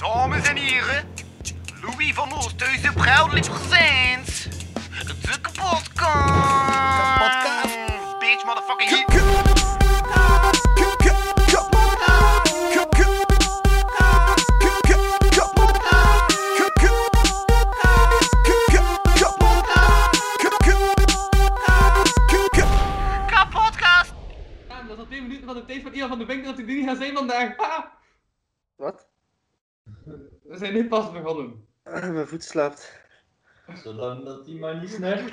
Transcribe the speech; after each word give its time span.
Dames 0.00 0.48
en 0.48 0.56
heren, 0.56 1.04
Louis 1.80 2.14
van 2.14 2.32
Oosthuizen 2.32 2.94
proudly 2.94 3.40
presents 3.40 4.48
de. 5.06 5.40
Kapotkast. 5.40 6.58
Bitch, 8.18 8.44
motherfucking 8.44 8.88
hit. 8.88 9.49
Nu 30.80 30.88
pas 30.88 31.12
begonnen. 31.12 31.66
Ah, 31.82 32.10
mijn 32.10 32.26
voet 32.26 32.44
slaapt. 32.44 32.98
Zolang 33.82 34.24
dat 34.24 34.44
die 34.44 34.58
maar 34.58 34.80
niet 34.80 34.90
snert. 34.90 35.32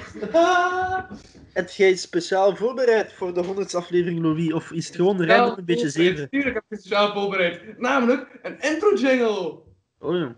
Heb 1.53 1.69
jij 1.69 1.95
speciaal 1.95 2.55
voorbereid 2.55 3.13
voor 3.13 3.33
de 3.33 3.43
100ste 3.43 3.75
aflevering, 3.75 4.21
Louis? 4.21 4.53
Of 4.53 4.71
is 4.71 4.88
het 4.88 4.95
gewoon 4.95 5.25
random 5.25 5.57
een 5.57 5.65
beetje 5.65 5.89
zeven? 5.89 6.29
Tuurlijk 6.29 6.53
heb 6.53 6.63
ik 6.63 6.69
het 6.69 6.79
speciaal 6.79 7.13
voorbereid. 7.13 7.77
Namelijk 7.77 8.39
een 8.41 8.59
intro 8.59 8.93
jingle. 8.93 9.59
Oh 9.99 10.15
jong. 10.15 10.35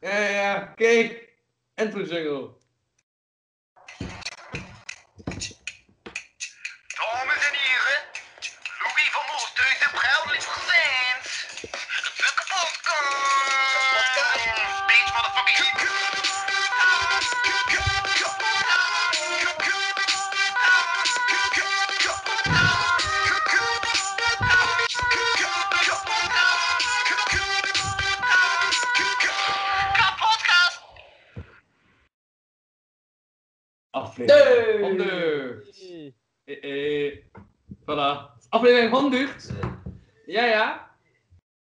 Ja, 0.00 0.18
ja, 0.18 0.28
ja. 0.28 0.58
Kijk. 0.64 1.28
Intro 1.74 2.00
jingle. 2.02 2.50
Aflevering 38.60 38.92
100. 38.92 39.50
Ja, 40.26 40.44
ja. 40.44 40.90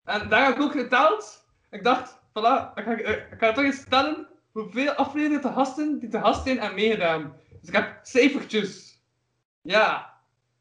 En 0.03 0.29
daar 0.29 0.45
heb 0.45 0.55
ik 0.55 0.61
ook 0.61 0.71
geteld. 0.71 1.45
Ik 1.69 1.83
dacht, 1.83 2.15
voilà, 2.15 2.73
ik 2.75 2.83
ga, 2.83 2.97
ik 2.97 3.35
ga 3.37 3.51
toch 3.51 3.63
eens 3.63 3.83
tellen 3.83 4.27
hoeveel 4.51 4.91
afleveringen 4.91 5.41
te 5.41 5.51
gasten 5.51 5.99
die 5.99 6.09
te 6.09 6.19
gast 6.19 6.43
zijn 6.43 6.59
en 6.59 6.75
meegedaan. 6.75 7.35
Dus 7.59 7.69
ik 7.69 7.75
heb 7.75 7.99
cijfertjes. 8.01 9.01
Ja. 9.61 10.13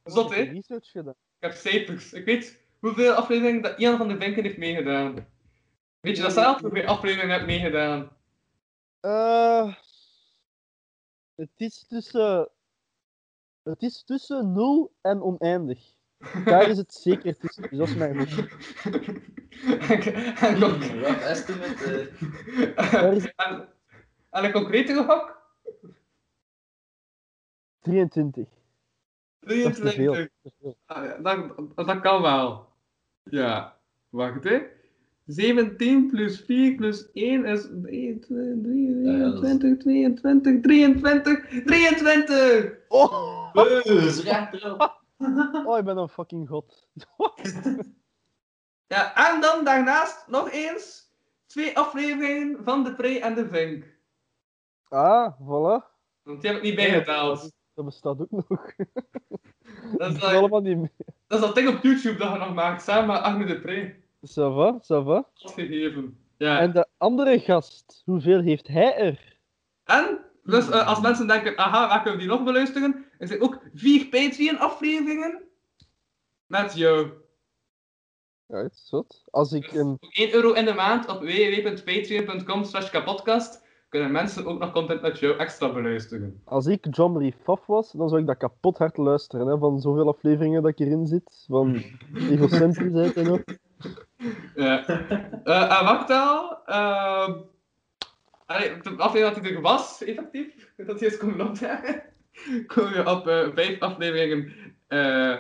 Zot, 0.04 0.34
hè? 0.34 0.40
Ik 0.40 0.64
heb 1.38 1.52
cijfers. 1.52 2.12
Ik 2.12 2.24
weet 2.24 2.62
hoeveel 2.78 3.12
afleveringen 3.12 3.62
dat 3.62 3.78
Ian 3.78 3.96
van 3.96 4.08
de 4.08 4.16
Vinken 4.16 4.42
heeft 4.42 4.58
meegedaan. 4.58 5.26
Weet 6.00 6.16
je 6.16 6.22
dat 6.22 6.32
zelf? 6.32 6.60
Hoeveel 6.60 6.86
afleveringen 6.86 7.38
heb 7.38 7.46
meegedaan? 7.46 8.10
Eh, 9.00 9.74
het 11.34 11.50
is 11.56 11.84
tussen. 11.88 12.48
Het 13.62 13.82
is 13.82 14.02
tussen 14.02 14.52
0 14.52 14.92
en 15.00 15.22
oneindig. 15.22 15.95
Daar 16.44 16.68
is 16.68 16.76
het 16.76 16.94
zeker 16.94 17.36
tussen. 17.38 17.62
Dus 17.62 17.78
dat 17.78 17.88
is 17.88 17.94
mijn 17.94 18.16
goed. 18.28 18.48
en, 20.40 20.58
Rough 20.58 21.22
estimate. 21.24 22.10
eh. 22.76 23.12
en, 23.36 23.68
en 24.30 24.44
een 24.44 24.52
concrete 24.52 24.94
gok? 24.94 25.34
23. 27.82 28.46
Dat 29.40 29.50
is 29.52 29.62
te 29.76 29.88
veel. 29.88 30.12
23. 30.12 30.30
Dat. 30.60 30.76
Ah, 30.86 31.04
ja, 31.04 31.16
dat, 31.18 31.86
dat 31.86 32.00
kan 32.00 32.22
wel. 32.22 32.68
Ja. 33.24 33.76
Wacht, 34.08 34.44
hè. 34.44 34.62
17 35.26 36.06
plus 36.10 36.40
4 36.40 36.74
plus 36.74 37.12
1 37.12 37.44
is 37.44 37.68
1, 37.84 38.20
2, 38.20 38.60
3, 38.62 39.00
Ja, 39.04 39.12
ja, 39.12 39.18
dat 39.18 39.42
is- 39.42 39.48
21, 39.48 39.78
22, 39.82 40.60
23, 40.62 41.62
23! 41.64 42.78
Oh, 42.88 43.54
recht 43.54 44.52
erop. 44.52 45.04
Oh, 45.66 45.78
ik 45.78 45.84
ben 45.84 45.96
een 45.96 46.08
fucking 46.08 46.48
god. 46.48 46.88
Ja, 48.88 49.32
en 49.32 49.40
dan 49.40 49.64
daarnaast 49.64 50.28
nog 50.28 50.50
eens 50.50 51.12
twee 51.46 51.78
afleveringen 51.78 52.64
van 52.64 52.84
De 52.84 52.94
Prey 52.94 53.20
en 53.20 53.34
de 53.34 53.48
Vink. 53.48 53.84
Ah, 54.88 55.32
voilà. 55.40 55.94
Want 56.22 56.40
die 56.40 56.50
heb 56.50 56.56
ik 56.56 56.62
niet 56.62 56.74
bijgeteld. 56.74 57.52
Dat 57.74 57.84
bestaat 57.84 58.20
ook 58.20 58.30
nog. 58.30 58.46
Dat 59.98 60.12
is, 60.12 60.20
dat, 60.20 60.32
allemaal 60.32 60.60
niet 60.60 60.76
mee. 60.76 60.92
dat 61.26 61.38
is 61.38 61.46
dat 61.46 61.54
ding 61.54 61.68
op 61.68 61.82
YouTube 61.82 62.18
dat 62.18 62.32
je 62.32 62.38
nog 62.38 62.54
maakt, 62.54 62.82
samen 62.82 63.06
met 63.06 63.22
Agne 63.22 63.46
De 63.46 63.60
Prey. 63.60 64.02
Ça 64.26 64.54
va, 64.54 64.78
ça 64.82 65.04
va. 65.04 65.28
Ja. 66.36 66.58
En 66.58 66.72
de 66.72 66.86
andere 66.96 67.40
gast, 67.40 68.02
hoeveel 68.04 68.40
heeft 68.40 68.68
hij 68.68 68.96
er? 68.96 69.38
En, 69.84 70.24
dus 70.46 70.70
eh, 70.70 70.86
als 70.86 71.00
mensen 71.00 71.26
denken, 71.26 71.58
aha, 71.58 71.88
waar 71.88 72.02
kunnen 72.02 72.20
we 72.20 72.26
die 72.26 72.36
nog 72.36 72.44
beluisteren? 72.44 73.04
Er 73.18 73.26
zijn 73.26 73.42
ook 73.42 73.58
vier 73.74 74.06
Patreon-afleveringen 74.06 75.42
met 76.46 76.74
jou. 76.74 77.10
Ja, 78.46 78.56
het 78.56 78.72
is 78.72 78.88
zot. 78.88 79.24
Als 79.30 79.52
ik 79.52 79.72
een... 79.72 79.96
Voor 80.00 80.10
1 80.10 80.34
euro 80.34 80.52
in 80.52 80.64
de 80.64 80.74
maand 80.74 81.08
op 81.08 81.20
www.patreon.com 81.20 82.64
slash 82.64 82.90
kapodcast 82.90 83.64
kunnen 83.88 84.12
mensen 84.12 84.46
ook 84.46 84.58
nog 84.58 84.72
content 84.72 85.02
met 85.02 85.18
jou 85.18 85.36
extra 85.38 85.72
beluisteren. 85.72 86.40
Als 86.44 86.66
ik 86.66 86.86
John 86.90 87.34
Faf 87.42 87.66
was, 87.66 87.92
dan 87.92 88.08
zou 88.08 88.20
ik 88.20 88.26
dat 88.26 88.36
kapot 88.36 88.78
hard 88.78 88.96
luisteren. 88.96 89.46
Hè, 89.46 89.58
van 89.58 89.80
zoveel 89.80 90.08
afleveringen 90.08 90.62
dat 90.62 90.70
ik 90.70 90.78
erin 90.78 91.06
zit. 91.06 91.44
Van 91.48 91.82
egocentrischheid 92.14 93.16
en 93.16 93.30
ook. 93.30 93.44
Ja. 94.54 94.86
Eh, 95.44 95.78
en 95.78 95.84
wacht 95.84 96.10
al. 96.10 96.64
ehm 96.64 97.32
allee, 98.46 98.76
de 98.80 98.90
aflevering 98.96 99.34
dat 99.34 99.44
hij 99.44 99.54
er 99.54 99.60
was, 99.60 100.04
effectief, 100.04 100.72
dat 100.76 101.00
hij 101.00 101.08
eens 101.08 101.18
kon 101.18 101.40
opdagen, 101.40 102.02
kom 102.74 102.88
je 102.94 103.10
op 103.10 103.28
eh, 103.28 103.48
vijf 103.54 103.80
afleveringen. 103.80 104.52
eh 104.88 105.36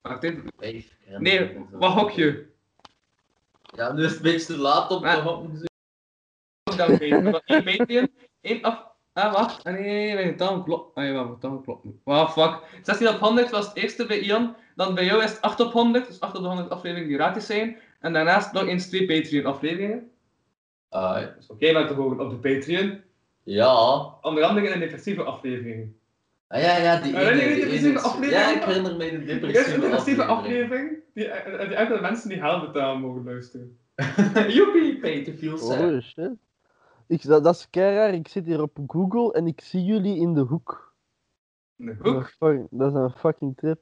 wacht 0.00 0.22
even. 0.22 0.44
Vijf. 0.58 0.96
Nee, 1.18 1.56
wat 1.70 1.92
hok 1.92 2.10
je? 2.10 2.46
Ja, 3.76 3.92
nu 3.92 4.04
is 4.04 4.08
het 4.10 4.16
een 4.16 4.22
beetje 4.32 4.46
te 4.46 4.58
laat 4.58 4.90
om 4.90 5.00
te 5.02 5.08
Ah. 5.08 5.24
hoppen. 5.24 5.62
Dan 6.76 6.98
één 6.98 7.30
Patreon, 7.46 8.08
één 8.40 8.62
af... 8.62 8.92
Ah, 9.12 9.32
wacht. 9.32 9.64
Ah, 9.64 9.72
nee, 9.72 9.82
nee, 9.82 10.14
nee, 10.14 10.34
mijn 10.36 10.64
klopt. 10.64 10.94
Ah, 10.96 11.04
ja, 11.04 11.22
mijn 11.22 11.62
klopt 11.62 11.84
niet. 11.84 11.96
Wow, 12.04 12.28
fuck. 12.28 12.60
16 12.82 13.08
op 13.08 13.18
100 13.18 13.50
was 13.50 13.66
het 13.66 13.76
eerste 13.76 14.06
bij 14.06 14.18
Ian. 14.18 14.56
Dan 14.76 14.94
bij 14.94 15.04
jou 15.04 15.22
is 15.22 15.30
het 15.30 15.40
8 15.40 15.60
op 15.60 15.72
100, 15.72 16.06
dus 16.06 16.20
8 16.20 16.34
op 16.36 16.40
de 16.42 16.46
100 16.48 16.70
afleveringen 16.70 17.08
die 17.08 17.18
gratis 17.18 17.46
zijn. 17.46 17.76
En 18.00 18.12
daarnaast 18.12 18.52
nog 18.52 18.66
eens 18.66 18.88
twee 18.88 19.06
Patreon 19.06 19.44
afleveringen. 19.46 20.10
Ah, 20.94 21.34
Dus 21.36 21.46
oké, 21.46 21.72
maar 21.72 21.86
te 21.86 21.94
horen 21.94 22.20
op 22.20 22.30
de 22.30 22.36
Patreon. 22.36 23.00
ja. 23.42 23.74
Onder 24.22 24.44
andere 24.44 24.66
in 24.66 24.72
de 24.72 24.78
depressieve 24.78 25.22
afleveringen. 25.22 25.96
Ah 26.48 26.60
ja, 26.62 26.76
ja, 26.76 27.00
die 27.00 27.12
je 27.12 27.18
ene. 27.30 27.38
die 27.38 27.54
depressieve 27.54 27.88
ene- 27.88 28.00
aflevering? 28.00 28.32
Ja, 28.44 28.56
ik 28.56 28.62
herinner 28.62 28.92
me 28.96 28.98
de 28.98 29.04
is 29.06 29.12
een 29.20 29.26
depressieve 29.26 29.80
depressieve 29.80 30.24
aflevering. 30.24 30.72
aflevering 30.72 31.02
die, 31.14 31.28
eh, 31.28 31.68
die 31.68 31.76
enkele 31.76 32.00
mensen 32.00 32.28
die 32.28 32.38
geld 32.38 32.60
betalen 32.60 33.00
mogen 33.00 33.24
luisteren. 33.24 33.78
Joepie, 34.56 34.98
pay 35.00 35.24
to 35.24 35.32
feel 35.32 35.58
sad. 35.58 35.80
Oh, 35.80 36.00
shit. 36.00 36.30
Ik, 37.06 37.26
dat, 37.26 37.44
dat 37.44 37.54
is 37.54 37.70
keiraar. 37.70 38.14
Ik 38.14 38.28
zit 38.28 38.46
hier 38.46 38.62
op 38.62 38.78
Google 38.86 39.32
en 39.32 39.46
ik 39.46 39.60
zie 39.60 39.84
jullie 39.84 40.16
in 40.16 40.34
de 40.34 40.40
hoek. 40.40 40.94
In 41.78 41.86
de 41.86 41.96
Dat 41.96 42.06
is 42.06 42.12
hoek. 42.12 42.20
een 42.22 42.26
fucking- 42.28 42.68
Dat 42.70 42.88
is 42.88 42.94
een 42.98 43.10
fucking 43.10 43.56
trip. 43.56 43.80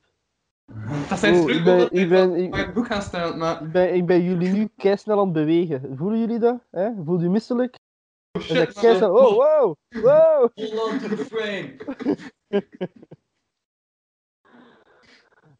Dat 1.09 1.19
zijn 1.19 1.35
Oh, 1.35 1.51
ik 1.51 1.65
ben- 1.65 1.91
ik 1.93 2.09
ben- 2.09 2.35
ik- 2.37 2.55
het 2.55 2.75
boek 2.75 2.87
gaan 2.87 3.03
staan, 3.03 3.39
maar... 3.39 3.63
Ik 3.63 3.73
ben, 3.73 3.95
ik 3.95 4.07
ben 4.07 4.23
jullie 4.23 4.53
nu 4.53 4.69
keisnel 4.77 5.19
aan 5.19 5.25
het 5.25 5.33
bewegen. 5.33 5.97
Voelen 5.97 6.19
jullie 6.21 6.39
dat? 6.39 6.61
Hè? 6.71 6.91
Voel 7.05 7.21
je 7.21 7.29
misselijk? 7.29 7.79
Oh 8.33 8.49
dat 8.49 8.57
shit, 8.57 8.73
keisnel... 8.73 9.17
Oh, 9.17 9.33
wow! 9.35 9.75
Wow! 9.89 10.51
Hold 10.55 10.93
on 10.93 10.99
to 10.99 11.09
the 11.17 11.25
frame. 11.25 11.77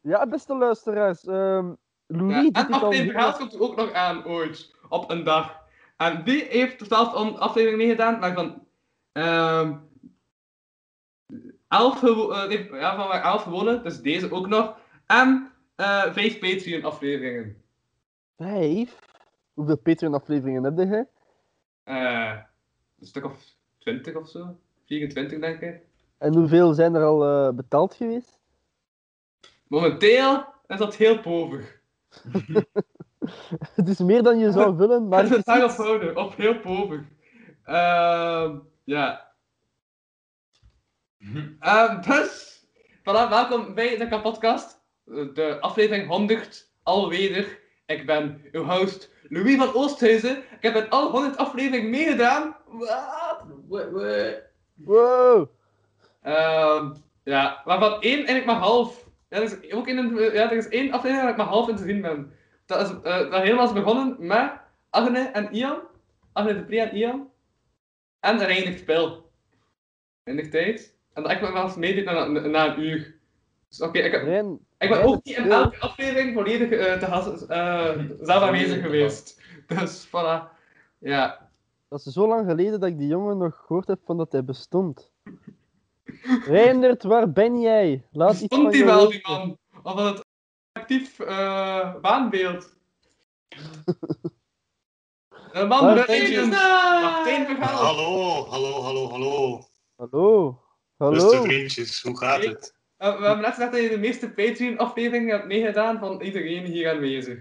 Ja, 0.01 0.27
beste 0.27 0.55
luisteraars. 0.57 1.25
ehm 1.25 1.73
Louis, 2.07 2.35
Ja, 2.51 2.67
en 2.67 2.71
al... 2.73 2.81
aflevering 2.81 3.13
Haals 3.15 3.37
komt 3.37 3.53
er 3.53 3.61
ook 3.61 3.75
nog 3.75 3.91
aan 3.91 4.25
ooit. 4.25 4.75
Op 4.89 5.11
een 5.11 5.23
dag. 5.23 5.61
En 5.97 6.23
die 6.23 6.43
heeft 6.43 6.77
totaal 6.77 7.25
een 7.25 7.37
aflevering 7.37 7.77
meegedaan, 7.77 8.19
maar 8.19 8.33
van... 8.33 8.67
ehm 9.11 9.75
elf, 11.67 12.01
heeft- 12.47 12.69
ja, 12.69 12.95
van 12.95 13.07
waar 13.07 13.23
elf 13.23 13.43
gewonnen, 13.43 13.83
dus 13.83 14.01
deze 14.01 14.31
ook 14.31 14.47
nog. 14.47 14.77
En 15.13 15.51
eh 15.75 16.13
vijf 16.13 16.39
Patreon 16.39 16.83
afleveringen. 16.83 17.63
Vijf? 18.37 18.99
Hoeveel 19.53 19.77
Patreon-afleveringen 19.77 20.63
heb 20.63 20.77
jij? 20.77 21.07
Eh, 21.83 22.37
een 22.99 23.05
stuk 23.05 23.25
of 23.25 23.55
20 23.77 24.15
of 24.15 24.29
zo. 24.29 24.59
24 24.85 25.39
denk 25.39 25.61
ik. 25.61 25.81
En 26.17 26.33
hoeveel 26.35 26.73
zijn 26.73 26.95
er 26.95 27.03
al 27.03 27.23
eh, 27.25 27.53
betaald 27.55 27.93
geweest? 27.93 28.39
Momenteel 29.67 30.45
is 30.67 30.77
dat 30.77 30.95
heel 30.95 31.19
povig. 31.19 31.81
Het 33.75 33.87
is 33.87 33.99
meer 33.99 34.23
dan 34.23 34.37
je 34.37 34.51
zou 34.51 34.77
willen, 34.81 35.07
maar 35.07 35.23
het 35.23 35.31
is 35.31 35.37
is 35.37 35.63
iets- 35.63 35.77
houden, 35.77 36.15
of 36.17 36.35
heel 36.35 36.59
povig. 36.59 37.01
Ehm 37.63 38.59
ja. 38.83 39.31
Ehm 41.59 42.01
dus, 42.01 42.65
voilà, 42.99 43.29
welkom 43.29 43.73
bij 43.73 43.97
de 43.97 44.21
podcast. 44.21 44.82
De 45.05 45.57
aflevering 45.59 46.07
100, 46.07 46.71
alweder. 46.83 47.59
Ik 47.85 48.05
ben 48.05 48.41
uw 48.51 48.63
host 48.63 49.11
Louis 49.29 49.55
van 49.57 49.73
Oosthuizen. 49.73 50.37
Ik 50.37 50.57
heb 50.61 50.75
in 50.75 50.89
al 50.89 51.11
100 51.11 51.37
afleveringen 51.37 51.89
meegedaan. 51.89 52.55
Wat? 52.65 53.43
Wow! 54.73 55.49
Ehm 56.21 56.91
ja, 57.23 57.61
waarvan 57.65 58.01
één 58.01 58.15
eigenlijk 58.15 58.45
maar 58.45 58.55
half. 58.55 59.09
Ja, 59.29 59.37
er 59.37 59.43
is 59.43 59.71
ook 59.71 59.87
in 59.87 59.97
een, 59.97 60.15
ja, 60.15 60.51
er 60.51 60.57
is 60.57 60.67
één 60.67 60.91
aflevering 60.91 61.21
waar 61.21 61.31
ik 61.31 61.37
maar 61.37 61.45
half 61.45 61.69
in 61.69 61.75
te 61.75 61.83
zien 61.83 62.01
ben. 62.01 62.33
Dat 62.65 62.89
is 62.89 62.95
eh, 63.03 63.31
dat 63.31 63.41
helemaal 63.41 63.65
is 63.65 63.73
begonnen 63.73 64.15
met 64.19 64.51
Agne 64.89 65.19
en 65.19 65.53
Ian. 65.53 65.79
Agne 66.33 66.53
de 66.55 66.63
Pre 66.63 66.79
en 66.81 66.95
Ian. 66.95 67.29
En 68.19 68.37
de 68.37 68.45
Reinig 68.45 68.77
Spel. 68.77 69.31
In 70.23 70.35
de 70.35 70.49
tijd. 70.49 70.95
En 71.13 71.23
dat 71.23 71.31
ik 71.31 71.39
wel 71.39 71.55
eens 71.63 71.75
meedeed 71.75 72.05
na, 72.05 72.25
na, 72.27 72.39
na 72.39 72.67
een 72.75 72.79
uur. 72.83 73.15
Dus 73.69 73.81
oké, 73.81 73.99
ik, 73.99 74.11
heb- 74.11 74.25
ik 74.83 74.89
ben 74.89 75.03
ook 75.03 75.23
niet 75.23 75.37
in 75.37 75.51
elke 75.51 75.79
aflevering 75.79 76.33
volledig 76.33 76.69
eh, 76.71 76.99
te 76.99 77.05
gast, 77.05 77.41
eh, 77.41 77.89
zelf 78.21 78.43
aanwezig 78.43 78.81
geweest. 78.81 79.41
Dus 79.67 80.07
voilà. 80.07 80.51
Ja. 80.97 81.49
dat 81.89 82.05
is 82.05 82.13
zo 82.13 82.27
lang 82.27 82.49
geleden 82.49 82.79
dat 82.79 82.89
ik 82.89 82.97
die 82.97 83.07
jongen 83.07 83.37
nog 83.37 83.63
gehoord 83.65 83.87
heb 83.87 83.99
van 84.05 84.17
dat 84.17 84.31
hij 84.31 84.43
bestond. 84.43 85.11
Reindert, 86.45 87.03
waar 87.03 87.31
ben 87.31 87.59
jij? 87.61 88.07
Laat 88.11 88.31
iets 88.31 88.39
van 88.39 88.47
Stond 88.57 88.71
die 88.71 88.79
je 88.79 88.85
wel, 88.85 89.09
die 89.09 89.27
man? 89.27 89.57
Of 89.83 89.93
was 89.93 90.09
het 90.09 90.25
actief 90.71 91.19
eh 91.19 91.93
waanbeeld? 92.01 92.75
Een 95.51 95.67
man 95.67 95.85
Waar 95.85 95.95
met 95.95 96.05
ben 96.05 96.15
je? 96.15 96.37
een 96.37 96.49
Martijn 96.49 97.45
verhaal. 97.45 97.83
Hallo, 97.83 98.45
hallo, 98.49 98.81
hallo, 98.81 99.09
hallo. 99.09 99.63
Hallo? 99.95 100.59
Beste 100.97 101.25
Hallo? 101.27 101.43
vriendjes, 101.43 102.01
hoe 102.01 102.17
gaat 102.17 102.37
Hey. 102.37 102.47
het? 102.47 102.75
Eh, 103.03 103.19
we 103.19 103.25
hebben 103.25 103.41
net 103.41 103.53
gezegd 103.53 103.71
dat 103.71 103.81
je 103.81 103.89
de 103.89 103.97
meeste 103.97 104.29
Patreon-afleveringen 104.29 105.35
hebt 105.35 105.47
meegedaan 105.47 105.99
van 105.99 106.21
iedereen 106.21 106.65
hier 106.65 106.91
aanwezig. 106.91 107.39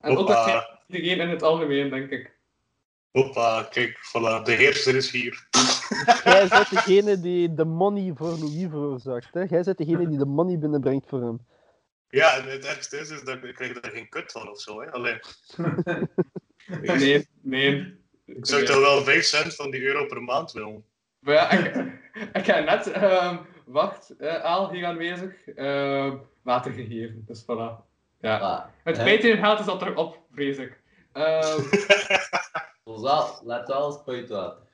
En 0.00 0.16
ook 0.16 0.28
waarschijnlijk 0.28 0.80
iedereen 0.86 1.20
in 1.20 1.28
het 1.28 1.42
algemeen, 1.42 1.90
denk 1.90 2.10
ik. 2.10 2.32
Hoppa, 3.10 3.68
kijk, 3.70 3.96
voilà, 3.96 4.42
de 4.42 4.52
heerser 4.52 4.96
is 4.96 5.10
hier. 5.10 5.46
Jij 6.24 6.48
bent 6.48 6.70
degene 6.70 7.20
die 7.20 7.54
de 7.54 7.64
money 7.64 8.12
voor 8.14 8.38
Louis 8.38 8.66
veroorzaakt. 8.70 9.34
Hè? 9.34 9.40
Jij 9.40 9.62
bent 9.62 9.78
degene 9.78 10.08
die 10.08 10.18
de 10.18 10.26
money 10.26 10.58
binnenbrengt 10.58 11.08
voor 11.08 11.20
hem. 11.20 11.46
Ja, 12.08 12.36
en 12.36 12.48
het 12.48 12.64
ergste 12.64 12.98
is, 12.98 13.10
is 13.10 13.22
dat 13.22 13.44
ik, 13.44 13.54
krijg 13.54 13.80
daar 13.80 13.90
geen 13.90 14.08
kut 14.08 14.32
van 14.32 14.50
of 14.50 14.60
zo. 14.60 14.80
Hè? 14.80 14.90
Allee, 14.90 15.18
Nee, 16.82 17.28
nee. 17.40 17.98
ik 18.24 18.46
zou 18.46 18.64
toch 18.64 18.80
wel 18.80 19.02
5 19.02 19.24
cent 19.24 19.54
van 19.54 19.70
die 19.70 19.82
euro 19.82 20.06
per 20.06 20.22
maand 20.22 20.52
willen. 20.52 20.84
Maar 21.18 21.34
ja, 21.34 21.50
ik, 21.50 21.74
ik 22.32 22.46
heb 22.46 22.64
net, 22.64 22.90
ehm, 22.90 23.36
wacht, 23.68 24.16
eh, 24.18 24.44
Aal 24.44 24.70
hier 24.70 24.86
aanwezig, 24.86 25.48
ehm, 25.48 26.16
water 26.42 26.72
gegeven. 26.72 27.24
Dus 27.26 27.42
voilà. 27.42 27.86
Ja. 28.20 28.38
Ah, 28.38 28.64
Het? 28.82 28.96
Patreon 28.96 29.36
geld 29.38 29.60
is 29.60 29.66
al 29.68 29.78
terug 29.78 29.96
op, 29.96 30.18
vrees 30.32 30.56
ik. 30.56 30.80
Ehm, 31.12 31.60
Zoals 32.84 33.04
al, 33.04 33.46
let 33.46 33.68
wel, 33.68 33.92
spuit 33.92 34.28
water. 34.28 34.66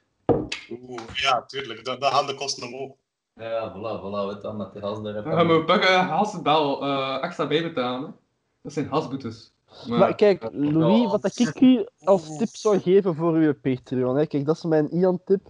Oeh, 0.70 1.02
ja, 1.12 1.42
tuurlijk, 1.42 1.84
dan, 1.84 1.98
dan 1.98 2.12
gaan 2.12 2.26
de 2.26 2.34
kosten 2.34 2.66
omhoog. 2.66 2.92
Ja, 3.34 3.72
voilà, 3.72 4.00
voilà, 4.00 4.32
weet 4.32 4.42
dan, 4.42 4.56
met 4.56 4.72
de 4.72 4.80
gas 4.80 5.02
daar 5.02 5.12
dan 5.12 5.32
gaan 5.32 5.48
we 5.48 5.64
pakken 5.64 6.06
hasbel 6.06 6.82
eh 6.82 7.22
extra 7.22 7.46
bijbetalen. 7.46 8.16
Dat 8.62 8.72
zijn 8.72 8.88
hasboetes. 8.88 9.52
Maar, 9.88 9.98
Maar 9.98 10.14
kijk, 10.14 10.48
Louis, 10.52 11.10
wat 11.10 11.38
ik 11.38 11.60
u 11.60 11.86
als 12.04 12.36
tip 12.36 12.48
zou 12.48 12.80
geven 12.80 13.14
voor 13.14 13.32
uw 13.32 13.54
Patreon, 13.54 14.16
hè? 14.16 14.26
kijk, 14.26 14.46
dat 14.46 14.56
is 14.56 14.64
mijn 14.64 14.90
Ian-tip. 14.90 15.46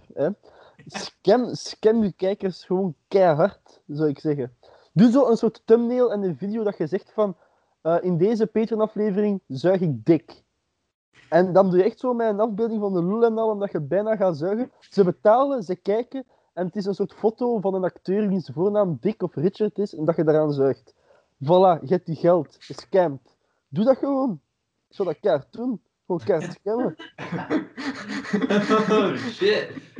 Scam, 0.85 1.55
scam 1.55 2.01
uw 2.01 2.11
kijkers 2.15 2.63
gewoon 2.63 2.95
keihard, 3.07 3.81
zou 3.87 4.09
ik 4.09 4.19
zeggen. 4.19 4.57
Doe 4.93 5.11
zo 5.11 5.29
een 5.29 5.37
soort 5.37 5.61
thumbnail 5.65 6.11
en 6.11 6.23
een 6.23 6.37
video 6.37 6.63
dat 6.63 6.77
je 6.77 6.87
zegt 6.87 7.11
van 7.11 7.37
eh, 7.81 7.97
in 8.01 8.17
deze 8.17 8.47
Patreon-aflevering 8.47 9.41
zuig 9.47 9.81
ik 9.81 10.05
dik. 10.05 10.43
En 11.29 11.53
dan 11.53 11.69
doe 11.69 11.79
je 11.79 11.85
echt 11.85 11.99
zo 11.99 12.13
met 12.13 12.27
een 12.27 12.39
afbeelding 12.39 12.79
van 12.79 12.93
de 12.93 13.03
lul 13.03 13.25
en 13.25 13.37
al, 13.37 13.49
omdat 13.49 13.71
je 13.71 13.81
bijna 13.81 14.15
gaat 14.15 14.37
zuigen. 14.37 14.71
Ze 14.79 15.03
betalen, 15.03 15.63
ze 15.63 15.75
kijken, 15.75 16.25
en 16.53 16.65
het 16.65 16.75
is 16.75 16.85
een 16.85 16.95
soort 16.95 17.13
foto 17.13 17.59
van 17.59 17.73
een 17.73 17.83
acteur 17.83 18.27
wiens 18.27 18.49
voornaam 18.53 18.97
Dick 18.99 19.23
of 19.23 19.35
Richard 19.35 19.77
is, 19.77 19.95
en 19.95 20.05
dat 20.05 20.15
je 20.15 20.23
daaraan 20.23 20.53
zuigt. 20.53 20.93
Voilà, 21.43 21.81
je 21.81 21.93
hebt 21.93 22.05
die 22.05 22.15
geld, 22.15 22.55
gescamd. 22.59 23.37
Doe 23.67 23.85
dat 23.85 23.97
gewoon. 23.97 24.41
Ik 24.89 24.95
zou 24.95 25.07
dat 25.07 25.19
keihard 25.19 25.53
doen. 25.53 25.81
Gewoon 26.05 26.21
keihard 26.25 26.53
scammen. 26.53 26.95
oh 29.13 29.15
shit. 29.15 29.93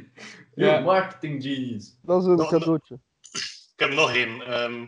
Ja. 0.55 0.79
Marketing 0.79 1.43
genius. 1.43 1.97
Dat 2.01 2.21
is 2.21 2.27
een 2.27 2.35
Nog- 2.35 2.49
cadeautje. 2.49 2.99
Ik 3.73 3.73
heb 3.81 3.91
nog 3.91 4.15
één. 4.15 4.41
Ehm, 4.41 4.85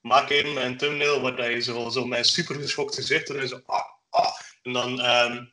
maak 0.00 0.28
met 0.28 0.56
een 0.56 0.76
thumbnail 0.76 1.20
waar 1.20 1.50
je 1.50 1.60
zo, 1.60 1.88
zo 1.88 2.06
met 2.06 2.18
een 2.18 2.24
super 2.24 2.54
geschokt 2.54 2.94
gezicht 2.94 3.28
en 3.30 3.36
dan 3.36 3.48
zo 3.48 3.60
ah, 3.66 3.84
ah. 4.10 4.32
En 4.62 4.72
dan 4.72 5.00
ehm, 5.00 5.44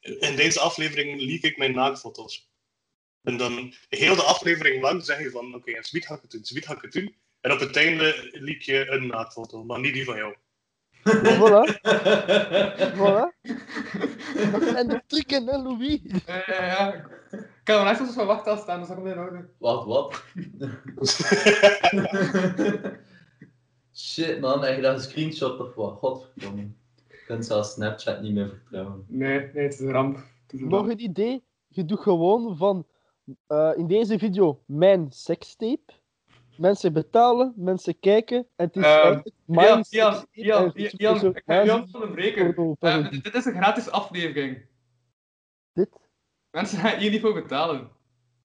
in 0.00 0.36
deze 0.36 0.60
aflevering 0.60 1.20
leak 1.20 1.42
ik 1.42 1.56
mijn 1.58 1.74
naaktfoto's. 1.74 2.50
En 3.22 3.36
dan 3.36 3.74
heel 3.88 4.16
de 4.16 4.22
aflevering 4.22 4.82
lang 4.82 5.04
zeg 5.04 5.18
je 5.18 5.30
van 5.30 5.54
oké, 5.54 5.70
en 5.72 5.84
zoiets 5.84 6.08
ga 6.08 6.14
ik 6.14 6.22
het 6.22 6.30
doen, 6.30 6.44
zoiets 6.44 6.66
ga 6.66 6.74
ik 6.74 6.82
het 6.82 6.92
doen. 6.92 7.16
En 7.40 7.52
op 7.52 7.60
het 7.60 7.76
einde 7.76 8.28
leak 8.32 8.60
je 8.60 8.88
een 8.90 9.06
naaktfoto, 9.06 9.64
maar 9.64 9.80
niet 9.80 9.92
die 9.94 10.04
van 10.04 10.16
jou. 10.16 10.34
Voilà, 11.08 11.80
voilà. 12.98 13.26
Dat 14.52 14.62
zijn 14.62 14.88
de 14.88 15.02
trucken, 15.06 15.46
hè, 15.46 15.56
Louis? 15.62 15.98
eh, 16.26 16.46
ja, 16.46 16.64
ja. 16.64 17.08
Ik 17.66 17.72
kan 17.74 17.84
er 17.86 17.90
echt 17.90 18.00
eens 18.00 18.14
van 18.14 18.26
wachten 18.26 18.58
staan, 18.58 18.78
dus 18.78 18.88
dat 18.88 18.96
komt 18.96 19.08
in 19.08 19.18
orde. 19.18 19.48
Wat, 19.58 19.84
wat? 19.84 20.22
Shit 23.94 24.40
man, 24.40 24.64
heb 24.64 24.76
je 24.76 24.82
dat 24.82 24.94
een 24.94 25.00
screenshot 25.02 25.60
of 25.60 25.74
wat? 25.74 25.98
Godverdomme. 25.98 26.60
Je 27.08 27.22
kunt 27.26 27.46
zelfs 27.46 27.72
Snapchat 27.72 28.22
niet 28.22 28.32
meer 28.34 28.48
vertrouwen. 28.48 29.04
Nee, 29.08 29.50
nee, 29.52 29.64
het 29.64 29.72
is 29.74 29.80
een 29.80 29.90
ramp. 29.90 30.16
Is 30.50 30.60
een 30.60 30.68
Nog 30.68 30.78
ramp. 30.86 30.90
een 30.90 31.02
idee? 31.02 31.44
Je 31.68 31.84
doet 31.84 32.00
gewoon 32.00 32.56
van 32.56 32.86
eh, 33.46 33.72
in 33.76 33.86
deze 33.86 34.18
video 34.18 34.60
mijn 34.66 35.06
sekstape. 35.10 35.92
Mensen 36.56 36.92
betalen, 36.92 37.52
mensen 37.56 37.98
kijken. 38.00 38.46
En 38.56 38.66
het 38.66 38.76
is 38.76 38.82
Jan, 38.82 39.22
mijn 39.44 39.84
Jan, 39.88 40.26
Jan, 40.30 40.72
Jan, 40.74 41.14
een 41.14 41.18
soort 41.20 41.36
ik 41.36 41.42
ga 41.46 41.64
Jan 41.64 41.80
nazi- 41.80 41.94
onderbreken. 41.94 42.54
porno 42.54 42.76
Eh, 42.78 43.10
dit 43.10 43.34
is 43.34 43.44
een 43.44 43.54
gratis 43.54 43.90
aflevering. 43.90 44.58
Mensen 46.56 46.78
gaan 46.78 46.98
hier 46.98 47.10
niet 47.10 47.20
voor 47.20 47.34
betalen. 47.34 47.90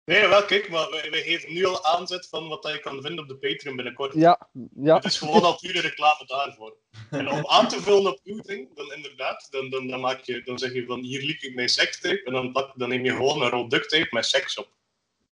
Nee, 0.06 0.27
wel 0.27 0.46
kijk, 0.46 0.70
maar 0.70 0.89
wij, 0.89 1.12
wij 1.12 1.22
geven 1.22 1.53
nu 1.53 1.65
al 1.65 1.86
aanzet 1.86 2.27
van 2.30 2.48
wat 2.48 2.70
je 2.74 2.80
kan 2.80 3.01
vinden 3.01 3.20
op 3.20 3.27
de 3.27 3.36
Patreon 3.36 3.75
binnenkort. 3.75 4.13
Ja, 4.13 4.50
ja. 4.75 4.96
Het 4.96 5.03
is 5.03 5.18
gewoon 5.18 5.41
al 5.44 5.58
pure 5.60 5.82
reclame 5.82 6.25
daarvoor. 6.25 6.75
En 7.10 7.30
om 7.30 7.48
aan 7.48 7.68
te 7.68 7.82
vullen 7.82 8.12
op 8.12 8.20
uw 8.24 8.41
ding, 8.41 8.75
dan 8.75 8.94
inderdaad, 8.94 9.48
dan, 9.50 9.70
dan, 9.70 9.88
dan, 9.88 10.00
maak 10.00 10.20
je, 10.20 10.41
dan 10.44 10.60
zeg 10.60 10.74
je 10.74 10.86
van 10.86 11.00
hier 11.00 11.22
liep 11.22 11.41
ik 11.41 11.56
mijn 11.56 11.70
sekstape 11.70 12.24
en 12.24 12.34
dan, 12.34 12.72
dan 12.75 12.89
neem 12.89 13.06
je 13.06 13.12
gewoon 13.12 13.41
een 13.41 13.50
rol 13.50 13.68
duct 13.68 13.89
tape 13.89 14.08
met 14.10 14.25
seks 14.25 14.58
op. 14.58 14.70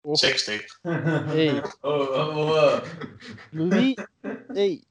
Oh. 0.00 0.14
Sekstape. 0.14 0.78
Hey, 0.82 1.62
Oh, 1.80 2.10
oh, 2.10 2.36
oh. 2.36 2.82
Louis, 3.50 3.96
hey. 4.46 4.84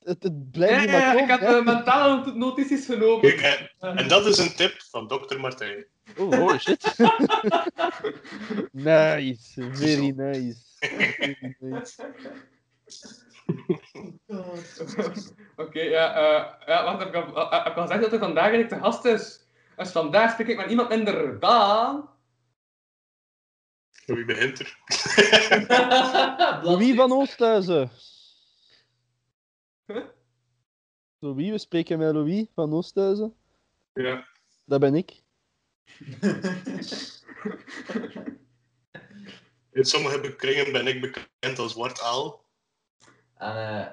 Het, 0.00 0.22
het 0.22 0.50
blijft 0.50 0.84
Ja, 0.90 1.12
ik 1.12 1.18
komen, 1.18 1.28
heb 1.28 1.40
hè. 1.40 1.58
eh, 1.58 1.64
mentale 1.64 2.32
notities 2.34 2.86
genomen. 2.86 3.20
Kijk, 3.20 3.72
en, 3.78 3.96
en 3.96 4.08
dat 4.08 4.26
is 4.26 4.38
een 4.38 4.54
tip 4.54 4.82
van 4.90 5.08
dokter 5.08 5.40
Martijn. 5.40 5.86
Oh, 6.18 6.34
holy 6.34 6.58
shit. 6.58 6.98
nice, 8.72 9.54
very 9.56 10.10
nice. 10.12 10.78
Very 10.80 11.56
nice. 11.60 12.02
Oké, 15.56 15.80
ja, 15.80 16.14
eh, 16.14 16.66
ja, 16.66 16.84
wacht, 16.84 16.98
heb 16.98 17.08
ik, 17.08 17.14
al, 17.14 17.50
eh, 17.50 17.64
heb 17.64 17.72
ik 17.72 17.78
al 17.78 17.82
gezegd 17.82 18.02
dat 18.02 18.12
er 18.12 18.18
vandaag 18.18 18.42
eigenlijk 18.42 18.72
te 18.72 18.78
gast 18.78 19.04
is? 19.04 19.48
Dus 19.76 19.90
vandaag 19.90 20.32
spreek 20.32 20.48
ik 20.48 20.56
met 20.56 20.70
iemand 20.70 20.88
minder 20.88 21.40
dan... 21.40 22.08
Wie 24.06 24.24
begint 24.24 24.60
er? 24.60 24.78
Louis 26.64 26.94
van 26.94 27.12
Oosthuizen. 27.12 27.90
Huh? 29.86 30.04
Louis, 31.18 31.50
we 31.50 31.58
spreken 31.58 31.98
met 31.98 32.14
Louis 32.14 32.46
van 32.54 32.72
Oosthuizen. 32.72 33.34
Ja. 33.92 34.26
Dat 34.64 34.80
ben 34.80 34.94
ik. 34.94 35.22
In 39.72 39.84
sommige 39.84 40.36
kringen 40.36 40.72
ben 40.72 40.86
ik 40.86 41.00
bekend 41.00 41.58
als 41.58 41.72
Zwart 41.72 42.02
Aal. 42.02 42.44
En 43.34 43.56
eh, 43.56 43.86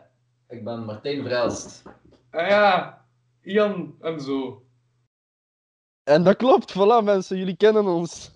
ik 0.48 0.64
ben 0.64 0.86
Martijn 0.86 1.22
Verelst. 1.22 1.82
Ah 2.30 2.48
ja, 2.48 3.06
Ian 3.42 3.96
en 4.02 4.22
zo. 4.22 4.66
En 6.04 6.24
dat 6.24 6.36
klopt, 6.36 6.72
voilà 6.72 7.04
mensen, 7.04 7.38
jullie 7.38 7.58
kennen 7.58 7.86
ons. 7.86 8.32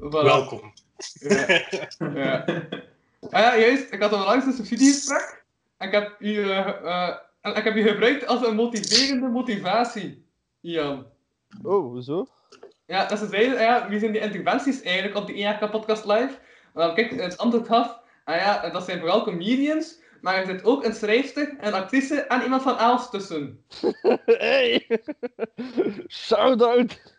Voilà. 0.00 0.22
Welkom. 0.22 0.72
Ja. 1.18 1.64
ja. 2.14 2.44
Ah 3.30 3.40
ja, 3.40 3.58
juist. 3.58 3.92
Ik 3.92 4.02
had 4.02 4.12
onlangs 4.12 4.44
een 4.44 4.52
subsidiegesprek. 4.52 5.44
En 5.76 5.86
ik 5.86 5.94
heb 5.94 6.16
u 6.18 6.50
eh, 6.50 6.68
eh, 6.68 7.16
en 7.40 7.54
ik 7.54 7.64
heb 7.64 7.74
je 7.74 7.82
gebruikt 7.82 8.26
als 8.26 8.46
een 8.46 8.54
motiverende 8.54 9.28
motivatie, 9.28 10.26
Ian. 10.60 11.06
Oh, 11.62 11.84
hoezo? 11.84 12.26
Ja, 12.86 13.06
dat 13.06 13.18
ze 13.18 13.26
zeiden, 13.26 13.60
ja, 13.60 13.88
wie 13.88 13.98
zijn 13.98 14.12
die 14.12 14.20
interventies 14.20 14.82
eigenlijk 14.82 15.16
op 15.16 15.26
die 15.26 15.44
ERK 15.44 15.70
Podcast 15.70 16.04
Live? 16.04 16.38
En 16.74 16.80
dan 16.80 16.94
kijk, 16.94 17.10
het 17.10 17.38
antwoord 17.38 17.66
gaf, 17.66 18.00
ah 18.24 18.36
ja, 18.36 18.70
dat 18.70 18.84
zijn 18.84 18.98
vooral 18.98 19.24
comedians, 19.24 20.00
maar 20.20 20.34
er 20.34 20.46
zit 20.46 20.64
ook 20.64 20.84
een 20.84 20.94
schrijfster, 20.94 21.56
een 21.60 21.74
actrice 21.74 22.20
en 22.20 22.42
iemand 22.42 22.62
van 22.62 22.76
Aals 22.76 23.10
tussen. 23.10 23.64
Hey! 24.24 24.88
Shout-out! 26.08 27.00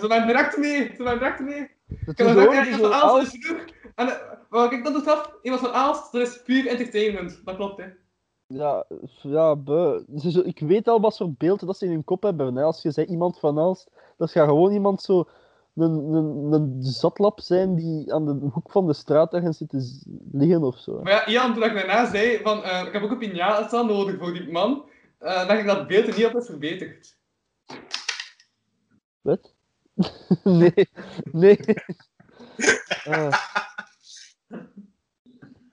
Ze 0.00 0.06
waren 0.08 0.26
direct 0.26 0.56
mee, 0.56 0.92
ze 0.96 1.02
waren 1.02 1.18
direct 1.18 1.40
mee. 1.40 1.70
Ik 2.06 2.18
is 2.18 2.32
zo 2.32 2.52
iemand 2.52 2.80
van 2.80 2.92
Aals 2.92 3.22
is 3.22 3.46
genoeg. 3.46 3.64
En 3.94 4.20
wat 4.48 4.72
ik 4.72 4.84
dan 4.84 4.92
doet 4.92 5.08
af, 5.08 5.32
iemand 5.42 5.62
van 5.62 5.72
Aals, 5.72 6.10
dat 6.10 6.26
is 6.26 6.42
puur 6.42 6.66
entertainment. 6.66 7.40
Dat 7.44 7.56
klopt, 7.56 7.78
hè. 7.80 7.86
Ja, 8.48 8.84
ja, 9.22 9.56
buh. 9.56 10.02
Ik 10.44 10.58
weet 10.58 10.88
al 10.88 11.00
wat 11.00 11.16
voor 11.16 11.32
beelden 11.32 11.66
dat 11.66 11.78
ze 11.78 11.84
in 11.84 11.90
hun 11.90 12.04
kop 12.04 12.22
hebben. 12.22 12.54
Hè. 12.54 12.62
Als 12.62 12.82
je 12.82 12.90
zei 12.90 13.06
iemand 13.06 13.38
van 13.38 13.58
Aalst, 13.58 13.90
dat 14.16 14.30
gaat 14.30 14.48
gewoon 14.48 14.72
iemand 14.72 15.02
zo 15.02 15.28
een, 15.74 16.14
een, 16.14 16.52
een 16.52 16.82
zatlap 16.82 17.40
zijn 17.40 17.74
die 17.74 18.12
aan 18.14 18.24
de 18.24 18.46
hoek 18.52 18.70
van 18.70 18.86
de 18.86 18.92
straat 18.92 19.34
ergens 19.34 19.58
zit 19.58 19.68
te 19.68 20.00
liggen 20.32 20.62
of 20.62 20.78
zo. 20.78 21.02
Maar 21.02 21.12
ja, 21.12 21.26
Ian, 21.26 21.54
toen 21.54 21.62
ik 21.62 21.74
daarna 21.74 22.10
zei 22.10 22.38
van, 22.42 22.64
eh, 22.64 22.86
ik 22.86 22.92
heb 22.92 23.02
ook 23.02 23.10
een 23.10 23.30
piñata 23.30 23.70
nodig 23.70 24.18
voor 24.18 24.32
die 24.32 24.52
man, 24.52 24.88
eh 25.18 25.48
dacht 25.48 25.60
ik 25.60 25.66
dat 25.66 25.86
beeld 25.86 26.06
er 26.06 26.16
niet 26.16 26.26
op 26.26 26.36
is 26.36 26.46
verbeterd. 26.46 27.16
Wat? 29.20 29.54
nee, 30.44 30.88
nee. 31.32 31.58
Uh, 33.08 33.32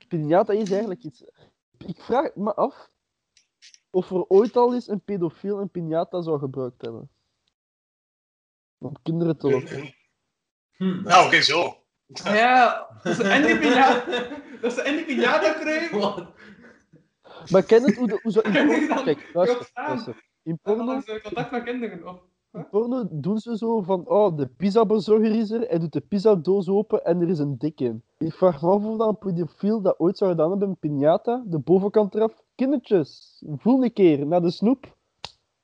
Piñata 0.08 0.54
is 0.54 0.72
eigenlijk 0.72 1.04
iets. 1.04 1.24
Ik 1.86 2.02
vraag 2.02 2.36
me 2.36 2.54
af 2.54 2.90
of 3.90 4.12
er 4.12 4.28
ooit 4.28 4.56
al 4.56 4.74
eens 4.74 4.88
een 4.88 5.04
pedofiel 5.04 5.60
een 5.60 5.70
piñata 5.70 6.24
zou 6.24 6.40
gebruikt 6.40 6.82
hebben. 6.82 7.10
Om 8.78 8.96
kinderen 9.04 9.38
te 9.38 9.50
lokken. 9.50 9.96
Hm. 10.72 11.02
Nou, 11.02 11.26
oké, 11.26 11.42
zo. 11.42 11.84
Ja, 12.08 12.88
dat 13.04 13.20
is 13.20 13.26
en 13.26 13.42
die 13.42 13.60
piñata, 13.60 14.06
dat 14.62 14.72
is 14.72 14.78
en 14.78 14.96
die 14.96 15.06
piñata. 15.06 15.92
Wat? 15.92 16.34
Maar 17.52 17.64
ken 17.64 17.84
het 17.84 17.96
hoe, 17.96 18.08
de, 18.08 18.20
hoe 18.22 18.32
zo 18.32 18.40
in 18.40 18.52
porno... 18.88 19.04
Kijk, 19.04 19.30
luister, 19.34 19.58
Verstaan. 19.58 19.88
luister. 19.88 20.24
In 20.44 20.60
porno, 20.62 21.02
contact 21.24 21.52
met 21.52 21.64
kinderen. 21.64 22.08
Of... 22.08 22.22
in 22.56 22.70
porno 22.70 23.08
doen 23.12 23.40
ze 23.40 23.58
zo 23.58 23.82
van, 23.82 24.08
oh, 24.08 24.38
de 24.38 24.48
pizzabezorger 24.48 25.36
is 25.36 25.52
er, 25.52 25.62
hij 25.62 25.80
doet 25.80 25.94
de 25.94 26.02
pizzadoos 26.02 26.70
open 26.70 27.06
en 27.06 27.22
er 27.22 27.30
is 27.30 27.40
een 27.40 27.58
dik 27.58 27.80
in. 27.82 28.04
Ik 28.18 28.34
vraag 28.34 28.62
me 28.62 28.70
af 28.70 28.84
of 28.84 28.98
dat 28.98 29.08
een 29.08 29.18
pedofiel 29.18 29.82
dat 29.82 30.00
ooit 30.00 30.18
zou 30.18 30.32
gedaan 30.32 30.50
hebben, 30.50 30.70
een 30.70 30.78
piñata, 30.78 31.50
de 31.50 31.60
bovenkant 31.60 32.16
eraf. 32.16 32.42
Kindertjes, 32.56 33.42
voel 33.58 33.84
een 33.84 33.94
keer 33.94 34.28
naar 34.28 34.42
de 34.42 34.52
snoep. 34.52 34.98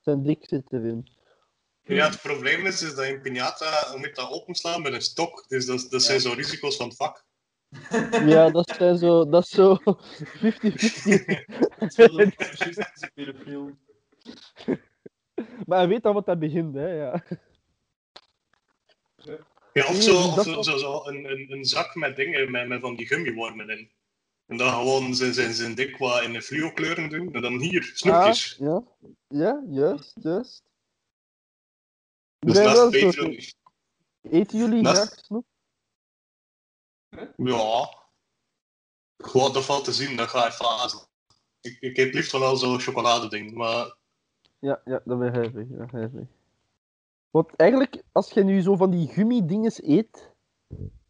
Zijn 0.00 0.22
dik 0.22 0.44
zit 0.48 0.72
erin. 0.72 1.06
Ja, 1.84 2.08
het 2.08 2.20
probleem 2.22 2.66
is, 2.66 2.82
is 2.82 2.94
dat 2.94 3.04
in 3.04 3.20
Piñata, 3.20 3.90
je 3.92 3.96
moet 3.96 4.14
dat 4.14 4.30
openslaan 4.30 4.82
met 4.82 4.92
een 4.92 5.00
stok. 5.00 5.44
Dus 5.48 5.66
dat, 5.66 5.86
dat 5.90 6.02
zijn 6.02 6.20
zo 6.20 6.32
risico's 6.32 6.76
van 6.76 6.88
het 6.88 6.96
vak. 6.96 7.24
Ja, 8.26 8.50
dat 8.50 8.68
zijn 8.76 8.98
zo, 8.98 9.28
dat 9.28 9.42
is 9.42 9.48
zo 9.50 9.76
50-50. 9.80 9.82
pedofiel. 13.14 13.70
maar 15.66 15.78
hij 15.78 15.88
weet 15.88 16.04
al 16.04 16.12
wat 16.12 16.26
dat 16.26 16.38
begint, 16.38 16.74
hè, 16.74 16.88
ja. 16.88 17.24
Ja, 19.72 19.88
of 19.88 20.02
zo, 20.02 20.16
of 20.16 20.34
dat 20.34 20.44
zo, 20.44 20.62
zo, 20.62 20.76
zo 20.76 21.06
een, 21.06 21.24
een, 21.24 21.52
een 21.52 21.64
zak 21.64 21.94
met 21.94 22.16
dingen, 22.16 22.50
met, 22.50 22.68
met 22.68 22.80
van 22.80 22.96
die 22.96 23.06
gummiwormen 23.06 23.68
in. 23.68 23.90
En 24.46 24.56
dan 24.56 24.72
gewoon 24.72 25.14
zijn, 25.14 25.34
zijn, 25.34 25.52
zijn 25.52 25.74
dik 25.74 25.96
wat 25.96 26.22
in 26.22 26.32
de 26.32 26.42
fluo 26.42 26.72
kleuren 26.72 27.08
doen. 27.08 27.32
En 27.32 27.42
dan 27.42 27.60
hier, 27.60 27.90
snoepjes. 27.94 28.60
Ah, 28.60 28.66
ja. 28.66 28.82
ja, 29.28 29.62
juist, 29.70 30.12
juist. 30.20 30.62
dus 32.38 32.54
Nee, 32.54 32.64
wel 32.64 32.90
zo. 32.92 33.06
Patreon... 33.06 33.38
Eten 34.22 34.58
jullie 34.58 34.84
graag 34.84 35.14
snoep? 35.18 35.46
Ja. 37.36 38.00
Gewoon, 39.16 39.52
dat 39.52 39.64
valt 39.64 39.84
te 39.84 39.92
zien, 39.92 40.16
dat 40.16 40.28
ga 40.28 40.44
je 40.44 40.52
fazen. 40.52 41.08
Ik, 41.60 41.76
ik 41.80 41.96
eet 41.96 42.14
liefst 42.14 42.32
wel 42.32 42.44
al 42.44 42.56
zo'n 42.56 42.80
chocoladeding, 42.80 43.52
maar... 43.54 44.00
Ja, 44.62 44.80
ja, 44.84 45.02
dat 45.04 45.18
begrijp 45.18 45.56
ik, 45.56 45.68
dat 45.68 45.78
begrijp 45.78 46.14
ik. 46.14 46.28
Want 47.30 47.56
eigenlijk, 47.56 48.02
als 48.12 48.30
je 48.30 48.44
nu 48.44 48.60
zo 48.60 48.76
van 48.76 48.90
die 48.90 49.08
gummi-dinges 49.08 49.82
eet, 49.82 50.32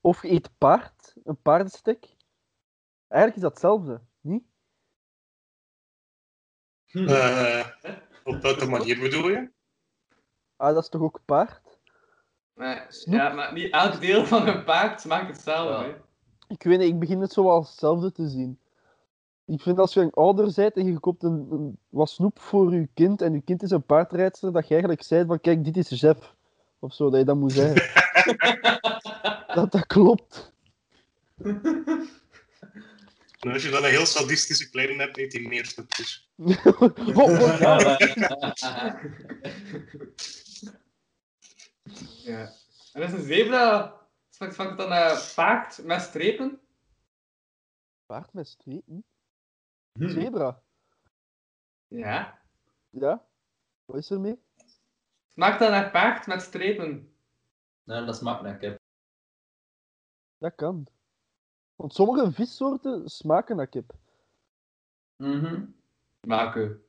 of 0.00 0.22
je 0.22 0.30
eet 0.30 0.50
paard, 0.58 1.14
een 1.24 1.42
paardenstek, 1.42 2.16
eigenlijk 3.08 3.36
is 3.36 3.42
dat 3.42 3.50
hetzelfde, 3.50 4.00
niet? 4.20 4.44
eh, 6.92 7.66
op 8.24 8.42
welke 8.42 8.66
manier 8.66 9.00
bedoel 9.00 9.28
je? 9.28 9.50
Ah, 10.56 10.74
dat 10.74 10.82
is 10.82 10.88
toch 10.88 11.02
ook 11.02 11.20
paard? 11.24 11.78
Nee, 12.54 12.80
ja, 13.04 13.32
maar 13.32 13.52
niet 13.52 13.72
elk 13.72 14.00
deel 14.00 14.26
van 14.26 14.48
een 14.48 14.64
paard 14.64 15.00
smaakt 15.00 15.28
hetzelfde. 15.28 15.88
Ja. 15.88 15.96
Ik 16.48 16.62
weet 16.62 16.78
niet, 16.78 16.88
ik 16.88 16.98
begin 16.98 17.20
het 17.20 17.32
zo 17.32 17.48
als 17.48 17.68
hetzelfde 17.68 18.12
te 18.12 18.28
zien. 18.28 18.60
Ik 19.52 19.60
vind 19.60 19.78
als 19.78 19.94
je 19.94 20.00
een 20.00 20.10
ouder 20.10 20.52
bent 20.54 20.76
en 20.76 20.86
je 20.86 21.00
koopt 21.00 21.22
een, 21.22 21.46
een, 21.50 21.78
wat 21.88 22.10
snoep 22.10 22.40
voor 22.40 22.74
je 22.74 22.88
kind 22.94 23.22
en 23.22 23.32
je 23.32 23.40
kind 23.40 23.62
is 23.62 23.70
een 23.70 23.84
paardrijdster, 23.84 24.52
dat 24.52 24.64
je 24.64 24.70
eigenlijk 24.70 25.02
zei 25.02 25.26
van 25.26 25.40
kijk, 25.40 25.64
dit 25.64 25.76
is 25.76 26.00
Jeff. 26.00 26.34
Of 26.78 26.94
zo, 26.94 27.10
dat 27.10 27.18
je 27.18 27.24
dat 27.24 27.36
moet 27.36 27.52
zeggen. 27.52 27.90
dat 29.54 29.72
dat 29.72 29.86
klopt. 29.86 30.52
En 33.38 33.52
als 33.52 33.62
je 33.62 33.70
dan 33.70 33.84
een 33.84 33.90
heel 33.90 34.06
sadistische 34.06 34.70
kleine 34.70 35.02
hebt, 35.02 35.18
eet 35.18 35.32
hij 35.32 35.42
meer 35.42 35.66
snoepjes. 35.66 36.30
Oh, 36.64 36.82
oh, 37.16 37.58
ja. 37.60 37.98
Ja. 42.24 42.52
En 42.92 43.02
is 43.02 43.12
een 43.12 43.24
zebra, 43.24 44.00
smaakt 44.30 44.54
smaakt 44.54 44.70
het 44.70 44.78
dan 44.78 44.88
naar 44.88 45.32
paard 45.34 45.84
met 45.84 46.02
strepen? 46.02 46.60
Paard 48.06 48.32
met 48.32 48.48
strepen? 48.48 49.04
Hm. 49.92 50.08
Zebra. 50.08 50.62
Ja. 51.88 52.42
Ja? 52.90 53.26
Wat 53.84 53.96
is 53.96 54.10
er 54.10 54.20
mee? 54.20 54.38
Smaakt 55.28 55.58
dat 55.58 55.70
naar 55.70 55.90
paard 55.90 56.26
met 56.26 56.42
strepen? 56.42 57.14
Nee, 57.84 58.04
dat 58.04 58.16
smaakt 58.16 58.42
naar 58.42 58.56
kip. 58.56 58.78
Dat 60.38 60.54
kan. 60.54 60.86
Want 61.76 61.94
sommige 61.94 62.32
vissoorten 62.32 63.08
smaken 63.08 63.56
naar 63.56 63.66
kip. 63.66 63.94
Mhm. 65.16 65.64
Maken. 66.20 66.84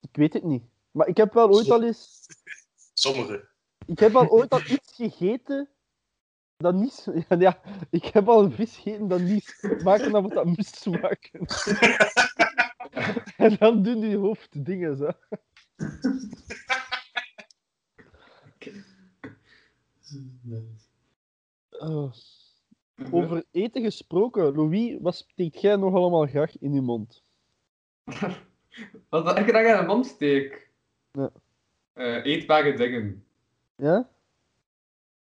Ik 0.00 0.16
weet 0.16 0.32
het 0.32 0.42
niet. 0.42 0.64
Maar 0.90 1.06
ik 1.06 1.16
heb 1.16 1.32
wel 1.32 1.48
ooit 1.48 1.70
al 1.70 1.82
eens... 1.82 2.26
Sommige. 2.92 3.48
Ik 3.86 3.98
heb 3.98 4.14
al 4.14 4.28
ooit 4.28 4.50
al 4.52 4.60
iets 4.60 4.94
gegeten 4.94 5.68
dat 6.56 6.74
niet... 6.74 7.06
Ja, 7.28 7.36
ja, 7.38 7.60
ik 7.90 8.04
heb 8.04 8.28
al 8.28 8.44
een 8.44 8.52
vis 8.52 8.76
gegeten 8.76 9.08
dat 9.08 9.20
niet 9.20 9.56
smaakte 9.78 10.10
naar 10.10 10.22
wat 10.22 10.32
dat 10.32 10.44
moest 10.44 10.76
smaken. 10.76 11.46
en 13.46 13.56
dan 13.58 13.82
doen 13.82 14.00
die 14.00 14.16
hoofd 14.16 14.64
dingen, 14.64 14.96
zo. 14.96 15.10
Oh. 21.70 22.12
Over 23.10 23.44
eten 23.50 23.82
gesproken, 23.82 24.54
Louis, 24.54 24.96
wat 25.00 25.14
steekt 25.14 25.60
jij 25.60 25.76
nog 25.76 25.94
allemaal 25.94 26.26
graag 26.26 26.58
in 26.58 26.72
je 26.72 26.80
mond? 26.80 27.22
Wat 29.08 29.38
ik 29.38 29.48
graag 29.48 29.66
in 29.66 29.80
de 29.80 29.86
mond 29.86 30.06
steek? 30.06 30.70
Ja. 31.12 31.30
Eh, 31.92 32.24
eetbare 32.24 32.76
dingen. 32.76 33.24
Ja? 33.76 34.08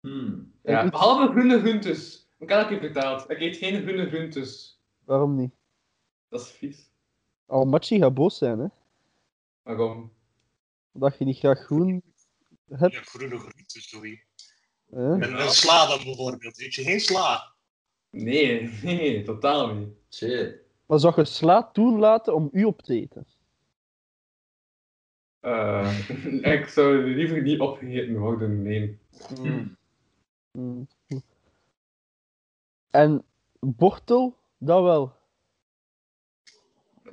Hmm. 0.06 0.54
Ja, 0.64 0.90
behalve 0.90 1.32
groene 1.32 1.60
groentes. 1.60 2.30
Ik 2.40 2.50
had 2.50 2.60
het 2.60 2.70
je 2.70 2.80
verteld. 2.80 3.30
Ik 3.30 3.40
eet 3.40 3.58
geen 3.58 3.82
groene 3.82 4.08
groentes. 4.08 4.80
Waarom 5.06 5.36
niet? 5.36 5.54
Dat 6.30 6.42
is 6.42 6.50
vies. 6.50 6.90
Almachi 7.46 8.00
gaat 8.00 8.14
boos 8.14 8.38
zijn, 8.38 8.60
hè? 8.60 8.68
Waarom? 9.64 10.12
Dat 10.92 11.18
je 11.18 11.26
niet 11.26 11.38
graag 11.38 11.60
groen 11.60 12.04
hebt. 12.70 12.94
Ja, 12.94 13.02
groene 13.02 13.38
groentes, 13.38 13.90
sorry. 13.90 14.24
En 14.92 15.40
een 15.40 15.50
sla 15.50 15.88
dan 15.88 16.04
bijvoorbeeld. 16.04 16.60
Eet 16.60 16.76
je 16.76 16.84
geen 16.84 17.00
sla? 17.00 17.54
Nee, 18.10 18.72
nee, 18.84 19.24
totaal 19.24 19.74
niet. 19.74 19.90
Shit. 20.10 20.56
Maar 20.86 21.00
zou 21.00 21.14
je 21.16 21.26
sla 21.26 21.70
toelaten 21.72 22.36
om 22.36 22.50
u 22.52 22.64
op 22.64 22.82
te 22.82 22.94
eten? 22.94 23.26
Eh, 25.40 26.10
ik 26.60 26.68
zou 26.68 27.16
liever 27.16 27.42
niet 27.42 27.60
opgegeten 27.60 28.18
worden, 28.18 28.62
nee. 28.62 29.00
Mm. 29.40 29.78
En 32.90 33.24
wortel, 33.60 34.36
dat 34.58 34.84
wel. 34.84 35.14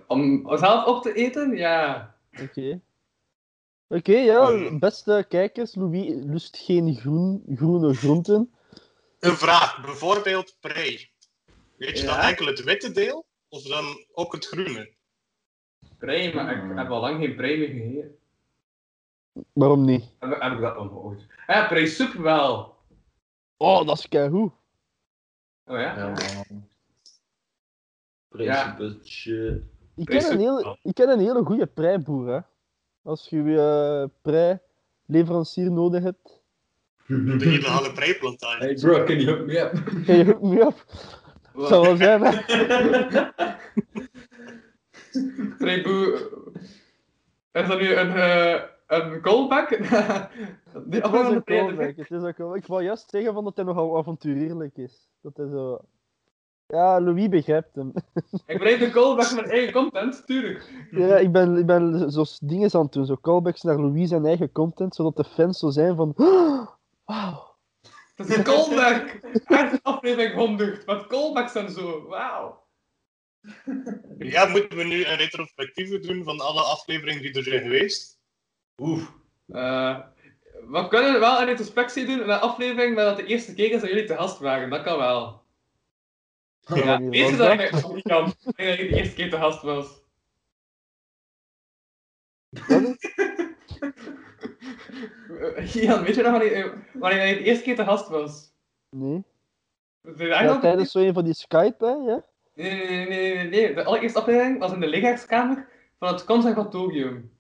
Om 0.07 0.49
zelf 0.59 0.87
op 0.87 1.03
te 1.03 1.13
eten? 1.15 1.57
Ja. 1.57 2.15
Oké. 2.41 2.81
Oké, 3.89 4.13
ja, 4.17 4.51
Ehm. 4.51 4.79
beste 4.79 5.27
kijkers, 5.29 5.75
Louis 5.75 6.15
lust 6.15 6.57
geen 6.57 6.95
groen, 6.97 7.43
groene 7.55 7.95
groenten. 7.95 8.53
Een 9.21 9.37
vraag, 9.37 9.81
bijvoorbeeld 9.85 10.57
prei. 10.61 11.11
Weet 11.77 11.99
je 11.99 12.05
Ja? 12.05 12.17
dan 12.17 12.29
enkel 12.29 12.47
het 12.47 12.63
witte 12.65 12.93
deel? 12.93 13.27
Of 13.49 13.63
dan 13.63 13.85
ook 14.13 14.33
het 14.33 14.47
groene? 14.47 14.93
Prei, 15.99 16.35
maar 16.35 16.71
ik 16.71 16.77
heb 16.77 16.91
al 16.91 17.01
lang 17.01 17.19
geen 17.25 17.37
prei 17.37 17.59
meer 17.59 17.69
gegeten. 17.69 18.17
Waarom 19.53 19.85
niet? 19.85 20.05
Heb, 20.19 20.41
heb 20.41 20.53
ik 20.53 20.61
dat 20.61 20.75
nog 20.77 20.93
ooit? 20.93 21.27
Ja, 21.47 21.67
prei 21.69 21.87
soep 21.87 22.13
wel. 22.13 22.77
Oh, 23.63 23.87
dat 23.87 23.99
is 23.99 24.09
keigoed. 24.09 24.53
Oh 25.67 25.79
ja? 25.79 25.97
Ja, 25.97 26.07
man. 26.07 26.69
Ik 29.95 30.07
ken, 30.07 30.33
een 30.33 30.39
hele, 30.39 30.79
ik 30.83 30.95
ken 30.95 31.09
een 31.09 31.19
hele 31.19 31.45
goede 31.45 31.67
preiboer, 31.67 32.29
hè. 32.29 32.41
Als 33.03 33.29
je 33.29 33.43
je 33.43 34.03
uh, 34.03 34.09
prei-leverancier 34.23 35.71
nodig 35.71 36.03
hebt. 36.03 36.43
De 37.07 37.37
illegale 37.39 37.93
preiplantage. 37.93 38.59
Hey 38.59 38.75
bro, 38.75 39.05
can 39.05 39.21
you 39.21 39.37
hook 39.37 39.47
me 39.47 39.59
up? 39.59 40.05
Kan 40.07 40.17
je 40.17 40.25
hook 40.25 40.43
me 40.43 40.67
op? 40.67 40.85
Dat 41.55 41.69
zou 41.69 41.83
wel 41.83 41.97
zijn, 41.97 42.23
hè. 42.23 42.31
Preiboe... 45.59 46.31
Is 47.53 47.69
dat 47.69 47.81
nu 47.81 47.95
een, 47.95 48.17
eh, 48.17 48.63
een 48.93 49.21
callback? 49.21 49.69
Die 50.87 51.01
Het 51.01 51.11
was 51.11 51.29
een 51.29 51.45
callback. 51.45 51.97
Het 51.97 52.11
is 52.11 52.23
een 52.23 52.35
callback. 52.35 52.57
Ik 52.57 52.67
wou 52.67 52.83
juist 52.83 53.11
zeggen 53.11 53.33
van 53.33 53.45
dat 53.45 53.57
hij 53.57 53.65
nogal 53.65 53.99
avonturierlijk 53.99 54.77
is. 54.77 55.09
Dat 55.21 55.37
hij 55.37 55.49
zo... 55.49 55.79
Ja, 56.67 57.01
Louis 57.01 57.29
begrijpt 57.29 57.75
hem. 57.75 57.93
Ik 58.47 58.59
blijf 58.59 58.81
een 58.81 58.91
callback 58.91 59.25
van 59.25 59.37
mijn 59.37 59.51
eigen 59.51 59.73
content, 59.73 60.27
tuurlijk. 60.27 60.87
Ja, 60.91 61.17
ik 61.17 61.33
ben, 61.33 61.57
ik 61.57 61.67
ben 61.67 62.11
zo 62.11 62.25
dingen 62.41 62.75
aan 62.75 62.83
het 62.83 62.93
doen. 62.93 63.07
Zo 63.07 63.17
callbacks 63.21 63.63
naar 63.63 63.81
Louis 63.81 64.09
zijn 64.09 64.27
eigen 64.27 64.53
content, 64.53 64.95
zodat 64.95 65.17
de 65.17 65.25
fans 65.25 65.59
zo 65.59 65.71
zijn 65.71 65.97
van... 65.97 66.13
Wauw. 67.05 67.57
Het 68.15 68.29
is 68.29 68.37
een 68.37 68.45
callback! 68.45 69.09
Echt 69.45 69.83
aflevering 69.83 70.35
100. 70.35 70.85
Wat 70.85 71.07
callbacks 71.07 71.55
en 71.55 71.71
zo. 71.71 72.07
Wauw. 72.07 72.63
Ja, 74.19 74.47
moeten 74.47 74.77
we 74.77 74.85
nu 74.85 75.05
een 75.05 75.17
retrospectieve 75.17 75.99
doen 75.99 76.25
van 76.25 76.41
alle 76.41 76.61
afleveringen 76.61 77.23
die 77.23 77.33
er 77.33 77.43
zijn 77.43 77.63
geweest? 77.63 78.21
Oeh. 78.83 79.03
Eh, 79.49 79.99
we 80.69 80.89
kunnen 80.89 81.21
wel 81.21 81.41
een 81.41 81.47
retrospectie 81.47 82.07
doen 82.07 82.21
een 82.21 82.31
aflevering 82.31 82.95
waar 82.95 83.05
dat 83.05 83.17
de 83.17 83.27
eerste 83.27 83.55
keer 83.55 83.71
is 83.71 83.81
dat 83.81 83.91
jullie 83.91 84.05
te 84.05 84.17
gast 84.17 84.39
waren. 84.39 84.71
Dat 84.71 84.83
kan 84.83 84.99
wel. 84.99 85.43
Ja, 86.61 87.01
weet 87.01 87.29
je 87.29 87.37
dat 87.37 87.53
ik 87.53 87.71
nog 87.71 87.95
niet 87.95 88.03
kan? 88.03 88.27
Ik 88.27 88.57
denk 88.57 88.69
dat 88.69 88.79
ik 88.79 88.91
de 88.91 88.97
eerste 88.97 89.15
keer 89.15 89.31
te 89.31 89.37
gast 89.37 89.63
was. 89.63 90.01
Jan, 95.73 96.03
weet 96.05 96.15
je 96.15 96.23
nog 96.23 96.31
wanneer, 96.31 96.87
wanneer 96.93 97.27
je 97.27 97.35
de 97.35 97.43
eerste 97.43 97.65
keer 97.65 97.77
te 97.77 97.85
gast 97.85 98.09
was? 98.09 98.53
Nee. 98.91 99.25
Ja, 100.17 100.59
tijdens 100.59 100.91
zo 100.91 100.99
een 100.99 101.15
van 101.15 101.25
die 101.25 101.35
Skype, 101.35 101.85
hè? 101.85 101.91
Ja? 101.91 102.25
Nee, 102.55 102.75
nee, 102.75 102.87
nee, 102.87 103.07
nee, 103.07 103.35
nee, 103.35 103.49
nee. 103.49 103.75
De 103.75 103.85
allereerste 103.85 104.19
aflevering 104.19 104.59
was 104.59 104.73
in 104.73 104.81
de 104.81 104.87
lichaamskamer 104.87 105.69
van 105.99 106.09
het 106.09 106.25
conservatorium. 106.25 107.33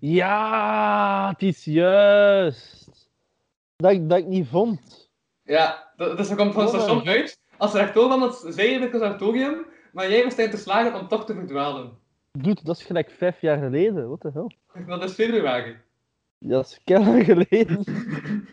Ja, 0.00 1.28
het 1.30 1.42
is 1.42 1.64
juist. 1.64 3.10
Dat 3.76 3.90
ik, 3.90 4.08
dat 4.08 4.18
ik 4.18 4.26
niet 4.26 4.48
vond. 4.48 5.10
Ja, 5.44 5.92
dat- 5.96 6.16
dus 6.16 6.28
je 6.28 6.34
komt 6.34 6.52
van 6.54 6.62
het 6.62 6.70
station 6.70 7.08
uit. 7.08 7.38
Als 7.56 7.72
rector 7.72 8.08
van 8.08 8.22
het 8.22 8.44
zei 8.48 8.68
je 8.68 8.74
in 8.74 8.80
het 8.82 8.90
conservatorium, 8.90 9.66
maar 9.92 10.10
jij 10.10 10.24
was 10.24 10.34
te 10.34 10.56
slagen 10.56 11.00
om 11.00 11.08
toch 11.08 11.24
te 11.26 11.34
verdwalen. 11.34 11.98
Dude, 12.32 12.60
dat 12.64 12.76
is 12.76 12.84
gelijk 12.84 13.10
vijf 13.10 13.40
jaar 13.40 13.58
geleden. 13.58 14.08
Wat 14.08 14.22
de 14.22 14.30
hel? 14.34 14.52
Dat 14.86 15.02
is 15.02 15.12
februari. 15.12 15.76
Ja, 16.38 16.48
dat 16.48 16.66
is 16.66 16.80
keihard 16.84 17.24
geleden. 17.24 17.84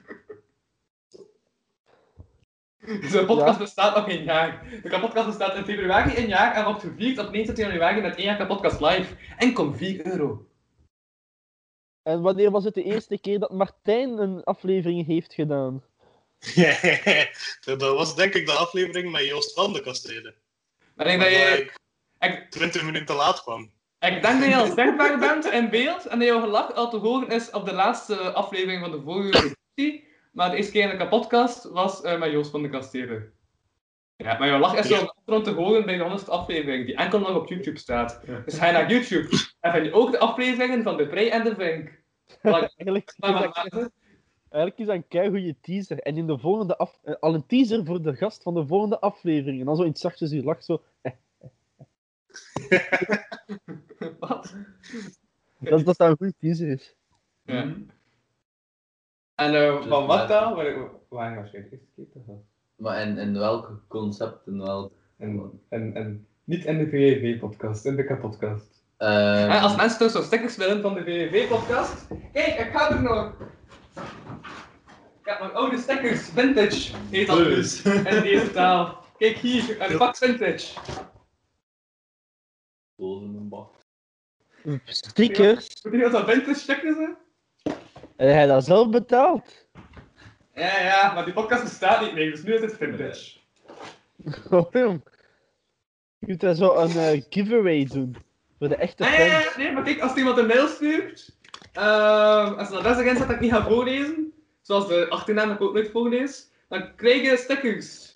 Zo'n 3.01 3.25
podcast 3.25 3.57
Ja. 3.57 3.63
bestaat 3.63 3.95
nog 3.95 4.09
een 4.09 4.23
jaar. 4.23 4.63
De 4.83 4.99
podcast 4.99 5.25
bestaat 5.25 5.55
in 5.55 5.63
februari 5.63 6.17
een 6.17 6.27
jaar 6.27 6.53
en 6.55 6.63
wordt 6.63 6.81
gevierd 6.81 7.17
op 7.19 7.31
29 7.31 7.65
januari 7.65 8.01
met 8.01 8.15
één 8.15 8.25
jaar 8.25 8.47
podcast 8.47 8.81
live. 8.81 9.15
En 9.37 9.53
kom 9.53 9.75
4 9.75 10.05
euro. 10.05 10.46
En 12.07 12.21
wanneer 12.21 12.51
was 12.51 12.63
het 12.63 12.73
de 12.73 12.83
eerste 12.83 13.17
keer 13.17 13.39
dat 13.39 13.51
Martijn 13.51 14.17
een 14.17 14.43
aflevering 14.43 15.05
heeft 15.05 15.33
gedaan? 15.33 15.83
dat 17.65 17.81
was 17.81 18.15
denk 18.15 18.33
ik 18.33 18.45
de 18.45 18.51
aflevering 18.51 19.11
met 19.11 19.25
Joost 19.25 19.53
van 19.53 19.73
de 19.73 19.81
Kastelen. 19.81 20.35
Maar 20.95 21.07
ik 21.07 21.19
denk 21.19 21.31
dat 21.31 21.39
je... 21.39 21.71
ik 22.19 22.31
Ik, 22.31 22.51
20 22.51 22.83
minuten 22.83 23.05
te 23.05 23.13
laat 23.13 23.41
kwam. 23.41 23.61
ik 23.99 24.21
denk 24.21 24.39
dat 24.39 24.49
je 24.49 24.55
al 24.55 24.65
zichtbaar 24.65 25.19
bent 25.19 25.45
in 25.45 25.69
beeld 25.69 26.05
en 26.05 26.19
dat 26.19 26.27
jouw 26.27 26.41
gelach 26.41 26.73
al 26.73 26.89
te 26.89 26.97
horen 26.97 27.29
is 27.29 27.49
op 27.49 27.65
de 27.65 27.73
laatste 27.73 28.31
aflevering 28.33 28.81
van 28.81 28.91
de 28.91 29.01
vorige 29.01 29.55
editie. 29.75 30.07
Maar 30.31 30.49
de 30.49 30.57
eerste 30.57 30.71
keer 30.71 30.91
in 30.91 30.97
de 30.97 31.07
podcast 31.07 31.63
was 31.63 32.01
eh, 32.01 32.19
met 32.19 32.31
Joost 32.31 32.51
van 32.51 32.61
de 32.61 32.69
Kastelen. 32.69 33.33
Ja, 34.17 34.37
maar 34.37 34.47
jouw 34.47 34.59
lach 34.59 34.75
is 34.75 34.87
Ja. 34.87 34.97
wel 34.99 35.15
rond 35.25 35.43
te 35.43 35.51
horen 35.51 35.85
bij 35.85 35.97
de 35.97 36.03
100ste 36.03 36.29
aflevering, 36.29 36.85
die 36.85 36.95
enkel 36.95 37.19
nog 37.19 37.35
op 37.35 37.47
YouTube 37.47 37.79
staat. 37.79 38.21
Dus 38.45 38.57
ga 38.57 38.65
je 38.65 38.71
naar 38.71 38.91
YouTube 38.91 39.27
en 39.59 39.71
vind 39.71 39.85
je 39.85 39.93
ook 39.93 40.11
de 40.11 40.19
afleveringen 40.19 40.83
van 40.83 40.97
de 40.97 41.07
Prey 41.07 41.29
en 41.31 41.43
de 41.43 41.55
Vink. 41.55 42.01
Eigenlijk, 42.41 43.15
eigenlijk 44.49 44.79
is 44.79 44.85
dat 44.85 44.95
een 44.95 45.07
keigoede 45.07 45.55
teaser. 45.61 45.99
En 45.99 46.17
in 46.17 46.27
de 46.27 46.37
volgende 46.37 46.77
af, 46.77 46.99
eh, 47.03 47.15
al 47.19 47.33
een 47.33 47.45
teaser 47.45 47.85
voor 47.85 48.01
de 48.01 48.15
gast 48.15 48.43
van 48.43 48.53
de 48.53 48.67
volgende 48.67 48.99
aflevering. 48.99 49.59
En 49.59 49.65
dan 49.65 49.75
zo 49.75 49.81
in 49.81 49.89
het 49.89 49.99
zachtjes 49.99 50.29
die 50.29 50.43
lacht 50.43 50.65
zo. 50.65 50.81
Wat? 54.19 54.55
Dat, 55.59 55.85
dat 55.85 55.97
dat 55.97 56.09
een 56.09 56.17
goede 56.17 56.33
teaser 56.39 56.67
is. 56.67 56.95
Ja. 57.43 57.73
En 59.35 59.53
eh, 59.55 59.81
van 59.87 60.05
wat 60.05 60.27
dan? 60.27 60.55
Waar, 60.55 60.89
waar 61.09 61.35
was 61.35 61.51
je 61.51 61.57
de 61.57 61.69
eerste 61.71 61.87
keer 61.95 62.09
te 62.11 62.19
gast? 62.27 62.56
Maar 62.77 63.01
in, 63.01 63.17
in 63.17 63.37
welke 63.37 63.79
concept, 63.87 64.47
in 64.47 64.61
welk... 64.61 64.91
En, 65.17 65.61
en, 65.69 65.95
en 65.95 66.27
niet 66.43 66.65
in 66.65 66.77
de 66.77 66.89
VVV-podcast, 66.89 67.85
in 67.85 67.95
de 67.95 68.03
K-podcast. 68.03 68.83
Ehm, 68.97 69.49
als 69.51 69.75
mensen 69.75 69.99
toch 69.99 70.11
zo 70.11 70.21
stickers 70.21 70.55
willen 70.55 70.81
van 70.81 70.93
de 70.93 71.03
VVV-podcast, 71.03 72.07
kijk, 72.33 72.59
ik 72.59 72.71
ga 72.73 72.91
er 72.91 73.01
nog. 73.01 73.33
Ik 75.19 75.33
heb 75.33 75.39
nog 75.39 75.53
oude 75.53 75.77
stickers, 75.77 76.29
vintage 76.29 76.95
heet 77.09 77.27
dat 77.27 77.37
dus 77.37 77.81
in 77.83 78.21
deze 78.21 78.51
taal. 78.51 79.03
Kijk 79.17 79.37
hier, 79.37 79.81
een 79.81 79.97
pak 79.97 80.15
vintage. 80.17 80.79
dozen 82.95 83.35
en 83.35 83.49
bak. 83.49 83.73
Stickers. 84.85 85.81
Weet 85.81 86.01
je 86.01 86.09
dat 86.09 86.29
vintage 86.29 86.59
stickers 86.59 86.95
zijn? 86.95 87.17
En 88.15 88.33
hij 88.33 88.45
dat 88.45 88.65
zelf 88.65 88.89
betaald. 88.89 89.66
Ja, 90.57 90.79
ja, 90.81 91.13
maar 91.13 91.25
die 91.25 91.33
podcast 91.33 91.63
bestaat 91.63 92.01
niet 92.01 92.13
meer, 92.13 92.31
dus 92.31 92.43
nu 92.43 92.53
is 92.53 92.61
het 92.61 92.77
vintage. 92.77 93.35
Oh, 94.49 94.71
jong. 94.71 95.01
Je 96.19 96.27
moet 96.27 96.39
daar 96.39 96.55
zo 96.55 96.75
een 96.75 96.97
eh, 96.97 97.21
giveaway 97.29 97.85
doen. 97.85 98.15
Voor 98.59 98.67
de 98.69 98.75
echte 98.75 99.03
Nee, 99.03 99.17
nee, 99.17 99.29
fans. 99.29 99.55
nee, 99.55 99.65
nee, 99.65 99.73
maar 99.75 99.83
kijk, 99.83 99.99
als 99.99 100.15
iemand 100.15 100.37
een 100.37 100.45
mail 100.47 100.67
stuurt, 100.67 101.35
ehm 101.73 102.53
als 102.53 102.67
er 102.69 102.73
een 102.73 102.79
adres 102.79 102.97
erin 102.97 103.15
staat 103.15 103.27
dat 103.27 103.35
ik 103.35 103.41
niet 103.41 103.51
ga 103.51 103.63
voorlezen, 103.67 104.33
zoals 104.61 104.87
de 104.87 105.05
achternaam 105.09 105.47
dat 105.47 105.55
ik 105.55 105.61
ook 105.63 105.73
nooit 105.73 105.91
voorlees, 105.91 106.49
dan 106.69 106.95
krijg 106.95 107.21
je 107.21 107.37
stickers. 107.37 108.15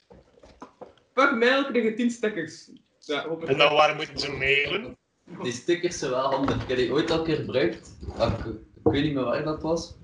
Per 1.14 1.38
mail 1.38 1.66
krijg 1.66 1.84
je 1.86 1.94
10 1.94 2.10
stickers. 2.12 2.70
Ja. 3.00 3.26
En 3.46 3.58
dan 3.58 3.74
waar 3.74 3.96
moeten 3.96 4.18
ze 4.20 4.32
mailen? 4.32 4.98
Die 5.44 5.52
stickers 5.52 6.00
zijn 6.00 6.12
wel 6.12 6.32
handig. 6.32 6.62
Ik 6.62 6.68
heb 6.68 6.78
die 6.78 6.92
ooit 6.92 7.12
al 7.12 7.18
een 7.20 7.24
keer 7.26 7.36
gebruikt. 7.36 7.98
Ah, 8.18 8.34
Ik, 8.40 8.46
ik 8.46 8.92
weet 8.92 9.04
niet 9.04 9.14
meer 9.14 9.24
waar 9.24 9.44
dat 9.44 9.62
was. 9.62 9.96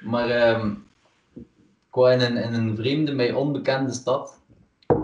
Maar 0.00 0.30
ehm 0.30 0.74
ik 1.88 1.94
was 1.94 2.12
in 2.12 2.20
een, 2.20 2.36
in 2.36 2.54
een 2.54 2.76
vreemde, 2.76 3.12
mij 3.12 3.32
onbekende 3.32 3.92
stad. 3.92 4.40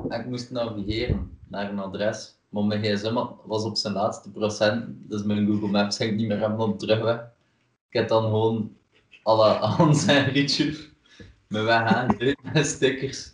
En 0.09 0.21
ik 0.21 0.27
moest 0.27 0.51
navigeren 0.51 1.39
naar 1.49 1.71
een 1.71 1.79
adres. 1.79 2.39
Maar 2.49 2.65
mijn 2.65 2.83
gsm 2.83 3.25
was 3.45 3.65
op 3.65 3.77
zijn 3.77 3.95
laatste 3.95 4.31
procent. 4.31 4.85
Dus 5.11 5.23
mijn 5.23 5.47
Google 5.47 5.69
Maps 5.69 5.97
ging 5.97 6.17
niet 6.17 6.29
meer 6.29 6.41
hebben 6.41 6.59
op 6.59 6.79
de 6.81 6.87
terugweg. 6.87 7.17
Ik 7.89 8.01
heb 8.01 8.09
dan 8.09 8.23
gewoon 8.23 8.77
alle 9.23 9.49
Hans 9.49 10.07
en 10.07 10.25
Rietje 10.25 10.93
me 11.49 11.63
weg 11.63 11.83
aangedrukt 11.83 12.53
met 12.53 12.67
stickers. 12.67 13.33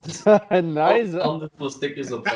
nice. 0.50 1.10
hè. 1.10 1.20
Handen 1.20 1.50
voor 1.56 1.70
stickers 1.70 2.12
op. 2.12 2.26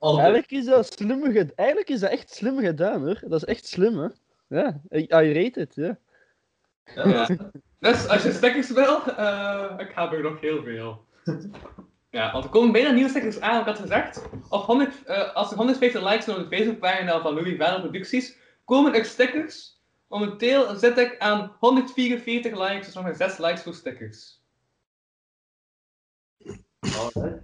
Eigenlijk 0.00 0.50
is 0.50 0.64
dat 0.64 0.92
slim 0.92 1.22
gedaan. 1.22 1.52
Eigenlijk 1.54 1.88
is 1.88 2.00
dat 2.00 2.10
echt 2.10 2.34
slim 2.34 2.58
gedaan 2.58 3.02
hoor. 3.02 3.20
Dat 3.20 3.42
is 3.42 3.44
echt 3.44 3.66
slim 3.66 3.98
hè. 3.98 4.08
Ja, 4.46 4.80
I, 4.90 4.98
I 4.98 5.32
rate 5.32 5.60
it, 5.60 5.74
ja. 5.74 5.98
Ja. 6.94 7.28
Dus 7.78 8.08
als 8.08 8.22
je 8.22 8.32
stickers 8.32 8.70
wil, 8.70 9.02
eh, 9.06 9.74
ik 9.78 9.92
heb 9.94 10.12
er 10.12 10.22
nog 10.22 10.40
heel 10.40 10.62
veel. 10.62 11.04
Ja, 12.10 12.32
want 12.32 12.44
er 12.44 12.50
komen 12.50 12.72
bijna 12.72 12.90
nieuwe 12.90 13.08
stickers 13.10 13.40
aan. 13.40 13.60
Ik 13.60 13.66
had 13.66 13.78
gezegd, 13.78 14.22
op 14.48 14.64
100, 14.64 15.04
eh, 15.04 15.34
als 15.34 15.50
er 15.50 15.56
150 15.56 16.02
likes 16.10 16.28
op 16.28 16.50
de 16.50 16.56
Facebookpagina 16.56 17.20
van 17.20 17.34
Louis 17.34 17.56
Verne 17.56 17.80
Producties, 17.80 18.36
komen 18.64 18.94
er 18.94 19.04
stickers. 19.04 19.80
Momenteel 20.08 20.76
zit 20.76 20.98
ik 20.98 21.18
aan 21.18 21.56
144 21.60 22.52
likes, 22.58 22.84
dus 22.86 22.94
nog 22.94 23.04
maar 23.04 23.14
6 23.14 23.38
likes 23.38 23.62
voor 23.62 23.74
stickers. 23.74 24.42
Alright. 26.80 27.42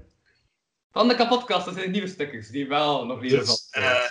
Van 0.93 1.09
de 1.09 1.15
kapotkast, 1.15 1.65
dat 1.65 1.75
zijn 1.75 1.91
nieuwe 1.91 2.09
stickers, 2.09 2.49
die 2.49 2.69
wel 2.69 3.07
nog 3.07 3.21
relevant 3.21 3.47
Dus, 3.49 3.69
zijn. 3.71 3.85
eh, 3.85 4.11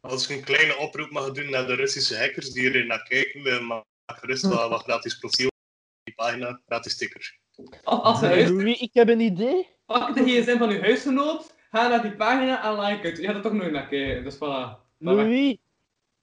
als 0.00 0.28
ik 0.28 0.36
een 0.36 0.44
kleine 0.44 0.76
oproep 0.76 1.10
mag 1.10 1.30
doen 1.30 1.50
naar 1.50 1.66
de 1.66 1.74
Russische 1.74 2.16
hackers 2.18 2.52
die 2.52 2.64
erin 2.68 2.86
naar 2.86 3.02
kijken, 3.02 3.46
eh, 3.46 3.60
maak 3.60 3.84
gerust 4.06 4.46
wel 4.46 4.68
wat 4.68 4.82
gratis 4.82 5.18
profiel 5.18 5.46
op 5.46 6.04
die 6.04 6.14
pagina, 6.14 6.60
gratis 6.66 6.92
stickers. 6.92 7.38
Als 7.84 8.20
huis, 8.20 8.48
Louis, 8.48 8.80
ik 8.80 8.94
heb 8.94 9.08
een 9.08 9.20
idee. 9.20 9.68
pak 9.86 10.14
de 10.14 10.22
gsm 10.22 10.58
van 10.58 10.70
uw 10.70 10.80
huisgenoot, 10.80 11.54
ga 11.70 11.88
naar 11.88 12.02
die 12.02 12.16
pagina 12.16 12.64
en 12.64 12.80
like 12.80 13.06
het. 13.06 13.18
Je 13.18 13.26
gaat 13.26 13.36
er 13.36 13.42
toch 13.42 13.52
nooit 13.52 13.72
naar 13.72 13.88
kijken, 13.88 14.24
dus 14.24 14.34
voilà. 14.34 14.82
Louis, 14.98 15.56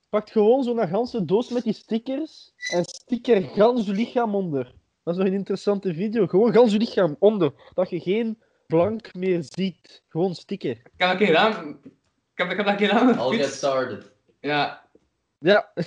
pak 0.09 0.29
gewoon 0.29 0.63
zo'n 0.63 0.87
ganse 0.87 1.25
doos 1.25 1.49
met 1.49 1.63
die 1.63 1.73
stickers 1.73 2.51
en 2.69 2.83
sticker 2.85 3.41
gans 3.41 3.85
je 3.85 3.91
lichaam 3.91 4.35
onder. 4.35 4.63
Dat 5.03 5.13
is 5.13 5.19
nog 5.19 5.27
een 5.27 5.37
interessante 5.37 5.93
video. 5.93 6.27
Gewoon 6.27 6.53
gans 6.53 6.71
je 6.71 6.77
lichaam 6.77 7.15
onder. 7.19 7.53
Dat 7.73 7.89
je 7.89 7.99
geen 7.99 8.41
blank 8.67 9.13
meer 9.13 9.43
ziet. 9.43 10.03
Gewoon 10.07 10.35
sticker. 10.35 10.71
Ik 10.71 10.81
heb 10.83 10.99
dat 10.99 11.11
een 11.11 11.17
keer 11.17 11.27
gedaan. 11.27 11.79
Ik 12.33 12.37
heb, 12.37 12.51
ik 12.51 12.57
heb 12.57 12.65
dat 12.65 12.67
een 12.67 12.75
keer 12.75 13.17
I'll 13.19 13.37
get 13.37 13.53
started. 13.53 14.11
Ja. 14.39 14.89
Ja. 15.39 15.73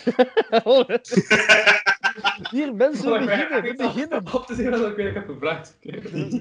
Hier, 2.51 2.75
mensen, 2.75 3.13
we 3.13 3.19
ik 3.19 3.27
ben- 3.27 3.37
beginnen. 3.39 3.63
We 3.63 3.69
ik 3.69 3.77
beginnen. 3.77 4.33
Op 4.35 4.47
te 4.47 4.55
zien 4.55 4.71
dat 4.71 4.87
ik 4.91 4.97
weer 4.97 5.15
heb 5.15 5.27
gebruikt. 5.27 5.77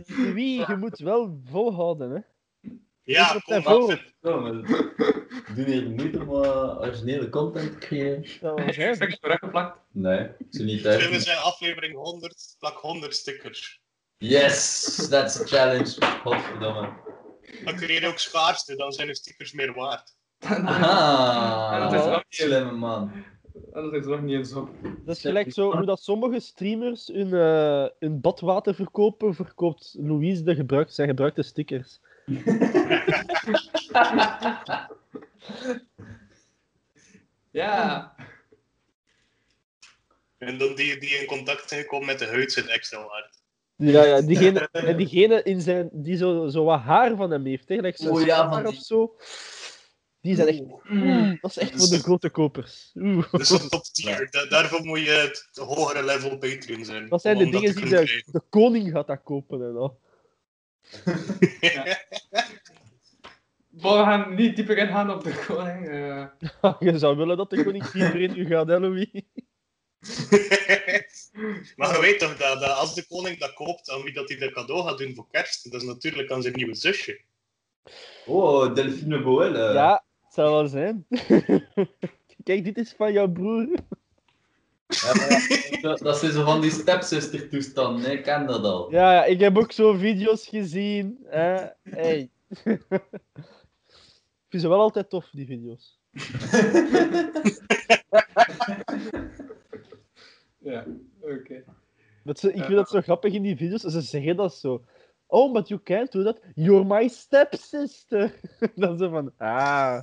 Louis, 0.07 0.67
je 0.67 0.75
moet 0.79 0.99
wel 0.99 1.41
volhouden, 1.49 2.12
hè. 2.12 2.19
Ja, 3.05 3.39
kom 3.43 3.63
maar. 3.63 3.75
we 4.21 5.53
doen 5.55 5.65
hier 5.65 5.89
moeite 5.89 6.19
om 6.19 6.29
uh, 6.43 6.79
originele 6.79 7.29
content 7.29 7.71
te 7.71 7.77
creëren. 7.88 8.25
Dat 8.41 8.59
was 8.59 8.67
Ik 8.67 8.75
hij. 8.75 8.86
heb 8.99 9.09
teruggeplakt. 9.09 9.77
Nee, 9.91 10.27
zo 10.49 10.63
niet 10.63 10.81
Film 10.81 10.97
thuis. 11.12 11.23
zijn 11.23 11.38
aflevering 11.38 11.95
100, 11.95 12.55
plak 12.59 12.77
100 12.77 13.15
stickers. 13.15 13.81
Yes, 14.17 15.07
that's 15.09 15.41
a 15.41 15.45
challenge. 15.45 16.05
Godverdomme. 16.23 16.89
Dan 17.65 17.75
creëer 17.75 18.01
je 18.01 18.07
ook 18.07 18.17
schaarste, 18.19 18.75
dan 18.75 18.91
zijn 18.91 19.07
de 19.07 19.15
stickers 19.15 19.51
meer 19.53 19.73
waard. 19.73 20.15
Ja, 20.39 21.79
dat 21.89 21.93
is 21.99 22.05
wel 22.05 22.15
niet- 22.15 22.23
slimme 22.29 22.71
man. 22.71 23.12
Dat 23.73 23.93
is 23.93 24.05
nog 24.05 24.21
niet 24.21 24.36
eens 24.36 24.53
op. 24.53 24.69
Dat 25.05 25.15
is 25.15 25.21
gelijk 25.21 25.53
zo 25.53 25.75
hoe 25.75 25.86
dat 25.86 26.03
sommige 26.03 26.39
streamers 26.39 27.07
hun, 27.07 27.33
eh, 27.33 27.86
hun 27.99 28.21
badwater 28.21 28.75
verkopen, 28.75 29.33
verkoopt 29.36 29.95
Louise 29.99 30.43
de 30.43 30.55
gebruik, 30.55 30.91
zijn 30.91 31.07
gebruikte 31.07 31.43
stickers. 31.43 31.99
Ja. 37.51 38.15
En 40.38 40.57
dan 40.57 40.75
die 40.75 40.99
die 40.99 41.09
in 41.09 41.25
contact 41.25 41.69
zijn 41.69 41.81
gekomen 41.81 42.05
met 42.07 42.19
de 42.19 42.25
huid 42.25 42.51
zijn 42.51 42.67
extra 42.67 43.05
waard. 43.07 43.41
Ja, 43.75 44.03
ja, 44.05 44.21
diegene, 44.21 44.69
en 44.71 44.97
diegene 44.97 45.43
in 45.43 45.62
zijn, 45.62 45.89
die 45.91 46.17
zo, 46.17 46.47
zo 46.47 46.63
wat 46.63 46.79
haar 46.79 47.15
van 47.15 47.31
hem 47.31 47.45
heeft, 47.45 47.69
hè, 47.69 47.91
zijn 47.93 48.12
Oeh, 48.13 48.25
ja, 48.25 48.36
haar 48.41 48.53
van 48.53 48.65
of 48.65 48.73
die- 48.73 48.83
zo. 48.83 49.15
Die 50.23 50.36
zijn 50.36 50.47
echt... 50.47 50.62
Dat 51.41 51.49
is 51.51 51.57
echt 51.57 51.71
voor 51.77 51.97
de 51.97 52.03
grote 52.03 52.29
kopers. 52.29 52.91
Oeh. 52.95 53.25
Dat 53.31 53.41
is 53.41 53.49
een 53.49 53.69
top 53.69 53.83
tier. 53.83 54.27
Da- 54.31 54.45
daarvoor 54.45 54.86
moet 54.86 54.99
je 54.99 55.09
het 55.09 55.49
hogere 55.53 56.03
level 56.03 56.38
Patreon 56.38 56.86
zijn. 56.86 57.09
Dat 57.09 57.21
zijn 57.21 57.38
de 57.38 57.49
dingen 57.49 57.75
die 57.75 57.86
de, 57.89 58.23
de 58.31 58.41
koning 58.49 58.91
gaat 58.91 59.07
dat 59.07 59.23
kopen 59.23 59.62
en 59.62 59.75
al. 59.77 59.99
We 63.69 63.88
gaan 63.88 64.36
niet 64.36 64.55
dieper 64.55 64.77
ingaan 64.77 65.12
op 65.12 65.23
de 65.23 65.43
koning. 65.47 65.88
eh. 65.89 66.25
Je 66.93 66.97
zou 66.97 67.17
willen 67.17 67.38
dat 67.38 67.49
de 67.49 67.63
koning 67.63 67.86
dieper 67.91 68.21
in 68.21 68.38
u 68.38 68.45
gaat, 68.45 68.67
hè, 68.67 68.79
Louis? 68.79 69.07
maar 71.75 71.93
je 71.95 71.97
weet 72.01 72.19
toch 72.19 72.38
dat, 72.38 72.59
dat 72.59 72.77
als 72.77 72.95
de 72.95 73.05
koning 73.07 73.39
dat 73.39 73.53
koopt, 73.53 73.89
aan 73.89 74.01
wie 74.01 74.13
dat 74.13 74.29
hij 74.29 74.38
dat 74.38 74.51
cadeau 74.51 74.88
gaat 74.88 74.97
doen 74.97 75.15
voor 75.15 75.27
kerst, 75.31 75.71
dat 75.71 75.81
is 75.81 75.88
natuurlijk 75.88 76.31
aan 76.31 76.41
zijn 76.41 76.53
nieuwe 76.55 76.75
zusje. 76.75 77.21
Oh, 78.25 78.75
Delphine 78.75 79.21
Boel. 79.21 79.43
eh. 79.55 79.73
Ja, 79.73 80.02
zou 80.33 80.51
wel 80.51 80.67
zijn. 80.67 81.05
Kijk, 82.43 82.63
dit 82.63 82.77
is 82.77 82.93
van 82.97 83.13
jouw 83.13 83.27
broer. 83.27 83.67
Ja, 84.87 85.13
maar 85.13 85.29
ja, 85.69 85.81
dat, 85.81 85.99
dat 85.99 86.17
zijn 86.17 86.31
zo 86.31 86.43
van 86.43 86.61
die 86.61 86.71
stepzuster-toestanden, 86.71 88.01
hè. 88.01 88.11
ik 88.11 88.23
ken 88.23 88.45
dat 88.47 88.63
al. 88.63 88.91
Ja, 88.91 89.13
ja, 89.13 89.23
ik 89.23 89.39
heb 89.39 89.57
ook 89.57 89.71
zo 89.71 89.93
video's 89.93 90.47
gezien. 90.47 91.17
Hè. 91.25 91.65
Hey. 91.83 92.29
ik 92.63 94.49
vind 94.49 94.61
ze 94.61 94.67
wel 94.67 94.79
altijd 94.79 95.09
tof, 95.09 95.29
die 95.31 95.45
video's. 95.45 95.99
Ja, 100.63 100.85
oké. 101.21 101.63
Ik 102.23 102.37
vind 102.37 102.75
dat 102.75 102.89
zo 102.89 103.01
grappig 103.01 103.33
in 103.33 103.41
die 103.41 103.55
video's. 103.55 103.81
Ze 103.81 104.01
zeggen 104.01 104.35
dat 104.35 104.55
zo. 104.55 104.83
Oh, 105.35 105.51
but 105.51 105.67
you 105.71 105.79
can't 105.79 106.11
do 106.11 106.23
that. 106.25 106.37
You're 106.55 106.85
my 106.85 107.07
stepsister. 107.07 108.31
Dan 108.75 108.97
zo 108.97 109.09
van, 109.09 109.33
ah, 109.37 109.99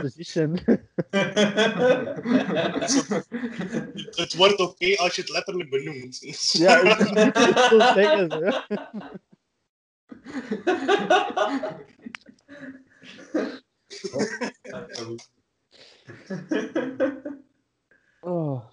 position. 0.00 0.56
Het 4.16 4.34
wordt 4.36 4.60
oké 4.60 4.96
als 4.96 5.14
je 5.14 5.20
het 5.20 5.30
letterlijk 5.30 5.70
benoemt. 5.70 6.18
ja, 6.64 6.80
ik 6.80 6.98
moet 6.98 7.80
zeggen. 7.94 8.52
Oh. 18.20 18.70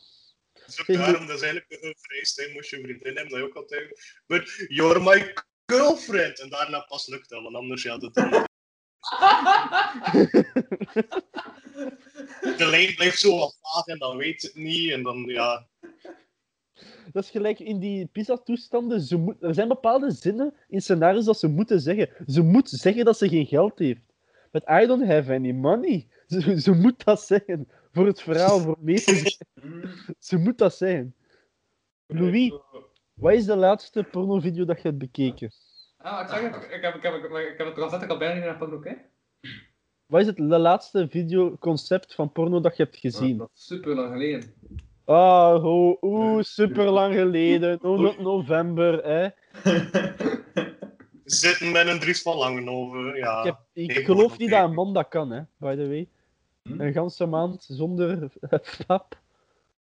Ook 0.78 0.88
daarom 0.88 1.28
dat 1.28 1.36
is 1.36 1.42
eigenlijk 1.42 1.84
een 1.84 1.96
vereist 1.98 2.50
moest 2.54 2.70
je 2.70 2.82
vriendin 2.82 3.16
hebben, 3.16 3.30
dat 3.30 3.40
je 3.40 3.46
ook 3.46 3.56
altijd... 3.56 4.22
But 4.28 4.66
you're 4.68 5.00
my 5.00 5.34
girlfriend! 5.66 6.40
En 6.40 6.50
daarna 6.50 6.80
pas 6.80 7.08
lukt 7.08 7.30
dat, 7.30 7.44
want 7.44 7.56
anders 7.56 7.84
ja, 7.84 7.98
dat 7.98 8.14
dan... 8.14 8.30
De 12.58 12.66
lijn 12.66 12.96
blijft 12.96 13.20
zo 13.20 13.38
wat 13.38 13.58
vaag 13.62 13.86
en 13.86 13.98
dan 13.98 14.18
weet 14.18 14.42
het 14.42 14.56
niet, 14.56 14.92
en 14.92 15.04
dan 15.04 15.24
ja... 15.24 15.68
Dat 17.12 17.24
is 17.24 17.30
gelijk 17.30 17.60
in 17.60 17.80
die 17.80 18.06
pizza-toestanden. 18.06 19.02
Ze 19.02 19.18
moet, 19.18 19.44
er 19.44 19.54
zijn 19.54 19.68
bepaalde 19.68 20.12
zinnen 20.12 20.54
in 20.68 20.82
scenario's 20.82 21.26
dat 21.26 21.40
ze 21.40 21.48
moeten 21.48 21.82
zeggen. 21.82 22.10
Ze 22.28 22.42
moet 22.42 22.70
zeggen 22.70 23.06
dat 23.06 23.18
ze 23.18 23.30
geen 23.30 23.46
geld 23.46 23.80
heeft. 23.80 24.14
But 24.52 24.64
I 24.70 24.86
don't 24.86 25.06
have 25.06 25.34
any 25.34 25.52
money. 25.52 26.08
Ze, 26.28 26.62
ze 26.62 26.72
moet 26.72 27.06
dat 27.06 27.22
zeggen. 27.22 27.68
Voor 27.92 28.06
het 28.06 28.22
verhaal, 28.22 28.60
voor 28.60 28.78
mee 28.80 29.02
te. 29.02 29.38
Ze 30.20 30.38
moet 30.38 30.58
dat 30.58 30.76
zeggen. 30.76 31.16
Louis, 32.06 32.54
wat 33.16 33.34
is 33.34 33.46
de 33.46 33.56
laatste 33.56 34.04
pornovideo 34.04 34.66
dat 34.66 34.82
je 34.82 34.88
hebt 34.88 34.98
bekeken? 34.98 35.52
Ah, 35.98 36.22
ik 36.22 36.28
zeg 36.28 36.42
het, 36.42 36.64
ik 36.72 36.82
heb, 36.82 36.96
ik 36.96 37.02
heb, 37.02 37.14
ik 37.14 37.22
heb, 37.22 37.32
ik 37.32 37.58
heb 37.58 37.68
het 37.68 37.76
concept 37.76 38.10
al 38.10 38.18
bijna 38.18 38.34
niet 38.34 38.44
naar 38.44 38.58
porno 38.58 38.80
kijken. 38.80 39.06
Wat 40.06 40.22
is 40.22 40.28
het 40.28 40.38
de 40.38 40.44
laatste 40.44 41.08
videoconcept 41.10 42.16
van 42.16 42.32
porno 42.32 42.60
dat 42.60 42.78
je 42.78 42.84
hebt 42.84 42.98
gezien? 42.98 43.38
Dat 43.38 43.50
is 43.56 43.66
super 43.66 43.96
lang 43.96 44.12
geleden. 44.12 44.54
Ah, 45.06 45.66
oh, 45.66 46.04
oeh, 46.04 46.44
super 46.44 46.90
lang 46.90 47.14
geleden. 47.14 47.80
November, 48.20 49.04
hè. 49.04 49.30
Zitten 51.26 51.72
met 51.72 51.88
een 51.88 52.00
Dries 52.00 52.22
van 52.22 52.38
Langenhoven, 52.38 53.16
ja. 53.16 53.40
Ik, 53.40 53.46
heb, 53.46 53.60
ik 53.74 54.06
geloof 54.06 54.38
niet 54.38 54.50
dat 54.50 54.64
een 54.64 54.74
man 54.74 54.94
dat 54.94 55.08
kan, 55.08 55.32
hè, 55.32 55.42
by 55.58 55.76
the 55.76 55.88
way. 55.88 56.10
Hm? 56.64 56.82
Een 56.82 56.94
ganse 56.94 57.26
maand 57.26 57.66
zonder 57.70 58.30
fap. 58.86 59.20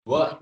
Wat? 0.02 0.38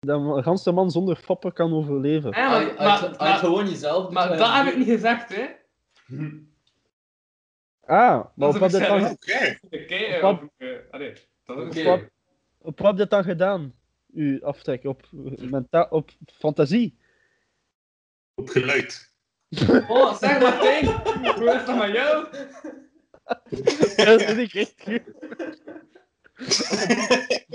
Dat 0.00 0.20
een 0.20 0.42
ganse 0.42 0.72
man 0.72 0.90
zonder 0.90 1.16
fappen 1.16 1.52
kan 1.52 1.72
overleven. 1.72 2.30
Ja, 2.30 2.48
maar, 2.48 2.74
maar, 2.74 3.14
maar, 3.18 3.36
gewoon 3.38 3.68
jezelf 3.68 4.10
maar 4.10 4.36
dat 4.36 4.52
heb 4.52 4.66
ik 4.66 4.76
niet 4.76 4.88
gezegd, 4.88 5.28
hè. 5.34 5.46
Ah, 7.80 7.96
maar 7.96 8.30
Dat 8.34 8.48
op 8.48 8.54
is 8.54 8.60
wat 8.60 8.72
heb 8.72 8.80
je 8.82 8.94
ook 8.94 9.00
dan, 9.00 9.12
Oké. 9.12 10.26
Of... 10.26 10.44
eh, 10.56 11.68
is 11.76 11.82
wat- 11.82 12.00
op 12.58 12.78
wat 12.78 12.86
heb 12.86 12.92
je 12.92 12.96
dat 12.96 13.10
dan 13.10 13.24
gedaan? 13.24 13.74
U 14.12 14.42
aftrek 14.42 14.84
op, 14.84 15.06
menta 15.40 15.86
op 15.90 16.10
fantasie? 16.34 16.98
Op 18.34 18.48
geluid. 18.48 19.14
Oh, 19.88 20.14
zeg 20.18 20.40
Martijn, 20.40 20.86
hoe 21.34 21.54
is 21.54 21.64
dat 21.66 21.76
met 21.76 21.92
jou? 21.92 22.26
Dat 24.06 24.22
vind 24.22 24.38
ik 24.38 24.54
echt 24.54 24.74
goed. 24.82 25.02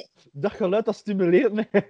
Dat 0.37 0.51
geluid 0.51 0.85
dat 0.85 0.95
stimuleert 0.95 1.53
mij. 1.53 1.69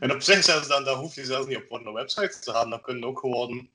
En 0.00 0.12
op 0.12 0.20
zich 0.20 0.44
zelfs 0.44 0.68
dan, 0.68 0.84
dan 0.84 0.98
hoef 0.98 1.14
je 1.14 1.24
zelfs 1.24 1.46
niet 1.46 1.56
op 1.56 1.68
porno 1.68 1.92
websites 1.92 2.40
te 2.40 2.52
gaan. 2.52 2.70
Dan 2.70 2.80
kun 2.80 2.98
je 2.98 3.06
ook 3.06 3.18
gewoon, 3.18 3.70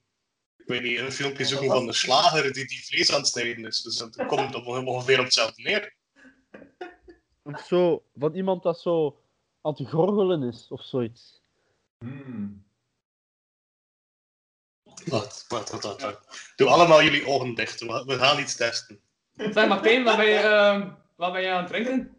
ik 0.58 0.66
weet 0.66 0.82
niet, 0.82 1.00
een 1.00 1.12
filmpje 1.12 1.46
zoeken 1.46 1.68
van 1.68 1.86
de 1.86 1.94
slager 1.94 2.54
die 2.54 2.68
die 2.68 2.86
vlees 2.86 3.12
aan 3.12 3.20
het 3.20 3.28
snijden 3.28 3.66
is. 3.66 3.82
Dus 3.82 3.98
dat 3.98 4.26
komt 4.26 4.56
op, 4.56 4.66
ongeveer 4.66 5.20
op 5.20 5.24
hetzelfde 5.24 5.62
neer. 5.62 5.96
Of 7.44 7.66
zo, 7.66 8.04
van 8.16 8.34
iemand 8.34 8.64
dat 8.64 8.80
zo 8.80 9.22
aan 9.62 9.74
het 9.78 9.90
gorgelen 9.90 10.44
is 10.44 10.68
of 10.70 10.82
zoiets. 10.82 11.42
Hmm. 11.98 12.66
Wat, 15.06 15.46
wat, 15.48 15.70
wat, 15.70 15.84
wat, 15.84 16.02
wat. 16.02 16.52
Doe 16.56 16.70
allemaal 16.70 17.04
jullie 17.04 17.28
ogen 17.28 17.56
dicht. 17.56 17.80
We 17.80 18.18
gaan 18.18 18.40
iets 18.40 18.56
testen. 18.56 19.02
Zeg 19.34 19.68
Martijn, 19.68 20.04
wat 20.04 20.18
ben 20.18 20.26
je, 20.26 20.38
ehm, 20.38 20.92
wat 21.16 21.34
ben 21.34 21.42
je 21.42 21.50
aan 21.50 21.64
het 21.64 21.68
drinken? 21.68 22.18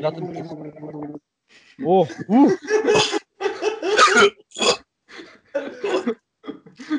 Laat 0.00 0.14
het- 0.16 1.20
Oh, 1.84 2.10
oeh. 2.28 2.52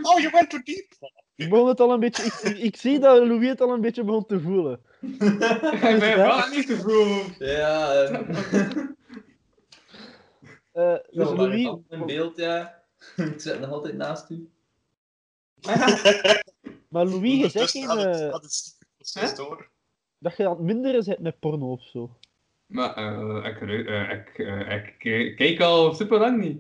Oh, 0.02 0.20
je 0.20 0.30
went 0.32 0.50
too 0.50 0.62
deep. 0.64 0.94
Ik, 1.36 1.50
begon 1.50 1.68
het 1.68 1.80
al 1.80 1.92
een 1.92 2.00
beetje, 2.00 2.24
ik, 2.24 2.58
ik 2.58 2.76
zie 2.76 3.00
dat 3.00 3.28
Louis 3.28 3.48
het 3.48 3.62
al 3.62 3.74
een 3.74 3.82
beetje 3.82 4.04
begon 4.04 4.26
te 4.26 4.40
voelen. 4.42 4.82
Ik 5.00 5.20
ben 6.00 6.16
wel 6.18 6.48
niet 6.48 6.68
te 6.68 6.76
vroeg. 6.78 7.36
Ja, 7.40 7.94
ehm, 7.94 8.94
Eh, 10.72 10.94
dus 11.12 11.28
zo, 11.28 11.36
maar 11.36 11.48
Louis, 11.48 11.62
ik 11.62 11.68
had 11.68 11.80
een 11.90 12.06
beeld, 12.06 12.38
ja. 12.38 12.84
Ik 13.16 13.42
zit 13.42 13.60
nog 13.60 13.70
altijd 13.72 13.96
naast 13.96 14.30
u. 14.30 14.50
Maar 16.90 17.06
Louis, 17.06 17.40
je 17.42 17.50
zegt 17.50 17.72
geen, 17.72 17.90
eh, 17.90 18.34
het 18.34 18.72
stiekem 18.98 19.30
Hè? 19.30 19.36
door. 19.36 19.70
Dat 20.26 20.38
je 20.38 20.44
aan 20.46 20.56
het 20.56 20.60
minderen 20.66 21.04
bent 21.06 21.20
met 21.20 21.40
porno 21.40 21.72
of 21.72 21.82
zo. 21.84 22.18
Maar 22.66 22.94
eh, 22.96 23.46
ik, 23.52 23.62
eh, 23.62 24.10
ik, 24.12 24.38
eh, 24.38 25.26
ik, 25.26 25.36
kijk 25.36 25.60
al 25.62 25.94
super 25.94 26.20
lang 26.20 26.42
niet. 26.42 26.60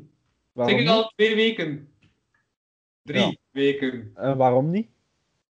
Waarom 0.51 0.75
Zeker 0.77 0.91
niet? 0.93 1.01
al 1.03 1.11
twee 1.15 1.35
weken. 1.35 1.89
Drie 3.03 3.21
Ja. 3.21 3.35
weken. 3.51 4.11
En 4.15 4.37
waarom 4.37 4.69
niet? 4.71 4.87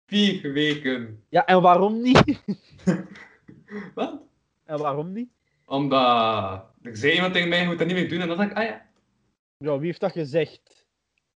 Vier 0.07 0.51
weken. 0.53 1.23
Ja, 1.29 1.45
en 1.45 1.61
waarom 1.61 2.01
niet? 2.01 2.39
Wat? 3.95 4.21
En 4.65 4.77
waarom 4.77 5.11
niet? 5.13 5.29
Omdat 5.65 6.63
er 6.81 6.97
zei 6.97 7.13
iemand 7.13 7.33
tegen 7.33 7.49
mij, 7.49 7.59
je 7.61 7.65
moet 7.65 7.77
dat 7.77 7.87
niet 7.87 7.95
meer 7.95 8.09
doen. 8.09 8.21
En 8.21 8.27
dan 8.27 8.37
dacht 8.37 8.51
ik, 8.51 8.57
ah 8.57 8.63
ja. 8.63 8.85
Ja, 9.57 9.77
wie 9.77 9.85
heeft 9.85 9.99
dat 9.99 10.11
gezegd? 10.11 10.87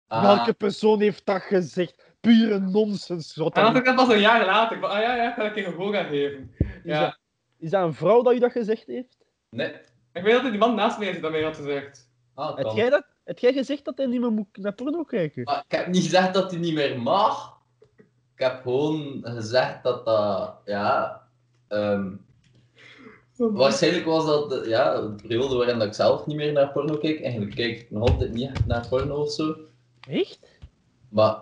Ah, 0.07 0.23
Welke 0.23 0.53
persoon 0.53 1.01
heeft 1.01 1.25
dat 1.25 1.41
gezegd? 1.41 2.15
Pure 2.19 2.59
nonsens. 2.59 3.35
Wat 3.35 3.55
En 3.55 3.63
dan 3.63 3.63
dan? 3.63 3.73
dacht 3.73 3.87
ik 3.87 3.97
dat 3.97 4.07
pas 4.07 4.15
een 4.15 4.21
jaar 4.21 4.45
later. 4.45 4.75
Ik 4.77 4.81
van, 4.83 4.91
ah 4.91 5.01
ja, 5.01 5.15
ja, 5.15 5.29
ik 5.29 5.33
ga 5.35 5.57
een 5.57 5.63
gehoor 5.63 5.97
aan 5.97 6.05
geven. 6.05 6.51
Is, 6.83 6.91
Ja. 6.91 6.99
dat, 6.99 7.17
is 7.57 7.69
dat 7.69 7.83
een 7.83 7.93
vrouw 7.93 8.21
dat 8.21 8.33
u 8.33 8.39
dat 8.39 8.51
gezegd 8.51 8.87
heeft? 8.87 9.17
Nee. 9.49 9.73
Ik 10.13 10.23
weet 10.23 10.33
dat 10.33 10.43
die 10.51 10.57
man 10.59 10.75
naast 10.75 10.99
mij 10.99 11.07
is 11.09 11.21
dat 11.21 11.31
mij 11.31 11.43
had 11.43 11.55
gezegd. 11.55 12.09
Ah, 12.33 12.57
Heb 12.57 12.67
jij, 12.75 12.89
dat, 12.89 13.05
heb 13.23 13.39
jij 13.39 13.53
gezegd 13.53 13.85
dat 13.85 13.97
hij 13.97 14.05
niet 14.05 14.19
meer 14.19 14.31
moet 14.31 14.57
naar 14.57 14.73
porno 14.73 15.03
kijken? 15.03 15.43
Maar 15.43 15.63
ik 15.67 15.75
heb 15.77 15.87
niet 15.87 16.03
gezegd 16.03 16.33
dat 16.33 16.51
hij 16.51 16.59
niet 16.59 16.73
meer 16.73 17.01
mag. 17.01 17.57
Ik 18.35 18.39
heb 18.39 18.61
gewoon 18.61 19.19
gezegd 19.23 19.83
dat 19.83 20.05
dat, 20.05 20.55
ja... 20.65 21.21
ehm, 21.67 22.11
waarschijnlijk 23.37 24.05
was 24.05 24.25
dat 24.25 24.49
de, 24.49 24.63
ja, 24.69 25.01
de 25.01 25.15
periode 25.27 25.55
waarin 25.55 25.77
dat 25.79 25.87
ik 25.87 25.93
zelf 25.93 26.25
niet 26.25 26.37
meer 26.37 26.51
naar 26.51 26.71
porno 26.71 26.97
keek. 26.97 27.21
Eigenlijk 27.21 27.55
kijk 27.55 27.79
ik 27.79 27.91
nog 27.91 28.09
altijd 28.09 28.33
niet 28.33 28.65
naar 28.65 28.87
porno 28.87 29.15
of 29.21 29.31
zo. 29.31 29.55
Echt? 30.09 30.39
Maar, 31.09 31.41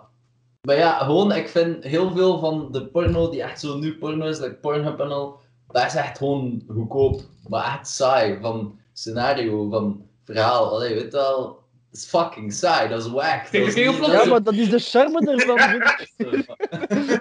maar 0.66 0.76
ja, 0.76 0.98
gewoon, 0.98 1.32
ik 1.32 1.48
vind 1.48 1.84
heel 1.84 2.10
veel 2.10 2.38
van 2.38 2.68
de 2.72 2.86
porno 2.86 3.30
die 3.30 3.42
echt 3.42 3.60
zo 3.60 3.76
nu 3.78 3.98
porno 3.98 4.26
is, 4.26 4.38
like 4.40 4.54
Pornhub 4.54 5.00
en 5.00 5.10
al, 5.10 5.40
dat 5.68 5.84
is 5.86 5.94
echt 5.94 6.18
gewoon 6.18 6.62
goedkoop. 6.68 7.20
Maar 7.48 7.64
echt 7.78 7.88
saai. 7.88 8.38
Van 8.40 8.78
scenario, 8.92 9.68
van 9.70 10.06
verhaal. 10.24 10.70
Allee, 10.74 10.94
weet 10.94 11.02
je 11.02 11.10
wel, 11.10 11.62
het 11.90 11.98
is 12.00 12.04
fucking 12.06 12.52
saai, 12.52 12.88
dat 12.88 13.04
is 13.04 13.10
wack. 13.10 13.44
Tegen 13.44 13.58
Dat 13.66 13.68
is 13.68 13.82
heel 13.82 13.90
niet- 13.92 13.96
vlot. 14.00 14.12
dat 14.12 14.22
Ja, 14.24 14.28
maar 14.30 14.42
dat 14.42 14.54
is 14.54 14.70
de 14.70 14.78
charme 14.78 15.32
ervan. 15.32 15.82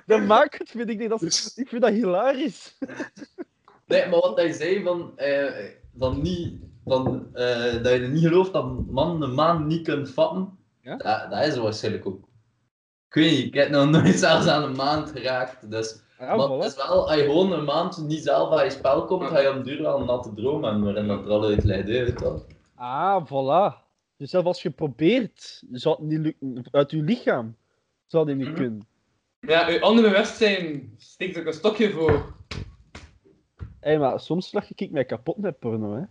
Dat 0.05 0.21
maakt 0.21 0.57
het, 0.57 0.69
vind 0.69 0.89
ik. 0.89 0.99
niet. 0.99 1.09
Dat 1.09 1.21
is, 1.21 1.51
ik 1.55 1.67
vind 1.67 1.81
dat 1.81 1.91
hilarisch. 1.91 2.77
Nee, 3.85 4.07
maar 4.09 4.19
wat 4.19 4.37
hij 4.37 4.51
zei 4.51 4.83
van, 4.83 5.11
eh, 5.17 5.65
van, 5.97 6.21
niet, 6.21 6.53
van 6.85 7.27
eh, 7.33 7.83
dat 7.83 7.91
je 7.93 8.07
niet 8.11 8.23
gelooft 8.23 8.53
dat 8.53 8.87
man 8.91 9.21
een 9.21 9.33
maand 9.33 9.65
niet 9.65 9.83
kunt 9.83 10.09
vatten, 10.09 10.57
Ja? 10.81 10.95
dat, 10.97 11.31
dat 11.31 11.45
is 11.45 11.57
waarschijnlijk 11.57 12.05
ook. 12.07 12.29
Ik 13.13 13.17
weet 13.21 13.31
niet, 13.31 13.45
ik 13.45 13.53
heb 13.53 13.69
nog 13.69 13.89
nooit 13.89 14.19
zelfs 14.19 14.47
aan 14.47 14.63
een 14.63 14.75
maand 14.75 15.11
geraakt. 15.11 15.71
Dus, 15.71 16.01
Ja, 16.19 16.35
maar 16.35 16.49
het 16.49 16.63
is 16.65 16.75
wel, 16.75 17.07
als 17.09 17.15
je 17.15 17.23
gewoon 17.23 17.51
een 17.51 17.63
maand 17.63 17.97
niet 18.07 18.23
zelf 18.23 18.51
aan 18.53 18.63
je 18.63 18.69
spel 18.69 19.05
komt, 19.05 19.27
ga 19.27 19.39
je 19.39 19.57
op 19.57 19.63
duur 19.63 19.81
wel 19.81 19.99
een 19.99 20.05
natte 20.05 20.33
droom 20.33 20.63
hebben 20.63 20.83
waarin 20.83 21.07
dat 21.07 21.25
er 21.25 21.29
al 21.31 21.43
uit 21.45 21.63
leidt, 21.63 21.87
weet 21.87 22.19
je. 22.19 22.41
Ah, 22.75 23.25
voilà. 23.25 23.75
Dus 24.17 24.29
zelfs 24.29 24.47
als 24.47 24.61
je 24.61 24.69
probeert, 24.69 25.63
zou 25.71 25.95
het 25.95 26.05
niet 26.05 26.19
lukken. 26.19 26.65
Uit 26.71 26.91
je 26.91 27.01
lichaam 27.01 27.55
zou 28.07 28.29
het 28.29 28.37
niet 28.37 28.47
Mhm. 28.47 28.55
kunnen. 28.55 28.87
Ja, 29.39 29.67
uw 29.69 29.79
onderbewustzijn 29.79 30.93
steekt 30.97 31.35
er 31.37 31.47
een 31.47 31.53
stokje 31.53 31.91
voor. 31.91 32.33
Hé, 33.79 33.97
maar 33.97 34.19
soms 34.19 34.51
lach 34.53 34.73
ik 34.75 34.91
mij 34.91 35.05
kapot 35.05 35.37
met 35.37 35.59
porno, 35.59 35.95
hè. 35.95 36.01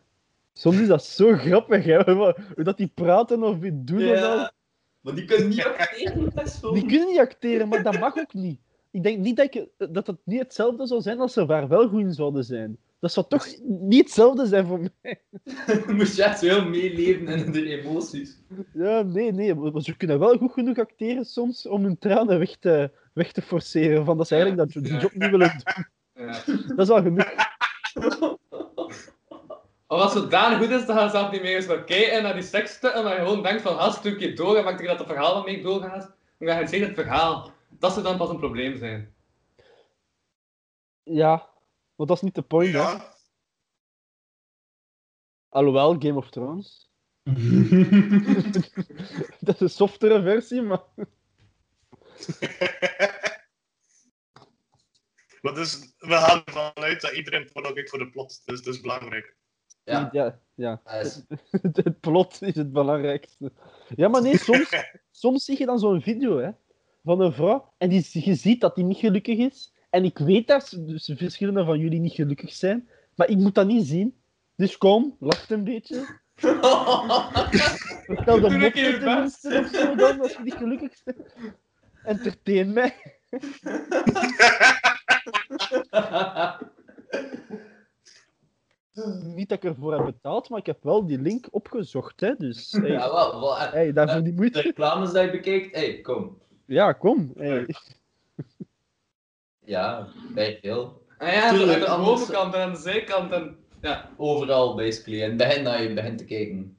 Soms 0.53 0.79
is 0.79 0.89
dat 0.89 1.05
zo 1.05 1.37
grappig, 1.47 1.85
hè. 1.85 2.13
Hoe 2.15 2.35
dat 2.57 2.77
die 2.77 2.93
praten 2.95 3.43
of 3.43 3.59
die 3.59 3.85
doen 3.85 4.01
en 4.01 4.23
al. 4.39 4.51
Maar 5.01 5.15
die 5.15 5.25
kunnen 5.25 5.49
niet 5.49 5.65
acteren, 5.65 6.49
zo. 6.49 6.73
Die 6.73 6.87
kunnen 6.87 7.09
niet 7.09 7.19
acteren, 7.19 7.69
maar 7.69 7.83
dat 7.83 7.99
mag 7.99 8.17
ook 8.19 8.35
niet. 8.35 8.61
Ik 8.91 9.03
denk 9.03 9.19
niet 9.19 9.37
dat, 9.37 9.55
ik, 9.55 9.67
dat 9.93 10.07
het 10.07 10.19
niet 10.25 10.41
hetzelfde 10.41 10.87
zou 10.87 11.01
zijn 11.01 11.21
als 11.21 11.33
ze 11.33 11.47
daar 11.47 11.69
wel 11.69 11.89
goed 11.89 12.01
in 12.01 12.13
zouden 12.13 12.45
zijn. 12.45 12.79
Dat 13.01 13.13
zou 13.13 13.27
toch 13.29 13.47
niet 13.67 14.05
hetzelfde 14.05 14.47
zijn 14.47 14.67
voor 14.67 14.81
mij. 15.01 15.23
Moest 15.97 16.17
je 16.17 16.23
echt 16.23 16.39
zo 16.39 16.47
heel 16.47 16.69
meeleven 16.69 17.27
in 17.27 17.53
de 17.53 17.81
emoties. 17.81 18.39
Ja, 18.73 19.03
nee, 19.03 19.33
nee. 19.33 19.55
Maar 19.55 19.83
ze 19.83 19.97
kunnen 19.97 20.19
wel 20.19 20.37
goed 20.37 20.53
genoeg 20.53 20.79
acteren 20.79 21.25
soms 21.25 21.67
om 21.67 21.83
hun 21.83 21.99
tranen 21.99 22.39
weg 22.39 22.57
te, 22.57 22.91
weg 23.13 23.33
te 23.33 23.43
forceren. 23.43 24.05
Van 24.05 24.17
dat 24.17 24.29
ze 24.29 24.35
eigenlijk 24.35 24.73
dat 24.73 24.83
die 24.83 24.97
job 24.97 25.13
niet 25.13 25.31
willen 25.31 25.63
doen. 25.65 25.87
Ja. 26.27 26.43
Dat 26.77 26.79
is 26.79 26.91
al 26.91 27.03
genoeg. 27.03 27.35
Of 29.91 30.01
als 30.01 30.15
het 30.15 30.23
zodanig 30.23 30.59
goed 30.59 30.71
is, 30.71 30.87
dan 30.87 30.97
gaan 30.97 31.11
ze 31.11 31.17
zelf 31.17 31.31
niet 31.31 31.43
meer 31.43 31.57
eens 31.57 31.67
naar 31.67 31.85
kijken 31.85 32.23
naar 32.23 32.35
die 32.35 32.43
seksstukken, 32.43 33.05
maar 33.05 33.15
je 33.15 33.21
gewoon 33.21 33.43
denkt 33.43 33.63
van, 33.63 33.77
haast 33.77 34.05
een 34.05 34.17
keer 34.17 34.37
door 34.37 34.57
en 34.57 34.65
maakt 34.65 34.85
dat 34.85 34.99
het 34.99 35.07
verhaal 35.07 35.35
dan 35.35 35.45
mee 35.45 35.63
doorgaat. 35.63 36.17
Dan 36.39 36.49
ga 36.49 36.59
je 36.59 36.67
zeggen 36.67 36.89
het 36.89 36.97
verhaal. 36.97 37.53
Dat 37.69 37.93
zou 37.93 38.05
dan 38.05 38.17
pas 38.17 38.29
een 38.29 38.39
probleem 38.39 38.79
zijn. 38.79 39.15
Ja, 41.03 41.51
want 41.95 42.09
dat 42.09 42.17
is 42.17 42.23
niet 42.23 42.35
de 42.35 42.43
point, 42.43 42.73
hè. 42.73 42.79
Ja. 42.79 43.15
Alhoewel, 45.49 45.97
Game 45.99 46.17
of 46.17 46.31
Thrones. 46.31 46.91
dat 49.41 49.55
is 49.55 49.61
een 49.61 49.71
softere 49.71 50.23
versie, 50.23 50.63
maar... 50.63 50.83
Maar 55.41 55.55
dus, 55.55 55.95
we 55.99 56.15
gaan 56.15 56.43
ervan 56.45 56.75
uit 56.75 57.01
dat 57.01 57.13
iedereen 57.13 57.51
porno 57.53 57.73
kijkt 57.73 57.91
voor 57.91 57.99
de 57.99 58.11
plot. 58.11 58.43
Dus 58.45 58.63
dat 58.63 58.75
is 58.75 58.81
belangrijk. 58.81 59.39
Ja, 59.91 60.09
ja, 60.13 60.39
ja. 60.55 60.81
dat 60.85 61.05
is... 61.05 61.23
het 61.85 62.01
plot 62.01 62.43
is 62.43 62.55
het 62.55 62.73
belangrijkste. 62.73 63.53
Ja, 63.97 64.09
maar 64.09 64.23
nee, 64.23 64.39
soms, 64.39 64.71
soms 65.11 65.45
zie 65.45 65.59
je 65.59 65.67
dan 65.67 65.79
zo'n 65.79 66.03
video 66.03 66.39
hè, 66.39 66.51
van 67.05 67.21
een 67.21 67.33
vrouw 67.33 67.73
en 67.79 67.89
die, 67.89 68.07
je 68.13 68.35
ziet 68.35 68.61
dat 68.61 68.75
die 68.75 68.85
niet 68.85 68.99
gelukkig 68.99 69.39
is. 69.39 69.73
En 69.91 70.05
ik 70.05 70.19
weet 70.19 70.47
dat 70.47 70.69
ze- 70.69 70.85
dus 70.85 71.13
verschillende 71.17 71.65
van 71.65 71.79
jullie 71.79 72.01
niet 72.01 72.13
gelukkig 72.13 72.53
zijn, 72.53 72.89
maar 73.15 73.29
ik 73.29 73.37
moet 73.37 73.55
dat 73.55 73.67
niet 73.67 73.87
zien. 73.87 74.15
Dus 74.57 74.79
kom, 74.79 75.17
lach 75.21 75.51
een 75.51 75.65
beetje. 75.65 76.19
Vertel 78.07 78.41
de 78.41 78.71
best. 78.73 78.75
tenminste 79.01 79.59
of 79.59 79.69
zo 79.81 79.95
dan, 79.95 80.21
als 80.21 80.33
je 80.33 80.43
niet 80.43 80.55
gelukkig 80.55 81.03
bent. 81.05 81.35
Entertain 82.05 82.73
mij. 82.73 82.95
Dat 89.51 89.63
ik 89.63 89.71
ervoor 89.71 89.95
heb 89.95 90.05
betaald, 90.05 90.49
maar 90.49 90.59
ik 90.59 90.67
heb 90.67 90.83
wel 90.83 91.07
die 91.07 91.19
link 91.21 91.47
opgezocht. 91.51 92.21
Hè, 92.21 92.35
dus 92.39 92.73
hey, 92.81 92.91
Ja, 92.91 93.13
wel, 93.13 93.41
wel, 93.41 93.59
eh, 93.59 93.73
hey, 93.73 93.93
daarvoor 93.93 94.23
die 94.23 94.33
de 94.33 94.39
moeite. 94.39 94.61
reclames 94.61 95.13
die 95.13 95.23
je 95.23 95.31
bekijkt, 95.31 95.75
hey, 95.77 96.01
kom. 96.01 96.39
Ja, 96.67 96.93
kom. 96.93 97.33
Hey. 97.37 97.67
Ja, 99.65 100.09
bij 100.35 100.59
heel. 100.61 101.03
En 101.19 101.33
ja, 101.33 101.51
Tuurlijk, 101.53 101.85
aan 101.85 101.99
de 102.01 102.05
bovenkant 102.07 102.55
en 102.55 102.61
aan 102.61 102.73
de 102.73 102.79
zijkant 102.79 103.33
en... 103.33 103.57
Ja. 103.81 104.11
Overal, 104.17 104.75
basically. 104.77 105.23
En 105.23 105.37
begin 105.37 105.65
dat 105.65 105.79
je 105.79 105.93
begint 105.95 106.19
te 106.19 106.25
kijken. 106.25 106.75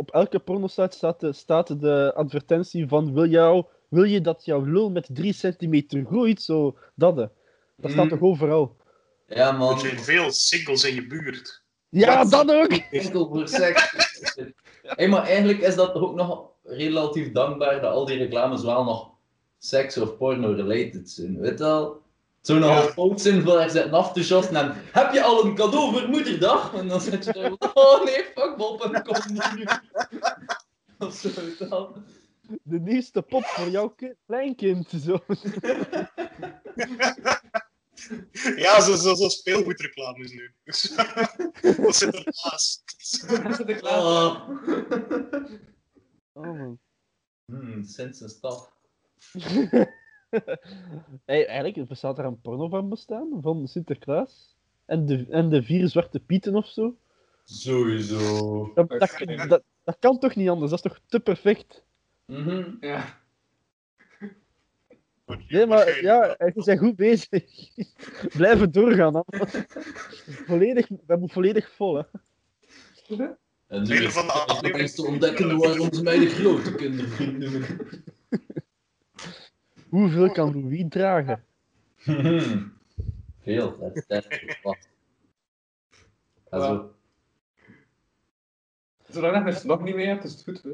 Op 0.00 0.10
elke 0.10 0.38
pornosite 0.38 0.96
staat 0.96 1.20
de, 1.20 1.32
staat 1.32 1.80
de 1.80 2.12
advertentie 2.14 2.88
van 2.88 3.14
wil, 3.14 3.26
jou, 3.26 3.64
wil 3.88 4.04
je 4.04 4.20
dat 4.20 4.44
jouw 4.44 4.64
lul 4.64 4.90
met 4.90 5.08
3 5.12 5.32
centimeter 5.32 6.04
groeit? 6.04 6.42
Zo, 6.42 6.76
dat. 6.94 7.16
Dat 7.16 7.90
staat 7.90 8.04
Mm. 8.04 8.08
toch 8.10 8.20
overal? 8.20 8.76
Ja, 9.26 9.48
Er 9.48 9.54
man. 9.58 9.78
zijn 9.80 9.98
veel 9.98 10.30
singles 10.30 10.84
in 10.84 10.94
je 10.94 11.06
buurt. 11.06 11.57
Ja, 11.88 12.24
dat 12.24 12.52
ook! 12.52 12.72
Enkel 12.90 13.28
voor 13.28 13.48
seks. 13.48 13.92
hey, 14.82 15.08
maar 15.08 15.22
eigenlijk 15.22 15.58
is 15.60 15.74
dat 15.74 15.92
toch 15.92 16.02
ook 16.02 16.14
nog 16.14 16.46
relatief 16.64 17.32
dankbaar 17.32 17.80
dat 17.80 17.92
al 17.92 18.04
die 18.04 18.18
reclames 18.18 18.62
wel 18.62 18.84
nog 18.84 19.10
seks 19.58 19.98
of 19.98 20.16
porno-related 20.16 21.10
zijn. 21.10 21.40
Weet 21.40 21.58
je 21.58 21.64
wel? 21.64 22.02
Het 22.38 22.46
zou 22.46 22.58
nogal 22.58 22.82
Ja. 22.82 22.88
fout 22.92 23.20
zijn 23.20 23.42
voor 23.42 23.58
er 23.60 23.70
zitten 23.70 23.92
af 23.92 24.12
te 24.12 24.24
shotten 24.24 24.56
en 24.56 24.74
heb 24.92 25.12
je 25.12 25.22
al 25.22 25.44
een 25.44 25.54
cadeau 25.54 25.92
voor 25.92 26.08
moederdag? 26.08 26.74
En 26.74 26.88
dan 26.88 27.00
zit 27.00 27.24
je 27.24 27.32
daar 27.32 27.52
oh 27.74 28.04
nee, 28.04 28.24
fuck 28.34 28.54
Bob, 28.56 28.82
en 28.82 29.02
kom 29.02 29.16
niet 29.32 29.54
nu. 29.56 29.64
Of 31.06 31.14
zo, 31.14 31.28
weet 31.36 31.58
je 31.58 31.68
wel. 31.68 31.92
De 32.62 32.80
nieuwste 32.80 33.22
pop 33.22 33.44
voor 33.44 33.68
jouw 33.68 33.88
ki- 33.88 34.14
kleinkind. 34.26 34.88
Zo. 35.04 35.18
Ja, 38.64 38.80
zo, 38.80 38.94
zo, 38.94 39.14
zo 39.14 39.28
speelgoedreclames 39.28 40.32
nu. 40.32 40.52
dat 41.84 41.94
zit 41.94 43.68
ik 43.68 43.76
klaar. 43.76 43.96
Oh. 44.04 44.48
Oh, 46.32 46.58
man. 46.58 46.78
Hmm, 47.44 47.84
sinds 47.84 48.20
een 48.20 48.28
stap. 48.28 48.72
hey, 51.24 51.46
eigenlijk 51.46 51.88
bestaat 51.88 52.18
er 52.18 52.24
een 52.24 52.40
porno 52.40 52.68
van 52.68 52.88
bestaan, 52.88 53.38
van 53.40 53.68
Sinterklaas. 53.68 54.56
En 54.84 55.06
de, 55.06 55.26
en 55.30 55.48
de 55.48 55.62
vier 55.62 55.88
zwarte 55.88 56.20
pieten 56.20 56.54
of 56.54 56.66
zo. 56.66 56.96
Sowieso. 57.44 58.72
Dat, 58.74 58.88
dat, 58.88 59.48
dat, 59.48 59.62
dat 59.84 59.96
kan 59.98 60.18
toch 60.18 60.34
niet 60.34 60.48
anders? 60.48 60.70
Dat 60.70 60.84
is 60.84 60.90
toch 60.90 61.00
te 61.06 61.20
perfect? 61.20 61.84
Mhm. 62.26 62.76
Ja. 62.80 63.20
Nee, 65.48 65.66
maar 65.66 66.02
ja, 66.02 66.36
je 66.38 66.62
bent 66.64 66.78
goed 66.78 66.96
bezig. 66.96 67.42
Blijven 68.36 68.72
doorgaan. 68.72 69.14
hè. 69.14 69.22
Volledig, 70.46 70.88
we 70.88 70.98
hebben 71.06 71.28
volledig 71.28 71.70
vol. 71.70 71.96
Hè. 71.96 72.02
En 73.66 73.82
nu 73.82 73.94
is 73.94 74.12
van 74.12 74.26
de 74.26 74.68
het 74.68 74.76
eens 74.76 74.94
te 74.94 75.06
ontdekken 75.06 75.58
waarom 75.58 75.92
ze 75.92 76.02
mij 76.02 76.18
de 76.18 76.28
grote 76.28 76.74
kindervriend 76.74 77.38
noemen. 77.38 77.66
Hoeveel 79.88 80.32
kan 80.32 80.52
Louis 80.52 80.84
dragen? 80.88 81.44
Veel, 83.42 83.78
dat 83.78 83.96
is 83.96 84.06
dat 84.06 84.26
is 84.28 84.58
wat. 84.62 84.88
Zolang 89.08 89.60
je 89.60 89.66
nog 89.66 89.82
niet 89.82 89.94
mee 89.94 90.06
hebt, 90.06 90.24
is 90.24 90.32
het 90.32 90.42
goed. 90.42 90.62
Hè? 90.62 90.70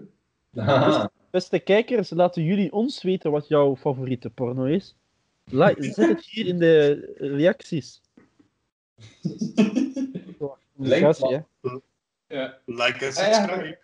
Haha. 0.57 1.11
Beste 1.31 1.59
kijkers, 1.59 2.11
laten 2.11 2.43
jullie 2.45 2.73
ons 2.73 3.03
weten 3.03 3.31
wat 3.31 3.49
jouw 3.49 3.77
favoriete 3.77 4.31
porno 4.31 4.65
is. 4.65 4.97
La- 5.51 5.75
zet 5.79 5.97
het 6.09 6.25
hier 6.25 6.47
in 6.47 6.59
de 6.59 7.13
reacties. 7.19 8.01
Link, 10.77 11.15
ja. 11.17 11.47
Ja. 12.29 12.59
Like 12.65 13.05
en 13.05 13.11
Ah, 13.11 13.17
ja. 13.29 13.35
subscribe. 13.35 13.79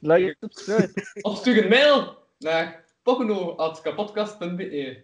Like. 0.00 0.36
en 0.40 0.50
subscribe. 0.50 0.92
Of 1.20 1.36
stuur 1.36 1.62
een 1.62 1.68
mail 1.68 2.16
naar 2.38 2.84
pocono.kapodcast.be. 3.02 5.02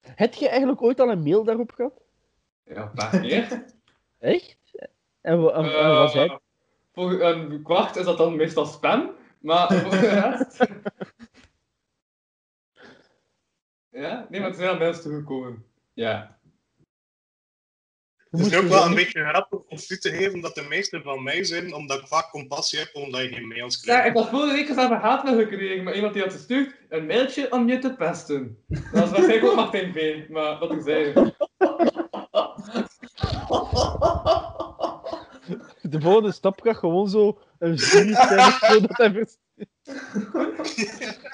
Heb 0.00 0.34
je 0.34 0.48
eigenlijk 0.48 0.82
ooit 0.82 1.00
al 1.00 1.10
een 1.10 1.22
mail 1.22 1.44
daarop 1.44 1.72
gehad? 1.72 1.92
Ja, 2.64 2.82
een 2.82 2.90
paar 2.94 3.20
keer. 3.20 3.64
Echt? 4.18 4.56
En, 5.20 5.42
wa- 5.42 5.52
en, 5.52 5.64
en 5.64 5.88
wat 5.88 6.10
zei 6.10 6.28
Eh, 6.28 6.36
Voor 6.92 7.20
een 7.22 7.62
kwart 7.62 7.96
is 7.96 8.04
dat 8.04 8.18
dan 8.18 8.36
meestal 8.36 8.66
spam, 8.66 9.10
maar 9.44 9.72
voor 9.72 9.90
de 9.90 9.98
rest... 9.98 10.66
ja, 13.90 14.26
nee, 14.30 14.40
maar 14.40 14.48
het 14.48 14.58
zijn 14.58 14.70
al 14.70 14.76
mensen 14.78 15.02
toegekomen. 15.02 15.64
Ja. 15.92 16.38
Het 18.30 18.46
is 18.46 18.56
ook 18.56 18.68
wel 18.68 18.84
een 18.86 18.94
beetje 18.94 19.24
grappig 19.24 19.58
om 19.58 19.76
toe 19.76 19.98
te 19.98 20.10
geven 20.10 20.40
dat 20.40 20.54
de 20.54 20.62
meeste 20.68 21.02
van 21.02 21.22
mij 21.22 21.44
zijn, 21.44 21.74
omdat 21.74 22.00
ik 22.00 22.06
vaak 22.06 22.30
compassie 22.30 22.78
heb 22.78 22.90
omdat 22.94 23.20
je 23.20 23.28
geen 23.28 23.48
mails 23.48 23.74
Ja, 23.74 23.80
krijgt. 23.82 24.06
ik 24.06 24.14
had 24.22 24.28
vorige 24.30 24.52
week 24.54 24.66
zelf 24.66 24.90
een 24.90 24.96
haatmail 24.96 25.36
gekregen, 25.36 25.84
maar 25.84 25.94
iemand 25.94 26.12
die 26.14 26.22
had 26.22 26.32
gestuurd 26.32 26.74
een 26.88 27.06
mailtje 27.06 27.52
om 27.52 27.68
je 27.68 27.78
te 27.78 27.94
pesten. 27.94 28.58
Dat 28.68 28.82
was 28.92 29.10
waarschijnlijk 29.10 29.44
ook 29.44 29.54
Martijn 29.54 29.92
V, 29.92 30.28
maar 30.28 30.58
wat 30.58 30.72
ik 30.72 30.80
zei. 30.82 31.12
De 35.82 36.00
volgende 36.00 36.32
stap 36.32 36.60
gaat 36.60 36.76
gewoon 36.76 37.08
zo 37.08 37.40
een 37.58 37.78
genie 37.78 38.14
zijn 38.28 38.52
zodat 38.52 38.96
hij 38.96 39.12
verst- 39.12 39.38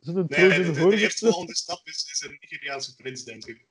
Zo'n 0.00 0.14
Nee, 0.14 0.26
Trojan 0.26 0.62
de, 0.62 0.72
de, 0.72 0.88
de 0.88 0.96
eerste 0.96 1.26
volgende 1.26 1.54
stap 1.56 1.80
is, 1.84 2.08
is 2.12 2.22
een 2.24 2.36
Nigeriaanse 2.40 2.94
prins, 2.94 3.24
denk 3.24 3.46
ik. 3.46 3.66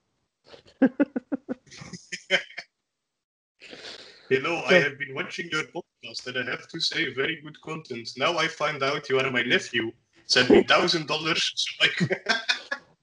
Hello, 4.27 4.53
I 4.69 4.73
have 4.81 4.95
been 4.97 5.13
watching 5.13 5.49
your 5.51 5.65
podcast 5.71 6.27
and 6.27 6.35
I 6.35 6.43
have 6.49 6.67
to 6.67 6.79
say 6.79 7.13
very 7.13 7.39
good 7.41 7.59
content. 7.59 8.15
Now 8.15 8.37
I 8.43 8.47
find 8.47 8.81
out 8.83 9.07
you 9.07 9.19
are 9.19 9.31
my 9.31 9.43
nephew. 9.43 9.91
Send 10.25 10.49
me 10.49 10.63
thousand 10.63 11.07
dollars 11.07 11.51
so 11.55 11.85
I 11.85 11.89
can... 11.89 12.07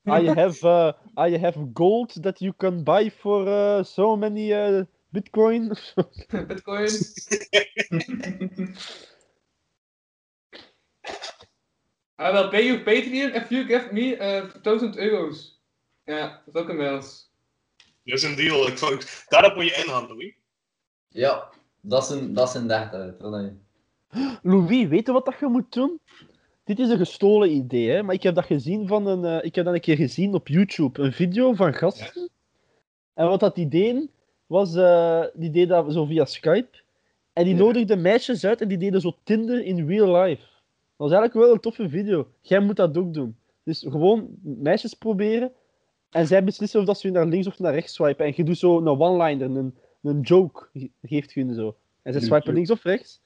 I 0.06 0.34
have, 0.34 0.62
uh, 0.64 0.92
I 1.16 1.36
have 1.38 1.72
gold 1.72 2.22
that 2.22 2.40
you 2.40 2.52
can 2.52 2.82
buy 2.82 3.10
for 3.10 3.46
uh, 3.48 3.82
so 3.84 4.16
many 4.16 4.52
uh, 4.52 4.84
bitcoin. 5.10 5.72
Bitcoin. 6.48 6.88
I 12.18 12.30
will 12.32 12.48
pay 12.50 12.66
you 12.66 12.78
Patreon 12.84 13.34
if 13.34 13.50
you 13.50 13.64
give 13.64 13.92
me 13.92 14.16
uh, 14.16 14.44
1000 14.62 14.96
euro's. 14.96 15.60
Ja, 16.04 16.42
dat 16.44 16.54
is 16.54 16.60
ook 16.60 16.68
een 16.68 16.76
mails. 16.76 17.30
Dat 18.04 18.18
is 18.18 18.22
een 18.22 18.36
deal. 18.36 18.66
Ik, 18.66 18.78
vond- 18.78 19.24
daarop 19.28 19.54
moet 19.54 19.64
je 19.64 19.74
ingaan, 19.74 20.06
Louis. 20.06 20.34
Ja, 21.08 21.48
dat 21.80 22.02
is 22.02 22.08
een, 22.10 22.34
dat 22.34 22.48
is 22.48 22.54
een. 22.54 23.60
Louis, 24.42 24.88
weet 24.88 25.06
je 25.06 25.12
wat 25.12 25.24
dat 25.24 25.38
je 25.40 25.46
moet 25.46 25.72
doen? 25.72 26.00
Dit 26.64 26.78
is 26.78 26.88
een 26.88 26.98
gestolen 26.98 27.50
idee, 27.50 27.90
hè? 27.90 28.02
maar 28.02 28.14
ik 28.14 28.22
heb 28.22 28.34
dat 28.34 28.44
gezien 28.44 28.86
van 28.86 29.06
een, 29.06 29.24
eh, 29.24 29.44
ik 29.44 29.54
heb 29.54 29.64
dat 29.64 29.74
een 29.74 29.80
keer 29.80 29.96
gezien 29.96 30.34
op 30.34 30.48
YouTube, 30.48 31.02
een 31.02 31.12
video 31.12 31.52
van 31.52 31.74
gasten. 31.74 32.30
En 33.14 33.26
wat 33.26 33.40
dat 33.40 33.54
die 33.54 33.68
deden, 33.68 34.10
was, 34.50 34.74
eh, 34.74 35.24
die 35.34 35.50
deden 35.50 35.68
dat 35.84 35.92
zo 35.92 36.04
via 36.04 36.24
Skype. 36.24 36.78
En 37.32 37.44
die 37.44 37.54
Ja. 37.54 37.60
nodigden 37.60 38.00
meisjes 38.00 38.44
uit 38.44 38.60
en 38.60 38.68
die 38.68 38.78
deden 38.78 39.00
zo 39.00 39.16
Tinder 39.22 39.64
in 39.64 39.86
real 39.88 40.22
life. 40.22 40.40
Dat 40.40 41.08
was 41.08 41.10
eigenlijk 41.10 41.46
wel 41.46 41.52
een 41.54 41.60
toffe 41.60 41.88
video. 41.88 42.28
Jij 42.40 42.60
moet 42.60 42.76
dat 42.76 42.96
ook 42.96 43.14
doen. 43.14 43.36
Dus 43.62 43.84
gewoon 43.88 44.28
meisjes 44.42 44.94
proberen. 44.94 45.52
En 46.10 46.26
zij 46.26 46.44
beslissen 46.44 46.80
of 46.80 46.86
dat 46.86 47.00
ze 47.00 47.06
je 47.06 47.12
naar 47.12 47.26
links 47.26 47.46
of 47.46 47.58
naar 47.58 47.72
rechts 47.72 47.94
swipen. 47.94 48.26
En 48.26 48.32
je 48.36 48.44
doet 48.44 48.58
zo 48.58 48.76
een 48.78 48.88
one-liner, 48.88 49.50
een, 49.56 49.76
een 50.02 50.20
joke, 50.20 50.68
ge- 50.72 50.90
geeft 51.02 51.32
je 51.32 51.44
hun 51.44 51.54
zo. 51.54 51.76
En 52.02 52.12
ze 52.12 52.20
swipen 52.20 52.54
links 52.54 52.70
of 52.70 52.82
rechts. 52.82 53.20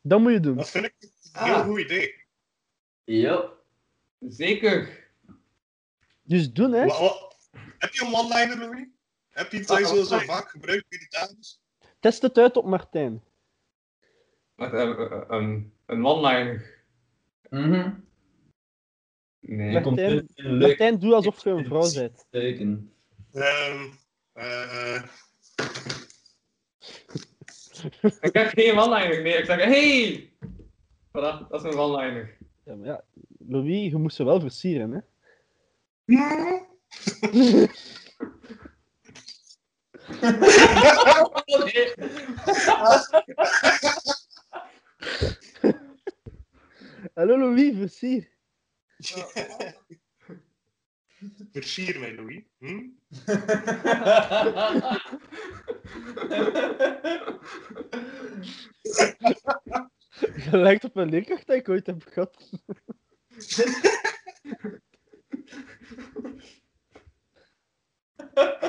Dat 0.00 0.20
moet 0.20 0.32
je 0.32 0.40
doen. 0.40 0.56
Dat 0.56 0.70
vind 0.70 0.84
ik 0.84 0.94
een 1.32 1.44
heel 1.44 1.54
Ah. 1.54 1.64
goed 1.66 1.80
idee. 1.80 2.14
Ja. 3.04 3.44
Zeker. 4.20 4.88
Dus 6.22 6.52
doen, 6.52 6.72
hè. 6.72 6.80
Heb 7.78 7.92
je 7.92 8.04
een 8.06 8.14
one-liner, 8.14 8.58
Louis? 8.58 8.86
Heb 9.34 9.52
je 9.52 9.56
je 9.58 9.64
zo, 9.64 10.02
zo 10.02 10.18
vaak 10.18 10.48
gebruikt 10.48 10.88
bij 10.88 10.98
die 10.98 11.08
dames? 11.10 11.60
Test 12.00 12.22
het 12.22 12.38
uit 12.38 12.56
op 12.56 12.64
Martijn. 12.64 13.22
Wacht, 14.54 14.72
eh, 14.72 14.82
eh, 14.90 15.22
een, 15.28 15.72
een 15.86 16.06
one-liner. 16.06 16.82
Mhm. 17.50 17.90
Nee. 19.40 19.72
Martijn- 19.80 20.28
Martijn, 20.58 20.98
doe 20.98 21.14
alsof 21.14 21.44
je 21.44 21.50
een 21.50 21.64
vrouw 21.64 21.92
bent. 21.92 22.26
teken. 22.30 22.92
Ehm, 23.32 23.86
eh, 24.32 24.94
eh, 24.96 25.02
Ik 28.20 28.32
heb 28.34 28.48
geen 28.48 28.78
one-liner. 28.78 29.22
Nee, 29.22 29.34
ik 29.36 29.44
zeg 29.44 29.64
hey! 29.64 30.32
Voilà, 31.08 31.48
dat 31.48 31.54
is 31.54 31.62
een 31.72 31.78
one-liner. 31.78 32.36
Ja, 32.64 32.74
maar 32.74 32.86
ja, 32.86 33.04
Louis, 33.38 33.90
je 33.90 33.96
moest 33.96 34.16
ze 34.16 34.24
wel 34.24 34.40
versieren, 34.40 34.90
hè. 34.90 35.00
Hallo 47.14 47.36
Louis, 47.36 47.74
versier. 47.74 48.28
Versier 51.52 52.00
mij, 52.00 52.14
Louis. 52.14 52.42
Hm? 52.58 52.88
Je 60.50 60.50
lijkt 60.50 60.84
op 60.84 60.96
een 60.96 61.08
leerkracht 61.08 61.46
dat 61.46 61.56
ik 61.56 61.68
ooit 61.68 61.86
heb 61.86 62.04
gehad. 62.06 62.50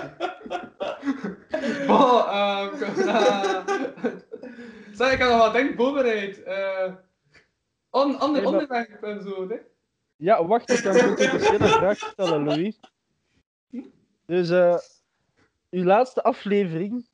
Ehm... 1.88 2.74
uh, 2.82 3.66
zeg, 4.92 5.12
ik 5.12 5.20
heb 5.20 5.30
nog 5.30 5.38
wat 5.38 5.54
denk 5.54 5.76
voorbereid. 5.76 6.44
Eh 6.44 6.94
on, 7.90 8.20
ander 8.20 8.46
onderwerp 8.46 9.04
en 9.04 9.22
zo, 9.22 9.50
hè. 9.50 9.56
Ja, 10.16 10.46
wacht, 10.46 10.70
ik 10.70 10.82
kan 10.82 10.96
een 10.96 11.16
potentiële 11.16 11.68
vraag 11.80 11.98
stellen, 11.98 12.44
Louis. 12.44 12.80
Dus, 14.26 14.50
eh 14.50 14.78
uw 15.70 15.84
laatste 15.84 16.24
aflevering 16.24 17.08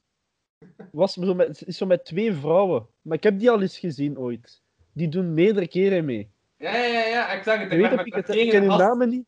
was 0.92 1.14
zo 1.14 1.34
met, 1.34 1.64
is 1.66 1.78
zo 1.78 1.86
met 1.86 2.06
twee 2.06 2.34
vrouwen. 2.34 2.88
Maar 3.02 3.18
ik 3.18 3.24
heb 3.24 3.40
die 3.40 3.52
al 3.52 3.62
eens 3.62 3.80
gezien 3.80 4.18
ooit. 4.18 4.62
Die 4.94 5.08
doen 5.08 5.34
meerdere 5.34 5.68
keren 5.68 6.06
mee. 6.06 6.32
Ja, 6.58 6.76
ja, 6.76 6.86
ja, 6.86 7.06
ja, 7.06 7.32
ik 7.32 7.44
zeg 7.44 7.60
het. 7.60 7.72
Ik 7.72 7.80
weet 7.80 7.92
ik, 7.92 8.28
ik 8.28 8.50
ken 8.50 8.64
uw 8.64 8.70
gast. 8.70 8.82
namen 8.82 9.10
niet. 9.10 9.26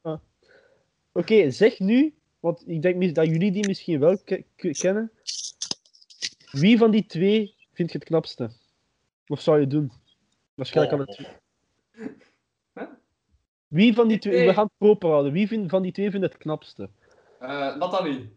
Oké, 1.12 1.52
zeg 1.52 1.80
nu, 1.80 2.14
want 2.44 2.68
ik 2.68 2.82
denk 2.82 3.16
dat 3.16 3.26
jullie 3.28 3.52
die 3.52 3.68
misschien 3.68 4.00
wel 4.00 4.18
ke- 4.24 4.44
ke- 4.56 4.72
kennen. 4.72 5.12
Wie 6.52 6.78
van 6.78 6.92
die 6.92 7.06
twee 7.06 7.56
vind 7.74 7.92
je 7.92 7.98
het 7.98 8.08
knapste? 8.08 8.50
Of 9.28 9.42
zou 9.42 9.60
je 9.60 9.68
doen? 9.68 9.92
Waarschijnlijk 10.54 10.96
alle 10.98 11.06
twee. 11.14 11.28
Huh? 12.74 12.88
Wie 13.68 13.94
van 13.94 14.08
die 14.08 14.20
twee, 14.20 14.34
Nee. 14.38 14.48
we 14.48 14.54
gaan 14.54 14.64
het 14.64 14.78
proper 14.78 15.10
houden. 15.10 15.32
Wie 15.32 15.48
vind, 15.48 15.70
van 15.70 15.82
die 15.82 15.92
twee 15.92 16.12
vindt 16.12 16.26
het 16.26 16.38
knapste? 16.38 16.90
Eh, 17.40 17.76
Nathalie. 17.76 18.36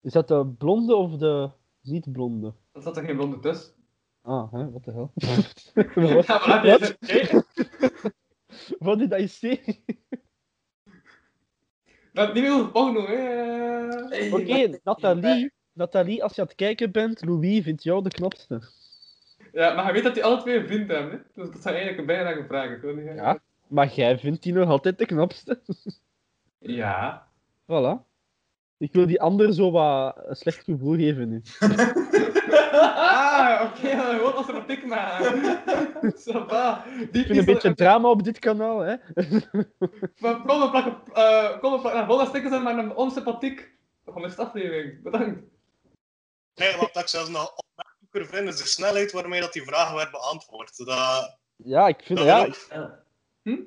Is 0.00 0.12
dat 0.12 0.28
de 0.28 0.46
blonde 0.46 0.94
of 0.96 1.16
de 1.16 1.50
niet-blonde? 1.80 2.54
Er 2.72 2.82
zat 2.82 2.96
er 2.96 3.04
geen 3.04 3.16
blonde 3.16 3.38
tussen. 3.38 3.74
Ah, 4.22 4.52
hè, 4.52 4.70
wat 4.70 4.84
de 4.84 4.92
hel. 4.92 5.10
wat, 5.14 6.26
Ja, 6.26 6.62
je 6.64 6.70
het 6.70 8.14
wat 8.78 8.98
did 8.98 9.12
I 9.12 9.28
say? 9.28 9.82
Het 12.24 12.34
niet 12.34 12.42
meer 12.42 12.70
porno, 12.70 13.06
hè. 13.06 14.34
Oké, 14.34 14.78
Nathalie, 14.84 15.52
Nathalie, 15.72 16.22
als 16.22 16.34
je 16.34 16.40
aan 16.40 16.46
het 16.46 16.56
kijken 16.56 16.92
bent, 16.92 17.24
Louis 17.24 17.62
vindt 17.62 17.82
jou 17.82 18.02
de 18.02 18.08
knapste. 18.08 18.60
Ja, 19.52 19.74
maar 19.74 19.86
je 19.86 19.92
weet 19.92 20.02
dat 20.02 20.14
die 20.14 20.24
alle 20.24 20.40
twee 20.40 20.58
een 20.58 20.66
vriend 20.66 20.90
hebben, 20.90 21.12
hè. 21.12 21.18
Dus 21.34 21.52
dat 21.52 21.62
zijn 21.62 21.74
eigenlijk 21.74 21.98
een 21.98 22.06
bijna 22.06 22.34
niet 22.94 23.14
Ja. 23.14 23.38
Maar 23.66 23.92
jij 23.94 24.18
vindt 24.18 24.42
die 24.42 24.52
nog 24.52 24.68
altijd 24.68 24.98
de 24.98 25.06
knapste. 25.06 25.60
Ja. 26.58 27.28
Voilà. 27.62 28.04
Ik 28.78 28.92
wil 28.92 29.06
die 29.06 29.20
ander 29.20 29.54
zo 29.54 29.70
wat 29.70 30.16
een 30.26 30.36
slecht 30.36 30.64
gevoel 30.64 30.94
geven 30.94 31.28
nu. 31.28 31.42
Ah, 32.76 33.60
oké, 33.62 33.86
okay, 33.86 34.16
gewoon 34.16 34.34
als 34.34 34.48
een 34.48 34.64
pik. 34.64 34.80
Die 37.12 37.20
Ik 37.20 37.26
vind 37.26 37.38
een 37.38 37.44
beetje 37.44 37.74
drama 37.74 38.08
op 38.08 38.24
dit 38.24 38.38
kanaal, 38.38 38.78
hè. 38.78 38.96
Kom, 40.20 40.60
we 40.60 40.68
plakken, 40.70 40.96
uh, 41.14 41.58
kom, 41.58 41.72
we 41.72 41.78
plakken 41.80 41.94
naar 41.94 42.06
volle 42.06 42.26
stickers 42.26 42.54
en 42.54 42.62
maar 42.62 42.78
een 42.78 42.94
onsympathiek 42.94 43.70
van 44.04 44.22
de 44.22 44.36
aflevering. 44.36 45.02
Bedankt. 45.02 45.40
Nee, 46.54 46.76
wat 46.76 46.96
ik 46.96 47.08
zelfs 47.08 47.28
nog 47.28 47.54
opmerkelijker 47.56 48.36
vind, 48.36 48.48
is 48.48 48.60
de 48.62 48.68
snelheid 48.68 49.12
waarmee 49.12 49.40
dat 49.40 49.52
die 49.52 49.62
vraag 49.62 49.92
werd 49.92 50.10
beantwoord. 50.10 50.76
Dat, 50.76 51.38
Ja, 51.56 51.88
ik 51.88 52.00
vind, 52.02 52.18
dat 52.18 52.28
ja, 52.28 52.40
ook- 52.40 52.46
ik, 53.42 53.60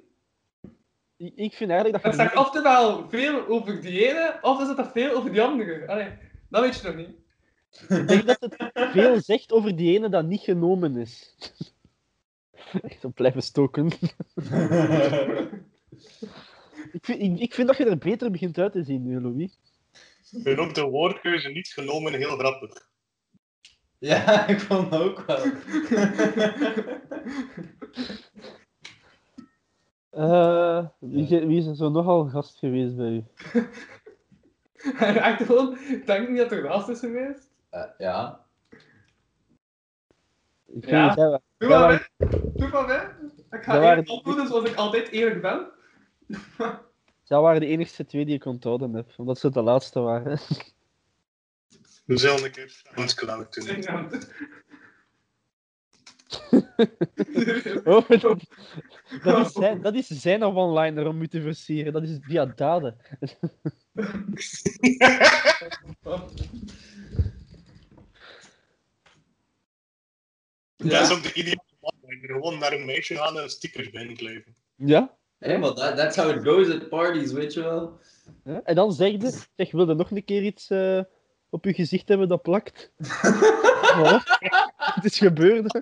ik 1.19 1.53
vind 1.53 1.71
eigenlijk 1.71 2.03
dat 2.03 2.11
Het 2.11 2.21
zegt 2.21 2.35
oftewel 2.35 3.09
veel 3.09 3.47
over 3.47 3.81
die 3.81 4.09
ene, 4.09 4.37
of 4.41 4.61
is 4.61 4.67
het 4.67 4.77
er 4.77 4.91
veel 4.91 5.11
over 5.11 5.31
die 5.31 5.41
andere. 5.41 5.87
Allee, 5.87 6.07
dat 6.49 6.61
weet 6.61 6.79
je 6.79 6.87
nog 6.87 6.95
niet. 6.95 7.17
Ik 7.99 8.07
denk 8.07 8.25
dat 8.25 8.37
het 8.39 8.71
veel 8.93 9.21
zegt 9.21 9.51
over 9.51 9.75
die 9.75 9.97
ene 9.97 10.09
dat 10.09 10.25
niet 10.25 10.41
genomen 10.41 10.97
is. 10.97 11.35
Echt 12.81 13.05
op 13.05 13.15
blijven 13.15 13.41
stoken. 13.41 13.89
Ik 16.91 17.05
vind, 17.05 17.21
ik, 17.21 17.39
ik 17.39 17.53
vind 17.53 17.67
dat 17.67 17.77
je 17.77 17.85
er 17.85 17.97
beter 17.97 18.31
begint 18.31 18.57
uit 18.57 18.71
te 18.71 18.83
zien 18.83 19.03
nu, 19.03 19.21
Louis. 19.21 19.59
Ik 20.31 20.41
vind 20.41 20.57
ook 20.57 20.73
de 20.73 20.83
woordkeuze 20.83 21.49
niet 21.49 21.67
genomen 21.67 22.13
heel 22.13 22.37
grappig. 22.37 22.87
Ja, 23.97 24.47
ik 24.47 24.59
vond 24.59 24.91
het 24.91 25.01
ook 25.01 25.25
wel. 25.25 25.45
Eh, 30.09 30.85
wie, 30.99 31.27
wie 31.27 31.57
is 31.57 31.65
er 31.65 31.75
zo 31.75 31.89
nogal 31.89 32.25
gast 32.25 32.57
geweest 32.57 32.95
bij 32.95 33.09
u? 33.09 33.23
Echt 34.99 35.43
gewoon, 35.43 35.77
ik 35.77 36.05
denk 36.05 36.29
niet 36.29 36.37
dat 36.37 36.51
er 36.51 36.63
naast 36.63 36.89
is 36.89 36.99
geweest. 36.99 37.51
Eh, 37.69 37.83
ja. 37.97 38.45
Ik 40.65 40.85
Ja. 40.85 41.13
Doe 41.57 41.69
maar. 41.69 42.09
Doe 42.53 42.69
maar 42.69 42.87
mee. 42.87 43.29
Ik 43.51 43.63
ga 43.63 43.71
waren 43.71 43.89
eerlijk 43.89 44.09
opvoeden 44.09 44.47
zoals 44.47 44.69
ik 44.69 44.75
altijd 44.75 45.09
eerlijk 45.09 45.41
ben. 45.41 45.67
Zij 47.23 47.39
waren 47.39 47.61
de 47.61 47.67
enigste 47.67 48.05
twee 48.05 48.25
die 48.25 48.35
ik 48.35 48.45
onthouden 48.45 48.93
heb, 48.93 49.13
omdat 49.17 49.39
ze 49.39 49.49
de 49.49 49.61
laatste 49.61 49.99
waren. 49.99 50.39
Een 52.05 52.51
keer 52.51 52.69
Soundcloud 52.69 53.53
doen. 53.53 54.09
Oh, 57.83 58.09
dat, 58.09 58.43
dat, 59.23 59.45
is 59.45 59.51
zijn, 59.51 59.81
dat 59.81 59.95
is 59.95 60.07
zijn 60.07 60.43
one-liner 60.43 61.07
om 61.07 61.21
u 61.21 61.27
te 61.27 61.41
versieren. 61.41 61.93
Dat 61.93 62.03
is 62.03 62.17
via 62.21 62.45
daden. 62.45 62.97
Dat 70.75 71.01
is 71.01 71.11
ook 71.11 71.23
de 71.23 71.33
ideale 71.33 71.63
man. 71.81 71.93
Gewoon 72.21 72.59
naar 72.59 72.73
een 72.73 72.85
meisje 72.85 73.15
gaan 73.15 73.39
en 73.39 73.49
stickers 73.49 73.89
binnenkleden. 73.89 74.55
Ja? 74.75 75.17
Hé, 75.37 75.57
maar 75.57 75.73
that, 75.73 75.95
that's 75.97 76.15
how 76.15 76.29
it 76.29 76.47
goes 76.47 76.69
at 76.69 76.89
parties, 76.89 77.31
weet 77.31 77.53
je 77.53 77.61
wel. 77.61 77.99
ja? 78.43 78.61
En 78.63 78.75
dan 78.75 78.93
zeg 78.93 79.11
je, 79.11 79.41
zeg, 79.55 79.71
wilde 79.71 79.93
nog 79.93 80.11
een 80.11 80.25
keer 80.25 80.43
iets 80.43 80.69
eh, 80.69 81.01
op 81.49 81.65
je 81.65 81.73
gezicht 81.73 82.07
hebben 82.07 82.27
dat 82.27 82.41
plakt? 82.41 82.91
Oh, 83.97 84.23
het 84.95 85.05
is 85.05 85.17
gebeurd. 85.17 85.81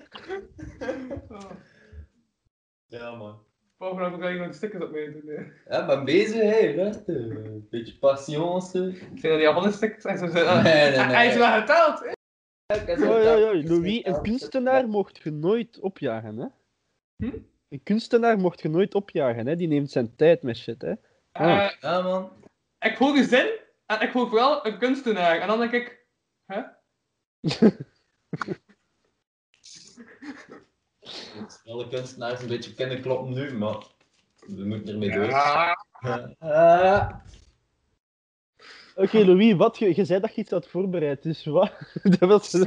Ja, 2.85 3.15
man. 3.15 3.45
Volgende 3.77 4.03
heb 4.03 4.13
ik 4.13 4.21
alleen 4.21 4.37
nog 4.37 4.53
stickers 4.55 4.83
op 4.83 4.91
mee 4.91 5.11
doen. 5.11 5.21
nee. 5.25 5.51
Ja, 5.69 5.85
ben 5.85 6.05
bezig, 6.05 6.41
hé. 6.41 6.83
Een 7.07 7.67
beetje 7.69 7.97
patience. 7.97 8.87
Ik 8.87 8.97
vind 8.97 9.21
dat 9.21 9.37
die 9.37 9.47
al 9.47 9.71
stickers 9.71 10.01
zijn. 10.03 10.17
Zo, 10.17 10.25
Nee, 10.25 10.33
nee, 10.63 10.89
nee. 10.89 10.99
Hij 11.15 11.27
is 11.27 11.35
wel 11.37 11.59
geteld. 11.59 11.99
hè? 11.99 12.11
Oei, 13.01 13.27
oei, 13.27 13.43
oei. 13.43 13.67
Louis, 13.67 14.05
een 14.05 14.21
kunstenaar 14.21 14.87
mocht 14.87 15.17
je 15.23 15.31
nooit 15.31 15.79
opjagen, 15.79 16.37
hè? 16.37 16.47
Hm? 17.25 17.37
Een 17.69 17.83
kunstenaar 17.83 18.37
mocht 18.37 18.61
je 18.61 18.69
nooit 18.69 18.95
opjagen, 18.95 19.47
hè? 19.47 19.55
Die 19.55 19.67
neemt 19.67 19.91
zijn 19.91 20.15
tijd 20.15 20.43
met 20.43 20.57
shit, 20.57 20.81
hè? 20.81 20.93
Ah. 21.31 21.65
Eh, 21.65 21.71
Ja, 21.79 22.01
man. 22.01 22.31
ik 22.79 22.95
hoor 22.97 23.15
je 23.15 23.23
zin 23.23 23.49
en 23.85 24.01
ik 24.01 24.11
hoor 24.11 24.29
vooral 24.29 24.65
een 24.65 24.77
kunstenaar. 24.77 25.39
En 25.39 25.47
dan 25.47 25.59
denk 25.59 25.71
ik, 25.71 26.05
hè? 26.45 26.61
Alle 31.65 31.88
kunstenaars 31.88 32.41
een 32.41 32.47
beetje 32.47 32.73
kennen 32.73 33.01
kloppen 33.01 33.34
nu, 33.34 33.53
maar 33.53 33.78
we 34.39 34.65
moeten 34.65 34.93
ermee 34.93 35.11
door. 35.11 35.25
Ja, 35.30 35.78
Ah. 36.39 37.09
Oké, 38.95 39.17
Louis, 39.25 39.53
wat? 39.53 39.78
Je, 39.78 39.95
je 39.95 40.05
zei 40.05 40.19
dat 40.19 40.36
je 40.36 40.41
iets 40.41 40.51
had 40.51 40.67
voorbereid, 40.67 41.23
dus 41.23 41.45
wat? 41.45 41.71
dat 42.19 42.30
was... 42.30 42.51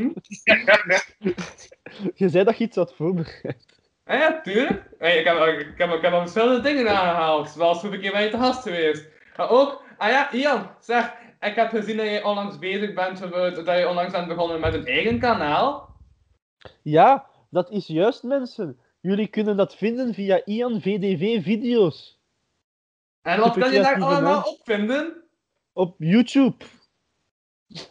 Je 2.15 2.29
zei 2.29 2.45
dat 2.45 2.59
je 2.59 2.65
iets 2.65 2.77
had 2.77 2.95
voorbereid. 2.95 3.67
Ja, 4.07 4.15
ja, 4.15 4.41
tuurlijk. 4.41 4.91
Hey, 4.99 5.19
ik, 5.19 5.25
heb, 5.25 5.37
ik, 5.37 5.79
heb, 5.79 5.91
ik 5.93 6.03
heb 6.03 6.13
al 6.13 6.21
verschillende 6.21 6.61
dingen 6.61 6.89
aangehaald. 6.89 7.51
Zoals 7.51 7.81
hoeveel 7.81 8.01
keer 8.01 8.13
ben 8.13 8.23
je 8.23 8.31
te 8.31 8.39
gast 8.39 8.63
geweest. 8.63 9.09
Maar 9.37 9.51
ook, 9.51 9.83
ah 9.99 10.09
ja, 10.09 10.33
Ian, 10.33 10.71
zeg, 10.81 11.13
ik 11.41 11.55
heb 11.55 11.69
gezien 11.71 11.97
dat 11.97 12.07
je 12.07 12.25
onlangs 12.25 12.59
bezig 12.59 12.95
bent, 12.95 13.19
dat 13.67 13.79
je 13.79 13.89
onlangs 13.89 14.13
bent 14.13 14.29
begonnen 14.29 14.61
met 14.61 14.75
een 14.75 14.87
eigen 14.87 15.19
kanaal. 15.19 15.97
Ja, 16.83 17.27
dat 17.51 17.71
is 17.71 17.87
juist, 17.87 18.23
mensen. 18.23 18.81
Jullie 19.01 19.27
kunnen 19.27 19.57
dat 19.57 19.77
vinden 19.77 20.15
via 20.15 20.45
Ian 20.45 20.81
VDV 20.81 21.43
Video's 21.43 22.21
En 23.23 23.41
wat 23.41 23.59
kan 23.59 23.73
je 23.73 23.81
daar 23.81 24.03
allemaal 24.03 24.43
op 24.43 24.61
vinden? 24.65 25.23
op 25.73 25.95
YouTube. 25.99 26.65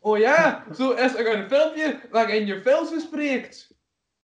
Oh 0.00 0.18
ja, 0.18 0.64
zo 0.74 0.90
is 0.90 1.14
er 1.14 1.36
een 1.36 1.48
filmpje 1.48 2.00
waarin 2.10 2.46
je 2.46 2.60
films 2.60 2.90
bespreekt. 2.90 3.74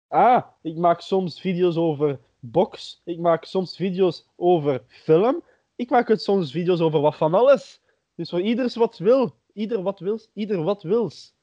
Ah, 0.08 0.42
ik 0.62 0.76
maak 0.76 1.00
soms 1.00 1.40
video's 1.40 1.76
over 1.76 2.18
box. 2.40 3.00
Ik 3.04 3.18
maak 3.18 3.44
soms 3.44 3.76
video's 3.76 4.26
over 4.36 4.82
film. 4.88 5.44
Ik 5.76 5.90
maak 5.90 6.08
het 6.08 6.22
soms 6.22 6.52
video's 6.52 6.80
over 6.80 7.00
wat 7.00 7.16
van 7.16 7.34
alles. 7.34 7.80
Dus 8.16 8.30
voor 8.30 8.40
ieders 8.40 8.74
wat 8.74 8.98
wil. 8.98 9.34
Ieder 9.52 9.82
wat 9.82 9.98
wils. 9.98 10.30
Ieder 10.32 10.62
wat 10.62 10.82
wils. 10.82 11.34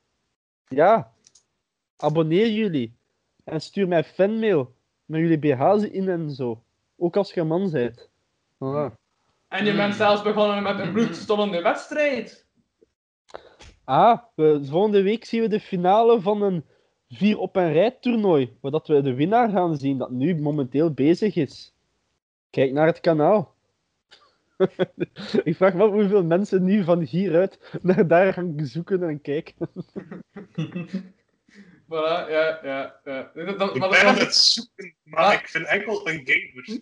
Ja. 0.68 1.14
Abonneer 1.98 2.50
jullie. 2.50 2.96
En 3.44 3.62
stuur 3.62 3.88
mij 3.88 4.04
fanmail. 4.04 4.74
Met 5.06 5.22
jullie 5.22 5.40
BH's 5.40 5.84
in 5.84 6.10
en 6.10 6.32
zo. 6.32 6.64
Ook 6.98 7.18
als 7.18 7.34
je 7.34 7.42
een 7.42 7.48
man 7.48 7.72
bent. 7.72 8.10
Voilà. 8.56 9.02
En 9.48 9.66
je 9.66 9.76
bent 9.76 9.96
zelfs 9.96 10.22
begonnen 10.22 10.64
met 10.64 10.80
een 10.80 10.94
bloedstollende 10.94 11.62
wedstrijd. 11.62 12.46
Ah, 13.84 14.20
we, 14.36 14.66
volgende 14.66 15.02
week 15.02 15.26
zien 15.26 15.42
we 15.42 15.48
de 15.48 15.60
finale 15.60 16.22
van 16.22 16.42
een 16.42 16.66
vier 17.10 17.38
op 17.38 17.56
een 17.56 17.72
rij 17.72 17.92
toernooi. 17.92 18.58
Waar 18.62 18.72
dat 18.72 18.88
we 18.88 19.02
de 19.02 19.14
winnaar 19.14 19.50
gaan 19.50 19.78
zien, 19.78 19.98
dat 19.98 20.12
nu 20.12 20.36
momenteel 20.36 20.92
bezig 20.92 21.36
is. 21.36 21.74
Kijk 22.50 22.72
naar 22.72 22.88
het 22.88 23.00
kanaal. 23.00 23.56
Ik 25.44 25.56
vraag 25.56 25.74
me 25.74 25.84
af 25.84 25.92
hoeveel 25.92 26.24
mensen 26.24 26.64
nu 26.64 26.84
van 26.84 27.02
hieruit 27.02 27.80
naar 27.82 28.08
daar 28.08 28.34
gaan 28.34 28.54
zoeken 28.58 29.04
en 29.04 29.22
kijken. 29.22 29.56
Voilà, 31.84 32.30
ja, 32.30 32.60
ja, 32.64 33.00
ja. 33.04 33.32
Dat, 33.34 33.60
dat, 33.60 33.76
ik 33.76 33.80
maar 33.80 33.90
ben 33.90 34.04
aan 34.04 34.18
het 34.18 34.36
zoeken, 34.36 34.96
maar 35.04 35.34
ik 35.34 35.48
vind 35.48 35.66
enkel 35.66 36.08
een 36.08 36.22
gamer 36.26 36.82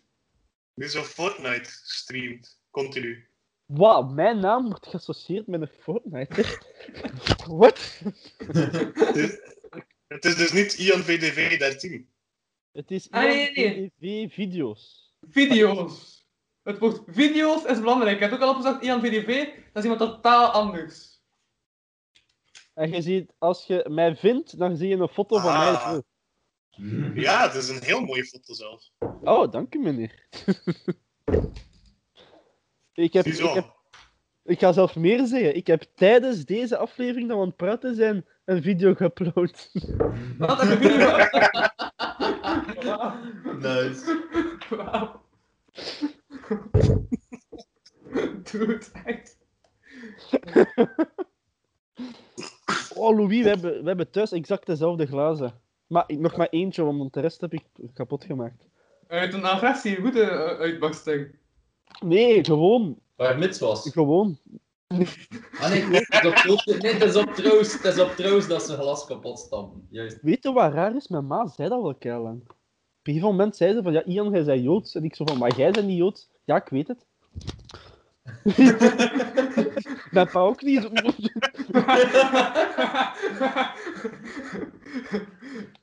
die 0.73 0.89
zo 0.89 1.01
Fortnite 1.01 1.69
streamt, 1.69 2.59
continu. 2.69 3.29
Wauw, 3.65 4.03
mijn 4.03 4.39
naam 4.39 4.69
wordt 4.69 4.87
geassocieerd 4.87 5.47
met 5.47 5.61
een 5.61 5.69
Fortnite. 5.79 6.59
Wat? 7.61 8.01
Het 10.07 10.25
is 10.25 10.35
dus 10.35 10.51
niet 10.51 10.73
Ian 10.73 11.03
VDV 11.03 11.57
13. 11.57 12.09
Het 12.71 12.91
is 12.91 13.11
Ah, 13.11 13.23
nee, 13.23 13.51
nee, 13.53 13.91
TV-video's. 13.99 15.13
Video's. 15.29 16.20
Het 16.63 16.79
woord 16.79 17.01
video's 17.07 17.63
is 17.63 17.79
belangrijk. 17.79 18.15
Ik 18.15 18.21
heb 18.21 18.31
ook 18.31 18.41
al 18.41 18.49
opgezegd, 18.49 18.81
Ian 18.83 19.01
VDV, 19.01 19.45
dat 19.45 19.83
is 19.83 19.89
iemand 19.89 19.99
totaal 19.99 20.49
anders. 20.49 21.21
En 22.73 22.91
je 22.91 23.01
ziet, 23.01 23.33
als 23.37 23.65
je 23.65 23.85
mij 23.89 24.15
vindt, 24.15 24.57
dan 24.57 24.75
zie 24.75 24.87
je 24.87 24.95
een 24.95 25.07
foto 25.07 25.39
van 25.39 25.53
mij. 25.57 25.71
Ah. 25.71 25.91
zo. 25.91 26.01
Ja, 27.15 27.43
het 27.43 27.53
is 27.53 27.69
een 27.69 27.83
heel 27.83 28.01
mooie 28.01 28.25
foto 28.25 28.53
zelf. 28.53 28.89
Oh, 29.21 29.51
dank 29.51 29.75
u, 29.75 29.79
meneer. 29.79 30.27
ik, 32.93 33.13
heb, 33.13 33.25
ik, 33.25 33.33
Ziezo. 33.33 33.53
heb, 33.53 33.75
ik 34.43 34.59
ga 34.59 34.71
zelf 34.71 34.95
meer 34.95 35.25
zeggen. 35.25 35.55
Ik 35.55 35.67
heb 35.67 35.83
tijdens 35.95 36.45
deze 36.45 36.77
aflevering 36.77 37.27
dat 37.27 37.37
we 37.37 37.43
aan 37.43 37.49
het 37.49 37.57
praten 37.57 37.95
zijn 37.95 38.25
een 38.45 38.61
video 38.61 38.93
geüpload. 38.93 39.71
Wat 40.37 40.61
je 40.61 40.77
video? 40.79 41.17
Nice. 43.61 44.25
Wauw. 44.69 45.21
Doe 48.51 48.67
het 48.67 48.91
echt. 49.05 49.37
Oh, 52.95 53.17
Louis, 53.17 53.43
we 53.43 53.49
hebben, 53.49 53.81
we 53.81 53.87
hebben 53.87 54.11
thuis 54.11 54.31
exact 54.31 54.65
dezelfde 54.65 55.05
glazen. 55.05 55.61
Maar 55.87 56.03
ik, 56.07 56.19
nog 56.19 56.35
maar 56.35 56.49
eentje, 56.49 56.83
want 56.83 57.13
de 57.13 57.19
rest 57.19 57.41
heb 57.41 57.53
ik 57.53 57.63
kapot 57.93 58.23
gemaakt. 58.23 58.63
Uit 59.07 59.33
een 59.33 59.45
agressie, 59.45 60.01
goede 60.01 60.21
uh, 60.21 60.59
uitbarsting. 60.59 61.35
Nee, 61.99 62.43
gewoon. 62.43 62.99
Waar 63.15 63.37
Mits 63.37 63.59
was. 63.59 63.89
Gewoon. 63.89 64.39
Ah 65.59 65.69
nee, 65.69 65.81
klopt. 65.81 66.07
Het 66.07 66.23
is 66.23 66.25
op 66.25 66.35
troost, 66.35 66.81
nee, 66.81 66.93
het 66.93 67.03
is 67.03 67.15
op 67.15 67.29
troost, 67.29 67.83
het 67.83 67.93
is 67.93 67.99
op 67.99 68.09
troost 68.09 68.49
dat 68.49 68.63
ze 68.63 68.75
glas 68.75 69.05
kapot 69.05 69.39
stampen. 69.39 69.87
Juist. 69.89 70.17
Weet 70.21 70.43
je 70.43 70.51
wat 70.51 70.73
raar 70.73 70.95
is? 70.95 71.07
Mijn 71.07 71.27
ma 71.27 71.47
zei 71.47 71.69
dat 71.69 71.81
wel 71.81 71.95
keihard 71.95 72.25
lang. 72.25 72.41
Op 72.41 73.07
een 73.07 73.13
gegeven 73.13 73.35
moment 73.35 73.55
zei 73.55 73.73
ze 73.73 73.83
van, 73.83 73.93
ja, 73.93 74.03
Ian, 74.03 74.31
jij 74.31 74.43
bent 74.43 74.63
Joods. 74.63 74.95
En 74.95 75.03
ik 75.03 75.15
zo 75.15 75.25
van, 75.25 75.37
maar 75.37 75.55
jij 75.55 75.71
bent 75.71 75.87
niet 75.87 75.97
Joods. 75.97 76.29
Ja, 76.43 76.55
ik 76.55 76.67
weet 76.69 76.87
het. 76.87 77.05
Mijn 80.11 80.29
pa 80.31 80.39
ook 80.39 80.61
niet. 80.61 80.89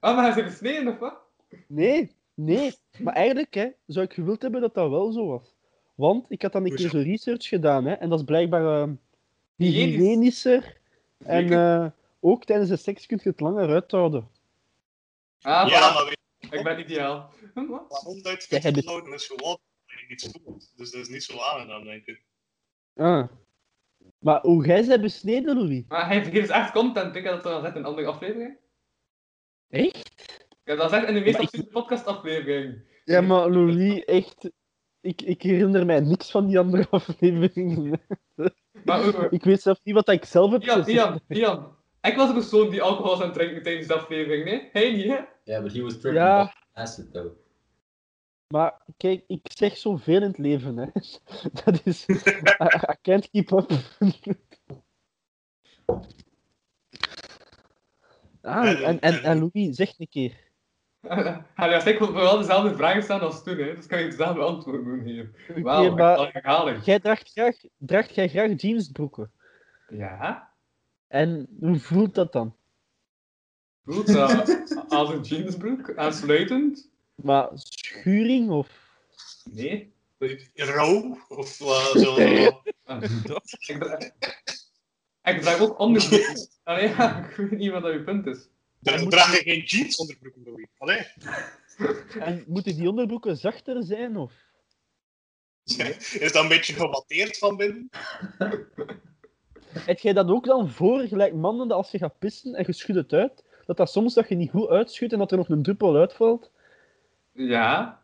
Ah, 0.00 0.16
maar 0.16 0.32
hij 0.32 0.42
is 0.44 0.50
gesneden 0.50 0.88
of 0.92 0.98
wat? 0.98 1.14
Nee, 1.66 2.10
nee. 2.34 2.74
Maar 2.98 3.14
eigenlijk 3.14 3.54
hè, 3.54 3.68
zou 3.86 4.06
ik 4.06 4.12
gewild 4.12 4.42
hebben 4.42 4.60
dat 4.60 4.74
dat 4.74 4.90
wel 4.90 5.12
zo 5.12 5.26
was. 5.26 5.54
Want 5.94 6.24
ik 6.28 6.42
had 6.42 6.52
dan 6.52 6.64
een 6.64 6.74
keer 6.74 6.90
Hoezo? 6.90 6.98
zo 7.02 7.10
research 7.10 7.48
gedaan, 7.48 7.84
hè, 7.84 7.92
en 7.92 8.08
dat 8.08 8.18
is 8.18 8.24
blijkbaar 8.24 8.88
Hygiënisch. 9.56 9.96
hygiënischer. 9.96 10.76
En 11.18 11.52
eh, 11.52 11.86
ook 12.20 12.44
tijdens 12.44 12.68
de 12.70 12.76
seks 12.76 13.06
kun 13.06 13.20
je 13.22 13.28
het 13.28 13.40
langer 13.40 13.68
uithouden. 13.68 14.28
Ah, 15.40 15.68
Ja, 15.68 15.90
voilà. 15.90 15.94
maar 15.94 16.04
weet 16.04 16.16
Ik 16.52 16.62
ben 16.64 16.78
ideaal. 16.78 17.30
Hm, 17.54 17.66
wat? 17.66 18.00
je, 18.48 18.58
het- 18.80 18.84
houden 18.84 19.12
is 19.12 19.26
gewoon 19.26 19.42
dat 19.50 19.60
iets 20.10 20.28
voelt. 20.42 20.72
Dus 20.76 20.90
dat 20.90 21.00
is 21.00 21.08
niet 21.08 21.22
zo 21.24 21.38
aangenaam, 21.38 21.84
denk 21.84 22.06
ik. 22.06 22.22
Ah. 22.94 23.28
Maar 24.18 24.40
hoe 24.40 24.66
jij 24.66 24.82
zij 24.82 25.00
besneden, 25.00 25.56
Louis? 25.56 25.84
Maar 25.88 26.06
hij 26.06 26.22
vergeet 26.22 26.40
dus 26.40 26.50
echt 26.50 26.72
content. 26.72 27.16
Ik 27.16 27.24
heb 27.24 27.32
dat 27.34 27.46
al 27.46 27.54
gezegd 27.56 27.74
in 27.74 27.80
een 27.80 27.86
andere 27.86 28.06
aflevering. 28.06 28.58
Echt? 29.68 29.96
Ik 30.48 30.74
heb 30.74 30.76
dat 30.78 30.90
gezegd 30.90 31.08
in 31.08 31.14
de 31.14 31.20
meest 31.20 31.32
Maar 31.32 31.42
ik- 31.42 31.48
absurde 31.48 31.70
podcast-aflevering. 31.70 32.82
Ja, 33.04 33.20
maar 33.20 33.50
Louis, 33.50 34.04
echt... 34.04 34.50
Ik, 35.00 35.22
ik 35.22 35.42
herinner 35.42 35.86
mij 35.86 36.00
niks 36.00 36.30
van 36.30 36.46
die 36.46 36.58
andere 36.58 36.86
afleveringen. 36.90 38.00
Maar 38.84 39.04
uh, 39.04 39.24
Ik 39.30 39.44
weet 39.44 39.62
zelfs 39.62 39.80
niet 39.84 39.94
wat 39.94 40.08
ik 40.08 40.24
zelf 40.24 40.52
heb 40.52 40.62
Ian, 40.62 40.76
gezegd. 40.84 40.96
Ian, 40.98 41.20
Ian. 41.28 41.76
Ik 42.02 42.16
was 42.16 42.28
de 42.28 42.34
persoon 42.34 42.70
die 42.70 42.82
alcohol 42.82 43.10
was 43.10 43.20
aan 43.20 43.26
het 43.26 43.34
drinken 43.34 43.62
tijdens 43.62 43.86
de 43.86 43.94
aflevering, 43.94 44.44
nee? 44.44 44.68
Hij 44.72 44.92
niet, 44.92 45.06
hè? 45.06 45.18
Ja, 45.44 45.62
but 45.62 45.72
he 45.72 45.82
was 45.82 45.92
tripping 45.92 46.14
Ja. 46.24 46.54
acid, 46.72 47.12
though. 47.12 47.32
Maar 48.48 48.82
kijk, 48.96 49.24
ik 49.26 49.40
zeg 49.42 49.76
zoveel 49.76 50.22
in 50.22 50.22
het 50.22 50.38
leven, 50.38 50.76
hè. 50.76 50.86
Dat 51.64 51.80
is... 51.84 52.08
I, 52.08 52.14
I 52.64 52.96
can't 53.02 53.30
keep 53.30 53.52
up. 53.52 53.70
Ah, 58.42 58.88
en, 58.88 59.00
en, 59.00 59.22
en 59.22 59.38
Louis, 59.38 59.76
zeg 59.76 59.98
een 59.98 60.08
keer. 60.08 60.46
Had 61.54 61.86
ik 61.86 61.98
vooral 61.98 62.38
dezelfde 62.38 62.76
vragen 62.76 63.02
stellen 63.02 63.22
als 63.22 63.42
toen, 63.42 63.58
hè? 63.58 63.74
Dus 63.74 63.86
kan 63.86 64.00
je 64.00 64.08
dezelfde 64.08 64.40
antwoord 64.40 64.84
doen 64.84 65.00
hier. 65.00 65.30
Wauw, 65.62 65.96
herhaling. 66.32 66.84
jij 66.84 67.00
draagt 67.00 67.30
graag, 67.30 67.56
draagt 67.76 68.14
jij 68.14 68.28
graag 68.28 68.60
jeansbroeken. 68.60 69.32
Ja? 69.88 70.52
En 71.06 71.48
hoe 71.60 71.78
voelt 71.78 72.14
dat 72.14 72.32
dan? 72.32 72.56
Voelt 73.84 74.12
dat 74.12 74.84
als 74.88 75.10
een 75.10 75.20
jeansbroek? 75.20 75.96
Aansluitend? 75.96 76.90
Maar 77.22 77.50
schuring 77.54 78.50
of... 78.50 78.68
Nee. 79.44 79.92
Rauw? 80.54 81.18
Of 81.28 81.60
uh, 81.60 81.96
zo. 81.96 82.16
Ik, 83.66 83.78
dra- 83.80 83.98
ik 85.22 85.40
draag 85.40 85.60
ook 85.60 85.78
onderbroeken. 85.78 86.48
Allee, 86.62 86.88
ja, 86.88 87.18
ik 87.28 87.36
weet 87.36 87.50
niet 87.50 87.70
wat 87.70 87.82
dat 87.82 87.92
je 87.92 88.02
punt 88.02 88.26
is. 88.26 88.48
Dan 88.80 89.08
draag 89.08 89.36
je 89.38 89.50
geen 89.50 89.62
jeans 89.64 89.96
onderbroek, 89.96 90.34
Louis. 90.44 90.66
Allee. 90.78 91.06
En 92.20 92.44
moeten 92.46 92.76
die 92.76 92.88
onderbroeken 92.88 93.36
zachter 93.36 93.82
zijn, 93.82 94.16
of... 94.16 94.32
Is 95.64 96.32
dat 96.32 96.42
een 96.42 96.48
beetje 96.48 96.72
gewatteerd 96.72 97.38
van 97.38 97.56
binnen? 97.56 97.90
Heb 99.68 99.98
jij 99.98 100.12
dat 100.12 100.28
ook 100.28 100.44
dan 100.44 100.70
voor, 100.70 101.00
gelijk 101.00 101.34
mannen, 101.34 101.68
dat 101.68 101.76
als 101.76 101.90
je 101.90 101.98
gaat 101.98 102.18
pissen 102.18 102.54
en 102.54 102.64
je 102.66 102.72
schudt 102.72 102.98
het 102.98 103.12
uit, 103.12 103.44
dat 103.66 103.76
dat 103.76 103.90
soms 103.90 104.14
dat 104.14 104.28
je 104.28 104.34
niet 104.34 104.50
goed 104.50 104.68
uitschudt 104.68 105.12
en 105.12 105.18
dat 105.18 105.30
er 105.30 105.36
nog 105.36 105.48
een 105.48 105.62
druppel 105.62 105.96
uitvalt? 105.96 106.50
Ja. 107.46 108.02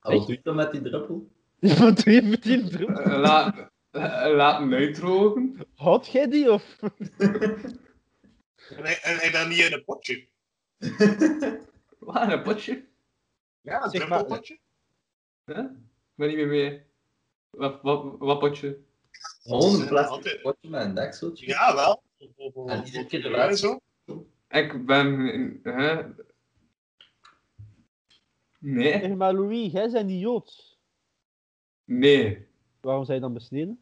Wat 0.00 0.12
doe 0.26 0.34
je 0.34 0.40
dan 0.42 0.54
met 0.56 0.72
die 0.72 0.82
druppel? 0.82 1.30
Wat 1.80 2.04
doe 2.04 2.14
je 2.14 2.22
met 2.22 2.42
die 2.42 2.68
druppel? 2.68 2.98
eh, 3.04 3.18
Laat, 3.18 3.70
eh, 3.90 4.26
laat 4.34 4.58
hem 4.58 4.72
uitdrogen. 4.74 5.66
Jij 6.12 6.28
die, 6.28 6.52
of... 6.52 6.76
En 8.76 8.84
hij, 8.84 8.98
en 9.02 9.16
hij 9.16 9.30
dan 9.30 9.48
niet 9.48 9.58
in 9.58 9.72
een 9.72 9.84
potje? 9.84 10.26
Wat, 11.98 12.32
een 12.32 12.42
potje? 12.42 12.84
Ja, 13.60 13.82
een 13.84 13.90
Zeg 13.90 14.00
maar- 14.08 14.18
druppelpotje? 14.18 14.58
Huh? 15.44 15.58
Ik 15.58 15.66
ben 16.14 16.28
niet 16.28 16.36
meer 16.36 16.46
mee. 16.46 16.82
Wat, 17.50 17.82
wat, 17.82 18.14
wat 18.18 18.38
potje? 18.38 18.78
Gewoon 19.42 19.80
een 19.80 19.86
plastic 19.88 20.40
potje 20.42 20.68
met 20.68 20.84
een 20.84 20.94
dekseltje. 20.94 21.46
Ja, 21.46 21.74
wel. 21.74 22.02
En 22.66 22.84
iedere 22.84 23.06
keer 23.06 23.34
en 23.34 23.56
zo. 23.56 23.80
Ik 24.48 24.86
ben... 24.86 25.18
Hè? 25.62 26.02
Nee. 28.58 29.00
Zeg 29.00 29.14
maar, 29.14 29.34
Louis, 29.34 29.72
jij 29.72 29.90
bent 29.90 30.06
niet 30.06 30.20
Joods. 30.20 30.78
Nee. 31.84 32.46
Waarom 32.80 33.04
zijn 33.04 33.16
je 33.16 33.22
dan 33.22 33.32
besneden? 33.32 33.80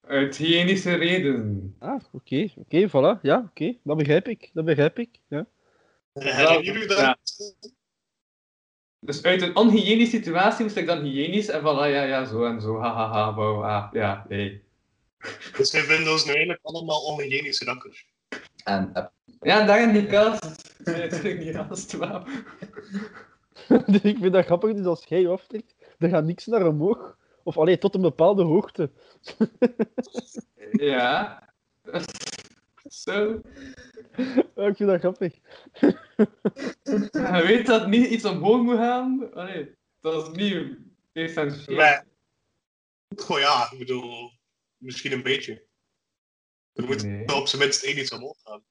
Uit 0.00 0.36
hygiënische 0.36 0.94
redenen. 0.94 1.76
Ah, 1.78 2.00
oké, 2.12 2.48
oké, 2.56 2.88
voilà. 2.88 3.20
Ja, 3.22 3.44
oké, 3.50 3.76
dat 3.82 3.96
begrijp 3.96 4.28
ik, 4.28 4.50
dat 4.52 4.64
begrijp 4.64 4.98
ik. 4.98 5.20
Ja. 5.28 5.46
Herinneren 6.12 6.62
jullie 6.62 6.86
dat? 6.86 6.98
Ja. 6.98 7.18
Dus 9.00 9.22
uit 9.22 9.42
een 9.42 9.56
onhygiënische 9.56 10.16
situatie 10.16 10.64
moest 10.64 10.76
ik 10.76 10.86
dan 10.86 11.02
hygiënisch 11.02 11.48
en 11.48 11.62
van, 11.62 11.78
ah 11.78 11.90
ja, 11.90 12.02
ja, 12.02 12.24
zo 12.24 12.44
en 12.44 12.60
zo, 12.60 12.78
hahaha, 12.78 13.08
ha, 13.08 13.24
ha, 13.24 13.34
wow, 13.34 13.64
ah, 13.64 13.88
ja, 13.92 14.26
nee. 14.28 14.62
Dus 15.56 15.72
wij 15.72 15.82
vinden 15.82 16.12
ons 16.12 16.24
nu 16.24 16.30
eigenlijk 16.30 16.60
allemaal 16.62 17.00
onhygiënische 17.00 17.64
rakkers. 17.64 18.08
En 18.64 18.90
eh, 18.92 19.06
Ja, 19.40 19.64
daar 19.66 19.82
in 19.82 19.92
die 19.92 20.06
kast. 20.06 20.74
Nee, 20.84 21.08
dat 21.08 21.24
ik 21.24 21.38
niet 21.38 21.52
naast 21.52 21.92
wou. 21.92 22.28
dus 23.86 24.00
ik 24.02 24.18
vind 24.18 24.32
dat 24.32 24.44
grappig, 24.44 24.74
dus 24.74 24.86
als 24.86 25.04
jij 25.04 25.20
je 25.20 25.28
aftrekt, 25.28 25.74
dan 25.98 26.10
gaat 26.10 26.24
niks 26.24 26.46
naar 26.46 26.66
omhoog. 26.66 27.16
Of 27.42 27.58
alleen 27.58 27.78
tot 27.78 27.94
een 27.94 28.00
bepaalde 28.00 28.42
hoogte. 28.42 28.90
Ja. 30.72 31.42
Zo. 32.88 33.40
Oh, 34.54 34.66
ik 34.66 34.76
vind 34.76 34.88
dat 34.88 35.00
grappig. 35.00 35.34
Je 37.12 37.42
weet 37.46 37.66
dat 37.66 37.86
niet 37.88 38.10
iets 38.10 38.24
omhoog 38.24 38.62
moet 38.62 38.76
gaan. 38.76 39.34
Allee, 39.34 39.74
dat 40.00 40.28
is 40.28 40.36
niet 40.36 40.78
essentieel. 41.12 41.76
Maar, 41.76 42.06
goh 43.16 43.38
ja, 43.38 43.68
ik 43.72 43.78
bedoel, 43.78 44.30
misschien 44.76 45.12
een 45.12 45.22
beetje. 45.22 45.66
Er 46.72 46.84
moet 46.84 47.02
Nee. 47.02 47.34
op 47.34 47.48
zijn 47.48 47.62
minst 47.62 47.84
één 47.84 47.98
iets 47.98 48.12
omhoog 48.12 48.36
gaan. 48.42 48.62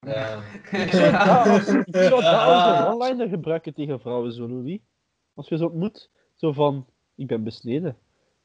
Ja. 0.00 0.42
Ik 0.70 0.92
zou 0.92 1.14
als 1.54 2.78
een 2.78 2.86
one-liner 2.86 3.28
gebruiken 3.28 3.74
tegen 3.74 4.00
vrouwen, 4.00 4.32
zo, 4.32 4.48
Louis. 4.48 4.78
Als 5.34 5.48
je 5.48 5.56
ze 5.56 5.64
ontmoet, 5.64 6.10
zo 6.34 6.52
van, 6.52 6.86
ik 7.14 7.26
ben 7.26 7.44
besneden. 7.44 7.98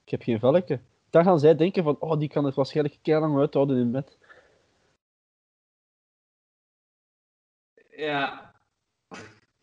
Ik 0.04 0.10
heb 0.12 0.22
geen 0.22 0.40
velken. 0.40 0.86
Dan 1.10 1.24
gaan 1.24 1.40
zij 1.40 1.56
denken 1.56 1.84
van, 1.84 2.00
oh, 2.00 2.20
die 2.20 2.30
kan 2.30 2.46
het 2.46 2.56
waarschijnlijk 2.56 3.00
lang 3.04 3.40
uithouden 3.40 3.78
in 3.78 3.92
bed. 3.92 4.18
Ja. 7.96 8.52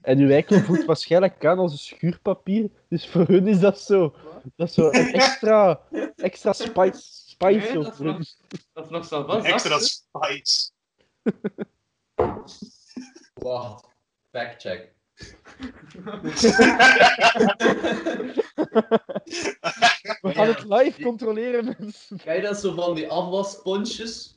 En 0.01 0.19
uw 0.19 0.31
eikel 0.31 0.59
voelt 0.67 0.85
waarschijnlijk 0.85 1.45
aan 1.45 1.59
als 1.59 1.73
een 1.73 1.79
schuurpapier. 1.79 2.71
Dus 2.89 3.09
voor 3.09 3.27
hun 3.27 3.47
is 3.47 3.61
dat 3.61 3.81
zo. 3.81 4.15
Dat 4.57 4.69
is 4.69 4.75
zo 4.75 4.87
een 4.87 5.13
extra, 5.13 5.81
extra 6.17 6.53
spice, 6.53 7.01
spice 7.29 7.59
Nee, 7.73 7.83
dat 7.83 7.93
is 7.93 7.99
nog- 7.99 8.19
Dat 8.73 8.85
is 8.85 8.91
nog 8.91 9.05
zo 9.05 9.25
wat. 9.25 9.45
Extra 9.45 9.79
spice. 9.79 10.71
Wacht. 13.35 13.89
Fact 14.31 14.61
check. 14.61 14.93
We 20.21 20.31
gaan 20.35 20.47
het 20.47 20.65
live 20.65 21.03
controleren, 21.03 21.77
mensen. 21.79 22.17
Kijk 22.19 22.43
dat 22.43 22.61
zo 22.61 22.75
van 22.75 22.95
die 22.95 23.09
afwassponsjes? 23.09 24.35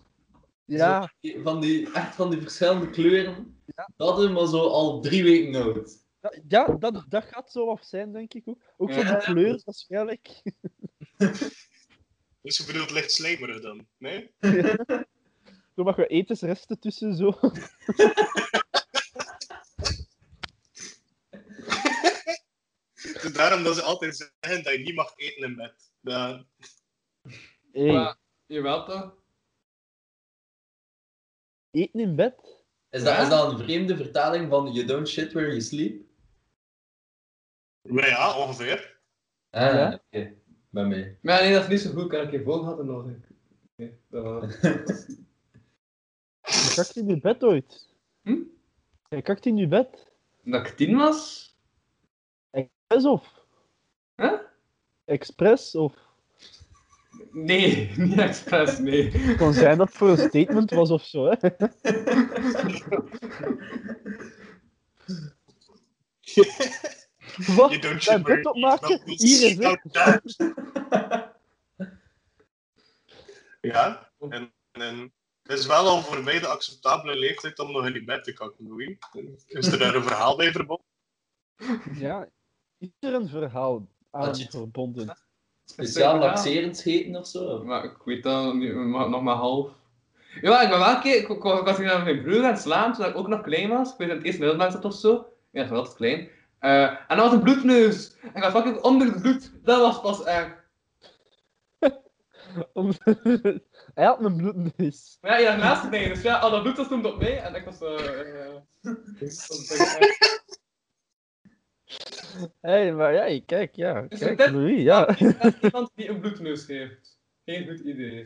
Ja, 0.65 1.11
Zo 1.21 1.41
van 1.43 1.61
die, 1.61 1.91
echt 1.93 2.15
van 2.15 2.29
die 2.29 2.41
verschillende 2.41 2.89
kleuren. 2.89 3.57
Dat 3.95 4.19
is 4.19 4.29
maar 4.29 4.47
zo 4.47 4.67
al 4.67 5.01
drie 5.01 5.23
weken 5.23 5.61
oud. 5.61 5.91
ja, 6.21 6.33
ja 6.47 6.65
dat, 6.79 7.05
dat 7.09 7.23
gaat 7.25 7.51
zo 7.51 7.69
af 7.69 7.83
zijn, 7.83 8.11
denk 8.11 8.33
ik 8.33 8.47
ook. 8.47 8.61
Ook 8.77 8.93
van 8.93 9.03
Ja. 9.05 9.11
de 9.11 9.23
kleur, 9.23 9.61
waarschijnlijk. 9.65 10.41
Dus 12.41 12.57
je 12.57 12.65
bedoelt 12.65 12.91
licht 12.91 13.11
slijmerig 13.11 13.61
dan? 13.61 13.87
Nee? 13.97 14.31
Zo 15.75 15.83
mag 15.83 15.95
je 15.95 16.07
etensresten 16.07 16.79
tussen, 16.79 17.15
zo. 17.15 17.31
Dus 23.21 23.33
daarom 23.33 23.63
dat 23.63 23.75
ze 23.75 23.81
altijd 23.81 24.15
zeggen 24.39 24.63
dat 24.63 24.73
je 24.73 24.79
niet 24.79 24.95
mag 24.95 25.13
eten 25.15 25.43
in 25.43 25.55
bed. 25.55 25.91
Dat- 26.01 26.45
Hey, 27.71 27.91
Maar, 27.91 28.17
jawel 28.45 28.85
toch? 28.85 29.15
eten 31.71 31.99
in 31.99 32.15
bed? 32.15 32.63
Is 32.89 33.03
dat, 33.03 33.13
Ja? 33.15 33.21
is 33.21 33.29
dat 33.29 33.51
een 33.51 33.57
vreemde 33.57 33.95
vertaling 33.95 34.49
van 34.49 34.71
You 34.73 34.85
don't 34.85 35.07
shit 35.07 35.33
where 35.33 35.47
you 35.47 35.61
sleep? 35.61 36.05
Maar 37.81 38.07
ja, 38.07 38.37
ongeveer. 38.37 38.99
Ah, 39.49 39.61
Ja. 39.73 39.93
oké. 39.93 40.33
Bij 40.69 40.85
mij. 40.85 41.17
Maar 41.21 41.35
ja, 41.37 41.41
nee, 41.43 41.53
dat 41.53 41.63
is 41.63 41.69
niet 41.69 41.79
zo 41.79 41.91
goed. 41.91 42.05
Ik 42.05 42.11
heb 42.11 42.21
een 42.21 42.29
keer 42.29 42.43
vol 42.43 42.59
gehad 42.59 42.83
nodig. 42.83 43.15
Nee, 43.75 43.99
dat 44.09 44.23
was... 44.23 44.55
Je 46.75 46.81
kakt 46.81 46.95
in 46.95 47.07
je 47.07 47.19
bed 47.19 47.43
ooit. 47.43 47.89
Hm? 48.21 48.37
Je 49.09 49.21
kakt 49.21 49.45
in 49.45 49.57
je 49.57 49.67
bed. 49.67 50.11
Dat 50.43 50.67
ik 50.67 50.75
tien 50.75 50.95
was? 50.95 51.51
Expres 52.51 53.05
of? 53.05 53.45
Huh? 54.15 54.39
Expres 55.05 55.75
of? 55.75 55.93
Nee, 57.31 57.89
niet 57.97 58.17
expres, 58.17 58.77
nee. 58.77 59.11
Het 59.11 59.37
kan 59.37 59.53
zijn 59.53 59.77
dat 59.77 59.87
het 59.87 59.97
voor 59.97 60.09
een 60.09 60.17
statement 60.17 60.71
was 60.71 60.89
of 60.89 61.03
zo, 61.03 61.25
hè? 61.25 61.35
Wat? 67.55 67.71
Don't 67.71 67.81
Mijn 67.83 68.01
shiver, 68.01 68.23
bed 68.23 68.45
opmaken? 68.45 69.01
Hier 69.05 69.49
is 69.49 69.57
het. 69.57 69.81
Ja, 73.61 74.11
en, 74.19 74.53
en 74.71 75.13
het 75.43 75.59
is 75.59 75.65
wel 75.65 75.87
al 75.87 76.01
voor 76.01 76.23
mij 76.23 76.39
de 76.39 76.47
acceptabele 76.47 77.15
leeftijd 77.15 77.59
om 77.59 77.71
nog 77.71 77.85
in 77.85 77.93
die 77.93 78.03
bed 78.03 78.23
te 78.23 78.33
kakken, 78.33 78.67
Louis. 78.67 78.97
Is 79.47 79.67
er 79.67 79.79
daar 79.79 79.95
een 79.95 80.03
verhaal 80.03 80.35
bij 80.35 80.51
verbonden? 80.51 80.85
Ja, 81.93 82.29
is 82.77 82.89
er 82.99 83.13
een 83.13 83.27
verhaal 83.27 83.87
aan 84.11 84.35
verbonden? 84.35 85.17
Speciaal 85.65 86.17
laxerend 86.17 86.77
scheten 86.77 87.15
of 87.15 87.27
zo? 87.27 87.63
Maar 87.63 87.83
ik 87.83 87.97
weet 88.05 88.23
dat 88.23 88.53
niet, 88.53 88.73
maar 88.73 89.09
nog 89.09 89.21
maar 89.21 89.35
half. 89.35 89.71
Ja, 90.41 90.61
ik 90.61 90.69
ben 90.69 90.79
wel 90.79 90.89
een 90.89 91.01
keer, 91.01 91.15
ik, 91.15 91.29
ik, 91.29 91.43
ik 91.43 91.43
was 91.43 91.77
hier 91.77 91.85
met 91.85 92.03
mijn 92.03 92.21
broer 92.21 92.43
aan 92.43 92.51
het 92.51 92.61
slaan, 92.61 92.93
toen 92.93 93.05
ik 93.05 93.15
ook 93.15 93.27
nog 93.27 93.41
klein 93.41 93.69
was. 93.69 93.91
Ik 93.91 93.97
weet 93.97 94.07
dat 94.07 94.17
het 94.17 94.25
eerste 94.25 94.41
middelbaar 94.41 94.71
zat 94.71 94.85
of 94.85 94.93
zo. 94.93 95.27
Ja, 95.51 95.61
dat 95.61 95.69
was 95.69 95.77
altijd 95.77 95.97
klein. 95.97 96.29
Eh, 96.59 96.83
en 96.83 97.17
dat 97.17 97.17
was 97.17 97.31
een 97.31 97.41
bloedneus. 97.41 98.15
En 98.21 98.35
ik 98.35 98.43
was 98.43 98.51
fucking 98.51 98.81
onder 98.81 99.07
het 99.07 99.21
bloed. 99.21 99.51
Dat 99.63 99.79
was 99.79 100.01
pas 100.01 100.23
erg. 100.23 100.62
Om- 102.73 102.91
Hij 103.95 104.05
had 104.05 104.23
een 104.23 104.35
bloedneus. 104.35 105.17
Maar 105.21 105.31
ja, 105.31 105.37
je 105.37 105.45
lag 105.45 105.57
naast 105.57 105.89
mij, 105.89 106.07
dus 106.07 106.21
ja, 106.21 106.39
al 106.39 106.51
dat 106.51 106.61
bloed 106.63 106.77
was 106.77 106.87
toen 106.87 107.05
op 107.05 107.19
mij. 107.19 107.37
En 107.41 107.55
ik 107.55 107.65
was 107.65 107.77
zo... 107.77 107.95
eh, 107.95 108.53
dat 108.81 108.95
erg. 109.77 110.31
Hé, 112.61 112.71
hey, 112.71 112.93
maar 112.93 113.13
ja, 113.13 113.41
kijk, 113.45 113.75
ja. 113.75 114.01
Dus 114.01 114.19
Kijk, 114.19 114.37
dit- 114.37 114.49
Louis, 114.51 114.81
ja. 114.83 115.07
Er 115.07 115.45
is 115.45 115.59
iemand 115.61 115.91
die 115.95 116.09
een 116.09 116.19
bloedneus 116.19 116.67
heeft. 116.67 117.19
Geen 117.45 117.67
goed 117.67 117.79
idee. 117.79 118.25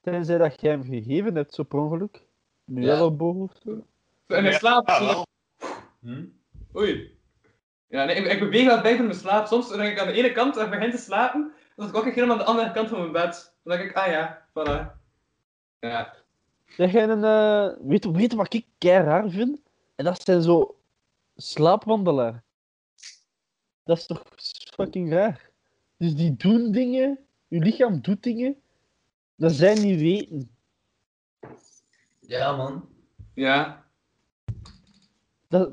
Tenzij 0.00 0.38
dat 0.38 0.60
jij 0.60 0.70
hem 0.70 0.84
gegeven 0.84 1.34
hebt, 1.34 1.54
zo 1.54 1.62
per 1.62 1.78
ongeluk. 1.78 2.26
Nu 2.64 2.82
Ja. 2.82 2.96
wel 2.96 3.16
boven 3.16 3.40
of 3.42 3.52
zo. 3.64 3.86
En 4.26 4.44
in 4.44 4.52
slaap. 4.52 4.88
Ja. 4.88 5.24
Hm? 6.00 6.24
Oei. 6.76 7.13
Ja, 7.88 8.04
nee, 8.04 8.16
ik, 8.16 8.32
ik 8.32 8.38
beweeg 8.38 8.66
wel 8.66 8.80
bij 8.80 8.96
van 8.96 9.06
mijn 9.06 9.18
slaap. 9.18 9.46
Soms 9.46 9.68
dan 9.68 9.78
denk 9.78 9.92
ik 9.92 9.98
aan 10.00 10.06
de 10.06 10.12
ene 10.12 10.32
kant 10.32 10.56
en 10.56 10.64
ik 10.64 10.70
begin 10.70 10.90
te 10.90 10.96
slapen. 10.98 11.52
Dan 11.76 11.90
word 11.90 12.06
ik 12.06 12.14
helemaal 12.14 12.36
aan 12.36 12.42
de 12.44 12.50
andere 12.50 12.72
kant 12.72 12.88
van 12.88 12.98
mijn 12.98 13.12
bed. 13.12 13.54
Dan 13.62 13.76
denk 13.76 13.90
ik, 13.90 13.96
ah 13.96 14.06
ja, 14.06 14.46
voilà. 14.48 14.98
Ja. 15.80 16.14
Zeg 16.66 16.92
jij 16.92 17.08
een... 17.08 17.24
eh, 17.24 17.86
Weet, 17.86 18.04
weet 18.04 18.30
je 18.30 18.36
wat 18.36 18.54
ik 18.54 18.66
kei 18.78 19.04
raar 19.04 19.30
vind? 19.30 19.60
En 19.94 20.04
dat 20.04 20.22
zijn 20.22 20.42
zo 20.42 20.78
slaapwandelaar. 21.36 22.42
Dat 23.84 23.98
is 23.98 24.06
toch 24.06 24.22
fucking 24.74 25.10
raar? 25.12 25.50
Dus 25.96 26.14
die 26.14 26.36
doen 26.36 26.72
dingen, 26.72 27.18
je 27.48 27.58
lichaam 27.58 28.00
doet 28.00 28.22
dingen, 28.22 28.56
dat 29.36 29.52
zij 29.52 29.74
niet 29.74 30.00
weten. 30.00 30.50
Ja, 32.20 32.56
man. 32.56 32.88
Ja. 33.34 33.84
Dat, 35.48 35.70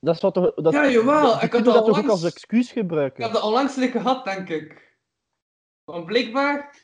dat 0.00 0.14
is 0.14 0.20
wat 0.20 0.34
toch... 0.34 0.54
Dat, 0.54 0.72
Ja, 0.72 0.88
jawel, 0.88 1.32
ik 1.34 1.40
had 1.40 1.50
dat 1.52 1.64
dat 1.64 1.74
toch 1.74 1.82
ook 1.82 1.86
onlangs- 1.88 2.10
als 2.10 2.24
excuus 2.24 2.66
Ik 2.68 2.72
gebruiken? 2.78 3.22
heb 3.22 3.32
dat 3.32 3.42
onlangs 3.42 3.74
keer 3.74 3.90
gehad, 3.90 4.24
denk 4.24 4.48
ik. 4.48 4.96
Want 5.84 6.06
blijkbaar, 6.06 6.74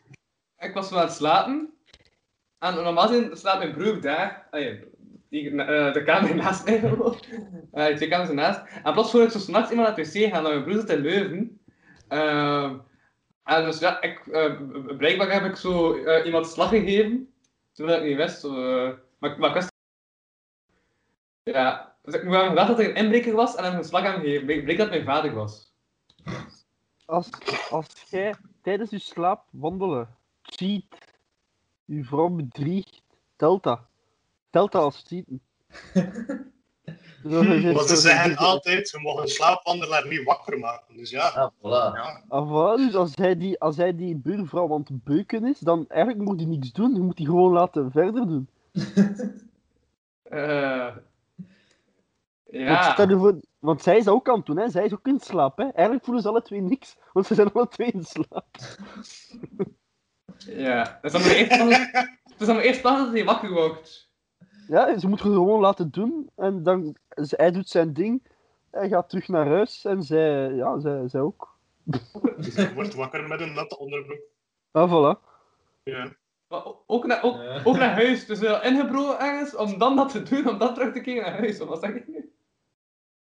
ik 0.59 0.75
was 0.75 0.91
wel 0.91 0.99
aan 0.99 1.05
het 1.07 1.15
slapen. 1.15 1.75
En 2.59 2.75
normaal 2.75 3.09
gezien 3.09 3.37
slaapt 3.37 3.59
mijn 3.59 3.73
broer 3.75 4.01
daar. 4.01 4.49
Die, 5.29 5.51
eh, 5.62 5.93
de 5.93 6.03
kamer 6.03 6.35
naast 6.45 6.65
mij 6.65 6.81
die 7.89 7.95
twee 7.97 8.09
kamers 8.09 8.29
ernaast. 8.29 8.61
En 8.83 8.93
plots 8.93 9.12
hoor 9.12 9.23
ik 9.23 9.31
zo 9.31 9.39
s'nachts 9.39 9.71
iemand 9.71 9.89
naar 9.89 9.97
het 9.99 10.12
wc 10.15 10.33
gaan. 10.33 10.45
En 10.47 10.51
mijn 10.53 10.65
broer 10.65 10.81
zit 10.81 10.89
in 10.91 10.99
Leuven. 11.01 11.61
Ehm, 12.09 12.79
en 13.45 13.65
dus 13.65 13.79
ja, 13.79 14.01
ik, 14.03 14.27
eh, 14.27 14.61
blijkbaar 14.97 15.33
heb 15.33 15.45
ik 15.45 15.57
zo 15.57 15.97
iemand 16.23 16.47
slag 16.47 16.69
gegeven. 16.69 17.33
Terwijl 17.73 17.99
ik 18.03 18.09
niet 18.09 18.17
wist. 18.17 18.43
Maar, 19.19 19.31
ik- 19.31 19.39
maar 19.39 19.49
ik 19.49 19.55
wist... 19.55 19.73
Ja, 21.43 21.93
dus 22.05 22.14
ik 22.14 22.24
moet 22.24 22.32
hebben 22.32 22.50
gedacht 22.50 22.68
dat 22.68 22.78
er 22.78 22.88
een 22.88 22.94
inbreker 22.94 23.34
was 23.34 23.55
en 23.55 23.64
hem 23.64 23.74
een 23.74 23.84
slag 23.84 24.05
aan 24.05 24.20
gegeven. 24.20 24.44
Bleek 24.46 24.64
bleek 24.64 24.78
dat 24.78 24.88
mijn 24.88 25.05
vader 25.05 25.34
was. 25.34 25.72
Als, 27.07 27.28
als 27.70 27.86
jij 28.09 28.34
tijdens 28.62 28.90
je 28.90 28.98
slaap 28.98 29.44
wandelen, 29.50 30.16
cheat, 30.42 30.84
je 31.84 32.05
vrouw 32.05 32.28
bedriegt, 32.28 33.02
telt 33.36 33.62
dat. 33.62 33.80
Telt 34.50 34.72
dat 34.72 34.82
als 34.82 35.05
cheaten. 35.07 35.40
Want 37.74 37.88
ze 37.88 37.96
zeggen 37.96 38.36
altijd, 38.36 38.90
we 38.90 39.00
mogen 39.00 39.22
een 39.22 39.28
slaapwandelaar 39.28 40.09
niet 40.09 40.24
wakker 40.24 40.59
maken. 40.59 40.96
Dus 40.96 41.11
ja, 41.11 41.28
Ah, 41.28 41.50
voilà. 41.59 41.94
ja. 41.96 42.22
Ah, 42.28 42.48
voilà, 42.48 42.76
dus 42.76 42.94
als 42.94 43.14
hij, 43.14 43.36
die, 43.36 43.61
als 43.61 43.76
hij 43.76 43.96
die 43.96 44.16
buurvrouw 44.16 44.74
aan 44.74 44.80
het 44.80 45.05
beuken 45.05 45.44
is, 45.46 45.59
dan 45.59 45.84
eigenlijk 45.88 46.22
moet 46.24 46.40
hij 46.40 46.48
niks 46.48 46.72
doen. 46.72 46.94
Je 46.94 47.00
moet 47.00 47.16
die 47.16 47.26
gewoon 47.26 47.52
laten 47.52 47.90
verder 47.90 48.26
doen. 48.26 48.48
Eh 50.24 50.96
ja. 52.59 52.92
stel 52.92 53.09
je 53.09 53.16
voor, 53.16 53.40
want 53.59 53.82
zij 53.82 53.96
is 53.96 54.09
ook 54.09 54.28
aan 54.28 54.36
het 54.36 54.46
doen, 54.46 54.57
hè. 54.59 54.68
zij 54.68 54.84
is 54.84 54.92
ook 54.92 55.07
in 55.07 55.20
slaap. 55.20 55.57
Hè. 55.57 55.64
Eigenlijk 55.64 56.05
voelen 56.05 56.22
ze 56.22 56.28
alle 56.28 56.42
twee 56.42 56.61
niks, 56.61 56.96
want 57.12 57.26
ze 57.26 57.34
zijn 57.34 57.52
alle 57.52 57.68
twee 57.68 57.90
in 57.90 58.05
slaap. 58.05 58.46
Ja. 60.38 60.98
Dat 61.02 61.05
is 61.05 61.12
dan 61.12 61.22
de 61.22 61.34
eerste 61.36 61.68
dag, 61.68 62.07
het 62.22 62.40
is 62.40 62.46
dan 62.46 62.57
de 62.57 62.62
eerste 62.62 62.82
dag 62.82 62.98
dat 62.98 63.12
hij 63.12 63.24
wakker 63.24 63.50
wordt. 63.52 64.11
Ja, 64.68 64.98
ze 64.98 65.09
moet 65.09 65.22
het 65.22 65.28
gewoon 65.32 65.61
laten 65.61 65.90
doen 65.90 66.30
en 66.36 66.62
dan, 66.62 66.96
hij 67.14 67.50
doet 67.50 67.68
zijn 67.68 67.92
ding, 67.92 68.22
hij 68.70 68.88
gaat 68.88 69.09
terug 69.09 69.28
naar 69.28 69.46
huis 69.46 69.84
en 69.84 70.02
zij, 70.02 70.52
ja, 70.52 70.80
zij, 70.80 71.09
zij 71.09 71.20
ook. 71.20 71.52
Dus 72.36 72.55
je 72.55 72.74
wordt 72.74 72.94
wakker 72.94 73.28
met 73.28 73.40
een 73.40 73.52
natte 73.55 73.78
onderbroek. 73.78 74.20
Ah, 74.70 74.90
voilà. 74.90 75.20
Ja. 75.82 76.12
Maar 76.48 76.62
ook 76.86 77.07
naar, 77.07 77.22
ook, 77.22 77.34
Ja. 77.34 77.61
ook 77.64 77.76
naar 77.76 77.92
huis. 77.92 78.26
Dus 78.26 78.38
wel 78.38 78.62
ingebroken 78.62 79.18
ergens 79.18 79.57
om 79.57 79.78
dan 79.78 79.96
dat 79.96 80.11
te 80.11 80.22
doen, 80.22 80.48
om 80.48 80.59
dan 80.59 80.74
terug 80.74 80.92
te 80.92 81.00
keren 81.00 81.22
naar 81.22 81.38
huis. 81.38 81.61
Of 81.61 81.68
Wat 81.68 81.80
zeg 81.80 81.90
ik 81.94 82.09
nu? 82.09 82.34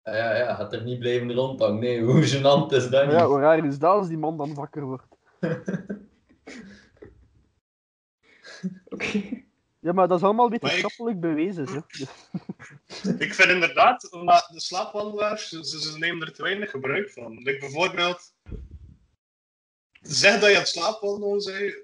Ja, 0.03 0.15
ja, 0.17 0.37
ja, 0.37 0.55
gaat 0.55 0.73
er 0.73 0.83
niet 0.83 0.99
blijven 0.99 1.33
rondhangen. 1.33 1.79
Nee, 1.81 2.03
hoe 2.09 2.23
gênant 2.23 2.73
is 2.73 2.89
dat 2.89 3.05
niet? 3.05 3.13
ja, 3.15 3.27
hoe 3.27 3.41
raar 3.41 3.67
is 3.67 3.79
dat 3.79 3.91
als 3.95 4.09
die 4.09 4.19
man 4.19 4.37
dan 4.37 4.55
wakker 4.55 4.83
wordt? 4.83 5.07
Oké. 8.89 9.43
Ja, 9.81 9.93
maar 9.93 10.09
dat 10.09 10.19
is 10.19 10.25
allemaal 10.25 10.49
Maar 10.49 10.55
ik- 10.57 10.63
wetenschappelijk 10.63 11.21
bewezen. 11.21 11.67
Hè. 11.67 11.81
Dus- 11.89 13.11
Ik 13.27 13.35
vind 13.35 13.49
inderdaad, 13.51 14.09
maar 14.25 14.49
de 14.53 14.61
slaapwandelaars, 14.61 15.49
ze, 15.49 15.65
ze- 15.65 15.99
nemen 15.99 16.27
er 16.27 16.33
te 16.35 16.43
weinig 16.43 16.71
gebruik 16.71 17.11
van. 17.11 17.33
Like 17.43 17.59
bijvoorbeeld, 17.59 18.35
zeg 20.01 20.41
dat 20.41 20.49
je 20.49 20.55
aan 20.55 20.61
het 20.61 20.69
slaapwandelen 20.69 21.45
bent, 21.45 21.77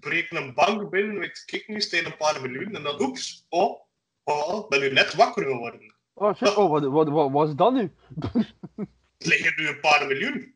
breek 0.00 0.30
een 0.30 0.54
bank 0.54 0.90
binnen, 0.90 1.18
weet 1.18 1.42
ik 1.46 1.68
niet, 1.68 1.90
tegen 1.90 2.06
een 2.06 2.16
paar 2.16 2.40
minuten, 2.40 2.74
en 2.76 2.82
dan 2.82 3.00
oeps, 3.02 3.46
oh, 3.48 3.80
oh, 4.24 4.68
ben 4.68 4.80
je 4.80 4.90
net 4.90 5.14
wakker 5.14 5.44
geworden. 5.44 5.94
Oh 6.20 6.34
shit, 6.34 6.56
oh, 6.56 6.70
wat, 6.70 6.84
wat, 6.84 7.08
wat, 7.08 7.30
wat 7.30 7.48
is 7.48 7.54
dat 7.54 7.72
nu? 7.72 7.92
Het 9.18 9.26
liggen 9.26 9.52
nu 9.56 9.68
een 9.68 9.80
paar 9.80 10.06
miljoen. 10.06 10.54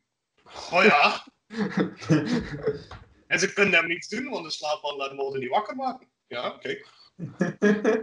Oh 0.72 0.84
ja. 0.84 1.26
en 3.32 3.38
ze 3.38 3.52
kunnen 3.52 3.74
hem 3.74 3.86
niets 3.86 4.08
doen, 4.08 4.28
want 4.28 4.44
de 4.44 4.50
slaapwandelaar 4.50 5.14
mogen 5.14 5.40
niet 5.40 5.50
wakker 5.50 5.76
maken. 5.76 6.08
Ja, 6.26 6.50
kijk. 6.50 6.88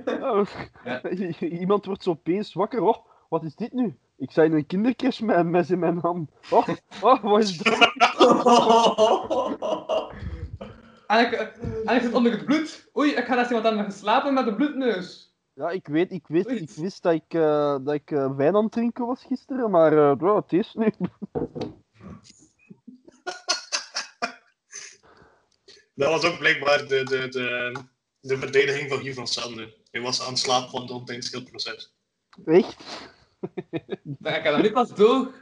Ja, 0.05 0.45
Ja. 1.01 1.10
Iemand 1.39 1.86
wordt 1.86 2.03
zo 2.03 2.10
opeens 2.10 2.53
wakker. 2.53 2.82
Oh, 2.82 3.05
wat 3.30 3.43
is 3.43 3.55
dit 3.55 3.74
nu? 3.74 3.97
Ik 4.18 4.32
zei 4.32 4.51
een 4.51 4.66
kinderkers 4.66 5.20
met 5.20 5.36
een 5.36 5.49
mes 5.49 5.70
in 5.70 5.80
mijn 5.80 5.97
hand. 5.97 6.32
Oh, 6.49 6.68
oh 7.01 7.24
wat 7.24 7.43
is 7.43 7.57
dat? 7.57 7.93
En 11.07 11.26
ik, 11.26 11.32
en 11.86 11.95
ik 11.95 12.01
zit 12.01 12.14
onder 12.14 12.32
het 12.32 12.45
bloed. 12.45 12.89
Oei, 12.97 13.12
ik 13.12 13.26
ga 13.26 13.36
naast 13.36 13.51
iemand 13.51 13.68
aan 13.68 13.84
geslapen 13.84 14.34
met 14.34 14.47
een 14.47 14.55
bloedneus. 14.55 15.28
Ja, 15.60 15.70
ik 15.70 15.88
weet, 15.88 16.12
ik 16.12 16.28
weet, 16.28 16.47
ik 16.47 16.70
wist 16.70 17.01
dat 17.01 17.14
ik, 17.14 17.34
eh, 17.34 17.78
dat 17.82 17.93
ik 17.93 18.12
eh, 18.12 18.36
wijn 18.36 18.55
aan 18.55 18.64
het 18.64 18.72
drinken 18.72 19.05
was 19.05 19.24
gisteren, 19.24 19.72
maar 19.72 19.91
eh 19.93 20.16
ja, 20.20 20.36
het 20.36 20.53
is 20.53 20.74
nu. 20.74 20.91
Dat 25.95 26.10
was 26.10 26.24
ook 26.24 26.38
blijkbaar 26.38 26.88
de, 26.88 27.03
de, 27.03 27.28
de, 27.28 27.74
de 28.20 28.38
verdediging 28.38 28.89
van 28.89 28.99
Guy 28.99 29.14
van 29.14 29.28
Sander. 29.28 29.76
Hij 29.91 30.01
was 30.01 30.22
aan 30.22 30.30
het 30.30 30.39
slaapwandelen 30.39 31.05
tijdens 31.05 31.26
het 31.26 31.36
hele 31.36 31.49
proces. 31.49 31.95
Echt? 32.45 32.76
Ik 34.20 34.43
heb 34.43 34.43
dat 34.43 34.62
nu 34.62 34.72
pas 34.72 34.95
door. 34.95 35.34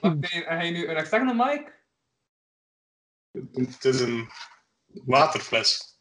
Wacht, 0.00 0.16
ga 0.46 0.60
je 0.62 0.70
nu 0.70 0.88
een 0.88 1.24
naar 1.24 1.36
Mike? 1.36 1.72
Het 3.52 3.84
is 3.84 4.00
een 4.00 4.28
waterfles. 5.04 5.96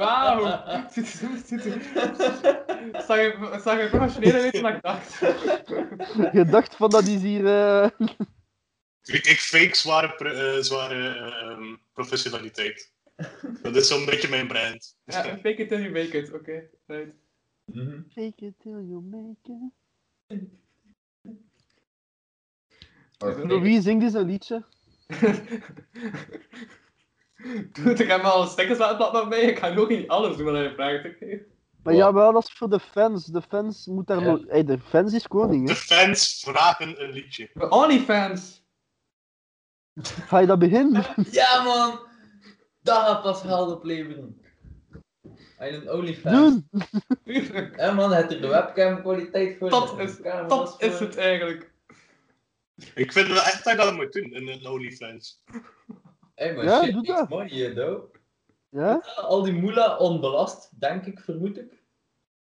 Wauw. 0.00 0.40
Zag 3.06 3.18
je, 3.18 3.58
zag 3.62 3.80
je 3.80 3.88
professioneler 3.90 4.42
uit 4.42 4.52
dan 4.52 4.74
ik 4.74 4.82
dacht. 4.82 5.18
Je 6.38 6.44
dacht 6.50 6.76
van 6.76 6.90
dat 6.90 7.06
is 7.06 7.22
hier... 7.22 7.46
eh, 7.46 7.90
Ik, 9.02 9.26
ik 9.26 9.38
fake 9.38 9.74
zware, 9.76 10.14
pr- 10.14 10.26
eh, 10.26 10.62
zware 10.62 11.08
ehm, 11.14 11.76
professionaliteit. 11.92 12.92
Dat 13.62 13.76
is 13.76 13.88
zo'n 13.88 14.04
beetje 14.04 14.28
mijn 14.28 14.46
brand. 14.48 14.96
Ja, 15.04 15.22
fake 15.22 15.54
it 15.62 15.68
till 15.68 15.80
you 15.80 15.90
make 15.90 16.18
it. 16.18 16.32
Oké, 16.32 16.68
right. 16.86 17.14
Mhm. 17.64 18.02
Fake 18.08 18.46
it 18.46 18.54
till 18.58 18.80
you 18.88 19.00
make 19.00 19.36
it. 19.42 19.72
Oké. 23.18 23.46
Louis, 23.46 23.82
zing 23.82 24.00
dus 24.00 24.12
een 24.12 24.26
liedje. 24.26 24.64
Doe 27.72 27.92
ik 27.92 28.08
heb 28.08 28.22
al 28.22 28.46
stickers 28.46 28.78
laten 28.78 28.96
plakken 28.96 29.28
bij. 29.28 29.40
Ik 29.40 29.58
ga 29.58 29.74
ook 29.76 29.88
niet 29.88 30.08
alles 30.08 30.36
doen 30.36 30.44
wat 30.46 30.54
hij 30.54 30.72
vraagt. 30.74 31.08
Maar 31.82 31.94
ja, 31.94 32.12
wel, 32.12 32.32
dat 32.32 32.42
is 32.48 32.52
voor 32.52 32.70
de 32.70 32.80
fans. 32.80 33.24
De 33.26 33.42
fans 33.42 33.86
moet 33.86 34.06
daar 34.06 34.20
Ja. 34.20 34.30
nog... 34.30 34.40
Hey, 34.48 34.64
de 34.64 34.78
fans 34.78 35.12
is 35.12 35.26
koning, 35.28 35.66
De 35.68 35.74
fans 35.74 36.42
vragen 36.46 37.02
een 37.02 37.10
liedje. 37.10 37.50
Voor 37.54 37.68
OnlyFans. 37.68 38.64
Ga 40.02 40.38
je 40.38 40.46
dat 40.46 40.58
beginnen? 40.58 41.04
Ja, 41.30 41.62
man! 41.62 41.98
Dat 42.82 42.96
gaat 42.96 43.22
pas 43.22 43.40
geld 43.40 43.70
opleveren. 43.72 44.40
En 45.58 45.74
een 45.74 45.90
OnlyFans. 45.92 46.36
Doen! 46.36 46.68
Ja, 47.76 47.92
man, 47.92 48.12
het 48.12 48.32
er 48.32 48.40
de 48.40 48.46
webcam 48.48 49.00
kwaliteit 49.00 49.58
voor. 49.58 49.70
Dat 49.70 49.96
de 49.96 50.02
is- 50.02 50.16
Dat 50.48 50.74
is 50.78 50.98
het 50.98 51.16
eigenlijk. 51.16 51.70
Ik 52.94 53.12
vind 53.12 53.26
wel 53.26 53.36
echt 53.36 53.64
dat 53.64 53.72
je 53.72 53.78
dat 53.78 53.94
moet 53.94 54.12
doen 54.12 54.32
in 54.34 54.48
een 54.48 54.66
OnlyFans. 54.68 55.42
Hey, 56.40 56.54
maar 56.54 56.64
Ja, 56.64 56.82
shit, 56.82 56.92
doe 56.92 57.02
dat. 57.02 57.28
mooi 57.28 57.74
though. 57.74 58.14
Ja? 58.68 59.02
Al 59.16 59.42
die 59.42 59.52
moela 59.52 59.96
onbelast, 59.96 60.80
denk 60.80 61.06
ik, 61.06 61.20
vermoed 61.20 61.56
ik. 61.58 61.82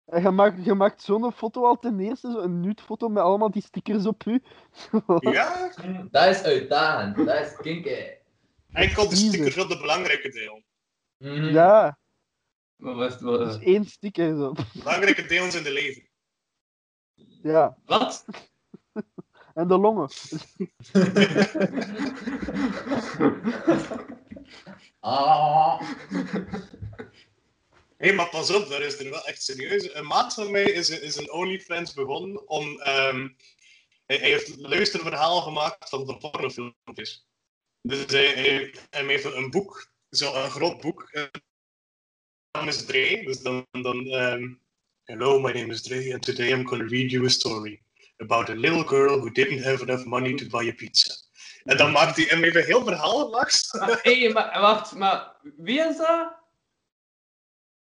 En 0.05 0.23
je 0.23 0.31
maakt, 0.31 0.65
je 0.65 0.75
maakt 0.75 1.03
zo'n 1.03 1.33
foto 1.33 1.65
al 1.65 1.79
ten 1.79 2.01
eerste, 2.01 2.31
zo'n 2.31 2.61
nude-foto 2.61 3.09
met 3.09 3.23
allemaal 3.23 3.51
die 3.51 3.63
stickers 3.63 4.07
op 4.07 4.25
u. 4.25 4.43
Ja, 5.33 5.73
Dat 6.11 6.27
is 6.29 6.43
uitdagend, 6.43 7.17
dat 7.27 7.41
is 7.41 7.57
kinky. 7.57 7.95
enkel 8.73 9.09
de 9.09 9.17
stickers 9.17 9.59
op 9.59 9.69
de 9.69 9.79
belangrijke 9.79 10.29
deel. 10.29 10.63
Mhm. 11.19 11.45
Ja, 11.53 11.99
Maar 12.77 12.95
wat 12.95 13.19
dus 13.19 13.57
eh, 13.59 13.67
één 13.67 13.85
sticker 13.85 14.37
zo. 14.37 14.53
Belangrijke 14.75 15.27
delen 15.27 15.57
in 15.57 15.63
de 15.63 15.73
leven. 15.73 16.09
Ja, 17.43 17.77
Wat? 17.87 18.25
en 19.59 19.69
de 19.69 19.79
longen. 19.79 20.09
Ah. 25.01 25.81
Hé, 27.97 28.13
maar 28.13 28.29
pas 28.29 28.51
op, 28.51 28.69
daar 28.69 28.83
is 28.83 28.99
er 28.99 29.11
wel 29.11 29.27
echt 29.27 29.43
serieus. 29.43 29.95
Een 29.95 30.07
maat 30.07 30.35
van 30.35 30.51
mij 30.51 30.63
is, 30.63 30.91
is 30.91 31.17
een 31.17 31.33
OnlyFans 31.33 31.95
begonnen 31.95 32.49
om... 32.49 32.81
ehm, 32.81 33.29
hij, 34.07 34.17
heeft 34.17 34.57
luisterverhaal 34.57 35.41
gemaakt 35.41 35.89
van 35.89 36.07
de 36.07 36.17
pornofilmpjes. 36.17 37.27
Dus 37.83 38.05
hij, 38.07 38.27
hij, 38.91 39.05
heeft 39.05 39.25
een 39.25 39.51
boek, 39.51 39.91
zo 40.11 40.35
een 40.35 40.51
groot 40.51 40.81
boek. 40.81 41.09
eh, 41.11 41.25
naam 42.51 42.69
is 42.69 42.85
Dre, 42.85 43.23
dus 43.25 43.41
dan... 43.41 43.67
dan 43.71 44.07
ehm, 44.07 44.55
Hello, 45.05 45.41
my 45.41 45.53
name 45.53 45.73
is 45.73 45.83
Dre, 45.83 46.13
and 46.13 46.23
today 46.23 46.51
I'm 46.53 46.67
going 46.67 46.89
to 46.89 46.97
read 46.97 47.11
you 47.11 47.25
a 47.25 47.29
story 47.29 47.83
about 48.19 48.49
a 48.51 48.55
little 48.55 48.85
girl 48.85 49.19
who 49.19 49.31
didn't 49.31 49.63
have 49.65 49.83
enough 49.83 50.05
money 50.05 50.35
to 50.35 50.47
buy 50.49 50.69
a 50.69 50.73
pizza. 50.73 51.15
En 51.65 51.77
dan 51.77 51.93
maakt 51.93 52.17
hij 52.17 52.25
hem 52.25 52.45
even 52.45 52.65
heel 52.65 52.85
verhaal 52.85 53.31
langs. 53.31 53.71
Hé, 54.03 54.29
maar 54.33 54.61
wacht, 54.61 54.93
maar 54.95 55.37
wie 55.57 55.81
is 55.81 55.97
dat? 55.97 56.37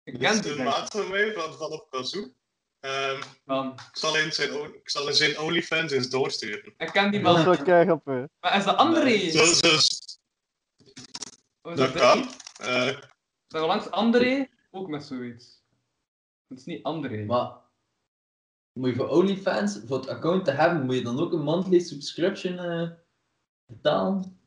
Ik 0.04 0.20
ken 0.20 0.42
Dus 0.42 0.56
niet. 0.56 0.64
maat 0.64 0.92
van 0.92 1.10
mij 1.10 1.34
van, 1.34 1.54
van 1.54 1.72
op 1.72 1.88
Kazoo. 1.90 2.34
Ehm, 2.80 3.22
Man. 3.44 3.72
Ik 3.74 3.98
zal 3.98 4.18
in 4.18 4.32
zijn, 4.32 4.74
ik 4.74 4.90
zal 4.90 5.08
in 5.08 5.14
zijn 5.14 5.40
OnlyFans 5.40 5.92
eens 5.92 6.10
doorsturen. 6.10 6.74
Ik 6.78 6.88
ken 6.92 7.12
die 7.12 7.22
Dat 7.22 7.38
is 7.38 7.46
man. 7.46 7.56
wel 7.56 7.64
keihard, 7.66 8.06
hè. 8.06 8.24
Maar 8.40 8.58
is 8.58 8.64
dat 8.64 8.76
André? 8.78 9.30
Zo, 9.30 9.44
zo, 9.46 9.68
Of 11.62 11.72
is 11.72 11.78
dat 11.78 11.78
dat 11.78 11.92
kan. 11.94 12.30
Eh, 12.60 12.98
Zijn 13.48 13.64
langs 13.64 13.90
André 13.92 14.50
ook 14.72 14.88
met 14.88 15.04
zoiets? 15.04 15.64
Het 16.48 16.58
is 16.60 16.66
niet 16.66 16.84
André. 16.84 17.26
Maar 17.26 17.52
moet 18.80 18.90
je 18.90 18.96
voor 18.96 19.08
OnlyFans, 19.10 19.80
voor 19.88 19.98
het 19.98 20.08
account 20.08 20.46
te 20.46 20.52
hebben, 20.52 20.86
moet 20.86 20.96
je 20.96 21.02
dan 21.04 21.20
ook 21.20 21.34
een 21.34 21.42
monthly 21.44 21.80
subscription 21.80 22.58
eh, 22.60 22.90
betalen? 23.66 24.42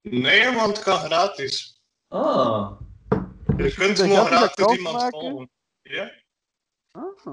nee, 0.00 0.54
want 0.54 0.76
het 0.76 0.84
kan 0.84 0.98
gratis. 0.98 1.82
Ah, 2.08 2.80
Je 3.56 3.74
kunt 3.74 3.98
gewoon 3.98 4.26
gratis 4.26 4.76
iemand 4.76 4.96
maken? 4.96 5.20
volgen. 5.20 5.50
Ja, 5.82 6.12
Ah. 6.90 7.26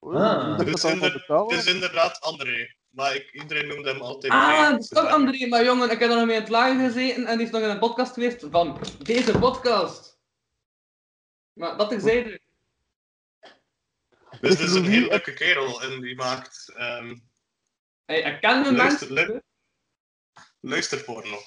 Ah. 0.00 0.58
dat 0.58 0.66
het 0.66 0.74
is, 0.76 0.84
inder- 0.84 1.24
het 1.26 1.50
is 1.58 1.66
inderdaad 1.66 2.20
André. 2.20 2.74
Maar 2.90 3.14
ik, 3.14 3.32
iedereen 3.32 3.66
noemde 3.66 3.90
hem 3.90 4.00
altijd 4.00 4.32
Ah, 4.32 4.70
dat 4.70 4.80
is 4.80 4.88
toch 4.88 5.06
André. 5.08 5.46
Maar 5.46 5.64
jongen, 5.64 5.90
ik 5.90 5.98
heb 5.98 6.10
er 6.10 6.16
nog 6.16 6.26
mee 6.26 6.36
in 6.36 6.42
het 6.42 6.50
live 6.50 6.76
gezeten 6.84 7.26
en 7.26 7.36
die 7.36 7.46
is 7.46 7.52
nog 7.52 7.62
in 7.62 7.68
een 7.68 7.78
podcast 7.78 8.12
geweest 8.12 8.46
van 8.50 8.78
deze 9.02 9.38
podcast. 9.38 10.18
Maar 11.52 11.76
dat 11.76 11.88
terzijde. 11.88 12.40
Dus 14.48 14.58
het 14.58 14.68
is 14.68 14.74
een 14.74 14.84
heel 14.84 15.08
leuke 15.08 15.32
kerel 15.34 15.82
en 15.82 16.00
die 16.00 16.14
maakt 16.14 16.72
ehm 16.76 17.16
Hey, 18.04 18.20
ik 18.20 18.40
ken 18.40 18.62
de 18.62 18.72
Luister, 18.72 19.12
mensen. 19.12 19.32
lu- 19.34 19.40
luisterporno. 20.60 21.38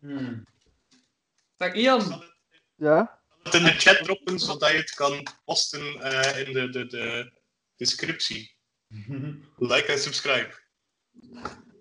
hmm. 0.00 0.46
Zeg 1.56 1.74
Ian, 1.74 2.22
Ja? 2.74 3.22
Het 3.42 3.54
in 3.54 3.62
de 3.64 3.70
chat 3.70 4.04
droppen 4.04 4.38
zodat 4.38 4.70
je 4.70 4.76
het 4.76 4.94
kan 4.94 5.26
posten 5.44 6.00
eh, 6.00 6.46
in 6.46 6.52
de, 6.52 6.68
de, 6.70 6.86
de 6.86 7.32
descriptie. 7.76 8.56
Like 9.56 9.92
en 9.92 9.98
subscribe. 9.98 10.62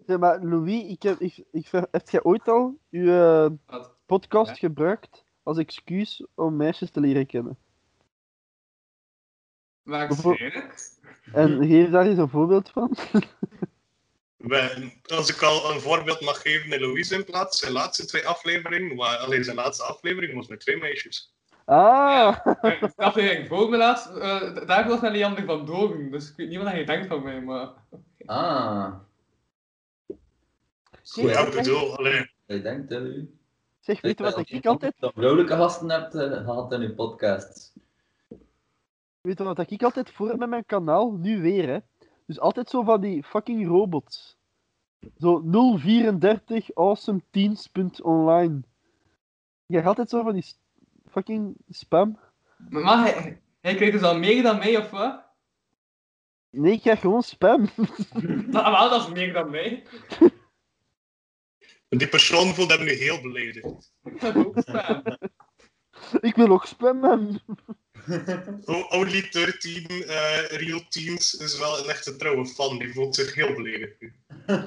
Zeg 0.08 0.18
maar, 0.18 0.44
Louis, 0.44 0.84
ik 0.92 1.04
heb, 1.04 1.20
ik, 1.20 1.44
ik, 1.52 1.68
heb 1.92 2.10
jij 2.10 2.24
ooit 2.24 2.48
al 2.48 2.80
uw 2.90 3.06
Wat? 3.66 3.96
podcast 4.06 4.50
Ja? 4.50 4.56
gebruikt 4.56 5.24
als 5.44 5.58
excuus 5.58 6.26
om 6.36 6.56
meisjes 6.56 6.92
te 6.92 7.00
leren 7.00 7.26
kennen? 7.26 7.58
Waarschijnlijk. 9.84 10.92
En 11.34 11.68
geef 11.68 11.90
daar 11.90 12.06
eens 12.06 12.18
een 12.18 12.30
voorbeeld 12.30 12.70
van. 12.70 12.96
Als 15.16 15.30
ik 15.30 15.42
al 15.42 15.72
een 15.72 15.80
voorbeeld 15.80 16.22
mag 16.22 16.42
geven 16.42 16.80
Louise 16.80 17.16
in 17.16 17.24
plaats, 17.24 17.60
zijn 17.60 17.72
laatste 17.72 18.06
twee 18.06 18.28
afleveringen, 18.28 18.96
maar 18.96 19.18
alleen 19.18 19.44
zijn 19.44 19.56
laatste 19.56 19.84
aflevering 19.84 20.34
was 20.34 20.48
met 20.48 20.60
twee 20.60 20.78
meisjes. 20.78 21.34
Ah! 21.66 22.38
Ik 22.62 22.92
dacht 22.96 23.18
ik 23.18 23.48
voor 23.48 23.70
me 23.70 23.78
laatst, 23.78 24.08
eh, 24.08 24.66
daar 24.66 24.88
was 24.88 25.02
naar 25.02 25.12
Leander 25.12 25.46
van 25.46 25.66
Dogen, 25.66 26.12
dus 26.12 26.30
ik 26.30 26.36
weet 26.36 26.50
niet 26.50 26.62
wat 26.62 26.76
je 26.76 26.86
denkt 26.86 27.08
van 27.08 27.24
mij, 27.24 27.42
maar... 27.42 27.70
Ah. 28.26 28.94
Kijk, 31.14 31.28
ja, 31.28 31.40
ik 31.40 31.56
bedoel, 31.56 31.98
alleen, 31.98 32.32
Je 32.46 32.62
denkt, 32.62 32.90
hè, 32.90 33.02
u? 33.02 33.38
Zeg, 33.80 34.02
weet 34.02 34.18
je 34.18 34.24
wat 34.24 34.50
ik 34.50 34.66
altijd, 34.66 34.94
Dat 35.00 35.14
vrouwelijke 35.14 35.56
gasten 35.56 35.90
hebt 35.90 36.16
eh, 36.16 36.32
gehad 36.32 36.72
in 36.72 36.82
uw 36.82 36.94
podcast. 36.94 37.74
Weet 39.24 39.38
je 39.38 39.44
wat 39.44 39.72
ik 39.72 39.84
altijd 39.84 40.12
voor 40.12 40.28
heb 40.30 40.38
met 40.38 40.50
mijn 40.50 40.66
kanaal? 40.66 41.12
Nu 41.12 41.42
weer, 41.42 41.68
hè. 41.68 41.80
Dus 42.26 42.40
altijd 42.40 42.70
zo 42.70 42.84
van 42.84 43.02
die 43.02 43.24
fucking 43.24 43.68
robots. 43.68 44.38
Zo 45.18 45.44
034 45.78 46.76
awesome 46.76 47.22
teens.online. 47.32 48.62
Je 49.66 49.76
hebt 49.76 49.88
altijd 49.88 50.10
zo 50.10 50.24
van 50.24 50.34
die 50.34 50.46
fucking 51.10 51.56
spam. 51.70 52.20
Maar, 52.70 52.82
maar 52.84 52.98
hij, 52.98 53.42
hij 53.62 53.76
kreeg 53.76 53.92
dus 53.92 54.02
al 54.02 54.18
meer 54.18 54.44
dan 54.44 54.58
mij, 54.58 54.78
of 54.78 54.90
wat? 54.90 55.26
Nee, 56.50 56.74
ik 56.74 56.82
krijg 56.82 57.00
gewoon 57.00 57.24
spam. 57.24 57.70
Nou, 58.52 58.72
wel, 58.72 58.90
dat 58.90 59.02
is 59.02 59.14
meer 59.14 59.34
dan 59.34 59.50
mij. 59.50 59.84
die 61.90 62.08
persoon 62.08 62.54
voelde 62.54 62.74
hem 62.74 62.86
nu 62.86 62.92
heel 62.92 63.22
beledigd. 63.22 63.94
Ook 64.36 64.60
spam. 64.60 65.04
ik 66.30 66.36
wil 66.36 66.50
ook 66.50 66.66
spam 66.66 67.04
hebben. 67.04 67.42
Only 68.90 69.30
13 69.32 69.88
eh, 69.88 70.46
Real 70.48 70.82
Teens 70.90 71.34
is 71.34 71.60
wel 71.60 71.80
een 71.80 71.90
echte 71.90 72.16
trouwe 72.16 72.46
fan, 72.46 72.78
die 72.78 72.94
voelt 72.94 73.16
zich 73.16 73.36
heel 73.36 73.54
beledigd 73.54 74.02
nu. 74.02 74.14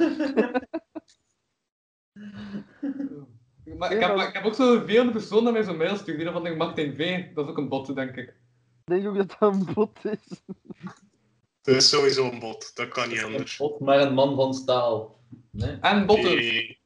Maar 3.78 3.93
ik 3.93 4.01
heb, 4.01 4.16
ik 4.16 4.34
heb 4.34 4.45
ook 4.45 4.55
zo'n 4.55 4.78
vervelende 4.78 5.12
persoon 5.12 5.45
dat 5.45 5.53
mij 5.53 5.62
zo'n 5.62 5.76
mail 5.76 5.97
stuurt, 5.97 6.18
die 6.18 6.30
van 6.30 6.47
ik 6.47 6.57
Martin 6.57 6.95
V. 6.95 7.24
Dat 7.34 7.45
is 7.45 7.51
ook 7.51 7.59
een 7.59 7.68
bot, 7.68 7.95
denk 7.95 8.16
ik. 8.16 8.28
Ik 8.28 8.34
denk 8.84 9.07
ook 9.07 9.16
dat 9.16 9.37
dat 9.39 9.55
een 9.55 9.68
bot 9.74 9.99
is. 10.05 10.41
Dat 11.62 11.74
is 11.74 11.89
sowieso 11.89 12.30
een 12.30 12.39
bot, 12.39 12.76
dat 12.76 12.89
kan 12.89 13.09
niet 13.09 13.18
Een 13.18 13.24
anders. 13.24 13.57
pot, 13.57 13.80
maar 13.80 14.01
een 14.01 14.14
man 14.14 14.37
van 14.37 14.55
staal. 14.55 15.18
Nee? 15.51 15.76
En 15.80 16.07
botten. 16.07 16.76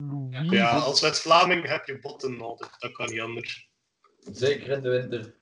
Louis. 0.00 0.50
Ja, 0.50 0.78
als 0.78 1.00
West-Vlaming 1.00 1.66
heb 1.66 1.86
je 1.86 1.98
botten 1.98 2.36
nodig, 2.36 2.78
dat 2.78 2.92
kan 2.92 3.06
niet 3.10 3.20
anders. 3.20 3.70
Zeker 4.32 4.68
in 4.70 4.82
de 4.82 4.88
winter. 4.88 5.34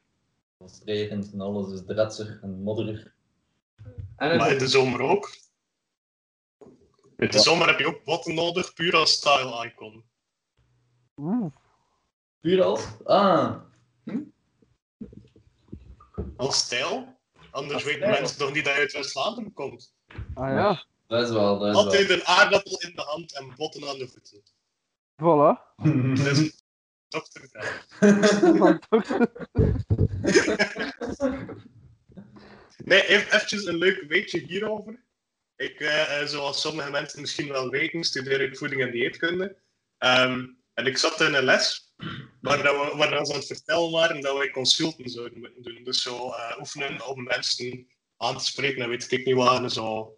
Als 0.58 0.72
het 0.74 0.82
regent 0.84 1.32
en 1.32 1.40
alles 1.40 1.72
is 1.72 1.82
dretsig 1.86 2.40
en 2.42 2.62
modderig. 2.62 3.14
En 4.16 4.36
Maar 4.36 4.52
in 4.52 4.58
de 4.58 4.68
zomer 4.68 5.00
ook. 5.00 5.36
In 7.16 7.30
de 7.30 7.38
zomer 7.38 7.66
heb 7.66 7.78
je 7.78 7.86
ook 7.86 8.04
botten 8.04 8.34
nodig, 8.34 8.74
puur 8.74 8.96
als 8.96 9.12
style 9.12 9.66
icon. 9.66 10.04
Oeh. 11.16 11.52
Puur 12.40 12.62
als? 12.62 12.86
Ah. 13.04 13.60
Als 16.36 16.58
stijl. 16.58 17.16
Anders 17.50 17.74
Als 17.74 17.84
weten 17.84 18.00
stijl. 18.00 18.20
mensen 18.20 18.38
toch 18.38 18.52
niet 18.52 18.64
dat 18.64 18.74
je 18.74 18.80
uit 18.80 18.92
West-Vlaanderen 18.92 19.52
komt. 19.52 19.94
Ah 20.34 20.48
ja, 20.48 20.84
Dat 21.08 21.22
is 21.22 21.30
wel, 21.30 21.58
dat 21.58 21.68
is 21.68 21.74
wel. 21.74 21.84
Altijd 21.84 22.10
een 22.10 22.24
aardappel 22.24 22.80
in 22.80 22.92
de 22.94 23.02
hand 23.02 23.36
en 23.36 23.52
botten 23.56 23.88
aan 23.88 23.98
de 23.98 24.08
voeten. 24.08 24.42
voilà. 25.16 25.74
Dat 26.14 26.26
is 26.26 26.38
een 26.38 26.52
dokter. 27.08 27.50
Nee, 32.84 33.06
even 33.06 33.26
eventjes 33.26 33.64
een 33.64 33.76
leuk 33.76 34.04
weetje 34.08 34.38
hierover. 34.38 35.04
Ik, 35.56 35.80
eh, 35.80 36.20
eh, 36.20 36.26
zoals 36.26 36.60
sommige 36.60 36.90
mensen 36.90 37.20
misschien 37.20 37.48
wel 37.48 37.68
weten, 37.68 38.04
studeer 38.04 38.40
ik 38.40 38.56
voeding 38.58 38.82
en 38.82 38.90
dieetkunde. 38.90 39.56
Ehm, 39.98 40.46
en 40.74 40.86
ik 40.86 40.98
zat 40.98 41.20
in 41.20 41.34
een 41.34 41.44
les 41.44 41.94
waar, 42.40 42.62
dat 42.62 42.74
we, 42.74 42.96
waar 42.96 43.10
dat 43.10 43.26
ze 43.26 43.32
aan 43.32 43.38
het 43.38 43.48
vertellen 43.48 43.90
waren 43.90 44.20
dat 44.20 44.36
wij 44.36 44.50
consulten 44.50 45.08
zouden 45.08 45.38
moeten 45.38 45.62
doen. 45.62 45.84
Dus 45.84 46.02
zo 46.02 46.30
eh, 46.30 46.58
oefenen 46.58 47.06
om 47.06 47.22
mensen 47.22 47.88
aan 48.16 48.38
te 48.38 48.44
spreken 48.44 48.82
en 48.82 48.88
weet 48.88 49.12
ik 49.12 49.26
niet. 49.26 49.36
En 49.36 49.70
zo, 49.70 50.17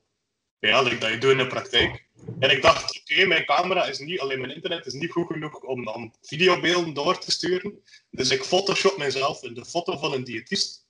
ja, 0.61 0.83
like 0.83 0.99
dat 0.99 1.11
je 1.11 1.19
doet 1.19 1.31
in 1.31 1.39
de 1.39 1.47
praktijk. 1.47 2.09
En 2.39 2.51
ik 2.51 2.63
dacht, 2.63 3.01
oké, 3.01 3.25
mijn 3.27 3.45
camera 3.45 3.85
is 3.87 3.99
niet, 3.99 4.21
alleen 4.21 4.41
mijn 4.41 4.55
internet 4.55 4.87
is 4.87 4.93
niet 4.93 5.11
goed 5.11 5.27
genoeg 5.27 5.61
om, 5.61 5.89
om 5.89 6.13
videobeelden 6.23 6.95
door 6.95 7.19
te 7.19 7.31
sturen. 7.31 7.83
Dus 8.11 8.31
ik 8.31 8.45
photoshop 8.45 8.97
mezelf 8.99 9.43
in 9.43 9.55
de 9.55 9.65
foto 9.65 9.97
van 9.99 10.13
een 10.13 10.25
diëtist. 10.25 10.87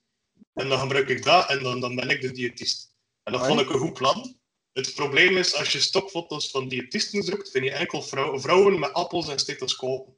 En 0.55 0.68
dan 0.68 0.79
gebruik 0.79 1.09
ik 1.09 1.25
dat 1.25 1.49
en 1.49 1.62
dan, 1.62 1.81
dan 1.81 1.95
ben 1.95 2.09
ik 2.09 2.21
de 2.21 2.33
diëtist. 2.33 2.95
En 3.23 3.33
dat 3.33 3.47
vond 3.47 3.61
ik 3.61 3.71
een 3.71 3.79
goed 3.79 3.93
plan. 3.93 4.39
Het 4.73 4.95
probleem 4.95 5.37
is, 5.37 5.55
als 5.57 5.73
je 5.73 5.81
stokfoto's 5.81 6.51
van 6.51 6.68
diëtisten 6.68 7.23
zoekt, 7.23 7.51
vind 7.51 7.64
je 7.64 7.71
enkel 7.71 8.03
vrou- 8.03 8.41
vrouwen 8.41 8.79
met 8.79 8.93
appels 8.93 9.29
en 9.29 9.39
stethoscopen. 9.39 10.14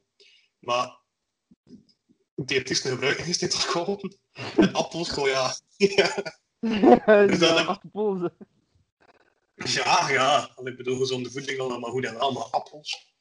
Maar 0.59 0.97
diëtisten 2.35 2.91
gebruiken 2.91 3.23
geen 3.23 3.33
stethoscopen. 3.33 4.17
En 4.57 4.73
appels, 4.73 5.09
gewoon 5.09 5.29
ja. 5.29 5.55
Dus 7.27 7.39
dat 7.39 7.49
ja, 7.49 7.57
heb- 7.57 7.67
appels, 7.67 8.21
hè. 8.21 8.45
Ja, 9.55 10.09
ja. 10.09 10.51
Want 10.55 10.67
Ik 10.67 10.77
bedoel, 10.77 10.97
gezonde 10.97 11.31
voeding 11.31 11.59
allemaal 11.59 11.91
goed 11.91 12.05
en 12.05 12.13
wel, 12.13 12.31
maar 12.31 12.43
appels. 12.43 13.11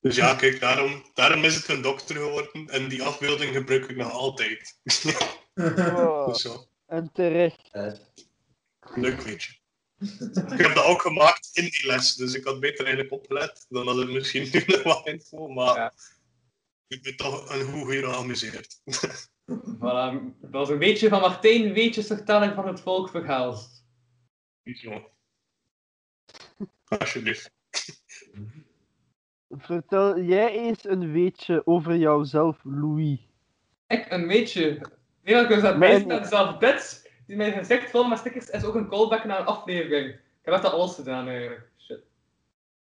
Dus 0.00 0.16
ja, 0.16 0.34
kijk, 0.34 0.60
daarom, 0.60 1.10
daarom 1.14 1.44
is 1.44 1.54
het 1.54 1.68
een 1.68 1.82
dokter 1.82 2.16
geworden. 2.16 2.66
En 2.68 2.88
die 2.88 3.02
afbeelding 3.02 3.54
gebruik 3.54 3.88
ik 3.88 3.96
nog 3.96 4.12
altijd. 4.12 4.78
Oh, 5.54 6.34
zo, 6.34 6.66
en 6.86 7.10
terecht. 7.12 7.68
Eh, 7.70 7.92
leuk 8.94 9.20
weet 9.20 9.42
je. 9.42 9.52
Ik 10.52 10.58
heb 10.58 10.74
dat 10.74 10.84
ook 10.84 11.00
gemaakt 11.02 11.48
in 11.52 11.64
die 11.64 11.86
les, 11.86 12.14
dus 12.14 12.34
ik 12.34 12.44
had 12.44 12.60
beter 12.60 12.84
eigenlijk 12.84 13.14
opgelet. 13.14 13.66
Dan 13.68 13.86
had 13.86 13.96
het 13.96 14.08
misschien 14.10 14.48
nu 14.52 14.62
nog 14.66 14.82
wat 14.82 15.06
info, 15.06 15.48
maar 15.48 15.76
Ja. 15.76 15.92
ik 16.86 17.02
ben 17.02 17.16
toch 17.16 17.50
een 17.50 17.64
goed 17.64 17.90
hier 17.90 18.04
geamuseerd. 18.04 18.80
Voilà, 19.50 20.12
dat 20.40 20.50
was 20.50 20.68
een 20.68 20.78
beetje 20.78 21.08
van 21.08 21.20
Martijn, 21.20 21.72
weetjes 21.72 22.06
vertelling 22.06 22.54
van 22.54 22.66
het 22.66 22.80
volk 22.80 23.08
verhaald. 23.10 23.84
Zo. 24.74 25.10
Alsjeblieft. 26.88 27.50
Vertel 29.48 30.20
jij 30.20 30.50
eens 30.50 30.84
een 30.84 31.12
weetje 31.12 31.66
over 31.66 31.96
jouzelf, 31.96 32.60
Louis. 32.64 33.18
Ik, 33.86 34.06
een 34.10 34.26
beetje. 34.26 34.80
Nee, 35.22 35.34
want 35.34 35.50
ik 35.50 35.54
was 35.54 35.64
aan 35.64 35.70
het 35.70 35.78
Maar- 35.78 35.88
bezig 35.88 36.06
met 36.06 36.26
zelf 36.28 36.56
dit, 36.58 37.10
die 37.26 37.36
mijn 37.36 37.52
gezicht 37.52 37.90
vol 37.90 38.04
met 38.08 38.18
stickers, 38.18 38.50
is 38.50 38.64
ook 38.64 38.74
een 38.74 38.88
callback 38.88 39.24
naar 39.24 39.40
een 39.40 39.46
aflevering. 39.46 40.08
Ik 40.14 40.20
heb 40.42 40.54
echt 40.54 40.62
dat 40.62 40.72
alles 40.72 40.94
gedaan 40.94 41.28
eigenlijk. 41.28 41.70
Shit. 41.78 42.00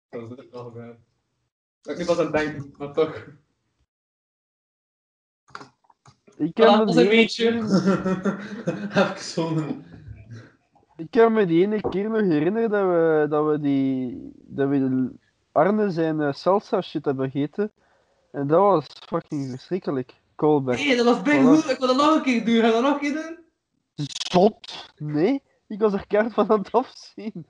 Dat 0.08 0.20
was 0.28 0.38
dit 0.38 0.50
wel 0.50 0.70
gedaan. 0.70 1.04
Dat 1.80 1.92
ik 1.92 1.98
niet 1.98 2.06
pas 2.06 2.18
aan 2.18 2.24
het 2.24 2.32
denken, 2.34 2.74
maar 2.78 2.92
toch. 2.92 3.26
Ik 6.36 6.56
heb, 6.56 6.66
dat 6.66 6.88
is 6.88 6.96
een 6.96 7.08
beetje. 7.08 7.48
ik 9.10 9.16
zo'n. 9.32 9.84
Ik 10.96 11.06
kan 11.10 11.32
me 11.32 11.46
die 11.46 11.62
ene 11.66 11.80
keer 11.90 12.10
nog 12.10 12.20
herinneren 12.20 12.70
dat 12.70 12.82
we, 12.86 13.26
dat 13.28 13.46
we 13.46 13.60
die... 13.60 14.18
Dat 14.34 14.68
we 14.68 14.78
de- 14.78 15.12
Arne 15.52 15.90
zijn 15.90 16.20
eh, 16.20 16.32
salsa 16.32 16.80
shit 16.80 17.04
hebben 17.04 17.30
gegeten. 17.30 17.72
En 18.32 18.46
dat 18.46 18.60
was 18.60 18.86
fucking 19.06 19.50
verschrikkelijk. 19.50 20.14
Callback. 20.36 20.76
Nee, 20.76 20.96
dat 20.96 21.04
was 21.04 21.22
big 21.22 21.42
goed. 21.42 21.70
Ik 21.70 21.78
wil 21.78 21.86
dat 21.86 21.96
nog 21.96 22.14
een 22.14 22.22
keer 22.22 22.44
doen. 22.44 22.60
Ga 22.60 22.70
dat 22.70 22.82
nog 22.82 22.92
een 22.92 22.98
keer 23.00 23.12
doen? 23.12 23.38
Zot! 24.30 24.92
Nee, 24.96 25.42
ik 25.68 25.80
was 25.80 25.92
er 25.92 26.06
keihard 26.06 26.34
van 26.34 26.50
aan 26.50 26.58
het 26.58 26.72
afzien. 26.72 27.46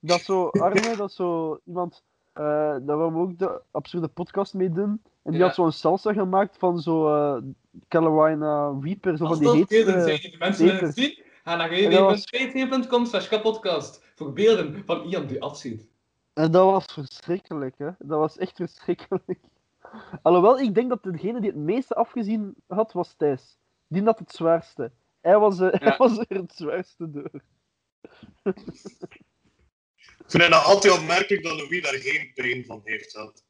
Dat 0.00 0.20
zo, 0.20 0.48
Arne, 0.48 0.96
dat 0.96 1.12
zo 1.12 1.58
iemand, 1.64 2.02
eh 2.32 2.70
dat 2.82 2.98
we 2.98 3.04
hem 3.04 3.16
ook 3.18 3.38
de 3.38 3.60
absurde 3.70 4.08
podcast 4.08 4.54
mee 4.54 4.70
doen. 4.72 5.02
En 5.22 5.30
die 5.30 5.40
Ja. 5.40 5.46
had 5.46 5.54
zo'n 5.54 5.72
salsa 5.72 6.12
gemaakt 6.12 6.56
van 6.58 6.78
zo 6.80 7.14
eh 7.14 7.42
Carolina 7.88 8.78
Reaper, 8.80 9.16
zo 9.16 9.24
Als 9.24 9.38
van 9.38 9.46
die 9.52 9.58
dat 9.58 9.68
beelden 9.68 9.94
heetste... 9.94 10.08
zijn 10.16 10.30
die 10.30 10.38
mensen 10.38 10.92
zien, 10.92 11.22
ga 11.46 11.56
naar 11.56 11.70
www.patreon.com 11.70 13.06
slash 13.06 13.28
kapodcast 13.28 14.00
voor 14.14 14.32
beelden 14.32 14.82
van 14.86 15.04
iemand 15.04 15.28
die 15.28 15.42
afziet. 15.42 15.88
En 16.32 16.50
dat 16.50 16.70
was 16.70 16.84
verschrikkelijk, 16.84 17.74
hè. 17.78 17.90
Dat 17.98 18.18
was 18.18 18.38
echt 18.38 18.56
verschrikkelijk. 18.56 19.38
Alhoewel, 20.22 20.60
ik 20.60 20.74
denk 20.74 20.88
dat 20.88 21.02
degene 21.02 21.40
die 21.40 21.50
het 21.50 21.58
meeste 21.58 21.94
afgezien 21.94 22.54
had, 22.66 22.92
was 22.92 23.14
Thijs. 23.16 23.58
Die 23.88 24.02
had 24.02 24.18
het 24.18 24.32
zwaarste. 24.32 24.92
Hij 25.20 25.38
was, 25.38 25.60
eh, 25.60 25.80
hij 25.80 25.96
was 25.96 26.18
er 26.18 26.36
het 26.36 26.52
zwaarste 26.54 27.10
door. 27.10 27.30
Ik 30.26 30.32
vind 30.32 30.42
het 30.42 30.52
nog 30.52 30.64
altijd 30.64 30.98
opmerkelijk 30.98 31.42
dat 31.42 31.56
Louis 31.56 31.82
daar 31.82 31.94
geen 31.94 32.32
pijn 32.34 32.64
van 32.64 32.80
heeft 32.84 33.10
gehad. 33.10 33.44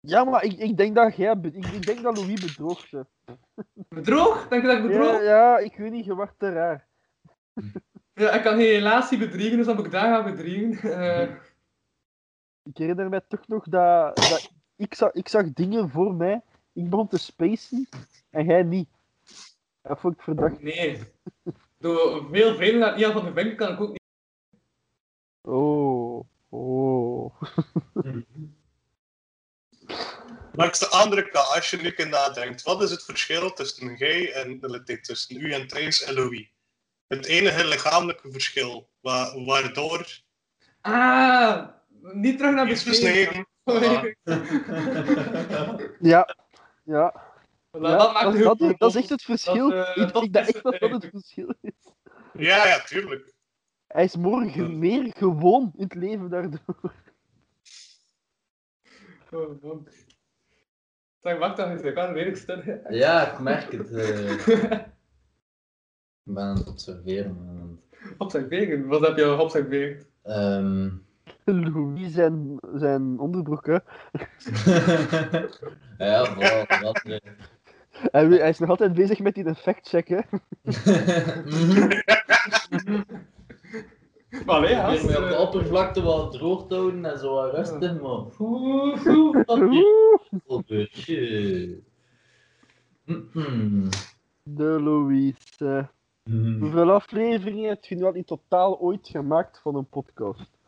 Ja, 0.00 0.24
maar 0.24 0.44
ik, 0.44 0.58
ik 0.58 0.76
denk 0.76 0.94
dat 0.94 1.16
jij... 1.16 1.36
Ik, 1.42 1.66
ik 1.66 1.86
denk 1.86 2.02
dat 2.02 2.16
Louis 2.16 2.40
bedroog 2.40 2.86
ze. 2.86 3.06
Bedroog? 3.88 4.48
Denk 4.48 4.62
je 4.62 4.68
dat 4.68 4.76
ik 4.78 4.86
bedroog? 4.86 5.12
Ja, 5.12 5.22
ja, 5.22 5.58
ik 5.58 5.76
weet 5.76 5.90
niet, 5.92 6.04
je 6.04 6.14
wordt 6.14 6.38
te 6.38 6.48
raar. 6.52 6.86
Ja, 8.14 8.30
ik 8.30 8.42
kan 8.42 8.56
geen 8.56 8.70
relatie 8.70 9.18
bedriegen, 9.18 9.56
dus 9.56 9.66
dan 9.66 9.76
moet 9.76 9.84
ik 9.84 9.90
daar 9.90 10.14
gaan 10.14 10.30
bedriegen. 10.30 10.92
Eh, 11.00 11.28
Ik 12.62 12.76
herinner 12.76 13.08
mij 13.08 13.20
toch 13.28 13.48
nog 13.48 13.64
dat, 13.68 14.16
dat 14.16 14.52
ik, 14.76 14.94
zag, 14.94 15.12
ik 15.12 15.28
zag 15.28 15.52
dingen 15.52 15.88
voor 15.90 16.14
mij, 16.14 16.40
ik 16.72 16.90
begon 16.90 17.08
te 17.08 17.18
spacen 17.18 17.88
en 18.30 18.44
jij 18.44 18.62
niet. 18.62 18.88
Dat 19.82 20.00
vond 20.00 20.14
ik 20.14 20.22
verdacht. 20.22 20.62
nee. 20.62 21.02
Door 21.78 22.28
veel 22.30 22.54
vrienden 22.54 22.80
naar 22.80 22.98
Ian 22.98 23.12
van 23.12 23.24
de 23.24 23.32
Vinken 23.32 23.56
kan 23.56 23.72
ik 23.72 23.80
ook 23.80 23.88
niet. 23.88 24.02
Oh, 25.40 26.24
oh. 26.48 27.42
Langs 30.52 30.78
de 30.78 30.86
andere 30.88 31.28
kant, 31.28 31.48
als 31.54 31.70
je 31.70 31.76
nu 31.76 31.90
kunt 31.90 32.10
nadenkt, 32.10 32.62
wat 32.62 32.82
is 32.82 32.90
het 32.90 33.04
verschil 33.04 33.52
tussen 33.52 33.96
jij 33.96 34.32
en 34.32 34.60
tussen 35.02 35.40
u 35.40 35.52
en 35.52 35.66
Thijs 35.66 36.02
en 36.02 36.14
Louis? 36.14 36.52
Het 37.06 37.26
enige 37.26 37.66
lichamelijke 37.66 38.30
verschil, 38.32 38.88
wa- 39.00 39.44
waardoor 39.44 40.18
Ah, 40.80 41.68
niet 42.00 42.38
terug 42.38 42.54
naar 42.54 42.66
beschreven. 42.66 43.46
besneden. 43.64 44.06
Ja, 46.00 46.36
ja. 46.84 47.28
Dat, 47.70 47.82
ja 47.82 47.96
dat 47.96 48.12
maakt 48.12 48.42
dat, 48.42 48.78
dat, 48.78 48.90
is 48.94 49.00
echt 49.00 49.08
het 49.08 49.22
verschil. 49.22 49.68
Dat, 49.70 49.86
eh, 49.96 50.02
ik, 50.06 50.12
dat 50.12 50.22
ik 50.22 50.32
denk 50.32 50.46
is 50.46 50.54
echt 50.54 50.62
dat 50.64 50.72
het 50.72 50.80
dat 50.80 51.02
het 51.02 51.10
verschil 51.10 51.54
is. 51.60 51.92
Ja, 52.32 52.66
ja, 52.66 52.80
tuurlijk. 52.80 53.32
Hij 53.86 54.04
is 54.04 54.16
morgen 54.16 54.78
meer 54.78 55.12
gewoon 55.16 55.72
in 55.76 55.82
het 55.82 55.94
leven 55.94 56.30
daardoor. 56.30 56.60
Oh, 59.30 59.62
man. 59.62 59.88
Zeg, 61.22 61.38
wacht 61.38 61.56
dan 61.56 61.70
eens, 61.70 61.82
ik 61.82 61.94
kan 61.94 62.12
redelijk 62.12 62.36
stil. 62.36 62.62
Ja, 62.88 63.32
ik 63.32 63.38
merk 63.38 63.72
het. 63.72 63.90
eh. 63.94 64.30
Ik 66.24 66.36
ben 66.36 66.44
aan 66.44 66.56
het 66.56 66.68
observeren. 66.68 67.44
man. 67.44 67.80
Observeren, 68.18 68.86
wat 68.86 69.00
heb 69.06 69.16
je 69.16 69.24
al 69.24 69.36
geobserveerd? 69.36 70.06
Ehm. 70.22 70.88
Louis 71.44 72.12
zijn, 72.12 72.58
zijn 72.74 73.18
onderbroek, 73.18 73.66
hè. 73.66 73.72
ja, 76.06 76.24
vooral 76.24 76.64
dat. 76.80 77.02
Hij, 77.90 78.26
hij 78.26 78.48
is 78.48 78.58
nog 78.58 78.68
altijd 78.68 78.92
bezig 78.92 79.18
met 79.18 79.34
die 79.34 79.44
effectcheck, 79.44 80.08
hè. 80.08 80.18
Maar 84.46 84.60
nee, 84.60 84.70
Ik 84.70 84.78
als... 84.82 85.02
op 85.02 85.08
de 85.08 85.14
eh, 85.34 85.40
oppervlakte 85.40 86.02
wat 86.02 86.32
droog 86.32 86.66
te 86.66 86.74
houden 86.74 87.04
en 87.04 87.18
zo 87.18 87.34
wat 87.34 87.54
rustig, 87.54 88.00
maar. 88.00 88.24
Oeh, 88.38 89.06
oeh, 89.06 89.44
wat 89.46 89.58
Oeh, 89.58 90.20
een 90.46 90.64
beetje. 90.66 91.82
Mhm. 93.04 93.88
De 94.42 94.64
Louis. 94.82 95.34
eh. 95.58 95.84
Mhm. 96.24 96.58
Hoeveel 96.60 96.90
afleveringen 96.90 97.68
heb 97.68 97.84
je 97.84 97.94
nu 97.94 98.04
al 98.04 98.14
in 98.14 98.24
totaal 98.24 98.78
ooit 98.78 99.08
gemaakt 99.08 99.60
van 99.62 99.74
een 99.74 99.88
podcast? 99.88 100.58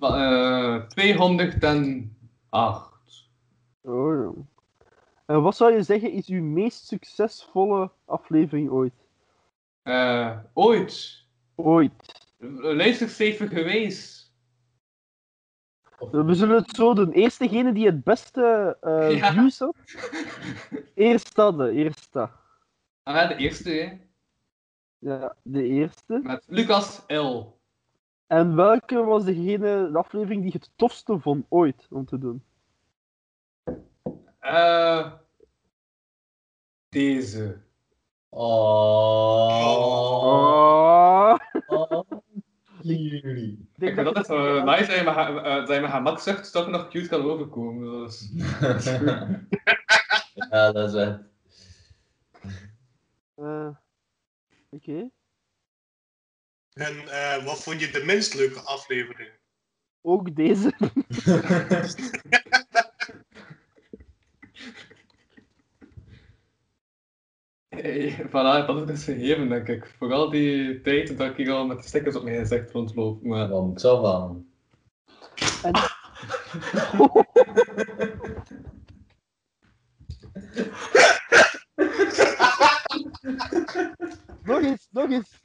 eh, 0.00 0.76
208. 0.86 3.28
Oh, 3.82 4.22
ja. 4.22 4.30
En 5.26 5.42
wat 5.42 5.56
zou 5.56 5.72
je 5.72 5.82
zeggen 5.82 6.12
is 6.12 6.26
uw 6.26 6.42
meest 6.42 6.86
succesvolle 6.86 7.90
aflevering 8.04 8.70
ooit? 8.70 8.92
Eh, 9.82 10.36
ooit. 10.52 11.24
Ooit. 11.54 12.28
Luistercijfer 12.40 13.48
geweest. 13.48 14.32
We 16.10 16.34
zullen 16.34 16.56
het 16.56 16.70
zo 16.76 16.94
doen. 16.94 17.12
Eerstgene 17.12 17.72
die 17.72 17.86
het 17.86 18.04
beste 18.04 18.76
Ja. 19.20 19.32
views 19.32 19.58
had. 19.58 19.76
Eerst 20.94 21.34
dat, 21.34 21.58
de 21.58 21.70
eerste. 21.70 22.30
Ah, 23.02 23.28
de 23.28 23.36
eerste, 23.36 23.70
hè. 23.70 23.98
Ja, 24.98 25.36
de 25.42 25.62
eerste. 25.62 26.20
Met 26.22 26.44
Lucas 26.46 27.04
L. 27.06 27.58
En 28.26 28.56
welke 28.56 29.04
was 29.04 29.24
degene, 29.24 29.90
de 29.92 29.98
aflevering 29.98 30.42
die 30.42 30.52
je 30.52 30.58
het 30.58 30.70
tofste 30.76 31.18
vond 31.18 31.46
ooit 31.48 31.86
om 31.90 32.04
te 32.06 32.18
doen? 32.18 32.44
Eh 34.38 35.12
deze. 36.88 37.60
Oh. 38.28 39.48
oh. 40.22 41.38
Jullie. 42.82 43.68
Ik 43.78 43.94
vind 43.94 44.04
dat 44.04 44.16
het- 44.16 44.26
zo 44.26 44.64
nice 44.64 44.86
dat 44.86 44.96
je 44.98 45.02
met, 45.04 45.14
ha- 45.14 45.42
eh, 45.42 45.66
dat 45.66 45.74
je 45.74 45.80
met 45.80 45.90
gemak 45.90 46.20
zegt 46.20 46.52
toch 46.52 46.68
nog 46.68 46.88
cute 46.88 47.08
kan 47.08 47.22
overkomen. 47.22 48.04
Dus. 48.04 48.30
ja, 50.50 50.72
dat 50.72 50.94
is 50.94 51.00
echt. 51.00 51.18
Eh, 53.34 53.68
Oké. 54.70 55.10
En 56.72 57.08
eh, 57.08 57.44
wat 57.44 57.62
vond 57.62 57.80
je 57.80 57.90
de 57.90 58.02
minst 58.04 58.34
leuke 58.34 58.60
aflevering? 58.60 59.30
Ook 60.00 60.34
deze. 60.36 60.72
Hey, 67.70 68.26
voilà, 68.28 68.66
dat 68.66 68.80
is 68.80 68.86
dus 68.86 69.04
gegeven, 69.04 69.48
denk 69.48 69.68
ik. 69.68 69.94
Vooral 69.98 70.30
die 70.30 70.80
tijd 70.80 71.18
dat 71.18 71.30
ik 71.30 71.36
hier 71.36 71.52
al 71.52 71.66
met 71.66 71.82
de 71.82 71.88
stickers 71.88 72.16
op 72.16 72.22
mijn 72.22 72.38
gezicht 72.38 72.70
rondloop. 72.70 73.22
Maar... 73.22 73.48
Wat 73.48 73.62
moet 73.62 73.72
ik 73.72 73.78
zo 73.78 74.00
van? 74.00 74.46
En... 75.62 75.72
nog 84.50 84.60
eens, 84.62 84.88
nog 84.90 85.10
eens. 85.10 85.40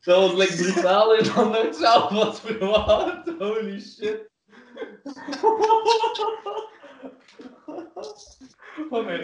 Dat 0.00 0.20
was 0.20 0.34
like 0.34 0.56
brutaler 0.56 1.34
dan 1.34 1.56
ik 1.56 1.72
zelf 1.72 2.08
had 2.08 2.40
verwacht. 2.40 3.28
Holy 3.38 3.80
shit. 3.80 4.30
Oh 8.90 9.06
nee. 9.06 9.22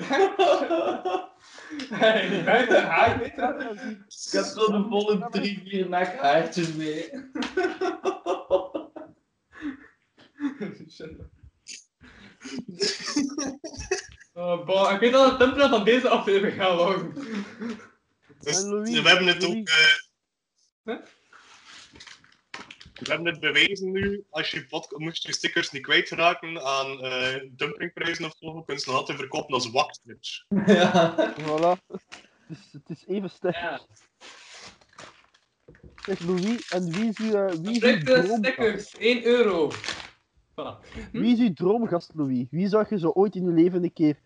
Hey, 1.88 2.44
buiten 2.44 2.82
haar, 2.86 3.18
weet 3.18 3.34
je? 3.36 3.96
Ik 4.08 4.32
heb 4.32 4.44
zo 4.44 4.66
de 4.66 4.86
volle 4.88 5.26
drie, 5.30 5.62
vier 5.64 5.88
nekhaartjes 5.88 6.72
mee. 6.74 7.10
Oh, 14.32 14.66
boah, 14.66 14.92
ik 14.92 15.00
weet 15.00 15.12
dat 15.12 15.30
het 15.30 15.38
template 15.38 15.68
van 15.68 15.84
deze 15.84 16.08
aflevering 16.08 16.56
gaat 16.62 16.76
worden. 16.76 17.12
Dus, 18.40 18.62
we 19.02 19.08
hebben 19.08 19.26
het 19.26 19.44
ook. 19.46 19.68
eh, 19.68 19.94
Huh? 20.84 20.96
We 22.94 23.10
hebben 23.10 23.26
het 23.26 23.40
bewezen 23.40 23.92
nu, 23.92 24.24
als 24.30 24.50
je 24.50 24.84
moest 24.96 25.26
je 25.26 25.32
stickers 25.32 25.70
niet 25.70 25.82
kwijtraken 25.82 26.62
aan 26.62 27.00
eh 27.00 27.50
dumpingprijzen 27.50 28.24
of 28.24 28.34
zo, 28.38 28.62
kun 28.62 28.74
je 28.74 28.80
ze 28.80 28.88
nog 28.88 28.98
altijd 28.98 29.18
verkopen 29.18 29.54
als 29.54 29.70
waxstrips. 29.70 30.46
ja. 30.66 31.34
Voilà. 31.40 31.86
Het 32.46 32.58
is, 32.58 32.72
het 32.72 32.88
is 32.88 33.04
even 33.06 33.30
sterk. 33.30 33.54
Ja. 33.54 33.80
Zeg 36.04 36.20
Louis, 36.20 36.68
en 36.70 36.90
wie 36.90 37.08
is 37.08 37.18
uw, 37.18 37.34
eh, 37.34 37.54
wie 37.54 37.76
is 37.76 37.82
uw 37.82 38.02
droomgast? 38.02 38.38
stickers, 38.38 38.96
1 38.96 39.24
euro. 39.24 39.70
Voilà. 40.50 40.78
Wie 41.12 41.32
is 41.32 41.38
uw 41.38 41.52
droomgast, 41.52 42.10
Louis? 42.14 42.46
Wie 42.50 42.68
zou 42.68 42.86
je 42.88 42.98
zo 42.98 43.08
ooit 43.08 43.34
in 43.34 43.44
je 43.44 43.50
leven 43.50 43.82
een 43.82 43.92
keer... 43.92 44.18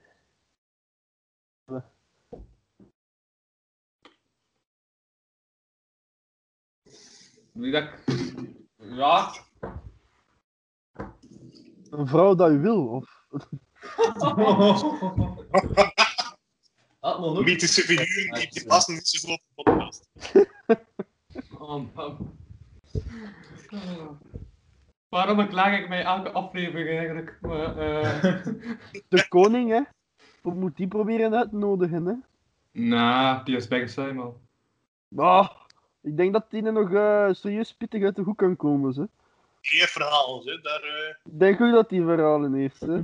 Wie 7.53 7.73
dat 7.73 7.83
ik... 7.83 8.57
Ja. 8.89 9.33
Een 11.91 12.07
vrouw 12.07 12.35
dat 12.35 12.51
u 12.51 12.59
wil? 12.59 12.87
Of... 12.87 13.25
Mythische 17.45 17.83
figuren 17.83 18.41
die, 18.41 18.51
die 18.51 18.67
passen 18.67 18.95
niet 18.95 19.09
zo 19.09 19.29
goed 19.29 19.41
op 19.55 19.57
de 19.57 19.63
podcast. 19.63 20.09
Oh, 21.59 21.85
man. 21.95 22.37
Waarom 25.09 25.49
klaag 25.49 25.79
ik 25.79 25.89
mij 25.89 26.05
elke 26.05 26.31
aflevering 26.31 26.99
eigenlijk? 26.99 27.39
Maar, 27.41 27.77
eh... 27.77 28.23
De 29.09 29.29
koning, 29.29 29.71
hè? 29.71 29.81
Of 30.43 30.55
moet 30.55 30.77
die 30.77 30.89
proberen 30.89 31.35
uit 31.35 31.51
te 31.51 31.57
nodigen, 31.57 32.07
hè? 32.07 32.15
nah, 32.83 33.45
die 33.45 33.57
is 33.57 33.69
bijgezij, 33.69 34.13
man. 34.13 34.35
Ah, 35.17 35.51
ik 36.09 36.17
denk 36.17 36.33
dat 36.33 36.47
die 36.51 36.65
er 36.65 36.73
nog 36.73 36.93
eh, 36.93 37.29
serieus 37.33 37.75
pittig 37.75 38.03
uit 38.05 38.17
de 38.17 38.23
hoek 38.23 38.39
kan 38.39 38.57
komen, 38.57 38.93
ze. 38.93 39.09
Geen 39.61 39.87
verhaal, 39.87 40.43
hè. 40.45 40.61
Daar, 40.61 40.83
eh, 40.83 41.09
Ik 41.33 41.39
denk 41.39 41.61
ook 41.61 41.73
dat 41.73 41.89
die 41.89 42.03
verhalen 42.03 42.53
heeft, 42.55 42.81
hè. 42.81 42.99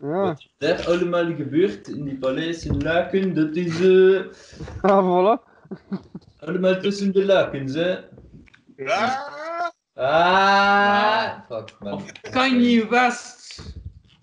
Ja, 0.00 0.22
Wat 0.22 0.46
daar 0.58 0.86
allemaal 0.86 1.34
gebeurd 1.34 1.88
in 1.88 2.04
die 2.04 2.18
paleis 2.18 2.66
in 2.66 2.82
Laken? 2.82 3.34
Dat 3.34 3.56
is 3.56 3.80
eh, 3.80 4.24
ah, 4.90 5.04
voilà. 5.04 5.42
allemaal 6.38 6.80
tussen 6.80 7.12
de 7.12 7.24
lakens, 7.24 7.74
hè? 7.74 7.98
ja, 8.76 9.26
Ah! 9.94 11.40
Fuck, 11.48 11.76
man. 11.80 11.92
Of 11.92 12.12
Kanye 12.30 12.86
West. 12.88 13.62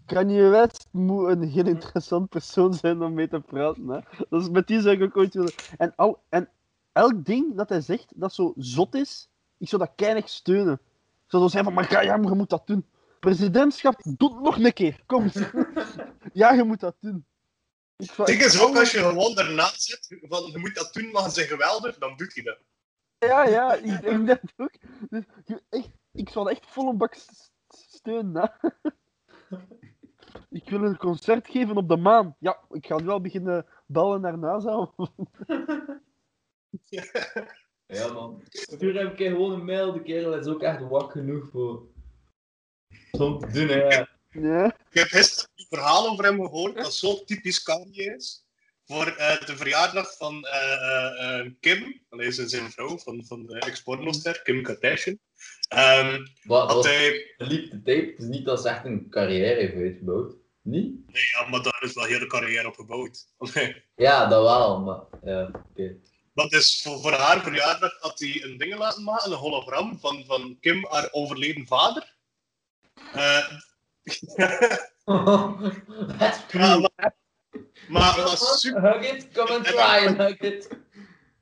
Kanye 0.06 0.50
West 0.50 0.88
moet 0.92 1.28
een 1.30 1.44
heel 1.44 1.68
interessant 1.68 2.30
persoon 2.30 2.74
zijn 2.74 3.02
om 3.02 3.14
mee 3.14 3.28
te 3.28 3.40
praten, 3.40 3.88
hè. 3.88 4.00
Dat 4.30 4.42
is 4.42 4.50
met 4.50 4.68
die 4.68 4.82
zou 4.82 4.96
ik 4.96 5.04
ook 5.04 5.18
ooit 5.18 5.34
willen. 5.34 5.52
En, 5.78 5.94
al, 5.96 6.20
en 6.30 6.50
elk 6.96 7.26
ding 7.26 7.56
dat 7.56 7.70
hij 7.70 7.82
zegt 7.82 8.12
dat 8.16 8.34
zo 8.34 8.54
zot 8.56 8.96
is, 8.96 9.30
ik 9.58 9.70
zou 9.70 9.82
dat 9.82 9.92
keinig 9.96 10.30
steunen. 10.30 10.74
Ik 10.74 11.32
zou 11.32 11.44
zo 11.44 11.50
zijn 11.50 11.64
van, 11.64 11.74
maar 11.74 11.92
ja, 11.92 12.02
ja, 12.02 12.18
maar 12.18 12.30
je 12.30 12.36
moet 12.36 12.50
dat 12.50 12.68
doen. 12.68 12.86
Presidentschap, 13.20 14.02
doe 14.18 14.34
het 14.34 14.42
nog 14.42 14.58
een 14.58 14.74
keer, 14.74 15.04
kom. 15.06 15.32
ja, 16.34 16.54
je 16.54 16.64
moet 16.64 16.80
dat 16.80 16.96
doen. 17.00 17.26
Ik 18.26 18.40
is 18.40 18.62
ook, 18.62 18.78
als 18.78 18.92
je 18.92 18.98
gewoon 18.98 19.36
daarnaast 19.36 19.82
zit, 19.82 20.20
van 20.22 20.52
je 20.52 20.58
moet 20.58 20.76
dat 20.76 20.94
doen, 20.94 21.12
maar 21.12 21.24
ze 21.24 21.30
zijn 21.30 21.48
geweldig, 21.48 21.98
dan 21.98 22.18
doet 22.18 22.34
hij 22.34 22.44
dat. 22.44 22.58
Ja, 23.18 23.46
ja, 23.46 23.74
ik 23.74 24.02
denk 24.02 24.28
dat 24.28 24.40
ook. 24.58 24.74
Dus, 25.10 25.24
echt, 25.70 25.90
ik 26.12 26.30
zal 26.30 26.50
echt 26.50 26.66
volle 26.68 26.94
bak 26.94 27.16
steunen. 27.70 28.52
Hè. 28.60 28.70
Ik 30.50 30.70
wil 30.70 30.84
een 30.84 30.98
concert 30.98 31.48
geven 31.48 31.78
op 31.78 31.90
de 31.90 31.98
maan. 31.98 32.36
Ja, 32.40 32.60
ik 32.72 32.86
ga 32.86 32.96
nu 32.96 33.06
wel 33.06 33.22
beginnen 33.22 33.66
bellen 33.86 34.22
naar 34.22 34.38
NASA. 34.38 34.90
Ja, 37.88 38.14
man. 38.14 38.44
Stuur 38.50 38.96
hem 38.96 39.06
een 39.06 39.16
keer 39.16 39.30
gewoon 39.30 39.52
een 39.52 39.66
mail. 39.66 39.94
De 39.94 40.02
kerel 40.02 40.34
is 40.34 40.46
ook 40.46 40.62
echt 40.62 40.80
wak 40.80 41.12
genoeg 41.12 41.50
voor. 41.52 41.84
Om 43.12 43.40
te 43.40 43.48
doen, 43.52 43.68
hè. 43.68 44.06
Ja. 44.30 44.66
Ik 44.90 45.00
heb 45.00 45.08
gisteren 45.08 45.50
een 45.56 45.66
verhaal 45.70 46.10
over 46.10 46.26
hem 46.26 46.42
gehoord 46.42 46.76
dat 46.76 46.94
zo 46.94 47.24
typisch 47.24 47.64
Kanye 47.64 48.16
is. 48.16 48.46
Voor 48.86 49.08
eh, 49.08 49.46
de 49.46 49.58
verjaardag 49.58 50.18
van 50.18 50.46
eh, 50.46 50.74
eh, 50.74 51.40
eh, 51.40 51.52
Kim, 51.60 52.02
alleen 52.10 52.34
zijn 52.34 52.50
zijn 52.50 52.72
vrouw 52.72 52.98
van, 52.98 53.26
van 53.26 53.46
de 53.46 53.60
ex-pornoster, 53.60 54.42
Kim 54.42 54.64
Kardashian. 54.64 55.20
Ehm 55.68 56.26
Wat 56.44 56.68
had 56.68 56.76
was 56.76 56.86
hij, 56.86 57.34
geliefde 57.38 57.82
tape? 57.82 58.12
Het 58.12 58.20
is 58.20 58.28
niet 58.28 58.46
dat 58.46 58.62
ze 58.62 58.70
echt 58.70 58.86
een 58.86 59.10
carrière 59.10 59.60
heeft 59.60 59.76
uitgebouwd. 59.76 60.36
Niet? 60.62 61.12
nee, 61.12 61.24
ja, 61.34 61.50
maar 61.50 61.64
daar 61.64 61.84
is 61.84 61.94
wel 61.94 62.06
heel 62.06 62.20
de 62.20 62.28
carrière 62.28 62.68
op 62.68 62.76
gebouwd. 62.76 63.26
Ja, 63.96 64.28
dat 64.28 64.44
wel, 64.44 64.82
maar. 64.82 65.02
Ja, 65.24 65.52
oké. 65.70 65.96
Dat 66.36 66.54
is 66.54 66.82
voor, 66.84 67.00
voor 67.00 67.12
haar 67.12 67.44
verjaardag 67.44 67.98
had 68.00 68.20
hij 68.20 68.44
een 68.44 68.58
ding 68.58 68.78
laten 68.78 69.04
maken, 69.04 69.32
een 69.32 69.38
hologram 69.38 70.00
van, 70.00 70.24
van 70.26 70.58
Kim, 70.60 70.86
haar 70.90 71.08
overleden 71.12 71.68
vader. 71.68 72.16
Eh, 73.14 73.52
That's 74.04 74.22
ja, 74.36 74.80
cool. 76.48 76.80
maar, 76.80 77.16
maar 77.88 78.16
dat 78.16 78.34
is 78.34 78.60
super. 78.60 78.82
Hug 78.82 79.12
it, 79.12 79.32
come 79.32 79.54
and 79.54 79.66
try 79.66 80.08
and 80.08 80.18
hug 80.18 80.40
it. 80.40 80.68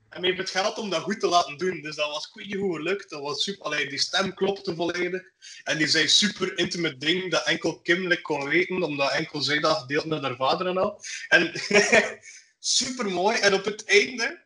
En 0.10 0.20
hij 0.20 0.30
heeft 0.30 0.38
het 0.38 0.50
geld 0.50 0.78
om 0.78 0.90
dat 0.90 1.02
goed 1.02 1.20
te 1.20 1.28
laten 1.28 1.58
doen. 1.58 1.82
Dus 1.82 1.96
dat 1.96 2.10
was 2.10 2.26
goed 2.26 2.54
hoe 2.54 2.76
gelukt. 2.76 3.10
Dat 3.10 3.22
was 3.22 3.44
super. 3.44 3.66
Allee, 3.66 3.90
die 3.90 4.00
stem 4.00 4.34
klopte 4.34 4.76
volledig. 4.76 5.22
En 5.64 5.78
die 5.78 5.88
zei 5.88 6.08
super 6.08 6.58
intimate 6.58 6.98
ding 6.98 7.32
dat 7.32 7.46
enkel 7.46 7.80
Kim 7.80 8.22
kon 8.22 8.50
weten, 8.50 8.84
omdat 8.84 9.12
enkel 9.12 9.42
zij 9.42 9.60
dat 9.60 9.78
gedeeld 9.78 10.06
met 10.06 10.22
haar 10.22 10.36
vader 10.36 10.68
en 10.68 10.78
al. 10.78 11.02
En 11.28 11.52
super 12.60 13.12
mooi. 13.12 13.38
En 13.38 13.54
op 13.54 13.66
het 13.66 13.86
einde 13.86 14.43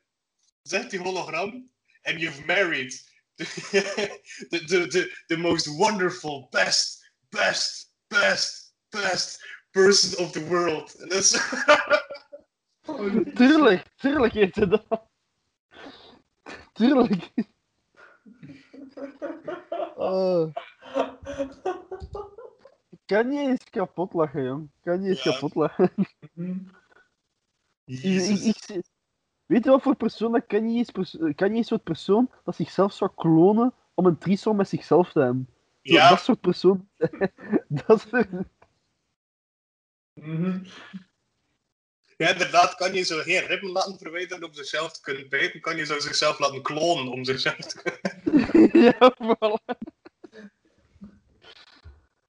zegt 0.68 0.90
die 0.90 1.00
hologram: 1.00 1.70
And 2.04 2.20
you've 2.20 2.46
married 2.46 2.92
the, 3.36 3.46
the, 4.50 4.64
the, 4.66 4.88
the, 4.88 5.24
the 5.28 5.38
most 5.38 5.68
wonderful, 5.68 6.48
best, 6.52 7.12
best, 7.30 7.92
best, 8.08 8.74
best 8.90 9.44
person 9.72 10.26
of 10.26 10.32
the 10.32 10.46
world. 10.48 10.96
En 10.96 11.10
dat 11.10 11.18
is. 11.20 11.32
Tuurlijk, 13.36 13.88
tuurlijk 13.96 14.34
heeft 14.34 14.56
hij 14.56 14.68
dat. 14.68 14.86
Tuurlijk. 16.74 17.32
Oh. 19.96 20.54
Kan 23.06 23.32
je 23.32 23.40
eens 23.40 23.64
kapot 23.70 24.14
lachen, 24.14 24.44
jong. 24.44 24.72
Kan 24.82 25.02
je 25.04 25.10
eens 25.10 25.24
Ja. 25.24 25.32
kapot 25.32 25.56
lachen. 25.56 25.92
Ik, 25.96 26.16
ik, 27.86 27.86
Jezus. 27.86 28.68
ik- 28.68 28.86
weet 29.48 29.64
je 29.64 29.70
wat 29.70 29.82
voor 29.82 29.96
persoon 29.96 30.32
dat 30.32 30.46
kan 30.48 30.70
je 30.72 30.78
eens, 30.78 30.92
perso- 30.92 31.34
kan 31.36 31.50
je 31.52 31.56
eens 31.56 31.68
soort 31.68 31.84
persoon 31.84 32.30
dat 32.44 32.56
zichzelf 32.56 32.94
zou 32.94 33.12
klonen 33.16 33.74
om 33.94 34.06
een 34.06 34.18
trisom 34.18 34.56
met 34.56 34.70
zichzelf 34.70 35.12
te 35.12 35.20
hebben? 35.20 35.48
Zo, 35.82 35.94
Ja, 35.94 36.10
Dat 36.10 36.22
soort 36.22 36.42
persoon. 36.42 36.90
dat 37.86 38.08
is 38.12 38.26
Mhm. 40.14 40.64
ja, 42.18 42.30
inderdaad, 42.32 42.76
kan 42.76 42.94
je 42.94 43.04
zo 43.04 43.22
geen 43.22 43.46
ribben 43.46 43.70
laten 43.72 43.98
verwijderen 43.98 44.44
om 44.48 44.54
zichzelf 44.54 44.92
te 44.92 45.02
kunnen 45.02 45.30
bijten, 45.30 45.62
kan 45.62 45.78
je 45.78 45.86
zo 45.86 46.00
zichzelf 46.00 46.40
laten 46.40 46.62
klonen 46.62 47.08
om 47.14 47.24
zichzelf 47.26 47.56
te 47.58 47.82
kunnen... 47.82 48.72
ja, 49.00 49.16
voilà. 49.24 49.78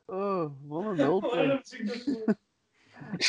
Oh, 0.06 0.52
wat 0.66 0.84
een 0.86 0.96
held. 0.98 1.30
hè. 1.32 1.58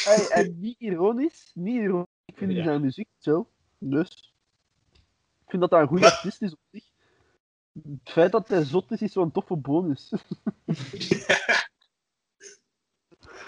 Hey, 0.04 0.28
en 0.30 0.60
niet 0.60 0.80
ironisch, 0.80 1.52
niet 1.54 1.76
ironisch. 1.82 2.08
Ik 2.26 2.38
vind 2.38 2.52
Ja. 2.52 2.64
zijn 2.64 2.82
muziek 2.82 3.08
zo. 3.18 3.50
Dus. 3.80 4.34
Ik 5.44 5.50
vind 5.50 5.62
dat 5.62 5.72
hij 5.72 5.82
een 5.82 5.88
goede 5.88 6.12
artiest 6.12 6.42
is 6.42 6.52
op 6.52 6.60
zich. 6.72 6.84
Het 7.74 8.12
feit 8.12 8.32
dat 8.32 8.48
hij 8.48 8.64
zot 8.64 8.92
is, 8.92 9.02
is 9.02 9.12
zo'n 9.12 9.32
toffe 9.32 9.56
bonus. 9.56 10.12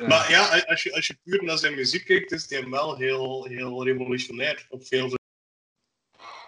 Maar 0.08 0.30
ja, 0.30 0.60
als 0.60 0.84
je, 0.84 0.94
als 0.94 1.08
je 1.08 1.18
puur 1.24 1.44
naar 1.44 1.58
zijn 1.58 1.76
muziek 1.76 2.06
kijkt, 2.06 2.32
is 2.32 2.50
hij 2.50 2.70
wel 2.70 2.98
heel, 2.98 3.46
heel 3.46 3.84
revolutionair 3.84 4.66
op 4.70 4.86
veel 4.86 5.10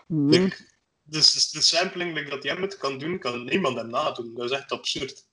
Hmm. 0.08 0.52
Dus 1.04 1.52
de 1.52 1.62
sampling 1.62 2.14
like 2.14 2.30
dat 2.30 2.44
jij 2.44 2.60
met 2.60 2.78
kan 2.78 2.98
doen, 2.98 3.20
kan 3.20 3.44
niemand 3.46 3.78
hem 3.78 3.90
nadoen. 3.90 4.34
Dat 4.34 4.52
is 4.52 4.58
echt 4.58 4.72
absurd. 4.72 5.28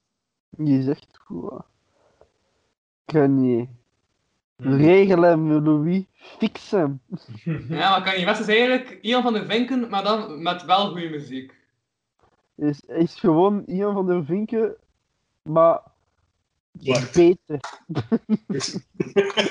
Je 0.49 0.83
zegt 0.83 1.19
goed. 1.19 1.63
Kan 3.05 3.43
je. 3.43 3.69
Regel 4.61 5.23
hem, 5.23 5.53
Louis. 5.53 6.05
Fix 6.13 6.71
hem. 6.71 7.01
Ja, 7.69 7.91
maar 7.91 8.03
kan 8.03 8.19
je 8.19 8.25
best 8.25 8.41
is 8.41 8.49
eigenlijk 8.49 8.99
Ian 9.03 9.23
van 9.23 9.33
der 9.33 9.47
Vinken, 9.47 9.89
maar 9.89 10.03
dan 10.03 10.43
met 10.43 10.65
wel 10.65 10.91
goede 10.91 11.09
muziek. 11.09 11.55
Is, 12.57 12.81
is 12.81 13.15
gewoon 13.15 13.65
Ian 13.67 13.95
van 13.95 14.07
der 14.07 14.25
Vinken, 14.25 14.77
maar 15.43 15.81
beter. 17.13 17.61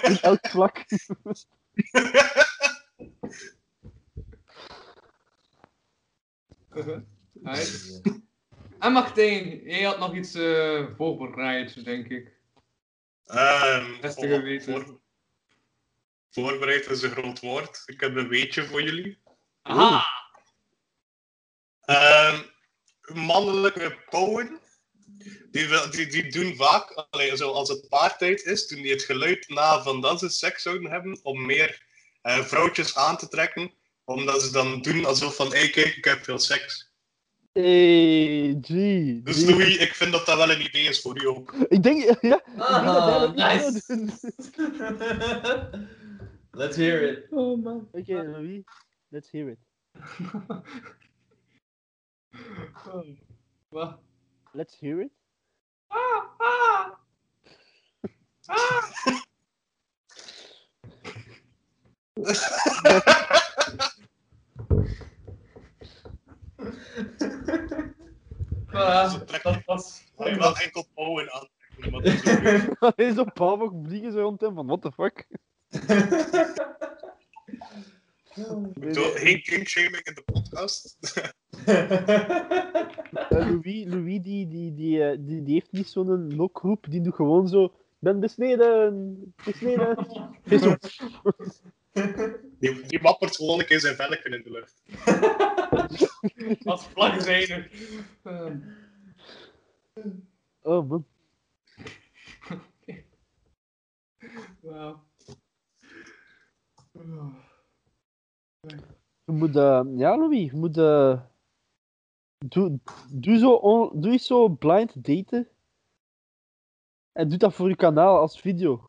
In 0.01 0.17
elk 0.21 0.47
vlak. 0.47 0.85
En 8.79 8.91
Martijn, 8.91 9.61
jij 9.63 9.83
had 9.83 9.99
nog 9.99 10.15
iets 10.15 10.33
eh, 10.33 10.85
voorbereid, 10.95 11.85
denk 11.85 12.07
ik. 12.07 12.38
Voor- 14.13 14.23
voor- 14.63 14.99
voorbereid 16.29 16.85
is 16.89 17.01
een 17.01 17.11
groot 17.11 17.39
woord. 17.39 17.83
Ik 17.85 17.99
heb 17.99 18.15
een 18.15 18.27
weetje 18.27 18.65
voor 18.65 18.81
jullie. 18.81 19.17
Aha! 19.61 20.05
Ehm, 21.81 22.41
mannelijke 23.13 23.97
pauwen, 24.09 24.59
die, 25.51 25.89
die, 25.89 26.07
die 26.07 26.31
doen 26.31 26.55
vaak, 26.55 26.91
allee, 27.09 27.37
zo 27.37 27.51
als 27.51 27.69
het 27.69 27.89
paartijd 27.89 28.43
is, 28.43 28.67
doen 28.67 28.81
die 28.81 28.91
het 28.91 29.03
geluid 29.03 29.49
na 29.49 29.83
van 29.83 30.01
dat 30.01 30.19
ze 30.19 30.29
seks 30.29 30.63
zouden 30.63 30.91
hebben, 30.91 31.19
om 31.23 31.45
meer 31.45 31.83
eh, 32.21 32.39
vrouwtjes 32.43 32.95
aan 32.95 33.17
te 33.17 33.27
trekken. 33.27 33.73
Omdat 34.03 34.41
ze 34.41 34.51
dan 34.51 34.81
doen 34.81 35.05
alsof 35.05 35.35
van, 35.35 35.53
hé 35.53 35.67
kijk, 35.67 35.95
ik 35.95 36.05
heb 36.05 36.23
veel 36.23 36.39
seks. 36.39 36.88
Hey, 37.53 38.57
G. 38.61 38.67
Dus 39.23 39.43
G. 39.43 39.49
Louis, 39.49 39.77
ik 39.77 39.93
vind 39.95 40.11
dat 40.11 40.25
dat 40.25 40.37
wel 40.37 40.51
een 40.51 40.61
idee 40.61 40.87
is 40.87 41.01
voor 41.01 41.21
u 41.21 41.27
ook. 41.27 41.53
Ik 41.53 41.83
denk, 41.83 42.03
ja, 42.07 42.09
ik 42.11 42.21
denk 42.21 42.41
dat 42.45 42.57
Ah, 42.57 43.33
nice. 43.33 43.81
Let's 46.51 46.75
hear 46.75 47.01
it. 47.01 47.27
Oh 47.29 47.63
man. 47.63 47.87
Oké, 47.91 48.13
Louis, 48.13 48.63
let's 49.09 49.31
hear 49.31 49.47
it. 49.47 49.59
Wat? 53.69 53.99
Let's 54.51 54.79
hear 54.79 54.99
it. 54.99 55.11
Ah, 55.87 56.23
ah. 56.37 56.91
Ah. 58.45 58.91
Voilà, 68.67 69.25
dat 69.41 69.61
was... 69.65 70.03
Ik 70.17 70.35
wil 70.35 70.55
enkel 70.55 70.85
is 70.95 72.31
ook 72.31 72.41
niet. 72.41 72.75
Hij 72.95 73.05
is 73.05 73.17
op 73.17 73.33
paal 73.33 73.61
ook 73.61 73.73
vliegen 73.83 74.11
ze 74.11 74.19
rond 74.19 74.41
hem 74.41 74.55
van 74.55 74.67
what 74.67 74.81
the 74.81 74.91
fuck. 74.91 75.27
Zo, 78.93 79.11
Geen 79.13 79.41
kinkshaming 79.41 80.03
in 80.03 80.13
de 80.13 80.23
podcast. 80.25 80.97
Eh, 83.29 83.49
Louis, 83.49 83.85
Louis 83.85 84.21
die, 84.21 84.47
die, 84.47 84.73
die, 84.73 85.03
eh, 85.03 85.17
die, 85.19 85.43
die 85.43 85.53
heeft 85.53 85.71
niet 85.71 85.87
zo'n 85.87 86.35
lokgroep, 86.35 86.85
die 86.89 87.01
doet 87.01 87.15
gewoon 87.15 87.47
zo. 87.47 87.73
Ben 87.99 88.19
besneden, 88.19 89.33
besneden. 89.45 90.07
Is 90.43 90.61
zo, 90.63 90.75
Die, 92.59 92.81
die 92.87 92.99
wappert 93.01 93.35
gewoon 93.35 93.59
een 93.59 93.65
keer 93.65 93.79
zijn 93.79 93.95
velken 93.95 94.31
in 94.33 94.43
de 94.43 94.51
lucht. 94.51 94.81
Als 96.67 96.85
vlagzijde. 96.87 97.69
Ehm, 98.23 98.59
oh 100.61 100.89
man. 100.89 101.05
Wauw. 104.61 105.07
Je 109.23 109.31
moet, 109.31 109.55
eh, 109.55 109.81
ja 109.95 110.17
Louis, 110.17 110.51
je 110.51 110.57
moet, 110.57 110.77
eh, 110.77 111.21
doe, 112.45 112.79
doe, 113.11 113.37
zo 113.37 113.51
on- 113.53 114.01
doe 114.01 114.17
zo 114.17 114.49
blind 114.49 115.05
daten. 115.05 115.47
En 117.11 117.29
doe 117.29 117.37
dat 117.37 117.53
voor 117.53 117.69
je 117.69 117.75
kanaal 117.75 118.17
als 118.17 118.39
video. 118.39 118.88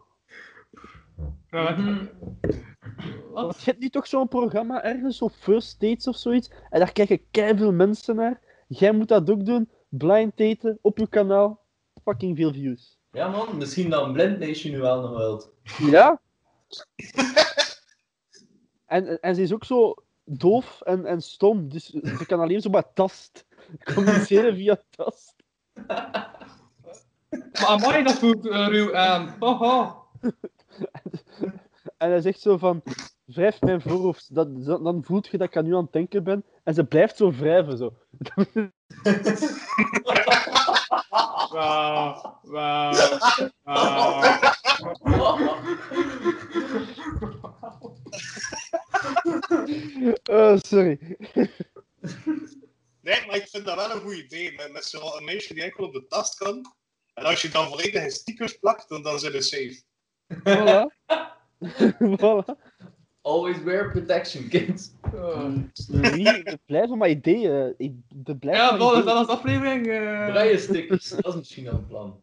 Want 1.51 2.11
Wat? 3.33 3.59
je 3.59 3.65
hebt 3.65 3.79
nu 3.81 3.89
toch 3.89 4.07
zo'n 4.07 4.29
programma 4.29 4.83
ergens, 4.85 5.17
zo 5.17 5.29
First 5.29 5.81
Dates 5.81 6.07
of 6.07 6.17
zoiets, 6.17 6.51
en 6.71 6.79
daar 6.79 6.93
kijken 6.93 7.59
veel 7.59 7.73
mensen 7.73 8.17
naar. 8.17 8.41
Jij 8.69 8.93
moet 8.93 9.09
dat 9.09 9.31
ook 9.31 9.45
doen, 9.45 9.71
blind 9.89 10.37
daten, 10.37 10.79
op 10.81 10.99
je 10.99 11.09
kanaal. 11.09 11.61
Fucking 12.05 12.37
veel 12.37 12.53
views. 12.53 12.99
Ja 13.13 13.29
man, 13.29 13.57
misschien 13.57 13.91
dat 13.91 14.07
een 14.07 14.13
Blind 14.13 14.39
Nation 14.39 14.73
nu 14.73 14.81
wel 14.81 15.01
nog 15.01 15.17
wilt. 15.17 15.53
Ja? 15.79 16.21
en, 18.87 19.21
en 19.21 19.35
ze 19.35 19.43
is 19.43 19.53
ook 19.53 19.65
zo 19.65 19.95
doof 20.25 20.81
en, 20.81 21.07
en 21.07 21.23
stom, 21.23 21.69
dus 21.69 21.87
ze 21.87 22.27
kan 22.27 22.41
alleen 22.41 22.61
zo 22.61 22.71
maar 22.71 22.93
tast. 22.93 23.47
Communiceren 23.95 24.55
via 24.57 24.83
tast. 24.91 25.35
Maar 27.53 27.67
amai, 27.67 28.03
dat 28.03 28.19
voelt 28.19 28.49
eh, 28.49 28.67
ruw 28.67 28.97
aan. 28.97 29.37
En 31.97 32.11
hij 32.11 32.21
zegt 32.21 32.41
zo 32.41 32.57
van, 32.57 32.83
wrijf 33.25 33.61
mijn 33.61 33.81
voorhoofd, 33.81 34.35
dat, 34.35 34.65
dat- 34.65 34.85
dan 34.85 35.05
voelt 35.05 35.27
je 35.27 35.39
dat 35.39 35.49
ik 35.49 35.57
aan 35.57 35.65
nu 35.65 35.75
aan 35.75 35.83
het 35.83 35.93
denken 35.93 36.25
ben. 36.25 36.45
En 36.65 36.75
ze 36.75 36.85
blijft 36.85 37.17
zo 37.17 37.33
wrijven, 37.33 37.77
zo. 37.77 37.97
Wauw. 41.51 42.39
Wauw. 42.43 42.93
Wauw. 43.63 44.39
Oh, 50.31 50.57
sorry. 50.59 51.17
Nee, 53.01 53.27
maar 53.27 53.37
ik 53.37 53.49
vind 53.49 53.65
dat 53.65 53.75
wel 53.77 53.91
een 53.91 54.01
goed 54.01 54.15
idee. 54.15 54.53
Met, 54.55 54.73
met 54.73 54.85
zo'n 54.85 55.25
meisje 55.25 55.55
die 55.55 55.63
enkel 55.63 55.85
op 55.85 55.93
de 55.93 56.07
tast 56.07 56.35
kan. 56.39 56.75
En 57.15 57.25
als 57.25 57.43
je 57.43 57.49
dan 57.49 57.69
volledig 57.69 58.03
in 58.05 58.11
stickers 58.11 58.59
plakt, 58.59 58.89
dan, 58.89 59.03
dan 59.03 59.19
zit 59.19 59.33
het 59.33 59.45
safe. 59.45 59.83
Voilà. 60.45 60.87
voilà. 62.21 62.57
Always 63.23 63.63
wear 63.63 63.91
protection, 63.91 64.49
kids. 64.49 64.91
Oh. 65.15 65.55
Blijven 66.67 66.99
maar 66.99 67.09
ideeën. 67.11 67.75
Ik- 67.77 67.95
De 68.09 68.37
blijven 68.37 68.65
Ja, 68.65 68.71
maar 68.71 68.79
dat 68.79 68.97
ideeën. 68.99 69.17
als 69.17 69.27
aflevering. 69.27 69.87
eh. 69.87 70.27
Braille 70.27 70.59
stickers, 70.59 71.09
dat 71.09 71.27
is 71.27 71.35
misschien 71.35 71.65
wel 71.65 71.73
een 71.75 71.87
plan. 71.87 72.21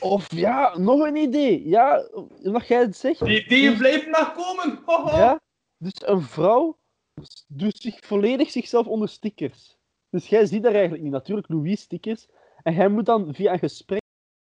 Of 0.00 0.34
ja, 0.34 0.78
nog 0.78 1.00
een 1.00 1.16
idee. 1.16 1.68
Ja, 1.68 2.08
omdat 2.42 2.66
jij 2.66 2.80
het 2.80 2.96
zegt. 2.96 3.24
Die 3.24 3.44
ideeën 3.44 3.76
blijven 3.76 4.10
nog 4.10 4.34
komen. 4.34 5.16
Ja, 5.16 5.40
dus 5.78 5.92
een 6.04 6.22
vrouw 6.22 6.78
doet 7.46 7.76
zich 7.78 7.98
volledig 8.00 8.50
zichzelf 8.50 8.86
onder 8.86 9.08
stickers. 9.08 9.76
Dus 10.10 10.26
jij 10.26 10.46
ziet 10.46 10.62
daar 10.62 10.72
eigenlijk 10.72 11.02
niet. 11.02 11.12
Natuurlijk 11.12 11.48
Louis 11.48 11.80
stickers. 11.80 12.26
En 12.62 12.74
jij 12.74 12.88
moet 12.88 13.06
dan 13.06 13.34
via 13.34 13.52
een 13.52 13.58
gesprek, 13.58 14.01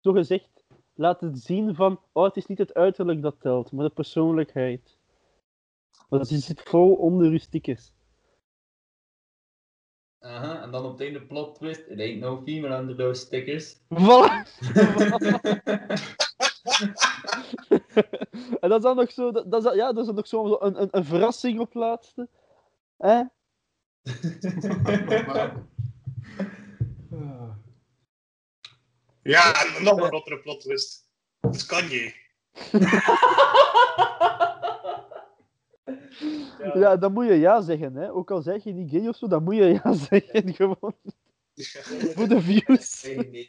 zo 0.02 0.12
gezegd, 0.12 0.64
laten 0.94 1.38
zien 1.38 1.76
van, 1.76 2.00
oh, 2.12 2.24
het 2.24 2.38
is 2.38 2.46
niet 2.46 2.58
het 2.58 2.74
uiterlijk 2.74 3.22
dat 3.22 3.36
telt, 3.40 3.72
maar 3.72 3.86
de 3.86 3.94
persoonlijkheid. 3.94 4.98
Want 6.10 6.30
die 6.30 6.38
zit 6.38 6.62
vol 6.62 6.94
onder 6.94 7.32
je 7.32 7.40
stickers. 7.40 7.92
Aha. 10.20 10.62
en 10.62 10.72
dan 10.72 10.86
op 10.86 10.92
het 10.92 11.02
einde 11.02 11.22
plot 11.22 11.56
twist, 11.56 11.88
it 11.88 12.00
ain't 12.00 12.20
no 12.20 12.42
female 12.46 12.80
under 12.80 12.96
those 12.96 13.22
stickers. 13.22 13.76
Voilà. 13.76 13.90
en 18.60 18.70
dat 18.70 18.78
is 18.78 18.84
dan 18.84 18.96
nog 18.96 19.12
zo, 19.12 19.32
dat, 19.32 19.52
dat 19.52 19.66
is, 19.66 19.74
ja, 19.74 19.94
dat 19.94 19.98
is 19.98 20.06
dan 20.06 20.16
nog 20.16 20.28
zo 20.28 20.58
een, 20.60 20.82
een, 20.82 20.88
een 20.92 21.06
verrassing 21.06 21.60
op 21.60 21.66
het 21.66 21.76
laatste. 21.76 22.28
Hè? 22.98 23.22
Ja, 29.24 29.66
en 29.66 29.84
nog 29.84 29.98
een 29.98 30.10
rottere 30.10 30.40
plot 30.40 30.62
twist. 30.62 31.10
Het 31.40 31.56
is 31.56 31.66
Kanye. 31.66 32.14
Ja. 36.74 36.98
dan 36.98 37.14
moet 37.14 37.26
je 37.26 37.34
ja 37.34 37.62
zeggen. 37.62 37.96
Hè? 37.96 38.12
Ook 38.12 38.32
al 38.32 38.42
zeg 38.42 38.64
je 38.64 38.74
niet 38.74 38.92
gay 38.92 39.08
of 39.08 39.18
zo, 39.18 39.28
dan 39.28 39.44
moet 39.44 39.56
je 39.56 39.80
ja 39.84 39.94
zeggen. 40.10 40.54
Gewoon 40.56 40.96
voor 42.16 42.28
de 42.28 42.42
views. 42.42 43.04
Nee. 43.04 43.48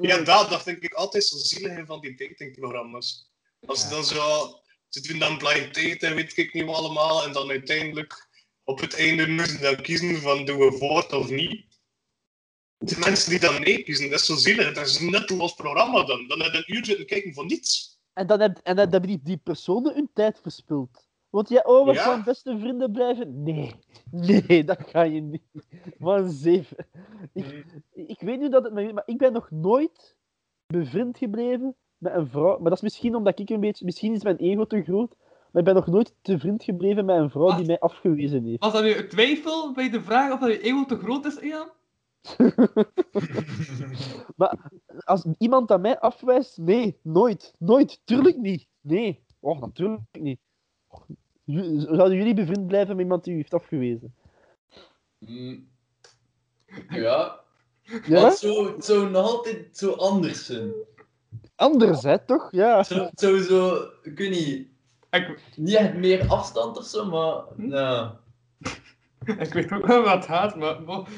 Ja, 0.00 0.22
dat, 0.22 0.50
dat 0.50 0.62
vind 0.62 0.82
ik 0.82 0.92
altijd 0.92 1.24
zo 1.24 1.36
zielig 1.36 1.86
van 1.86 2.00
die 2.00 2.16
datingprogramma's. 2.16 3.30
Als 3.66 3.80
ze 3.80 3.88
dan 3.88 4.04
zo... 4.04 4.48
Ze 4.88 5.00
doen 5.00 5.18
dan 5.18 5.38
blind 5.38 5.74
date 5.74 6.06
en 6.06 6.14
weet 6.14 6.36
ik 6.36 6.52
niet 6.52 6.64
wat 6.64 6.74
allemaal. 6.74 7.24
En 7.24 7.32
dan 7.32 7.50
uiteindelijk 7.50 8.25
op 8.66 8.80
het 8.80 8.94
einde 8.98 9.28
moeten 9.28 9.60
dan 9.60 9.76
kiezen 9.76 10.16
van 10.16 10.44
doen 10.44 10.58
we 10.58 10.72
voort 10.72 11.12
of 11.12 11.30
niet. 11.30 11.64
De 12.78 12.96
mensen 12.98 13.30
die 13.30 13.40
dan 13.40 13.60
nee 13.60 13.82
kiezen, 13.82 14.10
dat 14.10 14.20
is 14.20 14.26
zo 14.26 14.34
zielig. 14.34 14.72
Dat 14.74 14.86
is 14.86 15.00
een 15.00 15.10
nutteloos 15.10 15.54
programma 15.54 16.04
dan. 16.04 16.26
Dan 16.28 16.40
heb 16.42 16.52
je 16.52 16.58
een 16.58 16.76
uur 16.76 16.84
zitten 16.84 17.06
kijken 17.06 17.34
voor 17.34 17.44
niets. 17.46 17.98
En 18.12 18.26
dan, 18.26 18.40
heb, 18.40 18.58
en 18.62 18.76
dan 18.76 18.90
hebben 18.90 19.10
die, 19.10 19.20
die 19.22 19.36
personen 19.36 19.94
hun 19.94 20.10
tijd 20.12 20.40
verspild. 20.40 21.08
Want 21.30 21.48
jij, 21.48 21.64
oh, 21.64 21.86
we 21.86 21.92
Ja. 21.92 22.02
gaan 22.02 22.22
beste 22.24 22.58
vrienden 22.58 22.92
blijven. 22.92 23.42
Nee, 23.42 23.74
nee, 24.10 24.64
dat 24.64 24.78
ga 24.88 25.02
je 25.02 25.20
niet. 25.20 25.42
Maar 25.98 26.28
zeven. 26.28 26.76
Ik, 27.32 27.64
ik 27.92 28.20
weet 28.20 28.38
nu 28.40 28.48
dat 28.48 28.64
het 28.64 28.72
maar 28.72 29.02
ik 29.06 29.18
ben 29.18 29.32
nog 29.32 29.50
nooit 29.50 30.16
bevriend 30.66 31.18
gebleven 31.18 31.76
met 31.98 32.14
een 32.14 32.28
vrouw. 32.28 32.54
Maar 32.58 32.68
dat 32.68 32.72
is 32.78 32.80
misschien 32.80 33.14
omdat 33.14 33.38
ik 33.38 33.50
een 33.50 33.60
beetje, 33.60 33.84
misschien 33.84 34.12
is 34.14 34.22
mijn 34.22 34.36
ego 34.36 34.66
te 34.66 34.82
groot. 34.82 35.16
Maar 35.52 35.62
ik 35.62 35.64
ben 35.64 35.74
nog 35.74 35.86
nooit 35.86 36.14
te 36.22 36.38
vriend 36.38 36.64
gebleven 36.64 37.04
met 37.04 37.16
een 37.16 37.30
vrouw 37.30 37.56
die 37.56 37.66
mij 37.66 37.78
afgewezen 37.78 38.44
heeft. 38.44 38.62
Was 38.62 38.72
dat 38.72 38.82
nu 38.82 38.94
een 38.94 39.08
twijfel 39.08 39.72
bij 39.72 39.90
de 39.90 40.02
vraag 40.02 40.32
of 40.32 40.40
dat 40.40 40.50
je 40.50 40.60
ego 40.60 40.84
te 40.84 40.98
groot 40.98 41.24
is, 41.24 41.38
Ian? 41.38 41.68
Maar 44.36 44.70
als 45.04 45.24
iemand 45.38 45.70
aan 45.70 45.80
mij 45.80 45.98
afwijst, 45.98 46.58
nee, 46.58 46.98
nooit. 47.02 47.54
Nooit. 47.58 48.00
Tuurlijk 48.04 48.36
niet. 48.36 48.66
Nee. 48.80 49.24
Oh, 49.40 49.60
natuurlijk 49.60 50.00
niet. 50.12 50.38
Zouden 51.76 52.16
jullie 52.16 52.34
bevriend 52.34 52.66
blijven 52.66 52.96
met 52.96 53.04
iemand 53.04 53.24
die 53.24 53.32
u 53.32 53.36
heeft 53.36 53.54
afgewezen? 53.54 54.14
Mm. 55.18 55.68
Ja, 56.88 57.40
Ja? 58.06 58.22
maar 58.22 58.32
zo, 58.32 58.74
het 58.74 58.84
zou 58.84 59.10
nog 59.10 59.26
altijd 59.26 59.76
zo 59.76 59.92
anders 59.92 60.46
zijn. 60.46 60.72
Anders, 61.54 62.02
hè, 62.02 62.24
toch? 62.24 62.48
Ja. 62.50 62.82
Zo, 62.82 63.38
zo, 63.38 63.88
ik 64.02 64.18
weet 64.18 64.30
niet, 64.30 64.68
Ik, 65.10 65.40
niet 65.56 65.74
echt 65.74 65.94
meer 65.94 66.28
afstand 66.28 66.76
of 66.76 66.84
zo, 66.84 67.04
maar 67.04 67.42
nou, 67.68 68.10
ik 69.38 69.52
weet 69.52 69.72
ook 69.72 69.86
wel 69.86 70.02
wat 70.02 70.12
het 70.14 70.24
gaat, 70.24 70.56
maar... 70.56 70.82
maar- 70.82 71.08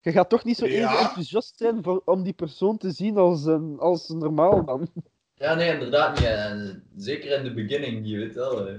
Je 0.00 0.12
gaat 0.12 0.28
toch 0.30 0.44
niet 0.44 0.56
zo 0.56 0.64
even 0.64 0.78
Ja. 0.80 0.98
enthousiast 1.00 1.56
zijn 1.56 1.82
voor, 1.82 2.02
om 2.04 2.22
die 2.22 2.32
persoon 2.32 2.78
te 2.78 2.90
zien 2.90 3.16
als, 3.16 3.44
een, 3.44 3.76
als 3.78 4.08
normaal 4.08 4.64
dan. 4.64 4.90
ja 5.34 5.54
nee, 5.54 5.72
inderdaad 5.72 6.14
niet. 6.18 6.28
En 6.28 6.84
zeker 6.96 7.30
in 7.38 7.44
de 7.44 7.54
beginning, 7.54 8.08
je 8.08 8.18
weet 8.18 8.34
wel. 8.34 8.66
hè. 8.66 8.76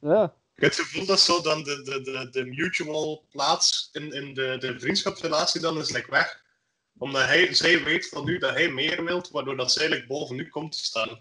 Ja. 0.00 0.34
Ik 0.54 0.62
heb 0.62 0.70
het 0.70 0.80
gevoel 0.80 1.06
dat 1.06 1.20
zo 1.20 1.40
dan 1.42 1.62
de, 1.62 1.82
de, 1.82 2.00
de, 2.02 2.28
de 2.30 2.44
mutual 2.44 3.24
plaats 3.30 3.88
in, 3.92 4.12
in 4.12 4.34
de, 4.34 4.56
de 4.58 4.78
vriendschapsrelatie 4.80 5.60
dan 5.60 5.78
is 5.78 5.90
like 5.92 6.10
weg. 6.10 6.42
Omdat 6.98 7.24
hij, 7.24 7.54
zij 7.54 7.84
weet 7.84 8.08
van 8.08 8.28
u 8.28 8.38
dat 8.38 8.50
hij 8.54 8.70
meer 8.70 9.04
wilt, 9.04 9.30
waardoor 9.30 9.56
dat 9.56 9.72
zij 9.72 9.88
like 9.88 10.06
boven 10.06 10.38
u 10.38 10.48
komt 10.48 10.72
te 10.72 10.84
staan. 10.84 11.20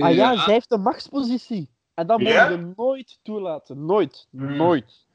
Ah 0.00 0.14
ja, 0.14 0.36
zij 0.44 0.52
heeft 0.54 0.72
een 0.72 0.80
machtspositie. 0.80 1.70
En 1.94 2.06
dat 2.06 2.18
mogen 2.18 2.34
Ja? 2.34 2.48
we 2.58 2.72
nooit 2.76 3.18
toelaten. 3.22 3.84
Nooit. 3.84 4.26
Hmm. 4.30 4.56
Nooit. 4.56 5.06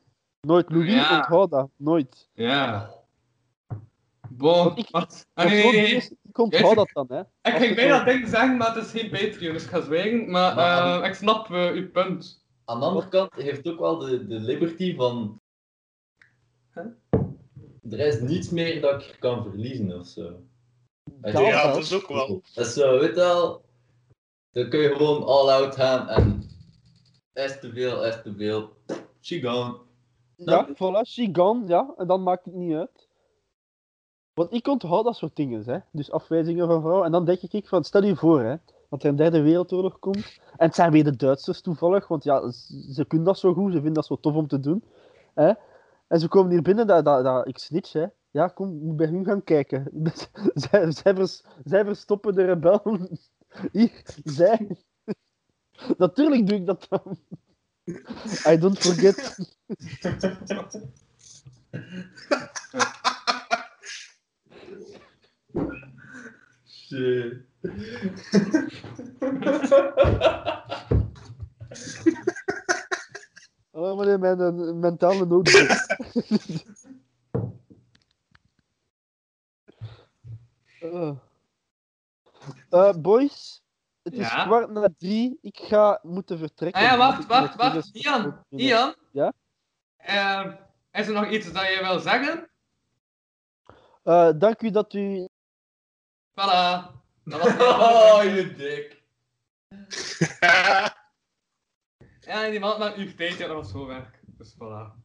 Nooit. 0.41 0.69
Louis, 0.71 0.93
Ja. 0.93 1.15
onthoud 1.17 1.49
dat. 1.51 1.69
Nooit. 1.75 2.29
Ja. 2.33 2.89
Bon, 4.29 4.75
ik- 4.77 4.89
wacht. 4.89 5.27
Ah, 5.33 5.45
nee, 5.45 5.95
Ik 6.29 6.37
onthoud 6.37 6.75
dat 6.75 6.89
dan, 6.93 7.05
hè. 7.09 7.19
Ik 7.51 7.57
ging 7.61 7.75
bijna 7.75 8.03
dingen 8.03 8.27
zeggen, 8.29 8.57
maar 8.57 8.75
het 8.75 8.85
is 8.85 8.91
geen 8.91 9.09
Patreon, 9.09 9.53
dus 9.53 9.63
ik 9.63 9.69
ga 9.69 9.81
zwijgen. 9.81 10.31
Maar, 10.31 10.55
Maar- 10.55 11.01
eh, 11.01 11.07
ik 11.09 11.13
snap 11.15 11.51
eh, 11.51 11.71
uw 11.71 11.91
punt. 11.91 12.45
Aan 12.65 12.79
de 12.79 12.85
andere 12.85 13.07
kant 13.07 13.33
heeft 13.35 13.67
ook 13.67 13.79
wel 13.79 13.97
de, 13.97 14.27
de 14.27 14.39
liberty 14.39 14.95
van. 14.95 15.41
Huh? 16.73 16.85
Er 17.91 17.99
is 17.99 18.19
niets 18.19 18.49
meer 18.49 18.81
dat 18.81 19.01
ik 19.03 19.15
kan 19.19 19.43
verliezen 19.43 19.99
of 19.99 20.07
zo. 20.07 20.39
Ja, 21.21 21.67
dat 21.67 21.77
is 21.77 21.93
ook 21.93 22.07
wel. 22.07 22.41
Dat 22.53 22.65
is 22.65 22.73
zo, 22.73 22.99
weet 22.99 23.09
je 23.09 23.15
wel. 23.15 23.65
Dan 24.53 24.69
kun 24.69 24.79
je 24.79 24.95
gewoon 24.95 25.23
all 25.23 25.49
out 25.49 25.75
gaan 25.75 26.09
en. 26.09 26.43
Is 27.33 27.59
te 27.59 27.71
veel, 27.71 28.05
is 28.05 28.21
te 28.23 28.33
veel. 28.37 28.69
She 29.21 29.41
gone. 29.41 29.77
Ja, 30.35 30.67
voilà, 30.73 31.07
she 31.07 31.29
gone, 31.31 31.67
ja. 31.67 31.93
En 31.97 32.07
dan 32.07 32.23
maakt 32.23 32.45
het 32.45 32.53
niet 32.53 32.75
uit. 32.75 33.07
Want 34.33 34.53
ik 34.53 34.67
onthoud 34.67 35.03
dat 35.03 35.15
soort 35.15 35.35
dingen, 35.35 35.63
hè. 35.65 35.77
Dus 35.91 36.11
afwijzingen 36.11 36.67
van 36.67 36.81
vrouwen. 36.81 37.05
En 37.05 37.11
dan 37.11 37.25
denk 37.25 37.41
ik 37.41 37.67
van, 37.67 37.83
stel 37.83 38.03
je 38.03 38.15
voor, 38.15 38.41
hè. 38.41 38.55
Dat 38.89 39.03
er 39.03 39.09
een 39.09 39.15
derde 39.15 39.41
wereldoorlog 39.41 39.99
komt. 39.99 40.39
En 40.57 40.65
het 40.67 40.75
zijn 40.75 40.91
weer 40.91 41.03
de 41.03 41.15
Duitsers 41.15 41.61
toevallig, 41.61 42.07
want 42.07 42.23
ja, 42.23 42.51
ze 42.91 43.05
kunnen 43.07 43.27
dat 43.27 43.39
zo 43.39 43.53
goed, 43.53 43.71
ze 43.71 43.75
vinden 43.75 43.93
dat 43.93 44.05
zo 44.05 44.19
tof 44.19 44.35
om 44.35 44.47
te 44.47 44.59
doen. 44.59 44.83
Hè? 45.33 45.51
En 46.07 46.19
ze 46.19 46.27
komen 46.27 46.51
hier 46.51 46.61
binnen, 46.61 46.87
dat, 46.87 47.05
dat, 47.05 47.23
dat, 47.23 47.47
ik 47.47 47.57
snitch, 47.57 47.93
hè. 47.93 48.05
Ja, 48.31 48.47
kom, 48.47 48.75
ik 48.75 48.81
moet 48.81 48.95
bij 48.95 49.07
hun 49.07 49.25
gaan 49.25 49.43
kijken. 49.43 49.89
zij, 50.53 50.91
zij, 50.91 51.15
vers- 51.15 51.43
zij 51.63 51.85
verstoppen 51.85 52.35
de 52.35 52.45
rebellen. 52.45 53.19
Zij. 54.23 54.77
Natuurlijk 55.97 56.47
doe 56.47 56.57
ik 56.57 56.65
dat 56.65 56.87
dan. 56.89 57.17
I 58.47 58.57
don't 58.57 58.79
forget. 58.79 59.37
Shit. 66.65 67.45
Oh, 73.71 73.97
meneer, 73.97 74.19
mijn 74.19 74.39
eh, 74.39 74.73
mentale 74.73 75.25
notebook. 75.25 75.69
Eh. 80.83 81.15
Eh, 82.69 82.93
boys, 82.97 83.63
het 84.01 84.13
is 84.13 84.27
Ja? 84.31 84.43
kwart 84.45 84.69
na 84.69 84.89
drie. 84.97 85.37
Ik 85.41 85.57
ga 85.57 85.99
moeten 86.03 86.37
vertrekken. 86.37 86.81
Ah 86.81 86.87
ja, 86.87 86.97
wacht, 86.97 87.21
Ik 87.21 87.27
wacht, 87.27 87.55
wacht. 87.55 87.89
Ian. 87.95 88.45
Ian. 88.49 88.95
Ja? 89.11 89.33
Eh, 89.97 90.53
is 90.91 91.07
er 91.07 91.13
nog 91.13 91.29
iets 91.29 91.51
dat 91.51 91.63
je 91.63 91.79
wil 91.81 91.99
zeggen? 91.99 92.49
Eh, 94.03 94.29
dank 94.37 94.61
u 94.61 94.69
dat 94.71 94.93
u. 94.93 95.27
Voilà. 96.31 96.91
Dat 97.23 97.41
was 97.41 97.53
Oh, 97.77 98.23
je 98.23 98.53
dik. 98.57 99.01
Ja, 102.25 102.49
die 102.49 102.59
man 102.59 102.79
maakt 102.79 102.97
nu 102.97 103.09
15 103.09 103.47
dat 103.47 103.55
was 103.55 103.71
zo 103.71 103.85
werk. 103.85 104.19
Dus 104.25 104.53
voilà. 104.53 105.01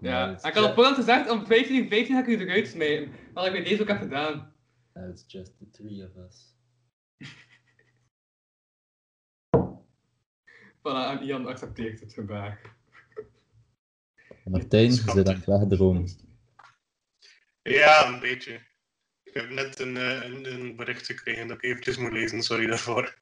Ja, 0.00 0.30
ik 0.42 0.54
had 0.54 0.64
op 0.64 0.74
voorhand 0.74 0.96
gezegd, 0.96 1.30
om 1.30 1.46
15 1.46 1.88
15 1.88 2.14
ga 2.14 2.20
ik 2.20 2.26
u 2.26 2.40
eruit 2.40 2.68
smijten. 2.68 3.12
Maar 3.34 3.46
ik 3.46 3.52
weet 3.52 3.64
deze 3.64 3.82
ook 3.82 3.88
heb 3.88 3.98
gedaan. 3.98 4.54
It's 4.94 5.24
just 5.26 5.58
the 5.58 5.70
three 5.70 6.04
of 6.04 6.16
us. 6.28 6.51
Voilà, 10.82 11.10
en 11.10 11.22
Ian 11.22 11.46
accepteert 11.46 12.00
het 12.00 12.14
vandaag. 12.14 12.60
Martijn, 14.44 14.84
je 14.84 14.92
zit 14.92 15.28
aan 15.28 15.34
het 15.34 15.44
wegdromen. 15.44 16.08
Ja, 17.62 18.06
een 18.08 18.20
beetje. 18.20 18.60
Ik 19.22 19.34
heb 19.34 19.50
net 19.50 19.78
een, 19.78 19.96
eh, 19.96 20.22
een, 20.24 20.52
een 20.52 20.76
bericht 20.76 21.06
gekregen 21.06 21.48
dat 21.48 21.56
ik 21.56 21.62
eventjes 21.62 21.96
moet 21.96 22.12
lezen, 22.12 22.42
sorry 22.42 22.66
daarvoor. 22.66 23.18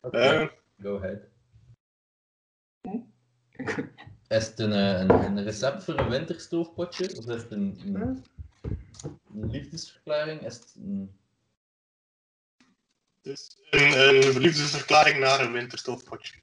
Eh, 0.00 0.48
Go 0.82 0.96
ahead. 0.96 1.28
Is 4.28 4.46
het 4.46 4.58
een, 4.58 4.72
eh, 4.72 5.00
een, 5.00 5.10
een 5.10 5.42
recept 5.42 5.84
voor 5.84 5.98
een 5.98 6.08
winterstoofpotje? 6.08 7.16
Of 7.16 7.26
is 7.26 7.42
het 7.42 7.50
een, 7.50 7.80
een, 7.84 8.24
een 9.34 9.50
liefdesverklaring? 9.50 10.40
Is 10.40 10.54
het 10.54 10.74
een... 10.76 11.20
dus 13.22 13.56
een, 13.70 13.98
een 13.98 14.38
liefdesverklaring 14.38 15.18
naar 15.18 15.40
een 15.40 15.52
winterstofpotje. 15.52 16.40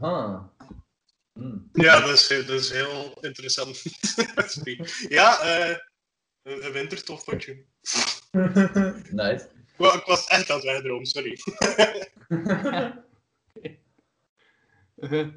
Ah. 0.00 0.44
Hmm. 1.32 1.68
Ja, 1.72 2.00
dat 2.00 2.08
is, 2.08 2.28
dat 2.28 2.60
is 2.60 2.70
heel 2.70 3.18
interessant. 3.20 3.82
Ja, 5.08 5.40
eh, 5.40 5.76
een, 6.42 6.64
een 6.64 6.72
winterstofpotje. 6.72 7.52
nice. 9.10 9.48
Ik 9.78 10.02
was 10.06 10.26
echt 10.26 10.50
aan 10.50 10.56
het 10.56 10.64
wegdromen, 10.64 11.06
sorry. 11.06 11.38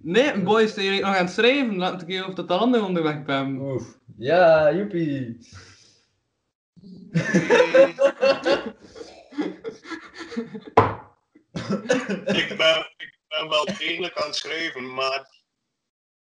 Nee, 0.00 0.42
boys, 0.42 0.72
zijn 0.72 0.84
jullie 0.84 1.00
nog 1.00 1.16
aan 1.16 1.24
het 1.24 1.34
schrijven? 1.34 1.76
Laat 1.76 2.02
ik 2.02 2.08
even 2.08 2.26
of 2.26 2.34
dat 2.34 2.48
de 2.48 2.54
handen 2.54 2.84
onderweg 2.84 3.24
ben. 3.24 3.56
Oef. 3.60 3.98
Ja, 4.16 4.74
joepie. 4.74 5.38
Ik, 12.24 12.54
ben, 12.56 12.92
ik 12.96 13.18
ben 13.28 13.48
wel 13.48 13.64
degelijk 13.64 14.16
aan 14.20 14.26
het 14.26 14.36
schrijven, 14.36 14.94
maar 14.94 15.40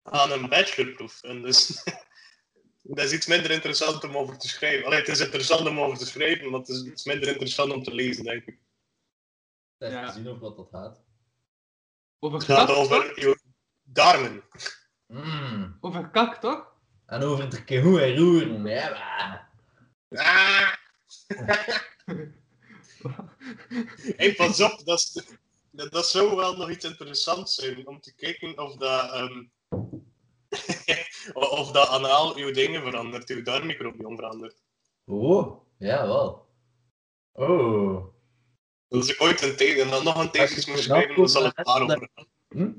aan 0.04 0.32
een 0.32 0.50
bachelorproef. 0.50 1.24
En 1.24 1.42
dus 1.42 1.84
dat 2.82 3.06
is 3.06 3.14
iets 3.14 3.26
minder 3.28 3.52
interessant 3.52 4.04
om 4.04 4.18
over 4.18 4.38
te 4.38 4.48
schrijven. 4.48 4.86
Allee, 4.86 5.00
het 5.00 5.08
is 5.08 5.20
interessant 5.20 5.68
om 5.68 5.80
over 5.80 5.98
te 5.98 6.06
schrijven, 6.06 6.50
maar 6.50 6.60
het 6.60 6.70
is 6.70 6.84
iets 6.84 7.04
minder 7.06 7.28
interessant 7.28 7.72
om 7.72 7.84
te 7.84 7.94
lezen, 7.94 8.24
denk 8.24 8.46
ik. 8.46 8.58
Even 9.78 9.96
Ja. 9.98 10.12
zien 10.12 10.30
of 10.30 10.40
wat 10.40 10.58
dat 10.58 10.70
gaat. 10.72 11.02
Over 12.20 12.38
Het 12.38 12.48
gaat 12.48 12.70
over 12.70 13.20
je 13.20 13.40
darmen. 13.84 14.44
Mm. 15.08 15.78
Over 15.82 16.10
kak, 16.10 16.36
toch? 16.36 16.76
En 17.06 17.22
over 17.24 17.50
de 17.50 17.64
kehoe 17.64 18.02
en 18.02 18.16
roeren. 18.18 18.66
Ja, 18.66 18.90
maar. 18.90 19.50
Ah! 20.10 20.74
hey, 24.18 24.34
pas 24.36 24.62
op, 24.62 24.82
dat, 24.86 24.98
is, 25.00 25.24
dat, 25.72 25.92
dat 25.92 26.08
zou 26.08 26.36
wel 26.36 26.56
nog 26.58 26.70
iets 26.70 26.86
interessants 26.86 27.56
zijn 27.56 27.88
om 27.88 28.00
te 28.00 28.16
kijken 28.16 28.60
of 28.60 28.76
dat, 28.76 29.12
ehm, 29.12 29.44
of 31.60 31.72
dat 31.72 31.88
anaal 31.88 32.36
uw 32.36 32.52
dingen 32.52 32.82
verandert, 32.82 33.30
uw 33.30 33.42
darmmicrobiom 33.44 34.16
verandert. 34.16 34.62
Oh, 35.06 35.62
ja, 35.78 36.08
wel. 36.08 36.48
Oh. 37.32 38.06
Als 38.90 39.10
ik 39.10 39.22
ooit 39.22 39.42
een 39.42 39.56
the- 39.56 39.82
en 39.82 39.90
dan 39.90 40.04
nog 40.04 40.20
een 40.24 40.32
thesis 40.32 40.66
moet 40.66 40.76
nou 40.76 40.88
schrijven, 40.88 41.16
dan 41.16 41.30
zal 41.30 41.44
het 41.44 41.56
daarover 41.56 42.10
gaan. 42.14 42.28
Hm? 42.50 42.72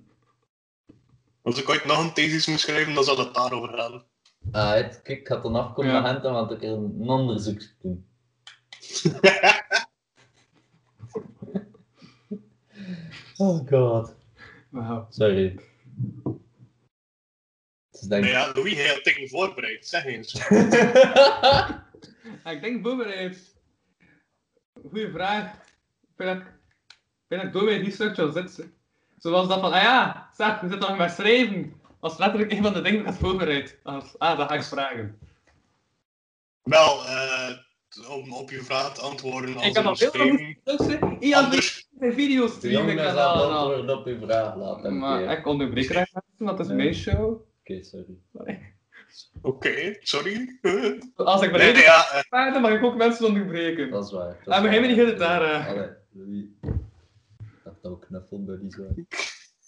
Als 1.43 1.61
ik 1.61 1.69
ooit 1.69 1.85
nog 1.85 1.99
een 1.99 2.13
thesis 2.13 2.47
moet 2.47 2.61
schrijven, 2.61 2.95
dan 2.95 3.05
zal 3.05 3.19
het 3.19 3.35
daarover 3.35 3.79
gaan. 3.79 4.05
Ah, 4.53 4.73
het, 4.73 5.03
kijk, 5.03 5.21
ik 5.21 5.29
ga 5.29 5.37
dan 5.37 5.55
afkomen 5.55 5.93
Ja. 5.93 6.01
naar 6.01 6.13
Henten, 6.13 6.33
want 6.33 6.51
ik 6.51 6.63
er 6.63 6.69
een 6.71 7.09
onderzoek 7.09 7.61
doen. 7.83 8.07
Oh 13.39 13.67
god. 13.69 14.15
Wauw. 14.71 15.07
Sorry. 15.11 15.59
Denk 18.09 18.25
Nou 18.25 18.27
ja, 18.27 18.53
Louis, 18.55 18.89
had 18.89 19.05
dingen 19.05 19.29
voorbereid, 19.29 19.87
zeg 19.87 20.05
eens. 20.05 20.35
Ik 22.53 22.61
denk 22.61 22.83
voorbereid. 22.83 23.57
Goeie 24.89 25.11
vraag. 25.11 25.53
Ik 26.01 26.09
vind 26.17 26.29
dat 26.29 26.37
ik, 26.37 26.43
ik 26.47 27.25
vind 27.29 27.41
dat 27.41 27.43
ik 27.43 27.53
door 27.53 27.65
bij 27.65 27.79
die 27.79 27.93
stukje 27.93 28.23
al 28.23 28.33
zit. 28.33 28.57
hè. 28.57 28.65
Zoals 29.19 29.49
dat 29.49 29.61
van, 29.61 29.73
ah 29.73 29.83
ja, 29.83 30.31
zeg, 30.37 30.61
we 30.61 30.69
zitten 30.69 30.89
nog 30.89 30.99
met 30.99 31.11
schrijven. 31.13 31.81
Dat 32.01 32.13
is 32.13 32.19
letterlijk 32.19 32.53
een 32.53 32.63
van 32.63 32.73
de 32.73 32.81
dingen 32.81 33.05
dat 33.05 33.15
ik 33.15 33.21
had 33.21 33.29
voorbereid. 33.29 33.79
Als, 33.83 34.19
ah, 34.19 34.39
dat 34.39 34.49
ga 34.49 34.55
ik 34.55 34.63
vragen. 34.63 35.19
Wel, 36.63 37.07
eh, 37.07 37.51
om 38.07 38.33
op 38.33 38.51
je 38.51 38.63
vraag 38.63 38.95
te 38.95 39.01
antwoorden 39.01 39.55
als 39.57 39.67
Ik 39.67 39.75
heb 39.75 39.85
al 39.85 39.97
een 40.01 40.59
Tussen, 40.65 41.17
Ian 41.21 41.45
anders, 41.45 41.89
zijn 41.99 42.13
video's 42.13 42.51
De 42.51 42.57
streamen 42.57 42.89
jongen 42.95 43.05
kanaal 43.05 43.51
antwoorden 43.53 43.99
op 43.99 44.07
uw 44.07 44.19
vraag 44.19 44.57
laten. 44.57 44.99
Maar 44.99 45.23
Oké, 45.23 45.33
ik 45.33 45.47
onderbreek 45.47 45.87
graag 45.87 46.13
mensen, 46.13 46.45
want 46.45 46.57
dat 46.57 46.67
is 46.67 46.73
Ja. 46.73 46.77
mijn 46.79 46.95
show. 46.95 47.41
sorry. 47.65 48.19
oké, 49.43 49.97
sorry. 50.01 50.59
Als 51.15 51.43
ik 51.43 51.51
Nee, 51.51 51.73
bereid 51.73 51.79
ja, 51.79 52.25
ben, 52.31 52.53
dan 52.53 52.63
mag 52.63 52.73
ik 52.73 52.83
ook 52.83 52.97
mensen 52.97 53.27
onderbreken. 53.27 53.91
Dat 53.91 54.05
is 54.05 54.13
waar. 54.13 54.37
hij 54.45 54.61
waar. 54.63 54.71
bent 54.71 54.97
niet 54.97 55.07
goed 55.09 55.19
daar, 55.19 55.43
eh. 55.43 55.67
Allee, 55.69 55.89
Louis. 56.13 56.45
Dat 57.65 57.93
ook 57.93 58.05
knuffelbuddies 58.07 58.77
waren. 58.77 59.07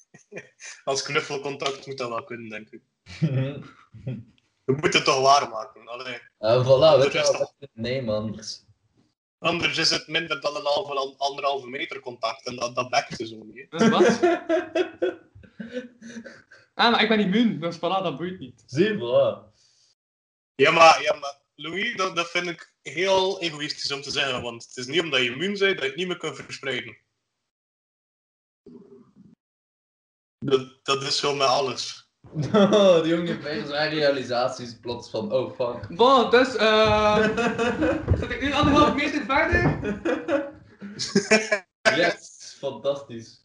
als 0.85 1.03
knuffelcontact 1.03 1.87
moet 1.87 1.99
dat 1.99 2.09
wel 2.09 2.25
kunnen, 2.25 2.49
denk 2.49 2.69
ik. 2.71 2.83
We 4.71 4.77
moeten 4.81 5.01
het 5.01 5.05
toch 5.05 5.23
waarmaken. 5.23 5.89
Allee. 5.89 6.19
En 6.39 6.65
voilà, 6.65 6.99
weet 7.01 7.13
je 7.13 7.33
wel. 7.33 7.69
Nee, 7.73 8.03
man. 8.03 8.41
Anders 9.39 9.79
is 9.79 9.91
het 9.91 10.09
minder 10.09 10.41
dan 10.41 10.57
een 10.57 10.65
halve, 10.65 11.15
anderhalve 11.19 11.69
meter 11.69 12.01
contact 12.01 12.47
en 12.47 12.57
dat, 12.57 12.75
dat 12.75 12.91
bekt 12.91 13.19
dus 13.19 13.35
ook 13.35 13.45
niet. 13.45 13.57
hè. 13.57 13.79
Dat 13.79 13.81
is 13.81 13.89
wat? 13.89 14.21
Ah, 16.75 16.91
maar 16.91 17.03
ik 17.03 17.09
ben 17.09 17.21
immuun, 17.21 17.61
dus 17.61 17.77
voilà, 17.77 17.81
dat 17.81 18.17
boeit 18.17 18.39
niet. 18.39 18.63
Zie 18.67 18.85
je, 18.85 18.95
voilà. 18.95 19.53
Ja, 20.55 20.71
maar, 20.71 21.03
ja, 21.03 21.15
maar 21.15 21.39
Louis, 21.55 21.97
dat, 21.97 22.17
dat 22.17 22.31
vind 22.31 22.47
ik 22.47 22.75
heel 22.83 23.41
egoïstisch 23.41 23.93
om 23.93 24.03
te 24.03 24.11
zeggen, 24.11 24.43
want 24.43 24.65
het 24.65 24.77
is 24.77 24.87
niet 24.87 25.01
omdat 25.01 25.21
je 25.21 25.31
immuun 25.31 25.59
bent 25.59 25.61
dat 25.61 25.83
je 25.83 25.87
het 25.87 25.97
niet 25.97 26.07
meer 26.07 26.17
kunt 26.17 26.37
verspreiden. 26.37 26.97
Dat, 30.39 30.85
dat 30.85 31.03
is 31.03 31.19
zo 31.19 31.35
met 31.35 31.47
alles. 31.47 32.10
Oh, 32.53 33.03
die 33.03 33.17
jongen 33.17 33.43
heeft 33.43 33.69
zijn 33.69 33.91
realisaties 33.91 34.79
plots 34.81 35.11
van, 35.11 35.33
oh 35.33 35.55
fuck. 35.55 35.97
Bon, 35.97 36.31
dus, 36.31 36.57
eh. 36.57 37.17
zit 38.21 38.31
ik 38.31 38.41
nu 38.43 38.53
anderhalf 38.53 38.95
meter 38.95 39.25
verder? 39.25 39.79
Yes, 41.97 42.57
fantastisch. 42.59 43.45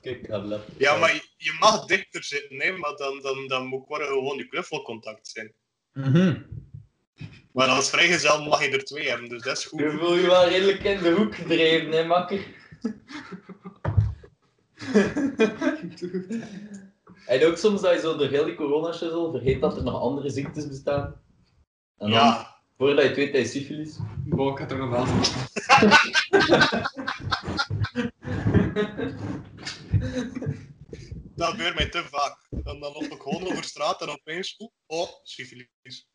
Kijk, 0.00 0.28
lap. 0.28 0.66
Ja, 0.76 0.96
maar 0.96 1.14
je, 1.14 1.22
je 1.36 1.56
mag 1.60 1.86
dichter 1.86 2.24
zitten, 2.24 2.56
nee, 2.56 2.72
maar 2.72 2.96
dan, 2.96 3.20
dan, 3.22 3.48
dan 3.48 3.66
moet 3.66 3.86
worden 3.86 4.06
gewoon 4.06 4.36
je 4.36 4.48
knuffelcontact 4.48 5.28
zijn. 5.28 5.52
Mhm. 5.92 6.42
Maar 7.52 7.68
als 7.68 7.90
vrijgezel 7.90 8.44
mag 8.44 8.64
je 8.64 8.70
er 8.70 8.84
twee 8.84 9.08
hebben, 9.08 9.28
dus 9.28 9.42
dat 9.42 9.56
is 9.56 9.64
goed. 9.64 9.80
Je 9.80 9.90
voelt 9.90 10.20
je 10.20 10.26
wel 10.26 10.48
redelijk 10.48 10.82
in 10.82 11.02
de 11.02 11.10
hoek 11.10 11.34
gedreven, 11.34 11.90
hè, 11.92 12.04
makker. 12.04 12.46
en 17.26 17.46
ook 17.46 17.56
soms 17.56 17.80
dat 17.80 17.92
je 17.92 18.00
zo 18.00 18.16
door 18.16 18.28
heel 18.28 18.44
die 18.44 18.54
corona-shizzle 18.54 19.30
vergeet 19.30 19.60
dat 19.60 19.76
er 19.76 19.82
nog 19.82 20.00
andere 20.00 20.30
ziektes 20.30 20.68
bestaan. 20.68 21.04
En 21.04 21.14
dan, 21.96 22.10
Ja, 22.10 22.56
voordat 22.76 23.02
je 23.02 23.08
het 23.08 23.16
weet, 23.16 23.32
heb 23.32 23.42
je 23.42 23.48
syfilis. 23.48 23.98
Bon, 24.24 24.52
ik 24.52 24.58
het 24.58 24.70
er 24.70 24.78
nog 24.78 24.90
wel 24.90 25.06
van. 25.06 25.20
dat 31.36 31.50
gebeurt 31.50 31.74
mij 31.74 31.88
te 31.88 32.04
vaak. 32.04 32.46
En 32.50 32.80
dan 32.80 32.92
loop 32.92 33.02
ik 33.02 33.22
gewoon 33.22 33.46
over 33.46 33.64
straat 33.64 34.02
en 34.02 34.08
opeens, 34.08 34.56
oh, 34.56 34.70
oh 34.86 35.08
syfilis. 35.22 36.08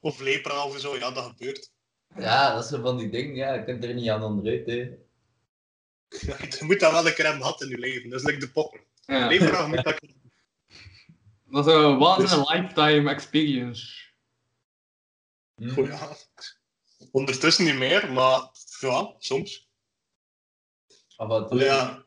Of 0.00 0.20
lepra 0.20 0.64
of 0.64 0.78
zo, 0.78 0.96
ja, 0.96 1.10
dat 1.10 1.24
gebeurt. 1.24 1.72
Ja, 2.16 2.54
dat 2.54 2.64
is 2.64 2.70
zo 2.70 2.80
van 2.80 2.96
die 2.96 3.10
dingen, 3.10 3.34
ja, 3.34 3.54
je 3.54 3.64
kunt 3.64 3.84
er 3.84 3.94
niet 3.94 4.08
aan 4.08 4.22
onderuit, 4.22 4.66
hè. 4.66 4.90
Je 6.58 6.58
moet 6.60 6.80
dat 6.80 6.92
wel 6.92 7.06
een 7.06 7.14
keer 7.14 7.24
hebben 7.24 7.42
gehad 7.42 7.62
in 7.62 7.68
je 7.68 7.78
leven, 7.78 8.10
dat 8.10 8.20
is 8.20 8.26
like 8.26 8.40
de 8.40 8.50
pokken. 8.50 8.80
Ja, 9.06 9.66
moet 9.66 9.84
dat 9.84 10.00
dat 11.50 11.66
is 11.66 11.72
een 11.72 12.00
once 12.00 12.34
in 12.34 12.40
a 12.40 12.52
lifetime 12.52 13.10
experience. 13.10 14.08
Oh, 15.76 15.86
ja. 15.86 16.16
Ondertussen 17.10 17.64
niet 17.64 17.78
meer, 17.78 18.12
maar 18.12 18.48
ja, 18.80 19.14
soms. 19.18 19.68
Allee, 21.16 21.64
ja. 21.64 22.04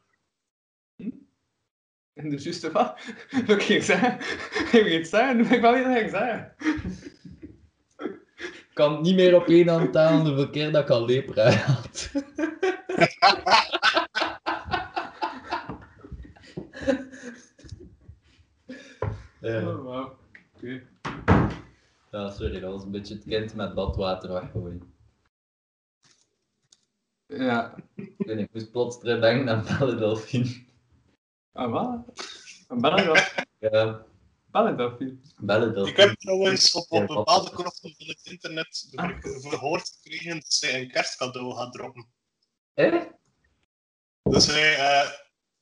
En 2.13 2.29
dus 2.29 2.43
juist 2.43 2.71
wat? 2.71 2.99
Wat 3.45 3.63
ging 3.63 3.79
ik 3.79 3.83
zeggen? 3.83 4.19
Ik 4.71 4.83
weet 4.83 4.99
het 4.99 5.07
zeggen, 5.07 5.39
ik 5.39 5.49
niet 5.49 5.61
wat 5.61 5.75
ik 5.75 6.09
zeggen. 6.09 6.55
Ik 8.73 8.79
kan 8.79 9.01
niet 9.01 9.15
meer 9.15 9.35
op 9.35 9.47
één 9.47 9.67
hand 9.67 9.91
tellen 9.93 10.25
hoeveel 10.25 10.49
keer 10.49 10.71
dat 10.71 10.83
ik 10.83 10.89
al 10.89 11.05
lepra 11.05 11.51
had. 11.51 12.11
ja. 19.41 19.67
Oh, 19.67 19.83
wauw. 19.83 20.17
Oké. 20.55 20.83
ja, 22.11 22.29
sorry, 22.29 22.59
dat 22.59 22.71
was 22.71 22.83
een 22.83 22.91
beetje 22.91 23.13
het 23.13 23.23
kind 23.23 23.55
met 23.55 23.73
badwater 23.73 24.33
weggooien. 24.33 24.93
Ja. 27.27 27.75
Ik 27.95 28.13
weet 28.17 28.35
niet, 28.35 28.45
ik 28.45 28.53
moest 28.53 28.71
plots 28.71 28.99
terug 28.99 29.21
denken 29.21 29.49
aan 29.49 29.65
Belledelfien. 29.79 30.67
Ah, 31.51 31.71
wat? 31.71 32.05
Een 32.67 32.81
Bellendelfien. 32.81 33.45
Ja, 33.59 34.05
Bellendelfien. 34.53 35.21
Belledelfien. 35.37 35.93
Ik 35.93 35.99
heb 35.99 36.19
trouwens 36.19 36.73
op, 36.73 36.85
op 36.89 36.99
Ja, 36.99 37.15
bepaalde 37.15 37.49
krochten 37.51 37.93
van 37.97 38.07
het 38.07 38.19
internet 38.23 38.89
gehoord 39.41 39.99
gekregen 40.01 40.33
dat 40.33 40.53
zij 40.53 40.81
een 40.81 40.91
kerstcadeau 40.91 41.53
gaat 41.55 41.73
droppen. 41.73 42.05
Eh? 42.73 43.01
Dus 44.23 44.47
hij, 44.47 44.75
eh, 44.75 45.09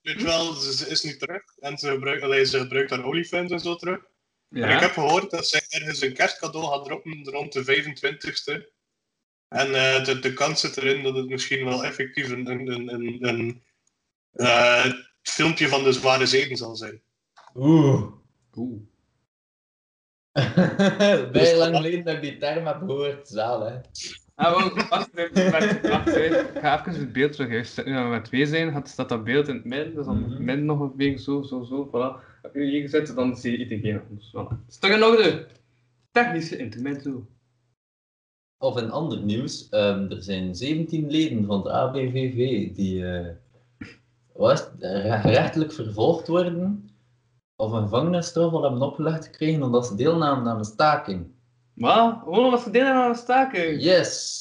weet 0.02 0.20
je 0.20 0.26
wel, 0.26 0.54
ze, 0.54 0.74
ze 0.74 0.88
is 0.88 1.04
nu 1.04 1.18
terug 1.18 1.44
en 1.60 1.78
ze 1.78 1.90
gebruikt, 1.90 2.24
allee, 2.24 2.46
ze 2.46 2.60
gebruikt 2.60 2.90
haar 2.90 3.04
OnlyFans 3.04 3.52
en 3.52 3.60
zo 3.60 3.76
terug. 3.76 4.00
En 4.50 4.70
ik 4.70 4.80
heb 4.80 4.92
gehoord 4.92 5.32
dat 5.32 5.48
zij 5.48 5.66
ergens 5.70 6.02
een 6.02 6.14
kerstcadeau 6.14 6.66
gaat 6.66 6.86
droppen 6.86 7.24
rond 7.24 7.54
de 7.54 7.64
25ste. 7.64 8.80
En 9.48 9.76
eh, 9.76 10.06
de, 10.06 10.20
de 10.20 10.34
kans 10.34 10.60
zit 10.60 10.78
erin 10.78 11.04
dat 11.04 11.16
het 11.16 11.30
misschien 11.30 11.66
wel 11.66 11.84
effectief 11.84 12.30
een, 12.30 12.50
een, 12.50 12.68
een, 12.68 12.94
een, 12.94 13.28
een 13.28 13.64
eh, 14.32 14.94
filmpje 15.22 15.68
van 15.68 15.84
de 15.84 15.92
zware 15.92 16.26
zeden 16.26 16.58
zal 16.58 16.76
zijn. 16.76 17.02
Oeh. 17.56 18.20
Oeh. 18.56 18.82
Bijna 21.32 21.58
lang 21.58 21.76
geleden 21.76 22.04
dat 22.06 22.16
ik 22.16 22.22
die 22.22 22.38
term 22.38 22.66
heb 22.66 22.78
gehoord, 22.78 23.28
zaal 23.28 23.66
hè. 23.66 23.80
Ah, 24.36 24.58
wel, 24.58 24.88
wacht, 24.90 25.18
even, 25.18 25.52
wacht. 25.52 25.72
Ik 26.16 26.60
ga 26.62 26.80
even 26.88 27.00
het 27.00 27.14
beeld 27.14 27.32
terug. 27.32 27.58
Als 27.60 27.76
we 27.76 27.84
nu 27.84 28.08
met 28.10 28.26
twee 28.26 28.46
zijn, 28.46 28.72
gaat- 28.72 28.90
staat 28.90 29.10
dat 29.10 29.24
beeld 29.24 29.48
in 29.48 29.56
het 29.56 29.66
midden. 29.66 29.96
Dus 29.96 30.06
dan 30.06 30.24
het 30.30 30.40
midden 30.40 30.66
nog 30.66 30.80
een 30.80 30.96
beetje 30.96 31.20
zo, 31.24 31.42
zo, 31.42 31.64
zo. 31.64 31.88
Voilà. 31.88 32.42
Heb 32.42 32.54
je 32.54 32.62
hier 32.64 32.82
gezet, 32.82 33.16
dan 33.16 33.36
zie 33.38 33.52
je 33.52 33.58
iedereen 33.58 34.02
anders. 34.10 34.28
Voilà. 34.36 34.68
Is 34.68 34.78
toch 34.78 34.92
in 34.92 35.04
orde? 35.04 35.48
Technische 36.12 36.58
intermezzo. 36.58 37.28
Of 38.58 38.78
in 38.82 38.92
ander 38.92 39.22
nieuws, 39.22 39.70
ehm, 39.70 40.12
er 40.12 40.24
zijn 40.24 40.56
17 40.56 41.10
leden 41.12 41.46
van 41.46 41.64
de 41.64 41.72
ABVV 41.72 42.72
die 42.76 43.06
eh, 43.06 43.28
eh, 44.80 45.22
gerechtelijk 45.22 45.72
vervolgd 45.74 46.28
worden 46.28 46.90
of 47.62 47.72
een 47.72 47.82
gevangenisstraf 47.82 48.52
al 48.52 48.64
hebben 48.64 48.82
opgelegd 48.82 49.26
gekregen 49.26 49.64
omdat 49.64 49.88
ze 49.88 49.96
deelnamen 49.96 50.52
aan 50.52 50.58
een 50.58 50.66
staking. 50.66 51.32
Maar, 51.74 52.20
gewoon 52.24 52.46
omdat 52.46 52.62
ze 52.62 52.72
delen 52.72 52.94
aan 52.94 53.10
een 53.10 53.16
staking. 53.16 53.82
Yes! 53.84 54.40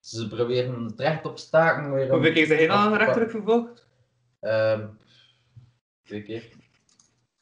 Ze 0.00 0.28
proberen 0.28 0.84
het 0.84 1.00
recht 1.00 1.24
op 1.24 1.38
staken 1.38 1.92
weer... 1.92 2.10
Hoeveel 2.10 2.32
keer 2.32 2.46
zijn 2.46 2.58
jij 2.58 2.68
dan 2.68 2.76
afgepakt. 2.76 3.04
rechtelijk 3.04 3.30
vervolgd? 3.30 3.86
Ehm, 4.40 4.86
twee 6.04 6.22
keer. 6.22 6.48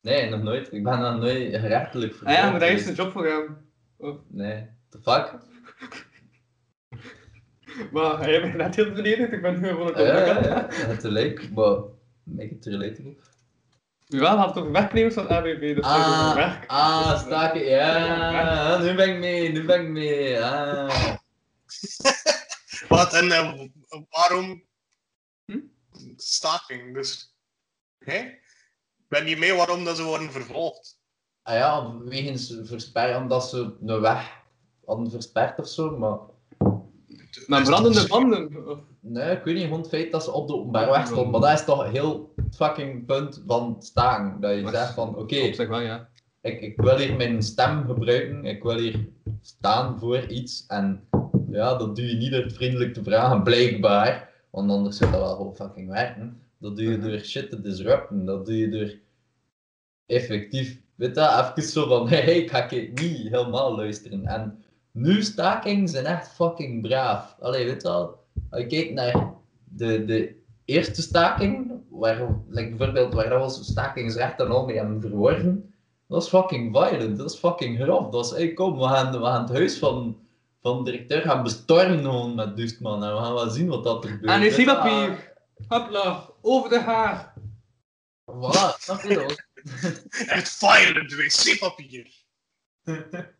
Nee, 0.00 0.30
nog 0.30 0.42
nooit. 0.42 0.72
Ik 0.72 0.82
ben 0.82 0.98
nog 0.98 1.18
nooit 1.18 1.56
gerechtelijk 1.56 2.12
Ah 2.12 2.18
vervolgd. 2.18 2.40
ja, 2.40 2.50
maar 2.50 2.60
daar 2.60 2.70
is 2.70 2.86
een 2.86 2.94
job 2.94 3.12
voor 3.12 3.26
hem. 3.26 3.56
Nee, 4.28 4.66
the 4.88 4.98
fuck? 5.02 5.32
Maar 7.92 8.30
jij 8.30 8.40
bent 8.40 8.54
net 8.54 8.74
heel 8.74 8.92
beledigd, 8.92 9.32
ik 9.32 9.42
ben 9.42 9.60
nu 9.60 9.68
gewoon 9.68 9.98
een 9.98 10.04
Ja, 10.04 10.26
ja, 10.26 10.42
ja, 10.42 10.66
het 10.68 11.02
leuk, 11.02 11.50
maar 11.54 11.76
make 12.22 12.50
it 12.50 12.64
relatable. 12.64 13.16
Jawel, 14.04 14.36
had 14.36 14.54
toch 14.54 14.68
werknemers 14.70 15.14
van 15.14 15.28
ABB, 15.28 15.60
dus 15.60 15.80
Ah, 15.84 16.34
werk. 16.34 16.64
ah, 16.66 17.18
staken, 17.18 17.64
ja, 17.64 18.78
nu 18.78 18.94
ben 18.94 19.08
ik 19.08 19.18
mee, 19.18 19.52
nu 19.52 19.64
ben 19.64 19.80
ik 19.82 19.88
mee, 19.88 20.44
ah. 20.44 21.14
Wat 22.88 23.12
en 23.14 23.30
eh, 23.32 23.60
waarom 24.10 24.64
Hm? 25.44 25.58
staking? 26.16 26.94
Dus, 26.94 27.34
hè? 27.98 28.18
Ik 28.18 29.08
ben 29.08 29.24
niet 29.24 29.38
mee 29.38 29.54
waarom 29.54 29.84
dat 29.84 29.96
ze 29.96 30.02
worden 30.04 30.30
vervolgd. 30.32 30.98
Ah 31.42 31.54
ja, 31.54 31.98
wegens 31.98 32.56
versperren, 32.62 33.16
omdat 33.22 33.48
ze 33.48 33.76
een 33.86 34.00
weg 34.00 34.42
hadden 34.84 35.10
versperd 35.10 35.58
of 35.58 35.68
zo, 35.68 35.98
maar... 35.98 36.18
Dus 37.26 37.44
brandende 37.44 37.98
dat 37.98 38.08
banden. 38.08 38.86
Nee, 39.00 39.36
ik 39.36 39.44
weet 39.44 39.54
niet, 39.54 39.64
gewoon 39.64 39.80
het 39.80 39.88
feit 39.88 40.12
dat 40.12 40.24
ze 40.24 40.30
op 40.32 40.46
de 40.48 40.54
openbaar 40.54 40.90
weg 40.90 41.06
stonden, 41.06 41.30
maar 41.30 41.40
dat 41.50 41.58
is 41.58 41.64
toch 41.64 41.90
heel 41.90 42.33
fucking 42.50 43.06
punt 43.06 43.42
van 43.46 43.76
staken. 43.78 44.40
Dat 44.40 44.54
je 44.56 44.62
Maar- 44.62 44.72
zegt 44.72 44.94
van, 44.94 45.16
oké, 45.16 45.36
ja. 45.36 46.08
ik, 46.40 46.60
ik 46.60 46.76
wil 46.76 46.96
hier 46.98 47.16
mijn 47.16 47.42
stem 47.42 47.84
gebruiken, 47.86 48.44
ik 48.44 48.62
wil 48.62 48.78
hier 48.78 49.08
staan 49.40 49.98
voor 49.98 50.26
iets. 50.26 50.64
En 50.66 51.08
ja, 51.50 51.74
dat 51.76 51.96
doe 51.96 52.06
je 52.06 52.14
niet 52.14 52.32
door 52.32 52.50
vriendelijk 52.50 52.94
te 52.94 53.02
vragen, 53.02 53.42
blijkbaar. 53.52 54.32
Want 54.50 54.70
anders 54.70 54.96
zou 54.96 55.10
dat 55.10 55.20
wel 55.20 55.36
gewoon 55.36 55.56
fucking 55.56 55.90
werken. 55.90 56.40
Dat 56.58 56.76
doe 56.76 56.90
je 56.90 56.98
door 56.98 57.18
shit 57.18 57.50
te 57.50 57.60
disrupten. 57.60 58.24
Dat 58.24 58.46
doe 58.46 58.56
je 58.58 58.68
door 58.68 58.94
effectief, 60.06 60.80
weet 60.94 61.14
je, 61.14 61.52
even 61.56 61.62
zo 61.70 61.86
van, 61.86 62.08
hey, 62.08 62.38
ik 62.38 62.50
ga 62.50 62.68
niet 62.70 63.28
helemaal 63.28 63.76
luisteren. 63.76 64.26
En 64.26 64.58
nu 64.92 65.22
stakingen 65.22 65.88
zijn 65.88 66.04
echt 66.06 66.28
fucking 66.28 66.82
braaf. 66.82 67.36
Allee, 67.40 67.64
weet 67.64 67.82
je 67.82 67.88
wel, 67.88 68.18
als 68.50 68.60
je 68.60 68.66
kijkt 68.66 68.92
naar 68.92 69.32
de, 69.64 70.04
de 70.04 70.34
eerste 70.64 71.02
staking, 71.02 71.72
waar, 71.94 72.18
like 72.48 72.68
bijvoorbeeld 72.74 73.14
waar 73.14 73.28
dat 73.28 73.58
we 73.58 73.64
stakingsrechten 73.64 74.50
al 74.50 74.64
mee 74.64 74.76
hebben 74.76 75.00
verworven, 75.00 75.74
dat 76.08 76.22
is 76.22 76.28
fucking 76.28 76.76
violent, 76.76 77.18
dat 77.18 77.30
is 77.30 77.38
fucking 77.38 77.80
grof. 77.80 78.10
Dat 78.10 78.24
is, 78.24 78.30
hey, 78.30 78.52
kom, 78.52 78.78
we 78.78 78.84
gaan, 78.84 79.12
we 79.12 79.24
gaan 79.24 79.42
het 79.42 79.52
huis 79.52 79.78
van, 79.78 80.18
van 80.60 80.84
de 80.84 80.90
directeur 80.90 81.22
gaan 81.22 81.42
bestormen 81.42 81.98
gewoon 81.98 82.34
met 82.34 82.56
Dustman 82.56 83.04
en 83.04 83.14
we 83.14 83.20
gaan 83.20 83.34
wel 83.34 83.50
zien 83.50 83.68
wat 83.68 83.84
dat 83.84 84.04
er 84.04 84.10
gebeurt. 84.10 84.32
En 84.32 84.40
je 84.40 84.64
wel. 84.64 84.74
wc-papier. 84.74 85.32
Hopla, 85.68 86.30
over 86.40 86.70
de 86.70 86.80
haar. 86.80 87.32
Voilà, 88.30 88.78
snap 88.78 89.00
je 89.02 89.14
dat? 89.14 89.44
Echt 90.36 90.56
violent 90.56 91.14
wc-papier. 91.14 92.12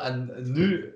En 0.00 0.32
nu, 0.52 0.94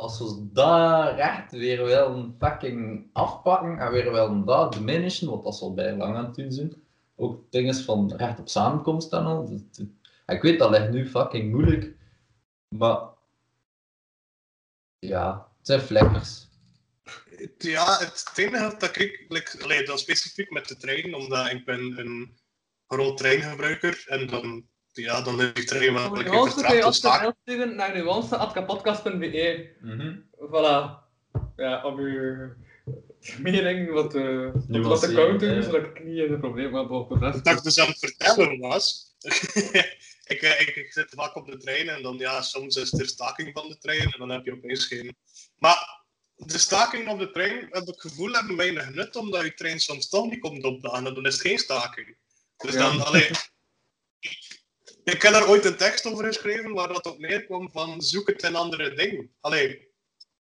als 0.00 0.18
we 0.18 0.48
dat 0.52 1.14
recht 1.14 1.52
weer 1.52 1.84
willen 1.84 2.34
fucking 2.38 3.10
afpakken 3.12 3.78
en 3.78 3.92
weer 3.92 4.12
willen 4.12 4.44
dat 4.44 4.72
diminishen, 4.72 5.30
wat 5.30 5.44
dat 5.44 5.56
zal 5.56 5.74
bij 5.74 5.96
lang 5.96 6.16
aan 6.16 6.24
het 6.24 6.34
doen 6.34 6.82
ook 7.16 7.50
dingen 7.50 7.74
van 7.74 8.12
recht 8.16 8.38
op 8.38 8.48
samenkomst 8.48 9.12
en 9.12 9.24
al. 9.24 9.60
ik 10.26 10.42
weet 10.42 10.58
dat 10.58 10.70
ligt 10.70 10.90
nu 10.90 11.08
fucking 11.08 11.52
moeilijk, 11.52 11.96
maar 12.68 13.00
ja, 14.98 15.48
het 15.58 15.66
zijn 15.66 15.80
vlekkers. 15.80 16.48
Ja, 17.58 17.98
het 17.98 18.32
enige 18.34 18.76
dat 18.78 18.96
ik, 18.96 19.24
like, 19.28 19.82
dat 19.84 20.00
specifiek 20.00 20.50
met 20.50 20.68
de 20.68 20.76
trein, 20.76 21.14
omdat 21.14 21.50
ik 21.50 21.64
ben 21.64 21.98
een 21.98 22.38
groot 22.86 23.16
treingebruiker 23.16 24.04
en 24.06 24.26
dan, 24.26 24.68
ja, 24.92 25.22
dan 25.22 25.52
trein 25.52 25.92
wel 25.94 26.06
Voor 26.08 26.18
een 26.18 26.24
keer 26.24 26.32
nuance 26.32 26.54
kun 26.64 26.74
je 26.74 26.80
mail 27.02 27.32
sturen 27.42 27.76
naar 27.76 27.94
nuance.podcast.be. 27.94 29.68
Voilà. 30.38 31.08
Ja, 31.56 31.84
om 31.84 31.98
uw 31.98 32.52
mening 33.38 33.90
wat, 33.90 34.14
eh 34.14 34.44
wat 34.52 34.62
te 34.62 34.72
Nuanceren, 34.72 35.14
counteren, 35.14 35.54
ja. 35.54 35.62
zodat 35.62 35.84
ik 35.84 36.04
niet 36.04 36.18
in 36.18 36.32
een 36.32 36.40
probleem 36.40 36.74
heb 36.74 36.90
op 36.90 37.08
de 37.08 37.18
rest. 37.18 37.44
Dat 37.44 37.56
ik 37.56 37.62
dus 37.62 37.78
aan 37.78 37.86
het 37.86 37.98
vertellen 37.98 38.58
was. 38.58 39.14
ik, 40.34 40.42
eh, 40.42 40.60
ik, 40.60 40.76
ik 40.76 40.92
zit 40.92 41.12
vaak 41.16 41.36
op 41.36 41.46
de 41.46 41.56
trein 41.56 41.88
en 41.88 42.02
dan, 42.02 42.18
ja, 42.18 42.42
soms 42.42 42.76
is 42.76 42.92
er 42.92 43.06
staking 43.06 43.50
van 43.52 43.68
de 43.68 43.78
trein 43.78 44.12
en 44.12 44.18
dan 44.18 44.30
heb 44.30 44.44
je 44.44 44.52
opeens 44.52 44.86
geen. 44.86 45.16
Maar 45.58 46.04
de 46.36 46.58
staking 46.58 47.08
op 47.08 47.18
de 47.18 47.30
trein, 47.30 47.68
heb 47.70 47.82
ik 47.82 47.86
het 47.86 48.00
gevoel, 48.00 48.32
hebben 48.32 48.56
weinig 48.56 48.94
nut, 48.94 49.16
omdat 49.16 49.44
je 49.44 49.54
trein 49.54 49.80
soms 49.80 50.08
toch 50.08 50.30
niet 50.30 50.40
komt 50.40 50.64
opdagen. 50.64 51.06
en 51.06 51.14
Dan 51.14 51.26
is 51.26 51.32
het 51.32 51.42
geen 51.42 51.58
staking. 51.58 52.16
Dus 52.56 52.74
Ja. 52.74 52.78
dan, 52.80 53.04
allee. 53.04 53.30
Ik 55.10 55.22
heb 55.22 55.32
daar 55.32 55.48
ooit 55.48 55.64
een 55.64 55.76
tekst 55.76 56.06
over 56.06 56.24
geschreven 56.24 56.72
waar 56.72 56.88
dat 56.88 57.06
op 57.06 57.18
neerkwam 57.18 57.70
van 57.70 58.02
zoek 58.02 58.28
het 58.28 58.42
in 58.42 58.56
andere 58.56 58.94
dingen. 58.94 59.34
Allee, 59.40 59.88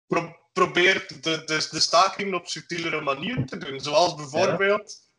pro- 0.07 0.37
probeer 0.53 1.07
de, 1.21 1.45
de, 1.45 1.69
de 1.71 1.81
staking 1.81 2.35
op 2.35 2.47
subtielere 2.47 3.01
manieren 3.01 3.47
te 3.47 3.57
doen. 3.57 3.81
Zoals 3.81 4.15
bijvoorbeeld, 4.15 5.11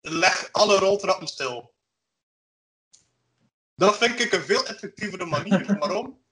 leg 0.00 0.48
alle 0.52 0.78
roltrappen 0.78 1.26
stil. 1.26 1.74
Dat 3.74 3.96
vind 3.98 4.20
ik 4.20 4.32
een 4.32 4.42
veel 4.42 4.66
effectievere 4.66 5.24
manier. 5.24 5.66
Waarom? 5.78 6.22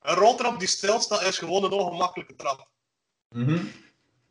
Een 0.00 0.14
roltrap 0.14 0.58
die 0.58 0.68
stilstaat 0.68 1.22
is 1.22 1.38
gewoon 1.38 1.64
een 1.64 1.70
ongemakkelijke 1.70 2.34
trap. 2.34 2.68
Mhm. 3.28 3.66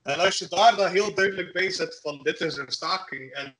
En 0.04 0.20
als 0.20 0.38
je 0.38 0.48
daar 0.48 0.76
dan 0.76 0.92
heel 0.92 1.14
duidelijk 1.14 1.54
bij 1.54 1.72
zet 1.72 2.00
van 2.02 2.24
dit 2.24 2.42
is 2.42 2.56
een 2.56 2.72
staking 2.72 3.32
en 3.32 3.58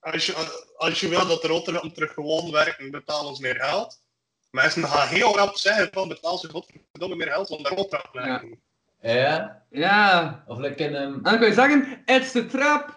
als 0.00 0.26
je, 0.26 0.62
als 0.76 1.00
je 1.00 1.08
wil 1.08 1.26
dat 1.26 1.42
de 1.42 1.48
roltrappen 1.48 1.92
terug 1.92 2.12
gewoon 2.12 2.50
werken, 2.50 2.90
betaal 2.90 3.26
ons 3.26 3.38
meer 3.38 3.56
geld. 3.56 4.02
Mensen 4.50 4.84
gaan 4.84 5.08
heel 5.08 5.36
rap 5.36 5.56
zeggen 5.56 5.88
van 5.92 6.08
betaal 6.08 6.38
ze 6.38 6.48
godverdomme 6.48 7.16
meer 7.16 7.26
geld 7.26 7.50
om 7.50 7.62
de 7.62 7.68
roltrap 7.68 8.02
te 8.12 8.18
werken. 8.20 8.62
Ja, 9.00 9.66
Ja, 9.70 10.44
of 10.46 10.58
like 10.58 10.84
in 10.84 10.94
een... 10.94 11.14
en 11.14 11.22
dan 11.22 11.38
kun 11.38 11.46
je 11.46 11.54
zeggen, 11.54 12.02
it's 12.04 12.32
the 12.32 12.46
trap. 12.46 12.96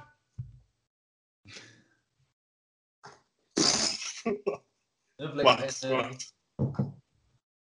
Of 5.15 5.34
like 5.34 5.44
Wacht, 5.44 5.84
in, 5.84 5.91
eh, 5.91 6.10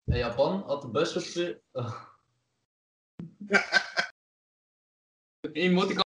in 0.05 0.17
Japan 0.17 0.63
had 0.67 0.81
de 0.81 0.87
buschauffeur... 0.87 1.61
Oh. 1.71 2.09
Emoticon. 5.53 6.03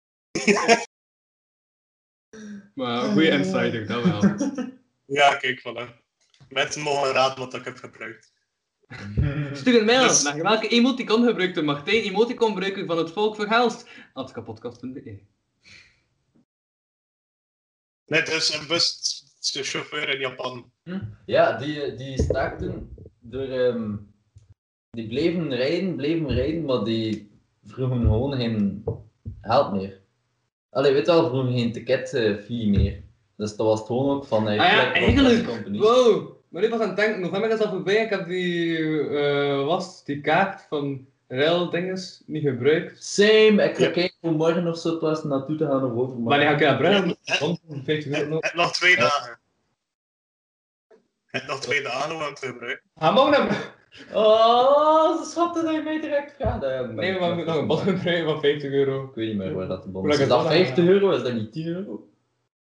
Maar 2.81 3.05
een 3.05 3.13
goede 3.13 3.29
insider, 3.29 3.87
dat 3.87 4.05
wel. 4.05 4.49
Ja, 5.07 5.35
kijk, 5.35 5.61
voilà. 5.61 5.99
Mensen 6.49 6.83
mogen 6.83 7.13
raden 7.13 7.39
wat 7.39 7.55
ik 7.55 7.65
heb 7.65 7.77
gebruikt. 7.77 8.33
Stuur 9.59 9.79
een 9.81 9.85
mail 9.85 10.09
Dus- 10.09 10.23
naar 10.23 10.43
welke 10.43 10.69
emoticon 10.69 11.25
gebruikt 11.27 11.55
de 11.55 11.63
Martijn 11.63 12.03
emoticon 12.03 12.49
gebruiker 12.53 12.87
van 12.87 12.99
het 12.99 13.11
volk 13.11 13.35
verhelst. 13.35 13.89
Atkapodcast.be 14.13 15.19
Net 18.07 18.29
is 18.29 18.55
een 18.55 18.67
buschauffeur 18.67 20.09
in 20.09 20.21
Japan. 20.21 20.73
Ja, 21.27 21.59
die, 21.59 21.95
die 21.95 22.23
staakten 22.23 22.95
door... 23.21 23.49
ehm, 23.49 23.97
die 24.91 25.09
bleven 25.09 25.55
rijden, 25.55 25.97
bleven 25.97 26.29
rijden, 26.35 26.65
maar 26.65 26.85
die 26.85 27.31
vroegen 27.65 28.01
gewoon 28.01 28.37
geen 28.37 28.85
geld 29.41 29.73
meer. 29.73 30.00
Allee, 30.71 30.93
weet 30.93 31.07
je 31.07 31.13
wel, 31.13 31.29
vroegen 31.29 31.53
geen 31.53 31.73
ticketfee 31.73 32.69
meer. 32.69 33.03
Dus 33.37 33.57
dat 33.57 33.67
was 33.67 33.79
het 33.79 33.87
gewoon 33.87 34.17
ook 34.17 34.25
van... 34.25 34.49
eh, 34.49 34.61
Ah 34.61 34.67
ja, 34.73 34.93
eigenlijk. 34.93 35.67
Wow. 35.79 36.31
Maar 36.49 36.63
ik 36.63 36.71
was 36.71 36.81
aan 36.81 36.89
het 36.89 36.97
denken, 36.97 37.21
november 37.21 37.51
is 37.51 37.61
al 37.61 37.71
voorbij 37.71 37.95
ik 38.05 38.11
heb 38.11 38.27
die, 38.29 38.79
eh, 39.09 39.65
was, 39.65 40.05
die 40.05 40.21
kaart 40.21 40.67
van 40.69 41.07
rail 41.29 41.71
dinges 41.71 42.23
niet 42.27 42.43
gebruikt. 42.43 43.05
Same, 43.05 43.63
ik 43.65 43.77
ga 43.77 43.91
kijken 43.91 44.17
hoe 44.21 44.31
morgen 44.31 44.67
of 44.67 44.79
zo 44.79 44.99
was 45.01 45.25
naartoe 45.25 45.57
te 45.57 45.65
gaan 45.67 45.85
of 45.85 45.91
overmorgen. 45.93 46.23
Wanneer 46.25 46.47
ga 46.49 46.55
ik 46.55 46.61
naar 46.61 46.77
Brugge? 46.77 47.17
Het, 47.25 47.39
Rond 47.39 47.61
50 47.85 48.19
euro. 48.19 48.37
het 48.41 48.55
nog 48.55 48.73
twee 48.73 48.91
Ja. 48.97 48.97
dagen. 49.01 49.39
Het 51.27 51.47
nog 51.47 51.61
twee 51.61 51.83
dagen 51.83 52.15
om 52.29 52.35
te 52.35 52.47
gebruiken. 52.47 52.91
Ga 52.97 53.11
morgen 53.11 53.31
naar. 53.47 53.79
Oh, 54.13 55.23
ze 55.23 55.31
schatten 55.31 55.65
dat 55.65 55.75
je 55.75 55.83
mij 55.83 56.01
direct 56.01 56.39
ben 56.39 56.95
Nee, 56.95 57.13
maar 57.13 57.21
we 57.21 57.27
nog- 57.27 57.35
moeten 57.37 57.47
nog 57.55 57.57
een 57.63 57.67
bon 57.67 57.79
gebruiken 57.79 58.25
van 58.25 58.41
50 58.41 58.71
euro. 58.73 59.05
Ik 59.05 59.15
weet 59.15 59.27
niet 59.29 59.37
meer 59.37 59.55
waar 59.55 59.69
dat 59.69 59.83
de 59.83 59.89
bon 59.89 60.03
Hoe 60.03 60.11
is. 60.11 60.19
lang 60.19 60.29
Is 60.29 60.35
dat 60.37 60.43
dat 60.43 60.53
dan? 60.53 60.65
50 60.65 60.85
euro? 60.87 61.11
Is 61.11 61.23
dat 61.23 61.33
niet 61.33 61.53
10 61.53 61.67
euro? 61.67 62.09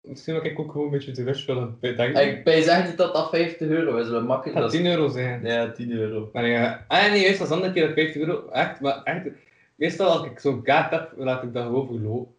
Misschien 0.01 0.35
dat 0.35 0.45
ik 0.45 0.59
ook 0.59 0.71
gewoon 0.71 0.87
een 0.87 0.93
beetje 0.93 1.13
te 1.13 1.23
wish 1.25 1.47
willen. 1.47 1.77
Ik 1.81 1.97
ben 2.45 2.55
echt 2.69 2.87
niet 2.89 2.97
dat 2.97 3.15
dat 3.15 3.29
50 3.31 3.69
euro 3.69 3.97
is. 3.97 4.09
We 4.09 4.21
makkelijk. 4.21 4.53
gaat 4.59 4.63
Dat 4.65 4.73
is... 4.75 4.81
10 4.81 4.91
euro 4.91 5.09
zijn. 5.09 5.45
Ja, 5.47 5.71
10 5.73 5.91
euro. 5.93 6.31
Maar 6.33 6.47
ja, 6.47 6.85
ah 6.89 7.11
nee, 7.11 7.21
juist 7.23 7.41
als 7.41 7.51
andere 7.51 7.73
keer 7.73 7.87
dat 7.87 7.95
50 7.95 8.21
euro. 8.23 8.49
Echt, 8.49 8.81
maar 8.81 9.03
echt. 9.03 9.27
Meestal 9.75 10.11
als 10.11 10.27
ik 10.27 10.39
zo'n 10.39 10.63
kaart 10.63 10.91
heb, 10.91 11.13
laat 11.17 11.43
ik 11.43 11.53
dat 11.53 11.65
gewoon 11.65 11.87
verlopen. 11.87 12.35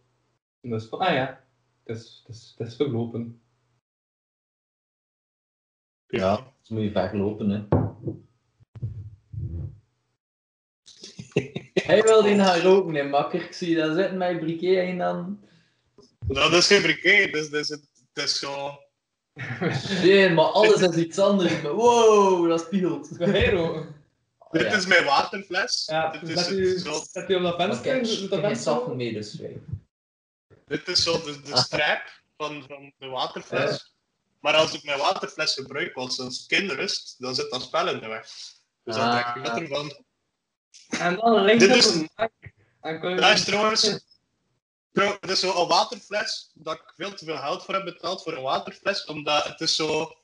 En 0.60 0.70
dat 0.70 0.80
is 0.80 0.88
van, 0.88 0.98
ah 0.98 1.14
ja, 1.14 1.40
het 1.84 1.96
is, 1.96 2.22
het 2.26 2.36
is, 2.36 2.54
het 2.58 2.68
is 2.68 2.76
verlopen. 2.76 3.40
Ja, 6.06 6.36
dus 6.60 6.68
moet 6.68 6.82
je 6.82 6.90
vaak 6.92 7.12
lopen, 7.12 7.48
hè. 7.50 7.62
Hij 11.74 12.02
wil 12.02 12.22
die 12.22 12.34
naar 12.34 12.60
roken, 12.60 12.94
hè, 12.94 13.02
makker. 13.02 13.44
Ik 13.44 13.52
zie 13.52 13.76
dat 13.76 13.96
zitten 13.96 14.16
met 14.18 14.40
briquet 14.40 14.88
en 14.88 14.98
dan... 14.98 15.40
Dat 16.26 16.52
is 16.52 16.66
geen 16.66 16.82
briquet, 16.82 17.32
dus 17.32 17.50
dat 17.50 17.60
is, 17.60 17.68
het 17.68 17.88
het 18.14 18.24
is 18.24 18.38
zo... 18.38 18.78
Nee, 20.02 20.30
maar 20.30 20.44
alles 20.44 20.80
is 20.80 20.96
iets 20.96 21.18
anders. 21.18 21.60
Wow, 21.62 22.48
dat 22.48 22.60
spiegelt. 22.60 23.08
Ga 23.12 23.26
jij 23.26 23.50
roken? 23.50 23.94
Dit 24.50 24.62
ja. 24.62 24.72
is 24.72 24.86
mijn 24.86 25.04
waterfles. 25.04 25.84
Ja, 25.86 26.10
dit, 26.10 26.20
dus 26.20 26.30
is 26.30 26.34
dat 26.36 26.46
het 26.46 26.58
u, 26.58 26.78
zo, 26.78 27.04
dat 27.12 27.30
u 27.30 27.34
op 27.34 27.42
dat 27.42 27.56
venster, 27.56 27.82
kijk, 27.82 28.04
doet 28.04 28.12
ik 28.22 28.30
dat 28.30 28.40
heb 28.40 28.50
venster 28.50 28.96
mee, 28.96 29.12
dus 29.12 29.34
wij. 29.34 29.60
dit 30.66 30.88
is 30.88 31.02
zo 31.02 31.12
de, 31.22 31.40
de 31.40 31.56
strap 31.56 32.22
van, 32.36 32.64
van 32.68 32.92
de 32.98 33.06
waterfles. 33.06 33.94
Maar 34.40 34.54
als 34.54 34.74
ik 34.74 34.84
mijn 34.84 34.98
waterfles 34.98 35.54
gebruik 35.54 35.94
als 35.94 36.18
een 36.18 36.30
skinrust, 36.30 37.14
dan 37.18 37.34
zit 37.34 37.50
dat 37.50 37.62
spel 37.62 37.88
in 37.88 38.00
de 38.00 38.08
weg. 38.08 38.22
Dus 38.82 38.94
dan 38.94 39.08
Ah. 39.08 39.14
denk 39.34 39.36
ik 39.36 39.44
dat 39.44 39.60
ervan. 39.60 40.04
En 40.88 41.16
dan 41.16 41.42
links 41.44 41.62
Dit 41.66 41.70
op 41.72 41.76
is 41.76 41.94
een- 41.94 43.16
Dat 43.16 43.32
is 43.32 43.44
trouwens... 43.44 43.82
Het 44.92 45.30
is 45.30 45.40
zo 45.40 45.62
een 45.62 45.68
waterfles, 45.68 46.50
dat 46.54 46.74
ik 46.74 46.92
veel 46.96 47.14
te 47.14 47.24
veel 47.24 47.36
geld 47.36 47.64
voor 47.64 47.74
heb 47.74 47.84
betaald 47.84 48.22
voor 48.22 48.32
een 48.32 48.42
waterfles, 48.42 49.04
omdat 49.04 49.44
het 49.44 49.60
is 49.60 49.76
zo... 49.76 50.14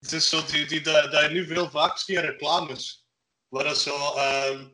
Het 0.00 0.12
is 0.12 0.28
zo 0.28 0.44
die, 0.50 0.66
die, 0.66 0.80
dat, 0.80 1.12
dat 1.12 1.22
je 1.22 1.28
nu 1.30 1.46
veel 1.46 1.70
vaak 1.70 1.98
ziet 1.98 2.16
in 2.16 2.22
reclames. 2.22 3.06
Waar 3.48 3.66
het 3.66 3.76
zo... 3.76 4.14
ehm, 4.14 4.64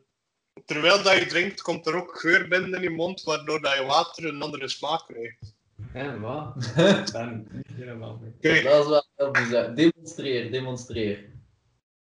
terwijl 0.65 1.03
dat 1.03 1.19
je 1.19 1.27
drinkt, 1.27 1.63
komt 1.63 1.87
er 1.87 1.95
ook 1.95 2.19
geur 2.21 2.49
binnen 2.49 2.75
in 2.75 2.83
je 2.83 2.91
mond, 2.91 3.23
waardoor 3.23 3.61
dat 3.61 3.75
je 3.75 3.85
water 3.85 4.25
een 4.25 4.43
andere 4.43 4.69
smaak 4.69 5.07
krijgt. 5.07 5.55
Ja, 5.95 6.19
wat? 6.19 6.55
Helemaal. 7.77 8.21
Kijk, 8.41 8.65
Dat 8.65 8.83
is 8.83 8.89
wel 8.89 9.07
heel 9.17 9.31
bizar. 9.31 9.75
Demonstreer, 9.75 10.51
demonstreer. 10.51 11.35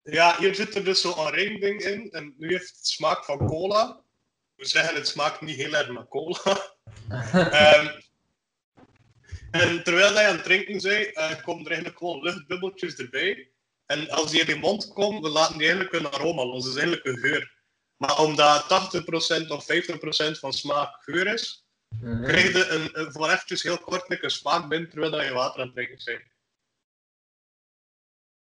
Ja, 0.04 0.38
hier 0.38 0.56
zit 0.56 0.76
er 0.76 0.84
dus 0.84 1.02
zo'n 1.02 1.30
ringding 1.30 1.82
in. 1.82 2.12
En 2.12 2.34
nu 2.38 2.48
heeft 2.48 2.76
het 2.76 2.88
smaak 2.88 3.26
van 3.26 3.48
cola. 3.48 4.04
We 4.56 4.66
zeggen 4.66 4.96
het 4.96 5.08
smaakt 5.08 5.42
niet 5.42 5.56
heel 5.56 5.74
erg 5.74 5.90
naar 5.90 6.08
cola. 6.08 6.60
Ehm, 7.52 8.00
en 9.52 9.84
terwijl 9.84 10.14
hij 10.14 10.28
aan 10.28 10.36
het 10.36 10.44
drinken 10.44 10.82
bent, 10.82 11.16
eh 11.16 11.44
komen 11.44 11.62
er 11.66 11.72
eigenlijk 11.72 11.98
gewoon 11.98 12.22
luchtbubbeltjes 12.24 12.96
erbij. 12.96 13.52
En 13.86 14.10
als 14.10 14.32
die 14.32 14.42
in 14.42 14.48
je 14.48 14.56
mond 14.56 14.94
komen, 14.94 15.22
dan 15.22 15.32
laten 15.32 15.58
die 15.58 15.68
eigenlijk 15.68 15.94
een 15.94 16.12
aroma 16.12 16.46
los. 16.46 16.64
Dat 16.64 16.76
is 16.76 16.80
eigenlijk 16.82 17.06
een 17.06 17.18
geur. 17.18 17.60
Maar 17.98 18.20
omdat 18.20 18.68
80% 18.68 19.52
of 19.52 19.66
50% 19.66 20.40
van 20.40 20.54
smaak 20.54 21.04
geur 21.04 21.28
is, 21.28 21.66
Mhm. 22.00 22.24
krijg 22.24 22.52
je 22.54 22.68
een, 22.68 23.00
een, 23.00 23.12
voor 23.12 23.30
eventjes 23.30 23.64
heel 23.64 23.78
kort 23.78 24.24
een 24.24 24.30
smaak 24.30 24.70
binnen 24.70 24.90
terwijl 24.90 25.12
dat 25.12 25.24
je 25.24 25.34
water 25.34 25.60
aan 25.62 25.66
het 25.66 25.76
drinken 25.76 26.02
bent. 26.06 26.24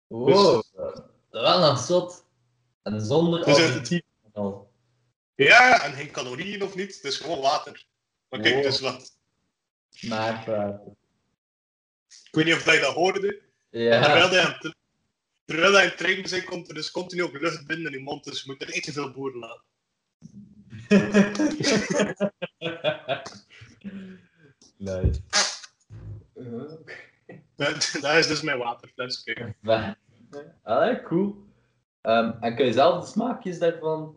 Wow, 0.07 0.63
dat 0.73 1.18
is 1.31 1.41
wel 1.41 1.61
nog 1.61 1.79
zot. 1.79 2.25
En 2.83 3.01
zonder 3.01 3.45
Dus 3.45 3.59
het- 3.59 4.03
al. 4.33 4.71
Ja, 5.35 5.83
en 5.85 5.93
geen 5.93 6.11
calorieën 6.11 6.63
of 6.63 6.75
niet, 6.75 6.95
het 6.95 7.05
is 7.05 7.17
gewoon 7.17 7.41
water. 7.41 7.87
Maar 8.29 8.41
kijk, 8.41 8.55
Wow. 8.55 8.63
dus 8.63 8.81
wat. 8.81 9.17
Smaakwater. 9.91 10.81
Ik 12.09 12.29
weet 12.35 12.45
niet 12.45 12.55
of 12.55 12.73
je 12.75 12.81
dat 12.81 12.95
hoorde. 12.95 13.41
Ja. 13.71 14.03
Terwijl 14.03 14.29
hij 14.29 14.41
aan 14.45 14.57
het- 14.59 14.75
terwijl 15.45 15.73
hij 15.73 15.85
het 15.85 15.97
drinken 15.97 16.31
bent, 16.31 16.45
komt 16.45 16.69
er 16.69 16.75
dus 16.75 16.91
continu 16.91 17.23
ook 17.23 17.41
lucht 17.41 17.67
binnen 17.67 17.93
in 17.93 17.99
je 17.99 18.05
mond. 18.05 18.25
Dus 18.25 18.43
je 18.43 18.51
moet 18.51 18.63
er 18.63 18.69
niet 18.75 18.83
te 18.83 18.93
veel 18.93 19.11
boeren 19.11 19.39
laten. 19.39 19.63
nice. 24.77 25.21
Ja. 26.35 26.67
Dat, 27.57 27.97
dat 28.01 28.15
is 28.17 28.27
dus 28.27 28.43
mijn 28.43 28.59
waterfles. 28.59 29.23
Kijk. 29.23 29.57
Wa- 30.31 30.59
Allee, 30.63 31.03
cool. 31.03 31.47
Ehm, 32.01 32.31
en 32.41 32.57
kun 32.57 32.65
je 32.67 32.73
zelf 32.73 33.05
de 33.05 33.11
smaakjes 33.11 33.59
daarvan? 33.59 34.17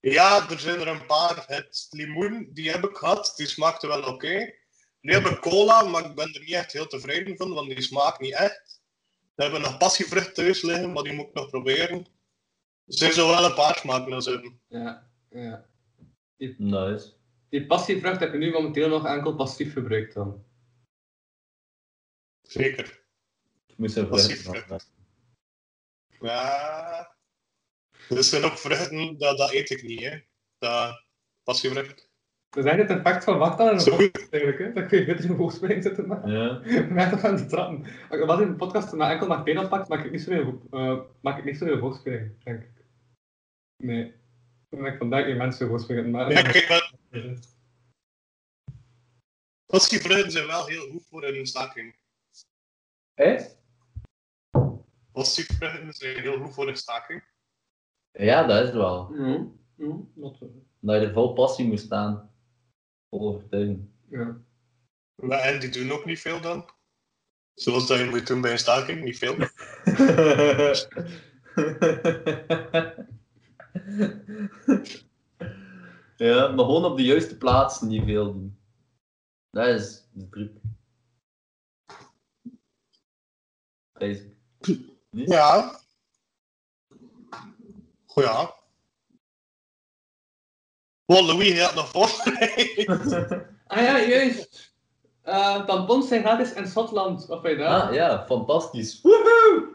Ja, 0.00 0.50
er 0.50 0.58
zijn 0.60 0.80
er 0.80 0.88
een 0.88 1.06
paar. 1.06 1.44
Het 1.46 1.86
limoen, 1.90 2.50
die 2.52 2.70
heb 2.70 2.84
ik 2.84 2.96
gehad. 2.96 3.32
Die 3.36 3.46
smaakte 3.46 3.86
wel 3.86 4.02
oké. 4.02 4.52
Nu 5.00 5.12
heb 5.12 5.24
ik 5.24 5.40
cola, 5.40 5.82
maar 5.82 6.04
ik 6.04 6.14
ben 6.14 6.34
er 6.34 6.40
niet 6.40 6.52
echt 6.52 6.72
heel 6.72 6.86
tevreden 6.86 7.36
van, 7.36 7.52
want 7.54 7.68
die 7.68 7.82
smaakt 7.82 8.20
niet 8.20 8.34
echt. 8.34 8.82
We 9.34 9.42
hebben 9.42 9.60
nog 9.60 9.76
passievrucht 9.78 10.34
thuis 10.34 10.62
liggen, 10.62 10.92
maar 10.92 11.02
die 11.02 11.12
moet 11.12 11.26
ik 11.28 11.34
nog 11.34 11.50
proberen. 11.50 11.98
Er 12.86 12.94
zijn 12.96 13.12
zo 13.12 13.28
wel 13.28 13.44
een 13.44 13.54
paar 13.54 13.76
smaken 13.76 14.12
als 14.12 14.26
in. 14.26 14.60
Ja, 14.68 15.10
ja. 15.30 15.66
Nice. 16.58 17.12
Die 17.48 17.66
passievrucht 17.66 18.20
heb 18.20 18.32
je 18.32 18.38
nu 18.38 18.50
momenteel 18.50 18.88
nog 18.88 19.06
enkel 19.06 19.34
passief 19.34 19.72
gebruikt 19.72 20.14
dan. 20.14 20.44
Zeker. 22.42 23.04
Moest 23.76 23.96
er 23.96 24.06
Passief 24.06 24.42
vruchten 24.42 24.66
vrucht. 24.66 24.84
van. 24.84 24.94
Ja. 26.20 27.14
Er 28.08 28.24
zijn 28.24 28.44
ook 28.44 28.58
vruchten, 28.58 29.18
dat, 29.18 29.38
dat 29.38 29.52
eet 29.52 29.70
ik 29.70 29.82
niet, 29.82 30.00
hè. 30.00 30.20
Dat 30.58 31.04
passievrucht. 31.42 32.10
Dat 32.48 32.64
is 32.64 32.70
eigenlijk 32.70 32.88
het 32.88 33.06
effect 33.06 33.24
van 33.24 33.38
wachten 33.38 33.70
en 33.70 33.78
een 33.78 33.84
podcast 33.84 34.32
eigenlijk, 34.32 34.58
hè. 34.58 34.72
Dan 34.72 34.88
kun 34.88 34.98
je 34.98 35.04
beter 35.04 35.24
in 35.24 35.30
een 35.30 35.36
hoogspring 35.36 35.82
zitten 35.82 36.06
maken. 36.06 36.30
Ja. 36.30 36.60
Met 36.88 37.10
toch 37.10 37.24
aan 37.24 37.36
de 37.36 37.46
trappen. 37.46 37.86
Wat 38.26 38.40
in 38.40 38.48
de 38.48 38.54
podcast 38.54 38.92
maar 38.92 39.10
enkel 39.10 39.26
maar 39.26 39.42
pijn 39.42 39.68
pakt, 39.68 39.88
maak 39.88 40.04
ik 40.04 40.10
niet 40.10 40.20
zo 40.20 40.30
heel, 40.30 40.62
uh, 40.70 41.00
maak 41.20 41.38
ik 41.38 41.44
niet 41.44 41.58
zo 41.58 41.64
heel 41.64 41.78
hoogspringen, 41.78 42.38
denk 42.44 42.62
ik. 42.62 42.84
Nee. 43.76 44.14
Dan 44.68 44.80
denk 44.82 44.92
ik 44.92 44.98
vandaag 44.98 45.24
geen 45.24 45.36
mensen 45.36 45.68
hoogspringen, 45.68 46.10
maar... 46.10 46.30
Ja, 46.30 46.42
kijk, 46.42 46.68
maar 46.68 46.94
passievruchten 49.66 50.30
zijn 50.30 50.46
wel 50.46 50.66
heel 50.66 50.90
goed 50.90 51.06
voor 51.06 51.24
een 51.24 51.46
staking. 51.46 51.96
Hé? 55.16 55.22
Passievruchten 55.22 55.92
zijn 55.92 56.20
heel 56.20 56.40
goed 56.40 56.54
voor 56.54 56.68
een 56.68 56.76
staking. 56.76 57.24
Ja, 58.12 58.46
dat 58.46 58.58
is 58.60 58.66
het 58.66 58.74
wel. 58.74 59.14
Ja, 59.14 59.48
ja, 59.76 60.02
dat 60.14 60.38
wel. 60.38 60.64
Dat 60.80 61.00
je 61.00 61.06
er 61.06 61.12
vol 61.12 61.32
passie 61.32 61.66
moet 61.66 61.80
staan. 61.80 62.30
Vol 63.08 63.28
overtuiging. 63.28 63.88
Ja. 64.08 64.40
Maar, 65.14 65.38
en 65.38 65.60
die 65.60 65.70
doen 65.70 65.90
ook 65.90 66.04
niet 66.04 66.20
veel 66.20 66.40
dan. 66.40 66.70
Zoals 67.54 67.86
dat 67.86 67.98
je 67.98 68.04
moet 68.04 68.26
doen 68.26 68.40
bij 68.40 68.52
een 68.52 68.58
staking, 68.58 69.04
niet 69.04 69.18
veel. 69.18 69.34
ja, 76.16 76.48
maar 76.48 76.64
gewoon 76.64 76.84
op 76.84 76.96
de 76.96 77.04
juiste 77.04 77.36
plaats 77.38 77.80
niet 77.80 78.04
veel 78.04 78.32
doen. 78.32 78.58
Dat 79.50 79.66
is 79.66 80.08
de 80.12 80.28
truc. 80.28 80.52
Ja. 85.24 85.80
Goh 88.06 88.24
ja. 88.24 88.54
Wow, 91.04 91.26
Louis, 91.26 91.60
had 91.60 91.74
nog 91.74 91.88
voorbereid. 91.88 92.84
Ah 93.68 93.82
ja, 93.82 94.00
juist. 94.00 94.74
Uh, 95.24 95.64
tampons 95.64 96.08
zijn 96.08 96.22
gratis 96.22 96.52
in 96.52 96.66
Schotland, 96.66 97.28
of 97.28 97.40
weet 97.40 97.56
je 97.56 97.62
dat? 97.62 97.82
Ah 97.82 97.94
ja, 97.94 98.24
fantastisch. 98.26 99.00
Woehoe! 99.02 99.74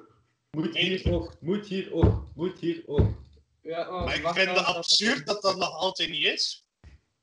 Moet 0.52 0.78
hier 0.78 1.14
ook, 1.14 1.34
moet 1.40 1.68
hier 1.68 1.94
ook, 1.94 2.24
moet 2.36 2.60
hier 2.60 2.84
ook. 2.86 3.08
Ja, 3.62 3.90
oh, 3.90 4.06
Maar 4.06 4.16
ik 4.16 4.28
vind 4.28 4.50
het 4.50 4.66
absurd 4.66 5.26
dat 5.26 5.42
dat 5.42 5.58
nog 5.58 5.78
altijd 5.78 6.10
niet 6.10 6.26
is. 6.26 6.66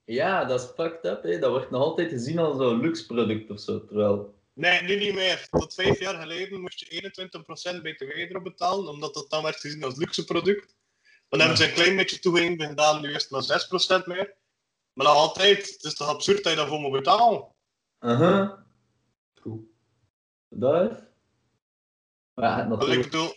Ja, 0.05 0.45
dat 0.45 0.61
is 0.61 0.67
fucked 0.67 1.05
up, 1.05 1.23
hè. 1.23 1.39
Dat 1.39 1.51
wordt 1.51 1.71
nog 1.71 1.83
altijd 1.83 2.11
gezien 2.11 2.39
als 2.39 2.57
zo'n 2.57 2.81
luxe 2.81 3.07
product 3.07 3.51
of 3.51 3.61
zo. 3.61 3.85
Terwijl. 3.85 4.38
Nee, 4.59 4.83
nu 4.83 4.97
niet 4.97 5.15
meer. 5.15 5.49
Tot 5.51 5.75
vijf 5.75 5.99
jaar 5.99 6.21
geleden 6.21 6.61
moest 6.61 6.81
je 6.81 7.11
21% 7.79 7.83
btw 7.83 8.03
erop 8.03 8.45
betalen, 8.45 8.89
omdat 8.89 9.15
dat 9.15 9.31
dan 9.31 9.43
werd 9.43 9.61
gezien 9.61 9.85
als 9.85 9.97
luxe 9.97 10.25
product. 10.25 10.77
Dan 11.29 11.39
hebben 11.41 11.59
ze 11.59 11.65
een 11.69 11.75
klein 11.75 11.97
beetje 11.97 12.19
toegeving 12.19 12.63
gedaan, 12.63 13.01
nu 13.01 13.15
is 13.15 13.23
het 13.29 13.31
maar 13.31 14.01
6% 14.03 14.05
meer. 14.05 14.37
Maar 14.93 15.07
nog 15.07 15.15
altijd, 15.17 15.71
het 15.71 15.85
is 15.85 15.95
toch 15.95 16.09
absurd 16.09 16.43
dat 16.43 16.53
je 16.53 16.59
daarvoor 16.59 16.81
moet 16.81 16.93
betalen? 16.93 17.55
Goed. 19.41 19.61
Dat 20.49 20.91
is. 20.91 20.97
Maar 22.35 22.69
ja, 22.69 22.93
ik 22.93 23.03
bedoel, 23.03 23.35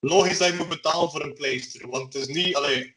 logisch 0.00 0.38
dat 0.38 0.48
je 0.48 0.54
moet 0.54 0.68
betalen 0.68 1.10
voor 1.10 1.22
een 1.22 1.34
pleister, 1.34 1.88
want 1.88 2.12
het 2.12 2.22
is 2.22 2.34
niet, 2.34 2.56
allee, 2.56 2.96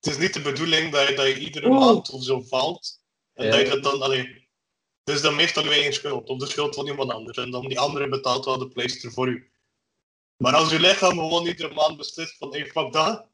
het 0.00 0.06
is 0.06 0.18
niet 0.18 0.34
de 0.34 0.42
bedoeling 0.42 0.92
dat 0.92 1.08
je, 1.08 1.14
dat 1.14 1.26
je 1.26 1.38
iedere 1.38 1.68
maand 1.68 2.10
of 2.10 2.22
zo 2.22 2.40
valt. 2.40 3.02
En 3.32 3.44
Ja. 3.44 3.50
dat 3.50 3.60
je 3.60 3.68
dat 3.68 3.82
dan, 3.82 4.02
allee, 4.02 4.45
is 5.14 5.22
dan 5.22 5.34
meestal 5.36 5.64
je 5.64 5.70
eigen 5.70 5.92
schuld, 5.92 6.28
of 6.28 6.38
de 6.38 6.46
schuld 6.46 6.74
van 6.74 6.86
iemand 6.86 7.10
anders. 7.10 7.38
En 7.38 7.50
dan 7.50 7.68
die 7.68 7.80
andere 7.80 8.08
betaalt 8.08 8.44
wel 8.44 8.58
de 8.58 8.68
pleister 8.68 9.12
voor 9.12 9.28
u. 9.28 9.50
Maar 10.36 10.54
als 10.54 10.70
je 10.70 10.80
lichaam 10.80 11.10
gewoon 11.18 11.46
iedere 11.46 11.74
maand 11.74 11.96
beslist 11.96 12.36
van, 12.36 12.52
hey, 12.52 12.66
fuck 12.66 12.92
dat. 12.92 13.26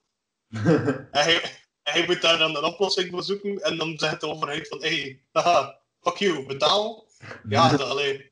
en 0.52 1.08
hij, 1.10 1.42
hij 1.82 2.06
moet 2.06 2.22
daar 2.22 2.38
dan 2.38 2.56
een 2.56 2.64
oplossing 2.64 3.10
voor 3.10 3.22
zoeken. 3.22 3.56
En 3.62 3.76
dan 3.76 3.98
zegt 3.98 4.20
de 4.20 4.26
overheid 4.26 4.68
van, 4.68 4.80
hey, 4.80 5.22
haha, 5.32 5.78
fuck 6.00 6.16
you, 6.16 6.46
betaal. 6.46 7.06
Ja, 7.48 7.70
dat 7.76 7.80
alleen. 7.80 8.30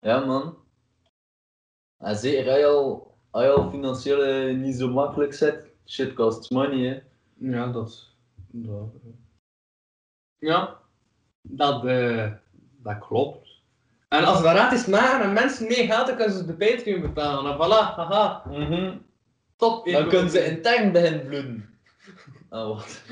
Ja, 0.00 0.24
man. 0.24 0.58
En 1.98 2.16
zeker 2.16 2.48
als 2.50 2.58
je 2.58 2.66
al, 2.66 3.16
als 3.30 3.44
je 3.44 3.50
al 3.50 3.70
financieel 3.70 4.22
eh, 4.22 4.54
niet 4.54 4.76
zo 4.76 4.88
makkelijk 4.88 5.34
zit, 5.34 5.64
shit 5.86 6.14
costs 6.14 6.48
money, 6.48 6.86
hè. 6.88 7.00
Ja, 7.50 7.66
dat 7.66 8.14
dat- 8.46 8.92
Ja, 10.38 10.80
dat, 11.42 11.84
eh, 11.84 12.32
dat 12.86 12.98
klopt. 12.98 13.48
En 14.08 14.24
als 14.24 14.38
we 14.38 14.44
dat 14.44 14.52
gratis 14.52 14.86
maken 14.86 15.24
en 15.24 15.32
mensen 15.32 15.66
mee 15.66 15.86
geld, 15.86 16.06
dan 16.06 16.16
kunnen 16.16 16.36
ze 16.36 16.46
de 16.46 16.54
Patreon 16.54 17.00
betalen. 17.00 17.52
En 17.52 17.56
voilà, 17.56 17.94
haha, 17.96 18.42
top. 19.56 19.90
Dan 19.90 20.08
kunnen 20.08 20.30
ze 20.30 20.44
intern 20.44 20.92
beginnen 20.92 21.26
bloeden. 21.26 21.78
Ah, 22.48 22.66
wat? 22.66 23.00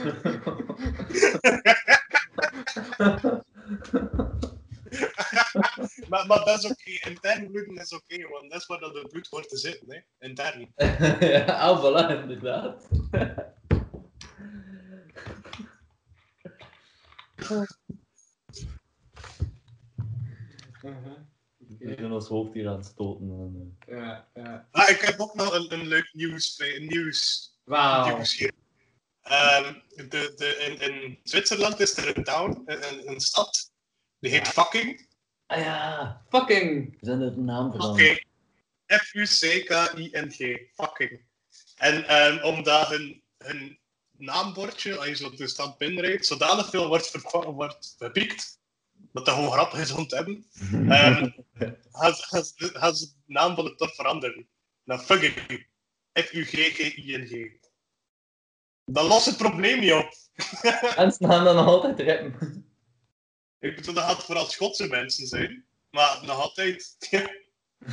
Maar, 6.08 6.26
maar 6.26 6.44
dat 6.44 6.58
is 6.58 6.64
oké, 6.70 7.08
intern 7.08 7.50
bloeden 7.50 7.76
is 7.76 7.92
oké, 7.92 8.28
want 8.28 8.50
dat 8.50 8.60
is 8.60 8.66
waar 8.66 8.78
dat 8.78 8.94
het 8.94 9.08
bloed 9.08 9.28
hoort 9.30 9.48
te 9.48 9.56
zitten, 9.56 9.90
hè. 9.90 9.98
Intern. 10.26 10.72
ja, 11.32 11.44
ah, 11.44 11.84
voilà, 11.84 12.22
inderdaad. 12.22 12.88
Ik 21.78 21.96
ben 21.96 22.12
ons 22.12 22.28
hoofd 22.28 22.54
hier 22.54 22.68
aan 22.68 22.76
het 22.76 22.86
stoten. 22.86 23.28
en, 23.28 23.78
Ja, 23.86 24.28
ja. 24.34 24.68
Ah, 24.70 24.88
ik 24.88 25.00
heb 25.00 25.20
ook 25.20 25.34
nog 25.34 25.54
een, 25.54 25.72
een 25.72 25.86
leuk 25.86 26.10
nieuws, 26.12 26.58
een 26.58 26.86
nieuws, 26.86 27.52
Wauw. 27.64 28.22
Ehm, 29.22 29.74
de, 29.96 30.32
de, 30.36 30.56
in, 30.56 30.92
in 30.92 31.18
Zwitserland 31.22 31.80
is 31.80 31.96
er 31.96 32.16
een 32.16 32.24
town, 32.24 32.62
een, 32.66 33.08
een 33.08 33.20
stad, 33.20 33.72
die 34.18 34.30
heet 34.30 34.48
Fucking. 34.48 35.08
Ah 35.46 35.58
ja, 35.58 36.22
Fucking. 36.28 37.00
we 37.00 37.06
zijn 37.06 37.20
er 37.20 37.26
een 37.26 37.44
naam 37.44 37.70
veranderd. 37.70 38.24
F-U-C-K-I-N-G. 38.86 40.60
Fucking. 40.74 41.24
En 41.76 42.06
ehm, 42.06 42.44
omdat 42.44 42.88
hun, 42.88 43.22
hun 43.38 43.78
naambordje, 44.16 44.96
als 44.96 45.06
je 45.06 45.16
zo 45.16 45.30
de 45.30 45.46
stad 45.46 45.78
binnenrijdt, 45.78 46.26
zodanig 46.26 46.70
veel 46.70 46.88
wordt, 46.88 47.30
wordt 47.32 47.94
gepiekt, 47.98 48.58
dat 49.14 49.26
dat 49.26 49.34
gewoon 49.34 49.52
grappig 49.52 49.78
is 49.80 49.92
om 49.92 50.06
te 50.06 50.16
hebben, 50.16 50.44
ehm, 50.96 51.30
gaan, 51.92 52.14
ze- 52.14 52.22
gaan, 52.24 52.44
de 52.94 53.12
naam 53.26 53.54
van 53.54 53.64
de 53.64 53.72
stad 53.74 53.94
veranderen. 53.94 54.48
Naar 54.84 54.98
Fucking. 54.98 55.66
F-U-G-G-I-N-G. 56.18 57.50
Dat 58.84 59.08
lost 59.08 59.26
het 59.26 59.36
probleem 59.36 59.80
niet 59.80 59.92
op. 59.92 60.08
Mensen 60.96 61.28
gaan 61.30 61.44
dan 61.44 61.56
nog 61.56 61.66
altijd 61.66 62.00
rappen. 62.00 62.66
Ik 63.58 63.76
bedoel, 63.76 63.94
dat 63.94 64.04
gaat 64.04 64.24
vooral 64.24 64.44
Schotse 64.44 64.88
mensen 64.88 65.26
zijn. 65.26 65.64
Maar 65.90 66.20
nog 66.26 66.40
altijd. 66.40 66.96
Ik 67.00 67.76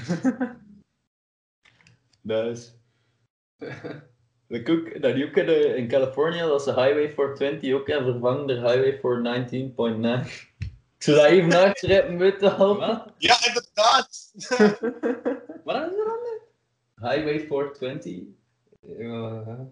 ook, 4.70 5.02
dat 5.02 5.14
ook 5.14 5.36
in, 5.36 5.46
de- 5.46 5.76
Californië, 5.88 6.40
dat 6.40 6.64
ze 6.64 6.74
Highway 6.74 7.14
420 7.14 7.74
ook 7.74 7.88
hebben 7.88 8.12
vervangen 8.12 8.48
door 8.48 8.72
Highway 8.72 9.00
419.9. 10.26 10.32
Ik 11.02 11.08
zou 11.08 11.18
dat 11.18 11.26
even 11.26 11.54
achterrijden 11.54 12.18
moeten 12.18 12.56
helpen. 12.56 13.14
ja, 13.18 13.48
inderdaad. 13.48 14.32
Wat 15.64 15.76
is 15.92 15.98
er 15.98 16.06
dan? 16.06 17.10
Highway 17.10 17.40
420. 17.40 18.20
Ja. 18.82 19.72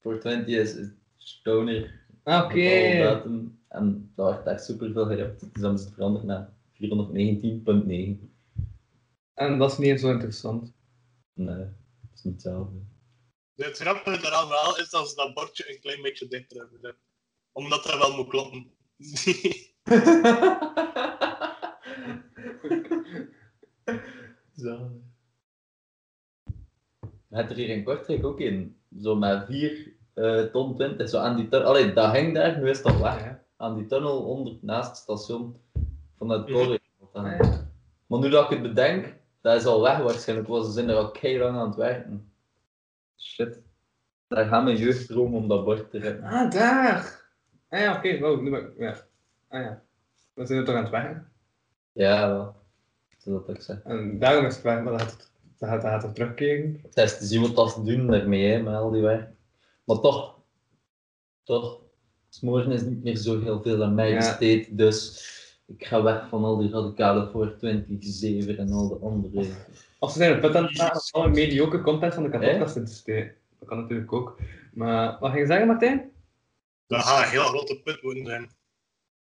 420 0.00 0.54
is 0.56 0.74
is 0.74 0.88
stoner. 1.16 2.06
Ah, 2.22 2.44
Oké. 2.44 2.98
datum. 2.98 3.60
En 3.68 4.12
daar 4.16 4.26
wordt 4.26 4.46
echt 4.46 4.64
superveel 4.64 5.06
gerapt. 5.06 5.40
Dus 5.40 5.62
dan 5.62 5.74
is 5.74 5.80
het 5.80 5.92
veranderd 5.94 6.24
naar 6.24 6.48
419.9. 6.74 8.30
En 9.34 9.58
dat 9.58 9.72
is 9.72 9.78
niet 9.78 10.00
zo 10.00 10.10
interessant. 10.10 10.72
Nee, 11.32 11.56
dat 11.56 11.68
is 12.14 12.22
niet 12.22 12.32
hetzelfde. 12.34 12.76
Het 13.54 13.78
grappige 13.78 14.26
eraan 14.26 14.48
wel 14.48 14.78
is 14.78 14.90
dat 14.90 15.08
ze 15.08 15.14
dat 15.14 15.34
bordje 15.34 15.70
een 15.74 15.80
klein 15.80 16.02
beetje 16.02 16.28
dichter 16.28 16.56
hebben. 16.58 16.78
gezet. 16.80 16.96
Omdat 17.52 17.84
dat 17.84 17.98
wel 17.98 18.16
moet 18.16 18.28
kloppen. 18.28 18.70
Zo. 24.56 24.90
Hebt 27.28 27.50
er 27.50 27.56
hier 27.56 27.68
in 27.68 27.84
Kortrijk 27.84 28.24
ook 28.24 28.40
in. 28.40 28.76
Zo 29.00 29.16
met 29.16 29.44
4 29.46 29.92
eh, 30.14 30.42
ton 30.42 30.76
20. 30.76 31.08
Zo 31.08 31.18
aan 31.18 31.36
die 31.36 31.48
tunnel. 31.48 31.68
Allee, 31.68 31.92
dat 31.92 32.10
ging 32.14 32.34
daar, 32.34 32.58
nu 32.58 32.68
is 32.68 32.82
dat 32.82 33.00
weg. 33.00 33.24
Ja. 33.24 33.42
Aan 33.56 33.76
die 33.76 33.86
tunnel 33.86 34.22
onder, 34.24 34.56
naast 34.60 34.88
het 34.88 34.96
station 34.96 35.60
van 36.16 36.28
het 36.28 36.48
Mhm. 36.48 36.52
Corrie. 36.52 36.80
Maar 38.06 38.18
nu 38.20 38.28
dat 38.28 38.44
ik 38.44 38.50
het 38.50 38.62
bedenk, 38.62 39.14
dat 39.40 39.56
is 39.56 39.66
al 39.66 39.82
weg 39.82 39.98
waarschijnlijk. 39.98 40.48
Want 40.48 40.64
ze 40.66 40.72
zijn 40.72 40.88
er 40.88 40.96
al 40.96 41.10
kei 41.10 41.38
lang 41.38 41.56
aan 41.56 41.66
het 41.66 41.76
werken. 41.76 42.32
Shit. 43.16 43.60
Daar 44.26 44.46
gaat 44.46 44.64
mijn 44.64 44.76
jeugddroom 44.76 45.34
om 45.34 45.48
dat 45.48 45.64
bord 45.64 45.90
te 45.90 45.98
redden. 45.98 46.24
Ah, 46.24 46.50
daar. 46.50 47.26
Ah 47.68 47.80
ja, 47.80 47.96
oké. 47.96 48.18
Wow, 48.18 48.40
nu 48.40 48.50
ben 48.50 48.60
ik... 48.60 48.78
Ja. 48.78 49.06
Ah 49.48 49.62
ja. 49.62 49.82
We 50.34 50.46
zijn 50.46 50.58
er 50.58 50.64
toch 50.64 50.74
aan 50.74 50.82
het 50.82 50.90
werken. 50.90 51.32
Ja, 51.92 52.28
wel. 52.28 52.54
Zo 53.18 53.30
dat 53.46 53.56
ik 53.56 53.62
zeg. 53.62 53.82
En 53.84 54.18
daarom 54.18 54.46
is 54.46 54.54
het 54.54 54.62
weg, 54.64 54.82
maar 54.82 54.92
dat 54.92 55.02
gaat, 55.02 55.30
dat 55.58 55.68
gaat, 55.68 55.82
dat 55.82 55.90
gaat 55.90 56.02
er 56.04 56.12
terugkeren. 56.12 56.80
Het 56.82 56.96
is 56.96 57.18
te 57.18 57.24
zien 57.26 57.40
wat 57.40 57.56
dat 57.56 57.70
ze 57.72 57.82
doen 57.82 58.06
daarmee, 58.06 58.50
hè, 58.52 58.62
met 58.62 58.74
al 58.74 58.90
die 58.90 59.02
werk. 59.02 59.30
Maar 59.84 59.98
toch, 60.00 60.38
toch, 61.44 61.80
smoren 62.28 62.72
is 62.72 62.82
niet 62.82 63.02
meer 63.02 63.16
zo 63.16 63.40
heel 63.40 63.62
veel 63.62 63.82
aan 63.84 63.94
mij 63.94 64.10
Ja. 64.10 64.16
besteed, 64.16 64.78
dus 64.78 65.26
ik 65.66 65.86
ga 65.86 66.02
weg 66.02 66.28
van 66.28 66.44
al 66.44 66.56
die 66.56 66.70
radicale 66.70 67.30
427 67.30 68.56
en 68.56 68.72
al 68.72 68.88
de 68.88 68.98
andere. 69.06 69.46
Als 69.98 70.12
ze 70.12 70.18
zijn 70.18 70.32
een 70.32 70.40
put 70.40 70.54
aan 70.56 70.64
het 70.64 71.12
om 71.12 71.20
alle 71.22 71.30
mediocre 71.30 71.80
content 71.80 72.14
van 72.14 72.22
de 72.22 72.28
kapotkast 72.30 72.76
in 72.76 72.84
te 72.84 72.92
steken. 72.94 73.34
Dat 73.58 73.68
kan 73.68 73.78
natuurlijk 73.80 74.12
ook. 74.12 74.38
Maar 74.72 75.18
wat 75.20 75.30
ging 75.30 75.40
je 75.40 75.46
zeggen, 75.46 75.66
Martijn? 75.66 76.10
Dat 76.86 77.02
gaat 77.02 77.24
een 77.24 77.30
heel 77.30 77.42
grote 77.42 77.80
put 77.82 78.02
moeten 78.02 78.24
zijn. 78.26 78.50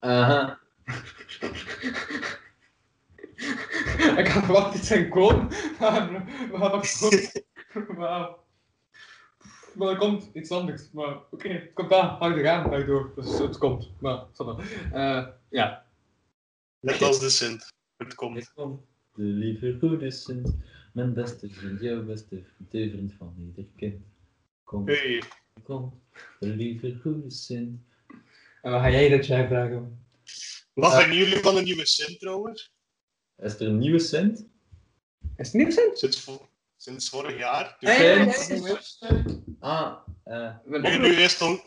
Aha. 0.04 0.60
ik 4.18 4.28
had 4.28 4.44
verwacht 4.44 4.76
iets 4.76 4.88
zijn 4.88 5.10
komen. 5.10 5.48
Maar 5.80 6.26
we 6.52 6.58
nog 6.58 7.00
komen. 7.00 7.30
Wauw. 7.98 8.44
Maar 9.74 9.88
er 9.88 9.98
komt 9.98 10.30
iets 10.34 10.52
anders. 10.52 10.92
Maar 10.92 11.18
oké, 11.32 11.48
het 11.48 11.74
komt 11.74 11.94
aan. 11.94 12.18
Hou 12.18 12.40
er 12.40 12.50
aan, 12.50 12.70
hou 12.70 12.86
door. 12.86 13.12
Dus 13.16 13.38
het 13.38 13.58
komt. 13.58 13.92
Maar, 14.00 14.26
zal 14.34 14.46
wel. 14.46 14.60
Eh, 14.92 15.28
ja. 15.50 15.86
Net 16.80 17.02
als 17.02 17.20
de 17.20 17.30
Sint. 17.30 17.74
Het 17.98 18.16
komt. 18.16 18.38
Ik 18.38 18.52
kom, 18.56 18.86
de 19.14 19.24
lieve 19.24 19.78
goede 19.80 20.12
Sint, 20.12 20.56
mijn 20.94 21.14
beste 21.14 21.50
vriend, 21.50 21.82
jouw 21.82 22.04
beste 22.04 22.44
vriend, 22.44 22.72
de 22.72 22.90
vriend 22.90 23.14
van 23.14 23.36
ieder 23.40 23.66
kind. 23.76 24.02
Kom, 24.64 24.88
Hey. 24.88 25.24
kom, 25.64 26.02
de 26.40 26.48
lieve 26.48 26.98
goede 27.02 27.32
Sint. 27.32 27.82
En 28.64 28.72
wat 28.72 28.82
ga 28.82 28.90
jij 28.90 29.10
dit 29.10 29.26
jaar 29.26 29.48
vragen? 29.48 30.06
Wat 30.74 30.96
vinden 30.96 31.18
jullie 31.18 31.40
van 31.40 31.58
een 31.58 31.64
nieuwe 31.64 31.86
Sint 31.86 32.20
trouwens? 32.20 32.72
Is 33.38 33.54
er 33.54 33.62
een 33.68 33.78
nieuwe 33.78 34.00
Sint? 34.00 34.46
Is 35.38 35.54
het 35.54 35.62
recent? 35.62 35.98
Sinds, 36.00 36.22
vo- 36.22 36.50
sinds 36.78 37.10
vorig 37.10 37.38
jaar. 37.38 37.76
Dus 37.80 37.90
Hey, 37.98 38.18
hey, 38.18 38.32
Sint? 38.32 38.98
hey. 39.00 39.24
Ah, 39.60 39.94
eh. 40.24 40.50
nu, 40.66 40.98
nu 40.98 41.16
is 41.16 41.32
het 41.34 41.42
on- 41.42 41.62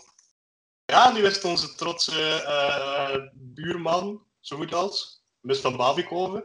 ja, 0.85 1.13
nu 1.13 1.25
is 1.25 1.35
het 1.35 1.45
onze 1.45 1.75
trotse 1.75 2.43
eh, 2.47 3.17
buurman, 3.35 4.23
zo 4.41 4.57
goed 4.57 4.75
als. 4.75 5.25
Mis 5.41 5.59
van 5.61 5.77
Bavikoven. 5.77 6.45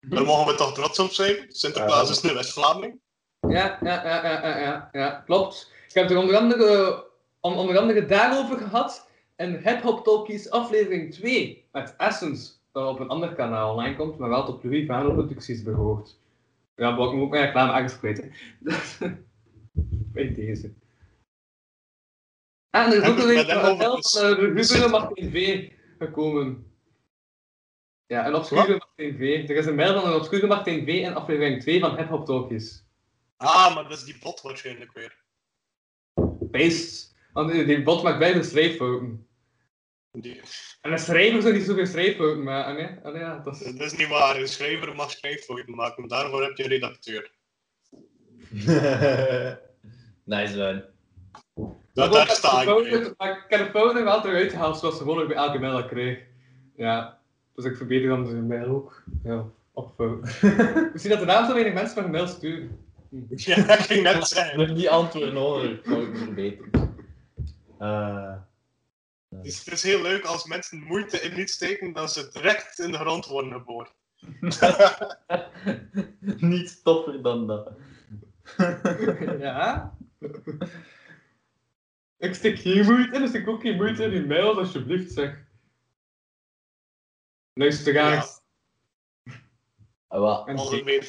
Daar 0.00 0.24
mogen 0.24 0.46
we 0.52 0.54
toch 0.58 0.74
trots 0.74 0.98
op 0.98 1.10
zijn. 1.12 1.46
Sinterklaas 1.48 2.10
is 2.10 2.20
nu 2.20 2.32
West-Vlaming. 2.32 3.00
Ja, 3.48 3.78
ja, 3.82 4.04
ja, 4.04 4.24
ja, 4.24 4.58
ja, 4.58 4.88
ja, 4.92 5.10
klopt. 5.26 5.70
Ik 5.88 5.94
heb 5.94 6.02
het 6.02 6.12
er 6.12 6.18
onder 6.18 6.36
andere, 6.36 7.04
on- 7.40 7.56
onder 7.56 7.78
andere 7.78 8.06
daarover 8.06 8.58
gehad 8.58 9.03
in 9.36 9.56
Hip 9.56 9.80
Hop 9.82 10.04
Talkies 10.04 10.50
aflevering 10.50 11.12
2 11.14 11.68
met 11.72 11.94
Essence, 11.96 12.52
dat 12.72 12.88
op 12.88 13.00
een 13.00 13.08
ander 13.08 13.34
kanaal 13.34 13.70
online 13.72 13.96
komt, 13.96 14.18
maar 14.18 14.28
wel 14.28 14.44
tot 14.44 14.64
Louis 14.64 14.86
Vano 14.86 15.12
Producties 15.12 15.62
behoort. 15.62 16.18
Ja, 16.76 16.90
maar 16.90 17.06
ik 17.06 17.12
moet 17.14 17.22
ook 17.22 17.30
mijn 17.30 17.44
reclame 17.44 17.72
ergens 17.72 17.98
kwijt. 17.98 18.30
Bij 20.12 20.34
deze. 20.34 20.72
En 22.70 22.92
er 22.92 23.02
is 23.02 23.08
ook 23.08 23.18
een 23.18 23.24
ges- 23.24 24.18
van 24.20 24.36
de 24.36 24.44
Ruben 24.44 24.90
Martin 24.90 25.30
V 25.30 25.70
gekomen. 25.98 26.66
Ja, 28.06 28.26
een 28.26 28.34
obscure 28.34 28.76
Martin 28.78 29.16
V. 29.16 29.48
Er 29.48 29.56
is 29.56 29.66
een 29.66 29.74
mail 29.74 30.00
van 30.00 30.10
een 30.10 30.16
obscure 30.16 30.46
Martin 30.46 30.84
V 30.84 30.88
in 30.88 31.14
aflevering 31.14 31.60
2 31.62 31.80
van 31.80 31.96
Hip 31.96 32.08
Hop 32.08 32.26
Talkies. 32.26 32.84
Ah, 33.36 33.74
maar 33.74 33.82
dat 33.82 33.98
is 33.98 34.04
die 34.04 34.18
bot 34.22 34.40
waarschijnlijk 34.42 34.92
weer. 34.92 35.22
Beest. 36.40 37.14
Want 37.32 37.52
die 37.52 37.64
die 37.64 37.82
bot 37.82 38.02
maakt 38.02 38.18
bijna 38.18 38.42
schrijffouten. 38.42 39.23
Die, 40.16 40.40
En 40.80 40.92
een 40.92 40.98
schrijver 40.98 41.42
zou 41.42 41.54
niet 41.54 41.64
zoveel 41.64 41.86
schrijffouten 41.86 42.42
maken, 42.42 42.84
hè? 42.84 43.02
Allee, 43.02 43.20
ja, 43.20 43.38
dat 43.38 43.60
is... 43.60 43.76
dat 43.76 43.92
is 43.92 43.96
niet 43.96 44.08
waar. 44.08 44.36
Een 44.36 44.48
schrijver 44.48 44.94
mag 44.94 45.10
schrijffouten 45.10 45.74
maken. 45.74 46.08
Daarvoor 46.08 46.42
heb 46.42 46.56
je 46.56 46.62
een 46.62 46.68
redacteur. 46.68 47.30
nice 50.24 50.56
man. 50.56 50.82
Dat, 51.92 52.12
daar 52.12 52.28
sta 52.28 52.62
ik. 52.62 52.86
ik. 52.86 53.14
Maar 53.16 53.30
ik 53.30 53.58
heb 53.58 53.72
de 53.72 54.04
altijd 54.04 54.34
uitgehaald 54.34 54.78
zoals 54.78 54.96
ze 54.96 55.02
gewoon 55.02 55.26
bij 55.26 55.36
elke 55.36 55.58
mail 55.58 55.72
dat 55.72 55.84
ik 55.84 55.90
kreeg. 55.90 56.18
Ja, 56.76 57.20
dus 57.54 57.64
ik 57.64 57.76
verbeter 57.76 58.08
dan 58.08 58.24
de 58.24 58.34
mail 58.34 58.66
ook. 58.66 59.02
Ja, 59.22 59.44
op. 59.72 59.98
Misschien 60.92 61.12
dat 61.12 61.20
er 61.20 61.26
daarom 61.26 61.46
zo 61.46 61.54
weinig 61.54 61.74
mensen 61.74 62.02
van 62.02 62.10
mail 62.10 62.26
sturen. 62.26 62.78
Ja, 63.28 63.56
ik 63.78 63.80
ging 63.80 64.02
net 64.02 64.26
zeggen. 64.26 64.58
Nog 64.58 64.76
niet 64.76 64.88
antwoorden 64.88 65.34
nodig. 65.34 65.80
Kan 65.80 66.00
ik 66.00 66.16
verbeteren. 66.16 66.94
Eh, 67.78 68.34
Dus 69.42 69.64
het 69.64 69.74
is 69.74 69.82
heel 69.82 70.02
leuk 70.02 70.24
als 70.24 70.44
mensen 70.44 70.82
moeite 70.82 71.20
in 71.20 71.40
iets 71.40 71.52
steken, 71.52 71.92
dat 71.92 72.12
ze 72.12 72.28
direct 72.32 72.78
in 72.78 72.92
de 72.92 72.98
grond 72.98 73.26
worden 73.26 73.52
geboren. 73.52 73.92
niet 76.50 76.84
toffer 76.84 77.22
dan 77.22 77.46
dat. 77.46 77.72
ja? 79.38 79.96
Ik 82.16 82.34
stik 82.34 82.58
geen 82.58 82.84
moeite 82.84 83.14
in, 83.14 83.20
dus 83.20 83.32
ik 83.32 83.48
ook 83.48 83.60
geen 83.60 83.76
moeite 83.76 84.04
in 84.04 84.10
die 84.10 84.26
mail, 84.26 84.58
alsjeblieft 84.58 85.12
zeg. 85.12 85.44
Luister 87.52 87.92
Ja. 87.92 88.26
Ah, 90.06 90.20
wat? 90.20 90.48
Algemeen. 90.48 91.02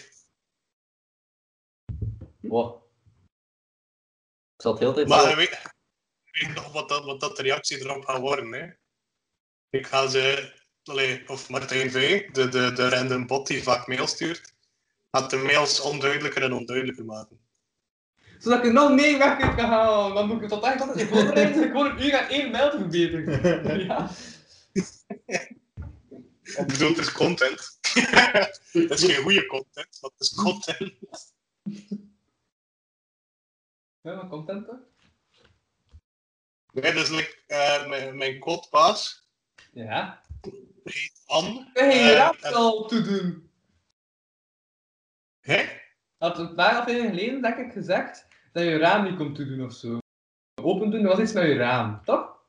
Ik 4.55 4.61
zat 4.61 4.79
heel 4.79 4.93
de 4.93 4.95
tijd 4.95 5.07
Maar 5.07 5.73
weet, 6.39 6.55
nog 6.55 6.71
wat 6.71 6.89
dat, 6.89 7.05
wat 7.05 7.19
dat 7.19 7.37
de 7.37 7.41
reactie 7.41 7.79
erop 7.79 8.05
gaat 8.05 8.19
worden. 8.19 8.51
Hè? 8.51 8.67
Ik 9.69 9.87
ga 9.87 10.07
ze, 10.07 10.53
allee, 10.83 11.29
of 11.29 11.49
Martijn 11.49 11.91
V, 11.91 12.29
de, 12.31 12.49
de, 12.49 12.71
de 12.73 12.89
random 12.89 13.27
bot 13.27 13.47
die 13.47 13.63
vaak 13.63 13.87
mail 13.87 14.07
stuurt, 14.07 14.53
gaat 15.11 15.29
de 15.29 15.37
mails 15.37 15.79
onduidelijker 15.79 16.43
en 16.43 16.53
onduidelijker 16.53 17.05
maken. 17.05 17.39
Zodat 18.39 18.59
ik 18.59 18.65
er 18.65 18.73
nog 18.73 18.91
meer 18.91 19.17
weg 19.17 19.37
kan 19.37 19.65
halen. 19.65 20.15
Dan 20.15 20.27
moet 20.27 20.41
ik 20.41 20.49
tot 20.49 20.63
eigenlijk 20.63 20.91
altijd 20.91 21.09
in 21.09 21.15
voorbereiden, 21.15 21.53
zodat 21.53 21.69
ik 21.69 21.71
gewoon 21.71 21.91
een 21.91 22.05
uur 22.05 22.17
aan 22.17 22.29
één 22.29 22.51
mail 22.51 22.69
te 22.69 22.77
verbeteren. 22.77 23.85
Ja. 23.85 24.09
Ik 26.43 26.67
bedoel, 26.67 26.89
het 26.89 26.97
is 26.97 27.11
content. 27.11 27.79
Het 28.71 28.91
is 28.91 29.03
geen 29.03 29.23
goede 29.23 29.45
content, 29.45 29.97
maar 30.01 30.11
het 30.17 30.19
is 30.19 30.33
content. 30.33 30.93
Ja, 34.01 34.15
wat 34.15 34.29
content 34.29 34.67
hè? 34.67 34.73
Nee, 36.81 36.93
dus 36.93 37.09
like, 37.09 37.37
eh, 37.47 37.87
mijn, 37.87 38.17
mijn 38.17 38.39
codebaas 38.39 39.29
Ja. 39.71 40.21
heet 40.83 41.23
Anne. 41.25 41.69
Kun 41.73 41.85
je 41.85 41.91
Eh, 41.91 42.05
je 42.07 42.13
raam 42.13 42.35
en- 42.41 42.53
al 42.53 42.87
toedoen? 42.87 43.51
Hè? 45.39 45.65
Had 46.17 46.39
een 46.39 46.55
paar 46.55 46.75
afleveringen 46.79 47.15
geleden, 47.17 47.41
denk 47.41 47.57
ik, 47.57 47.71
gezegd 47.71 48.27
dat 48.51 48.63
je 48.63 48.77
raam 48.77 49.03
niet 49.03 49.15
komt 49.17 49.35
toedoen 49.35 49.65
of 49.65 49.73
zo. 49.73 49.97
Open 50.61 50.89
doen, 50.91 51.01
dat 51.03 51.11
was 51.11 51.21
iets 51.21 51.33
met 51.33 51.43
je 51.43 51.55
raam, 51.55 52.03
toch? 52.03 52.39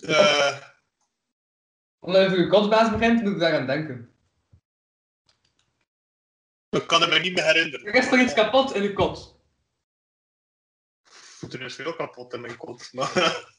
Eh, 0.00 0.60
Omdat 1.98 2.22
je 2.22 2.28
voor 2.28 2.38
je 2.38 2.48
kotsbaas 2.48 2.90
begint, 2.90 3.22
moet 3.22 3.32
ik 3.32 3.38
daaraan 3.38 3.66
denken. 3.66 4.10
ik 6.70 6.86
kan 6.86 7.00
het 7.00 7.10
me 7.10 7.18
niet 7.18 7.34
meer 7.34 7.44
herinneren. 7.44 7.86
Er 7.86 7.94
is 7.94 8.08
toch 8.08 8.18
iets 8.20 8.32
kapot 8.34 8.74
in 8.74 8.82
je 8.82 8.92
kot? 8.92 9.35
Er 11.40 11.60
is 11.60 11.74
veel 11.74 11.94
kapot 11.94 12.32
in 12.32 12.40
mijn 12.40 12.56
kont. 12.56 12.90
Maar... 12.92 13.54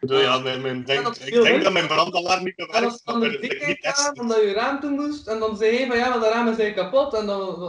Bedoel, 0.00 0.20
ja, 0.20 0.38
mijn, 0.38 0.60
mijn 0.60 0.84
denk, 0.84 1.16
ik 1.16 1.42
denk 1.42 1.62
dat 1.62 1.72
mijn 1.72 1.86
brandalarm 1.86 2.44
niet 2.44 2.56
meer 2.56 2.68
En 2.68 2.72
dan 2.72 2.90
werkt, 2.90 3.06
dan 3.06 3.18
maar 3.18 3.28
de 3.28 3.38
ik 3.38 3.66
dik 3.66 3.84
aan, 3.84 3.92
testen. 3.92 4.20
omdat 4.20 4.40
je 4.40 4.46
je 4.46 4.52
raam 4.52 4.80
toe 4.80 4.90
moest, 4.90 5.26
en 5.26 5.38
dan 5.38 5.56
zei 5.56 5.76
hij 5.76 5.86
van 5.86 5.96
ja, 5.96 6.16
maar 6.16 6.28
raam 6.28 6.48
is 6.48 6.58
eigenlijk 6.58 6.90
kapot, 6.90 7.14
en 7.14 7.26
dan... 7.26 7.60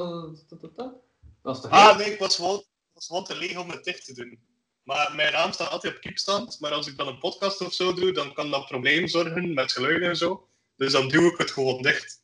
Dat 1.41 1.55
is 1.55 1.61
toch 1.61 1.71
Ah, 1.71 1.97
nee, 1.97 2.11
ik 2.11 2.19
was 2.19 2.35
gewoon, 2.35 2.59
ik 2.59 2.93
was 2.93 3.07
gewoon 3.07 3.23
te 3.23 3.35
leeg 3.35 3.57
om 3.57 3.69
het 3.69 3.83
dicht 3.83 4.05
te 4.05 4.13
doen. 4.13 4.39
Maar 4.83 5.15
mijn 5.15 5.31
raam 5.31 5.51
staat 5.51 5.69
altijd 5.69 5.95
op 5.95 6.01
kiepstand, 6.01 6.59
maar 6.59 6.71
als 6.71 6.87
ik 6.87 6.97
dan 6.97 7.07
een 7.07 7.19
podcast 7.19 7.61
of 7.61 7.73
zo 7.73 7.93
doe, 7.93 8.11
dan 8.11 8.33
kan 8.33 8.51
dat 8.51 8.65
probleem 8.65 9.07
zorgen 9.07 9.53
met 9.53 9.71
geluiden 9.71 10.09
en 10.09 10.15
zo. 10.15 10.47
Dus 10.75 10.91
dan 10.91 11.07
duw 11.07 11.27
ik 11.27 11.37
het 11.37 11.51
gewoon 11.51 11.81
dicht. 11.81 12.21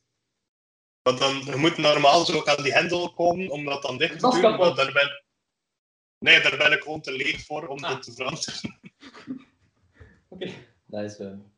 Want 1.02 1.20
dan, 1.20 1.42
je 1.46 1.56
moet 1.56 1.78
normaal 1.78 2.26
zo 2.26 2.44
aan 2.46 2.64
die 2.64 2.74
hendel 2.74 3.14
komen 3.14 3.50
om 3.50 3.66
dat 3.66 3.82
dan 3.82 3.98
dicht 3.98 4.20
te 4.20 4.30
doen, 4.30 4.42
kapot. 4.42 4.60
maar 4.60 4.76
daar 4.76 4.94
ben, 4.94 5.23
nee, 6.24 6.42
daar 6.42 6.58
ben 6.58 6.72
ik 6.72 6.82
gewoon 6.82 7.02
te 7.02 7.12
leeg 7.12 7.46
voor 7.46 7.68
om 7.68 7.84
Ah. 7.84 7.90
dat 7.90 8.04
te 8.04 8.12
veranderen. 8.14 8.80
Oké. 10.30 10.52
Nice 10.86 11.24
man. 11.24 11.52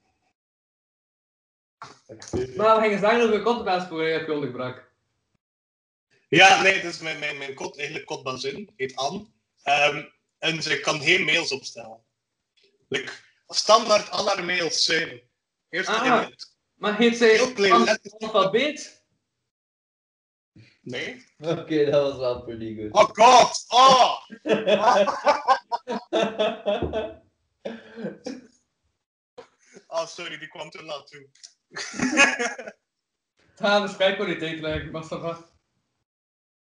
Maar 2.56 2.76
we 2.76 2.82
gingen 2.82 3.00
zeggen 3.00 3.20
dat 3.20 3.30
we 3.30 3.36
een 3.36 3.44
kotbaas 3.44 3.88
voor 3.88 4.04
je 4.04 4.20
schuldig 4.20 4.52
brak. 4.52 4.92
Ja, 6.30 6.62
nee, 6.62 6.82
dus 6.82 7.00
mijn, 7.00 7.20
mijn, 7.20 7.38
mijn 7.38 7.54
kot, 7.54 7.78
eigenlijk 7.78 8.08
kotbazin, 8.08 8.74
heet 8.76 8.96
Anne. 8.96 9.26
Ehm, 9.64 10.04
en 10.38 10.62
ze 10.64 10.80
kan 10.80 11.02
geen 11.02 11.24
mails 11.24 11.52
opstellen. 11.52 12.04
Like, 12.88 13.12
standaard 13.48 14.10
al 14.10 14.28
haar 14.28 14.46
mails 14.46 14.84
zijn. 14.84 15.22
Eerst 15.70 15.90
Ah. 15.90 16.06
in 16.06 16.12
het- 16.32 16.54
Maar 16.74 16.98
heet 16.98 17.18
zij 17.18 17.30
Heel 17.30 17.54
klein 17.54 18.00
alfabeet? 18.20 19.05
Nee? 20.86 21.26
Oké, 21.38 21.86
dat 21.86 22.12
was 22.12 22.18
wel 22.18 22.44
pretty 22.44 22.76
good. 22.76 22.92
Oh 22.92 23.10
god! 23.14 23.66
Oh! 23.68 24.26
Oh, 29.88 30.06
sorry, 30.08 30.38
die 30.38 30.48
kwam 30.48 30.70
te 30.70 30.84
laat 30.84 31.08
toe. 31.08 31.30
Ja, 33.56 33.80
de 33.86 33.88
spijkwaliteit 33.88 34.60
lijkt, 34.60 34.92
maar 34.92 35.04
ça 35.04 35.20
va. 35.22 35.50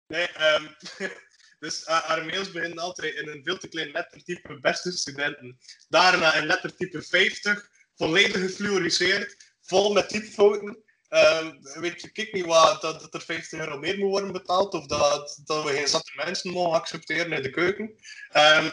Nee, 0.06 0.28
ehm 0.28 0.66
dus 1.62 1.84
eh, 1.84 2.02
haar 2.02 2.24
mails 2.24 2.50
beginnen 2.50 2.78
altijd 2.78 3.14
in 3.14 3.28
een 3.28 3.44
veel 3.44 3.58
te 3.58 3.68
klein 3.68 3.90
lettertype 3.90 4.60
beste 4.60 4.92
studenten. 4.92 5.58
Daarna 5.88 6.34
in 6.34 6.46
lettertype 6.46 7.02
50, 7.02 7.70
volledig 7.94 8.40
gefluoriseerd, 8.40 9.54
vol 9.60 9.92
met 9.92 10.08
typfouten. 10.08 10.84
Ehm, 11.16 11.80
weet 11.80 12.00
je, 12.00 12.10
kijk 12.10 12.32
niet 12.32 12.44
wat, 12.46 12.80
dat, 12.80 13.00
dat 13.00 13.14
er 13.14 13.20
50 13.20 13.58
euro 13.58 13.78
meer 13.78 13.98
moet 13.98 14.10
worden 14.10 14.32
betaald 14.32 14.74
of 14.74 14.86
dat, 14.86 15.40
dat 15.44 15.64
we 15.64 15.72
geen 15.72 15.88
zatte 15.88 16.12
mensen 16.24 16.52
mogen 16.52 16.78
accepteren 16.78 17.32
in 17.32 17.42
de 17.42 17.50
keuken. 17.50 17.94
Ehm, 18.28 18.70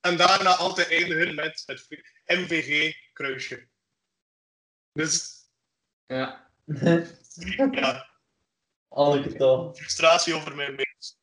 en 0.00 0.16
daarna 0.16 0.56
altijd 0.56 0.88
eindigen 0.88 1.34
met 1.34 1.62
het 1.66 1.88
MVG-kruisje. 2.26 3.68
Dus 4.92 5.38
Ja. 6.06 6.50
ja, 7.70 8.08
toch. 9.36 9.76
frustratie 9.76 10.34
over 10.34 10.56
mijn 10.56 10.74
mails. 10.74 11.18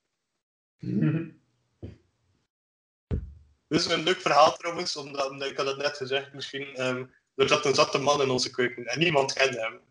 Dit 3.67 3.79
is 3.79 3.85
een 3.85 4.03
leuk 4.03 4.21
verhaal 4.21 4.57
trouwens, 4.57 4.95
omdat, 4.95 5.29
omdat 5.29 5.49
ik 5.49 5.57
had 5.57 5.67
het 5.67 5.77
net 5.77 5.97
gezegd, 5.97 6.33
misschien. 6.33 6.75
ehm, 6.75 7.05
er 7.35 7.47
zat 7.47 7.65
een 7.65 7.75
zatte 7.75 7.97
man 7.97 8.21
in 8.21 8.29
onze 8.29 8.49
keuken 8.49 8.85
en 8.85 8.99
niemand 8.99 9.33
kende 9.33 9.59
hem. 9.59 9.81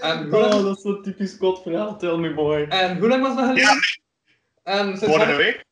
En 0.00 0.22
hoe, 0.22 0.40
lang, 0.40 0.54
Oh, 0.54 0.62
dat 0.62 0.76
is 0.76 0.82
zo'n 0.82 1.02
typisch 1.02 1.36
kot 1.36 1.62
verhaal, 1.62 1.98
tell 1.98 2.16
me 2.16 2.34
boy. 2.34 2.62
en 2.62 2.98
hoe 2.98 3.08
lang 3.08 3.22
was 3.22 3.36
dat 3.36 3.44
geleden? 3.44 3.64
Ja, 3.64 3.78
En 4.62 4.98
sinds 4.98 5.14
vorige 5.14 5.36
week. 5.36 5.64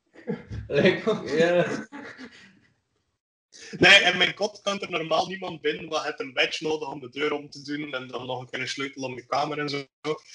Like, 0.69 1.21
ja. 1.39 1.87
Nee, 3.79 3.99
en 3.99 4.19
mijn 4.19 4.35
kot 4.35 4.61
kan 4.63 4.81
er 4.81 4.91
normaal 4.91 5.27
niemand 5.27 5.61
binnen, 5.61 5.89
want 5.89 6.03
je 6.03 6.09
hebt 6.09 6.21
een 6.21 6.33
badge 6.33 6.65
nodig 6.65 6.89
om 6.89 7.01
de 7.01 7.11
deur 7.11 7.33
om 7.33 7.51
te 7.51 7.63
doen 7.63 7.95
en 7.95 8.09
dan 8.09 8.27
nog 8.27 8.41
een 8.41 8.51
keer 8.51 8.61
een 8.61 8.69
sleutel 8.69 9.03
om 9.03 9.15
je 9.15 9.27
kamer 9.27 9.59
en 9.59 9.69
zo. 9.69 9.85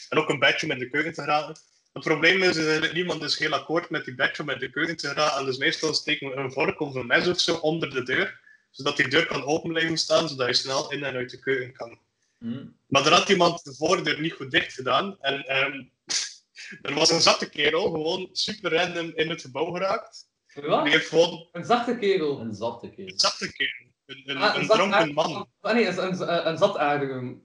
En 0.09 0.17
ook 0.17 0.29
een 0.29 0.39
badge 0.39 0.65
om 0.65 0.71
in 0.71 0.79
de 0.79 0.89
keuken 0.89 1.13
te 1.13 1.21
geraken. 1.21 1.55
Het 1.93 2.03
probleem 2.03 2.41
is, 2.41 2.57
is 2.57 2.79
dat 2.79 2.93
niemand 2.93 3.23
is 3.23 3.39
heel 3.39 3.53
akkoord 3.53 3.89
met 3.89 4.05
die 4.05 4.15
badge 4.15 4.41
om 4.41 4.49
in 4.49 4.59
de 4.59 4.69
keuken 4.69 4.97
te 4.97 5.07
geraken. 5.07 5.45
Dus 5.45 5.57
meestal 5.57 5.93
steken 5.93 6.29
we 6.29 6.35
een 6.35 6.51
vork 6.51 6.79
of 6.79 6.95
een 6.95 7.07
mes 7.07 7.27
of 7.27 7.39
zo 7.39 7.55
onder 7.55 7.89
de 7.89 8.03
deur, 8.03 8.39
zodat 8.79 8.97
die 8.97 9.07
deur 9.07 9.25
kan 9.25 9.43
open 9.43 9.69
blijven 9.69 9.97
staan, 9.97 10.29
zodat 10.29 10.47
je 10.47 10.53
snel 10.53 10.91
in 10.91 11.03
en 11.03 11.15
uit 11.15 11.29
de 11.29 11.39
keuken 11.39 11.73
kan. 11.73 11.99
Hm. 12.39 12.65
Maar 12.87 13.05
er 13.05 13.11
had 13.13 13.29
iemand 13.29 13.63
de 13.63 13.73
voordeur 13.75 14.21
niet 14.21 14.33
goed 14.33 14.51
dicht 14.51 14.73
gedaan. 14.73 15.17
En 15.21 15.45
ehm, 15.45 15.83
er 16.87 16.93
was 16.93 17.09
een 17.11 17.21
zatte 17.21 17.49
kerel, 17.49 17.91
gewoon 17.91 18.29
super 18.31 18.73
random 18.73 19.11
in 19.15 19.29
het 19.29 19.41
gebouw 19.41 19.71
geraakt. 19.71 20.27
Wat? 20.53 20.83
Die 20.83 20.93
heeft 20.93 21.09
gewoon 21.09 21.47
Een 21.51 21.65
zachte 21.65 21.97
kerel. 21.97 22.39
Een 22.39 22.53
zatte 22.55 22.89
keer. 22.89 23.07
een 23.07 23.19
zatte 23.19 23.51
kerel. 23.53 23.87
Een, 24.05 24.23
een, 24.25 24.37
Ah, 24.37 24.55
een 24.55 24.65
zat- 24.65 24.75
dronken 24.75 25.13
man. 25.13 25.47
ah, 25.61 25.73
nee, 25.73 25.87
een, 25.87 26.03
een, 26.03 26.47
een, 26.47 26.57
zataardige 26.57 27.37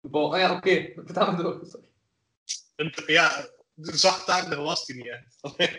bal. 0.00 0.32
Ah 0.34 0.40
ja, 0.40 0.52
oké. 0.56 0.92
Vertel 1.06 1.32
me 1.32 1.42
door. 1.42 1.60
Sorry. 1.66 1.86
Een, 2.76 2.94
ja, 3.06 3.48
zachtaardig 3.76 4.58
was 4.58 4.86
hij 4.86 4.96
niet. 4.96 5.78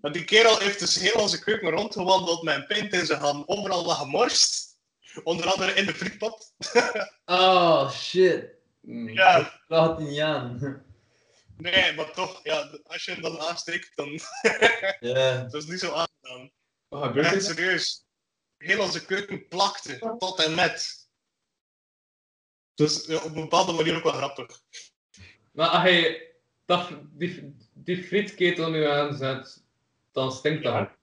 Maar 0.00 0.12
die 0.12 0.24
kerel 0.24 0.58
heeft 0.58 0.78
dus 0.78 0.98
heel 0.98 1.20
onze 1.22 1.38
keuken 1.44 1.70
rondgewandeld 1.70 2.42
met 2.42 2.56
een 2.56 2.66
pint 2.66 2.92
in 2.92 3.06
zijn 3.06 3.20
hand. 3.20 3.48
Overal 3.48 3.84
wat 3.84 3.96
gemorst. 3.96 4.66
Onder 5.24 5.46
andere 5.52 5.72
in 5.74 5.86
de 5.86 5.94
frietpot. 5.94 6.52
Oh, 7.24 7.90
shit. 7.90 8.44
Ja, 9.06 9.60
Dat 9.68 9.96
hij 9.98 10.06
niet 10.06 10.20
aan. 10.20 10.82
nee, 11.56 11.92
maar 11.94 12.12
toch, 12.12 12.40
ja, 12.42 12.78
als 12.84 13.04
je 13.04 13.12
hem 13.12 13.22
dan 13.22 13.40
aansteekt, 13.40 13.96
dan 13.96 14.08
Ja. 15.00 15.42
dat 15.42 15.54
is 15.62 15.66
niet 15.68 15.80
zo 15.80 15.92
aangedaan. 15.92 16.50
Gebeurt 16.90 17.26
Echt 17.26 17.34
er? 17.34 17.40
serieus. 17.42 18.06
Heel 18.56 18.82
onze 18.82 19.04
keuken 19.04 19.48
plakte, 19.48 20.14
tot 20.18 20.42
en 20.44 20.54
met. 20.54 21.08
Dus 22.74 23.06
ja, 23.06 23.16
op 23.16 23.24
een 23.24 23.32
bepaalde 23.34 23.72
manier 23.72 23.96
ook 23.96 24.02
wel 24.02 24.12
grappig. 24.12 24.60
Maar 25.52 25.68
als 25.68 25.88
je 25.90 26.32
dat, 26.64 26.88
die, 27.10 27.56
die 27.74 28.04
frietketel 28.04 28.70
nu 28.70 28.84
aanzet, 28.86 29.64
dan 30.18 30.32
stinkt 30.32 30.62
dat. 30.62 30.72
Ja. 30.72 30.96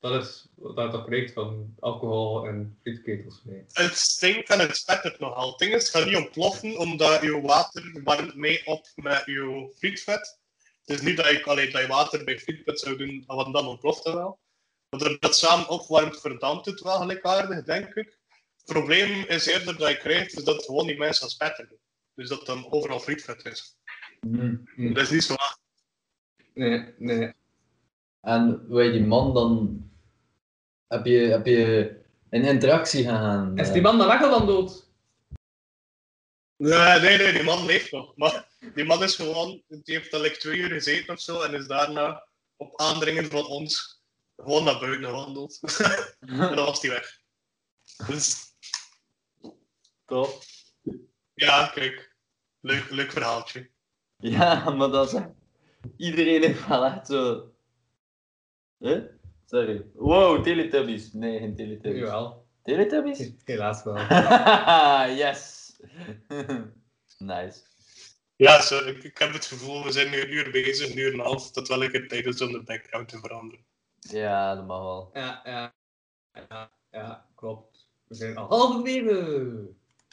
Dat 0.00 0.22
is 0.22 0.48
dat 0.56 0.92
dat 0.92 1.32
van 1.32 1.74
alcohol 1.80 2.46
en 2.46 2.78
frietketels 2.82 3.42
mee. 3.44 3.64
Het 3.72 3.96
stinkt 3.96 4.50
en 4.50 4.58
het 4.58 4.76
spettert 4.76 5.18
nogal. 5.18 5.48
Het 5.48 5.58
ding 5.58 5.74
is, 5.74 5.82
het 5.82 5.90
gaat 5.90 6.06
niet 6.06 6.16
ontploffen 6.16 6.78
omdat 6.78 7.22
je 7.22 7.40
water 7.40 8.00
warmt 8.04 8.34
mee 8.34 8.66
op 8.66 8.86
met 8.94 9.22
je 9.24 9.72
frietvet. 9.76 10.38
Het 10.84 10.98
is 10.98 11.00
niet 11.00 11.16
dat 11.16 11.28
je, 11.28 11.44
allee, 11.44 11.70
dat 11.70 11.80
je 11.80 11.86
water 11.86 12.24
bij 12.24 12.38
frietvet 12.38 12.80
zou 12.80 12.96
doen, 12.96 13.24
want 13.26 13.54
dan 13.54 13.66
ontploft 13.66 14.04
het 14.04 14.14
wel. 14.14 14.38
Maar 14.90 15.16
het 15.20 15.34
samen 15.34 15.68
opwarmt, 15.68 16.20
verdampt 16.20 16.66
het 16.66 16.80
wel 16.80 16.98
gelijkaardig, 16.98 17.64
denk 17.64 17.94
ik. 17.94 18.18
Het 18.56 18.64
probleem 18.64 19.24
is 19.26 19.46
eerder 19.46 19.76
dat 19.76 19.88
je 19.88 19.96
krijgt, 19.96 20.36
is 20.36 20.44
dat 20.44 20.56
het 20.56 20.64
gewoon 20.64 20.86
niet 20.86 20.98
meer 20.98 21.14
gaat 21.14 21.30
spetteren. 21.30 21.78
Dus 22.14 22.28
dat 22.28 22.46
dan 22.46 22.72
overal 22.72 23.00
frietvet 23.00 23.44
is. 23.44 23.76
Hmm. 24.20 24.64
Dat 24.76 25.02
is 25.02 25.10
niet 25.10 25.24
zo 25.24 25.34
waar. 25.34 25.58
Nee, 26.54 26.94
nee. 26.98 27.32
En 28.20 28.64
hoe 28.68 28.82
je 28.82 28.90
die 28.90 29.06
man 29.06 29.34
dan... 29.34 29.84
Heb 30.86 31.06
je, 31.06 31.18
heb 31.18 31.46
je 31.46 31.94
een 32.30 32.44
interactie 32.44 33.04
gegaan? 33.04 33.58
Is 33.58 33.66
eh? 33.66 33.72
die 33.72 33.82
man 33.82 33.98
dan 33.98 34.18
al 34.18 34.30
dan 34.30 34.46
dood? 34.46 34.88
Nee, 36.56 37.00
nee, 37.00 37.18
nee, 37.18 37.32
die 37.32 37.42
man 37.42 37.66
leeft 37.66 37.92
nog. 37.92 38.16
Maar 38.16 38.48
die 38.74 38.84
man 38.84 39.02
is 39.02 39.16
gewoon, 39.16 39.62
die 39.68 39.94
heeft 39.94 40.14
al 40.14 40.20
like 40.20 40.36
twee 40.36 40.58
uur 40.58 40.68
gezeten 40.68 41.14
of 41.14 41.20
zo 41.20 41.40
en 41.40 41.54
is 41.54 41.66
daarna 41.66 42.26
op 42.56 42.80
aandringen 42.80 43.30
van 43.30 43.46
ons 43.46 44.02
gewoon 44.36 44.64
naar 44.64 44.78
buiten 44.78 45.04
gewandeld. 45.04 45.60
en 46.20 46.36
dan 46.36 46.54
was 46.54 46.82
hij 46.82 46.90
weg. 46.90 47.20
Dus 48.06 48.54
Top. 50.06 50.42
ja, 51.34 51.66
kijk, 51.74 52.14
leuk, 52.60 52.90
leuk 52.90 53.12
verhaaltje. 53.12 53.70
Ja, 54.16 54.70
maar 54.70 54.90
dat 54.90 55.12
is... 55.12 55.20
Iedereen 55.96 56.42
heeft 56.42 56.66
wel 56.66 56.84
echt 56.84 57.06
zo... 57.06 57.50
Huh? 58.80 59.02
Sorry. 59.46 59.84
Wow, 59.94 60.42
Teletubbies. 60.42 61.12
Nee, 61.12 61.38
geen 61.38 61.54
Teletubbies. 61.54 62.00
Jawel. 62.00 62.46
Teletubbies? 62.62 63.32
Helaas 63.44 63.82
wel. 63.82 63.96
yes. 65.22 65.72
nice. 67.18 67.60
Ja, 68.36 68.62
zo, 68.62 68.78
ik, 68.78 69.04
ik 69.04 69.18
heb 69.18 69.32
het 69.32 69.44
gevoel, 69.44 69.84
we 69.84 69.92
zijn 69.92 70.10
nu 70.10 70.20
een 70.20 70.32
uur 70.32 70.50
bezig, 70.50 70.90
een 70.90 70.98
uur 70.98 71.12
en 71.12 71.18
een 71.18 71.24
half, 71.24 71.50
dat 71.50 71.68
wel 71.68 71.78
lekker 71.78 72.08
tijd 72.08 72.26
is 72.26 72.40
om 72.40 72.52
de 72.52 72.62
background 72.62 73.08
te 73.08 73.18
veranderen. 73.18 73.64
Ja, 73.98 74.54
dat 74.54 74.66
mag 74.66 74.82
wel. 74.82 75.10
Ja, 75.12 75.40
ja. 75.44 75.74
Ja, 76.48 76.70
ja, 76.90 77.26
klopt. 77.34 77.88
We 78.04 78.14
zijn 78.14 78.36
al 78.36 78.48
halverwege. 78.48 79.68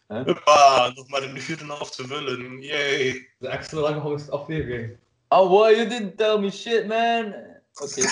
Hoppa, 0.07 0.91
nog 0.95 1.07
maar 1.07 1.23
een 1.23 1.35
uur 1.35 1.57
en 1.57 1.64
een 1.64 1.69
half 1.69 1.91
te 1.91 2.07
vullen. 2.07 2.61
Yay. 2.61 3.30
De 3.38 3.48
extra 3.48 3.80
lange 3.80 4.31
aflevering. 4.31 4.98
Oh, 5.27 5.49
wow, 5.49 5.69
you 5.69 5.88
didn't 5.88 6.18
tell 6.18 6.39
me 6.39 6.52
shit, 6.52 6.88
man. 6.88 7.47
Oké. 7.82 8.02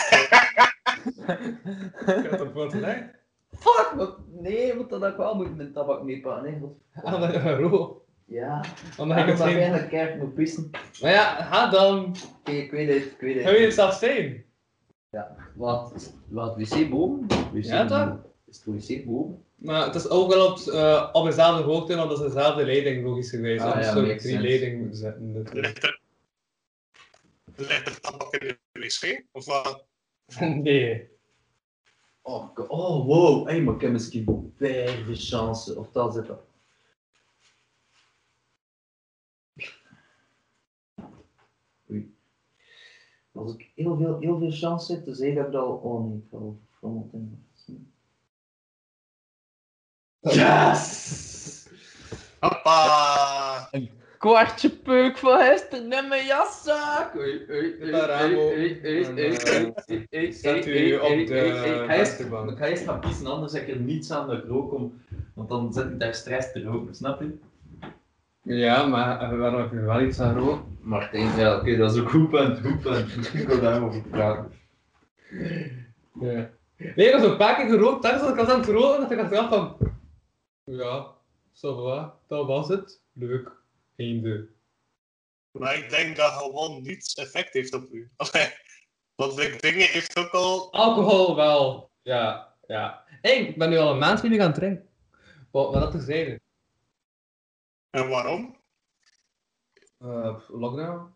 Ik 2.18 2.30
heb 2.30 2.38
dat 2.38 2.48
voor 2.54 2.70
te 2.70 2.78
leggen. 2.80 3.12
Fuck, 3.60 3.92
wat? 3.96 4.18
Nee, 4.40 4.76
want 4.76 4.90
dat 4.90 5.02
had 5.02 5.12
ik 5.12 5.18
wel 5.18 5.36
moeten 5.36 5.56
met 5.56 5.74
tabak 5.74 6.04
meepakken. 6.04 6.78
Ah, 7.04 7.30
is 7.30 7.36
een 7.36 7.58
rol. 7.58 8.06
Ja. 8.26 8.64
Omdat 8.98 9.18
Ik 9.18 9.24
ik 9.24 9.30
het 9.30 9.38
heb 9.40 9.48
geen... 9.48 9.58
eigenlijk 9.58 9.90
kerk 9.90 10.18
moet 10.18 10.34
pissen. 10.34 10.70
Maar 11.02 11.12
ja, 11.12 11.44
ga 11.44 11.70
dan. 11.70 12.16
Oké, 12.40 12.52
ik 12.52 12.72
weet 12.72 12.88
het, 12.94 13.04
ik 13.12 13.18
weet 13.20 13.34
Ga 13.44 13.50
je 13.50 13.56
het. 13.56 13.66
het 13.66 13.74
zelf 13.74 13.94
zijn? 13.94 14.44
Wat? 15.56 16.14
Wat? 16.28 16.56
Wc 16.56 16.90
boven? 16.90 17.28
Wc 17.54 17.64
Ja, 17.64 17.86
toch? 17.86 18.18
Is 18.48 18.62
het 18.66 18.88
wc 18.88 19.06
boven? 19.06 19.44
Maar 19.56 19.86
het 19.86 19.96
is 19.96 20.10
ook 20.10 20.34
wel 20.34 20.48
op, 20.52 20.58
eh, 20.60 21.10
op 21.14 21.26
dezelfde 21.26 21.64
hoogte, 21.64 21.96
want 21.96 22.10
dat 22.10 22.20
is 22.20 22.34
dezelfde 22.34 22.66
leiding, 22.66 23.06
logisch 23.06 23.30
geweest. 23.30 23.62
Ah, 23.64 23.72
Anders 23.72 23.88
ja, 23.88 24.02
makes 24.02 24.22
drie 24.22 24.40
leidingen 24.40 24.80
moeten 24.80 24.98
zetten. 24.98 25.32
Ligt 25.34 25.84
er, 25.84 26.00
ligt 27.58 27.88
er 27.88 28.00
tabak 28.00 28.34
in 28.34 28.58
de 28.72 28.80
wc? 28.80 29.26
Of 29.32 29.46
wat? 29.46 29.86
Nee. 30.40 31.14
Oh, 32.22 32.50
oh 32.68 33.06
wow. 33.06 33.48
Hey, 33.48 33.62
maar 33.62 33.76
ik 33.76 33.82
heb 33.82 33.92
misschien 33.92 34.54
vijf 34.58 35.06
chance. 35.08 35.80
Of 35.80 35.92
dat 35.92 36.14
zit 36.14 36.26
dat. 36.26 36.42
Oei. 41.92 42.16
Als 43.32 43.54
ik 43.54 43.72
heel 43.76 43.98
veel, 43.98 44.20
heel 44.20 44.40
veel 44.40 44.52
chance 44.52 44.94
heb, 44.94 45.06
dan 45.06 45.16
zeg 45.16 45.30
ik 45.30 45.36
dat 45.36 45.48
ik 45.48 45.54
al... 45.54 45.72
Oh 45.72 46.08
nee, 46.08 46.18
ik 46.18 46.24
ga 46.32 46.38
al 46.38 46.60
verfrommeld 46.70 47.14
in. 47.14 47.46
Yes! 50.20 51.70
Hoppa! 52.40 53.70
Kwartje 54.26 54.70
peuk 54.70 55.18
van 55.18 55.40
Hester 55.40 55.78
in 55.78 56.08
mijn 56.08 56.26
jaszak! 56.26 57.16
Oei, 57.16 57.46
oei, 57.50 57.76
oei, 57.82 57.92
Daar, 57.92 58.24
oei, 58.24 58.82
oei, 58.86 59.06
En, 60.10 60.34
zet 60.34 60.66
u 60.68 60.96
op 60.96 61.28
de 61.28 61.84
vensterbank. 61.88 62.52
Ik 62.52 62.58
ga 62.58 62.66
eerst 62.66 62.84
gaan 62.84 63.00
pissen, 63.00 63.28
anders 63.28 63.54
heb 63.54 63.68
ik 63.68 63.76
er 63.76 63.82
niets 63.82 64.12
aan 64.12 64.28
dat 64.28 64.38
ik 64.38 64.46
rook 64.48 64.74
om. 64.74 65.02
Want 65.34 65.50
dan 65.50 65.74
zit 65.74 65.86
ik 65.86 66.00
daar 66.00 66.14
stress 66.14 66.52
te 66.52 66.64
roken, 66.64 66.96
snap 66.96 67.22
je? 67.22 67.38
Ja, 68.42 68.86
maar 68.86 69.20
eh, 69.20 69.38
waarom 69.38 69.62
heb 69.62 69.72
je 69.72 69.80
wel 69.80 70.02
iets 70.02 70.20
aan 70.20 70.38
roken? 70.38 70.78
Martijn, 70.82 71.38
ja, 71.38 71.58
oké, 71.58 71.78
dat 71.78 71.96
is 71.96 72.02
ook 72.02 72.10
goed 72.10 72.30
punt, 72.30 72.60
goed 72.60 72.82
punt. 72.82 73.16
Ik 73.34 73.48
wil 73.48 73.62
daarover 73.62 74.02
praten. 74.02 74.52
Ja. 76.20 76.50
Nee, 76.78 77.08
ik 77.08 77.14
had 77.14 77.24
een 77.24 77.38
paar 77.38 77.56
keer 77.56 77.68
gerookt, 77.68 78.02
tijdens 78.02 78.24
dat 78.24 78.32
ik 78.32 78.40
was 78.40 78.50
aan 78.50 78.60
het 78.60 78.70
roken, 78.70 79.02
dat 79.02 79.12
ik 79.12 79.20
achteraf 79.20 79.50
van... 79.50 79.78
Ja, 80.64 81.08
zo 81.52 81.84
va, 81.84 82.14
dat 82.28 82.46
was 82.46 82.68
het. 82.68 83.02
Leuk. 83.14 83.64
Einde. 83.96 84.50
Maar 85.52 85.78
ik 85.78 85.90
denk 85.90 86.16
dat 86.16 86.32
gewoon 86.32 86.82
niets 86.82 87.14
effect 87.14 87.54
heeft 87.54 87.74
op 87.74 87.92
u. 87.92 88.12
Want 89.16 89.36
Big 89.36 89.60
Dingen 89.60 89.88
heeft 89.88 90.18
ook 90.18 90.32
al... 90.32 90.74
Alcohol 90.74 91.36
wel. 91.36 91.92
Ja, 92.02 92.56
ja. 92.68 93.06
Hey, 93.22 93.38
ik 93.38 93.58
ben 93.58 93.70
nu 93.70 93.78
al 93.78 93.92
een 93.92 93.98
maand 93.98 94.22
weer 94.22 94.40
gaan 94.40 94.54
drinken. 94.54 94.90
Wat, 95.52 95.74
wat 95.74 95.82
dat 95.82 95.92
terzijde? 95.92 96.40
En 97.90 98.10
waarom? 98.10 98.62
Uh, 100.00 100.40
lockdown? 100.48 101.14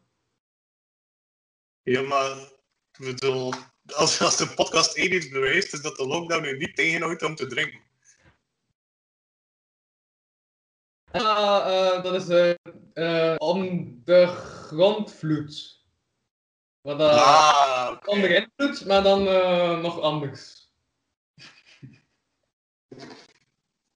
Ja, 1.84 2.02
maar... 2.02 2.38
Ik 2.98 3.06
bedoel... 3.06 3.54
Als, 3.86 4.22
als 4.22 4.38
de 4.38 4.54
podcast 4.56 4.96
één 4.96 5.14
iets 5.14 5.30
bewijst, 5.30 5.74
is 5.74 5.82
dat 5.82 5.96
de 5.96 6.08
lockdown 6.08 6.46
u 6.46 6.58
niet 6.58 6.76
tegenhoudt 6.76 7.24
om 7.24 7.36
te 7.36 7.48
drinken. 7.48 7.82
Ah, 11.12 11.96
eh, 11.96 12.04
dat 12.04 12.14
is 12.14 12.30
eh, 12.30 12.54
eh, 12.94 13.36
om 13.38 13.94
de 14.06 14.28
grondvloed. 14.28 15.80
Wat 16.82 17.00
uh, 17.00 17.08
ah, 17.08 17.98
invloed, 18.08 18.86
maar 18.86 19.04
dan 19.04 19.28
eh, 19.28 19.80
nog 19.80 20.02
anders. 20.02 20.72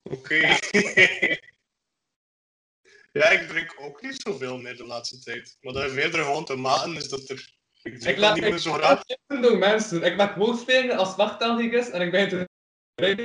Oké. 0.03 0.35
ja, 3.19 3.29
ik 3.29 3.47
drink 3.47 3.75
ook 3.79 4.01
niet 4.01 4.21
zoveel 4.21 4.57
meer 4.57 4.77
de 4.77 4.85
laatste 4.85 5.19
tijd. 5.19 5.57
Maar 5.61 5.73
dat 5.73 5.91
heeft 5.91 6.15
gewoon 6.15 6.45
te 6.45 6.55
maken 6.55 6.95
is 6.95 7.09
dat 7.09 7.29
er... 7.29 7.53
Ik 7.81 7.99
drink 7.99 8.15
Ik 8.15 8.17
laat 8.17 8.35
niet 8.35 8.43
meer 8.43 8.57
zo 8.57 8.73
graag. 8.73 9.01
ik 9.05 9.41
door 9.41 9.57
mensen. 9.57 10.03
Ik 10.03 10.15
maak 10.15 10.35
woordspelen 10.35 10.97
als 10.97 11.15
wachttalig 11.15 11.71
is 11.71 11.89
en 11.89 12.01
ik 12.01 12.11
ben 12.11 12.29
te 12.29 12.47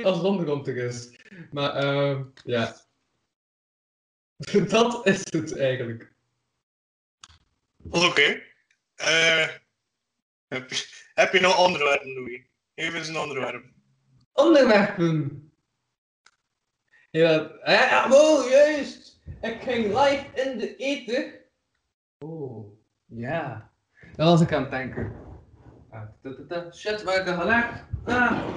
als 0.03 0.21
zondergondig 0.21 0.75
is. 0.75 1.09
Maar 1.51 1.75
eh, 1.75 2.19
ja. 2.43 2.87
dat 4.69 5.05
is 5.05 5.23
het 5.29 5.57
eigenlijk. 5.57 6.11
Oké. 7.89 8.41
Eh, 8.95 9.47
heb, 10.47 10.69
je, 10.69 11.09
heb 11.13 11.33
je 11.33 11.39
nog 11.39 11.65
onderwerpen, 11.65 12.13
Louis? 12.13 12.41
Even 12.73 12.97
eens 12.99 13.07
een 13.07 13.17
onderwerp. 13.17 13.65
Onderwerpen. 14.33 15.43
Ja, 17.11 17.31
ja, 17.63 17.89
ja, 17.89 18.09
wow, 18.09 18.49
juist. 18.49 19.21
Ik 19.41 19.61
ging 19.61 19.85
live 19.85 20.25
in 20.33 20.57
de 20.57 20.75
eten. 20.75 21.33
Oh, 22.19 22.79
ja. 23.05 23.71
Dat 24.15 24.27
was 24.27 24.41
ik 24.41 24.53
aan 24.53 24.61
het 24.61 24.71
denken. 24.71 25.15
Ah. 25.89 26.73
Shit, 26.73 27.03
waar 27.03 27.27
gelijk. 27.27 27.85
Ah. 28.05 28.47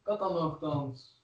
Ik 0.00 0.02
had 0.02 0.18
dan 0.18 0.32
nogthans. 0.32 1.15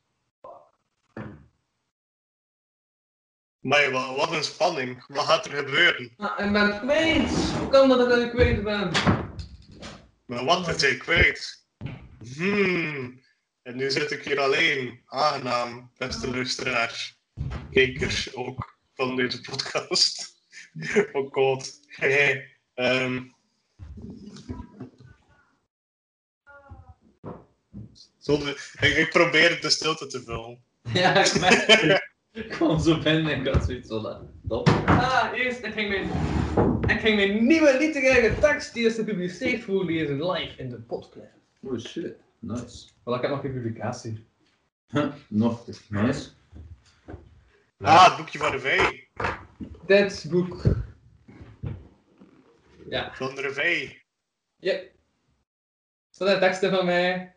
Maar 3.62 3.90
wat, 3.90 4.16
wat 4.16 4.32
een 4.32 4.44
spanning. 4.44 5.04
Wat 5.06 5.24
gaat 5.24 5.46
er 5.46 5.52
gebeuren? 5.52 6.12
Ah, 6.16 6.46
ik 6.46 6.52
ben 6.52 6.78
kwijt. 6.80 7.30
Hoe 7.58 7.68
kan 7.68 7.88
dat 7.88 8.00
ik 8.00 8.08
dat 8.08 8.18
ik 8.18 8.30
kwijt 8.30 8.62
ben? 8.62 8.92
Maar 10.26 10.44
wat 10.44 10.68
is 10.68 10.82
hij 10.82 10.96
kwijt? 10.96 11.66
Hmm. 12.34 13.20
En 13.62 13.76
nu 13.76 13.90
zit 13.90 14.10
ik 14.10 14.24
hier 14.24 14.40
alleen. 14.40 15.00
Aangenaam, 15.06 15.90
beste 15.96 16.30
luisteraars. 16.30 17.20
Kijkers 17.70 18.34
ook 18.34 18.78
van 18.94 19.16
deze 19.16 19.40
podcast. 19.40 20.30
Oh 21.12 21.32
god. 21.32 21.80
Ehm. 22.74 23.22
Ik, 28.80 28.96
ik 28.96 29.08
probeer 29.10 29.60
de 29.60 29.70
stilte 29.70 30.06
te 30.06 30.22
vullen. 30.22 30.64
Ja, 30.92 31.24
ik 31.24 31.40
merk 31.40 32.10
kwam 32.50 32.80
zo 32.80 32.98
binnen 32.98 33.32
en 33.32 33.40
ik 33.40 33.52
had 33.52 33.64
zoiets 33.64 33.88
van, 33.88 34.06
ah, 34.06 34.20
top. 34.48 34.68
Ah, 34.86 35.30
eerst, 35.34 35.64
ik 35.64 35.72
ging 35.72 35.88
mijn, 35.88 36.10
ik 36.90 37.00
ging 37.00 37.16
mijn 37.16 37.46
nieuwe 37.46 37.76
literaire 37.78 38.38
tekst 38.38 38.74
die 38.74 38.86
is 38.86 38.94
gepubliceerd 38.94 39.62
voorlezen 39.62 40.30
live 40.30 40.58
in 40.58 40.70
de 40.70 40.80
podcast. 40.80 41.26
Oh 41.60 41.78
shit, 41.78 42.16
nice. 42.38 42.88
Wel, 43.04 43.14
ik 43.14 43.20
heb 43.22 43.30
nog 43.30 43.40
geen 43.40 43.52
publicatie. 43.52 44.26
Nog, 45.28 45.66
nice. 45.88 46.30
Ah, 47.80 48.08
het 48.08 48.16
boekje 48.16 48.38
van 48.38 48.50
de 48.50 48.58
vee. 48.58 49.08
Dit 49.86 50.26
boek. 50.30 50.62
Ja, 52.88 53.14
Van 53.14 53.34
de 53.34 53.50
vee. 53.52 54.02
yep. 54.56 54.82
Er 54.82 54.90
staat 56.10 56.28
een 56.28 56.40
tekst 56.40 56.62
in 56.62 56.70
van 56.70 56.84
mij. 56.84 57.34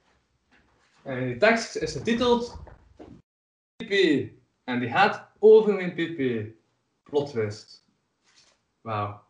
En 1.04 1.26
die 1.26 1.38
tekst 1.38 1.76
is 1.76 1.92
getiteld 1.92 2.60
PP. 3.76 3.92
En 4.66 4.80
die 4.80 4.90
gaat 4.90 5.28
over 5.40 5.74
mijn 5.74 5.94
PP. 5.94 6.50
Plot 7.04 7.30
twist. 7.30 7.84
Wauw. 8.82 9.24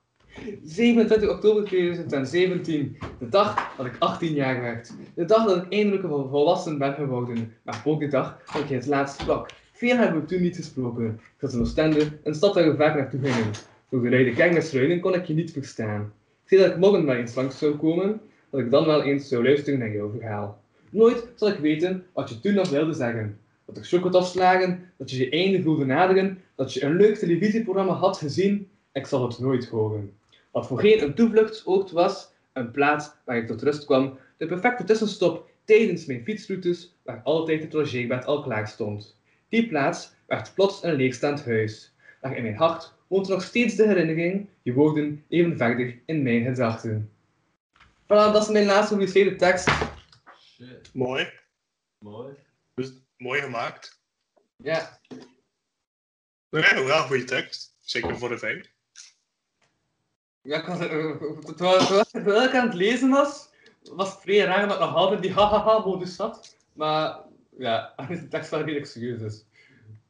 27 0.63 1.29
oktober 1.29 1.63
2017, 1.63 2.97
de 3.19 3.29
dag 3.29 3.75
dat 3.77 3.85
ik 3.85 3.95
18 3.99 4.33
jaar 4.33 4.61
werd. 4.61 4.93
De 5.15 5.25
dag 5.25 5.45
dat 5.45 5.63
ik 5.65 5.71
eindelijk 5.73 6.07
vol- 6.07 6.29
volwassen 6.29 6.77
ben 6.77 6.93
geworden. 6.93 7.53
Maar 7.63 7.81
ook 7.85 7.99
de 7.99 8.07
dag 8.07 8.41
dat 8.53 8.61
ik 8.61 8.69
het 8.69 8.85
laatst 8.85 9.21
sprak. 9.21 9.49
Veel 9.71 9.97
hebben 9.97 10.21
we 10.21 10.27
toen 10.27 10.41
niet 10.41 10.55
gesproken. 10.55 11.05
Ik 11.05 11.19
zat 11.39 11.53
in 11.53 11.59
Oostende, 11.59 12.07
een 12.23 12.35
stad 12.35 12.53
waar 12.53 12.69
we 12.71 12.75
vaak 12.75 12.95
naartoe 12.95 13.19
gingen. 13.23 13.51
Door 13.89 14.01
de 14.03 14.09
luide 14.09 14.99
kon 14.99 15.13
ik 15.13 15.25
je 15.25 15.33
niet 15.33 15.51
verstaan. 15.51 16.13
Ik 16.43 16.49
zei 16.49 16.61
dat 16.61 16.71
ik 16.71 16.77
morgen 16.77 17.05
maar 17.05 17.17
eens 17.17 17.35
langs 17.35 17.57
zou 17.57 17.75
komen, 17.75 18.21
dat 18.49 18.59
ik 18.59 18.71
dan 18.71 18.85
wel 18.85 19.03
eens 19.03 19.27
zou 19.27 19.43
luisteren 19.43 19.79
naar 19.79 19.91
jouw 19.91 20.11
verhaal. 20.11 20.61
Nooit 20.89 21.27
zal 21.35 21.47
ik 21.47 21.59
weten 21.59 22.05
wat 22.13 22.29
je 22.29 22.39
toen 22.39 22.53
nog 22.53 22.69
wilde 22.69 22.93
zeggen. 22.93 23.39
Dat 23.65 23.77
er 23.77 23.85
shock 23.85 24.03
had 24.03 24.15
afslagen, 24.15 24.91
dat 24.97 25.11
je 25.11 25.17
je 25.17 25.29
einde 25.29 25.61
voelde 25.61 25.85
naderen, 25.85 26.41
dat 26.55 26.73
je 26.73 26.83
een 26.83 26.95
leuk 26.95 27.17
televisieprogramma 27.17 27.93
had 27.93 28.17
gezien. 28.17 28.69
Ik 28.93 29.05
zal 29.05 29.27
het 29.27 29.39
nooit 29.39 29.67
horen. 29.67 30.17
Wat 30.51 30.67
voorheen 30.67 31.03
een 31.03 31.13
toevluchtsoord 31.13 31.91
was, 31.91 32.31
een 32.53 32.71
plaats 32.71 33.11
waar 33.25 33.37
ik 33.37 33.47
tot 33.47 33.61
rust 33.61 33.85
kwam, 33.85 34.17
de 34.37 34.45
perfecte 34.45 34.83
tussenstop 34.83 35.49
tijdens 35.65 36.05
mijn 36.05 36.23
fietsroutes, 36.23 36.95
waar 37.03 37.21
altijd 37.23 37.63
het 37.63 37.73
logeerbed 37.73 38.25
al 38.25 38.41
klaar 38.41 38.67
stond. 38.67 39.17
Die 39.49 39.67
plaats 39.67 40.11
werd 40.27 40.53
plots 40.53 40.83
een 40.83 40.95
leegstaand 40.95 41.45
huis, 41.45 41.93
waar 42.21 42.37
in 42.37 42.43
mijn 42.43 42.55
hart 42.55 42.93
woont 43.07 43.27
nog 43.27 43.43
steeds 43.43 43.75
de 43.75 43.87
herinnering, 43.87 44.47
je 44.61 44.73
woorden 44.73 45.23
even 45.29 45.57
verder 45.57 45.99
in 46.05 46.23
mijn 46.23 46.43
gedachten. 46.43 47.09
Voilà, 48.03 48.07
dat 48.07 48.41
is 48.41 48.49
mijn 48.49 48.65
laatste 48.65 48.93
gepubliceerde 48.93 49.35
tekst. 49.35 49.69
Shit, 50.39 50.89
Mooi. 50.93 51.29
mooi. 51.99 52.33
Mooi 53.17 53.41
gemaakt. 53.41 53.99
Ja, 54.57 54.99
Ja, 56.49 56.83
wel 56.83 57.03
goede 57.03 57.23
tekst. 57.23 57.75
Zeker 57.79 58.17
voor 58.17 58.29
de 58.29 58.37
vee. 58.37 58.69
ja 60.41 60.59
ik 60.59 60.65
was, 60.65 60.79
eh, 60.79 60.87
terwijl, 61.55 62.05
terwijl- 62.05 62.43
ik 62.43 62.53
aan 62.55 62.65
het 62.65 62.73
lezen 62.73 63.09
was, 63.09 63.49
was 63.83 64.11
het 64.11 64.21
vrij 64.21 64.37
raar 64.45 64.67
dat 64.67 64.73
ik 64.75 64.79
nog 64.79 64.95
altijd 64.95 65.21
die 65.21 65.33
hahaha-modus 65.33 66.15
zat. 66.15 66.57
Maar 66.73 67.19
ja, 67.57 67.93
de 68.09 68.27
tekst 68.27 68.49
wel 68.49 68.59
redelijk 68.59 68.85
serieus 68.85 69.21
is. 69.21 69.45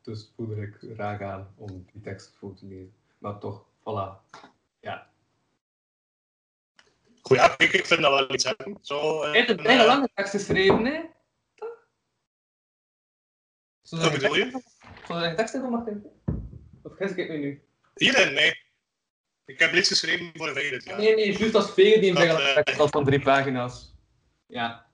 Dus 0.01 0.31
voelde 0.35 0.61
ik 0.61 0.77
raar 0.97 1.23
aan 1.25 1.53
om 1.57 1.85
die 1.91 2.01
tekst 2.01 2.35
voor 2.39 2.53
te 2.55 2.65
lezen. 2.65 2.93
Maar 3.17 3.39
toch, 3.39 3.65
voilà. 3.79 4.39
Ja. 4.79 5.09
Goed, 7.21 7.37
ja, 7.37 7.53
ik, 7.57 7.73
ik 7.73 7.85
vind 7.85 8.01
dat 8.01 8.11
wel 8.11 8.33
iets 8.33 8.43
hebben. 8.43 8.77
Zo, 8.81 9.21
eh, 9.21 9.21
Hij 9.29 9.31
heeft 9.39 9.49
een 9.49 9.57
eh, 9.57 9.63
bijna 9.63 9.85
lange 9.85 10.09
tekst 10.13 10.31
geschreven, 10.31 10.85
hè? 10.85 11.01
Wat 14.01 14.11
bedoel 14.11 14.35
je? 14.35 14.61
Zou 15.07 15.21
er 15.21 15.29
een 15.29 15.35
tekst 15.35 15.53
in 15.53 15.61
van 15.61 15.69
Martin? 15.69 16.05
Of 16.83 16.95
gis 16.95 17.11
ik 17.11 17.29
me 17.29 17.37
nu? 17.37 17.63
Hierin, 17.95 18.33
nee. 18.33 18.63
Ik 19.45 19.59
heb 19.59 19.71
niets 19.71 19.87
geschreven 19.87 20.31
voor 20.33 20.61
jaar. 20.61 20.97
Nee, 20.97 21.15
nee, 21.15 21.37
juist 21.37 21.55
als 21.55 21.73
vegen 21.73 22.01
die 22.01 22.09
een 22.09 22.27
Dat, 22.27 22.39
eh, 22.39 22.55
tekst 22.55 22.77
had 22.77 22.89
van 22.89 23.05
drie 23.05 23.21
pagina's. 23.21 23.93
Ja. 24.45 24.85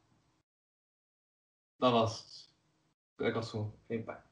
Dat 1.78 1.92
was 1.92 2.20
het. 2.20 3.28
Ik 3.28 3.34
was 3.34 3.50
gewoon 3.50 3.80
geen 3.88 4.04
pijn. 4.04 4.24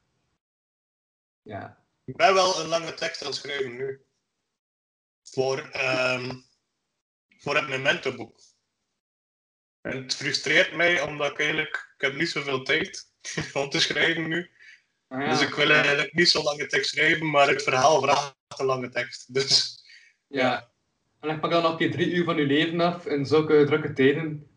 Ja. 1.42 1.84
Ik 2.06 2.16
ben 2.16 2.34
wel 2.34 2.60
een 2.60 2.68
lange 2.68 2.94
tekst 2.94 3.22
aan 3.22 3.28
het 3.28 3.36
schrijven 3.36 3.76
nu. 3.76 4.06
Voor, 5.24 5.60
ehm 5.60 6.32
voor 7.38 7.56
het 7.56 7.68
Memento-boek. 7.68 8.40
En 9.82 10.04
het 10.04 10.16
frustreert 10.16 10.76
mij 10.76 11.02
omdat 11.02 11.32
ik 11.32 11.40
eigenlijk... 11.40 11.94
Ik 11.96 12.02
heb 12.02 12.16
niet 12.16 12.30
zoveel 12.30 12.64
tijd 12.64 13.12
om 13.54 13.70
te 13.70 13.80
schrijven 13.80 14.28
nu. 14.28 14.52
Ja. 15.10 15.30
Dus 15.30 15.42
ik 15.42 15.54
wil 15.54 15.70
eigenlijk 15.70 16.14
niet 16.14 16.30
zo'n 16.30 16.44
lange 16.44 16.68
tekst 16.68 16.90
schrijven, 16.90 17.30
maar 17.30 17.48
het 17.48 17.64
verhaal 17.64 18.02
vraagt 18.02 18.36
een 18.58 18.66
lange 18.66 18.90
tekst. 18.90 19.34
Dus 19.34 19.84
Ja. 20.28 20.72
En 21.20 21.30
ik 21.30 21.40
pak 21.40 21.52
dan 21.52 21.64
nog 21.64 21.78
keer 21.78 21.92
drie 21.92 22.12
uur 22.12 22.24
van 22.24 22.38
je 22.38 22.46
leven 22.46 22.80
af 22.82 23.06
in 23.06 23.26
zulke 23.26 23.64
drukke 23.66 23.94
tijden. 23.94 24.48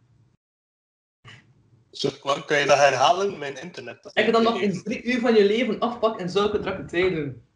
zo, 1.91 2.11
kan 2.47 2.59
je 2.59 2.67
dat 2.67 2.77
herhalen? 2.77 3.39
Mijn 3.39 3.61
internet. 3.61 4.11
Ik 4.13 4.25
kan 4.25 4.33
dan 4.33 4.43
nog 4.43 4.61
eens 4.61 4.83
drie 4.83 5.03
uur 5.03 5.21
van 5.21 5.35
je 5.35 5.45
leven 5.45 5.79
afpakken 5.79 6.21
in 6.21 6.29
zulke 6.31 6.59
drukke 6.59 6.85
tijden. 6.85 7.47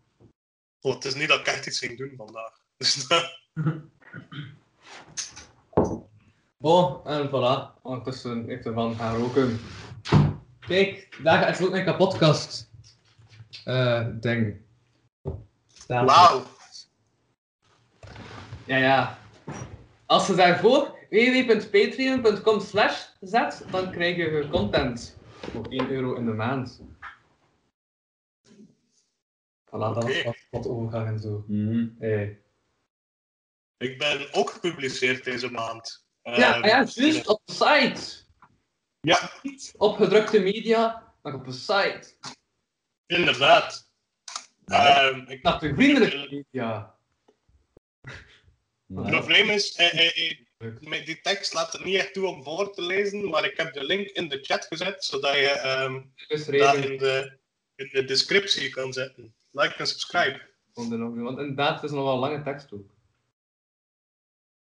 Oh, 0.80 0.94
het 0.94 1.04
is 1.04 1.14
niet 1.14 1.28
dat 1.28 1.40
ik 1.40 1.46
echt 1.46 1.66
iets 1.66 1.78
ging 1.78 1.98
doen 1.98 2.12
vandaag. 2.16 2.64
Dus 2.76 3.06
dat- 3.08 3.38
Oh, 6.60 7.06
en 7.10 7.28
voilà. 7.28 7.82
Ondertussen 7.82 8.48
heeft 8.48 8.64
de 8.64 8.70
man 8.70 8.94
gaan 8.96 9.16
roken. 9.16 9.60
Kijk, 10.60 11.18
daar 11.22 11.48
is 11.50 11.60
ook 11.60 11.70
mijn 11.70 11.84
kapotkast. 11.84 12.70
Eh 13.66 14.06
ding. 14.20 14.56
Wauw. 15.86 16.42
Ja, 18.66 18.76
ja. 18.76 19.18
Als 20.06 20.26
je 20.26 20.34
daarvoor 20.34 20.98
www.patreon.com 21.10 22.60
slash 22.60 23.06
zet, 23.20 23.64
dan 23.70 23.90
krijg 23.90 24.16
je 24.16 24.48
content. 24.50 25.18
Voor 25.40 25.66
1 25.68 25.90
euro 25.90 26.14
in 26.14 26.24
de 26.24 26.32
maand. 26.32 26.82
Voilà, 29.66 29.94
dat 29.94 30.04
was 30.04 30.46
wat, 30.50 30.66
overgang 30.66 31.08
en 31.08 31.18
zo. 31.20 31.44
Mhm. 31.46 31.88
Hey. 31.98 32.40
Ik 33.76 33.98
ben 33.98 34.34
ook 34.34 34.50
gepubliceerd 34.50 35.24
deze 35.24 35.50
maand. 35.50 36.06
Ja, 36.22 36.32
Ehm, 36.32 36.62
ah 36.62 36.68
ja, 36.68 36.84
juist 36.84 37.26
op 37.26 37.40
de 37.44 37.52
site. 37.52 38.24
Ja, 39.00 39.30
Niet 39.42 39.74
op 39.76 39.96
gedrukte 39.96 40.40
media, 40.40 41.12
maar 41.22 41.34
op 41.34 41.46
een 41.46 41.52
site. 41.52 42.14
Inderdaad. 43.06 43.90
Ehm, 44.64 45.18
ik, 45.28 45.42
Naar 45.42 45.58
de 45.60 45.74
vriendelijke 45.74 46.16
media. 46.30 46.94
het 48.94 49.06
probleem 49.10 49.50
is, 49.50 49.74
eh, 49.74 49.98
eh, 49.98 50.30
eh, 50.58 50.76
met 50.80 51.06
die 51.06 51.20
tekst 51.20 51.52
laat 51.54 51.72
het 51.72 51.84
niet 51.84 51.94
echt 51.96 52.12
toe 52.12 52.26
om 52.26 52.42
voor 52.44 52.72
te 52.74 52.82
lezen, 52.82 53.28
maar 53.28 53.44
ik 53.44 53.56
heb 53.56 53.72
de 53.72 53.84
link 53.84 54.08
in 54.08 54.28
de 54.28 54.38
chat 54.42 54.64
gezet, 54.66 55.04
zodat 55.04 55.34
je 55.34 55.48
ehm 55.50 55.92
dat 55.94 56.02
Geschreven. 56.14 56.90
in 56.92 56.98
de, 56.98 57.38
in 57.74 57.88
de 57.92 58.04
descriptie 58.04 58.70
kan 58.70 58.92
zetten. 58.92 59.34
Like 59.50 59.74
en 59.74 59.86
subscribe. 59.86 60.40
Want 60.72 60.92
inderdaad, 61.38 61.74
het 61.74 61.84
is 61.84 61.90
nog 61.90 62.04
wel 62.04 62.12
een 62.12 62.18
lange 62.18 62.42
tekst 62.42 62.72
ook. 62.72 62.94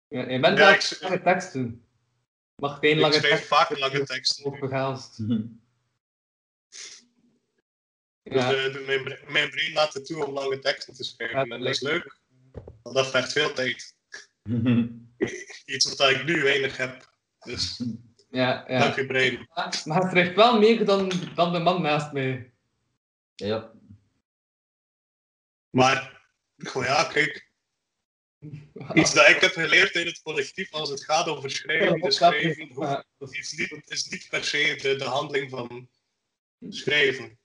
Ja, 0.07 0.29
je 0.29 0.39
bent 0.39 0.57
Ja, 0.57 0.75
ik- 0.75 0.97
lange 1.01 1.21
teksten. 1.21 1.85
Mag 2.55 2.79
geen 2.79 2.95
Ik 2.95 2.99
lange 3.01 3.13
schrijf 3.13 3.33
tekst 3.33 3.47
vaak 3.47 3.77
lange 3.77 4.03
teksten. 4.03 5.61
Dus 8.29 8.41
Ja, 8.41 8.49
de, 8.69 8.83
mijn, 8.85 9.19
mijn 9.31 9.49
brein 9.49 9.73
laat 9.73 9.93
het 9.93 10.05
toe 10.05 10.25
om 10.25 10.33
lange 10.33 10.59
teksten 10.59 10.93
te 10.93 11.03
schrijven. 11.03 11.37
Ja, 11.47 11.55
En 11.55 11.59
dat 11.61 11.69
is 11.69 11.81
leuk, 11.81 12.19
want 12.81 12.95
dat 12.95 13.09
vergt 13.09 13.31
veel 13.31 13.53
tijd. 13.53 13.95
Iets 15.65 15.95
wat 15.95 16.09
ik 16.09 16.23
nu 16.25 16.41
weinig 16.43 16.77
heb. 16.77 17.13
Dus 17.39 17.81
ja, 18.29 18.65
ja. 18.67 18.79
dank 18.79 18.95
je 18.95 19.05
brein. 19.05 19.47
Maar 19.85 20.01
het 20.01 20.09
krijgt 20.11 20.35
wel 20.35 20.59
meer 20.59 20.85
dan, 20.85 21.11
dan 21.35 21.53
de 21.53 21.59
man 21.59 21.81
naast 21.81 22.11
mij. 22.11 22.53
Ja. 23.35 23.71
Maar, 25.69 26.27
goh 26.57 26.83
ja, 26.85 27.03
kijk. 27.03 27.51
Iets 28.93 29.13
dat 29.13 29.27
ik 29.27 29.39
heb 29.41 29.51
geleerd 29.51 29.93
in 29.95 30.05
het 30.05 30.21
collectief 30.21 30.71
als 30.73 30.89
het 30.89 31.03
gaat 31.03 31.27
over 31.27 31.49
schrijven, 31.51 31.99
de 32.01 32.11
schrijven 32.11 32.67
hoeft- 32.73 33.05
is- 33.33 33.39
is 33.39 33.51
niet, 33.71 33.89
is 33.91 34.07
niet 34.07 34.27
per 34.29 34.43
se 34.43 34.75
de, 34.81 34.95
de 34.95 35.03
handeling 35.03 35.49
van 35.49 35.89
schrijven. 36.69 37.39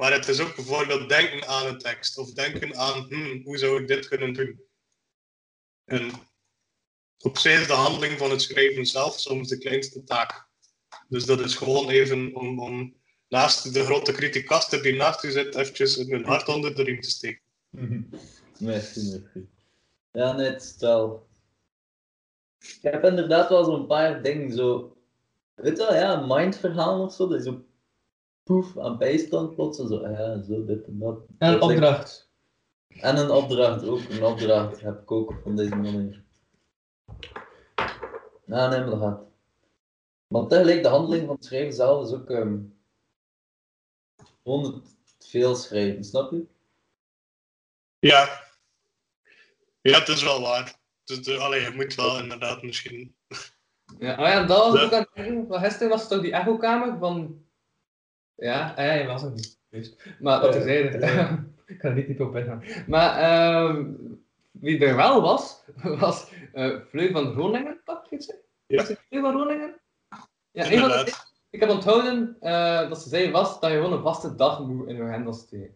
Maar 0.00 0.12
het 0.12 0.28
is 0.28 0.40
ook 0.40 0.54
bijvoorbeeld 0.54 1.08
denken 1.08 1.48
aan 1.48 1.66
een 1.66 1.78
tekst. 1.78 2.18
Of 2.18 2.32
denken 2.32 2.76
aan, 2.76 3.06
hmm, 3.08 3.42
hoe 3.44 3.58
zou 3.58 3.80
ik 3.80 3.88
dit 3.88 4.08
kunnen 4.08 4.32
doen? 4.32 4.60
En 5.84 6.10
op 7.18 7.38
zich 7.38 7.60
is 7.60 7.66
de 7.66 7.72
handeling 7.72 8.18
van 8.18 8.30
het 8.30 8.42
schrijven 8.42 8.86
zelf 8.86 9.18
soms 9.18 9.48
de 9.48 9.58
kleinste 9.58 10.04
taak. 10.04 10.48
Dus 11.08 11.24
dat 11.24 11.40
is 11.40 11.54
gewoon 11.54 11.88
even 11.88 12.34
om, 12.34 12.60
om 12.60 12.96
naast 13.28 13.74
de 13.74 13.84
grote 13.84 14.12
criticaster 14.12 14.82
die 14.82 14.96
naast 14.96 15.24
u 15.24 15.30
zit, 15.30 15.54
eventjes 15.54 15.96
een 15.96 16.24
hart 16.24 16.48
onder 16.48 16.74
de 16.74 16.82
riem 16.82 17.00
te 17.00 17.10
steken. 17.10 17.42
Merci. 18.58 19.26
Ja, 20.12 20.38
is 20.38 20.76
wel... 20.78 21.28
Ik 22.58 22.78
heb 22.82 23.04
inderdaad 23.04 23.48
wel 23.48 23.64
zo'n 23.64 23.86
paar 23.86 24.22
dingen, 24.22 24.52
zo... 24.52 24.96
Weet 25.54 25.76
je 25.76 25.84
wel, 25.84 25.94
ja, 25.94 26.26
mindverhaal 26.26 27.02
of 27.02 27.14
zo, 27.14 27.28
dat 27.28 27.44
zo 27.44 27.64
poef 28.42 28.78
aan 28.78 28.98
bijstand 28.98 29.54
plots. 29.54 29.78
en 29.78 29.88
Zo, 29.88 30.08
ja, 30.08 30.42
zo, 30.42 30.64
dit 30.64 30.86
en 30.86 30.98
dat. 30.98 31.26
En 31.38 31.52
een 31.52 31.60
opdracht. 31.60 32.30
En 32.88 33.16
een 33.16 33.30
opdracht 33.30 33.84
ook. 33.84 34.00
Een 34.08 34.24
opdracht 34.24 34.80
heb 34.80 35.00
ik 35.00 35.10
ook 35.10 35.34
van 35.42 35.56
deze 35.56 35.76
manier. 35.76 36.22
Ja, 38.46 38.68
nee, 38.68 38.80
maar 38.80 38.90
dat 38.90 38.98
gaat. 39.00 39.22
Maar 40.26 40.46
tegelijk, 40.46 40.82
de 40.82 40.88
handeling 40.88 41.26
van 41.26 41.34
het 41.34 41.44
schrijven 41.44 41.74
zelf 41.74 42.06
is 42.06 42.14
ook 42.14 42.30
ehm 42.30 42.58
gewoon 44.42 44.64
het 44.64 45.26
veel 45.26 45.54
schrijven, 45.54 46.04
snap 46.04 46.30
je? 46.30 46.46
Ja. 47.98 48.48
Ja, 49.80 49.98
het 49.98 50.08
is 50.08 50.22
wel 50.22 50.40
waar. 50.40 50.78
Dus, 51.04 51.38
allee, 51.38 51.60
je 51.62 51.70
moet 51.70 51.94
wel 51.94 52.18
inderdaad 52.18 52.62
misschien... 52.62 53.14
Ja, 53.98 54.12
oh 54.12 54.26
ja, 54.26 54.44
dat 54.44 54.58
was 54.58 54.80
Ja. 54.80 54.84
ook 54.84 54.92
aan 54.92 55.06
het 55.14 55.62
gisteren 55.62 55.88
was 55.88 56.00
het 56.00 56.10
toch 56.10 56.20
die 56.20 56.32
echokamer 56.32 56.98
van... 56.98 57.44
Ja, 58.40 58.74
ah 58.76 58.84
ja, 58.84 58.92
je 58.92 59.06
was 59.06 59.22
er 59.22 59.30
niet. 59.30 59.58
Juist. 59.68 60.02
Maar 60.20 60.40
dat 60.40 60.54
Eh, 60.54 60.60
terzijde. 60.60 61.06
ja. 61.06 61.44
ik 61.66 61.80
ga 61.80 61.88
er 61.88 61.94
niet 61.94 62.06
diep 62.06 62.20
op 62.20 62.36
ingaan. 62.36 62.62
Maar 62.86 63.16
ehm 63.18 63.92
wie 64.50 64.84
er 64.86 64.96
wel 64.96 65.22
was, 65.22 65.62
was 66.00 66.32
eh 66.52 66.76
Fleur 66.88 67.10
van 67.12 67.32
Groningen, 67.32 67.80
pak 67.84 68.04
ik 68.04 68.10
het? 68.10 68.38
Ja. 68.66 68.82
Het 68.82 68.98
Fleur 69.08 69.20
van 69.22 69.32
Groningen? 69.32 69.74
Ja, 70.50 70.64
Inderdaad. 70.64 71.32
ik 71.50 71.60
heb 71.60 71.70
onthouden 71.70 72.36
eh, 72.40 72.88
dat 72.88 73.02
ze 73.02 73.08
zei 73.08 73.30
was 73.30 73.60
dat 73.60 73.70
je 73.70 73.76
gewoon 73.76 73.92
een 73.92 74.02
vaste 74.02 74.34
dag 74.34 74.60
moet 74.66 74.88
in 74.88 74.96
je 74.96 75.02
agenda 75.02 75.32
steken. 75.32 75.74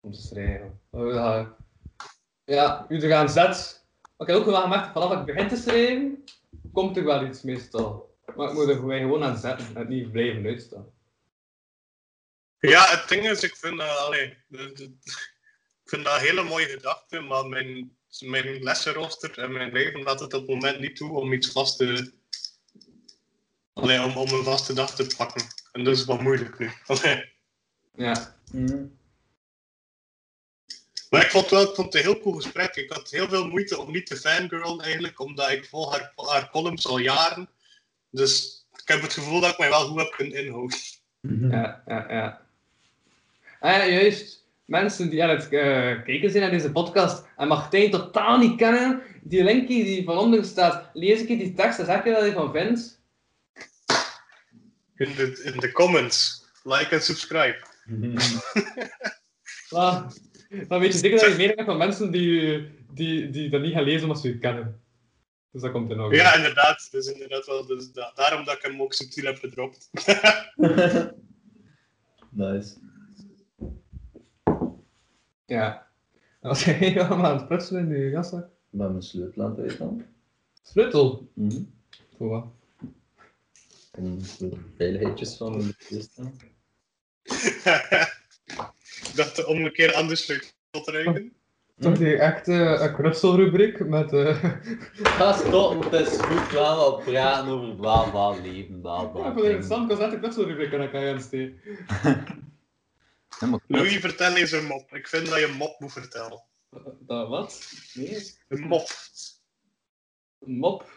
Om 0.00 0.12
te 0.12 0.20
schrijven. 0.20 0.80
Oh, 0.90 1.46
ja, 2.44 2.86
u 2.88 3.00
gaan 3.00 3.28
zet. 3.28 3.84
Maar 4.16 4.28
ik 4.28 4.34
heb 4.34 4.36
ook 4.42 4.50
wel 4.50 4.60
gemerkt, 4.62 4.92
vanaf 4.92 5.12
ik 5.12 5.24
begin 5.24 5.48
te 5.48 5.56
schrijven, 5.56 6.24
komt 6.72 6.96
er 6.96 7.04
wel 7.04 7.24
iets 7.26 7.42
meestal. 7.42 8.14
Maar 8.36 8.48
ik 8.48 8.54
moet 8.54 8.68
er 8.68 8.74
gewoon- 8.74 8.98
gewoon 8.98 9.24
aan 9.24 9.36
zetten 9.36 9.66
en 9.76 9.88
niet 9.88 10.12
blijven 10.12 10.46
uitstaan. 10.46 10.86
Ja, 12.68 12.88
het 12.88 13.08
ding 13.08 13.28
is, 13.28 13.42
ik 13.42 13.56
vind 13.56 13.78
dat, 13.78 13.98
allee, 13.98 14.36
ik 14.48 15.90
vind 15.90 16.04
dat 16.04 16.14
een 16.14 16.26
hele 16.26 16.42
mooie 16.42 16.66
gedachte, 16.66 17.20
maar 17.20 17.46
mijn, 17.46 17.96
mijn 18.20 18.62
lessenrooster 18.62 19.38
en 19.38 19.52
mijn 19.52 19.72
leven 19.72 20.02
laat 20.02 20.20
het 20.20 20.34
op 20.34 20.40
het 20.40 20.50
moment 20.50 20.80
niet 20.80 20.96
toe 20.96 21.18
om 21.18 21.32
iets 21.32 21.50
vast 21.50 21.76
te... 21.76 22.12
Allee, 23.72 24.02
om, 24.02 24.16
om 24.16 24.28
een 24.28 24.44
vaste 24.44 24.72
dag 24.72 24.94
te 24.94 25.14
pakken. 25.16 25.46
En 25.72 25.84
dat 25.84 25.96
is 25.96 26.04
wat 26.04 26.20
moeilijk 26.20 26.58
nu. 26.58 26.70
Allee. 26.86 27.32
Ja. 27.94 28.36
Maar 31.10 31.24
ik 31.24 31.30
vond, 31.30 31.50
wel, 31.50 31.62
ik 31.62 31.74
vond 31.74 31.92
het 31.92 31.94
een 31.94 32.10
heel 32.10 32.20
cool 32.20 32.34
gesprek. 32.34 32.76
Ik 32.76 32.92
had 32.92 33.10
heel 33.10 33.28
veel 33.28 33.48
moeite 33.48 33.78
om 33.78 33.92
niet 33.92 34.06
te 34.06 34.16
fangirlen 34.16 34.80
eigenlijk, 34.80 35.20
omdat 35.20 35.50
ik 35.50 35.64
volg 35.64 35.92
haar, 35.92 36.12
haar 36.16 36.50
columns 36.50 36.86
al 36.86 36.98
jaren. 36.98 37.48
Dus 38.10 38.64
ik 38.72 38.88
heb 38.88 39.02
het 39.02 39.12
gevoel 39.12 39.40
dat 39.40 39.52
ik 39.52 39.58
mij 39.58 39.68
wel 39.68 39.86
goed 39.86 40.00
heb 40.00 40.10
kunnen 40.10 40.44
inhouden. 40.44 40.78
Ja, 41.50 41.82
ja, 41.86 42.12
ja. 42.12 42.43
Ah 43.64 43.76
ja, 43.76 43.86
juist. 43.86 44.46
Mensen 44.64 45.10
die 45.10 45.22
aan 45.22 45.28
het 45.28 45.42
eh, 45.42 46.02
kijken 46.04 46.30
zijn 46.30 46.42
naar 46.42 46.50
deze 46.50 46.72
podcast 46.72 47.26
en 47.36 47.48
Martijn 47.48 47.90
totaal 47.90 48.38
niet 48.38 48.56
kennen, 48.56 49.02
die 49.22 49.44
linkje 49.44 49.84
die 49.84 50.04
van 50.04 50.18
onder 50.18 50.44
staat, 50.44 50.90
lees 50.92 51.20
ik 51.20 51.28
je 51.28 51.36
die 51.36 51.54
tekst 51.54 51.78
en 51.78 51.84
zeg 51.84 52.04
je 52.04 52.12
wat 52.12 52.24
je 52.24 52.32
van 52.32 52.52
vindt. 52.52 53.02
In 54.96 55.14
de, 55.16 55.40
in 55.44 55.60
de 55.60 55.72
comments. 55.72 56.44
Like 56.62 56.88
en 56.94 57.02
subscribe. 57.02 57.56
Maar, 59.70 60.12
dan 60.68 60.80
weet 60.80 60.92
je 60.92 60.98
zeker 60.98 61.18
dat 61.18 61.30
je 61.30 61.36
mening 61.36 61.56
hebt 61.56 61.68
van 61.68 61.76
mensen 61.76 62.10
die, 62.10 62.68
die, 62.92 63.30
die 63.30 63.50
dat 63.50 63.60
niet 63.60 63.72
gaan 63.72 63.82
lezen 63.84 64.02
omdat 64.02 64.20
ze 64.20 64.28
je 64.28 64.38
kennen. 64.38 64.80
Dus 65.50 65.62
dat 65.62 65.72
komt 65.72 65.90
in 65.90 66.00
orde. 66.00 66.16
Ja, 66.16 66.34
inderdaad. 66.34 66.88
Dus 66.90 67.06
inderdaad 67.06 67.46
wel. 67.46 67.66
Dus 67.66 67.92
da- 67.92 68.12
daarom 68.14 68.44
dat 68.44 68.54
ik 68.56 68.62
hem 68.62 68.82
ook 68.82 68.92
subtiel 68.92 69.24
heb 69.24 69.38
gedropt. 69.38 69.90
nice. 72.30 72.76
Ja. 75.46 75.86
Was 76.40 76.64
jij 76.64 76.74
helemaal 76.92 77.24
aan 77.24 77.36
het 77.36 77.46
prutselen 77.46 77.92
in 77.92 78.00
je 78.00 78.10
gaszak? 78.10 78.48
Met 78.70 78.90
mijn 78.90 79.02
sleutel 79.02 79.44
aan 79.44 79.50
het 79.50 79.60
uithalen. 79.60 80.06
Sleutel. 80.62 81.28
Mhm. 81.34 81.62
Voor 82.16 82.28
wat? 82.28 82.46
En 83.92 84.18
de 84.38 84.50
veiligheidjes 84.76 85.36
van 85.36 85.52
de 85.58 85.74
ik 87.22 89.16
dacht 89.16 89.44
om 89.44 89.64
een 89.64 89.72
keer 89.72 89.94
aan 89.94 90.08
de 90.08 90.16
sleutel 90.16 90.50
te 90.70 90.90
ruiken. 90.90 91.32
Toch 91.80 91.98
die 91.98 92.16
echte 92.16 92.52
uh, 92.52 92.94
krutselrubriek 92.94 93.86
met... 93.86 94.12
eh 94.12 94.44
Ga 95.18 95.32
stoppen, 95.32 95.90
het 95.90 96.08
is 96.08 96.20
goed 96.20 96.52
wel 96.52 96.76
wat 96.76 97.04
praten 97.04 97.52
over 97.52 97.74
bla 97.74 98.10
bla 98.10 98.30
leven, 98.30 98.80
bla 98.80 99.04
bla. 99.04 99.28
ik 99.28 100.18
krutselrubriek 100.18 100.72
en 100.72 100.78
dan 100.78 100.90
kan 100.90 101.00
je 101.00 101.12
aan 101.12 101.20
steken. 101.20 101.60
Louis, 103.66 103.96
vertel 103.96 104.36
eens 104.36 104.52
een 104.52 104.66
mop. 104.66 104.94
Ik 104.94 105.08
vind 105.08 105.28
dat 105.28 105.38
je 105.38 105.46
een 105.46 105.56
mop 105.56 105.80
moet 105.80 105.92
vertellen. 105.92 106.42
Dat 107.00 107.28
wat? 107.28 107.72
Nee. 107.94 108.34
Een 108.48 108.60
mop. 108.60 108.88
Een 110.40 110.58
mop. 110.58 110.90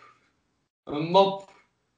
Een 0.84 1.04
mop. 1.04 1.52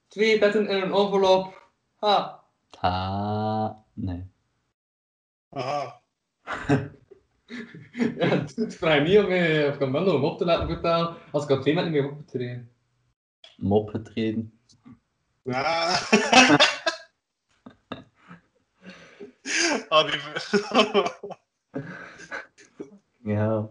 Twee 0.07 0.39
betten 0.39 0.67
in 0.67 0.75
een 0.75 0.93
envelop. 0.93 1.71
Ha. 1.95 2.43
Ta... 2.69 3.85
Nee. 3.93 4.31
Aha. 5.49 6.01
Ja, 7.91 8.27
het 8.55 8.75
vraagt 8.75 9.07
niet 9.07 9.17
om 9.17 9.27
mij 9.27 9.67
of 9.67 9.73
ik 9.73 9.79
kan 9.79 10.09
om 10.09 10.23
op 10.23 10.37
te 10.37 10.45
laten 10.45 10.67
vertellen 10.67 11.15
als 11.31 11.43
ik 11.43 11.49
al 11.49 11.61
twee 11.61 11.73
minuten 11.73 11.93
mee 11.93 12.09
op 12.09 12.15
moet 12.15 12.27
trainen. 12.27 12.71
Mop 13.57 13.89
getreden. 13.89 14.59
Ja. 15.43 15.99
Ja. 23.23 23.69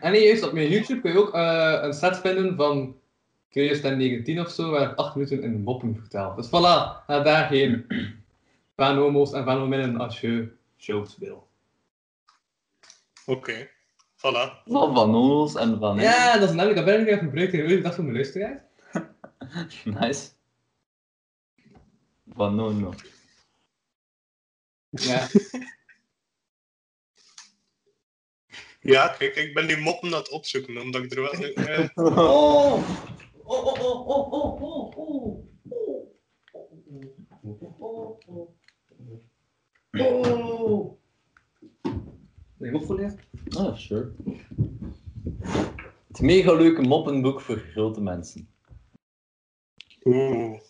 En 0.00 0.12
nee, 0.12 0.26
juist 0.26 0.42
op 0.42 0.52
mijn 0.52 0.68
YouTube 0.68 1.00
kun 1.00 1.12
je 1.12 1.18
ook 1.18 1.34
eh, 1.34 1.78
een 1.82 1.92
set 1.92 2.18
vinden 2.18 2.56
van 2.56 2.96
2019 3.50 4.40
of 4.40 4.50
zo, 4.50 4.70
waar 4.70 4.90
ik 4.90 4.96
8 4.96 5.14
minuten 5.14 5.42
in 5.42 5.62
moppen 5.62 5.96
vertel. 5.96 6.34
Dus 6.34 6.46
voilà, 6.46 7.04
ga 7.06 7.20
daar 7.22 7.48
heen. 7.48 7.86
Van 8.76 8.96
homo's 8.96 9.32
en 9.32 9.44
van 9.44 9.58
hominnen 9.58 10.00
als 10.00 10.20
je 10.20 10.52
shows 10.78 11.16
wil. 11.18 11.48
Oké. 13.26 13.68
Voilà. 14.16 14.62
Van 14.66 14.94
Van 14.94 15.58
en 15.58 15.78
Van 15.78 15.98
Ja, 15.98 16.38
dat 16.38 16.48
is 16.48 16.54
namelijk, 16.54 16.76
dat 16.76 16.84
ben 16.84 17.00
ik 17.00 17.06
even 17.06 17.24
gebruikt 17.24 17.52
in 17.52 17.68
de 17.68 17.80
dag 17.80 17.94
voor 17.94 18.04
mijn 18.04 18.16
luisteraars. 18.16 18.60
Nice. 20.00 20.30
Van. 22.34 22.94
Ja. 24.94 25.28
Ja, 28.80 29.08
kijk, 29.08 29.36
ik 29.36 29.54
ben 29.54 29.66
die 29.66 29.76
moppen 29.76 30.08
aan 30.14 30.18
het 30.18 30.30
opzoeken, 30.30 30.80
omdat 30.80 31.02
ik 31.02 31.12
er 31.14 31.20
wel... 31.22 31.32
eh, 31.32 31.88
Oh! 32.18 32.90
Oh, 33.44 33.66
oh, 33.66 33.80
oh, 33.82 34.08
oh, 34.08 34.32
oh, 34.32 34.62
oh, 34.62 34.98
oh. 34.98 35.44
Oh! 39.90 40.98
Ben 42.56 42.72
je 42.72 42.74
opgeleerd? 42.74 43.20
Ah, 43.56 43.76
sure. 43.76 44.12
Het 46.08 46.20
mega 46.20 46.52
leuke 46.52 46.82
moppenboek 46.82 47.40
voor 47.40 47.58
grote 47.58 48.00
mensen. 48.00 48.48
Oeh. 50.04 50.60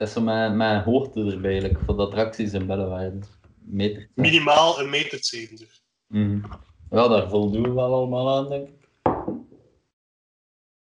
Dat 0.00 0.08
is 0.08 0.14
zo 0.14 0.20
mijn, 0.20 0.56
mijn 0.56 0.82
hoogte 0.82 1.24
erbij, 1.24 1.50
eigenlijk, 1.50 1.84
voor 1.84 1.96
de 1.96 2.02
attracties 2.02 2.52
in 2.52 2.66
Bellewaarde. 2.66 3.18
Meter. 3.58 4.08
Minimaal 4.14 4.80
een 4.80 4.90
meter 4.90 5.24
zeventig. 5.24 5.80
Mhm. 6.06 6.40
Ja, 6.90 7.08
daar 7.08 7.28
voldoen 7.28 7.62
we 7.62 7.72
wel 7.72 7.94
allemaal 7.94 8.36
aan, 8.36 8.48
denk 8.48 8.68
ik. 8.68 8.88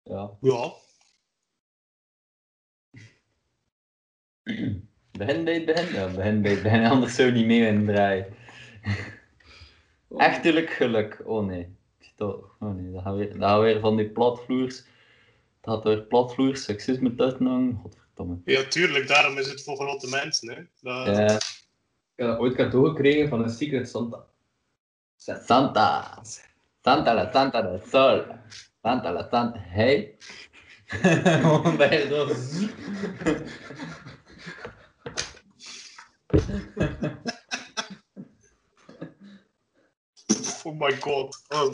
Ja. 0.02 0.30
Ja. 0.40 0.72
Begin 5.10 5.44
bij 5.44 5.54
het 5.54 5.64
begin? 5.64 5.94
Ja, 5.94 6.14
begin 6.14 6.42
bij 6.42 6.52
het 6.52 6.62
begin, 6.62 6.84
anders 6.84 7.14
zou 7.14 7.28
je 7.28 7.34
niet 7.34 7.46
mee 7.46 7.66
in 7.66 7.86
draaien. 7.86 8.34
Echtelijk 10.16 10.70
geluk. 10.70 11.22
Oh 11.24 11.46
nee. 11.46 11.76
Toch. 12.16 12.56
Oh 12.60 12.74
nee, 12.74 12.92
dat 12.92 13.02
gaat 13.02 13.16
weer, 13.16 13.38
dat 13.38 13.48
gaat 13.48 13.60
weer 13.60 13.80
van 13.80 13.96
die 13.96 14.08
platvloers. 14.08 14.84
Dat 15.60 15.74
gaat 15.74 15.84
weer 15.84 16.02
platvloers, 16.02 16.64
seksisme 16.64 17.14
tussen 17.14 17.46
hangen. 17.46 17.82
Ja, 18.44 18.64
tuurlijk, 18.64 19.08
daarom 19.08 19.38
is 19.38 19.48
het 19.48 19.62
voor 19.62 19.76
grote 19.76 20.08
mensen. 20.08 20.48
Hè. 20.54 20.62
Dat... 20.80 21.16
Ja, 21.16 21.34
Ik 21.34 21.40
heb 22.14 22.26
dat 22.26 22.38
ooit 22.38 22.54
cadeau 22.54 22.88
gekregen 22.88 23.28
van 23.28 23.42
een 23.42 23.50
Secret 23.50 23.88
Santa. 23.88 24.24
Santa. 25.16 26.22
Santa 26.82 27.14
la 27.14 27.30
Santa 27.32 27.62
la 27.62 27.78
Sol. 27.90 28.24
Santa 28.82 29.12
la 29.12 29.28
Santa. 29.30 29.58
Hey. 29.58 30.16
Oh 40.64 40.78
my 40.78 40.96
god. 41.00 41.44
Oh. 41.48 41.72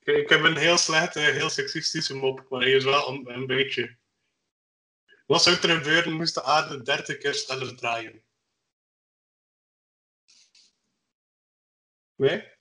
Ik, 0.00 0.16
ik 0.16 0.28
heb 0.28 0.42
een 0.42 0.56
heel 0.56 0.76
slechte, 0.76 1.20
heel 1.20 1.50
seksistische 1.50 2.14
mop, 2.14 2.46
maar 2.48 2.60
hij 2.60 2.70
is 2.70 2.84
wel 2.84 3.08
een, 3.08 3.34
een 3.34 3.46
beetje. 3.46 3.96
Wat 5.26 5.42
zou 5.42 5.56
er 5.56 5.68
gebeuren 5.68 6.12
moest 6.12 6.34
de 6.34 6.42
aarde 6.42 6.82
30 6.82 7.18
keer 7.18 7.34
sneller 7.34 7.76
draaien? 7.76 8.22
Nee? 12.16 12.52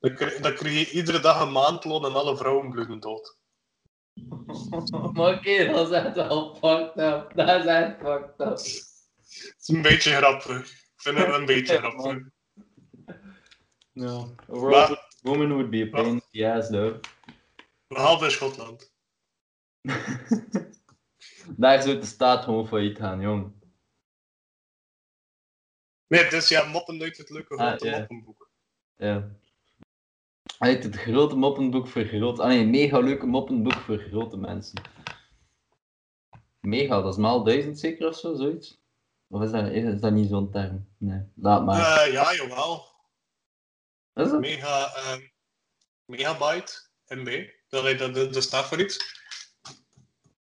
Dan 0.00 0.14
krijg, 0.14 0.40
dan 0.40 0.54
krijg 0.54 0.78
je 0.88 0.90
iedere 0.96 1.20
dag 1.20 1.40
een 1.40 1.52
maandloon 1.52 2.04
en 2.04 2.12
alle 2.12 2.36
vrouwen 2.36 2.70
bloeden 2.70 3.00
dood. 3.00 3.36
Maar 5.12 5.34
oké, 5.36 5.64
dat 5.66 5.90
is 5.90 5.94
echt 5.96 6.14
wel 6.14 6.54
fucked 6.54 6.96
up. 6.96 7.32
Dat 7.34 7.60
is 7.60 7.66
echt 7.66 7.98
fucked 7.98 8.40
up. 8.40 8.58
Het 8.58 9.54
is 9.58 9.68
een 9.68 9.82
beetje 9.82 10.12
grappig. 10.16 10.70
Ik 10.70 10.92
vind 10.96 11.18
het 11.18 11.34
een 11.34 11.46
beetje 11.46 11.76
grappig. 11.76 12.22
No. 13.92 14.20
A 14.20 14.26
Maar- 14.26 14.58
world 14.60 14.88
with 14.88 15.18
woman 15.20 15.48
would 15.48 15.70
be 15.70 15.82
a 15.82 15.88
pain 15.90 16.06
in 16.06 16.22
the 16.30 16.46
ass, 16.52 16.68
though. 16.68 17.00
Behalve 17.86 18.24
in 18.24 18.30
Schotland. 18.30 18.92
Daar 21.48 21.82
zou 21.82 21.98
de 21.98 22.06
staat 22.06 22.44
gewoon 22.44 22.68
failliet 22.68 22.98
gaan, 22.98 23.20
jong. 23.20 23.52
Nee, 26.06 26.30
dus 26.30 26.48
ja, 26.48 26.64
moppen 26.64 27.02
uit 27.02 27.16
het 27.16 27.30
leuke 27.30 27.56
Ah, 27.56 27.66
grote 27.66 27.90
moppenboek. 27.90 28.50
Ja. 28.96 29.30
Hij 30.58 30.72
het 30.72 30.96
grote 30.96 31.36
moppenboek 31.36 31.88
voor 31.88 32.04
grote... 32.04 32.42
Ah 32.42 32.48
nee, 32.48 32.66
mega 32.66 32.98
leuke 32.98 33.26
moppenboek 33.26 33.74
voor 33.74 33.98
grote 33.98 34.36
mensen. 34.36 34.82
Mega, 36.60 37.00
dat 37.02 37.12
is 37.12 37.18
maal 37.20 37.44
duizend 37.44 37.78
zeker 37.78 38.08
of 38.08 38.18
zo, 38.18 38.34
zoiets? 38.34 38.82
Of 39.28 39.42
is 39.42 39.50
dat, 39.50 39.70
is 39.70 40.00
dat 40.00 40.12
niet 40.12 40.28
zo'n 40.28 40.50
term? 40.50 40.88
Nee, 40.98 41.22
laat 41.34 41.64
maar. 41.64 42.06
Eh, 42.06 42.12
ja, 42.12 42.34
jawel. 42.34 42.84
is 44.14 44.30
het? 44.30 44.40
Mega, 44.40 44.94
ehm, 44.94 45.20
megabyte 46.04 46.72
MB. 47.06 47.50
Dat, 47.68 47.98
dat, 47.98 48.14
dat, 48.14 48.34
dat 48.34 48.42
staat 48.42 48.64
voor 48.64 48.80
iets. 48.80 49.23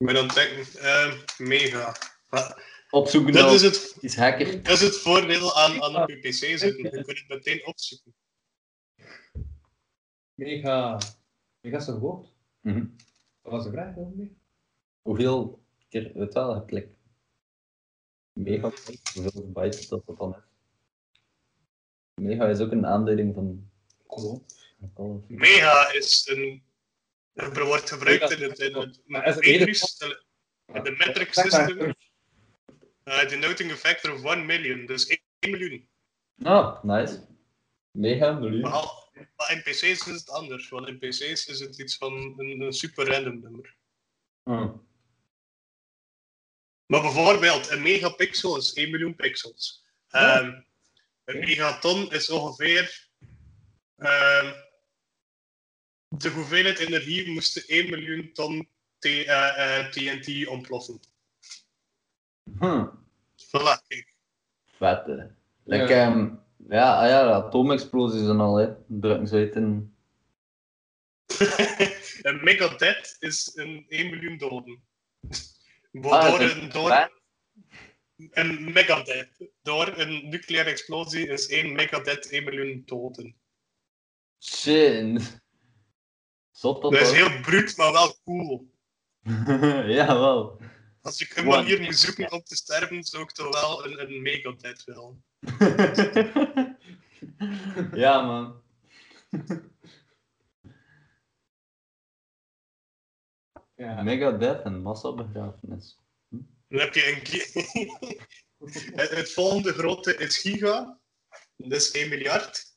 Ik 0.03 0.09
ben 0.09 0.17
aan 0.17 0.27
het 0.27 0.35
denken, 0.35 0.81
ehm, 0.81 1.19
mega. 1.39 1.97
Opzoeken 2.91 3.33
dat 3.33 3.53
is 3.53 3.63
het, 3.63 3.97
is 4.01 4.17
hacker. 4.17 4.63
dat 4.63 4.73
is 4.73 4.81
het 4.81 4.97
voordeel 4.97 5.57
aan, 5.57 5.83
aan 5.83 5.97
een 5.97 6.05
PPC 6.05 6.33
zitten. 6.33 6.83
Je 6.83 6.91
kunt 6.91 7.07
het 7.07 7.29
meteen 7.29 7.67
opzoeken. 7.67 8.15
Mega. 10.35 10.99
Mega 11.61 11.81
zo 11.81 11.97
groot. 11.97 12.33
Mhm. 12.61 12.87
Wat 13.43 13.53
was 13.53 13.65
de 13.65 13.71
vraag 13.71 13.97
ongeveer? 13.97 14.31
Hoeveel 15.03 15.63
keer, 15.89 16.13
weet 16.15 16.35
wel, 16.35 16.55
geklikt. 16.55 16.97
Mega, 18.33 18.73
hoeveel 19.15 19.51
bytes 19.53 19.89
dat 19.89 20.07
dat 20.07 20.17
dan 20.17 20.35
is. 20.35 20.43
Mega 22.15 22.47
is 22.47 22.61
ook 22.61 22.73
een 22.73 22.87
aanduiding 22.87 23.35
van... 23.35 23.71
Call 24.07 24.41
Mega 25.27 25.93
is 25.93 26.29
een. 26.29 26.63
Het 27.33 27.59
wordt 27.59 27.91
gebruikt 27.91 28.31
in 28.31 28.43
het, 28.43 28.59
in 28.59 28.75
het 28.77 28.97
het 28.97 29.01
Matrix, 29.07 29.99
in 30.67 30.83
de 30.83 30.91
metric 30.91 31.33
system, 31.33 31.95
uh, 33.05 33.29
denoting 33.29 33.71
a 33.71 33.77
factor 33.77 34.13
of 34.13 34.25
1 34.25 34.47
million. 34.47 34.87
Dus 34.87 35.07
1 35.07 35.21
miljoen. 35.51 35.89
Oh, 36.43 36.83
nice. 36.83 37.27
Mega, 37.91 38.33
miljoen. 38.33 38.61
Maar, 38.61 38.85
maar 39.37 39.53
in 39.53 39.63
PC's 39.63 39.83
is 39.83 40.07
het 40.07 40.31
anders, 40.31 40.69
want 40.69 40.89
in 40.89 40.99
PC's 40.99 41.47
is 41.47 41.61
het 41.61 41.79
iets 41.79 41.97
van 41.97 42.13
een, 42.37 42.61
een 42.61 42.73
super 42.73 43.07
random 43.07 43.41
nummer. 43.41 43.77
Oh. 44.43 44.75
Maar 46.87 47.01
bijvoorbeeld, 47.01 47.71
een 47.71 47.83
megapixel 47.83 48.57
is 48.57 48.73
1 48.73 48.91
miljoen 48.91 49.15
pixels. 49.15 49.85
Ehm, 50.09 50.61
een 51.25 51.39
megaton 51.39 52.13
is 52.13 52.31
ongeveer. 52.31 53.11
ehm, 53.97 54.53
de 56.19 56.29
hoeveelheid 56.29 56.79
energie 56.79 57.31
moest 57.31 57.57
1 57.57 57.91
miljoen 57.91 58.33
ton 58.33 58.69
T- 58.99 59.05
eh, 59.05 59.79
eh, 59.79 59.91
TNT 59.91 60.47
ontploffen. 60.47 61.01
Hm. 62.59 62.87
Voilà, 63.37 63.87
kijk. 63.89 64.17
Vet, 64.67 65.07
hè. 65.07 65.27
Like, 65.65 65.95
ehm, 65.95 66.35
ja, 66.69 66.95
ah 66.95 67.09
ja, 67.09 67.33
atoomexplosies 67.33 68.29
en 68.29 68.41
al, 68.41 68.57
hè. 68.57 68.69
Drukken 68.87 69.27
ze 69.27 69.37
uit 69.37 69.57
in... 69.57 69.97
een 72.23 72.45
megadeath 72.45 73.17
is 73.21 73.51
een 73.55 73.87
1 73.89 74.11
miljoen 74.11 74.39
doden. 74.39 74.83
Ah, 75.93 76.31
door, 76.31 76.41
een, 76.41 76.69
door 76.69 77.11
een 78.31 78.73
megadeath. 78.73 79.51
Door 79.63 79.99
een 79.99 80.29
nucleaire 80.29 80.71
explosie 80.71 81.29
is 81.29 81.47
1 81.49 81.73
megadeath 81.73 82.31
1 82.31 82.45
miljoen 82.45 82.83
doden. 82.87 83.37
Shit. 84.39 85.42
Zot 86.63 86.83
dat 86.83 86.93
Dat 86.93 87.01
is 87.01 87.13
heel 87.13 87.41
bruut, 87.41 87.77
maar 87.77 87.93
wel 87.93 88.17
cool. 88.25 88.71
ja, 89.99 90.07
wel. 90.07 90.61
Als 91.01 91.21
ik 91.21 91.37
een 91.37 91.45
manier 91.45 91.81
moet 91.81 91.99
zoeken 91.99 92.33
om 92.33 92.43
te 92.43 92.57
sterven, 92.57 93.05
zou 93.05 93.23
ik 93.23 93.31
toch 93.31 93.61
wel 93.61 93.87
een, 93.87 94.01
een 94.01 94.23
megadeath 94.23 94.85
willen. 94.85 95.25
ja, 98.03 98.23
man. 98.23 98.63
Ja. 103.75 104.03
Megadeth 104.03 104.63
en 104.63 104.83
massabegrafenis. 104.83 105.99
Dan 106.69 106.81
heb 106.81 106.95
je 106.95 107.07
een... 107.07 107.23
het, 108.95 109.11
het 109.19 109.33
volgende 109.33 109.73
grote 109.73 110.17
is 110.17 110.39
giga. 110.39 111.01
Dat 111.57 111.81
is 111.81 111.91
1 111.91 112.09
miljard. 112.09 112.77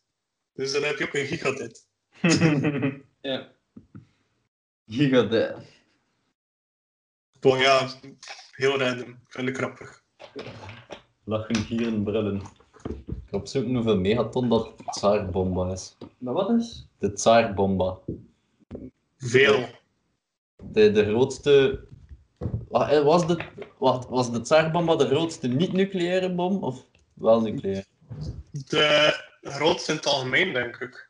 Dus 0.54 0.72
dan 0.72 0.84
heb 0.84 0.98
je 0.98 1.08
ook 1.08 1.14
een 1.14 1.26
gigadeath. 1.26 1.88
Ja. 3.22 3.55
Gigadeth. 4.88 5.58
Toch 7.40 7.62
ja, 7.62 7.90
heel 8.52 8.78
random. 8.78 9.20
Het 9.28 9.58
grappig. 9.58 10.04
Lachen, 11.24 11.56
gieren, 11.56 12.04
brullen. 12.04 12.42
Ik 12.86 13.16
ga 13.26 13.38
opzoeken 13.38 13.74
hoeveel 13.76 13.98
megaton 13.98 14.50
dat 14.50 14.74
Tsar-bomba 14.86 15.72
is. 15.72 15.98
Maar 16.18 16.34
wat 16.34 16.50
is? 16.50 16.88
De 16.98 17.14
Tsar-bomba. 17.14 17.98
Veel. 19.18 19.66
De, 20.64 20.92
de 20.92 21.06
grootste... 21.06 21.84
Eh, 22.72 23.04
Was 23.04 23.28
de, 23.28 23.46
wacht, 23.78 24.10
was 24.10 24.32
de 24.32 24.42
Tsar-bomba 24.42 24.96
de 24.96 25.08
grootste 25.08 25.48
niet-nucleaire 25.48 26.34
bom? 26.34 26.64
Of 26.64 26.86
wel 27.14 27.42
nucleair? 27.42 27.86
De 28.52 29.24
grootste 29.42 29.92
in 29.92 29.98
het 29.98 30.08
algemeen, 30.08 30.54
denk 30.54 30.78
ik. 30.78 31.10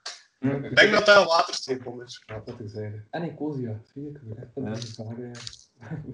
Ik 0.51 0.75
denk 0.75 0.91
dat 0.91 1.05
dat 1.05 1.67
een 1.67 2.01
is. 2.03 2.23
Ja, 2.25 2.41
dat 2.45 2.59
is 2.59 2.71
zeggen. 2.71 3.07
En 3.09 3.23
Ecosia. 3.23 3.79
Zie 3.93 4.07
ik. 4.07 4.19
Dat 4.55 4.77
is 4.77 4.97
waar. 4.97 5.31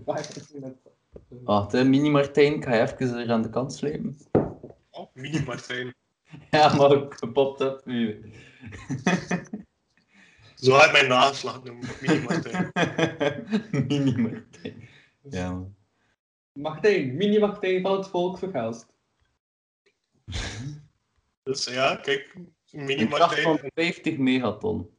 Wacht, 1.44 1.72
hè, 1.72 1.84
Mini-Martijn, 1.84 2.54
ik 2.54 2.64
ga 2.64 2.76
je 2.76 2.82
even 2.82 3.18
er 3.18 3.32
aan 3.32 3.42
de 3.42 3.50
kant 3.50 3.74
slepen. 3.74 4.18
Oh, 4.90 5.08
mini 5.14 5.44
Martijn. 5.44 5.94
Ja, 6.52 6.76
maar 6.76 6.92
ook 6.92 7.18
gepopt 7.18 7.62
up 7.62 7.82
nu. 7.86 8.32
Zo 10.56 10.72
had 10.72 10.86
ik 10.86 10.92
mijn 10.92 11.08
nageslag 11.08 11.64
noemen. 11.64 11.90
Mini 12.02 12.20
Martijn. 12.22 12.72
Mini-Martijn. 13.88 14.90
Ja, 15.22 15.52
man. 15.52 15.76
Martijn. 16.54 17.16
Mini-Martijn 17.16 17.82
van 17.82 17.98
het 17.98 18.08
volk 18.08 18.38
vergelst. 18.38 18.88
Dus 21.44 21.66
ja, 21.66 21.96
kijk. 21.96 22.36
Mini 22.72 23.02
Een 23.02 23.10
kracht 23.10 23.42
van 23.42 23.52
Martijn. 23.52 23.72
50 23.74 24.18
megaton. 24.18 24.90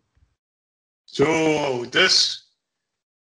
Zo, 1.04 1.88
dus 1.88 2.46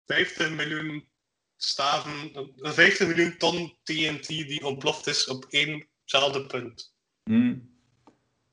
50 0.07 0.51
miljoen 0.51 1.09
staven, 1.57 2.33
eh, 2.33 2.73
50 2.73 3.07
miljoen 3.07 3.37
ton 3.39 3.77
TNT 3.83 4.27
die 4.27 4.67
ontploft 4.67 5.07
is 5.07 5.29
op 5.29 5.47
éénzelfde 5.51 6.47
punt. 6.47 6.95
Hm. 7.23 7.59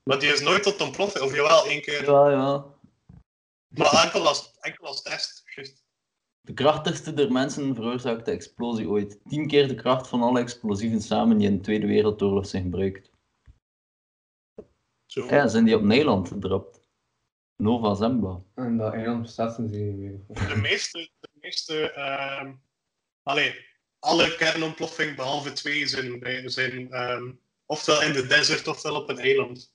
Maar 0.02 0.18
die 0.18 0.32
is 0.32 0.40
nooit 0.40 0.62
tot 0.62 0.80
ontploffing, 0.80 1.24
of 1.24 1.34
jawel, 1.34 1.66
één 1.66 1.82
keer. 1.82 2.04
Ja, 2.04 2.30
ja. 2.30 2.64
Maar 3.68 4.04
enkel 4.04 4.26
als, 4.26 4.50
enkel 4.60 4.86
als 4.86 5.02
test. 5.02 5.42
juist. 5.54 5.84
De 6.40 6.54
krachtigste 6.54 7.14
der 7.14 7.32
mensen 7.32 7.74
veroorzaakt 7.74 8.24
de 8.24 8.30
explosie 8.30 8.88
ooit. 8.88 9.18
Tien 9.28 9.46
keer 9.46 9.68
de 9.68 9.74
kracht 9.74 10.08
van 10.08 10.22
alle 10.22 10.40
explosieven 10.40 11.00
samen 11.02 11.38
die 11.38 11.48
in 11.48 11.56
de 11.56 11.62
Tweede 11.62 11.86
Wereldoorlog 11.86 12.46
zijn 12.46 12.62
gebruikt. 12.62 13.10
Zo. 15.16 15.26
Ja, 15.30 15.48
zijn 15.48 15.64
die 15.64 15.76
op 15.76 15.82
Nederland 15.82 16.28
gedropt. 16.28 16.80
Nova 17.56 17.94
Zembla. 17.94 18.42
En 18.54 18.76
dat 18.76 18.92
eiland 18.92 19.22
bestaat 19.22 19.54
sinds 19.54 19.72
niet 19.72 19.96
meer. 19.96 20.20
De 20.48 20.56
meeste, 20.56 21.10
de 21.20 21.28
meeste 21.40 21.92
ehm, 21.92 22.52
allee, 23.22 23.54
alle 23.98 24.34
kernontploffing 24.36 25.16
behalve 25.16 25.52
twee 25.52 25.86
zijn, 25.86 26.50
zijn 26.50 26.92
ehm, 26.92 27.32
ofwel 27.66 28.02
in 28.02 28.12
de 28.12 28.26
desert 28.26 28.68
ofwel 28.68 28.94
op 28.94 29.08
een 29.08 29.18
eiland. 29.18 29.74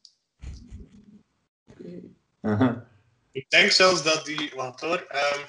Aha. 2.42 2.88
Ik 3.32 3.50
denk 3.50 3.72
zelfs 3.72 4.04
dat 4.04 4.26
die, 4.26 4.52
wat 4.56 4.82
hoor, 4.82 5.06
ehm, 5.08 5.42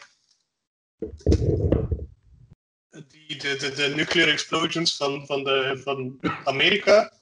die, 3.09 3.37
de, 3.37 3.57
de, 3.57 3.73
de 3.75 3.93
nuclear 3.97 4.29
explosions 4.29 4.97
van, 4.97 5.27
van, 5.27 5.45
de, 5.45 5.81
van 5.85 6.19
Amerika 6.45 7.22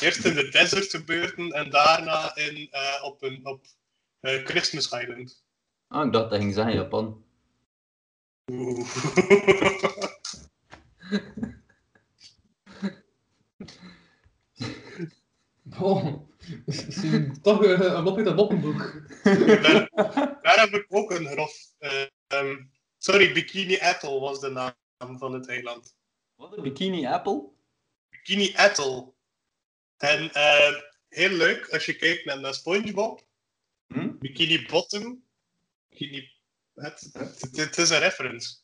eerst 0.00 0.24
in 0.24 0.34
de 0.34 0.48
desert 0.48 0.90
gebeurden 0.90 1.50
en 1.52 1.70
daarna 1.70 2.36
in, 2.36 2.68
eh, 2.70 3.04
op, 3.04 3.22
een, 3.22 3.46
op 3.46 3.66
eh, 4.20 4.44
Christmas 4.44 4.90
Island. 4.90 5.44
Ah, 5.86 6.06
ik 6.06 6.12
dacht 6.12 6.30
dat 6.30 6.38
ging 6.38 6.54
zeggen 6.54 6.74
Japan. 6.74 7.24
Oeh. 8.50 8.88
Oh, 15.80 16.14
toch 17.42 17.64
eh, 17.64 17.80
een 17.80 18.02
mop 18.02 18.16
uit 18.16 18.26
een 18.26 18.34
moppenboek. 18.34 19.02
Daar, 19.62 19.90
daar 20.42 20.60
heb 20.60 20.70
ik 20.70 20.86
ook 20.88 21.10
een 21.10 21.26
grof. 21.26 21.72
eh, 21.78 22.02
ehm, 22.26 22.56
sorry, 22.98 23.32
Bikini 23.32 23.78
Atoll 23.78 24.20
was 24.20 24.40
de 24.40 24.48
naam 24.50 25.18
van 25.18 25.32
het 25.32 25.48
eiland. 25.48 25.94
Wat 26.34 26.56
een 26.56 26.62
bikini 26.62 27.06
apple? 27.06 27.48
Bikini 28.10 28.52
Atoll. 28.56 29.12
En 30.00 30.32
eh, 30.32 30.80
heel 31.08 31.30
leuk 31.30 31.68
als 31.68 31.86
je 31.86 31.96
kijkt 31.96 32.24
naar, 32.24 32.40
naar 32.40 32.54
SpongeBob. 32.54 33.26
Hm? 33.86 34.18
Bikini 34.18 34.66
Bottom. 34.66 35.24
Bikini. 35.88 36.30
Het, 36.74 37.10
het, 37.12 37.56
het 37.56 37.78
is 37.78 37.90
een 37.90 37.98
reference. 37.98 38.56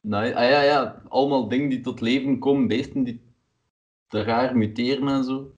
Nee, 0.00 0.36
ah 0.36 0.50
ja, 0.50 0.62
ja. 0.62 1.02
Allemaal 1.08 1.48
dingen 1.48 1.68
die 1.68 1.80
tot 1.80 2.00
leven 2.00 2.38
komen, 2.38 2.68
beesten 2.68 3.04
die 3.04 3.20
te 4.08 4.22
raar 4.22 4.56
muteren 4.56 5.08
en 5.08 5.24
zo. 5.24 5.54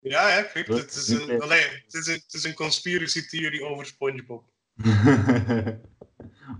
Ja, 0.00 0.28
ja, 0.28 0.42
kijk, 0.42 0.66
het 0.66 0.94
is 0.94 1.08
een, 1.08 1.40
allee, 1.40 1.62
het 1.84 1.94
is 1.94 2.06
een, 2.06 2.14
het 2.14 2.34
is 2.34 2.44
een 2.44 2.54
conspiracy 2.54 3.26
theory 3.26 3.62
over 3.62 3.86
SpongeBob. 3.86 4.44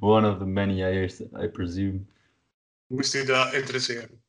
One 0.00 0.30
of 0.30 0.38
the 0.38 0.46
many 0.46 0.74
years, 0.74 1.20
I 1.20 1.48
presume. 1.52 2.00
Moest 2.86 3.14
u 3.14 3.24
dat 3.24 3.52
interesseren? 3.52 4.22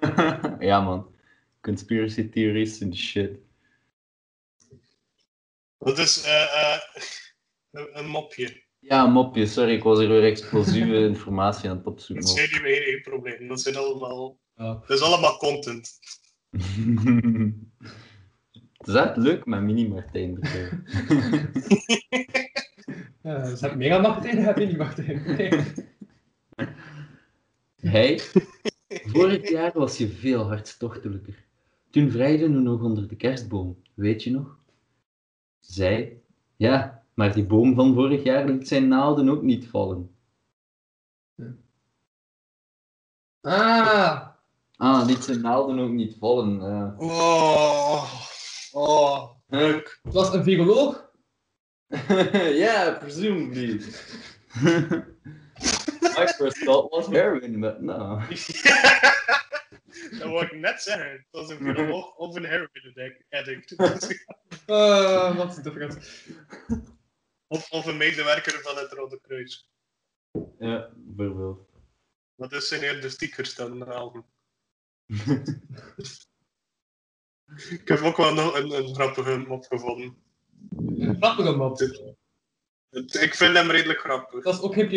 ja, 0.68 0.80
man. 0.80 1.14
Conspiracy 1.60 2.28
theories 2.28 2.82
and 2.82 2.96
shit. 2.96 3.38
Dat 5.78 5.98
is 5.98 6.22
eh, 6.24 6.42
eh, 6.42 6.80
een, 7.70 7.98
een 7.98 8.06
mopje. 8.06 8.62
Ja, 8.78 9.06
mopje, 9.06 9.46
sorry, 9.46 9.72
ik 9.72 9.82
was 9.82 9.98
hier 9.98 10.08
weer 10.08 10.24
explosieve 10.24 10.94
informatie 11.08 11.68
aan 11.70 11.74
het 11.76 11.84
Dat 11.84 11.92
opzoeken. 11.92 12.24
is 12.24 12.40
geen, 12.40 12.82
geen 12.82 13.00
probleem. 13.02 13.48
Dat, 13.48 13.60
zijn 13.60 13.76
allemaal, 13.76 14.38
Ja. 14.54 14.72
dat 14.86 14.90
is 14.90 15.00
allemaal 15.00 15.36
content. 15.36 15.98
Het 18.76 18.88
is 18.88 18.94
echt 18.94 19.16
leuk 19.16 19.44
met 19.46 19.60
Mini-Martijn 19.62 20.38
erbij. 20.40 20.80
Ja, 23.22 23.44
ze 23.56 23.60
hebben 23.60 23.78
mega 23.78 23.98
Martijn, 23.98 24.60
je 24.60 24.66
niet 24.66 24.76
Martijn. 24.76 25.22
Nee. 27.80 28.20
Vorig 28.90 29.48
jaar 29.48 29.72
was 29.74 29.98
je 29.98 30.08
veel 30.08 30.46
hartstochtelijker. 30.46 31.44
Toen 31.90 32.10
vrijde 32.10 32.42
je 32.42 32.48
nog 32.48 32.82
onder 32.82 33.08
de 33.08 33.16
kerstboom, 33.16 33.82
weet 33.94 34.22
je 34.22 34.30
nog? 34.30 34.58
Zij? 35.58 36.22
Ja, 36.56 37.04
maar 37.14 37.34
die 37.34 37.46
boom 37.46 37.74
van 37.74 37.94
vorig 37.94 38.22
jaar 38.22 38.46
liet 38.48 38.68
zijn 38.68 38.88
naalden 38.88 39.28
ook 39.28 39.42
niet 39.42 39.66
vallen. 39.66 40.14
Ah, 43.40 44.28
Ah, 44.76 45.06
liet 45.06 45.24
zijn 45.24 45.40
naalden 45.40 45.78
ook 45.78 45.90
niet 45.90 46.16
vallen. 46.18 46.60
eh. 46.62 47.00
Oh, 47.00 48.14
oh, 48.72 49.30
leuk. 49.46 50.00
het 50.02 50.12
was 50.14 50.32
een 50.34 50.42
viroloog. 50.44 51.10
yeah, 52.62 52.98
presumably. 52.98 53.80
My 56.20 56.26
first 56.26 56.56
thought 56.64 56.90
was 56.90 57.06
heroin, 57.06 57.60
but 57.60 57.80
no. 57.80 58.18
dat 60.18 60.28
wou 60.28 60.44
ik 60.44 60.52
net 60.52 60.82
zeggen. 60.82 61.10
Het 61.10 61.26
was 61.30 61.50
een 61.50 61.56
viroloog 61.58 62.14
of 62.16 62.34
een 62.36 62.44
heroin 62.44 63.24
addict. 63.30 63.72
Uh, 64.66 65.36
wat 65.36 65.56
is 65.56 65.62
different? 65.62 65.98
of, 67.54 67.70
of 67.70 67.86
een 67.86 67.96
medewerker 67.96 68.60
van 68.62 68.76
het 68.76 68.92
Rode 68.92 69.20
Kruis. 69.20 69.68
Ja, 70.58 70.90
bijvoorbeeld. 70.96 71.68
Dat 72.36 72.52
is 72.52 72.68
zijn 72.68 72.82
eerder 72.82 73.10
stickers 73.10 73.54
dan 73.54 73.82
halen. 73.88 74.24
ik 77.70 77.88
heb 77.88 78.00
ook 78.00 78.16
wel 78.16 78.34
nog 78.34 78.54
een, 78.58 78.70
een 78.70 78.94
grappige 78.94 79.36
mop 79.38 79.64
gevonden. 79.64 80.16
Een 80.76 81.16
grappige 81.16 81.56
mop. 81.56 81.78
Het- 81.78 83.14
Ik 83.14 83.34
vind 83.34 83.56
hem 83.56 83.70
redelijk 83.70 83.98
grappig. 84.00 84.44
Dat 84.44 84.54
is 84.54 84.60
ook 84.60 84.74
geen 84.74 84.88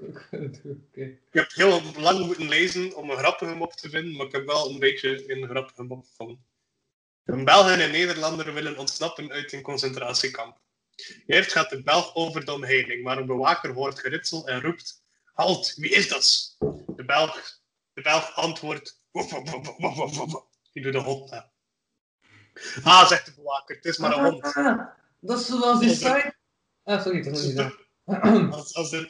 Ik 0.00 0.28
heb, 0.30 0.32
heel, 0.32 0.50
piolas. 0.50 0.78
Oké. 0.88 1.00
ik 1.00 1.32
heb 1.32 1.52
heel 1.52 1.82
lang 1.96 2.26
moeten 2.26 2.48
lezen 2.48 2.96
om 2.96 3.10
een 3.10 3.16
grappige 3.16 3.54
mop 3.54 3.72
te 3.72 3.90
vinden, 3.90 4.16
maar 4.16 4.26
ik 4.26 4.32
heb 4.32 4.46
wel 4.46 4.70
een 4.70 4.78
beetje 4.78 5.32
een 5.32 5.48
grappige 5.48 5.82
mop 5.82 6.04
gevonden. 6.04 6.46
Een 7.24 7.44
Belg 7.44 7.70
en 7.70 7.80
een 7.80 7.90
Nederlander 7.90 8.54
willen 8.54 8.78
ontsnappen 8.78 9.30
uit 9.32 9.52
een 9.52 9.62
concentratiekamp. 9.62 10.60
Eerst 11.26 11.52
gaat 11.52 11.70
de 11.70 11.82
Belg 11.82 12.14
over 12.14 12.44
de 12.44 12.52
omheining, 12.52 13.02
maar 13.02 13.18
een 13.18 13.26
bewaker 13.26 13.72
hoort 13.72 13.98
geritsel 13.98 14.48
en 14.48 14.60
roept: 14.60 15.02
Halt, 15.32 15.74
wie 15.76 15.90
is 15.90 16.08
dat? 16.08 16.56
De 16.86 17.04
Belg, 17.04 17.60
de 17.92 18.02
Belg 18.02 18.34
antwoordt: 18.34 19.00
"Woef, 19.10 19.30
woef, 19.30 19.50
woef, 19.50 19.66
woef, 19.78 19.96
woef, 19.96 20.16
woef, 20.16 20.32
woef." 20.32 20.46
Die 20.72 20.82
doet 20.82 20.92
de 20.92 20.98
hond 20.98 21.30
na. 21.30 21.50
Ah, 22.82 23.06
zegt 23.06 23.26
de 23.26 23.32
bewaker, 23.34 23.76
het 23.76 23.84
is 23.84 23.98
maar 23.98 24.16
een 24.16 24.24
hond. 24.24 24.54
Dat 25.20 25.40
is 25.40 25.46
zoals 25.46 25.80
die 25.80 25.94
site. 25.94 26.36
Ah, 26.84 27.02
sorry, 27.02 27.22
dat 27.22 27.36
is 27.36 27.44
niet. 27.44 27.86
Als, 28.50 28.74
als 28.74 28.90
de 28.90 29.08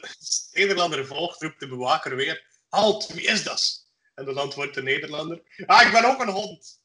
Nederlander 0.53 1.05
volgt, 1.05 1.41
roept 1.41 1.59
de 1.59 1.67
bewaker 1.67 2.15
weer: 2.15 2.45
Halt, 2.69 3.07
wie 3.07 3.27
is 3.27 3.43
dat? 3.43 3.87
En 4.13 4.25
dan 4.25 4.37
antwoordt 4.37 4.73
de 4.73 4.83
Nederlander: 4.83 5.41
Ah, 5.65 5.81
ik 5.85 5.91
ben 5.91 6.05
ook 6.05 6.21
een 6.21 6.29
hond. 6.29 6.81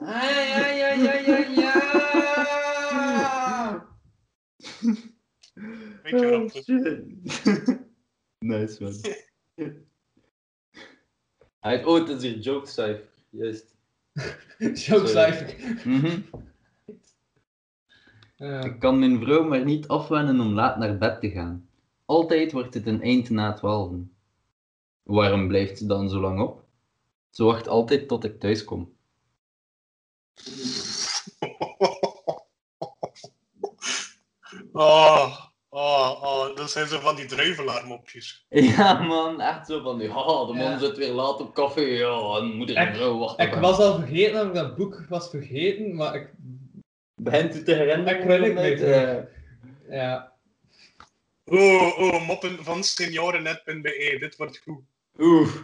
Ja, 0.00 0.70
ja, 0.70 0.92
ja, 0.92 1.14
ja, 1.14 1.36
ja. 1.36 1.74
Beetje 6.02 6.26
grappig. 6.26 6.66
nice 8.38 8.82
man. 8.82 9.00
Hij 11.60 11.72
heeft 11.72 11.84
ooit 11.84 12.22
hier 12.22 12.38
joke 12.38 12.66
cijfer. 12.66 13.08
Juist. 13.30 13.74
Joke 14.86 15.06
cijfer. 15.06 15.54
Mhm. 15.84 16.06
Eh, 16.06 16.22
Ik 18.64 18.78
kan 18.78 18.98
mijn 18.98 19.20
vrouw 19.20 19.44
maar 19.44 19.64
niet 19.64 19.88
afwennen 19.88 20.40
om 20.40 20.52
laat 20.52 20.78
naar 20.78 20.98
bed 20.98 21.20
te 21.20 21.30
gaan. 21.30 21.68
Altijd 22.04 22.52
wordt 22.52 22.74
het 22.74 22.86
een 22.86 23.02
eind 23.02 23.30
na 23.30 23.52
twaalfen. 23.52 24.12
Waarom 25.02 25.48
blijft 25.48 25.78
ze 25.78 25.86
dan 25.86 26.08
zo 26.10 26.20
lang 26.20 26.40
op? 26.40 26.62
Ze 27.30 27.44
wacht 27.44 27.68
altijd 27.68 28.08
tot 28.08 28.24
ik 28.24 28.40
thuis 28.40 28.64
kom. 28.64 28.92
Oh, 34.72 35.38
oh, 35.68 36.22
oh, 36.22 36.56
dat 36.56 36.70
zijn 36.70 36.86
zo 36.86 36.98
van 37.00 37.16
die 37.16 37.26
druivelaarmopjes. 37.26 38.46
Ja 38.76 39.02
man, 39.02 39.40
echt 39.40 39.66
zo 39.66 39.82
van 39.82 39.98
die, 39.98 40.10
haha, 40.10 40.46
de 40.46 40.52
man 40.52 40.70
Ja. 40.70 40.78
zit 40.78 40.96
weer 40.96 41.12
laat 41.12 41.40
op 41.40 41.54
café, 41.54 41.80
ja, 41.80 42.36
en 42.38 42.56
moeder 42.56 42.76
en 42.76 42.88
Ik- 42.88 42.94
vrouw 42.94 43.18
wachten. 43.18 43.46
ik 43.46 43.54
was 43.54 43.78
al 43.78 43.94
vergeten 43.98 44.34
dat 44.34 44.46
ik 44.46 44.54
dat 44.54 44.76
boek 44.76 45.04
was 45.08 45.30
vergeten, 45.30 45.94
maar 45.94 46.14
ik. 46.14 46.32
Begint 47.14 47.54
u 47.54 47.62
te 47.62 47.74
herinneren? 47.74 48.54
Met, 48.54 48.78
terug. 48.78 49.26
eh, 49.88 49.96
Ja. 49.98 50.32
Oh, 51.44 51.98
oh, 51.98 52.26
moppen 52.26 52.64
van 52.64 52.84
seniorennet.be, 52.84 54.16
dit 54.20 54.36
wordt 54.36 54.58
goed. 54.58 54.82
Oeh. 55.18 55.54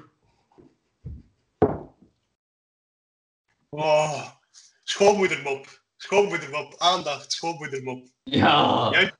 Oh, 3.69 4.29
schoonmoedermop. 4.83 5.83
Schoonmoedermop, 5.97 6.75
aandacht, 6.79 7.33
schoonmoedermop. 7.33 8.07
Ja. 8.25 8.89
Ja. 8.93 9.19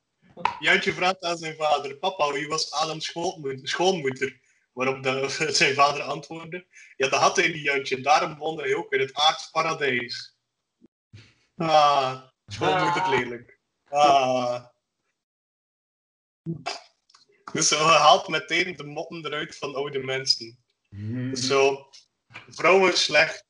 Jantje 0.59 0.93
vraagt 0.93 1.23
aan 1.23 1.37
zijn 1.39 1.57
vader, 1.57 1.97
papa, 1.97 2.33
wie 2.33 2.49
was 2.49 2.73
Adams 2.73 3.05
schoonmoeder? 3.05 3.69
schoonmoeder? 3.69 4.41
Waarop 4.73 5.03
de, 5.03 5.29
zijn 5.61 5.75
vader 5.75 6.03
antwoordde, 6.03 6.67
ja, 6.97 7.09
dat 7.09 7.21
had 7.21 7.37
hij 7.37 7.49
niet, 7.49 7.63
Jantje, 7.63 8.01
daarom 8.01 8.37
woonde 8.39 8.63
hij 8.63 8.75
ook 8.75 8.93
in 8.93 9.01
het 9.01 9.15
aardsparadijs. 9.15 10.39
Ah, 11.61 12.23
schoonmoeder 12.47 13.03
Ah. 13.03 13.11
lelijk. 13.11 13.59
Ah. 13.89 14.65
Dus 17.53 17.69
zo 17.69 17.77
haalt 17.77 18.29
meteen 18.29 18.77
de 18.77 18.85
motten 18.85 19.27
eruit 19.27 19.57
van 19.57 19.75
oude 19.75 19.99
mensen. 19.99 20.59
Dus 20.91 21.47
Zo, 21.47 21.89
vrouwen 22.49 22.99
slecht, 22.99 23.45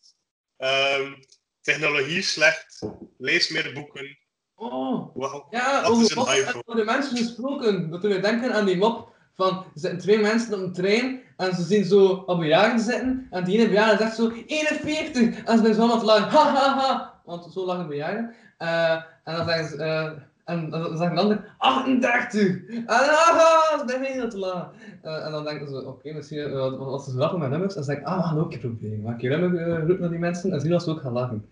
ehm, 0.57 1.13
technologie 1.61 2.23
slecht, 2.23 2.83
lees 3.19 3.49
meer 3.49 3.73
boeken. 3.73 4.19
Oh. 4.55 5.17
Wauw. 5.17 5.47
Ja, 5.51 5.81
Dat 5.81 5.91
over, 5.91 6.63
een 6.67 6.77
de 6.77 6.85
mensen 6.85 7.17
gesproken. 7.17 7.91
Dat 7.91 8.03
we 8.03 8.21
denken 8.21 8.53
aan 8.53 8.67
die 8.67 8.77
mop 8.77 9.15
van 9.35 9.57
er 9.59 9.71
zitten 9.75 9.99
twee 9.99 10.19
mensen 10.19 10.55
op 10.55 10.61
een 10.61 10.73
trein 10.73 11.23
en 11.37 11.55
ze 11.55 11.63
zien 11.63 11.85
zo 11.85 12.07
op 12.07 12.39
bejaarden 12.39 12.81
zitten 12.81 13.27
en 13.31 13.45
die 13.45 13.59
ene 13.59 13.69
bejaarde 13.69 14.03
zegt 14.03 14.17
zo 14.17 14.31
41 14.47 15.45
en 15.45 15.57
ze 15.59 15.63
zijn 15.63 15.75
zo 15.75 15.99
te 15.99 16.05
lachen, 16.05 16.29
ha 16.31 16.55
ha 16.55 16.75
ha, 16.79 17.10
want 17.31 17.53
zo 17.53 17.67
lang 17.67 17.89
ben 17.89 17.97
jij. 17.97 18.31
Eh, 18.59 19.03
en 19.25 19.37
dan 19.37 19.47
zeggen 19.47 19.69
ze, 19.69 19.77
eh, 19.77 20.13
en 20.45 20.71
dan 20.71 20.97
zegt 20.97 21.11
een 21.11 21.19
ander, 21.19 21.55
38! 21.59 22.67
En 22.69 22.85
ah, 22.87 23.79
dat 23.79 23.91
ik 23.91 24.07
heel 24.07 24.29
te 24.29 24.39
laag. 24.39 24.71
Eh, 25.03 25.27
en 25.27 25.33
dan 25.33 25.45
denken 25.45 25.69
ze, 25.69 25.77
oké, 25.79 25.89
okay, 25.89 26.13
misschien 26.13 26.55
als 26.55 27.05
ze 27.05 27.11
grappen 27.11 27.39
met 27.39 27.51
nummers, 27.51 27.75
dan 27.75 27.85
zeggen 27.85 28.05
ik, 28.05 28.11
ah, 28.11 28.17
we 28.17 28.23
gaan 28.23 28.39
ook 28.39 28.53
een 28.53 28.59
proberen. 28.59 29.03
Maak 29.03 29.21
je 29.21 29.29
nummer 29.29 29.87
roep 29.87 29.99
naar 29.99 30.11
die 30.11 30.19
mensen 30.19 30.53
en 30.53 30.61
zien 30.61 30.73
als 30.73 30.85
ze 30.85 30.91
ook 30.91 31.01
gaan 31.01 31.13
lachen. 31.13 31.49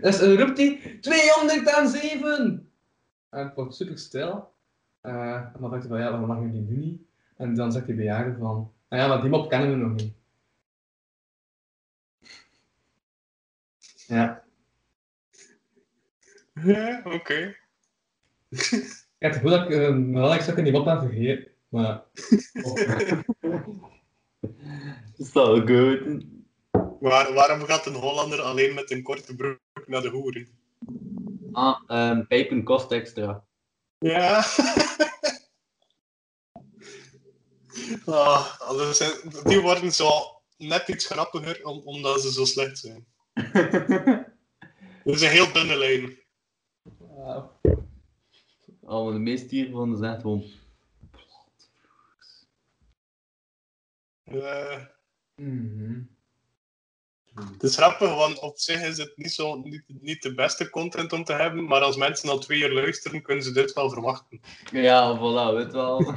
Dus 0.00 0.20
roept 0.20 0.58
hij, 0.58 0.98
207! 1.00 2.70
En 3.30 3.44
het 3.44 3.54
wordt 3.54 3.74
super 3.74 3.98
stil. 3.98 4.52
en 5.00 5.52
dan 5.60 5.70
denkt 5.70 5.86
hij 5.86 5.96
van, 5.96 6.00
ja, 6.00 6.10
waarom 6.10 6.28
lachen 6.28 6.46
jullie 6.46 6.60
nu 6.60 6.76
niet? 6.76 7.00
En 7.36 7.54
dan 7.54 7.72
zegt 7.72 7.86
die 7.86 7.94
bejaarde 7.94 8.36
van, 8.38 8.72
nou 8.88 9.02
ja, 9.02 9.08
maar 9.08 9.20
die 9.20 9.30
mop 9.30 9.48
kennen 9.48 9.70
we 9.70 9.76
nog 9.76 9.94
niet. 9.94 10.12
Ja. 14.06 14.39
Ja, 16.64 17.02
oké. 17.04 17.56
Ja, 18.48 19.28
het 19.28 19.34
is 19.34 19.40
goed 19.40 19.50
dat 19.50 19.62
ik 19.64 19.70
uh, 19.70 19.88
mijn 19.88 20.24
Alex 20.24 20.50
ook 20.50 20.56
in 20.56 20.64
die 20.64 20.72
mop 20.72 20.86
aan 20.86 21.00
vergeten. 21.00 21.52
Maar... 21.68 22.02
Is 25.16 25.32
dat 25.32 25.48
ook 25.48 25.68
goed? 25.68 26.24
Waar, 27.00 27.32
waarom 27.32 27.60
gaat 27.60 27.86
een 27.86 27.94
Hollander 27.94 28.40
alleen 28.40 28.74
met 28.74 28.90
een 28.90 29.02
korte 29.02 29.36
broek 29.36 29.58
naar 29.86 30.02
de 30.02 30.08
hoeren? 30.08 30.48
Ah, 31.52 31.80
ehm 31.86 32.26
pijpen 32.26 32.64
kost 32.64 32.92
extra. 32.92 33.44
Ja. 33.98 34.36
ah, 38.06 38.46
die 39.44 39.60
worden 39.60 39.92
zo 39.92 40.08
net 40.56 40.88
iets 40.88 41.06
grappiger 41.06 41.64
om- 41.64 41.82
omdat 41.84 42.20
ze 42.20 42.32
zo 42.32 42.44
slecht 42.44 42.78
zijn. 42.78 43.06
Dat 45.04 45.14
is 45.14 45.22
een 45.22 45.28
heel 45.28 45.52
dunne 45.52 45.76
lijn. 45.76 46.18
Oh, 48.80 49.12
de 49.12 49.18
meeste 49.18 49.54
hiervan 49.54 49.94
is 49.94 50.00
echt 50.00 50.20
gewoon... 50.20 50.44
Eh, 54.24 54.84
het 57.34 57.62
is 57.62 57.76
grappig, 57.76 58.14
want 58.14 58.38
op 58.38 58.58
zich 58.58 58.82
is 58.82 58.98
het 58.98 59.16
niet, 59.16 59.32
zo, 59.32 59.56
niet, 59.56 59.82
niet 59.86 60.22
de 60.22 60.34
beste 60.34 60.70
content 60.70 61.12
om 61.12 61.24
te 61.24 61.32
hebben, 61.32 61.64
maar 61.64 61.80
als 61.80 61.96
mensen 61.96 62.28
al 62.28 62.38
twee 62.38 62.60
uur 62.60 62.72
luisteren, 62.72 63.22
kunnen 63.22 63.44
ze 63.44 63.52
dit 63.52 63.72
wel 63.72 63.90
verwachten. 63.90 64.40
Ja, 64.72 65.16
voilà, 65.16 65.54
weet 65.54 65.72
wel. 65.72 65.98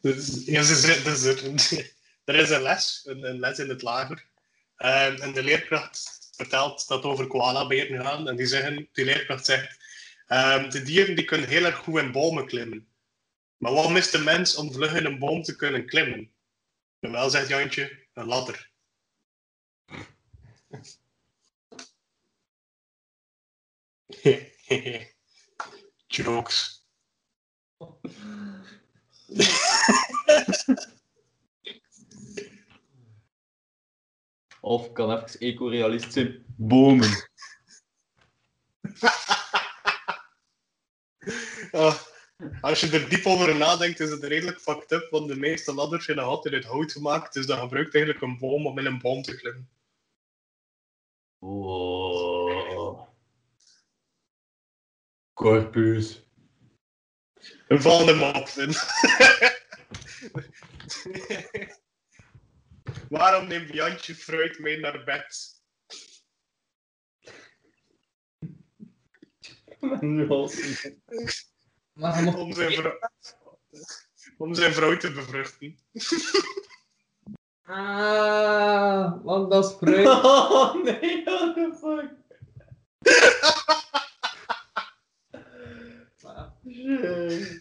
Dus, 0.00 0.44
ja, 0.44 0.62
ze 0.62 1.02
dus 1.04 1.24
er, 1.24 1.94
er 2.34 2.34
is 2.34 2.50
een 2.50 2.62
les, 2.62 3.02
een, 3.04 3.24
een 3.28 3.38
les 3.38 3.58
in 3.58 3.68
het 3.68 3.82
lager. 3.82 4.26
En, 4.78 5.20
en 5.20 5.32
de 5.32 5.42
leerkracht 5.42 6.30
vertelt 6.36 6.88
dat 6.88 7.02
over 7.04 7.26
koalaberen 7.26 8.04
gaan. 8.04 8.28
En 8.28 8.36
die, 8.36 8.46
zeggen, 8.46 8.88
die 8.92 9.04
leerkracht 9.04 9.44
zegt, 9.44 9.76
ehm, 10.26 10.70
de 10.70 10.82
dieren 10.82 11.16
die 11.16 11.24
kunnen 11.24 11.48
heel 11.48 11.64
erg 11.64 11.76
goed 11.76 12.00
in 12.00 12.12
bomen 12.12 12.46
klimmen. 12.46 12.88
Maar 13.56 13.72
wat 13.72 13.90
mist 13.90 14.12
de 14.12 14.18
mens 14.18 14.54
om 14.56 14.72
vlug 14.72 14.94
in 14.94 15.04
een 15.04 15.18
boom 15.18 15.42
te 15.42 15.56
kunnen 15.56 15.86
klimmen? 15.86 16.32
En 17.00 17.12
wel, 17.12 17.30
zegt 17.30 17.48
Jantje, 17.48 18.06
een 18.12 18.26
ladder. 18.26 18.70
Jokes. 26.06 26.86
Of 34.68 34.92
kan 34.92 35.10
even 35.10 35.40
eco-realist 35.40 36.12
zijn. 36.12 36.44
Bomen. 36.56 37.10
Ah, 41.70 41.94
als 42.60 42.80
je 42.80 42.90
er 42.90 43.08
diep 43.08 43.26
over 43.26 43.56
nadenkt, 43.56 44.00
is 44.00 44.10
het 44.10 44.24
redelijk 44.24 44.60
fucked 44.60 44.92
up, 44.92 45.10
want 45.10 45.28
de 45.28 45.36
meeste 45.36 45.74
ladders 45.74 46.04
zijn 46.04 46.18
altijd 46.18 46.54
uit 46.54 46.64
hout 46.64 46.92
gemaakt, 46.92 47.32
dus 47.32 47.46
dat 47.46 47.58
gebruikt 47.58 47.94
eigenlijk 47.94 48.24
een 48.24 48.38
boom 48.38 48.66
om 48.66 48.78
in 48.78 48.86
een 48.86 48.98
boom 48.98 49.22
te 49.22 49.36
klimmen. 49.36 49.68
Oh. 51.38 53.08
Corpus. 55.32 56.22
Een 57.68 57.82
volgende 57.82 58.14
mop. 58.14 58.48
Waarom 63.08 63.46
neemt 63.46 63.72
Jantje 63.72 64.14
fruit 64.14 64.58
mee 64.58 64.80
naar 64.80 65.04
bed? 65.04 65.56
Om 69.80 70.48
zijn 72.52 72.72
vrouw, 72.72 72.98
om 74.38 74.54
zijn 74.54 74.72
vrouw 74.72 74.96
te 74.96 75.12
bevruchten. 75.12 75.78
Ah, 77.62 79.24
want 79.24 79.50
dat 79.50 79.64
is 79.64 79.72
fruit. 79.78 80.06
Oh 80.06 80.74
nee, 80.82 81.24
what 81.24 81.54
the 81.54 81.76
fuck? 81.80 82.16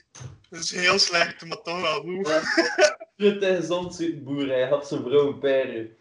Dat 0.49 0.59
is 0.59 0.71
heel 0.71 0.99
slecht, 0.99 1.45
maar 1.45 1.61
toch 1.61 1.81
wel 1.81 2.01
goed. 2.01 2.27
Shit, 3.19 3.41
hij 3.41 3.55
gezond 3.55 3.95
zitten 3.95 4.23
boer, 4.23 4.47
hij 4.47 4.67
had 4.67 4.87
zijn 4.87 5.01
vrouw 5.03 5.27
een 5.27 5.39
peren. 5.39 5.97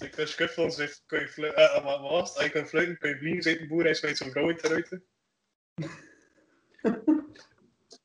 Ik 0.00 0.14
was 0.16 0.34
kut 0.34 0.52
van 0.52 0.72
zijn 0.72 0.90
kun 1.06 1.20
je 1.20 1.28
fluiten. 1.28 1.62
eh, 1.74 1.84
wat 1.84 2.00
was 2.00 2.28
het? 2.28 2.36
Als 2.36 2.46
je 2.46 2.50
kan 2.52 2.66
fluiten, 2.66 2.98
kun 2.98 3.10
je 3.10 3.18
vliegen, 3.18 3.42
zit 3.42 3.60
een 3.60 3.68
boer, 3.68 3.82
hij 3.84 3.94
smijt 3.94 4.16
zijn 4.16 4.30
vrouw 4.30 4.46
uit 4.46 4.60
de 4.62 4.68
ruiten. 4.68 5.04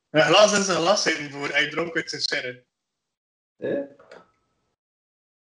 Een 0.10 0.22
glas 0.24 0.60
is 0.60 0.68
een 0.68 0.76
glas, 0.76 1.02
zei 1.04 1.16
een 1.26 1.32
boer, 1.32 1.52
hij 1.52 1.70
dronk 1.70 1.96
uit 1.96 2.10
zijn 2.10 2.22
serre. 2.22 2.66
Eh? 3.58 3.84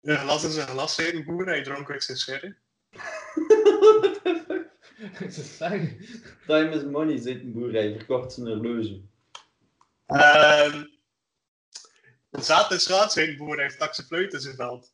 Een 0.00 0.18
glas 0.18 0.44
is 0.44 0.56
een 0.56 0.66
glas, 0.66 0.94
zei 0.94 1.12
een 1.12 1.24
boer, 1.24 1.46
hij 1.46 1.62
dronk 1.62 1.90
uit 1.90 2.04
zijn 2.04 2.18
serre. 2.18 2.56
Ze 2.90 4.20
zeggen. 4.24 4.43
Time 6.46 6.70
is 6.70 6.84
money, 6.84 7.18
zit 7.18 7.40
een 7.40 7.52
boer, 7.52 7.72
hij 7.72 7.96
verkocht 7.96 8.32
zijn 8.32 8.46
horloge. 8.46 9.00
Ehm 10.06 10.92
zaad 12.40 12.72
is 12.72 12.84
zei 12.84 13.28
een 13.28 13.36
boer, 13.36 13.56
hij 13.56 13.70
stak 13.70 13.94
zijn 13.94 14.06
fluit 14.06 14.32
in 14.32 14.40
zijn 14.40 14.56
veld. 14.56 14.92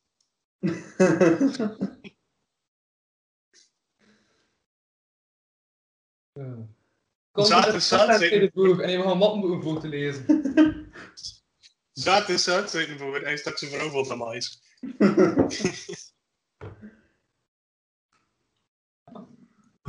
Ja. 6.33 6.69
Kom, 7.33 7.45
Zaad 7.45 7.67
is 7.67 7.75
is 7.75 7.89
zaad, 7.89 8.09
zaad 8.09 8.19
zeg. 8.19 8.31
in 8.31 8.41
het 8.41 8.53
boek 8.53 8.81
en 8.81 8.91
je 8.91 8.99
mag 8.99 9.13
een 9.13 9.19
mappenboek 9.19 9.63
voor 9.63 9.81
te 9.81 9.89
lezen. 9.89 10.25
Zaad 11.93 12.29
is 12.29 12.43
zaad, 12.43 12.71
zei 12.71 12.87
een 12.87 12.97
boer, 12.97 13.21
hij 13.21 13.37
stak 13.37 13.59
zijn 13.59 13.71
vrouw 13.71 13.89
vol 13.89 14.05
van 14.05 14.19
mais. 14.19 14.63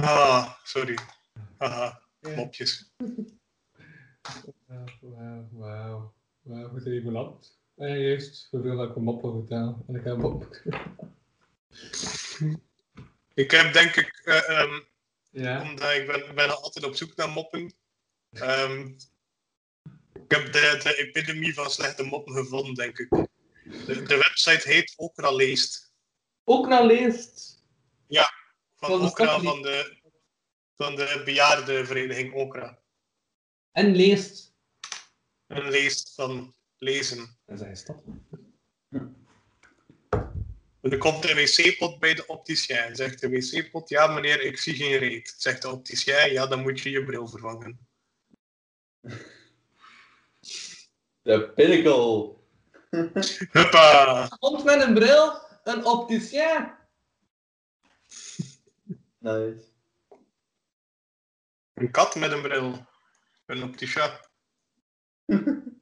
Ah, 0.02 0.57
sorry. 0.64 0.98
Haha, 1.57 2.02
mopjes. 2.36 2.91
Wauw, 4.68 5.49
wauw, 5.52 6.14
wauw. 6.41 6.69
Goed 6.69 6.84
dat 6.86 6.94
je. 6.94 7.38
En 7.76 7.95
eerst, 7.95 8.48
hoeveel 8.52 8.78
dat 8.78 8.90
ik 8.90 8.95
een 8.95 9.03
mop 9.03 9.22
wil 9.22 9.40
vertellen. 9.40 9.84
En 9.88 9.95
ik 9.95 10.03
heb 10.03 10.14
een 10.14 10.19
mop. 10.19 10.61
Ik 13.34 13.52
heb 13.52 13.73
denk 13.73 13.95
ik, 13.95 14.22
eh, 14.23 14.49
ehm, 14.49 14.80
Ja. 15.32 15.61
omdat 15.61 15.94
ik 15.94 16.07
ben, 16.07 16.36
ben 16.36 16.61
altijd 16.61 16.86
op 16.86 16.95
zoek 16.95 17.15
naar 17.15 17.30
moppen. 17.30 17.73
Ehm, 18.32 18.88
ik 20.14 20.32
heb 20.32 20.53
de, 20.53 20.80
de 20.84 20.95
epidemie 20.98 21.53
van 21.53 21.69
slechte 21.72 22.03
moppen 22.03 22.34
gevonden, 22.34 22.73
denk 22.73 22.99
ik. 22.99 23.10
De, 23.10 24.03
de 24.03 24.18
website 24.18 24.69
heet 24.69 24.94
Okra 24.98 25.32
Leest. 25.32 25.94
Ook 26.44 26.68
naar 26.68 26.86
leest. 26.86 27.64
Van 28.07 28.40
Van 28.82 28.99
de 28.99 29.06
Okra, 29.06 29.40
van 29.40 29.62
de, 29.62 29.98
van 30.76 30.95
de 30.95 31.22
bejaardenvereniging 31.26 32.34
Okra. 32.34 32.80
En 33.72 33.95
leest. 33.95 34.53
Een 35.48 35.70
leest 35.70 36.14
van 36.16 36.56
lezen. 36.78 37.40
Is 37.45 37.60
een 37.60 37.78
stad. 37.78 38.03
Er 40.82 40.98
komt 40.98 41.30
een 41.30 41.36
wc-pot 41.36 41.99
bij 41.99 42.14
de 42.14 42.28
opticien. 42.28 42.95
Zegt 42.95 43.22
de 43.22 43.30
wc-pot, 43.30 43.90
ja 43.90 44.08
meneer, 44.08 44.41
ik 44.41 44.58
zie 44.58 44.76
geen 44.76 44.98
reet. 44.98 45.34
Zegt 45.38 45.62
de 45.62 45.70
opticien, 45.70 46.32
ja, 46.32 46.48
dan 46.48 46.62
moet 46.62 46.80
je 46.80 46.90
je 46.90 47.03
bril 47.03 47.28
vervangen. 47.28 47.88
De 51.22 51.52
pinnacle. 51.56 52.36
Huppa! 53.52 54.28
Komt 54.40 54.64
met 54.64 54.82
een 54.82 54.94
bril, 54.94 55.41
een 55.64 55.86
opticien. 55.86 56.80
Nice. 59.22 59.69
Een 61.73 61.91
kat 61.91 62.15
met 62.15 62.31
een 62.31 62.41
bril. 62.41 62.85
Een 63.45 63.64
opticien. 63.64 64.11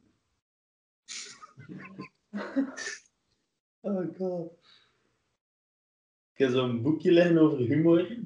Oh 3.81 4.15
god. 4.17 4.51
Ik 6.33 6.37
heb 6.45 6.49
zo'n 6.51 6.81
boekje 6.81 7.11
liggen 7.11 7.37
over 7.37 7.57
humor. 7.57 8.17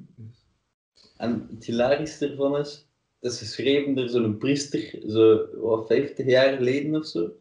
En 1.17 1.47
het 1.49 1.65
hilarischste 1.65 2.29
ervan 2.29 2.57
is, 2.57 2.87
het 3.19 3.31
is 3.31 3.37
geschreven 3.39 3.95
door 3.95 4.09
zo'n 4.09 4.37
priester, 4.37 5.09
zo 5.09 5.47
wat, 5.59 5.87
50 5.87 6.25
jaar 6.25 6.55
geleden 6.57 6.95
of 6.95 7.05
zo. 7.05 7.31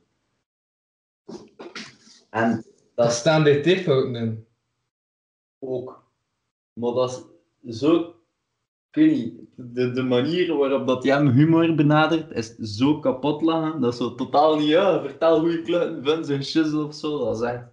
En 2.31 2.51
Daar 2.51 2.63
dat 2.95 3.11
is 3.11 3.17
staan 3.19 3.45
dt-fouten 3.45 4.15
in. 4.17 4.47
ook. 5.59 6.11
Maar 6.73 6.93
dat 6.93 7.11
is 7.11 7.32
zo 7.69 8.15
ik 8.93 9.03
weet 9.03 9.17
niet, 9.17 9.35
de, 9.55 9.93
de 9.93 10.03
manier 10.03 10.57
waarop 10.57 10.87
dat 10.87 11.05
hij 11.05 11.13
hem 11.13 11.29
humor 11.29 11.75
benadert, 11.75 12.31
is 12.31 12.57
zo 12.57 12.99
kapot 12.99 13.43
lachen. 13.43 13.81
Dat 13.81 13.93
is 13.93 13.99
zo 13.99 14.15
totaal 14.15 14.59
niet, 14.59 14.69
ja, 14.69 15.01
vertel 15.01 15.41
hoe 15.41 15.51
je 15.51 15.63
kluiten 15.63 16.05
vindt 16.05 16.29
en 16.29 16.45
shizzle 16.45 16.85
of 16.85 16.95
zo. 16.95 17.25
Dat 17.25 17.43
is 17.43 17.49
echt... 17.49 17.65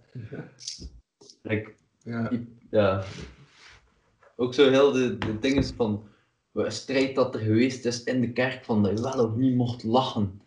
Like, 1.42 1.74
Ja. 2.02 2.30
ja. 2.70 3.04
Ook 4.36 4.54
zo 4.54 4.70
heel 4.70 4.92
de, 4.92 5.18
de 5.18 5.38
dingen 5.38 5.64
van 5.64 6.08
een 6.52 6.72
strijd 6.72 7.14
dat 7.14 7.34
er 7.34 7.40
geweest 7.40 7.84
is 7.84 8.04
in 8.04 8.20
de 8.20 8.32
kerk, 8.32 8.64
van 8.64 8.82
dat 8.82 8.98
je 8.98 9.02
wel 9.02 9.24
of 9.26 9.34
niet 9.36 9.56
mocht 9.56 9.84
lachen. 9.84 10.40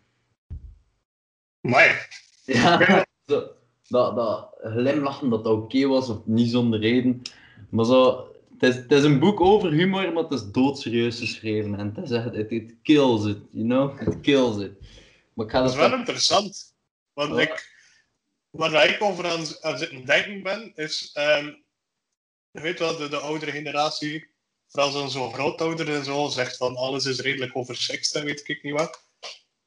Maar 1.60 2.08
Ja, 2.44 3.04
zo, 3.26 3.48
dat, 3.88 4.16
dat 4.16 4.54
glimlachen 4.60 5.30
dat 5.30 5.44
dat 5.44 5.52
oké 5.52 5.86
was 5.86 6.08
of 6.08 6.26
niet 6.26 6.50
zonder 6.50 6.80
reden. 6.80 7.22
Maar 7.70 7.84
zo, 7.84 8.28
het 8.64 8.74
is, 8.74 8.82
het 8.82 8.92
is 8.92 9.02
een 9.02 9.18
boek 9.18 9.40
over 9.40 9.72
humor, 9.72 10.12
maar 10.12 10.22
het 10.22 10.32
is 10.32 10.50
doodserieus 10.50 11.18
geschreven. 11.18 11.78
En 11.78 11.94
het 11.94 12.04
is 12.04 12.10
echt, 12.10 12.50
it 12.50 12.74
kills 12.82 13.24
it, 13.24 13.38
you 13.50 13.64
know? 13.64 14.08
It 14.08 14.20
kills 14.20 14.64
it. 14.64 14.72
Maar 15.34 15.46
ik 15.46 15.52
ga 15.52 15.60
dat 15.60 15.70
is 15.70 15.76
wel 15.76 15.92
interessant. 15.92 16.74
Want 17.12 17.38
ik, 17.38 17.72
waar 18.50 18.88
ik 18.88 19.02
over 19.02 19.26
aan, 19.26 19.44
aan 19.60 19.78
zitten 19.78 20.04
denken 20.04 20.42
ben, 20.42 20.72
is, 20.74 21.10
ehm, 21.12 21.46
je 22.50 22.60
weet 22.60 22.78
wel, 22.78 22.96
de, 22.96 23.08
de 23.08 23.18
oudere 23.18 23.50
generatie, 23.50 24.26
vooral 24.68 24.90
zo'n 24.90 25.10
zo 25.10 25.30
grootouder 25.30 25.94
en 25.94 26.04
zo, 26.04 26.28
zegt 26.28 26.56
van 26.56 26.76
alles 26.76 27.04
is 27.04 27.20
redelijk 27.20 27.56
over 27.56 27.76
seks, 27.76 28.12
en 28.12 28.24
weet 28.24 28.48
ik 28.48 28.62
niet 28.62 28.72
wat. 28.72 29.02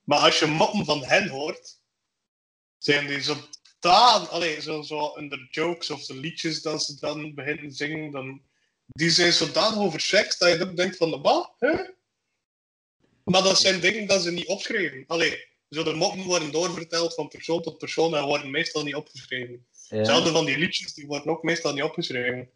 Maar 0.03 0.19
als 0.19 0.39
je 0.39 0.45
moppen 0.45 0.85
van 0.85 1.03
hen 1.03 1.27
hoort, 1.27 1.79
zijn 2.77 3.07
die 3.07 3.21
zo 3.21 3.35
totaal, 3.79 4.27
allee, 4.27 4.61
zo, 4.61 4.81
zo 4.81 5.13
in 5.13 5.29
de 5.29 5.47
jokes 5.51 5.89
of 5.89 6.05
de 6.05 6.15
liedjes 6.15 6.61
dat 6.61 6.83
ze 6.83 6.99
dan 6.99 7.33
beginnen 7.33 7.71
zingen, 7.71 8.11
dan, 8.11 8.41
die 8.87 9.09
zijn 9.09 9.33
zodanig 9.33 9.79
over 9.79 9.99
seks 9.99 10.37
dat 10.37 10.57
je 10.57 10.63
ook 10.63 10.75
denkt 10.75 10.97
van, 10.97 11.21
wat? 11.21 11.53
Huh? 11.59 11.89
Maar 13.23 13.43
dat 13.43 13.59
zijn 13.59 13.79
dingen 13.79 14.07
dat 14.07 14.21
ze 14.21 14.31
niet 14.31 14.47
opschrijven. 14.47 15.03
Allee, 15.07 15.47
zo 15.69 15.83
de 15.83 15.93
moppen 15.93 16.23
worden 16.23 16.51
doorverteld 16.51 17.13
van 17.13 17.27
persoon 17.27 17.61
tot 17.61 17.77
persoon 17.77 18.15
en 18.15 18.25
worden 18.25 18.51
meestal 18.51 18.83
niet 18.83 18.95
opgeschreven. 18.95 19.65
Ja. 19.87 19.97
Hetzelfde 19.97 20.31
van 20.31 20.45
die 20.45 20.57
liedjes, 20.57 20.93
die 20.93 21.07
worden 21.07 21.31
ook 21.31 21.43
meestal 21.43 21.73
niet 21.73 21.83
opgeschreven. 21.83 22.49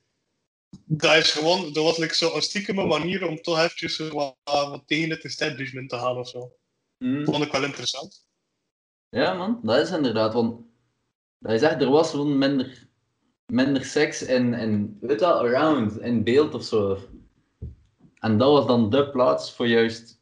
Dat 0.85 1.15
is 1.15 1.31
gewoon, 1.31 1.73
dat 1.73 1.83
was 1.83 1.97
like 1.97 2.15
zo 2.15 2.35
een 2.35 2.41
stiekeme 2.41 2.85
manier 2.85 3.27
om 3.27 3.41
toch 3.41 3.59
eventjes 3.59 3.97
wat, 3.97 4.35
wat 4.43 4.83
tegen 4.85 5.09
het 5.09 5.23
establishment 5.23 5.89
te 5.89 5.97
gaan 5.97 6.17
of 6.17 6.29
zo. 6.29 6.55
Mm. 6.97 7.25
Vond 7.25 7.43
ik 7.45 7.51
wel 7.51 7.63
interessant. 7.63 8.25
Ja, 9.09 9.33
man, 9.33 9.59
dat 9.63 9.87
is 9.87 9.91
inderdaad. 9.91 10.33
Want 10.33 10.65
dat 11.39 11.51
is 11.51 11.61
echt, 11.61 11.81
er 11.81 11.89
was 11.89 12.09
gewoon 12.09 12.37
minder, 12.37 12.89
minder 13.51 13.85
seks 13.85 14.21
in, 14.21 14.53
in, 14.53 14.97
weet 15.01 15.19
wel, 15.19 15.39
around, 15.39 15.99
in 16.01 16.23
beeld 16.23 16.53
of 16.53 16.63
zo. 16.63 17.09
En 18.19 18.37
dat 18.37 18.51
was 18.51 18.67
dan 18.67 18.89
de 18.89 19.09
plaats 19.09 19.53
voor 19.53 19.67
juist 19.67 20.19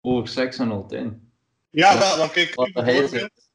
over 0.00 0.28
seks 0.28 0.58
en 0.58 0.70
altijd. 0.70 1.12
Ja, 1.70 1.92
Ja. 1.92 1.98
wel, 1.98 2.16
want 2.18 2.32
kijk, 2.32 2.54
Wat 2.54 2.68
hij 2.74 3.06
zegt. 3.08 3.48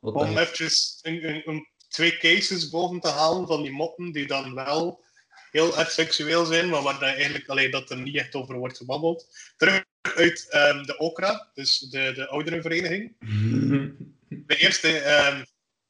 om 0.00 0.12
dan- 0.12 0.28
eventjes 0.38 0.98
een, 1.02 1.28
een, 1.28 1.42
een- 1.48 1.68
twee 1.88 2.16
cases 2.18 2.68
boven 2.68 3.00
te 3.00 3.08
halen 3.08 3.46
van 3.46 3.62
die 3.62 3.72
moppen 3.72 4.12
die 4.12 4.26
dan 4.26 4.54
wel 4.54 5.04
heel 5.50 5.78
erg 5.78 5.90
seksueel 5.90 6.44
zijn, 6.44 6.68
maar 6.68 6.82
waar 6.82 6.92
dat 7.00 7.02
eigenlijk 7.02 7.48
alleen 7.48 7.70
dat 7.70 7.90
er 7.90 7.96
niet 8.00 8.16
echt 8.16 8.34
over 8.34 8.56
wordt 8.56 8.76
gebabbeld. 8.76 9.26
Terug 9.56 9.84
uit 10.16 10.46
ehm, 10.50 10.82
de 10.82 10.98
OKRA, 10.98 11.50
dus 11.54 11.78
de, 11.78 12.12
de 12.14 12.28
ouderenvereniging. 12.28 13.16
De 14.46 14.56
eerste 14.56 14.98
ehm, 14.98 15.44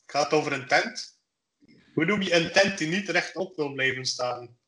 gaat 0.06 0.32
over 0.32 0.52
een 0.52 0.66
tent. 0.66 1.18
Hoe 1.94 2.04
noem 2.04 2.22
je 2.22 2.34
een 2.34 2.52
tent 2.52 2.78
die 2.78 2.88
niet 2.88 3.08
rechtop 3.08 3.56
wil 3.56 3.72
blijven 3.72 4.04
staan? 4.04 4.58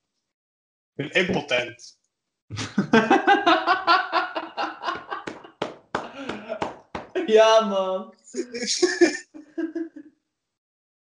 Een 0.94 1.10
impotent. 1.10 2.00
ja, 7.26 7.60
man. 7.60 8.14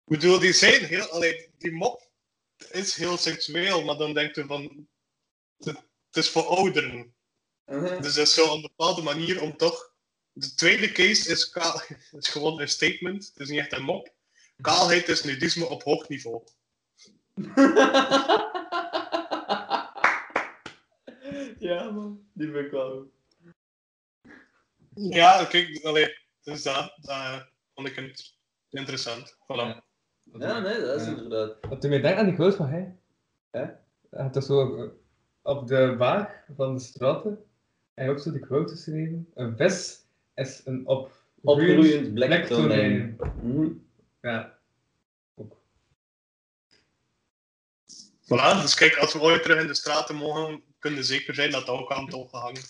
Ik 0.10 0.16
bedoel, 0.16 0.40
die 0.40 0.54
zijn 0.54 0.86
heel... 0.86 1.06
Allee, 1.06 1.50
die 1.58 1.72
mop 1.72 2.12
is 2.72 2.96
heel 2.96 3.18
seksueel, 3.18 3.84
maar 3.84 3.98
dan 3.98 4.14
denkt 4.14 4.38
u 4.38 4.46
van... 4.46 4.88
Het, 5.58 5.78
is 6.12 6.30
voor 6.30 6.44
ouderen. 6.44 7.16
Uh-huh. 7.66 8.02
Dus 8.02 8.14
dat 8.14 8.28
is 8.28 8.34
zo 8.34 8.56
een 8.56 8.62
bepaalde 8.62 9.02
manier 9.02 9.42
om 9.42 9.58
toch... 9.58 9.94
De 10.32 10.54
tweede 10.54 10.92
case 10.92 11.30
is, 11.30 11.56
is 12.20 12.28
gewoon 12.28 12.62
een 12.62 12.70
statement. 12.70 13.26
Het 13.26 13.40
is 13.40 13.50
niet 13.50 13.60
echt 13.60 13.74
een 13.74 13.84
mop. 13.84 14.14
Kaalheid 14.62 15.08
is 15.08 15.24
nudisme 15.24 15.66
op 15.66 15.84
hoog 15.84 16.10
niveau. 16.10 16.42
ja, 21.70 21.92
man. 21.92 22.20
Die 22.34 22.52
ben 22.52 22.66
ik 22.66 22.72
wel. 22.72 23.12
Ja, 24.94 25.46
kijk, 25.46 25.80
allee, 25.84 26.18
dus 26.44 26.64
dat, 26.64 26.94
dat 27.02 27.48
vond 27.76 27.88
ik 27.88 27.96
het 27.96 28.34
interessant. 28.70 29.34
Voilà. 29.36 29.38
Ja. 29.48 29.84
Ja, 30.40 30.60
nee, 30.60 30.80
dat 30.80 31.00
is 31.02 31.06
Ja. 31.08 31.12
inderdaad. 31.12 31.56
Wat 31.70 31.82
toen 31.82 31.90
mij 31.90 32.02
denkt 32.02 32.20
aan 32.20 32.26
die 32.26 32.36
quote 32.36 32.56
van 32.56 32.68
hij. 32.70 32.96
Hè? 33.52 33.60
Hij 34.10 34.24
had 34.24 34.34
toch 34.34 34.44
zo 34.44 34.84
eh, 34.84 34.90
op 35.42 35.68
de 35.68 35.96
waag 35.98 36.32
van 36.56 36.74
de 36.74 36.80
straten. 36.80 37.44
Hij 37.94 38.06
heeft 38.06 38.18
ook 38.18 38.24
zo 38.24 38.32
die 38.32 38.40
quote 38.42 38.72
geschreven. 38.74 39.28
Een 39.34 39.58
vis 39.58 40.06
is 40.36 40.62
een 40.66 40.88
op 40.88 41.18
Opgroeiend 41.42 42.14
blik 42.14 42.28
plektonijn. 42.28 43.18
Mhm. 43.42 43.68
Ja. 44.22 44.60
Ook. 45.36 45.62
Voilà, 48.24 48.62
dus 48.62 48.74
kijk, 48.74 48.96
als 48.98 49.14
we 49.14 49.20
ooit 49.20 49.42
terug 49.42 49.62
in 49.62 49.68
de 49.68 49.74
straten 49.74 50.16
mogen, 50.16 50.64
kunnen 50.80 51.00
we 51.00 51.06
zeker 51.06 51.36
zijn 51.36 51.52
dat 51.52 51.66
dat 51.66 51.80
ook 51.80 51.92
aan 51.92 52.06
het 52.06 52.14
oog 52.14 52.32
hangen. 52.32 52.64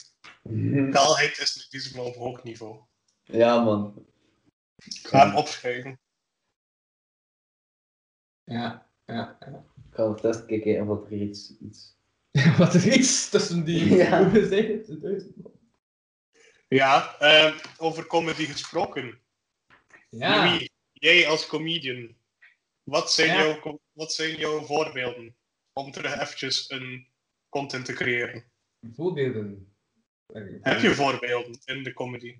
Kaalheid 0.91 1.37
is 1.37 1.55
nudisme 1.55 2.01
op 2.01 2.15
hoog 2.15 2.43
niveau. 2.43 2.81
Ja, 3.23 3.63
man. 3.63 4.05
Ik 4.75 5.07
ga 5.07 5.25
hem 5.27 5.35
opschrijven. 5.35 5.99
Ja, 8.43 8.89
ja, 9.05 9.37
ja. 9.39 9.65
Ik 9.89 9.95
ga 9.95 10.09
op 10.09 10.19
test 10.19 10.45
kijken 10.45 10.89
of 10.89 11.05
er 11.05 11.13
iets... 11.13 11.57
iets... 11.59 11.97
Wat 12.57 12.73
is 12.73 12.85
iets 12.85 13.29
tussen 13.29 13.63
die... 13.65 13.95
Ja. 13.95 14.29
Hoe 14.29 14.45
zeg 14.45 14.67
je 14.67 14.83
het? 14.87 15.01
Duizend. 15.01 15.35
Ja, 16.67 17.17
eh, 17.19 17.59
over 17.77 18.07
comedy 18.07 18.45
gesproken. 18.45 19.19
Ja. 20.09 20.45
Louis, 20.45 20.69
jij 20.99 21.27
als 21.27 21.47
comedian, 21.47 22.15
wat 22.83 23.11
zijn, 23.11 23.27
Ja. 23.27 23.59
jouw, 23.61 23.79
wat 23.91 24.13
zijn 24.13 24.37
jouw 24.37 24.61
voorbeelden 24.61 25.35
om 25.73 25.91
terug 25.91 26.13
eventjes 26.13 26.69
een 26.69 27.07
content 27.49 27.85
te 27.85 27.93
creëren? 27.93 28.43
Voorbeelden. 28.93 29.73
Heb 30.61 30.79
je 30.79 30.95
voorbeelden 30.95 31.59
in 31.65 31.83
de 31.83 31.93
comedy? 31.93 32.39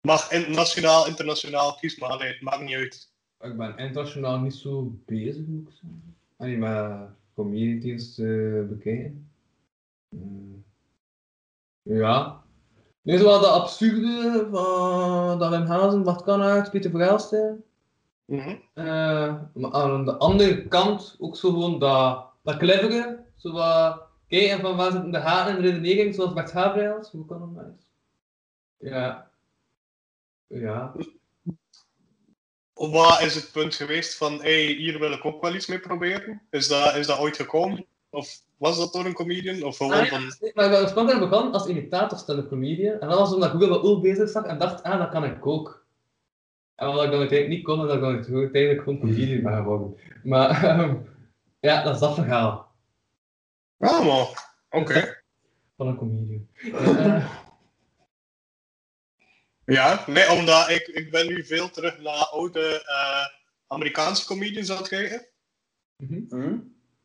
Mag 0.00 0.30
in, 0.30 0.50
nationaal, 0.52 1.06
internationaal, 1.06 1.74
kies 1.74 1.98
maar. 1.98 2.10
Allee, 2.10 2.28
het 2.28 2.40
maakt 2.40 2.62
niet 2.62 2.74
uit. 2.74 3.12
Ik 3.40 3.56
ben 3.56 3.76
internationaal 3.76 4.38
niet 4.38 4.54
zo 4.54 4.82
bezig, 5.04 5.46
moet 5.46 5.68
ik 5.68 5.74
zeggen. 5.74 6.16
Alleen 6.36 6.58
maar 6.58 7.14
comedians 7.34 8.14
te 8.14 8.66
bekijken. 8.68 9.30
Mm. 10.08 10.64
Ja. 11.82 12.44
Dit 13.02 13.14
is 13.14 13.22
wel 13.22 13.40
de 13.40 13.46
absurde 13.46 14.48
van 14.50 15.50
Wim 15.50 15.66
Hazen, 15.66 16.02
Bart 16.02 16.22
Kannaert, 16.22 16.70
Pieter 16.70 16.90
Mhm. 18.26 18.56
Eh, 18.74 19.34
maar 19.54 19.72
aan 19.72 20.04
de 20.04 20.16
andere 20.16 20.68
kant 20.68 21.16
ook 21.18 21.36
zo 21.36 21.50
gewoon 21.50 21.78
dat, 21.78 22.26
dat 22.42 22.56
clevere. 22.56 23.24
Zo 23.36 23.52
wat 23.52 24.02
kijken 24.28 24.60
van 24.60 24.76
waar 24.76 24.92
zitten 24.92 25.10
de 25.10 25.18
haken 25.18 25.56
in 25.56 25.62
de 25.62 25.68
redenering, 25.70 26.14
zoals 26.14 26.32
Bert 26.32 26.50
Gabriels. 26.50 27.10
Hoe 27.10 27.26
kan 27.26 27.38
dat 27.40 27.50
nou 27.50 27.66
eens? 27.66 27.90
Ja. 28.78 29.30
Ja. 30.46 30.92
Wat 32.72 33.20
is 33.20 33.34
het 33.34 33.52
punt 33.52 33.74
geweest 33.74 34.16
van, 34.16 34.40
hey, 34.40 34.64
hier 34.64 34.98
wil 34.98 35.12
ik 35.12 35.24
ook 35.24 35.42
wel 35.42 35.54
iets 35.54 35.66
mee 35.66 35.78
proberen? 35.78 36.42
Is 36.50 36.68
dat, 36.68 36.94
is 36.96 37.06
dat 37.06 37.18
ooit 37.18 37.36
gekomen? 37.36 37.86
Of 38.10 38.40
was 38.56 38.78
dat 38.78 38.92
door 38.92 39.04
een 39.04 39.12
comedian? 39.14 39.62
Of 39.62 39.76
gewoon 39.76 39.92
Ah, 39.92 40.02
ja. 40.04 40.08
van... 40.08 40.20
Nee, 40.40 40.50
Maar 40.54 40.64
ik 40.64 40.70
ben 40.70 40.80
oorspronkelijk 40.80 41.28
begonnen 41.28 41.52
als 41.52 41.66
imitator 41.66 42.18
stand-up 42.18 42.48
comedian. 42.48 43.00
En 43.00 43.08
dan 43.08 43.18
was 43.18 43.32
omdat 43.34 43.48
ik 43.48 43.54
Google 43.54 43.68
wat 43.68 43.84
oel 43.84 44.00
bezig 44.00 44.28
zag 44.28 44.44
en 44.44 44.58
dacht, 44.58 44.82
ah, 44.82 44.98
dat 44.98 45.08
kan 45.10 45.24
ik 45.24 45.46
ook. 45.46 45.85
En 46.76 46.88
omdat 46.88 47.04
ik 47.04 47.10
dan 47.10 47.20
uiteindelijk 47.20 47.48
niet 47.58 47.64
kon, 47.64 47.80
en 47.80 47.86
dan 47.86 48.00
kon 48.00 48.18
ik 48.18 48.24
gewoon- 48.24 48.40
uiteindelijk 48.42 48.82
gewoon 48.82 48.98
comedian 48.98 49.42
ben 49.42 49.56
geworden. 49.56 49.96
Maar 50.22 50.64
ehm, 50.64 50.96
ja, 51.60 51.82
dat 51.82 51.94
is 51.94 52.00
dat 52.00 52.14
verhaal 52.14 52.64
Ah, 53.78 54.06
maar. 54.06 54.54
Oké. 54.70 55.22
van 55.76 55.86
een 55.86 55.96
comedian. 55.96 56.48
Eh, 56.72 57.32
Ja, 59.64 60.04
nee, 60.06 60.30
omdat 60.30 60.68
ik, 60.70 60.86
ik 60.86 61.10
ben 61.10 61.26
nu 61.26 61.44
veel 61.44 61.70
terug 61.70 61.98
naar 62.00 62.24
oude 62.26 62.84
eh, 62.86 63.26
Amerikaanse 63.66 64.26
comedians 64.26 64.70
aan 64.70 64.76
het 64.76 64.88
kijken. 64.88 65.26
mhm. 65.96 66.20
Hm? 66.28 66.58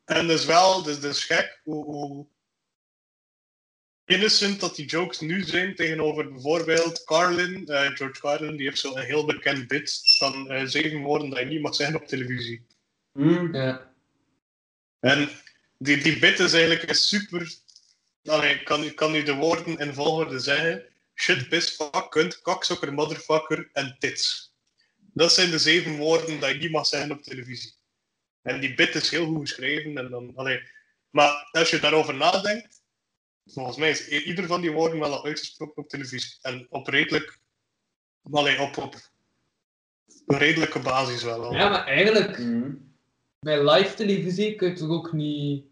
En 0.04 0.26
dus 0.26 0.44
wel, 0.46 0.82
dus, 0.82 1.00
dus 1.00 1.24
gek 1.24 1.60
hoe, 1.64 1.84
hoe 1.84 2.26
innocent 4.14 4.60
dat 4.60 4.76
die 4.76 4.86
jokes 4.86 5.20
nu 5.20 5.42
zijn 5.42 5.74
tegenover 5.74 6.32
bijvoorbeeld 6.32 7.04
Carlin. 7.04 7.68
eh, 7.68 7.90
George 7.96 8.20
Carlin, 8.20 8.56
die 8.56 8.66
heeft 8.66 8.78
zo'n 8.78 8.98
heel 8.98 9.24
bekend 9.24 9.66
bit 9.68 10.00
van 10.18 10.50
eh, 10.50 10.64
zeven 10.64 11.00
woorden 11.00 11.30
dat 11.30 11.38
je 11.38 11.44
niet 11.44 11.62
mag 11.62 11.74
zeggen 11.74 11.96
op 11.96 12.06
televisie. 12.06 12.66
Hm? 13.12 13.54
ja. 13.54 13.90
En 15.00 15.28
die, 15.78 16.02
die 16.02 16.18
bit 16.18 16.38
is 16.38 16.52
eigenlijk 16.52 16.88
een 16.88 16.94
super 16.94 17.60
Allee, 18.24 18.54
ik 18.54 18.64
kan, 18.64 18.84
ik 18.84 18.96
kan 18.96 19.14
u 19.14 19.22
de 19.22 19.34
woorden 19.34 19.78
in 19.78 19.94
volgorde 19.94 20.38
zeggen. 20.38 20.84
Shit, 21.14 21.48
piss, 21.48 21.70
fuck, 21.70 22.10
kunt, 22.10 22.40
kaksokker, 22.42 22.92
motherfucker 22.92 23.70
en 23.72 23.96
tits. 23.98 24.54
Dat 25.12 25.32
zijn 25.32 25.50
de 25.50 25.58
zeven 25.58 25.96
woorden 25.96 26.40
dat 26.40 26.50
je 26.50 26.58
niet 26.58 26.70
mag 26.70 26.86
zeggen 26.86 27.10
op 27.10 27.22
televisie. 27.22 27.72
En 28.42 28.60
die 28.60 28.74
bit 28.74 28.94
is 28.94 29.10
heel 29.10 29.26
goed 29.26 29.48
geschreven. 29.48 29.98
En 29.98 30.10
dan, 30.10 30.32
allee. 30.34 30.62
Maar 31.10 31.48
als 31.50 31.70
je 31.70 31.80
daarover 31.80 32.14
nadenkt, 32.14 32.81
volgens 33.46 33.76
mij 33.76 33.90
is 33.90 34.08
ieder 34.08 34.46
van 34.46 34.60
die 34.60 34.72
woorden 34.72 34.98
wel 34.98 35.12
al 35.12 35.24
uitgesproken 35.24 35.82
op 35.82 35.88
televisie. 35.88 36.38
En 36.42 36.66
op 36.70 36.86
redelijk, 36.86 37.38
allee, 38.30 38.60
op, 38.60 38.76
op 38.76 38.94
redelijke 40.26 40.78
basis 40.80 41.22
wel 41.22 41.44
al. 41.44 41.52
Ja, 41.54 41.68
maar 41.68 41.86
eigenlijk, 41.86 42.38
Mhm. 42.38 42.74
bij 43.40 43.70
live 43.70 43.94
televisie 43.94 44.54
kun 44.54 44.68
je 44.68 44.74
toch 44.74 44.88
ook 44.90 45.12
niet... 45.12 45.64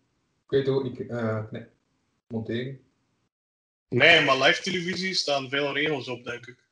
Kun 0.47 0.59
je 0.59 0.65
toch 0.65 0.75
ook 0.77 0.83
niet... 0.83 1.09
eh 1.09 1.43
nee, 1.51 1.67
monteren. 2.27 2.81
Nee, 3.89 4.25
maar 4.25 4.39
live 4.39 4.63
televisie 4.63 5.15
staan 5.15 5.49
veel 5.49 5.73
regels 5.73 6.09
op, 6.09 6.25
denk 6.25 6.47
ik. 6.47 6.65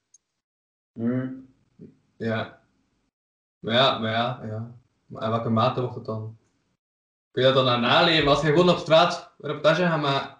Mhm. 0.92 1.28
Ja. 2.16 2.62
Maar 3.58 3.74
ja, 3.74 3.98
maar 3.98 4.10
ja, 4.10 4.40
ja. 4.46 4.74
Maar 5.06 5.22
in 5.22 5.30
welke 5.30 5.48
mate 5.48 5.80
wordt 5.80 5.94
het 5.96 6.04
dan? 6.04 6.38
Kun 7.30 7.42
je 7.46 7.52
dat 7.52 7.64
dan 7.64 7.74
aan 7.74 7.80
naleven? 7.80 8.28
Als 8.28 8.40
je 8.40 8.46
gewoon 8.46 8.68
op 8.70 8.78
straat 8.78 9.32
een 9.38 9.48
reportage 9.48 9.82
gaat 9.82 10.00
maken. 10.00 10.37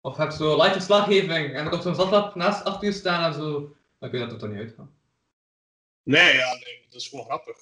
Of 0.00 0.16
heb 0.16 0.30
zo 0.30 0.62
live 0.62 0.72
verslaggeving 0.72 1.54
en 1.54 1.64
er 1.64 1.68
komt 1.68 1.82
zo'n 1.82 1.94
zatlap 1.94 2.34
naast 2.34 2.64
achter 2.64 2.88
je 2.88 2.94
staan 2.94 3.32
en 3.32 3.34
zo. 3.34 3.76
Dan 3.98 4.10
kun 4.10 4.20
je 4.20 4.26
dat 4.26 4.38
toch 4.38 4.48
niet 4.48 4.58
uitgaan. 4.58 4.94
Nee, 6.02 6.36
ja, 6.36 6.54
nee, 6.54 6.86
dat 6.90 7.00
is 7.00 7.08
gewoon 7.08 7.24
grappig. 7.24 7.56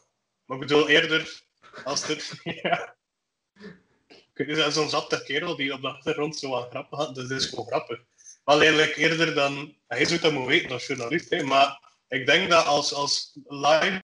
Maar 0.44 0.56
ik 0.56 0.66
bedoel 0.66 0.89
eerder 0.89 1.43
als 1.85 2.09
er. 2.09 2.40
ja. 2.62 2.97
Zeggen, 4.35 4.73
zo'n 4.73 4.89
zatte 4.89 5.23
kerel 5.23 5.56
die 5.56 5.73
op 5.73 5.81
de 5.81 5.89
achtergrond 5.89 6.36
zo 6.36 6.48
wat 6.51 6.70
grappen 6.70 6.98
had, 6.98 7.15
dat 7.15 7.31
is 7.31 7.47
gewoon 7.47 7.66
grappig. 7.66 8.05
Maar 8.44 8.59
eigenlijk 8.59 8.97
eerder 8.97 9.35
dan. 9.35 9.77
Hij 9.86 10.05
zou 10.05 10.20
dat 10.20 10.32
moeten 10.32 10.51
weten 10.51 10.70
als 10.70 10.86
journalist, 10.86 11.31
hè, 11.31 11.43
maar 11.43 11.81
ik 12.09 12.27
denk 12.27 12.51
dat 12.51 12.66
als, 12.66 12.94
als 12.94 13.39
live. 13.44 14.02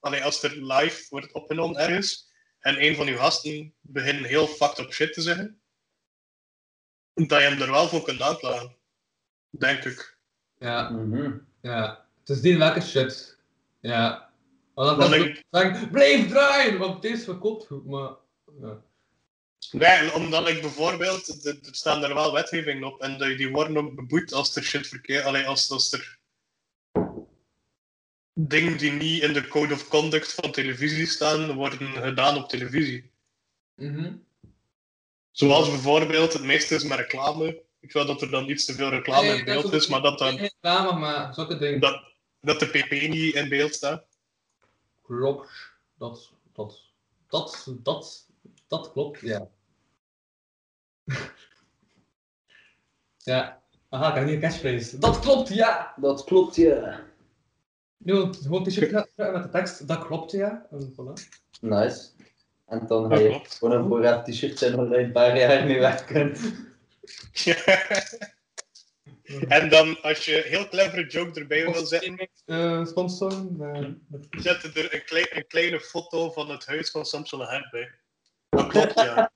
Allee, 0.00 0.24
als 0.24 0.42
er 0.42 0.62
live 0.62 1.06
wordt 1.08 1.32
opgenomen 1.32 1.80
ergens 1.80 2.32
en 2.60 2.84
een 2.84 2.96
van 2.96 3.06
uw 3.06 3.16
gasten 3.16 3.74
begint 3.80 4.26
heel 4.26 4.46
fucked 4.46 4.78
up 4.78 4.92
shit 4.92 5.12
te 5.12 5.20
zeggen, 5.22 5.62
dat 7.14 7.28
je 7.40 7.46
hem 7.48 7.60
er 7.62 7.70
wel 7.70 7.88
voor 7.88 8.02
kunt 8.02 8.20
aanklagen. 8.20 8.76
Denk 9.50 9.84
ik. 9.84 10.16
Ja, 10.58 10.90
Mhm. 10.90 11.32
ja. 11.60 12.06
Het 12.20 12.28
is 12.28 12.40
die 12.40 12.58
welke 12.58 12.80
shit. 12.80 13.38
Ja. 13.80 14.32
Want 14.74 15.00
dan 15.00 15.14
ik- 15.14 15.44
zeggen, 15.50 15.90
blijf 15.90 16.28
draaien, 16.28 16.78
want 16.78 17.02
deze 17.02 17.24
verkoopt 17.24 17.66
goed, 17.66 17.86
maar... 17.86 18.12
Ja. 18.60 18.82
Nee, 19.70 20.14
omdat 20.14 20.48
ik 20.48 20.60
bijvoorbeeld, 20.60 21.44
er 21.44 21.58
er 21.66 21.74
staan 21.74 22.02
er 22.04 22.14
wel 22.14 22.32
wetgevingen 22.32 22.84
op 22.84 23.00
en 23.00 23.18
die 23.18 23.36
die 23.36 23.50
worden 23.50 23.76
ook 23.76 23.94
beboet 23.94 24.32
als 24.32 24.56
er 24.56 24.62
shit 24.62 24.86
verkeerd, 24.86 25.24
allee, 25.24 25.46
als, 25.46 25.70
als 25.70 25.92
er 25.92 26.18
dingen 28.34 28.78
die 28.78 28.92
niet 28.92 29.22
in 29.22 29.32
de 29.32 29.48
code 29.48 29.74
of 29.74 29.88
conduct 29.88 30.32
van 30.32 30.52
televisie 30.52 31.06
staan, 31.06 31.52
worden 31.52 31.92
gedaan 31.92 32.36
op 32.36 32.48
televisie. 32.48 33.10
Mhm. 33.74 34.16
Zoals 35.34 35.70
bijvoorbeeld, 35.70 36.32
het 36.32 36.42
meeste 36.42 36.74
is 36.74 36.84
met 36.84 36.98
reclame. 36.98 37.62
Ik 37.80 37.92
wil 37.92 38.06
dat 38.06 38.22
er 38.22 38.30
dan 38.30 38.48
iets 38.48 38.64
te 38.64 38.72
veel 38.72 38.88
reclame 38.88 39.26
Nee, 39.26 39.38
in 39.38 39.44
beeld 39.44 39.72
is, 39.72 39.86
maar 39.88 40.00
dat, 40.00 40.18
dan, 40.18 40.36
reclame, 40.36 40.98
maar 40.98 41.34
zulke 41.34 41.58
dingen. 41.58 41.80
dat, 41.80 42.02
dat 42.40 42.60
de 42.60 42.66
pp 42.66 42.90
niet 42.90 43.34
in 43.34 43.48
beeld 43.48 43.74
staat. 43.74 44.04
Klopt. 45.02 45.72
Dat, 45.98 46.32
dat, 46.52 46.80
dat, 47.28 47.66
dat, 47.82 48.28
dat 48.68 48.92
klopt, 48.92 49.20
ja. 49.20 49.48
ja. 53.32 53.62
Aha, 53.88 54.08
ik 54.08 54.14
heb 54.14 54.24
niet 54.24 54.34
een 54.34 54.40
catchphrase. 54.40 54.98
Dat 54.98 55.18
klopt, 55.18 55.48
ja! 55.48 55.94
Dat 55.96 56.24
klopt, 56.24 56.56
ja. 56.56 57.04
Nu 57.96 58.32
gewoon 58.32 58.64
t-shirt 58.64 58.92
met 59.16 59.42
de 59.42 59.48
tekst, 59.50 59.88
dat 59.88 60.06
klopt, 60.06 60.30
ja. 60.30 60.66
En 60.70 60.92
voilà. 60.92 61.12
Nice. 61.60 62.08
En 62.66 62.86
dan 62.86 63.02
ga 63.02 63.08
Dat 63.08 63.20
je 63.20 63.28
klopt. 63.28 63.54
gewoon 63.54 63.78
een 63.78 63.88
voorraad 63.88 64.26
t-shirt 64.26 64.58
zijn 64.58 64.76
waar 64.76 64.98
je 64.98 65.04
een 65.04 65.12
paar 65.12 65.38
jaar 65.38 65.66
mee 65.66 65.78
weg 65.80 66.04
kunt. 66.04 66.40
en 69.48 69.68
dan, 69.68 70.02
als 70.02 70.24
je 70.24 70.44
een 70.44 70.50
heel 70.50 70.68
clevere 70.68 71.06
joke 71.06 71.40
erbij 71.40 71.64
wil 71.70 71.86
zetten, 71.86 72.28
Eh, 72.44 72.84
sponsor. 72.86 73.32
eh, 73.60 73.88
zet 74.30 74.62
er 74.64 74.94
een, 74.94 75.04
klein, 75.04 75.26
een 75.30 75.46
kleine 75.46 75.80
foto 75.80 76.30
van 76.30 76.50
het 76.50 76.66
huis 76.66 76.90
van 76.90 77.04
Samson 77.06 77.40
Herb 77.40 77.70
bij. 77.70 77.90
Dat 78.48 78.66
klopt, 78.66 78.94
ja. 78.94 79.32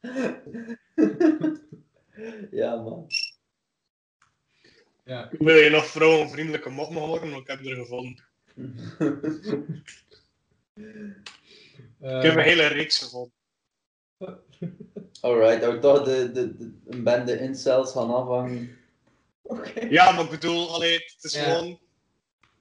ja, 2.50 2.76
man. 2.76 3.06
ja. 5.04 5.28
Wil 5.38 5.56
je 5.56 5.70
nog 5.70 5.86
vrouwenvriendelijke 5.86 6.70
moppen 6.70 6.96
horen? 6.96 7.30
Want 7.30 7.42
ik 7.42 7.46
heb 7.48 7.66
er 7.66 7.74
gevonden. 7.76 8.24
Eh, 12.00 12.16
Ik 12.16 12.22
heb 12.22 12.36
een 12.36 12.42
hele 12.42 12.66
reeks 12.66 12.98
gevonden. 12.98 13.32
Alright, 15.20 15.74
ik 15.74 15.82
dacht 15.82 16.04
de, 16.04 16.32
de, 16.32 16.56
de, 16.56 16.78
een 16.86 17.04
bende 17.04 17.40
incels 17.40 17.92
gaan 17.92 18.14
afhangen. 18.14 18.78
Ja, 19.88 20.10
maar 20.12 20.24
ik 20.24 20.30
bedoel, 20.30 20.74
allee, 20.74 20.92
het 20.92 21.24
is 21.24 21.36
gewoon... 21.36 21.78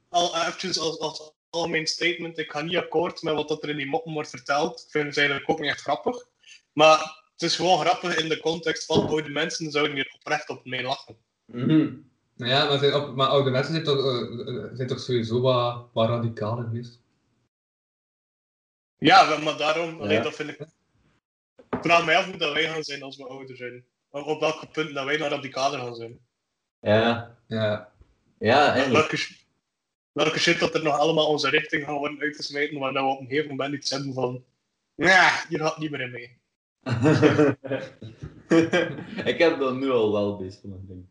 Al 0.09 0.35
eventjes 0.35 0.79
als, 0.79 0.99
als 0.99 1.33
algemeen 1.49 1.87
statement, 1.87 2.37
ik 2.37 2.51
ga 2.51 2.61
niet 2.61 2.77
akkoord 2.77 3.21
met 3.21 3.33
wat 3.33 3.47
dat 3.47 3.63
er 3.63 3.69
in 3.69 3.77
die 3.77 3.85
moppen 3.85 4.13
wordt 4.13 4.29
verteld. 4.29 4.79
Ik 4.79 4.91
vind 4.91 5.05
het 5.05 5.17
eigenlijk 5.17 5.49
ook 5.49 5.59
niet 5.59 5.69
echt 5.69 5.81
grappig. 5.81 6.25
Maar 6.73 6.97
het 7.31 7.41
is 7.41 7.55
gewoon 7.55 7.79
grappig 7.79 8.17
in 8.17 8.29
de 8.29 8.39
context 8.39 8.85
van 8.85 9.07
oude 9.07 9.29
mensen 9.29 9.71
zouden 9.71 9.95
hier 9.95 10.15
oprecht 10.15 10.49
op 10.49 10.65
mee 10.65 10.83
lachen. 10.83 11.17
Mhm. 11.45 11.93
Nou 12.35 12.51
ja, 12.51 12.65
maar, 12.65 12.79
zijn 12.79 12.93
ook, 12.93 13.15
maar 13.15 13.27
oude 13.27 13.49
mensen 13.49 13.73
zijn 13.73 13.85
toch, 13.85 13.97
eh, 13.97 14.47
eh, 14.47 14.69
zijn 14.73 14.87
toch 14.87 14.99
sowieso 14.99 15.41
wat, 15.41 15.85
wat 15.93 16.09
radicaler 16.09 16.63
geweest. 16.63 16.99
Ja, 18.98 19.38
maar 19.38 19.57
daarom, 19.57 20.01
allee, 20.01 20.17
Ja. 20.17 20.24
dat 20.24 20.35
vind 20.35 20.49
ik... 20.49 20.59
Ik 21.69 21.82
vraag 21.82 22.06
mij 22.06 22.17
af 22.17 22.25
hoe 22.25 22.38
dat 22.38 22.53
wij 22.53 22.67
gaan 22.67 22.83
zijn 22.83 23.03
als 23.03 23.17
we 23.17 23.27
ouder 23.27 23.56
zijn. 23.57 23.85
Op 24.09 24.25
op 24.25 24.40
welke 24.40 24.67
punt 24.67 24.93
dat 24.93 25.06
wij 25.06 25.17
naar 25.17 25.30
radicaler 25.30 25.80
gaan 25.80 25.95
zijn. 25.95 26.19
Ja. 26.80 27.38
Ja. 27.48 27.93
Ja, 28.40 28.65
eigenlijk. 28.74 28.99
Welke, 28.99 29.17
sh- 29.17 29.41
welke 30.11 30.40
shit 30.40 30.59
dat 30.59 30.75
er 30.75 30.83
nog 30.83 30.98
allemaal 30.98 31.27
onze 31.27 31.49
richting 31.49 31.83
gaan 31.85 31.98
worden 31.98 32.19
uitgesmeten, 32.22 32.80
waar 32.80 32.93
dat 32.93 33.03
we 33.03 33.09
op 33.09 33.19
een 33.19 33.27
gegeven 33.27 33.49
moment 33.49 33.74
iets 33.74 33.90
hebben 33.90 34.14
van... 34.14 34.43
Ja, 34.95 35.45
hier 35.49 35.59
gaat 35.59 35.77
niet 35.77 35.91
meer 35.91 36.01
in 36.01 36.11
mee. 36.11 36.38
ik 39.32 39.38
heb 39.38 39.59
dat 39.59 39.75
nu 39.75 39.90
al 39.90 40.11
wel 40.11 40.38
best 40.38 40.59
van 40.61 40.72
een 40.72 40.85
ding. 40.88 41.06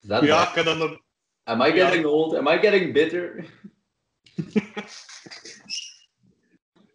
Dat 0.00 0.24
Ja, 0.24 0.48
ik 0.48 0.54
heb 0.54 0.64
dan 0.64 0.78
nog... 0.78 1.00
Am 1.42 1.62
I 1.62 1.70
getting 1.72 2.04
old? 2.04 2.34
Am 2.34 2.48
I 2.48 2.58
getting 2.58 2.92
bitter? 2.92 3.44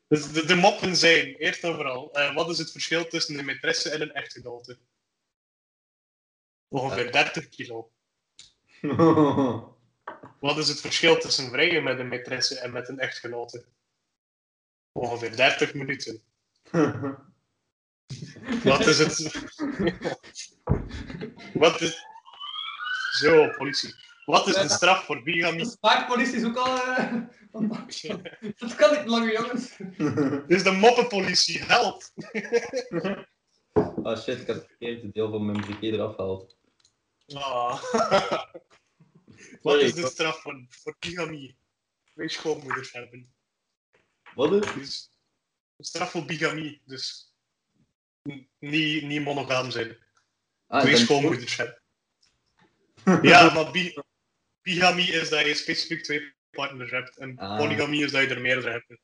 Dus 0.09 0.31
de, 0.31 0.45
de 0.45 0.55
moppen 0.55 0.95
zijn, 0.95 1.35
eerst 1.35 1.63
en 1.63 1.75
vooral, 1.75 2.13
eh, 2.13 2.35
wat 2.35 2.49
is 2.49 2.57
het 2.57 2.71
verschil 2.71 3.07
tussen 3.07 3.39
een 3.39 3.45
maîtresse 3.45 3.91
en 3.91 4.01
een 4.01 4.13
echtgenote? 4.13 4.77
Ongeveer 6.67 7.11
30 7.11 7.49
kilo. 7.49 7.91
Wat 10.39 10.57
is 10.57 10.67
het 10.67 10.81
verschil 10.81 11.19
tussen 11.19 11.49
vrijen 11.49 11.83
met 11.83 11.99
een 11.99 12.09
maîtresse 12.13 12.59
en 12.59 12.71
met 12.71 12.89
een 12.89 12.99
echtgenote? 12.99 13.65
Ongeveer 14.91 15.35
30 15.35 15.73
minuten. 15.73 16.23
Wat 18.63 18.85
is 18.87 18.99
het... 18.99 19.49
Wat 21.63 21.81
is... 21.81 22.05
Zo, 23.11 23.49
politie. 23.49 23.95
Wat 24.25 24.47
is 24.47 24.55
de 24.55 24.69
straf 24.69 25.05
voor 25.05 25.23
bigamie? 25.23 25.65
Spaakpolitie 25.65 26.35
is 26.35 26.45
ook 26.45 26.57
al... 26.57 26.83
eh, 26.83 27.13
dat 27.51 28.75
kan 28.75 28.97
niet 28.97 29.05
langer, 29.05 29.33
jongens. 29.33 29.77
Dit 30.47 30.57
is 30.57 30.63
de 30.63 30.71
moppenpolitie, 30.71 31.63
help! 31.63 32.03
oh 34.03 34.17
shit, 34.17 34.39
ik 34.39 34.47
heb 34.47 34.55
het 34.55 34.65
verkeerde 34.67 35.11
deel 35.11 35.31
van 35.31 35.45
mijn 35.45 35.61
briquet 35.61 35.93
eraf 35.93 36.15
gehaald. 36.15 36.57
Ah. 37.33 37.83
Wat 39.61 39.79
is 39.79 39.93
de 39.93 40.07
straf 40.07 40.41
voor, 40.41 40.65
voor 40.69 40.95
bigamie? 40.99 41.57
Twee 42.13 42.29
schoonmoeders 42.29 42.91
hebben. 42.91 43.33
Wat 44.35 44.53
is? 44.53 44.73
Dus, 44.73 45.11
de 45.75 45.83
straf 45.83 46.11
voor 46.11 46.25
bigamie, 46.25 46.81
dus 46.85 47.33
niet, 48.59 49.03
niet 49.03 49.23
monogaam 49.23 49.71
zijn. 49.71 49.97
Ah, 50.67 50.81
Twee 50.81 50.97
schoonmoeders 50.97 51.55
hebben. 51.55 51.81
Ja, 53.21 53.53
maar 53.53 53.71
bi 53.71 53.93
bigamie 54.61 55.11
is 55.11 55.29
dat 55.29 55.45
je 55.45 55.53
specifiek 55.53 56.03
twee 56.03 56.33
partners 56.51 56.91
hebt. 56.91 57.17
En 57.17 57.37
Ah. 57.37 57.57
polygamie 57.57 58.03
is 58.03 58.11
dat 58.11 58.21
je 58.21 58.27
er 58.27 58.41
meerdere 58.41 58.71
hebt. 58.71 58.99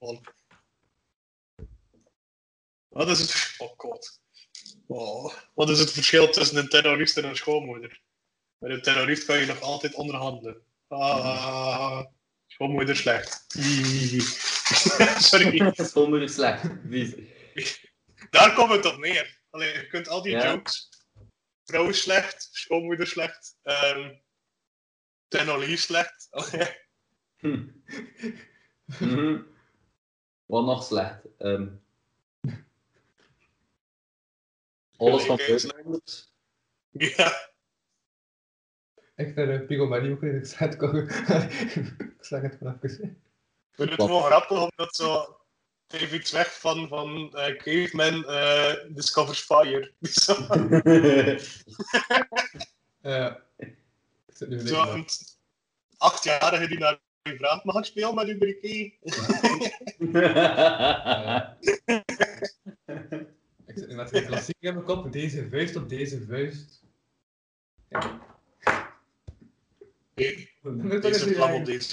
Wat 2.88 3.10
is 3.10 3.20
het... 3.20 3.54
Oh 3.58 3.74
god. 3.78 4.20
Oh. 4.88 5.34
Wat 5.54 5.70
is 5.70 5.80
het 5.80 5.92
verschil 5.92 6.30
tussen 6.32 6.58
een 6.58 6.70
terrorist 6.70 7.18
en 7.18 7.24
een 7.26 7.36
schoonmoeder? 7.36 8.02
Met 8.58 8.72
een 8.72 8.82
terrorist 8.82 9.26
kan 9.26 9.40
je 9.40 9.46
nog 9.46 9.62
altijd 9.62 9.94
onderhandelen. 9.94 10.62
Ah, 10.88 12.06
schoonmoeder 12.48 12.96
slecht. 12.96 13.46
Sorry. 15.24 15.74
Schoonmoeder 15.76 16.30
slecht. 16.30 16.64
Daar 18.30 18.54
komt 18.54 18.72
het 18.72 18.86
op 18.86 18.98
neer. 18.98 19.42
Allee, 19.50 19.74
je 19.74 19.88
kunt 19.88 20.08
al 20.08 20.22
die 20.22 20.32
Ja. 20.32 20.52
jokes. 20.52 20.90
Vrouw 21.64 21.90
is 21.90 22.02
slecht, 22.02 22.50
schoonmoeder 22.52 23.08
slecht, 23.08 23.58
technologie 25.28 25.78
slecht. 25.78 26.28
Allee, 26.32 26.68
Mhm. 29.00 29.42
Wat 30.46 30.66
nog 30.66 30.84
slecht? 30.84 31.20
Ehm 31.38 31.68
alles 34.98 35.26
van 35.26 35.36
buitenlanders. 35.36 36.32
ja, 36.92 37.34
Ik 39.16 39.34
vind 39.34 39.38
uh, 39.38 39.66
Pigomanie 39.66 40.12
ook 40.12 40.22
niet 40.22 40.34
gezegd. 40.34 40.74
Ik 40.82 42.16
zeg 42.20 42.42
het 42.42 42.56
vanaf 42.58 42.80
gezegd. 42.80 43.12
ik 43.12 43.76
vind 43.76 43.90
het 43.90 44.00
Wat? 44.00 44.08
wel 44.08 44.22
grappig 44.22 44.60
omdat 44.62 44.96
zo. 44.96 45.40
Het 45.88 46.00
heeft 46.00 46.14
iets 46.14 46.32
weg 46.32 46.60
van, 46.60 46.88
van 46.88 47.34
eh, 47.36 47.56
Caveman 47.58 48.26
eh, 48.26 48.74
Discovers 48.90 49.40
Fire. 49.40 49.92
Zo, 50.02 50.34
Ja. 53.02 53.44
Ik 53.58 53.78
zit 54.28 54.50
nu 54.50 54.68
zo 54.68 54.82
een 54.82 55.08
achtjarige 55.98 56.68
die 56.68 56.78
naar 56.78 57.00
je 57.30 57.38
vraagt: 57.38 57.64
mag 57.64 57.78
ik 57.78 57.86
spelen 57.86 58.16
met 58.16 58.28
uw 58.28 58.38
briquet? 58.38 58.94
Ik 63.66 63.78
zit 63.82 63.90
nu 63.90 63.96
met 63.96 64.14
een 64.14 64.26
klassiek 64.26 64.56
in 64.60 64.74
mijn 64.74 64.86
kop. 64.86 65.12
Deze 65.12 65.50
vuist 65.50 65.76
op 65.76 65.90
deze 65.90 66.26
vuist. 66.26 66.84
Ja. 67.90 68.20
Nee, 70.16 70.50
Deze 70.62 71.00
Deze 71.00 71.34
vlam 71.34 71.54
op 71.54 71.66
deze 71.66 71.88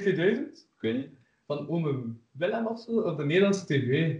2000? 0.00 0.58
Ik 0.58 0.80
weet 0.80 0.96
niet. 0.96 1.10
Van 1.46 1.68
Ome 1.68 2.14
Willem 2.30 2.66
of 2.66 2.80
zo, 2.80 3.00
op 3.00 3.16
de 3.16 3.24
Nederlandse 3.24 3.64
tv. 3.64 4.16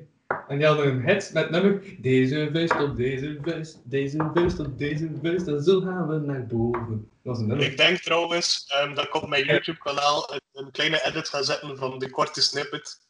En 0.49 0.59
die 0.59 0.67
hadden 0.67 0.87
een 0.87 1.03
hit 1.07 1.31
met 1.33 1.51
nummer 1.51 1.83
Deze 1.99 2.49
vuist 2.53 2.81
op 2.81 2.97
deze 2.97 3.39
vuist, 3.43 3.79
deze 3.85 4.31
vuist 4.35 4.59
op 4.59 4.79
deze 4.79 5.11
vuist, 5.23 5.47
en 5.47 5.63
zo 5.63 5.81
gaan 5.81 6.09
we 6.09 6.19
naar 6.27 6.47
boven. 6.47 7.11
Dat 7.23 7.33
was 7.33 7.39
een 7.39 7.47
nummer. 7.47 7.67
Ik 7.67 7.77
denk 7.77 7.99
trouwens 7.99 8.67
ehm, 8.69 8.95
dat 8.95 9.05
ik 9.05 9.15
op 9.15 9.29
mijn 9.29 9.45
YouTube-kanaal 9.45 10.33
een, 10.33 10.41
een 10.53 10.71
kleine 10.71 11.07
edit 11.07 11.29
ga 11.29 11.43
zetten 11.43 11.77
van 11.77 11.99
die 11.99 12.11
korte 12.11 12.43
snippet 12.43 13.01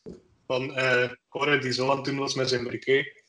van 0.46 0.74
eh 0.74 1.10
Corre 1.28 1.58
die 1.58 1.72
zo 1.72 1.90
aan 1.90 1.96
het 1.96 2.04
doen 2.04 2.18
was 2.18 2.34
met 2.34 2.48
zijn 2.48 2.66
briquet. 2.66 3.22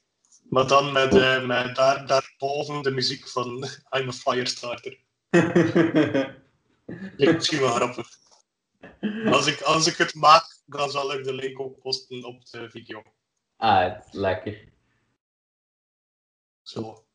Maar 0.49 0.67
dan 0.67 0.91
met, 0.91 1.15
eh, 1.15 1.45
met 1.45 1.75
daar, 1.75 2.07
daarboven 2.07 2.81
de 2.81 2.91
muziek 2.91 3.27
van 3.27 3.47
I'm 3.97 4.07
a 4.07 4.11
Firestarter. 4.11 4.97
Lijkt 7.17 7.35
misschien 7.35 7.59
wel 7.59 7.69
grappig. 7.69 8.07
Als 9.25 9.47
ik, 9.47 9.61
als 9.61 9.87
ik 9.87 9.97
het 9.97 10.15
maak, 10.15 10.57
dan 10.65 10.91
zal 10.91 11.13
ik 11.13 11.23
de 11.23 11.33
link 11.33 11.59
ook 11.59 11.81
posten 11.81 12.23
op 12.23 12.45
de 12.45 12.69
video. 12.69 13.03
Ah, 13.61 13.83
het 13.93 14.05
is 14.05 14.11
lekker. 14.13 14.69
Zo. 16.61 17.05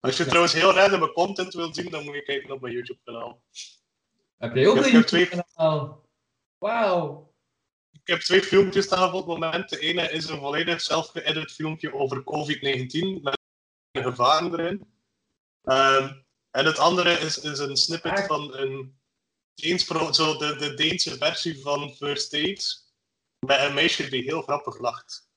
Als 0.00 0.16
je 0.16 0.24
trouwens 0.24 0.52
heel 0.52 0.72
random 0.72 1.12
content 1.12 1.54
wilt 1.54 1.74
zien, 1.76 1.90
dan 1.90 2.04
moet 2.04 2.14
je 2.14 2.22
kijken 2.22 2.50
op 2.50 2.60
mijn 2.60 2.72
YouTube-kanaal. 2.74 3.42
Heb 4.36 4.54
jij 4.54 4.66
ook 4.66 4.76
Ik 4.76 4.84
een 4.86 4.92
heb 4.92 5.06
twee- 5.06 5.20
YouTube-kanaal? 5.28 6.08
Wauw. 6.58 7.34
Ik 7.92 8.06
heb 8.06 8.20
twee 8.20 8.42
filmpjes 8.42 8.84
staan 8.84 9.08
op 9.08 9.12
het 9.14 9.26
moment. 9.26 9.68
De 9.68 9.78
ene 9.78 10.10
is 10.10 10.28
een 10.28 10.38
volledig 10.38 10.80
zelf-geëdit 10.80 11.52
filmpje 11.52 11.94
over 11.94 12.22
COVID-19 12.24 13.22
met 13.22 13.38
gevaren 13.92 14.52
erin. 14.60 14.94
Ehm, 15.62 16.12
en 16.50 16.64
het 16.66 16.78
andere 16.78 17.10
is, 17.12 17.38
is 17.38 17.58
een 17.58 17.76
snippet 17.76 18.26
van 18.26 18.54
een 18.56 18.98
Deens 19.54 19.84
pro- 19.84 20.12
zo 20.12 20.36
de, 20.36 20.56
de 20.56 20.74
Deense 20.74 21.16
versie 21.16 21.60
van 21.60 21.94
First 21.94 22.30
Dates. 22.30 22.89
Met 23.46 23.60
een 23.60 23.74
meisje 23.74 24.08
die 24.08 24.22
heel 24.22 24.42
grappig 24.42 24.78
lacht. 24.78 25.28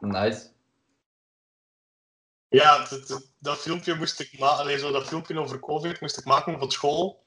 Nice. 0.00 0.50
Ja, 2.48 2.86
dat, 2.88 3.30
dat, 3.38 3.58
filmpje 3.58 3.94
moest 3.94 4.20
ik 4.20 4.38
maken. 4.38 4.78
Zo 4.78 4.92
dat 4.92 5.08
filmpje 5.08 5.38
over 5.38 5.60
COVID 5.60 6.00
moest 6.00 6.18
ik 6.18 6.24
maken 6.24 6.58
voor 6.58 6.72
school. 6.72 7.22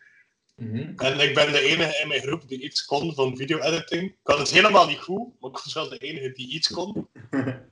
Mhm. 0.56 1.00
En 1.00 1.20
ik 1.20 1.34
ben 1.34 1.52
de 1.52 1.62
enige 1.62 2.00
in 2.02 2.08
mijn 2.08 2.22
groep 2.22 2.48
die 2.48 2.62
iets 2.62 2.86
kon 2.86 3.14
van 3.14 3.38
video-editing. 3.38 4.04
Ik 4.04 4.18
had 4.24 4.38
het 4.38 4.50
helemaal 4.50 4.88
niet 4.88 5.00
goed, 5.00 5.40
maar 5.40 5.50
ik 5.50 5.58
was 5.58 5.74
wel 5.74 5.90
de 5.90 5.98
enige 5.98 6.32
die 6.32 6.48
iets 6.48 6.72
kon. 6.72 7.08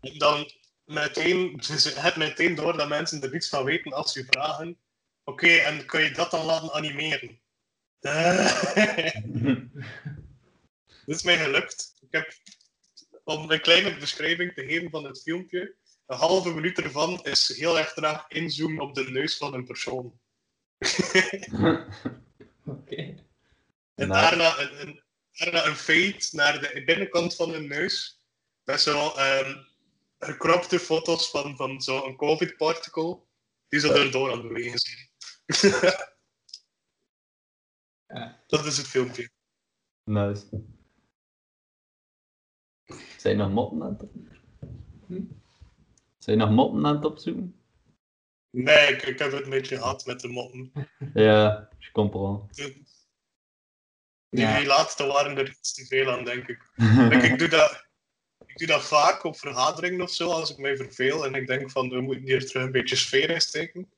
En 0.00 0.18
dan 0.18 0.50
meteen, 0.84 1.56
dus 1.56 1.82
je 1.82 2.00
hebt 2.00 2.16
meteen 2.16 2.54
door 2.54 2.76
dat 2.76 2.88
mensen 2.88 3.22
er 3.22 3.30
niets 3.30 3.48
van 3.48 3.64
weten 3.64 3.92
als 3.92 4.12
ze 4.12 4.26
vragen. 4.30 4.78
Oké, 5.24 5.48
en 5.48 5.86
kun 5.86 6.00
je 6.00 6.10
dat 6.10 6.30
dan 6.30 6.46
laten 6.46 6.72
animeren? 6.72 7.40
Dit 11.06 11.16
is 11.16 11.22
mij 11.22 11.38
gelukt. 11.38 11.94
Ik 12.00 12.08
heb, 12.10 12.34
om 13.24 13.50
een 13.50 13.60
kleine 13.60 13.96
beschrijving 13.96 14.54
te 14.54 14.64
geven 14.64 14.90
van 14.90 15.04
het 15.04 15.22
filmpje, 15.22 15.76
een 16.06 16.16
halve 16.16 16.54
minuut 16.54 16.78
ervan 16.78 17.24
is 17.24 17.56
heel 17.56 17.78
erg 17.78 17.92
traag 17.92 18.28
inzoomen 18.28 18.84
op 18.84 18.94
de 18.94 19.10
neus 19.10 19.36
van 19.36 19.54
een 19.54 19.64
persoon. 19.64 20.20
Oké. 22.64 23.26
En 23.94 24.08
daarna 24.08 24.58
een, 24.58 24.80
een, 24.80 25.02
daarna 25.32 25.66
een 25.66 25.76
fade 25.76 26.28
naar 26.30 26.60
de 26.60 26.82
binnenkant 26.84 27.34
van 27.34 27.50
hun 27.50 27.68
neus. 27.68 28.22
Met 28.64 28.80
zo 28.80 29.12
ehm 29.14 29.66
gekropte 30.18 30.78
foto's 30.78 31.30
van, 31.30 31.56
van 31.56 31.82
zo'n 31.82 32.16
COVID-particle. 32.16 33.20
Die 33.68 33.80
zo 33.80 33.92
erdoor 33.92 34.30
aan 34.30 34.38
het 34.38 34.48
bewegen 34.48 34.78
zijn. 34.78 35.10
Ja. 38.08 38.42
Dat 38.46 38.64
is 38.64 38.76
het 38.76 38.86
filmpje. 38.86 39.30
Nice. 40.04 40.46
Zijn 43.16 43.36
je 43.36 43.42
nog 43.42 43.50
moppen 43.52 43.82
aan 43.82 43.96
het 43.98 44.10
Hm? 45.06 45.22
Zijn 46.18 46.38
je 46.38 46.44
nog 46.44 46.50
moppen 46.50 46.86
aan 46.86 46.94
het 46.94 47.04
opzoeken? 47.04 47.62
Nee, 48.50 48.92
ik, 48.94 49.02
ik 49.02 49.18
heb 49.18 49.32
het 49.32 49.44
een 49.44 49.50
beetje 49.50 49.76
gehad 49.76 50.06
met 50.06 50.20
de 50.20 50.28
moppen. 50.28 50.72
Ja, 51.14 51.68
je 51.78 51.90
comprends. 51.92 52.56
Die, 52.56 52.86
Ja. 54.28 54.58
die 54.58 54.66
laatste 54.66 55.06
waren 55.06 55.36
er 55.38 55.48
iets 55.48 55.74
te 55.74 55.86
veel 55.86 56.10
aan, 56.10 56.24
denk 56.24 56.48
ik. 56.48 56.70
Ik, 57.22 57.38
doe 57.38 57.48
dat, 57.48 57.86
ik 58.46 58.56
doe 58.58 58.66
dat 58.66 58.84
vaak 58.84 59.24
op 59.24 59.38
vergaderingen 59.38 60.00
of 60.02 60.10
zo, 60.10 60.30
als 60.30 60.50
ik 60.50 60.58
mij 60.58 60.76
verveel 60.76 61.24
en 61.26 61.34
ik 61.34 61.46
denk 61.46 61.70
van, 61.70 61.88
we 61.88 62.00
moeten 62.00 62.24
hier 62.24 62.46
terug 62.46 62.62
een 62.62 62.72
beetje 62.72 62.96
sfeer 62.96 63.30
in 63.30 63.40
steken. 63.40 63.92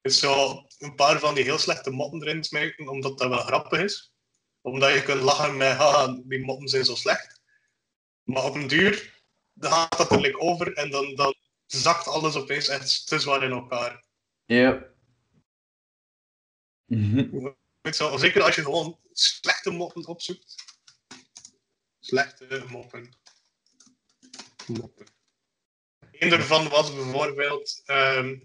Dus 0.00 0.18
zo 0.18 0.64
een 0.78 0.94
paar 0.94 1.18
van 1.18 1.34
die 1.34 1.44
heel 1.44 1.58
slechte 1.58 1.90
moppen 1.90 2.22
erin 2.22 2.44
smijten, 2.44 2.88
omdat 2.88 3.18
dat 3.18 3.28
wel 3.28 3.38
grappig 3.38 3.80
is. 3.80 4.12
Omdat 4.60 4.92
je 4.94 5.02
kunt 5.02 5.22
lachen 5.22 5.56
met, 5.56 5.76
haha, 5.76 6.20
die 6.24 6.44
moppen 6.44 6.68
zijn 6.68 6.84
zo 6.84 6.94
slecht. 6.94 7.40
Maar 8.22 8.44
op 8.44 8.54
een 8.54 8.66
duur, 8.66 9.22
dan 9.52 9.72
gaat 9.72 9.96
dat 9.96 10.24
er 10.24 10.38
over 10.38 10.72
en 10.72 10.90
dan, 10.90 11.14
dan 11.14 11.34
zakt 11.66 12.06
alles 12.06 12.36
opeens 12.36 12.68
echt 12.68 13.06
te 13.06 13.18
zwaar 13.18 13.42
in 13.42 13.50
elkaar. 13.50 14.04
Ja. 14.44 14.88
Je 16.84 17.56
wel, 17.80 18.18
zeker 18.18 18.42
als 18.42 18.54
je 18.54 18.62
gewoon 18.62 18.98
slechte 19.12 19.70
moppen 19.70 20.06
opzoekt. 20.06 20.54
Slechte 22.00 22.64
moppen. 22.68 23.18
Moppen. 24.66 25.06
Eén 26.10 26.30
daarvan 26.30 26.68
was 26.68 26.94
bijvoorbeeld. 26.94 27.82
ehm 27.84 28.38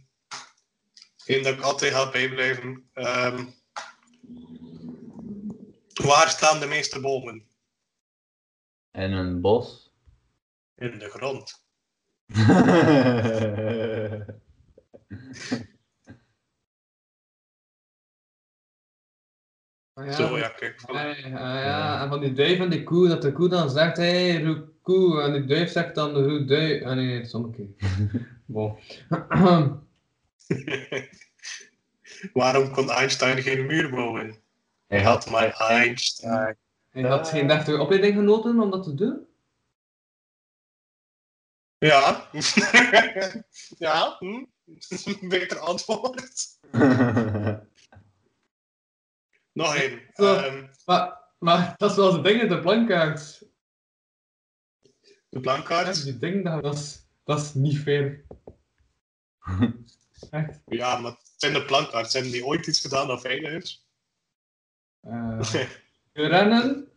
één 1.25 1.43
dat 1.43 1.53
ik 1.53 1.61
altijd 1.61 1.93
ga 1.93 2.11
bijblijven. 2.11 2.89
ehm, 2.93 3.45
waar 6.03 6.29
staan 6.29 6.59
de 6.59 6.65
meeste 6.65 6.99
bomen? 6.99 7.45
En 8.91 9.11
een 9.11 9.41
bos. 9.41 9.93
In 10.75 10.99
de 10.99 11.09
grond. 11.09 11.63
Ah, 19.93 20.05
ja. 20.05 20.11
Zo 20.11 20.37
ja, 20.37 20.47
kijk. 20.49 20.81
Ah, 20.85 20.95
ja, 20.95 21.63
ja, 21.63 22.01
en 22.03 22.09
van 22.09 22.19
die 22.19 22.33
duif 22.33 22.59
en 22.59 22.69
die 22.69 22.83
koe, 22.83 23.07
dat 23.07 23.21
de 23.21 23.31
koe 23.31 23.49
dan 23.49 23.69
zegt, 23.69 23.97
hé, 23.97 24.31
hey, 24.31 24.43
roep 24.43 24.69
koe, 24.81 25.21
en 25.21 25.31
die 25.31 25.45
duif 25.45 25.71
zegt 25.71 25.95
dan 25.95 26.13
de 26.13 26.27
roep 26.27 26.47
duif. 26.47 26.83
Ah 26.83 26.95
nee, 26.95 27.15
het 27.15 27.25
is 27.25 27.33
omgekeerd. 27.33 27.81
Bon. 28.45 28.77
Waarom 32.33 32.71
kon 32.71 32.89
Einstein 32.89 33.41
geen 33.41 33.65
muur 33.65 33.89
bouwen? 33.89 34.43
Hij 34.87 35.03
had 35.03 35.29
Maar 35.29 35.53
Einstein. 35.53 36.57
Hij 36.89 37.03
had 37.03 37.29
geen 37.29 37.47
deftige 37.47 37.79
opleiding 37.79 38.15
genoten 38.15 38.59
om 38.59 38.71
dat 38.71 38.83
te 38.83 38.93
doen? 38.93 39.27
Ja. 41.77 42.29
ja. 43.77 44.15
Hm? 44.19 44.45
Beter 45.29 45.59
antwoord. 45.59 46.57
Nog 49.51 49.75
één. 49.75 50.01
Ehm, 50.13 50.67
Maar, 50.85 51.19
maar 51.39 51.73
dat 51.77 51.89
is 51.89 51.95
wel 51.95 52.11
de 52.11 52.21
dingen, 52.21 52.49
de 52.49 52.59
plankaart. 52.59 53.43
de 55.29 55.39
blankkaart. 55.39 56.03
Die 56.03 56.17
dingen, 56.17 56.43
dat, 56.43 56.63
dat, 56.63 56.73
is, 56.73 57.05
dat 57.23 57.41
is 57.41 57.53
niet 57.53 57.77
fair. 57.77 58.25
Echt. 60.35 60.61
Ja, 60.65 60.97
maar 60.97 61.11
het 61.11 61.33
zijn 61.35 61.53
de 61.53 61.65
plankaart. 61.65 62.13
Hebben 62.13 62.31
die 62.31 62.45
ooit 62.45 62.67
iets 62.67 62.81
gedaan 62.81 63.07
dat 63.07 63.21
veilig 63.21 63.63
is? 63.63 63.87
Eh, 65.01 65.69
rennen. 66.13 66.89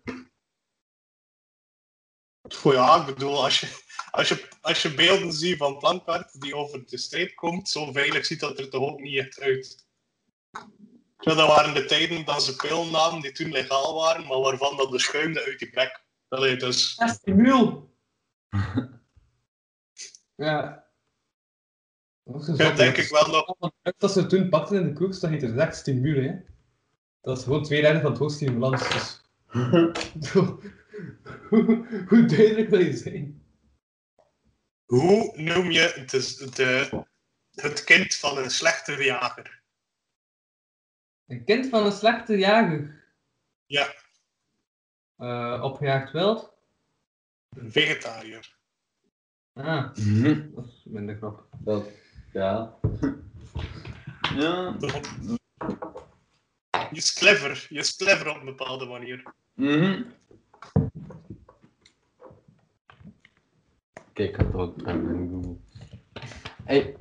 Goh, 2.55 2.73
ja, 2.73 3.01
ik 3.01 3.07
bedoel, 3.07 3.45
als 3.45 3.61
je, 3.61 3.83
als, 4.11 4.29
je, 4.29 4.49
als 4.61 4.83
je 4.83 4.95
beelden 4.95 5.33
ziet 5.33 5.57
van 5.57 5.79
Plankaart 5.79 6.41
die 6.41 6.57
over 6.57 6.87
de 6.87 6.99
streep 6.99 7.35
komt, 7.35 7.69
zo 7.69 7.93
veilig 7.93 8.27
ziet 8.27 8.41
dat 8.41 8.59
er 8.59 8.71
toch 8.71 8.83
ook 8.83 9.01
niet 9.01 9.19
echt 9.19 9.41
uit. 9.41 9.87
Zo, 11.19 11.35
dat 11.35 11.49
waren 11.49 11.75
de 11.75 11.85
tijden 11.85 12.25
dat 12.25 12.43
ze 12.43 12.57
pillen 12.57 12.91
namen 12.91 13.21
die 13.21 13.33
toen 13.33 13.53
legaal 13.53 13.95
waren, 13.95 14.27
maar 14.27 14.41
waarvan 14.41 14.77
dat 14.77 14.91
de 14.91 14.99
schuimde 14.99 15.45
uit 15.45 15.59
die 15.59 15.71
bek. 15.71 16.05
Allee, 16.29 16.57
dus... 16.57 16.95
Dat 16.95 17.21
is 17.23 17.35
mul. 17.35 17.97
ja. 20.47 20.88
Dat 22.29 22.57
Ja, 22.57 22.73
denk 22.73 22.97
ik 22.97 23.09
wel 23.09 23.27
nog. 23.27 23.73
Dat 23.99 24.13
ze 24.13 24.27
toen 24.27 24.49
pakten 24.49 24.81
in 24.81 24.87
de 24.87 24.93
koeks, 24.93 25.21
dat 25.21 25.31
heet 25.31 25.43
er 25.43 25.59
echt 25.59 25.77
stimule, 25.77 26.29
hè. 26.29 26.37
Dat 27.21 27.39
is 27.39 27.45
gewoon 27.45 27.63
twee 27.63 27.81
derde 27.83 28.01
van 28.01 28.11
het 28.11 28.19
hoogstimulans. 28.21 28.89
Dus. 28.89 29.21
hoe, 30.33 30.61
hoe 32.09 32.25
duidelijk 32.27 32.69
wil 32.71 32.81
je 32.81 32.97
zijn? 32.97 33.43
Hoe 34.85 35.33
noem 35.37 35.71
je 35.71 35.81
het, 35.81 36.11
de, 36.57 37.05
het 37.55 37.85
kind 37.85 38.15
van 38.15 38.39
een 38.39 38.51
slechte 38.51 38.93
jager? 39.05 39.63
Een 41.27 41.45
kind 41.45 41.69
van 41.69 41.87
een 41.87 41.93
slechte 41.93 42.37
jager. 42.39 43.05
Ja, 43.67 43.95
Eh, 45.17 45.61
opgejaagd 45.63 46.13
wild. 46.13 46.53
een 47.57 47.73
vegetariër. 47.73 48.57
Ah, 49.53 49.95
Mhm. 49.97 50.55
dat 50.55 50.65
is 50.67 50.83
minder 50.85 51.17
grappig. 51.17 51.45
Dat, 51.59 51.89
ja. 52.33 52.79
ja. 54.37 54.77
Je 56.91 56.97
is 56.97 57.13
clever. 57.13 57.67
Je 57.69 57.79
is 57.79 57.97
clever 57.97 58.29
op 58.29 58.37
een 58.37 58.45
bepaalde 58.45 58.85
manier. 58.85 59.23
Mhm. 59.55 60.03
Kijk, 64.13 64.31
ik 64.31 64.37
had 64.37 64.47
het 64.47 64.55
ook 64.55 64.85
aan 64.85 65.29
Google. 65.31 65.57
Hey. 66.65 66.97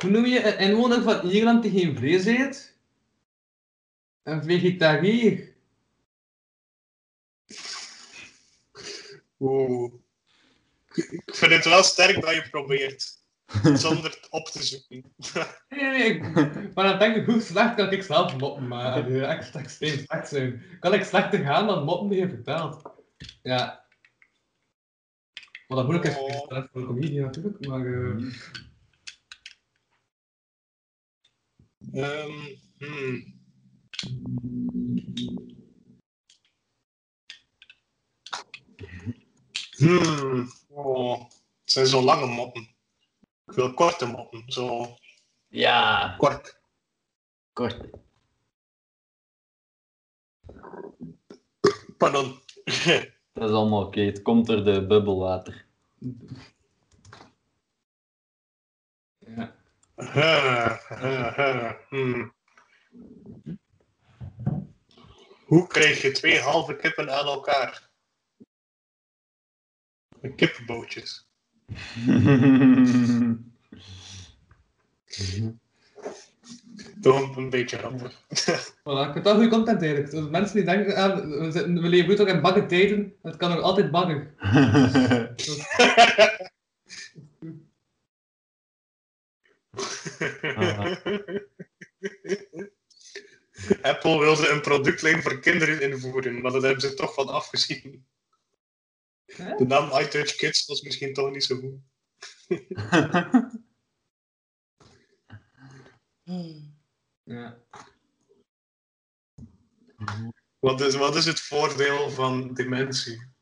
Hoe 0.00 0.10
noem 0.10 0.26
je 0.26 0.46
een 0.46 0.58
inwoner 0.58 1.02
van 1.02 1.30
Ierland 1.30 1.62
die 1.62 1.70
geen 1.70 1.96
vlees 1.96 2.24
eet? 2.24 2.78
Een 4.22 4.42
vegetariër. 4.42 5.53
Oeh. 9.44 9.92
Ik 10.94 11.34
vind 11.34 11.52
het 11.52 11.64
wel 11.64 11.82
sterk 11.82 12.20
dat 12.20 12.34
je 12.34 12.48
probeert. 12.50 13.22
Zonder 13.74 14.04
het 14.04 14.26
op 14.30 14.46
te 14.46 14.62
zoeken. 14.62 15.12
Nee, 15.68 15.80
nee, 15.90 16.20
nee. 16.20 16.62
ik- 16.64 16.74
Maar 16.74 16.84
dan 16.88 16.98
denk 16.98 17.16
ik, 17.16 17.26
hoe 17.26 17.40
slecht 17.40 17.74
kan 17.74 17.90
ik 17.92 18.02
zelf 18.02 18.36
moppen, 18.36 18.68
maar 18.68 19.04
die 19.06 19.24
echt 19.24 19.54
extreem 19.54 19.98
slecht 19.98 20.28
zijn. 20.28 20.62
Kan 20.80 20.94
ik 20.94 21.04
slechter 21.04 21.38
gaan 21.44 21.66
dan 21.66 21.84
moppen 21.84 22.08
die 22.08 22.18
je 22.18 22.28
vertelt? 22.28 22.82
Ja. 23.42 23.86
Wat 25.66 25.76
dat 25.78 25.86
moeilijk 25.86 26.08
is, 26.08 26.16
Oh. 26.18 26.28
is 26.28 26.44
dat 26.48 26.68
voor 26.72 26.80
een 26.80 26.86
comedie 26.86 27.20
natuurlijk, 27.20 27.66
maar... 27.66 27.86
eh, 27.86 28.32
Ehm, 31.92 32.54
hmm. 32.78 33.34
Hmm. 39.76 40.48
Oh. 40.68 41.20
Het 41.60 41.72
zijn 41.72 41.86
zo 41.86 42.02
lange 42.02 42.26
moppen. 42.26 42.62
Ik 43.46 43.52
wil 43.54 43.74
korte 43.74 44.06
moppen. 44.06 44.42
Zo 44.46 44.96
Ja, 45.48 46.14
kort. 46.18 46.60
kort. 47.52 47.80
Pardon. 51.98 52.40
Dat 53.32 53.48
is 53.48 53.54
allemaal 53.54 53.86
oké. 53.86 54.00
Het 54.00 54.22
komt 54.22 54.46
door 54.46 54.64
de 54.64 54.86
bubbelwater. 54.86 55.66
ja. 59.96 61.78
Hmm. 61.88 62.34
Hoe 65.44 65.66
krijg 65.66 66.02
je 66.02 66.12
twee 66.12 66.40
halve 66.40 66.76
kippen 66.76 67.10
aan 67.18 67.26
elkaar? 67.26 67.90
Kippenbootjes. 70.36 71.28
Toch 77.00 77.36
een 77.36 77.50
beetje 77.50 77.78
grappig. 77.78 78.12
Voilà, 78.84 79.06
ik 79.06 79.12
vind 79.12 79.24
dat 79.24 79.34
goede 79.34 79.48
content 79.48 79.82
eigenlijk. 79.82 80.10
Dus 80.10 80.28
mensen 80.30 80.56
die 80.56 80.64
denken, 80.64 80.96
ah, 80.96 81.16
we, 81.16 81.52
zitten, 81.52 81.82
we 81.82 81.88
leven 81.88 82.08
nu 82.08 82.16
toch 82.16 82.28
in 82.28 82.40
bakken 82.40 82.66
tijden, 82.66 83.14
het 83.22 83.36
kan 83.36 83.50
nog 83.50 83.60
altijd 83.60 83.90
bakken. 83.90 84.34
Apple 93.82 94.18
wilde 94.18 94.48
een 94.48 94.60
productlijn 94.60 95.22
voor 95.22 95.40
kinderen 95.40 95.80
invoeren, 95.80 96.40
maar 96.40 96.52
dat 96.52 96.62
hebben 96.62 96.80
ze 96.80 96.94
toch 96.94 97.14
van 97.14 97.28
afgezien. 97.28 98.04
Hè? 99.36 99.56
De 99.56 99.66
naam 99.66 100.00
iTouch 100.00 100.34
Kids 100.34 100.66
was 100.66 100.82
misschien 100.82 101.12
toch 101.12 101.30
niet 101.30 101.44
zo 101.44 101.56
goed. 101.56 101.80
Ja. 107.22 107.58
Wat 110.58 110.80
is, 110.80 110.94
wat 110.94 111.16
is 111.16 111.24
het 111.24 111.40
voordeel 111.40 112.10
van 112.10 112.54
dementie? 112.54 113.32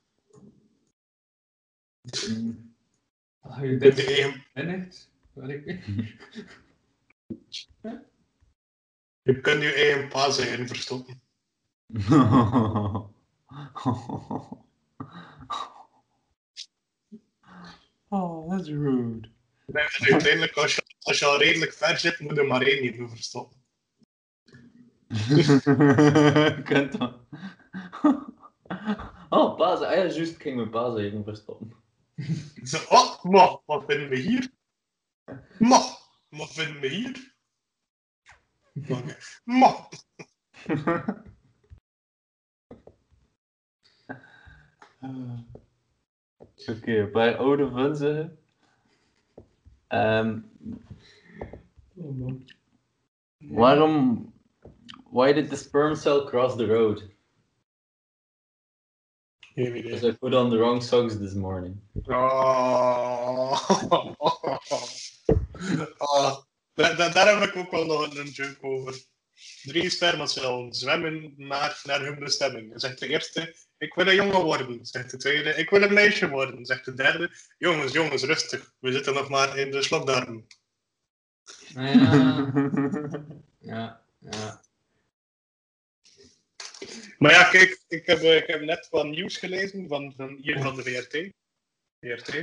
Als 3.40 3.60
je 3.60 3.76
dit 3.76 3.98
eindigt, 4.52 5.10
weet 5.32 5.66
ik 5.66 5.86
niet. 5.86 6.16
Je 9.22 9.40
kunt 9.40 9.62
je 9.62 9.72
eigen 9.72 10.08
paas 10.08 10.38
erin 10.38 10.68
verstoppen. 10.68 11.22
oh, 18.12 18.50
that's 18.50 18.68
rude. 18.68 19.28
En 19.66 19.88
uiteindelijk, 20.12 20.56
als 20.56 20.74
je, 20.74 20.82
als 21.00 21.18
je 21.18 21.26
al 21.26 21.38
redelijk 21.38 21.72
ver 21.72 21.98
zit, 21.98 22.20
moet 22.20 22.36
je 22.36 22.42
maar 22.42 22.62
één 22.62 22.82
niveau 22.82 23.08
verstoppen. 23.08 23.60
Kunt 26.64 26.98
dat. 26.98 27.18
oh, 29.28 29.56
paas. 29.56 29.80
Ah 29.80 29.94
ja, 29.94 30.06
juist. 30.06 30.34
Ik 30.34 30.42
ging 30.42 30.56
mijn 30.56 30.70
paas 30.70 30.98
even 30.98 31.24
verstoppen. 31.24 31.72
Zo, 32.62 32.78
oh, 32.88 33.22
maar, 33.24 33.58
wat 33.66 33.84
vinden 33.86 34.08
we 34.08 34.18
hier? 34.18 34.50
Maar, 35.58 35.98
wat 36.28 36.52
vinden 36.52 36.80
we 36.80 36.88
hier? 36.88 37.34
Oké. 38.74 39.16
Maar, 39.44 39.88
Oké, 46.68 46.92
een 46.98 47.10
paar 47.10 47.36
oude 47.36 47.70
vunzen. 47.70 48.38
Ehm 49.88 50.38
Oh 51.96 52.18
man. 52.18 52.44
waarom... 53.38 54.30
Why 55.10 55.32
did 55.32 55.50
the 55.50 55.56
sperm 55.56 55.94
cell 55.94 56.24
cross 56.24 56.56
the 56.56 56.66
road? 56.66 57.10
Because 59.54 60.02
I 60.08 60.12
put 60.12 60.34
on 60.34 60.48
the 60.50 60.56
wrong 60.56 60.80
socks 60.82 61.18
this 61.18 61.34
morning. 61.34 61.80
Oh. 62.08 63.58
Oh. 65.98 66.42
Daar, 66.74 66.96
daar- 66.96 67.40
heb 67.40 67.48
ik 67.48 67.56
ook 67.56 67.70
wel 67.70 67.86
nog 67.86 68.16
een 68.16 68.26
joke 68.26 68.62
over. 68.62 68.94
Drie 69.62 69.90
spermacellen 69.90 70.72
zwemmen 70.72 71.34
naar, 71.36 71.80
naar 71.84 72.00
hun 72.00 72.18
bestemming. 72.18 72.72
Zegt 72.74 72.98
de 72.98 73.06
eerste, 73.06 73.54
ik 73.78 73.94
wil 73.94 74.06
een 74.06 74.14
jongen 74.14 74.42
worden. 74.42 74.86
Zegt 74.86 75.10
de 75.10 75.16
tweede, 75.16 75.50
ik 75.50 75.70
wil 75.70 75.82
een 75.82 75.92
meisje 75.92 76.28
worden. 76.28 76.66
Zegt 76.66 76.84
de 76.84 76.94
derde, 76.94 77.30
jongens, 77.58 77.92
jongens, 77.92 78.22
rustig. 78.22 78.72
We 78.78 78.92
zitten 78.92 79.14
nog 79.14 79.28
maar 79.28 79.58
in 79.58 79.70
de 79.70 79.82
slokdarm. 79.82 80.46
Ah, 81.74 81.94
ja. 81.94 82.52
ja, 83.72 84.02
ja. 84.18 84.62
Maar 87.18 87.30
ja, 87.30 87.44
kijk, 87.44 87.82
ik 87.88 88.06
heb, 88.06 88.20
ik 88.20 88.46
heb 88.46 88.60
net 88.60 88.88
wat 88.90 89.06
nieuws 89.06 89.36
gelezen 89.36 89.88
van, 89.88 90.14
van 90.16 90.38
hier 90.40 90.62
van 90.62 90.76
de 90.76 90.82
VRT. 90.82 91.32
VRT. 92.00 92.34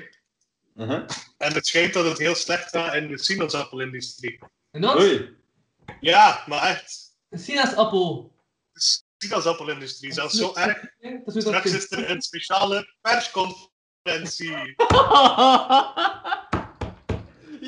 Uh-huh. 0.75 1.07
En 1.37 1.53
het 1.53 1.67
schijnt 1.67 1.93
dat 1.93 2.05
het 2.05 2.17
heel 2.17 2.35
slecht 2.35 2.69
gaat 2.69 2.93
in 2.93 3.07
de 3.07 3.17
sinaasappelindustrie. 3.17 4.39
En 4.71 4.81
dan? 4.81 4.97
Oei. 4.97 5.37
Ja, 5.99 6.43
maar 6.47 6.69
echt. 6.69 7.08
Een 7.29 7.39
sinaasappel. 7.39 8.33
De 8.71 9.01
sinaasappelindustrie, 9.17 10.13
zelfs 10.13 10.37
zo 10.37 10.53
erg. 10.53 10.87
Ja, 10.99 11.21
dat 11.25 11.35
is 11.35 11.43
Straks 11.43 11.73
is 11.73 11.91
er 11.91 12.09
een 12.09 12.21
speciale 12.21 12.95
persconferentie. 13.01 14.75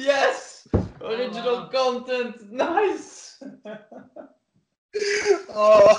yes! 0.07 0.65
Original 0.99 1.69
content! 1.69 2.51
Nice! 2.51 3.19
Oh. 5.47 5.93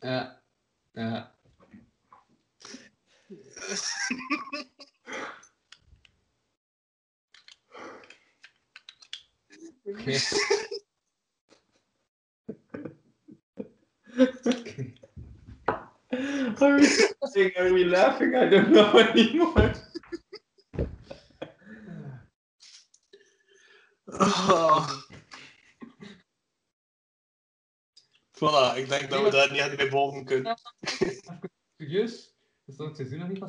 Ja. 0.00 0.42
Ja. 0.92 1.34
Oké. 9.86 10.18
Are 16.58 16.74
we 16.74 17.14
laughing? 17.20 17.56
Are 17.56 17.72
we 17.72 17.84
laughing? 17.84 18.34
I 18.34 18.48
don't 18.48 18.70
know 18.72 18.96
anymore. 18.96 19.74
Oh. 24.06 25.04
Voilà, 28.30 28.76
ik 28.76 28.88
denk 28.88 29.10
dat 29.10 29.22
we 29.22 29.30
daar 29.30 29.50
niet 29.50 29.60
echt 29.60 29.76
mee 29.76 29.88
boven 29.88 30.24
kunnen. 30.24 30.58
Serieus? 31.76 32.34
Is 32.66 32.76
dat 32.76 32.86
het 32.86 32.96
seizoen 32.96 33.18
nog 33.18 33.28
niet. 33.28 33.40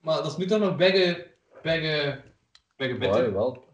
Maar 0.00 0.16
dat 0.16 0.26
is 0.26 0.36
nu 0.36 0.46
toch 0.46 0.60
nog 0.60 0.76
bijge... 0.76 1.36
bijge 1.62 2.24
Ja, 2.76 2.98
bitter. 2.98 3.24
jawel. 3.24 3.64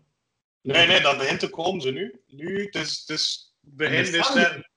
Nee, 0.60 0.86
nee, 0.86 1.00
dat 1.00 1.18
begint 1.18 1.40
te 1.40 1.50
komen 1.50 1.80
ze 1.80 1.90
nu. 1.90 2.20
Nu, 2.26 2.64
het 2.64 2.74
is, 2.74 2.98
het 2.98 3.08
is 3.08 3.54
begin 3.60 4.04
In 4.04 4.12
december? 4.12 4.70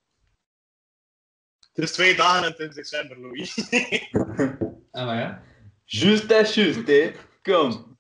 Het 1.74 1.84
is 1.84 1.92
twee 1.92 2.16
dagen 2.16 2.44
en 2.44 2.52
het 2.52 2.60
is 2.60 2.76
december, 2.76 3.20
Louis. 3.20 3.56
Ah, 4.92 5.06
maar 5.06 5.20
ja. 5.20 5.44
Juist 5.86 6.30
hè, 6.30 6.36
juist 6.36 6.88
hè. 6.88 7.12
Kom. 7.42 7.98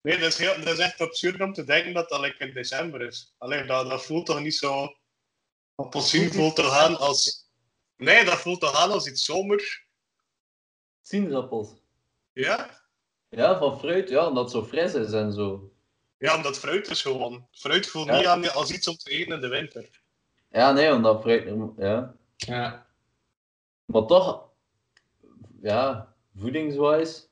Nee, 0.00 0.18
dat 0.18 0.28
is, 0.28 0.38
heel, 0.38 0.64
dat 0.64 0.72
is 0.72 0.78
echt 0.78 1.00
absurd 1.00 1.40
om 1.40 1.52
te 1.52 1.64
denken 1.64 1.92
dat 1.92 2.08
dat 2.08 2.20
like, 2.20 2.44
in 2.44 2.54
december 2.54 3.02
is. 3.02 3.34
Alleen 3.38 3.66
dat, 3.66 3.90
dat 3.90 4.04
voelt 4.04 4.26
toch 4.26 4.40
niet 4.40 4.54
zo. 4.54 4.96
Appelsien 5.74 6.32
voelt 6.32 6.56
toch 6.56 6.78
aan 6.78 6.98
als. 6.98 7.50
Nee, 7.96 8.24
dat 8.24 8.40
voelt 8.40 8.60
toch 8.60 8.74
aan 8.74 8.90
als 8.90 9.06
iets 9.06 9.24
zomer. 9.24 9.86
Sinaasappels. 11.02 11.68
Ja? 12.32 12.79
Ja, 13.30 13.58
van 13.58 13.78
fruit, 13.78 14.08
ja, 14.08 14.28
omdat 14.28 14.42
het 14.42 14.52
zo 14.52 14.64
fris 14.64 14.94
is 14.94 15.12
en 15.12 15.32
zo. 15.32 15.72
Ja, 16.18 16.36
omdat 16.36 16.58
fruit 16.58 16.88
is 16.90 17.02
gewoon. 17.02 17.46
Fruit 17.52 17.86
voelt 17.86 18.06
Ja. 18.06 18.16
niet 18.16 18.26
aan 18.26 18.52
als 18.52 18.70
iets 18.72 18.88
om 18.88 18.96
te 18.96 19.10
eten 19.10 19.34
in 19.34 19.40
de 19.40 19.48
winter. 19.48 20.00
Ja, 20.50 20.72
nee, 20.72 20.92
omdat 20.94 21.20
fruit... 21.20 21.54
Ja. 21.76 22.14
Ja. 22.36 22.86
Maar 23.84 24.06
toch, 24.06 24.48
ja, 25.62 26.14
voedingswijs, 26.36 27.28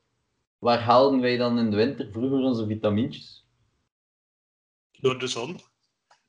waar 0.59 0.81
haalden 0.81 1.21
wij 1.21 1.37
dan 1.37 1.59
in 1.59 1.71
de 1.71 1.77
winter 1.77 2.09
vroeger 2.13 2.39
onze 2.39 2.67
vitamintjes? 2.67 3.47
Door 5.01 5.19
de 5.19 5.27
zon. 5.27 5.61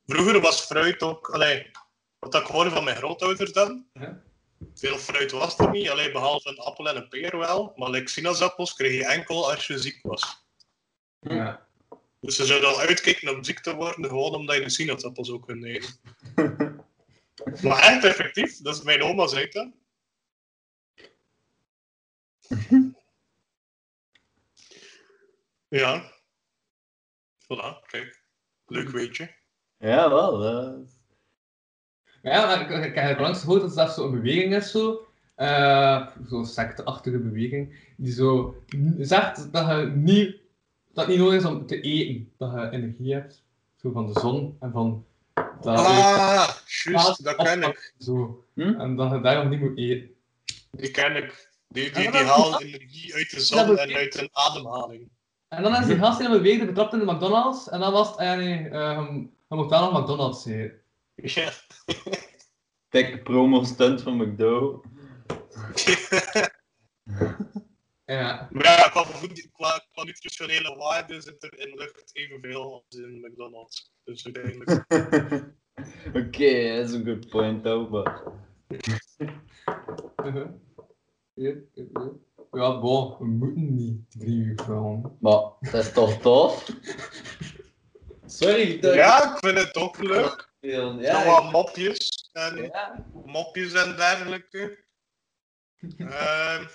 Vroeger 0.05 0.41
was 0.41 0.61
fruit 0.61 1.01
ook. 1.01 1.29
Allee, 1.29 1.71
wat 2.19 2.35
ik 2.35 2.45
hoorde 2.45 2.69
van 2.69 2.83
mijn 2.83 2.95
grootouders 2.95 3.53
dan. 3.53 3.85
Ja. 3.93 4.21
Veel 4.73 4.97
fruit 4.97 5.31
was 5.31 5.57
er 5.59 5.69
niet, 5.69 5.89
alleen 5.89 6.11
behalve 6.11 6.49
een 6.49 6.59
appel 6.59 6.89
en 6.89 6.95
een 6.95 7.07
peer 7.07 7.37
wel. 7.37 7.73
Maar 7.75 7.89
like, 7.89 8.09
sinaasappels 8.09 8.73
kreeg 8.73 8.93
je 8.93 9.05
enkel 9.05 9.51
als 9.51 9.67
je 9.67 9.79
ziek 9.79 9.99
was. 10.01 10.43
Ja. 11.19 11.67
Dus 12.21 12.35
ze 12.35 12.45
zouden 12.45 12.69
al 12.69 12.79
uitkijken 12.79 13.35
om 13.35 13.43
ziek 13.43 13.59
te 13.59 13.75
worden, 13.75 14.05
gewoon 14.09 14.35
omdat 14.35 14.55
je 14.55 14.63
de 14.63 14.69
sinaasappels 14.69 15.31
ook 15.31 15.45
kunt 15.45 15.63
eten. 15.65 15.99
maar 17.63 17.79
echt 17.79 18.03
effectief, 18.03 18.57
dat 18.61 18.75
is 18.75 18.81
mijn 18.81 19.03
oma 19.03 19.27
zei 19.27 19.49
dat. 19.49 19.69
ja. 25.67 26.11
Voilà, 27.43 27.85
kijk. 27.85 28.23
Leuk 28.65 28.89
weetje. 28.89 29.35
Ja, 29.77 30.09
wel. 30.09 30.43
eh. 30.43 30.98
Maar 32.23 32.33
ja, 32.33 32.45
maar 32.45 32.71
ik, 32.71 32.85
ik 32.85 32.95
heb 32.95 33.19
langs 33.19 33.39
gehoord 33.39 33.61
dat 33.61 33.73
zelfs 33.73 33.95
zo'n 33.95 34.11
beweging 34.11 34.55
is, 34.55 34.71
zo. 34.71 35.07
eh 35.35 36.07
zo'n 36.27 36.45
secteachtige 36.45 37.17
beweging, 37.19 37.75
die 37.97 38.13
zo 38.13 38.55
zegt 38.99 39.53
dat 39.53 39.67
je 39.67 39.91
niet, 39.95 40.35
dat 40.93 41.05
het 41.05 41.07
niet 41.07 41.17
nodig 41.23 41.39
is 41.39 41.45
om 41.45 41.65
te 41.65 41.81
eten, 41.81 42.29
dat 42.37 42.51
je 42.53 42.69
energie 42.71 43.13
hebt, 43.13 43.43
zo 43.81 43.91
van 43.91 44.13
de 44.13 44.19
zon 44.19 44.57
en 44.59 44.71
van 44.71 45.05
dat 45.61 45.77
Ah, 45.77 46.49
juist, 46.83 47.23
dat 47.23 47.35
ken 47.35 47.63
ik. 47.63 47.93
Zo. 47.99 48.43
Hm? 48.53 48.61
En 48.79 48.95
dat 48.95 49.11
je 49.11 49.21
daarom 49.21 49.49
niet 49.49 49.59
moet 49.59 49.77
eten. 49.77 50.09
Die 50.71 50.91
ken 50.91 51.15
ik. 51.15 51.49
Die, 51.67 51.83
die, 51.83 51.93
die 51.93 52.11
dat- 52.11 52.21
halen 52.27 52.61
energie 52.61 53.13
uit 53.13 53.29
de 53.29 53.35
Dat 53.35 53.45
zon 53.45 53.77
en 53.77 53.93
uit 53.95 54.17
een 54.21 54.29
ademhaling. 54.31 55.09
En 55.47 55.63
dan 55.63 55.75
is 55.75 55.85
die 55.85 55.97
gast 55.97 56.19
die 56.19 56.27
hem 56.27 56.37
beweegde 56.37 56.65
betrapt 56.65 56.93
in 56.93 56.99
de 56.99 57.05
McDonald's, 57.13 57.69
en 57.69 57.79
dan 57.79 57.91
was 57.91 58.07
het, 58.09 58.17
ah 58.17 58.25
ja 58.25 58.35
nee, 58.35 58.69
eh, 58.69 59.07
je, 59.11 59.27
je 59.49 59.55
moet 59.55 59.69
wel 59.69 59.91
nog 59.91 60.01
McDonald's 60.01 60.45
eten. 60.45 60.78
Ja. 61.21 61.51
Dikke 62.89 63.21
promo 63.23 63.63
stunt 63.63 64.01
van 64.01 64.17
McDo. 64.17 64.81
Ja. 68.09 68.47
Maar 68.51 68.63
ja, 68.63 68.89
qua, 68.89 69.05
qua, 69.51 69.85
qua 69.91 70.03
nutritionele 70.03 70.75
waarde 70.75 71.21
zit 71.21 71.43
er 71.43 71.59
in 71.59 71.77
lucht 71.77 72.09
evenveel 72.13 72.73
als 72.73 72.99
in 72.99 73.19
McDonald's. 73.19 73.93
Dus 74.03 74.25
uiteindelijk. 74.25 74.85
Oké, 76.19 76.75
dat 76.75 76.89
is 76.89 76.91
een 76.91 77.05
good 77.05 77.29
point. 77.29 77.65
Uh-huh. 77.65 78.05
Ja, 82.51 82.79
bon, 82.79 83.17
we 83.19 83.25
moeten 83.25 83.75
niet 83.75 84.11
drie 84.11 84.37
uur 84.37 84.59
filmen. 84.63 85.17
Maar, 85.19 85.41
dat 85.59 85.73
is 85.73 85.91
toch 85.91 86.21
tof? 86.21 86.69
Sorry, 88.25 88.79
dat 88.79 88.93
Ja, 88.93 89.33
ik 89.33 89.37
vind 89.39 89.57
het 89.57 89.75
ook 89.75 89.97
leuk. 89.97 90.48
Ja, 90.59 90.91
Nog 90.91 91.01
ja, 91.01 91.25
wat 91.25 91.51
mopjes 91.51 92.29
en 92.31 92.63
ja. 92.63 93.05
mopjes 93.25 93.73
en 93.73 93.95
dergelijke. 93.95 94.85
Ehm, 95.97 96.65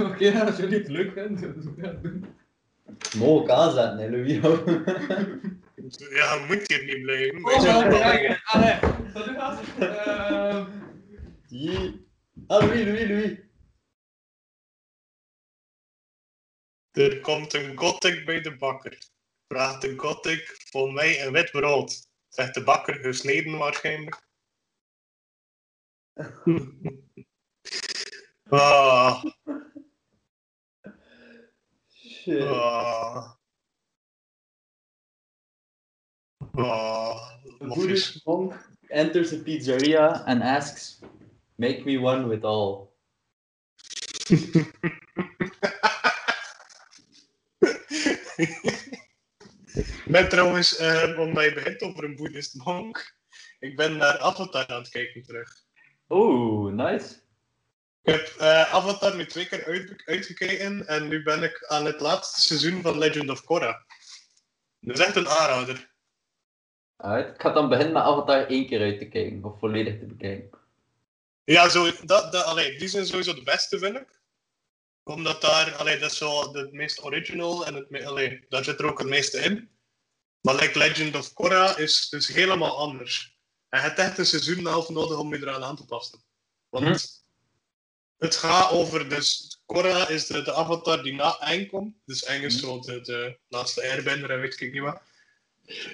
Oké, 0.00 0.44
als 0.44 0.56
jullie 0.56 0.78
het 0.78 0.88
leuk 0.88 1.12
vinden, 1.12 1.64
dan 1.64 1.74
gaan 1.80 2.00
we 2.00 2.00
doen. 2.00 2.36
Mogen 3.16 3.54
aanzetten, 3.54 3.98
hè, 3.98 4.08
Louis? 4.10 4.34
ja, 6.18 6.34
je 6.34 6.44
moet 6.48 6.68
hier 6.68 6.84
niet 6.84 7.02
blijven. 7.02 7.44
Oh, 7.44 7.62
ja, 7.62 8.40
allee. 8.44 8.78
Dat 9.12 9.26
is 9.26 9.34
gast. 9.36 9.62
Ehm, 9.78 10.70
Jee. 11.46 12.06
Ah, 12.46 12.60
Louis, 12.66 12.84
Louis, 12.84 13.08
Louis. 13.08 13.38
Er 16.92 17.20
komt 17.20 17.54
een 17.54 17.76
gothic 17.78 18.24
bij 18.24 18.40
de 18.40 18.56
bakker. 18.56 18.98
Vraagt 19.52 19.88
gothic 19.96 20.60
voor 20.70 20.92
mij 20.92 21.26
een 21.26 21.32
wit 21.32 21.50
brood. 21.50 22.08
Zegt 22.28 22.54
de 22.54 22.62
bakker 22.62 22.94
gesneden 22.94 23.58
waarschijnlijk. 23.58 24.22
ah, 28.48 29.24
Shit. 31.88 32.42
ah. 32.42 33.32
Ah, 36.54 37.30
mopjes. 37.58 37.76
Buddhist 37.76 38.24
monk 38.24 38.70
enters 38.88 39.32
a 39.32 39.36
pizzeria 39.36 40.24
and 40.24 40.42
asks, 40.42 41.00
Make 41.54 41.84
me 41.84 42.00
one 42.00 42.28
with 42.28 42.44
all. 42.44 42.92
Ben 50.12 50.28
trouwens, 50.28 50.76
eh, 50.76 51.18
omdat 51.18 51.44
je 51.44 51.52
begint 51.52 51.82
over 51.82 52.04
een 52.04 52.16
boeddhist 52.16 52.54
monk, 52.54 53.16
ik 53.58 53.76
ben 53.76 53.96
naar 53.96 54.18
Avatar 54.18 54.66
aan 54.66 54.80
het 54.80 54.88
kijken 54.88 55.22
terug. 55.22 55.64
Oeh, 56.08 56.72
nice. 56.72 57.14
Ik 58.02 58.12
heb 58.12 58.34
eh, 58.38 58.74
Avatar 58.74 59.16
nu 59.16 59.26
twee 59.26 59.46
keer 59.48 59.64
uit, 59.64 60.02
uitgekeken 60.04 60.86
en 60.86 61.08
nu 61.08 61.22
ben 61.22 61.42
ik 61.42 61.64
aan 61.66 61.84
het 61.84 62.00
laatste 62.00 62.40
seizoen 62.40 62.82
van 62.82 62.98
Legend 62.98 63.30
of 63.30 63.44
Korra. 63.44 63.84
Dat 64.80 64.98
is 64.98 65.04
echt 65.04 65.16
een 65.16 65.28
aanrader. 65.28 65.90
Alright. 66.96 67.34
Ik 67.34 67.40
ga 67.40 67.50
dan 67.50 67.68
beginnen 67.68 67.92
met 67.92 68.02
Avatar 68.02 68.46
één 68.46 68.66
keer 68.66 68.80
uit 68.80 68.98
te 68.98 69.08
kijken, 69.08 69.44
of 69.44 69.58
volledig 69.58 69.98
te 69.98 70.06
bekijken. 70.06 70.58
Ja, 71.44 71.68
zo, 71.68 71.90
dat, 72.04 72.32
dat, 72.32 72.44
allee, 72.44 72.78
die 72.78 72.88
zijn 72.88 73.06
sowieso 73.06 73.34
de 73.34 73.42
beste, 73.42 73.78
vind 73.78 73.96
ik. 73.96 74.20
Omdat 75.02 75.40
daar, 75.40 75.74
allee, 75.74 75.98
dat 75.98 76.10
is 76.10 76.18
zo 76.18 76.52
de 76.52 76.68
meest 76.72 77.04
original 77.04 77.66
en 77.66 77.74
het, 77.74 78.04
allee, 78.04 78.44
daar 78.48 78.64
zit 78.64 78.78
er 78.78 78.86
ook 78.86 78.98
het 78.98 79.08
meeste 79.08 79.38
in. 79.38 79.70
Maar 80.42 80.54
like 80.54 80.78
Legend 80.78 81.16
of 81.16 81.32
Korra 81.32 81.76
is 81.76 82.08
dus 82.08 82.28
helemaal 82.28 82.78
anders. 82.78 83.36
En 83.68 83.80
je 83.80 83.86
hebt 83.86 83.98
echt 83.98 84.18
een 84.18 84.26
seizoen 84.26 84.58
en 84.58 84.66
een 84.66 84.72
half 84.72 84.88
nodig 84.88 85.18
om 85.18 85.34
je 85.34 85.40
eraan 85.40 85.64
aan 85.64 85.76
te 85.76 85.84
passen. 85.84 86.24
Want 86.68 87.24
het 88.18 88.36
gaat 88.36 88.70
over, 88.70 89.08
dus 89.08 89.60
Korra 89.66 90.08
is 90.08 90.26
de, 90.26 90.42
de 90.42 90.54
avatar 90.54 91.02
die 91.02 91.14
na 91.14 91.38
Aang 91.38 91.68
komt. 91.68 91.96
Dus 92.04 92.26
Aang 92.26 92.42
is 92.42 92.58
zo 92.58 92.80
de, 92.80 93.00
de 93.00 93.38
laatste 93.48 93.82
airbender 93.82 94.30
en 94.30 94.40
weet 94.40 94.60
ik 94.60 94.72
niet 94.72 94.82
wat. 94.82 95.02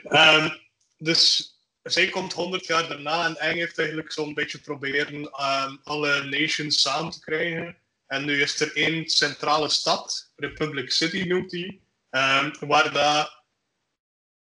Ehm, 0.02 0.48
dus 0.96 1.52
zij 1.82 2.08
komt 2.08 2.32
100 2.32 2.66
jaar 2.66 2.88
daarna 2.88 3.24
en 3.24 3.40
Aang 3.40 3.54
heeft 3.54 3.78
eigenlijk 3.78 4.12
zo'n 4.12 4.34
beetje 4.34 4.60
proberen 4.60 5.30
ehm, 5.30 5.76
alle 5.82 6.22
nations 6.22 6.80
samen 6.80 7.12
te 7.12 7.20
krijgen. 7.20 7.76
En 8.06 8.24
nu 8.24 8.42
is 8.42 8.60
er 8.60 8.76
één 8.76 9.08
centrale 9.08 9.68
stad, 9.68 10.32
Republic 10.36 10.92
City 10.92 11.22
noemt 11.22 11.50
die, 11.50 11.82
ehm, 12.10 12.52
waar 12.60 12.92
daar 12.92 13.37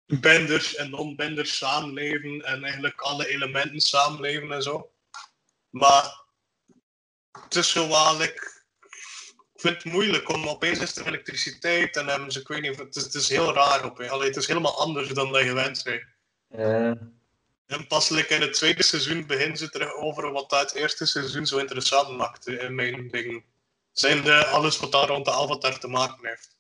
benders 0.07 0.75
en 0.75 0.91
non-benders 0.91 1.57
samenleven 1.57 2.45
en 2.45 2.65
eigenlijk 2.65 3.01
alle 3.01 3.29
elementen 3.29 3.81
samenleven 3.81 4.53
en 4.53 4.63
zo. 4.63 4.91
Maar 5.71 6.25
het 7.33 7.55
is 7.55 7.71
zo 7.71 7.89
wel, 7.89 8.23
ik 8.23 8.65
vind 9.55 9.83
het 9.83 9.93
moeilijk 9.93 10.29
om 10.29 10.49
opeens 10.49 10.79
is 10.79 10.97
er 10.97 11.07
elektriciteit 11.07 11.97
en 11.97 12.07
hebben 12.07 12.33
ze, 12.33 12.41
ik 12.41 12.49
weet 12.49 12.61
niet, 12.61 12.79
het 12.79 12.97
is, 12.97 13.03
het 13.03 13.15
is 13.15 13.29
heel 13.29 13.55
raar 13.55 13.85
op. 13.85 14.01
Allee, 14.01 14.29
het 14.29 14.37
is 14.37 14.47
helemaal 14.47 14.81
anders 14.81 15.09
dan 15.09 15.33
dat 15.33 15.43
je 15.43 15.49
gewend 15.49 15.83
bent. 15.83 16.05
Eh, 16.49 16.91
En 17.67 17.87
pas 17.87 18.09
like, 18.09 18.35
in 18.35 18.41
het 18.41 18.53
tweede 18.53 18.83
seizoen 18.83 19.27
beginnen 19.27 19.57
ze 19.57 19.71
terug 19.71 19.93
over 19.95 20.33
wat 20.33 20.51
dat 20.51 20.61
het 20.61 20.75
eerste 20.75 21.07
seizoen 21.07 21.47
zo 21.47 21.59
interessant 21.59 22.17
maakte 22.17 22.59
in 22.59 22.75
mijn 22.75 23.09
ding. 23.09 23.45
Zijn 23.93 24.23
de, 24.23 24.47
alles 24.47 24.79
wat 24.79 24.93
daar 24.93 25.07
rond 25.07 25.25
de 25.25 25.31
Avatar 25.33 25.79
te 25.79 25.89
maken 25.89 26.29
heeft. 26.29 26.56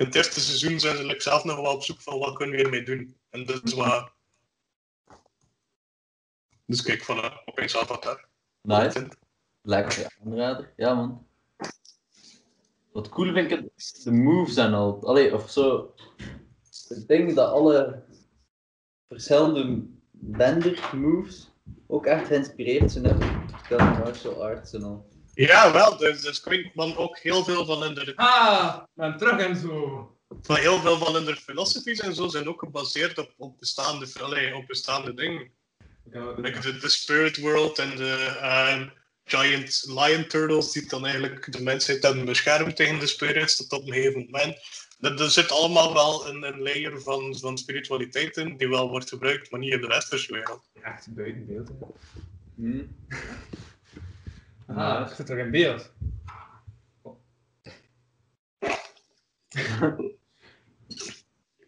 In 0.00 0.06
het 0.06 0.14
eerste 0.14 0.40
seizoen 0.40 0.80
zijn 0.80 0.96
ze 0.96 1.04
like, 1.04 1.22
zelf 1.22 1.44
nog 1.44 1.60
wel 1.60 1.74
op 1.74 1.82
zoek 1.82 2.00
van 2.00 2.18
wat 2.18 2.36
kunnen 2.36 2.56
we 2.56 2.62
hiermee 2.62 2.82
doen. 2.82 3.16
En 3.30 3.46
dat 3.46 3.64
is 3.64 3.72
wat... 3.72 4.12
Dus 6.66 6.82
kijk, 6.82 7.02
voilà, 7.02 7.44
opeens 7.44 7.76
Avatar. 7.76 8.28
nice. 8.62 9.08
Lekker, 9.62 10.16
aanrader. 10.24 10.72
Ja, 10.76 10.94
man. 10.94 11.26
Wat 12.92 13.08
cool 13.08 13.32
vind 13.32 13.50
ik 13.50 13.68
de 14.04 14.10
moves 14.10 14.56
en 14.56 14.74
al. 14.74 15.06
Allee, 15.06 15.34
of 15.34 15.50
zo. 15.50 15.94
Ik 16.88 17.08
denk 17.08 17.34
dat 17.34 17.52
alle 17.52 18.04
verschillende 19.08 19.86
bender 20.10 20.90
moves 20.96 21.50
ook 21.86 22.06
echt 22.06 22.26
geïnspireerd 22.26 22.92
zijn 22.92 23.10
op 23.10 23.22
verschillende 23.50 23.98
martial 23.98 24.44
arts 24.44 24.72
en 24.72 24.82
al. 24.82 25.09
Ja, 25.46 25.72
wel, 25.72 25.96
dus, 25.96 26.20
dus 26.20 26.42
man 26.74 26.96
ook 26.96 27.18
heel 27.18 27.44
veel 27.44 27.64
van 27.64 27.84
in 27.84 27.94
de 27.94 28.16
Ah, 28.16 28.82
ben 28.94 29.16
terug 29.16 29.40
en 29.40 29.56
zo. 29.56 30.18
van 30.42 30.56
heel 30.56 30.80
veel 30.80 30.98
van 30.98 31.14
hun 31.14 31.36
filosofies 31.36 32.00
en 32.00 32.14
zo 32.14 32.28
zijn 32.28 32.48
ook 32.48 32.58
gebaseerd 32.58 33.18
op, 33.18 33.34
op, 33.36 33.58
bestaande, 33.58 34.06
allee, 34.20 34.56
op 34.56 34.66
bestaande 34.66 35.14
dingen. 35.14 35.50
Like 36.36 36.60
de, 36.60 36.78
de 36.78 36.88
Spirit 36.88 37.36
World 37.36 37.78
en 37.78 37.96
de 37.96 38.36
ehm, 38.40 38.88
Giant 39.24 39.84
Lion 39.86 40.26
Turtles, 40.26 40.72
die 40.72 40.88
dan 40.88 41.06
eigenlijk 41.06 41.52
de 41.52 41.62
mensheid 41.62 42.02
hebben 42.02 42.24
beschermd 42.24 42.76
tegen 42.76 42.98
de 42.98 43.06
spirits 43.06 43.56
tot 43.56 43.72
op 43.72 43.86
een 43.86 43.92
gegeven 43.92 44.24
moment. 44.30 44.56
Dat, 44.98 45.20
er 45.20 45.30
zit 45.30 45.50
allemaal 45.50 45.92
wel 45.92 46.28
een, 46.28 46.42
een 46.42 46.62
layer 46.62 47.00
van, 47.02 47.36
van 47.38 47.58
spiritualiteit 47.58 48.36
in, 48.36 48.56
die 48.56 48.68
wel 48.68 48.88
wordt 48.88 49.08
gebruikt, 49.08 49.50
maar 49.50 49.60
niet 49.60 49.72
in 49.72 49.80
de 49.80 49.86
westerse 49.86 50.32
wereld. 50.32 50.70
Echt 50.82 51.14
buiten 51.14 51.46
beeld. 51.46 51.68
hè. 51.68 51.74
Hm? 52.54 52.82
Ah, 54.76 55.08
ik 55.08 55.14
zit 55.16 55.28
er 55.28 55.38
in 55.38 55.50
beeld. 55.50 55.92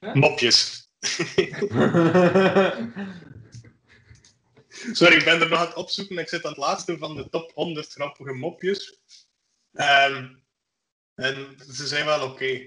Mopjes. 0.14 0.90
Sorry, 4.92 5.16
ik 5.16 5.24
ben 5.24 5.40
er 5.40 5.48
nog 5.48 5.58
aan 5.58 5.66
het 5.66 5.74
opzoeken. 5.74 6.18
Ik 6.18 6.28
zit 6.28 6.44
aan 6.44 6.50
het 6.50 6.60
laatste 6.60 6.98
van 6.98 7.16
de 7.16 7.28
top 7.28 7.52
100 7.54 7.92
grappige 7.92 8.32
mopjes. 8.32 9.00
Ehm, 9.72 10.34
en 11.14 11.56
ze 11.72 11.86
zijn 11.86 12.04
wel 12.04 12.30
oké. 12.30 12.60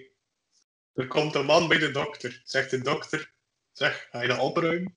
Er 0.93 1.07
komt 1.07 1.35
een 1.35 1.45
man 1.45 1.67
bij 1.67 1.77
de 1.77 1.91
dokter. 1.91 2.41
Zegt 2.43 2.69
de 2.69 2.81
dokter, 2.81 3.33
zeg, 3.71 4.07
ga 4.11 4.21
je 4.21 4.27
dat 4.27 4.39
opruimen? 4.39 4.95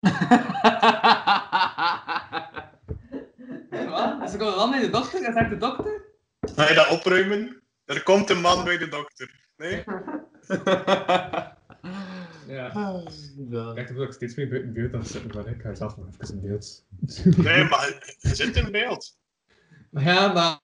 Wat? 4.26 4.38
Dus 4.38 4.46
ik 4.46 4.52
kom 4.52 4.58
dan 4.58 4.70
bij 4.70 4.80
de 4.80 4.90
dokter 4.90 5.22
en 5.24 5.32
zegt 5.32 5.50
de 5.50 5.56
dokter? 5.56 6.02
Ga 6.40 6.68
je 6.68 6.74
dat 6.74 6.88
opruimen? 6.90 7.62
Er 7.84 8.02
komt 8.02 8.30
een 8.30 8.40
man 8.40 8.64
bij 8.64 8.78
de 8.78 8.88
dokter. 8.88 9.48
Nee? 9.56 9.84
Ja. 12.46 12.70
Kijk, 13.74 13.90
ik 13.90 13.98
ook 13.98 14.12
steeds 14.12 14.34
meer 14.34 14.48
buiten 14.48 14.72
beeld 14.72 14.92
aan 14.94 15.00
het 15.00 15.08
zitten, 15.08 15.30
maar 15.34 15.46
ik 15.46 15.60
ga 15.60 15.74
zelf 15.74 15.96
nog 15.96 16.06
even 16.20 16.34
in 16.34 16.40
beeld. 16.40 16.86
Nee, 17.46 17.64
maar 17.64 17.80
hij- 17.80 18.16
hij 18.20 18.34
zit 18.34 18.56
in 18.56 18.70
beeld. 18.72 19.18
Maar 19.90 20.02
ja, 20.04 20.32
maar... 20.32 20.60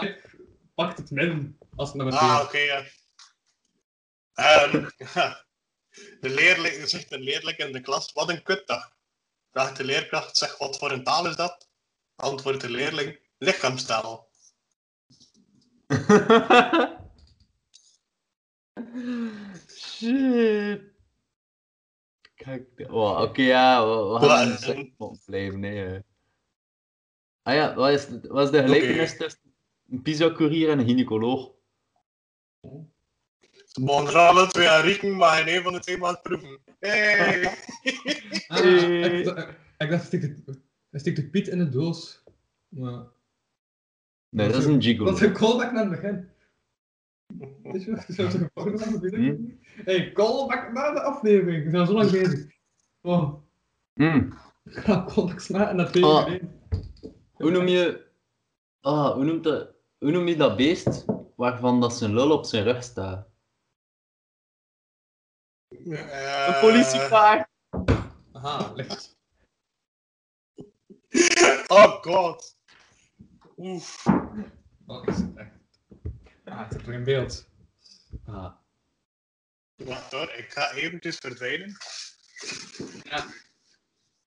Ik 0.00 0.36
pak 0.74 0.96
het 0.96 1.10
min 1.10 1.58
als 1.76 1.92
het 1.92 2.02
naar 2.02 2.12
Ah, 2.12 2.40
oké, 2.44 2.58
ja. 2.58 2.84
Ehm, 4.34 4.88
ja. 5.14 5.44
De 6.20 6.28
leerling, 6.28 6.88
zegt 6.88 7.12
een 7.12 7.20
leerling 7.20 7.56
in 7.58 7.72
de 7.72 7.80
klas, 7.80 8.12
wat 8.12 8.28
een 8.28 8.42
kutdag. 8.42 8.96
Vraagt 9.58 9.76
de 9.76 9.84
leerkracht, 9.84 10.36
zeg, 10.36 10.58
wat 10.58 10.78
voor 10.78 10.90
een 10.90 11.04
taal 11.04 11.26
is 11.26 11.36
dat? 11.36 11.68
Antwoordt 12.16 12.60
de 12.60 12.70
leerling, 12.70 13.20
lichaamstaal. 13.38 14.28
Shit. 19.68 20.82
Kijk, 22.34 22.86
oh, 22.90 23.20
oké, 23.20 23.42
ja, 23.42 23.86
we, 23.86 23.94
we 24.12 24.18
gaan 24.18 24.28
Wat? 24.28 24.40
een 24.40 24.58
segment 24.58 25.24
blijven, 25.24 25.60
nee. 25.60 26.02
Ah 27.42 27.54
ja, 27.54 27.74
wat 27.74 27.90
is, 27.90 28.06
de- 28.06 28.28
wat 28.28 28.44
is 28.44 28.50
de 28.50 28.62
gelijkenis 28.62 29.16
tussen 29.16 29.54
een 29.90 30.02
pizza-courier 30.02 30.70
en 30.70 30.78
een 30.78 30.86
gynaecoloog? 30.86 31.50
Ze 33.66 33.80
mogen 33.80 34.08
er 34.08 34.16
alle 34.16 34.46
twee 34.46 34.68
aan 34.68 34.82
rieken, 34.82 35.16
maar 35.16 35.36
geen 35.42 35.56
een 35.56 35.62
van 35.62 35.72
de 35.72 35.80
twee 35.80 35.98
mag 35.98 36.22
proeven. 36.22 36.67
Hey. 36.78 37.40
Ah, 38.48 38.64
ik, 38.64 39.26
ik 39.78 39.90
dacht, 39.90 40.10
de, 40.10 40.42
hij 40.90 41.00
stikt 41.00 41.16
de 41.16 41.28
Piet 41.28 41.48
in 41.48 41.58
de 41.58 41.68
doos. 41.68 42.22
Maar... 42.68 43.04
Nee, 44.28 44.48
dat 44.48 44.56
is 44.56 44.64
een 44.64 44.82
gigolo. 44.82 45.10
Wat 45.10 45.20
een 45.20 45.32
callback 45.32 45.72
naar 45.72 45.90
het 45.90 45.90
begin. 45.90 46.28
Weet 47.62 47.84
je? 47.84 48.04
Zo 48.08 48.28
te 48.28 48.50
gevangen. 48.54 49.60
Hey, 49.84 50.12
callback 50.12 50.72
naar 50.72 50.94
de 50.94 51.02
aflevering. 51.02 51.64
We 51.64 51.70
zijn 51.70 51.86
zo 51.86 51.92
lang 51.92 52.10
bezig. 52.10 52.46
Oh, 53.00 53.34
Mm. 53.94 54.32
ik 54.64 54.72
ga 54.76 55.04
callbacks 55.04 55.48
maken 55.48 55.76
naar 55.76 55.90
twee 55.90 56.04
Ah. 56.04 56.34
Hoe 57.32 57.50
noem 57.50 57.66
je... 57.66 58.06
Ah, 58.80 59.12
hoe, 59.14 59.24
noemt 59.24 59.44
dat... 59.44 59.70
hoe 59.98 60.10
noem 60.10 60.26
je 60.28 60.36
dat 60.36 60.56
beest 60.56 61.04
waarvan 61.36 61.80
dat 61.80 61.96
zijn 61.96 62.14
lul 62.14 62.30
op 62.30 62.44
zijn 62.44 62.64
rug 62.64 62.82
staat? 62.82 63.27
Eh, 65.68 66.46
Een 66.46 66.60
politiepaard! 66.60 67.48
Aha, 68.32 68.72
licht. 68.74 69.16
Oh 71.70 72.02
god. 72.02 72.56
Oef. 73.56 74.04
Wat 74.86 75.08
is 75.08 75.16
het 75.16 75.36
echt? 75.36 75.50
Ah, 76.44 76.58
het 76.58 76.72
zit 76.72 76.86
er 76.86 76.92
in 76.92 77.04
beeld. 77.04 77.48
Ah. 78.26 78.52
Wacht 79.76 80.12
hoor, 80.12 80.32
ik 80.32 80.50
ga 80.52 80.72
eventjes 80.72 81.16
verdwijnen. 81.16 81.76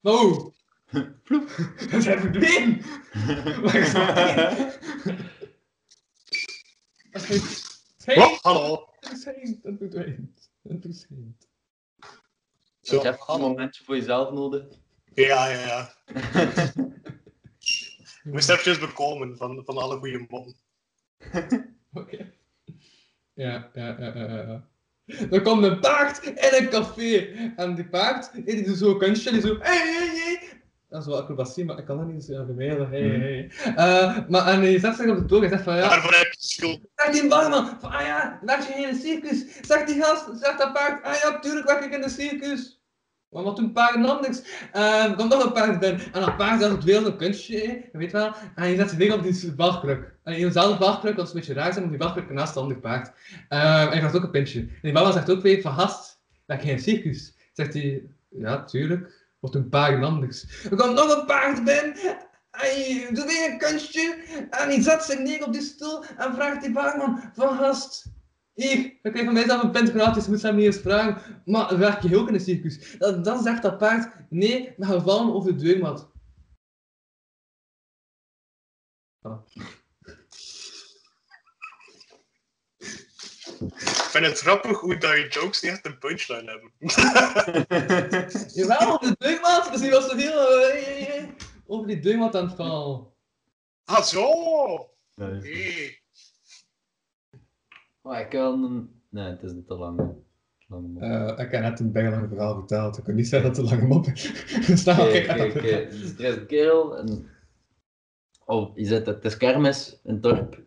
Oh! 0.01 0.53
We 0.89 1.97
zijn 2.01 2.19
verdwenen! 2.19 2.81
Waar 3.61 3.75
is 3.75 3.93
het? 3.93 4.79
Dat 7.11 7.29
is 7.29 8.05
heen. 8.05 8.17
Oh, 8.17 8.37
hallo. 8.39 8.89
Dat 8.99 9.11
is 9.11 9.25
heen. 9.25 9.59
Dat 9.61 9.73
verdwijnt. 9.77 10.40
Zo, 12.81 12.95
Je 12.95 13.01
hebt 13.01 13.23
een 13.27 13.39
momentje 13.39 13.83
voor 13.83 13.95
jezelf 13.95 14.31
nodig. 14.31 14.63
Ja, 15.13 15.47
ja, 15.47 15.59
ja. 15.59 15.93
Ik 18.23 18.31
moest 18.31 18.49
eventjes 18.49 18.79
bekomen 18.79 19.37
van, 19.37 19.61
van 19.65 19.77
alle 19.77 19.97
goede 19.97 20.25
moppen. 20.29 20.55
Oké. 21.93 22.33
Ja, 23.33 23.71
ja, 23.73 23.95
ja, 23.99 24.15
ja, 24.15 24.41
ja. 24.41 24.69
Er 25.31 25.41
komt 25.41 25.63
een 25.63 25.79
paard 25.79 26.23
in 26.23 26.63
een 26.63 26.69
café. 26.69 27.17
En 27.55 27.75
die 27.75 27.87
paard, 27.89 28.45
die 28.45 28.63
doet 28.63 28.77
zo'n 28.77 28.97
kunstje, 28.97 29.31
die 29.31 29.41
zo... 29.41 29.57
Hey, 29.59 29.77
hey, 29.77 30.07
hey. 30.07 30.50
Dat 30.91 31.01
is 31.01 31.07
wel 31.07 31.21
acrobatie, 31.21 31.65
maar 31.65 31.77
ik 31.77 31.85
kan 31.85 31.97
dat 31.97 32.07
niet 32.07 32.23
zo 32.23 32.43
vermijden. 32.45 32.89
Hey, 32.89 33.01
hey. 33.01 33.51
Eh, 33.75 34.17
maar 34.27 34.47
en 34.47 34.79
zet 34.79 34.95
zich 34.95 35.09
op 35.09 35.17
de 35.17 35.25
toog 35.25 35.43
en 35.43 35.49
zegt 35.49 35.63
van 35.63 35.75
ja... 35.75 35.89
Daarvoor 35.89 36.13
heb 36.13 36.31
je 36.31 36.35
schuld. 36.37 36.79
Zegt 36.95 37.13
die 37.13 37.29
barman, 37.29 37.77
van 37.79 37.91
ah 37.91 38.01
ja, 38.01 38.39
werk 38.41 38.61
je 38.61 38.73
in 38.73 38.87
een 38.87 38.95
circus? 38.95 39.45
Zegt 39.61 39.87
die 39.87 40.03
gast, 40.03 40.25
zegt 40.39 40.57
dat 40.57 40.73
paard, 40.73 41.03
ah 41.03 41.15
ja, 41.21 41.39
tuurlijk 41.39 41.67
werk 41.67 41.83
ik 41.83 41.93
in 41.93 42.03
een 42.03 42.09
circus. 42.09 42.81
Maar 43.29 43.43
wat 43.43 43.55
doen 43.55 43.71
paarden 43.71 44.05
anders? 44.05 44.41
Uh, 44.73 45.17
komt 45.17 45.29
nog 45.29 45.45
een 45.45 45.51
paard 45.51 45.79
binnen. 45.79 46.01
En 46.13 46.21
dat 46.21 46.37
paard 46.37 46.59
dat 46.59 46.69
is 46.69 46.75
het 46.75 46.83
wereld 46.83 47.05
een 47.05 47.17
kunstje, 47.17 47.57
je 47.91 47.97
weet 47.97 48.11
wel. 48.11 48.33
En 48.55 48.69
je 48.69 48.75
zet 48.75 48.89
zich 48.89 48.97
neer 48.97 49.13
op 49.13 49.23
die 49.23 49.53
wachtkruk. 49.55 50.13
En 50.23 50.35
in 50.35 50.45
dezelfde 50.45 50.85
wachtkruk, 50.85 51.15
dat 51.15 51.25
is 51.25 51.33
een 51.33 51.39
beetje 51.39 51.53
raar 51.53 51.73
zijn, 51.73 51.85
want 51.85 51.89
die 51.89 52.07
wachtkruk 52.07 52.29
naast 52.29 52.53
het 52.53 52.63
andere 52.63 52.79
paard. 52.79 53.13
Eh, 53.49 53.81
en 53.81 53.91
je 53.91 53.97
krijgt 53.97 54.15
ook 54.15 54.23
een 54.23 54.31
pintje. 54.31 54.59
En 54.59 54.79
die 54.81 54.91
barman 54.91 55.13
zegt 55.13 55.31
ook 55.31 55.41
weer 55.41 55.61
van 55.61 55.73
gast, 55.73 56.21
werk 56.45 56.61
je 56.61 56.67
in 56.67 56.73
een 56.73 56.81
circus? 56.81 57.35
Zegt 57.53 57.73
hij, 57.73 58.03
ja, 58.29 58.63
tuurlijk. 58.63 59.20
Wat 59.41 59.51
doen 59.51 59.69
paarden 59.69 60.03
anders? 60.03 60.63
Er 60.63 60.77
komt 60.77 60.93
nog 60.93 61.17
een 61.17 61.25
paard 61.25 61.63
binnen. 61.63 61.95
Hij 62.51 63.07
doet 63.13 63.25
weer 63.25 63.51
een 63.51 63.57
kunstje 63.57 64.13
en 64.49 64.67
hij 64.67 64.81
zet 64.81 65.03
zich 65.03 65.19
neer 65.19 65.45
op 65.45 65.53
die 65.53 65.61
stoel 65.61 66.03
en 66.03 66.33
vraagt 66.33 66.61
die 66.61 66.71
barman 66.71 67.21
van 67.33 67.57
gast. 67.57 68.05
Hier, 68.53 68.99
krijg 69.01 69.25
van 69.25 69.33
mij 69.33 69.45
zelf 69.45 69.63
een 69.63 69.71
pint 69.71 69.89
gratis, 69.89 70.27
moet 70.27 70.39
ze 70.39 70.47
hem 70.47 70.55
niet 70.55 70.65
eens 70.65 70.77
vragen. 70.77 71.41
Maar 71.45 71.77
werk 71.77 72.01
je 72.01 72.17
ook 72.17 72.27
in 72.27 72.33
een 72.33 72.39
circus? 72.39 72.97
Dan, 72.97 73.41
zegt 73.43 73.61
dat 73.61 73.77
paard, 73.77 74.13
nee, 74.29 74.73
we 74.77 74.85
gaan 74.85 75.01
vallen 75.01 75.33
over 75.33 75.57
de 75.57 75.63
deurmat. 75.63 76.11
Ik 83.59 84.00
vind 84.11 84.25
het 84.25 84.39
grappig 84.39 84.79
hoe 84.79 84.97
dat 84.97 85.11
je 85.11 85.27
jokes 85.29 85.61
niet 85.61 85.71
echt 85.71 85.85
een 85.85 85.97
punchline 85.97 86.51
hebben. 86.51 86.71
Jawel, 88.53 88.99
de 88.99 89.15
deugmaat. 89.17 89.71
Dus 89.71 89.81
die 89.81 89.91
was 89.91 90.09
zo 90.09 90.15
heel... 90.17 90.59
eh, 90.59 91.07
eh, 91.07 91.17
eh, 91.17 91.29
over 91.65 91.87
die 91.87 91.99
deugmaat 91.99 92.35
aan 92.35 92.45
het 92.45 92.55
verhaal. 92.55 93.15
ah, 93.85 94.01
zo! 94.03 94.25
Nee. 95.15 95.99
Maar 98.01 98.21
ik 98.21 98.29
kan... 98.29 98.89
Nee, 99.09 99.29
het 99.29 99.43
is 99.43 99.51
niet 99.51 99.67
te 99.67 99.73
lang. 99.75 99.99
hè. 99.99 100.05
Lange 100.67 100.87
mop. 100.87 101.01
Eh, 101.01 101.45
ik 101.45 101.51
heb 101.51 101.61
net 101.61 101.79
een 101.79 101.91
bijlang 101.91 102.27
verhaal 102.29 102.55
verteld. 102.55 102.97
Ik 102.97 103.03
kan 103.03 103.15
niet 103.15 103.27
zeggen 103.27 103.53
dat 103.53 103.57
het 103.57 103.71
een 103.71 103.77
lange 103.77 103.87
mop 103.93 104.05
is. 104.05 104.27
Oké, 104.87 105.01
oké, 105.01 105.59
er 105.59 105.93
is 105.93 106.35
een 106.35 106.45
kerel 106.45 106.97
en... 106.97 107.29
Oh, 108.45 108.77
je 108.77 108.85
zit 108.85 109.05
het 109.05 109.25
is 109.25 109.37
kermis 109.37 109.99
in 110.03 110.13
het 110.13 110.23
dorp. 110.23 110.61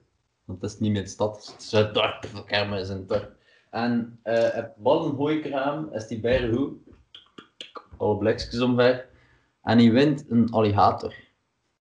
Want 0.44 0.62
het 0.62 0.70
is 0.70 0.78
niet 0.78 0.92
meer 0.92 1.02
de 1.02 1.08
stad, 1.08 1.46
het 1.52 1.62
is 1.62 1.72
het 1.72 1.94
het 2.88 3.08
dorp. 3.08 3.32
En 3.70 4.18
eh 4.22 4.50
het 4.50 4.76
ballenhooikraam 4.76 5.92
is 5.92 6.06
die 6.06 6.20
bij 6.20 6.48
hoe. 6.48 6.72
Alle 7.96 8.18
blikjes 8.18 8.60
omver. 8.60 9.08
En 9.62 9.78
hij 9.78 9.92
wint 9.92 10.30
een 10.30 10.50
alligator. 10.50 11.14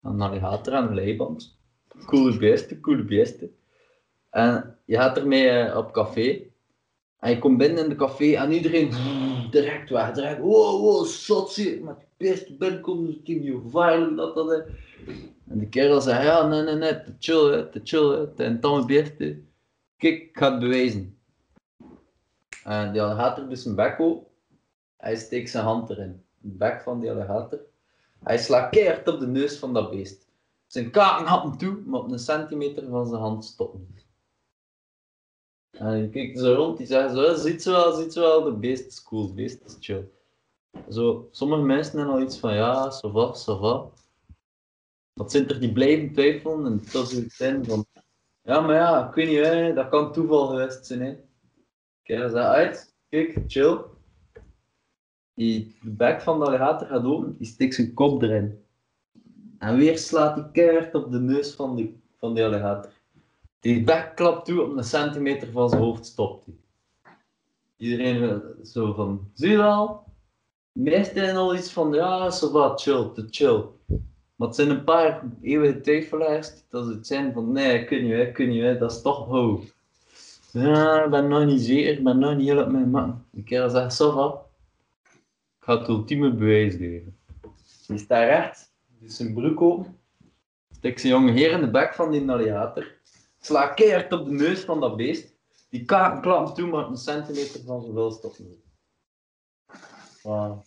Een 0.01 0.21
alligator 0.21 0.73
aan 0.73 0.87
een 0.87 0.95
leiband. 0.95 1.57
Coole 2.05 2.37
beesten, 2.37 2.79
coole 2.81 3.03
beesten. 3.03 3.55
En 4.29 4.77
je 4.85 4.95
gaat 4.95 5.17
ermee 5.17 5.49
eh, 5.49 5.77
op 5.77 5.91
café. 5.91 6.48
En 7.19 7.29
je 7.29 7.39
komt 7.39 7.57
binnen 7.57 7.83
in 7.83 7.89
de 7.89 7.95
café 7.95 8.33
en 8.33 8.51
iedereen 8.51 8.91
direct 9.51 9.89
weg. 9.89 10.11
Direct, 10.11 10.39
wow, 10.39 10.81
wow, 10.81 11.05
zot 11.05 11.51
zie 11.51 11.83
Met 11.83 11.95
beste 12.17 12.53
binnenkomen, 12.53 13.09
is 13.09 13.15
het 13.15 13.27
niet 13.27 13.53
gevaarlijk, 13.63 14.15
dat, 14.15 14.35
dat, 14.35 14.49
hè. 14.49 14.57
En 15.47 15.59
die 15.59 15.69
kerel 15.69 16.01
zei, 16.01 16.25
ja, 16.25 16.47
nee, 16.47 16.61
nee, 16.61 16.75
nee, 16.75 17.03
te 17.03 17.15
chill, 17.19 17.51
hè, 17.51 17.69
te 17.69 17.81
chill, 17.83 18.09
hè, 18.09 18.27
te 18.27 18.43
een 18.43 18.59
tamme 18.59 18.85
beeste. 18.85 19.39
Kijk, 19.97 20.21
ik 20.21 20.37
ga 20.37 20.51
het 20.51 20.59
bewijzen. 20.59 21.17
En 22.63 22.91
die 22.91 23.01
alligator 23.01 23.57
zijn 23.57 23.75
bek 23.75 23.99
open. 23.99 24.27
Hij 24.97 25.15
steekt 25.15 25.49
zijn 25.49 25.63
hand 25.63 25.89
erin. 25.89 26.23
De 26.37 26.49
bek 26.49 26.81
van 26.81 26.99
die 26.99 27.11
alligator. 27.11 27.59
Hij 28.23 28.37
slaat 28.37 28.69
keihard 28.69 29.07
op 29.07 29.19
de 29.19 29.27
neus 29.27 29.57
van 29.57 29.73
dat 29.73 29.91
beest. 29.91 30.27
Zijn 30.67 30.91
kaken 30.91 31.25
happen 31.25 31.57
toe, 31.57 31.81
maar 31.85 31.99
op 31.99 32.11
een 32.11 32.19
centimeter 32.19 32.87
van 32.89 33.07
zijn 33.07 33.21
hand 33.21 33.45
stoppen. 33.45 33.87
En 35.79 35.87
hij 35.87 36.09
kijkt 36.09 36.39
zo 36.39 36.53
rond, 36.53 36.77
die 36.77 36.87
zegt 36.87 37.13
zo, 37.13 37.33
ziet 37.33 37.61
ze 37.61 37.71
wel, 37.71 37.93
ziet 37.93 38.13
ze 38.13 38.19
wel, 38.19 38.43
de 38.43 38.51
beest 38.51 38.87
is 38.87 39.03
cool, 39.03 39.27
de 39.27 39.33
beest 39.33 39.65
is 39.65 39.77
chill. 39.79 40.09
Zo, 40.89 41.27
sommige 41.31 41.61
mensen 41.61 41.97
hebben 41.97 42.15
al 42.15 42.21
iets 42.21 42.39
van, 42.39 42.53
ja, 42.53 42.91
ça 42.91 43.11
va, 43.11 43.33
ça 43.35 43.59
va. 43.59 43.89
Wat 45.13 45.31
zijn 45.31 45.47
er 45.47 45.59
die 45.59 45.71
blijven 45.71 46.11
twijfelen 46.13 46.65
en 46.65 46.81
dat 46.91 47.11
is 47.11 47.17
het 47.17 47.31
zijn 47.31 47.65
van, 47.65 47.85
ja, 48.43 48.59
maar 48.61 48.75
ja, 48.75 49.07
ik 49.07 49.13
weet 49.13 49.27
niet, 49.27 49.45
hè, 49.45 49.73
dat 49.73 49.89
kan 49.89 50.11
toeval 50.11 50.47
geweest 50.47 50.85
zijn. 50.85 51.19
Kijk, 52.03 52.19
dat 52.19 52.33
uit, 52.33 52.95
kijk, 53.09 53.43
chill. 53.47 53.77
Die, 55.33 55.77
de 55.81 55.89
bek 55.89 56.21
van 56.21 56.39
de 56.39 56.45
alligator 56.45 56.87
gaat 56.87 57.03
open, 57.03 57.37
die 57.37 57.47
steekt 57.47 57.75
zijn 57.75 57.93
kop 57.93 58.21
erin. 58.21 58.63
En 59.57 59.77
weer 59.77 59.97
slaat 59.97 60.35
hij 60.35 60.49
keihard 60.51 60.95
op 60.95 61.11
de 61.11 61.19
neus 61.19 61.53
van 61.53 61.75
die, 61.75 62.01
van 62.17 62.33
die 62.33 62.43
alligator. 62.43 62.91
Die 63.59 63.83
bek 63.83 64.15
toe, 64.43 64.61
op 64.61 64.77
een 64.77 64.83
centimeter 64.83 65.51
van 65.51 65.69
zijn 65.69 65.81
hoofd 65.81 66.05
stopt 66.05 66.45
hij. 66.45 66.55
Iedereen 67.77 68.29
eh, 68.29 68.65
zo 68.65 68.93
van, 68.93 69.31
zie 69.33 69.49
je 69.49 69.57
wel? 69.57 70.03
Hebben 70.83 71.35
al 71.35 71.55
iets 71.55 71.71
van, 71.71 71.93
ja, 71.93 72.29
zo 72.29 72.51
wat, 72.51 72.81
chill, 72.81 73.09
te 73.13 73.27
chill. 73.29 73.65
Maar 74.35 74.47
het 74.47 74.55
zijn 74.55 74.69
een 74.69 74.83
paar 74.83 75.23
eeuwige 75.41 75.81
twijfelaars 75.81 76.51
dat 76.69 76.87
het 76.87 77.07
zijn 77.07 77.33
van, 77.33 77.51
nee, 77.51 77.85
kun 77.85 78.05
je, 78.05 78.13
hè, 78.13 78.31
kun 78.31 78.53
je, 78.53 78.63
hè, 78.63 78.77
dat 78.77 78.91
is 78.91 79.01
toch 79.01 79.27
ho. 79.27 79.63
Ja, 80.51 81.03
ik 81.03 81.09
ben 81.09 81.27
nog 81.27 81.45
niet 81.45 81.61
zeker, 81.61 81.91
ik 81.91 82.03
ben 82.03 82.19
nog 82.19 82.35
niet 82.35 82.47
heel 82.47 82.63
op 82.63 82.71
mijn 82.71 82.89
man. 82.89 83.25
Die 83.31 83.43
kerel 83.43 83.69
zegt, 83.69 83.93
zo 83.93 84.13
wat. 84.13 84.45
Ik 85.59 85.65
ga 85.65 85.77
het 85.77 85.87
ultieme 85.87 86.33
bewijs 86.33 86.75
geven. 86.75 87.17
Die 87.87 87.97
staat 87.97 88.27
recht, 88.27 88.71
die 88.99 89.09
zijn 89.09 89.33
broek 89.33 89.61
open, 89.61 89.97
steekt 90.71 91.01
zijn 91.01 91.13
jonge 91.13 91.31
heer 91.31 91.51
in 91.51 91.61
de 91.61 91.69
bek 91.69 91.93
van 91.93 92.11
die 92.11 92.31
alligator, 92.31 92.97
slaat 93.39 93.73
keihard 93.73 94.13
op 94.13 94.25
de 94.25 94.31
neus 94.31 94.59
van 94.59 94.79
dat 94.79 94.95
beest, 94.95 95.33
die 95.69 95.85
kaken 95.85 96.21
klappen 96.21 96.53
toe, 96.53 96.67
maar 96.67 96.87
een 96.87 96.97
centimeter 96.97 97.63
van 97.65 97.81
zijn 97.81 97.93
wil 97.93 98.11
stoppen. 98.11 98.63
Wauw. 100.23 100.63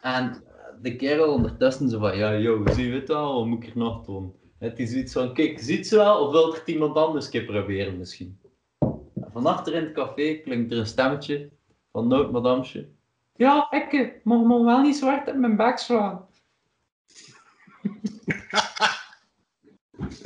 En 0.00 0.42
de 0.82 0.96
kerel 0.96 1.32
ondertussen 1.32 1.88
zo 1.88 1.98
van, 1.98 2.16
ja, 2.16 2.32
yo, 2.32 2.62
zie 2.66 2.86
je 2.86 2.92
het 2.92 3.08
wel, 3.08 3.34
wat 3.34 3.46
moet 3.46 3.62
ik 3.62 3.70
er 3.70 3.78
nog 3.78 4.04
doen? 4.04 4.34
Het 4.58 4.78
is 4.78 4.92
iets 4.92 5.12
van, 5.12 5.34
kijk, 5.34 5.60
ziet 5.60 5.86
ze 5.86 5.96
wel, 5.96 6.26
of 6.26 6.30
wil 6.30 6.54
er 6.54 6.62
iemand 6.66 6.96
anders 6.96 7.28
keer 7.28 7.44
proberen 7.44 7.98
misschien? 7.98 8.40
En 9.14 9.30
van 9.32 9.66
in 9.66 9.84
het 9.84 9.92
café 9.92 10.34
klinkt 10.34 10.72
er 10.72 10.78
een 10.78 10.86
stemmetje 10.86 11.50
van 11.92 12.08
Nood 12.08 12.32
Madamsje. 12.32 12.88
Ja, 13.36 13.70
ik 13.70 13.92
eh, 13.92 14.10
mag 14.22 14.42
me 14.42 14.64
wel 14.64 14.82
niet 14.82 15.00
hard 15.00 15.28
op 15.28 15.34
mijn 15.34 15.56
bek 15.56 15.78
slaan. 15.78 16.26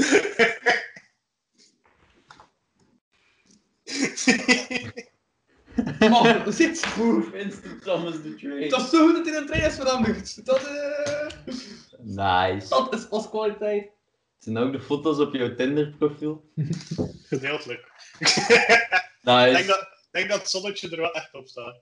Man, 6.10 6.44
dat 6.44 6.54
zit. 6.54 6.80
Proof 6.94 7.32
instant 7.32 7.82
Thomas 7.82 8.14
the 8.22 8.34
Train. 8.34 8.68
Dat 8.68 8.80
is 8.80 8.90
zo 8.90 9.06
goed 9.06 9.16
dat 9.16 9.26
hij 9.26 9.36
een 9.36 9.46
trein 9.46 9.64
is 9.70 9.74
veranderd. 9.74 10.46
Dat, 10.46 10.64
eh, 10.66 11.26
Nice. 11.98 12.68
dat 12.68 12.94
is 12.94 13.08
pas 13.08 13.28
kwaliteit. 13.28 13.90
Zijn 14.38 14.56
ook 14.58 14.72
de 14.72 14.80
foto's 14.80 15.18
op 15.18 15.34
jouw 15.34 15.54
Tinder 15.54 15.94
profiel? 15.98 16.44
Gedeeltelijk. 17.28 17.84
Ik 18.18 19.26
denk 19.26 19.52
Nice. 19.52 19.66
dat, 19.66 19.80
ik 19.80 20.08
denk 20.10 20.28
dat 20.28 20.38
het 20.40 20.50
zonnetje 20.50 20.90
er 20.90 21.00
wel 21.00 21.12
echt 21.12 21.34
op 21.34 21.48
staat. 21.48 21.80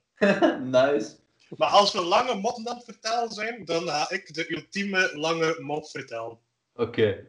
nice. 0.60 1.16
Maar 1.56 1.68
als 1.68 1.92
we 1.92 2.00
lange 2.02 2.34
moppen 2.34 2.68
aan 2.68 2.76
het 2.76 2.84
vertellen 2.84 3.30
zijn, 3.30 3.64
dan 3.64 3.88
ga 3.88 4.10
ik 4.10 4.34
de 4.34 4.52
ultieme 4.54 5.10
lange 5.14 5.56
mop 5.60 5.88
vertellen. 5.88 6.38
Oké. 6.74 7.26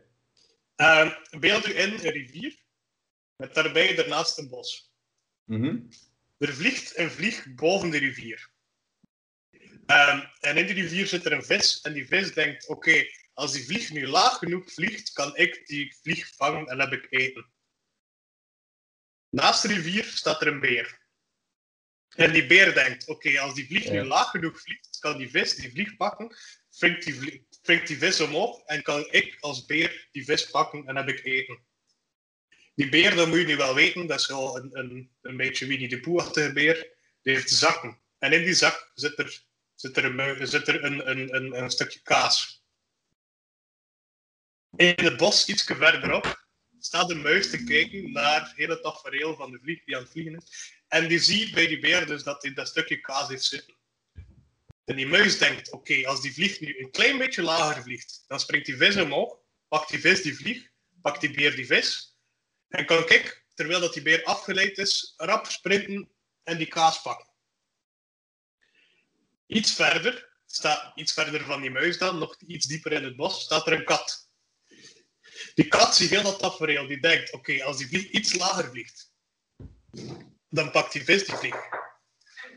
Ehm 0.80 1.12
beeld 1.40 1.68
u 1.68 1.78
in 1.78 1.92
een 1.92 2.12
rivier, 2.12 2.60
met 3.36 3.54
daarbij 3.54 3.96
daarnaast 3.96 4.38
een 4.38 4.50
bos. 4.50 4.92
Mhm. 5.44 5.78
Er 6.38 6.54
vliegt 6.54 6.98
een 6.98 7.12
vlieg 7.12 7.54
boven 7.56 7.90
de 7.90 7.98
rivier. 7.98 8.50
Ehm, 9.86 10.26
en 10.40 10.58
in 10.58 10.66
die 10.66 10.76
rivier 10.76 11.08
zit 11.08 11.26
er 11.26 11.32
een 11.32 11.44
vis, 11.44 11.82
en 11.82 11.94
die 11.94 12.08
vis 12.08 12.34
denkt, 12.34 12.68
oké, 12.68 13.06
als 13.34 13.52
die 13.54 13.66
vlieg 13.66 13.90
nu 13.92 14.08
laag 14.08 14.38
genoeg 14.38 14.72
vliegt, 14.74 15.12
kan 15.12 15.36
ik 15.36 15.68
die 15.68 15.96
vlieg 16.02 16.36
vangen 16.36 16.66
en 16.68 16.80
heb 16.80 16.92
ik 16.92 17.08
eten. 17.10 17.52
Naast 19.30 19.62
de 19.62 19.68
rivier 19.68 20.04
staat 20.04 20.42
er 20.42 20.48
een 20.48 20.60
beer. 20.60 21.00
En 22.16 22.32
die 22.34 22.46
beer 22.48 22.74
denkt, 22.74 23.08
oké, 23.08 23.40
als 23.40 23.54
die 23.54 23.66
vlieg 23.68 23.84
Ja. 23.84 23.92
nu 23.92 24.04
laag 24.04 24.30
genoeg 24.30 24.62
vliegt, 24.62 25.00
kan 25.00 25.18
die 25.18 25.30
vis 25.30 25.56
die 25.56 25.72
vlieg 25.72 25.98
pakken, 25.98 26.36
springt 26.70 27.04
die, 27.04 27.14
vlie- 27.16 27.48
springt 27.62 27.88
die 27.88 27.98
vis 27.98 28.20
omhoog 28.20 28.62
en 28.66 28.82
kan 28.82 29.08
ik 29.12 29.38
als 29.40 29.66
beer 29.66 30.08
die 30.12 30.26
vis 30.26 30.50
pakken 30.50 30.86
en 30.88 30.96
heb 30.96 31.08
ik 31.08 31.26
eten. 31.26 31.60
Die 32.76 32.90
beer, 32.90 33.16
dat 33.16 33.28
moet 33.28 33.40
je 33.40 33.46
nu 33.46 33.56
wel 33.56 33.76
weten, 33.76 34.08
dat 34.08 34.20
is 34.20 34.28
wel 34.28 34.58
een, 34.58 34.70
een, 34.72 35.12
een 35.22 35.38
beetje 35.38 35.66
Winnie 35.66 35.90
de 35.90 36.00
Pooh-achtige 36.00 36.54
beer. 36.54 36.98
Die 37.22 37.34
heeft 37.34 37.50
zakken. 37.50 38.00
En 38.20 38.34
in 38.34 38.44
die 38.44 38.54
zak 38.54 38.92
zit 38.94 39.20
er, 39.20 39.44
zit 39.76 39.98
er, 39.98 40.06
een, 40.06 40.48
zit 40.48 40.68
er 40.68 40.84
een, 40.84 41.10
een, 41.10 41.36
een, 41.36 41.62
een 41.64 41.70
stukje 41.70 42.00
kaas. 42.02 42.64
In 44.76 44.94
het 44.96 45.18
bos, 45.18 45.48
iets 45.48 45.64
verderop, 45.64 46.48
staat 46.80 47.10
een 47.10 47.22
muis 47.22 47.50
te 47.50 47.64
kijken 47.64 48.12
naar 48.12 48.54
het 48.56 48.82
tafereel 48.82 49.36
van 49.36 49.52
de 49.52 49.60
vlieg 49.62 49.84
die 49.84 49.96
aan 49.96 50.02
het 50.02 50.12
vliegen 50.12 50.36
is. 50.36 50.74
En 50.88 51.08
die 51.08 51.20
ziet 51.20 51.54
bij 51.54 51.68
die 51.68 51.80
beer 51.80 52.06
dus 52.06 52.24
dat 52.24 52.42
hij 52.42 52.54
dat 52.54 52.68
stukje 52.68 53.00
kaas 53.00 53.28
heeft 53.28 53.44
zitten. 53.44 53.79
En 54.90 54.98
die 54.98 55.08
muis 55.08 55.38
denkt, 55.38 55.72
oké, 55.72 56.08
als 56.08 56.22
die 56.22 56.34
vlieg 56.34 56.60
nu 56.60 56.80
een 56.80 56.92
klein 56.92 57.18
beetje 57.18 57.42
lager 57.42 57.84
vliegt, 57.84 58.24
dan 58.28 58.40
springt 58.40 58.66
die 58.66 58.78
vis 58.78 58.96
omhoog, 58.98 59.36
pakt 59.68 59.90
die 59.94 60.00
vis 60.02 60.24
die 60.26 60.34
vlieg, 60.36 60.64
pakt 61.02 61.22
die 61.22 61.30
beer 61.30 61.54
die 61.56 61.66
vis, 61.66 62.18
en 62.74 62.86
kan 62.86 63.04
ik, 63.10 63.46
terwijl 63.54 63.80
dat 63.80 63.94
die 63.94 64.02
beer 64.02 64.24
afgeleid 64.24 64.78
is, 64.78 65.14
rap 65.18 65.46
sprinten 65.46 66.10
en 66.44 66.58
die 66.58 66.68
kaas 66.68 67.02
pakken. 67.02 67.28
Iets 69.46 69.76
verder, 69.76 70.18
iets 70.96 71.14
verder 71.14 71.46
van 71.46 71.62
die 71.62 71.72
muis 71.72 71.98
dan, 71.98 72.18
nog 72.18 72.36
iets 72.48 72.66
dieper 72.66 72.92
in 72.92 73.04
het 73.04 73.16
bos, 73.16 73.42
staat 73.42 73.68
er 73.68 73.74
een 73.74 73.86
kat. 73.86 74.30
Die 75.54 75.68
kat 75.68 75.96
ziet 75.96 76.10
heel 76.10 76.24
dat 76.24 76.40
tafereel, 76.40 76.88
die 76.88 77.00
denkt, 77.00 77.34
oké, 77.34 77.64
als 77.64 77.78
die 77.78 77.88
vlieg 77.88 78.10
iets 78.10 78.34
lager 78.34 78.70
vliegt, 78.70 79.12
dan 80.50 80.72
pakt 80.72 80.94
die 80.94 81.04
vis 81.04 81.26
die 81.26 81.36
vlieg. 81.36 81.62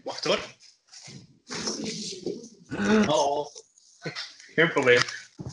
Wacht 0.04 0.24
hoor. 0.24 0.40
Oh. 3.08 3.46
Geen 4.54 4.68
probleem. 4.70 5.00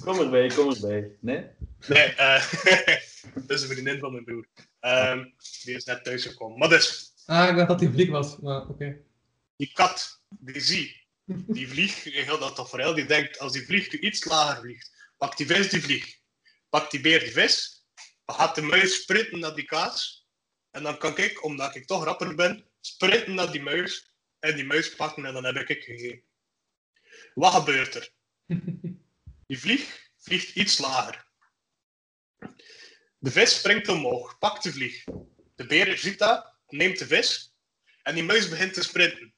Kom 0.03 0.19
erbij, 0.19 0.47
kom 0.47 0.73
erbij. 0.73 1.11
Nee? 1.21 1.45
Nee, 1.87 2.03
eh 2.03 2.51
dat 3.47 3.49
is 3.57 3.61
een 3.61 3.67
vriendin 3.69 3.99
van 3.99 4.11
mijn 4.11 4.23
broer. 4.23 4.47
Ehm, 4.79 5.23
die 5.63 5.75
is 5.75 5.83
net 5.83 6.03
thuisgekomen. 6.03 6.57
Maar 6.57 6.69
dus, 6.69 7.13
Ah, 7.25 7.49
ik 7.49 7.55
dacht 7.55 7.67
dat 7.67 7.79
hij 7.79 7.89
vlieg 7.91 8.09
was, 8.09 8.37
maar 8.37 8.67
oké. 8.67 8.97
die 9.55 9.71
kat, 9.73 10.21
die 10.29 10.61
ziet, 10.61 10.95
die 11.25 11.69
vlieg, 11.69 12.03
heel 12.03 12.39
dat 12.39 12.55
tafereel, 12.55 12.93
die 12.93 13.05
denkt, 13.05 13.39
als 13.39 13.51
die 13.53 13.65
vlieg 13.65 13.91
nu 13.91 13.99
iets 13.99 14.25
lager 14.25 14.61
vliegt, 14.61 14.91
pakt 15.17 15.37
die 15.37 15.45
vis 15.47 15.69
die 15.69 15.81
vlieg. 15.81 16.17
pakt 16.69 16.91
die 16.91 17.01
beer 17.01 17.19
die 17.19 17.31
vis, 17.31 17.85
dan 18.25 18.35
gaat 18.35 18.55
de 18.55 18.61
muis 18.61 19.01
sprinten 19.01 19.39
naar 19.39 19.55
die 19.55 19.65
kaas. 19.65 20.27
En 20.71 20.83
dan 20.83 20.97
kan 20.97 21.17
ik, 21.17 21.43
omdat 21.43 21.75
ik 21.75 21.85
toch 21.87 22.03
rapper 22.03 22.35
ben, 22.35 22.65
sprinten 22.81 23.33
naar 23.33 23.51
die 23.51 23.61
muis 23.61 24.08
en 24.39 24.55
die 24.55 24.65
muis 24.65 24.95
pakken 24.95 25.25
en 25.25 25.33
dan 25.33 25.45
heb 25.45 25.55
ik 25.55 25.67
het 25.67 25.83
gegeten. 25.83 26.23
Wat 27.33 27.53
gebeurt 27.53 27.95
er? 27.95 28.11
Die 29.47 29.59
vlieg 29.59 30.09
vliegt 30.17 30.55
iets 30.55 30.77
lager. 30.77 31.27
De 33.17 33.31
vis 33.31 33.57
springt 33.57 33.87
omhoog, 33.87 34.37
pakt 34.37 34.63
de 34.63 34.71
vlieg. 34.71 35.03
De 35.55 35.65
beer 35.65 35.97
ziet 35.97 36.19
dat, 36.19 36.53
neemt 36.67 36.99
de 36.99 37.07
vis 37.07 37.53
en 38.03 38.15
die 38.15 38.23
muis 38.23 38.49
begint 38.49 38.73
te 38.73 38.83
sprinten. 38.83 39.33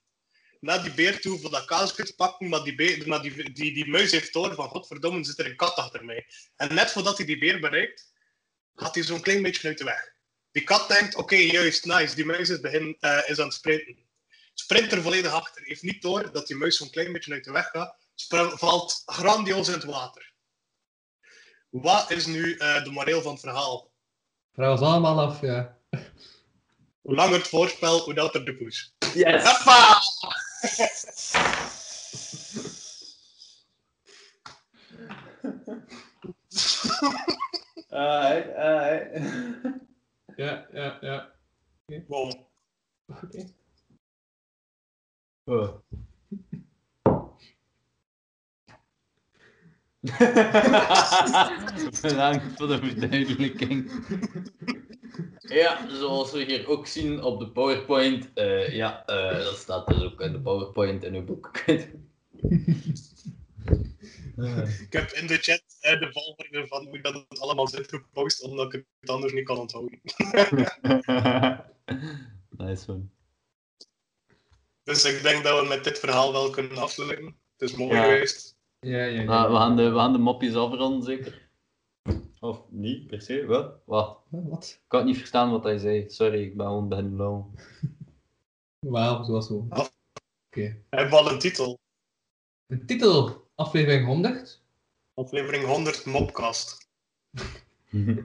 Naar 0.59 0.83
die 0.83 0.93
beer 0.93 1.21
toe 1.21 1.39
voor 1.39 1.51
dat 1.51 1.65
kaasje 1.65 2.03
te 2.03 2.15
pakken, 2.15 2.49
maar 2.49 2.63
die, 2.63 2.75
beer, 2.75 3.07
maar 3.07 3.21
die, 3.21 3.51
die, 3.51 3.73
die 3.73 3.87
muis 3.87 4.11
heeft 4.11 4.33
door 4.33 4.55
van 4.55 4.69
godverdomme 4.69 5.23
zit 5.23 5.39
er 5.39 5.45
een 5.45 5.55
kat 5.55 5.75
achter 5.75 6.05
mij. 6.05 6.27
En 6.55 6.73
net 6.73 6.91
voordat 6.91 7.17
hij 7.17 7.25
die 7.25 7.37
beer 7.37 7.59
bereikt, 7.59 8.13
gaat 8.75 8.95
hij 8.95 9.03
zo'n 9.03 9.21
klein 9.21 9.41
beetje 9.41 9.67
uit 9.67 9.77
de 9.77 9.83
weg. 9.83 10.13
Die 10.51 10.63
kat 10.63 10.87
denkt, 10.87 11.15
oké, 11.15 11.35
juist, 11.35 11.85
nice, 11.85 12.15
die 12.15 12.25
muis 12.25 12.49
is, 12.49 12.59
begin, 12.59 12.97
eh, 12.99 13.21
is 13.27 13.39
aan 13.39 13.45
het 13.45 13.53
sprinten. 13.53 14.09
Sprint 14.53 14.91
er 14.91 15.01
volledig 15.01 15.31
achter. 15.31 15.63
Heeft 15.63 15.81
niet 15.81 16.01
door 16.01 16.31
dat 16.31 16.47
die 16.47 16.55
muis 16.55 16.77
zo'n 16.77 16.89
klein 16.89 17.11
beetje 17.11 17.33
uit 17.33 17.43
de 17.43 17.51
weg 17.51 17.69
gaat. 17.69 17.95
Valt 18.59 19.03
grandioos 19.05 19.67
in 19.67 19.73
het 19.73 19.83
water. 19.83 20.33
Wat 21.69 22.11
is 22.11 22.25
nu 22.25 22.57
eh, 22.57 22.83
de 22.83 22.91
moreel 22.91 23.21
van 23.21 23.31
het 23.31 23.41
verhaal? 23.41 23.91
Vraag 24.53 24.71
ons 24.71 24.81
allemaal 24.81 25.19
af, 25.19 25.41
ja. 25.41 25.77
Hoe 27.01 27.15
langer 27.15 27.37
het 27.37 27.47
voorspel, 27.47 27.99
hoe 27.99 28.13
dat 28.13 28.35
er 28.35 28.45
de 28.45 28.55
poes. 28.55 28.95
Yes! 29.13 29.43
Hoppa! 29.43 29.99
Alright, 37.89 38.55
alright. 38.55 39.11
Ja, 40.35 40.67
ja, 40.73 40.97
ja. 41.01 41.31
Wow. 42.07 42.31
Oké. 43.07 43.53
Oh. 45.45 45.81
Bedankt 52.01 52.43
voor 52.57 52.67
de 52.67 52.77
verduidelijking. 52.81 53.91
Ja, 55.39 55.89
zoals 55.89 56.31
we 56.31 56.43
hier 56.43 56.67
ook 56.67 56.87
zien 56.87 57.23
op 57.23 57.39
de 57.39 57.49
PowerPoint. 57.51 58.33
eh, 58.33 58.75
ja, 58.75 59.05
eh, 59.05 59.43
dat 59.43 59.57
staat 59.57 59.87
dus 59.87 60.03
ook 60.03 60.21
in 60.21 60.31
de 60.31 60.41
PowerPoint 60.41 61.03
in 61.03 61.13
uw 61.15 61.23
boek. 61.23 61.51
Ik 64.81 64.93
heb 64.93 65.11
in 65.11 65.27
de 65.27 65.37
chat 65.37 65.63
eh, 65.79 65.99
de 65.99 66.11
volgorde 66.11 66.67
van 66.67 66.85
hoe 66.85 67.01
dat 67.01 67.13
het 67.13 67.39
allemaal 67.39 67.67
zit 67.67 67.89
gepost, 67.89 68.43
omdat 68.43 68.73
ik 68.73 68.85
het 68.99 69.09
anders 69.09 69.33
niet 69.33 69.45
kan 69.45 69.57
onthouden. 69.57 69.99
nice 72.57 72.91
one. 72.91 73.09
Dus 74.91 75.05
ik 75.05 75.21
denk 75.23 75.43
dat 75.43 75.61
we 75.61 75.67
met 75.67 75.83
dit 75.83 75.99
verhaal 75.99 76.31
wel 76.31 76.49
kunnen 76.49 76.77
afsluiten. 76.77 77.25
Het 77.57 77.69
is 77.69 77.75
mooi 77.75 77.93
Ja. 77.93 78.03
geweest. 78.03 78.57
Ja, 78.79 78.97
ja, 78.97 79.05
ja. 79.05 79.23
Nou, 79.23 79.51
we, 79.51 79.57
gaan 79.57 79.75
de, 79.75 79.89
we 79.89 79.97
gaan 79.97 80.11
de 80.11 80.17
mopjes 80.17 80.55
afronden, 80.55 81.03
zeker? 81.03 81.49
Of 82.39 82.61
niet, 82.69 83.07
per 83.07 83.21
se? 83.21 83.45
Wat? 83.45 83.73
Wacht, 83.85 84.17
Wat? 84.29 84.81
ik 84.85 84.91
had 84.91 85.05
niet 85.05 85.17
verstaan 85.17 85.51
wat 85.51 85.63
hij 85.63 85.77
zei. 85.77 86.09
Sorry, 86.09 86.43
ik 86.43 86.57
ben 86.57 86.65
gewoon 86.65 86.89
beginnen 86.89 87.15
lauwen. 87.17 87.53
Wauw, 88.79 89.23
zoals 89.23 89.47
zo. 89.47 89.65
Af. 89.69 89.93
Oké. 90.49 90.77
Hebben 90.89 91.09
we 91.09 91.15
al 91.15 91.31
een 91.31 91.39
titel? 91.39 91.79
Een 92.67 92.85
titel, 92.85 93.47
aflevering 93.55 94.05
100. 94.05 94.63
Aflevering 95.13 95.65
100 95.65 96.05
Mopcast. 96.05 96.89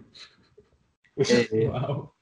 Hey, 1.15 1.69
Wauw. 1.70 2.16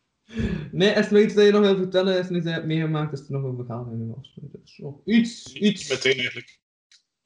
Nee, 0.72 0.90
is 0.90 1.06
er 1.06 1.12
nog 1.12 1.22
iets 1.22 1.34
dat 1.34 1.44
je 1.44 1.50
nog 1.50 1.60
wil 1.60 1.76
vertellen? 1.76 2.18
Is 2.18 2.28
er 2.28 2.34
iets 2.36 2.44
dat 2.44 2.52
je 2.52 2.58
hebt 2.60 2.66
meegemaakt? 2.66 3.12
Is 3.12 3.20
er 3.20 3.32
nog 3.32 3.42
een 3.42 3.56
verhaal 3.56 3.84
dat 3.84 3.94
je 3.98 4.14
afsluiten? 4.18 4.60
Er 4.64 4.82
nog 4.82 5.00
Iets, 5.04 5.52
iets, 5.52 5.88
meteen 5.90 6.16
eigenlijk. 6.18 6.58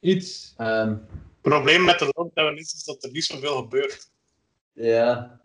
iets. 0.01 0.55
ehm, 0.57 0.89
Het 0.91 1.41
probleem 1.41 1.85
met 1.85 1.99
de 1.99 2.13
lockdown 2.17 2.57
is, 2.57 2.75
is 2.75 2.85
dat 2.85 3.05
er 3.05 3.11
niet 3.11 3.25
zoveel 3.25 3.57
gebeurt. 3.57 4.11
ja. 4.73 5.41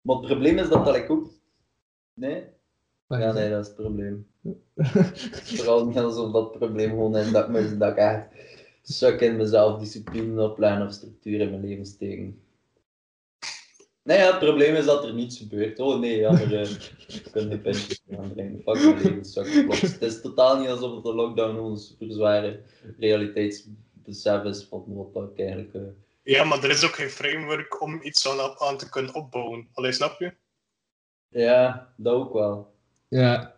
Maar 0.00 0.16
het 0.16 0.26
probleem 0.26 0.58
is 0.58 0.68
dat 0.68 0.84
dat 0.84 0.96
ik 0.96 1.10
ook... 1.10 1.30
Nee? 2.14 2.44
Ja, 3.08 3.32
nee, 3.32 3.50
dat 3.50 3.60
is 3.60 3.66
het 3.66 3.76
probleem. 3.76 4.26
Vooral 4.76 5.86
niet 5.86 5.98
alsof 5.98 6.32
dat 6.32 6.52
probleem 6.52 6.88
gewoon 6.90 7.16
is 7.16 7.30
dat 7.30 7.44
ik, 7.44 7.50
me, 7.50 7.76
dat 7.76 7.90
ik 7.90 7.96
echt 7.96 8.26
suk 8.82 9.20
in 9.20 9.36
mezelf 9.36 9.78
discipline 9.80 10.42
opleiden 10.42 10.86
of 10.86 10.92
structuur 10.92 11.40
in 11.40 11.50
mijn 11.50 11.64
leven 11.64 11.86
steken. 11.86 12.42
Nee, 14.08 14.18
ja, 14.18 14.26
het 14.26 14.38
probleem 14.38 14.74
is 14.74 14.84
dat 14.84 15.04
er 15.04 15.14
niets 15.14 15.38
gebeurt. 15.38 15.78
Oh 15.78 15.98
nee, 15.98 16.16
ja, 16.16 16.32
maar 16.32 16.52
eh, 16.52 16.68
pintjes 17.62 18.02
meer 18.04 18.18
gaan 18.18 18.32
drinken. 18.32 18.62
Fuck 18.62 18.84
mijn 18.84 19.02
leven, 19.02 19.24
suk. 19.24 19.44
Klopt. 19.44 19.80
Het 19.80 20.02
is 20.02 20.20
totaal 20.20 20.58
niet 20.60 20.68
alsof 20.68 21.02
de 21.02 21.14
lockdown 21.14 21.54
gewoon 21.54 21.70
een 21.70 21.78
super 21.78 22.12
zware 22.12 22.62
realiteitsbesef 22.98 24.44
is 24.44 24.64
van 24.64 24.84
wat 25.12 25.30
ik 25.30 25.38
eigenlijk... 25.38 25.74
eh, 25.74 25.80
Ja, 26.22 26.44
maar 26.44 26.64
er 26.64 26.70
is 26.70 26.84
ook 26.84 26.94
geen 26.94 27.10
framework 27.10 27.82
om 27.82 28.00
iets 28.02 28.28
aan, 28.28 28.58
aan 28.58 28.76
te 28.78 28.88
kunnen 28.88 29.14
opbouwen. 29.14 29.68
Allee, 29.72 29.92
snap 29.92 30.18
je? 30.18 30.32
Ja, 31.28 31.92
dat 31.96 32.14
ook 32.14 32.32
wel. 32.32 32.74
Ja. 33.08 33.56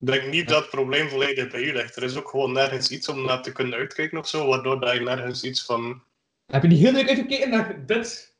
Ik 0.00 0.06
denk 0.06 0.30
niet 0.30 0.48
dat 0.48 0.60
het 0.60 0.70
probleem 0.70 1.08
volledig 1.08 1.50
bij 1.50 1.62
u 1.62 1.72
ligt. 1.72 1.96
Er 1.96 2.02
is 2.02 2.16
ook 2.16 2.28
gewoon 2.28 2.52
nergens 2.52 2.90
iets 2.90 3.08
om 3.08 3.24
naar 3.24 3.42
te 3.42 3.52
kunnen 3.52 3.78
uitkijken 3.78 4.18
of 4.18 4.28
zo, 4.28 4.46
waardoor 4.46 4.80
dat 4.80 4.94
je 4.94 5.00
nergens 5.00 5.44
iets 5.44 5.64
van... 5.64 6.02
Heb 6.46 6.62
je 6.62 6.68
niet 6.68 6.78
heel 6.78 6.92
leuk 6.92 7.08
uitgekeken 7.08 7.50
naar 7.50 7.86
dit? 7.86 8.36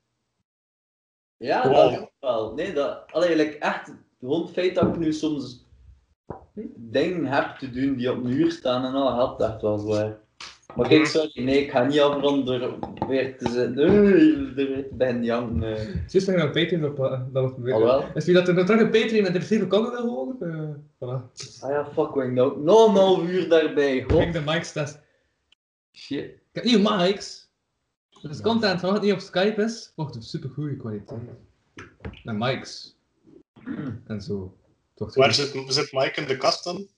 Ja, 1.39 1.69
Wow. 1.69 1.75
dat 1.93 2.01
ook 2.01 2.11
wel. 2.21 2.55
Nee, 2.55 2.73
dat... 2.73 3.03
Allee, 3.13 3.37
like, 3.37 3.59
echt, 3.59 3.93
gewoon 4.21 4.43
het 4.43 4.51
feit 4.51 4.75
dat 4.75 4.85
ik 4.87 4.97
nu 4.97 5.13
soms 5.13 5.67
dingen 6.77 7.27
heb 7.27 7.57
te 7.59 7.71
doen 7.71 7.97
die 7.97 8.11
op 8.13 8.25
een 8.25 8.31
uur 8.31 8.51
staan 8.53 8.85
en 8.85 8.93
al, 8.95 9.15
helpt 9.15 9.41
echt 9.43 9.63
wel 9.63 9.79
zwaar. 9.79 10.19
Maar 10.77 10.89
kijk, 10.89 11.07
sorry, 11.07 11.45
nee, 11.45 11.63
ik 11.63 11.71
ga 11.71 11.85
niet 11.85 12.01
afronden 12.01 12.79
weer 13.09 13.39
te 13.39 13.51
zeggen, 13.51 13.75
nee, 13.75 14.67
er 14.67 14.87
ben. 14.93 15.25
Zie 15.25 16.21
je 16.21 16.27
dat 16.27 16.27
je 16.27 16.33
naar 16.33 16.51
Patreon 16.51 16.85
op, 16.85 16.97
dat 17.33 17.43
wordt 17.43 17.57
Alhoewel. 17.57 18.05
Is 18.15 18.25
wie 18.25 18.35
dat 18.35 18.49
er 18.49 18.55
nog 18.55 18.65
terug 18.67 18.81
een 18.81 18.91
Patreon 18.91 19.23
met 19.23 19.33
de 19.33 19.39
verschillende 19.39 19.71
kanten 19.77 19.93
wil 19.93 20.11
horen? 20.15 20.37
Eh, 20.41 20.75
voilà. 20.95 21.23
Ah 21.61 21.71
ja, 21.71 21.85
fuck, 21.93 22.15
wing 22.15 22.35
nou. 22.35 22.61
Nog 22.63 22.89
een 22.89 22.95
half 22.95 23.29
uur 23.29 23.49
daarbij, 23.49 24.05
Kijk 24.05 24.13
god. 24.13 24.33
de 24.33 24.41
mics 24.41 24.73
test. 24.73 25.01
Shit. 25.93 26.25
Ik 26.25 26.41
heb 26.53 26.65
nieuwe 26.65 26.97
mics. 26.97 27.38
Dus 28.23 28.41
content 28.41 28.81
wat 28.81 29.03
niet 29.03 29.13
op 29.13 29.21
Skype 29.21 29.63
is, 29.63 29.93
wordt 29.95 30.17
op 30.17 30.23
super 30.23 30.51
goede 30.51 30.77
kwaliteit. 30.77 31.21
En 32.25 32.39
mics. 32.39 32.97
En 34.07 34.23
zo. 34.23 34.57
Het 34.95 35.15
Waar 35.15 35.35
zit, 35.35 35.65
zit 35.67 35.93
Mike 35.93 36.21
in 36.21 36.27
de 36.27 36.37
kast 36.37 36.65
dan? 36.65 36.89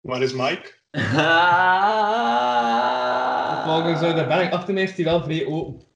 Waar 0.00 0.22
is 0.22 0.32
Mike? 0.32 0.76
Volgens 3.68 4.00
de 4.00 4.24
berg 4.28 4.52
achter 4.52 4.74
mij 4.74 4.82
is 4.82 4.94
die 4.94 5.04
wel 5.04 5.22
vrij 5.22 5.46
open. 5.46 5.86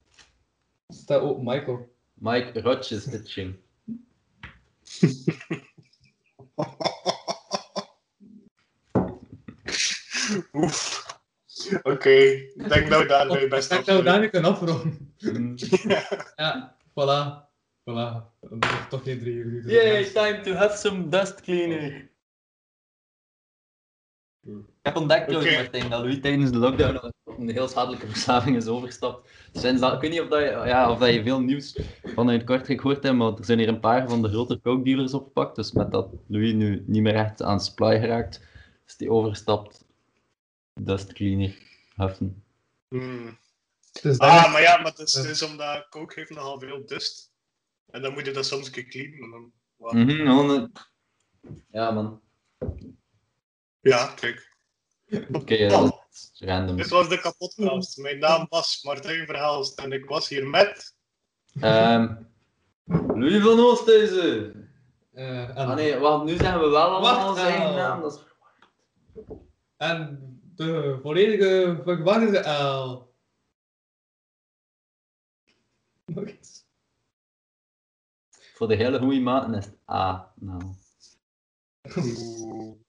Staat 0.87 1.21
open, 1.21 1.43
Michael. 1.43 1.91
Mike 2.13 2.61
Rotjes 2.61 3.07
itching. 3.07 3.55
Oef. 10.53 11.02
Oké, 11.81 12.09
ik 12.09 12.69
denk 12.69 12.89
dat 12.89 13.01
we 13.01 13.07
daarbij 13.07 13.47
best 13.47 13.71
Ik 13.71 13.83
zou 13.83 13.97
afsluiten. 13.99 14.05
daarmee 14.11 14.29
kunnen 14.29 14.51
afronden. 14.51 15.13
Mm. 15.19 15.55
Ja, 16.35 16.75
voilà. 16.89 17.51
Voilà. 17.89 18.31
Dat 18.39 18.63
is 18.63 18.87
toch 18.89 19.03
geen 19.03 19.19
drie 19.19 19.33
uur. 19.33 19.69
Yay, 19.71 20.03
time 20.03 20.41
to 20.41 20.53
have 20.53 20.77
some 20.77 21.09
dust 21.09 21.41
cleaner. 21.41 22.11
Ik 24.45 24.55
heb 24.81 24.95
ontdekt. 24.95 25.31
Martijn, 25.31 25.89
dat 25.89 25.99
Louis 26.01 26.19
tijdens 26.21 26.51
de 26.51 26.57
lockdown 26.57 27.11
een 27.37 27.49
heel 27.49 27.67
schadelijke 27.67 28.07
verslaving 28.07 28.55
is 28.55 28.67
overgestapt. 28.67 29.29
Sinds 29.53 29.81
dat, 29.81 29.93
ik 29.93 30.01
weet 30.01 30.11
niet 30.11 30.21
of, 30.21 30.27
dat 30.27 30.39
je, 30.39 30.45
ja, 30.65 30.91
of 30.91 30.99
dat 30.99 31.13
je 31.13 31.23
veel 31.23 31.39
nieuws 31.41 31.79
vanuit 32.03 32.43
Kortrijk 32.43 32.79
hoort 32.79 33.03
hebt, 33.03 33.15
maar 33.15 33.33
er 33.37 33.45
zijn 33.45 33.59
hier 33.59 33.67
een 33.67 33.79
paar 33.79 34.09
van 34.09 34.21
de 34.21 34.29
grote 34.29 34.59
coke-dealers 34.61 35.13
opgepakt. 35.13 35.55
Dus 35.55 35.71
met 35.71 35.91
dat 35.91 36.07
Louis 36.27 36.53
nu 36.53 36.83
niet 36.87 37.01
meer 37.01 37.15
echt 37.15 37.41
aan 37.41 37.59
supply 37.61 37.99
geraakt, 37.99 38.41
is 38.85 38.97
die 38.97 39.11
overgestapt 39.11 39.82
dust 40.73 41.13
cleaner 41.13 41.57
heffen. 41.95 42.43
Hmm. 42.89 43.37
Dus 44.01 44.17
Ah, 44.17 44.51
maar 44.51 44.61
ja, 44.61 44.77
maar 44.77 44.91
het 44.91 44.99
is, 44.99 45.13
het 45.13 45.25
is 45.25 45.41
omdat 45.41 45.87
coke 45.89 46.13
heeft 46.15 46.29
nogal 46.29 46.59
veel 46.59 46.85
dust. 46.85 47.31
En 47.91 48.01
dan 48.01 48.13
moet 48.13 48.25
je 48.25 48.31
dat 48.31 48.45
soms 48.45 48.65
een 48.65 48.71
keer 48.71 48.85
cleanen. 48.85 49.23
en 49.23 49.31
dan- 49.31 49.51
wow. 49.75 49.93
Mhm, 49.93 50.67
Ja 51.71 51.91
man, 51.91 52.21
Ja, 53.81 54.13
kijk. 54.15 54.51
oké, 55.31 55.67
random. 56.39 56.75
Dit 56.77 56.87
was 56.89 57.09
de 57.09 57.19
kapotkast. 57.19 57.97
Mijn 57.97 58.19
naam 58.19 58.45
was 58.49 58.83
Martijn 58.83 59.25
Verhaalst 59.25 59.79
en 59.79 59.91
ik 59.91 60.05
was 60.05 60.29
hier 60.29 60.47
met... 60.47 60.95
Ehm 61.59 62.15
Louis 62.85 63.43
van 63.43 63.59
Oosthuizen! 63.59 64.69
Eh, 65.13 65.49
en, 65.49 65.55
Ah 65.55 65.75
nee, 65.75 65.97
wacht, 65.97 66.23
nu 66.25 66.37
zeggen 66.37 66.59
we 66.61 66.67
wel 66.67 66.81
allemaal 66.89 67.35
zijn 67.35 67.59
nou. 67.59 67.75
naam. 67.75 68.01
Dat 68.01 68.13
is... 68.13 68.21
en 69.77 70.32
de 70.55 70.99
volledige 71.01 71.79
verwarde 71.83 72.39
L. 72.39 73.11
Nog 76.05 76.27
iets. 76.27 76.65
Voor 78.53 78.67
de 78.67 78.75
hele 78.75 78.99
goede 78.99 79.19
maten 79.19 79.53
is 79.53 79.65
het 79.65 79.77
A. 79.89 80.33
Nou. 80.39 80.61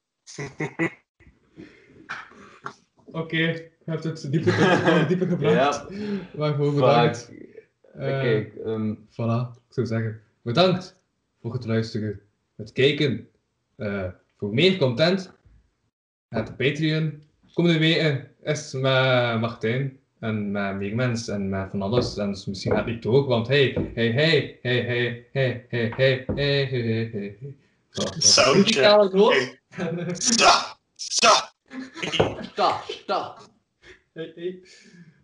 Oké, 3.04 3.36
je 3.36 3.70
hebt 3.84 4.04
het 4.04 4.30
dieper, 4.32 4.52
ge- 4.52 5.04
dieper 5.08 5.26
gebracht. 5.28 5.86
Ja, 5.90 6.28
Waarvoor 6.34 6.74
bedankt. 6.74 7.24
vaak. 7.24 7.36
Eh, 7.94 8.20
Kijk, 8.20 8.54
ehm, 8.56 8.94
Voilà, 8.94 9.56
ik 9.66 9.72
zou 9.74 9.86
zeggen, 9.86 10.22
bedankt 10.42 11.00
voor 11.40 11.52
het 11.52 11.64
luisteren, 11.64 12.20
het 12.54 12.72
kijken. 12.72 13.28
Eh, 13.76 14.10
voor 14.36 14.54
meer 14.54 14.76
content, 14.78 15.32
het 16.28 16.56
Patreon. 16.56 17.22
Komende 17.55 17.78
weken 17.78 18.28
is 18.42 18.73
met 18.73 19.41
Martijn 19.41 19.99
en 20.20 20.50
met 20.50 20.74
meer 20.76 20.94
mensen 20.94 21.34
en 21.34 21.49
met 21.49 21.70
van 21.70 21.83
alles. 21.83 22.16
En 22.16 22.28
misschien 22.28 22.73
gaat 22.73 22.84
het 22.84 22.86
niet 22.86 23.02
door, 23.02 23.26
want 23.26 23.49
hey, 23.49 23.91
hey, 23.94 24.10
hey, 24.10 24.58
hey, 24.62 24.81
hey, 24.81 25.26
hey, 25.33 25.65
hey, 25.68 25.92
hey, 25.97 26.24
hey, 26.34 26.65
hey, 26.65 27.36
hey. 27.39 27.57
Soundcheck. 28.18 29.60
Sta! 30.16 30.78
Sta! 30.94 31.52
sta, 32.42 32.81
sta. 32.86 33.36
Hey, 34.12 34.33
hey. 34.34 34.62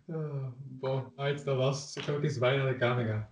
Ah, 0.07 0.47
bon, 0.55 1.11
uit, 1.15 1.45
dat 1.45 1.57
was. 1.57 1.95
Ik 1.95 2.03
ga 2.03 2.13
ook 2.13 2.23
eens 2.23 2.37
bijna 2.37 2.63
naar 2.63 2.73
de 2.73 2.79
camera. 2.79 3.29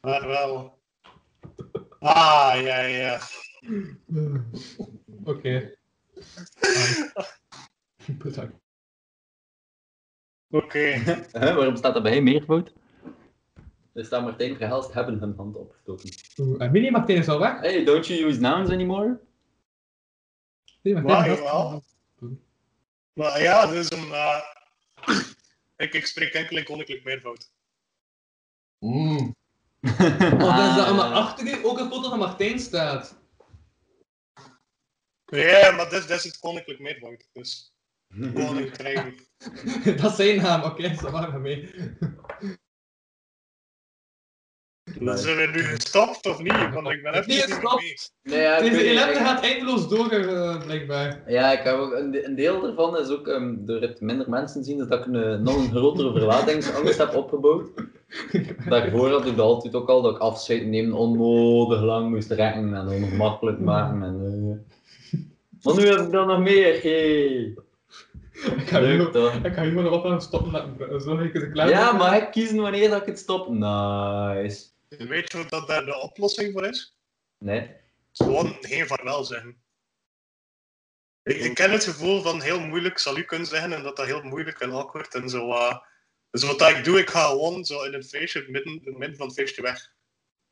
Maar 0.00 0.26
wel. 0.26 0.78
Ah, 1.98 2.60
ja, 2.62 2.80
ja. 2.80 3.20
Ah, 3.64 4.40
Oké. 5.34 5.74
Ah. 7.14 7.26
Bedankt. 8.18 8.56
Oké. 10.50 11.02
Waarom 11.32 11.76
staat 11.76 11.96
er 11.96 12.02
bij 12.02 12.14
hem 12.14 12.24
meervoud? 12.24 12.72
Er 13.92 14.04
staat 14.04 14.22
Martijn 14.22 14.56
Verhelst 14.56 14.92
hebben 14.92 15.18
hun 15.18 15.34
hand 15.36 15.56
opgestoken. 15.56 16.10
Oeh, 16.40 16.62
En 16.62 16.72
Mini 16.72 16.90
Martijn 16.90 17.18
is 17.18 17.28
al 17.28 17.38
weg. 17.38 17.60
Hey, 17.60 17.84
don't 17.84 18.06
you 18.06 18.24
use 18.24 18.40
nouns 18.40 18.70
anymore? 18.70 19.20
Nee, 20.82 20.94
Martijn 20.94 21.82
Maar 23.12 23.42
ja, 23.42 23.66
dus 23.66 23.90
een. 23.92 24.12
eh, 24.12 24.40
ik, 25.76 25.94
ik 25.94 26.06
spreek 26.06 26.32
enkel 26.32 26.56
in 26.56 26.64
koninklijk 26.64 27.04
meervoud. 27.04 27.52
Mm. 28.78 29.34
Oh, 29.82 29.98
dat 30.56 30.68
is 30.68 30.76
dat 30.76 30.86
aan 30.86 30.96
mijn 30.96 31.12
achterin 31.12 31.64
ook 31.64 31.78
een 31.78 31.90
foto 31.90 32.08
van 32.08 32.18
Martijn 32.18 32.58
staat. 32.58 33.22
Ja, 35.26 35.70
maar 35.70 35.90
dit, 35.90 36.08
dit 36.08 36.16
is 36.16 36.24
het 36.24 36.38
koninklijk 36.38 36.80
meervoud. 36.80 37.28
Dus 37.32 37.74
koninkrijk. 38.34 39.28
dat 40.00 40.10
is 40.10 40.16
zijn 40.16 40.36
naam, 40.36 40.62
oké, 40.62 40.84
okay, 40.86 41.10
waar 41.10 41.32
we 41.32 41.38
mee. 41.38 41.70
Zijn 45.00 45.36
we 45.36 45.50
nu 45.54 45.62
gestopt 45.62 46.26
of 46.26 46.38
niet? 46.42 46.72
Want 46.72 46.88
ik 46.88 47.02
ben 47.02 47.14
even 47.14 47.28
niet 47.28 47.42
gestopt. 47.42 48.12
Nee, 48.22 48.40
ja, 48.40 48.60
Deze 48.60 48.82
ellende 48.88 49.14
gaat 49.14 49.42
eindeloos 49.42 49.88
door, 49.88 50.10
eh, 50.10 50.64
blijkbaar. 50.64 51.22
Ja, 51.26 51.52
ik 51.52 51.64
heb 51.64 51.76
ook 51.76 51.92
een, 51.92 52.10
de- 52.10 52.24
een 52.26 52.34
deel 52.34 52.60
daarvan 52.60 52.98
is 52.98 53.08
ook 53.08 53.28
ehm, 53.28 53.54
door 53.58 53.80
het 53.80 54.00
minder 54.00 54.30
mensen 54.30 54.64
zien, 54.64 54.78
dat 54.78 54.92
ik 54.92 55.06
een, 55.06 55.14
eh, 55.22 55.38
nog 55.38 55.56
een 55.56 55.70
grotere 55.70 56.12
verlatingsangst 56.18 56.98
heb 56.98 57.14
opgebouwd. 57.14 57.68
Daarvoor 58.68 59.10
had 59.10 59.26
ik 59.26 59.36
dat 59.36 59.46
altijd 59.46 59.74
ook 59.74 59.88
al, 59.88 60.02
dat 60.02 60.14
ik 60.14 60.20
afscheid 60.20 60.66
nemen 60.66 60.92
onnodig 60.98 61.80
lang 61.82 62.10
moest 62.10 62.30
rekken 62.30 62.74
en 62.74 62.88
ongemakkelijk 62.88 63.58
maken. 63.58 64.02
En, 64.02 64.20
eh. 64.22 64.72
Maar 65.64 65.74
nu 65.74 65.86
heb 65.86 66.00
ik 66.00 66.10
dat 66.10 66.26
nog 66.26 66.38
meer, 66.38 66.82
hey. 66.82 67.54
Ik 68.34 68.68
ga 68.68 68.80
Leuk 68.80 69.00
hier 69.00 69.10
toch? 69.10 69.44
ik 69.44 69.54
ga 69.54 69.62
hier 69.62 69.72
maar 69.72 69.88
wat 69.88 70.04
aan 70.04 70.22
stoppen 70.22 70.50
met 70.78 71.02
zo 71.02 71.18
ik 71.18 71.32
het 71.32 71.52
klaar 71.52 71.68
Ja, 71.68 71.92
mag 71.92 72.16
ik 72.16 72.30
kiezen 72.30 72.56
wanneer 72.56 72.90
dat 72.90 73.00
ik 73.00 73.06
het 73.06 73.18
stop? 73.18 73.48
Nice. 73.48 74.66
Weet 74.88 75.32
je 75.32 75.38
wat 75.38 75.50
dat 75.50 75.66
daar 75.66 75.84
de 75.84 76.00
oplossing 76.00 76.52
voor 76.52 76.66
is? 76.66 76.98
Nee. 77.38 77.70
Gewoon 78.12 78.56
geen 78.60 78.86
vaarwel 78.86 79.24
zeggen. 79.24 79.62
Ik, 81.22 81.36
ik 81.36 81.54
ken 81.54 81.70
het 81.70 81.84
gevoel 81.84 82.22
van 82.22 82.40
heel 82.40 82.60
moeilijk 82.60 82.98
zal 82.98 83.16
u 83.16 83.22
kunnen 83.22 83.46
zeggen 83.46 83.72
en 83.72 83.82
dat 83.82 83.96
dat 83.96 84.06
heel 84.06 84.22
moeilijk 84.22 84.60
en 84.60 84.72
awkward 84.72 85.14
en 85.14 85.28
zo. 85.28 85.50
eh, 85.50 85.78
dus 86.30 86.42
wat 86.42 86.68
ik 86.68 86.84
doe, 86.84 86.98
ik 86.98 87.10
ga 87.10 87.28
gewoon 87.28 87.64
zo 87.64 87.82
in 87.82 87.92
het 87.92 88.08
feestje, 88.08 88.44
midden, 88.48 88.72
in 88.72 88.80
het 88.84 88.98
midden 88.98 89.16
van 89.16 89.26
het 89.26 89.36
feestje 89.36 89.62
weg. 89.62 89.93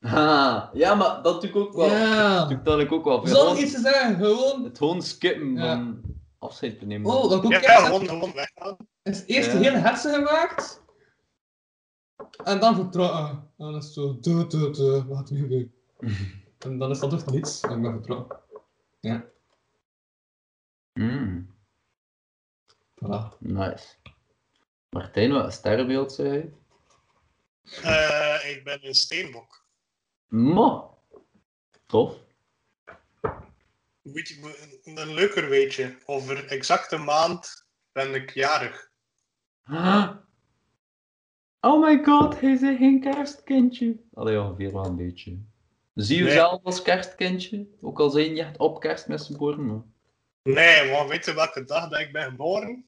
Ha, 0.03 0.71
ja, 0.73 0.95
maar 0.95 1.23
dat 1.23 1.41
doe 1.41 1.51
ik 1.51 1.57
ook 1.57 1.73
wel. 1.73 1.87
Ja. 1.87 2.45
Dat 2.45 2.65
doe 2.65 2.81
ik 2.81 2.93
ook 2.93 3.05
wel. 3.05 3.21
Gewoon- 3.27 3.57
iets 3.57 3.73
te 3.73 3.81
zeggen, 3.81 4.17
gewoon. 4.17 4.65
Het 4.65 4.79
gewoon 4.79 5.03
skippen 5.03 5.55
Ja. 5.55 5.75
van 5.77 6.01
afscheid 6.39 6.79
te 6.79 6.87
nemen. 6.87 7.11
Oh, 7.11 7.25
ik 7.33 7.45
ook 7.45 7.53
Ja, 7.53 7.59
heb, 7.61 7.85
gewoon, 7.85 8.07
gewoon 8.09 8.33
weggaan. 8.33 8.77
is 9.03 9.25
eerst 9.27 9.53
Ja. 9.53 9.59
de 9.59 9.65
hele 9.65 9.77
hetze 9.77 10.09
gemaakt. 10.13 10.83
En 12.45 12.61
dan 12.61 12.75
vertrouwen. 12.75 13.29
En 13.31 13.53
dan 13.57 13.77
is 13.77 13.85
het 13.85 13.93
zo, 13.95 14.19
duh, 14.21 14.49
duh, 14.49 14.73
duh, 14.75 15.05
wat 15.07 15.31
nu 15.31 15.49
weer? 15.49 15.69
En 16.59 16.79
dan 16.79 16.91
is 16.91 16.99
dat 16.99 17.11
toch 17.11 17.27
niets, 17.27 17.61
en 17.61 17.71
ik 17.77 17.83
ben 17.83 17.93
vertrouwen. 17.93 18.41
Mm, 20.93 21.55
Voilà. 23.05 23.39
nice. 23.39 23.95
Martijn, 24.91 25.33
wat 25.33 25.45
een 25.45 25.53
sterrenbeeld 25.53 26.13
zei 26.13 26.29
hij? 26.29 26.53
Eh, 27.83 28.51
ik 28.57 28.65
ben 28.65 28.87
een 28.87 28.95
steenbok. 28.95 29.62
Mo. 30.33 30.99
Tof. 31.87 32.17
Weet 34.03 34.29
je, 34.29 34.81
een- 34.85 35.15
leuker 35.15 35.49
weetje. 35.49 35.99
Over 36.07 36.47
exacte 36.47 36.97
maand 36.97 37.67
ben 37.93 38.15
ik 38.15 38.31
jarig. 38.35 38.91
Oh 41.61 41.81
my 41.85 42.05
god, 42.05 42.41
hij 42.41 42.51
is 42.53 42.61
geen 42.61 43.01
kerstkindje. 43.01 43.97
Allee, 44.15 44.41
ongeveer 44.41 44.73
wel 44.73 44.85
een 44.85 44.97
beetje. 44.97 45.39
Zie 45.95 46.17
je 46.17 46.23
Nee. 46.23 46.33
zelf 46.33 46.63
als 46.65 46.83
kerstkindje? 46.83 47.69
Ook 47.81 48.01
al 48.01 48.11
zijn 48.11 48.35
je 48.35 48.43
echt 48.43 48.59
op 48.59 48.81
kerstmis 48.81 49.27
geboren, 49.27 49.67
maar... 49.67 49.83
Nee, 50.43 50.91
maar 50.91 51.09
weet 51.09 51.25
je 51.25 51.35
welke 51.35 51.65
dag 51.65 51.89
dat 51.89 52.01
ik 52.01 52.13
ben 52.13 52.31
geboren? 52.31 52.87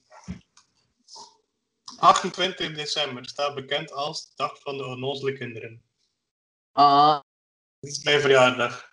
28 1.99 2.75
december 2.75 3.25
staat 3.29 3.55
bekend 3.55 3.93
als 3.93 4.29
de 4.29 4.33
dag 4.37 4.61
van 4.61 4.77
de 4.77 4.85
onnozele 4.85 5.33
kinderen. 5.33 5.83
Ah. 6.73 7.21
Dat 7.85 7.93
is 7.93 8.03
mijn 8.05 8.21
verjaardag. 8.21 8.93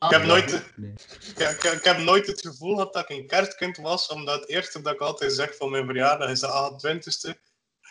Ik 0.00 0.10
heb, 0.10 0.24
nooit, 0.24 0.72
Nee. 0.76 0.92
ik, 1.36 1.38
ik- 1.38 1.62
ik 1.72 1.84
heb 1.84 1.98
nooit 1.98 2.26
het 2.26 2.40
gevoel 2.40 2.74
gehad 2.74 2.92
dat 2.92 3.10
ik 3.10 3.16
een 3.16 3.26
kerstkind 3.26 3.76
was, 3.76 4.08
omdat 4.08 4.40
het 4.40 4.48
eerste 4.48 4.80
dat 4.82 4.92
ik 4.92 5.00
altijd 5.00 5.32
zeg 5.32 5.56
van 5.56 5.70
mijn 5.70 5.84
verjaardag 5.86 6.30
is 6.30 6.40
de 6.40 6.46
28e. 6.46 7.34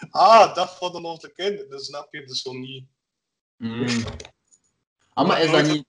Ah, 0.10 0.56
dag 0.56 0.78
van 0.78 0.92
de 0.92 0.98
onnozele 0.98 1.34
kinderen. 1.34 1.70
Dat 1.70 1.86
snap 1.86 2.14
je 2.14 2.26
dus 2.26 2.42
zo 2.42 2.54
niet. 2.54 2.86
Mm. 3.58 3.88
Ah, 5.14 5.28
maar 5.28 5.42
is 5.42 5.52
dat 5.52 5.68
niet... 5.68 5.86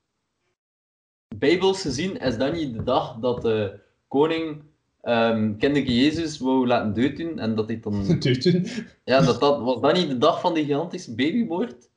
Bijbels 1.36 1.80
gezien, 1.80 2.16
is 2.18 2.36
dat 2.36 2.52
niet 2.52 2.74
de 2.74 2.82
dag 2.82 3.16
dat 3.18 3.42
de 3.42 3.80
koning 4.08 4.64
ehm 5.02 5.56
kinderke 5.56 5.94
Jezus 5.94 6.38
wou 6.38 6.66
laten 6.66 6.94
doen 6.94 7.38
en 7.38 7.54
dat 7.54 7.66
hij 7.66 7.80
dan... 7.80 8.06
Ja, 9.04 9.20
dat, 9.20 9.40
dat, 9.40 9.60
was 9.60 9.80
dat 9.80 9.92
niet 9.94 10.08
de 10.08 10.18
dag 10.18 10.40
van 10.40 10.54
die 10.54 10.64
gigantische 10.64 11.14
babymoord? 11.14 11.88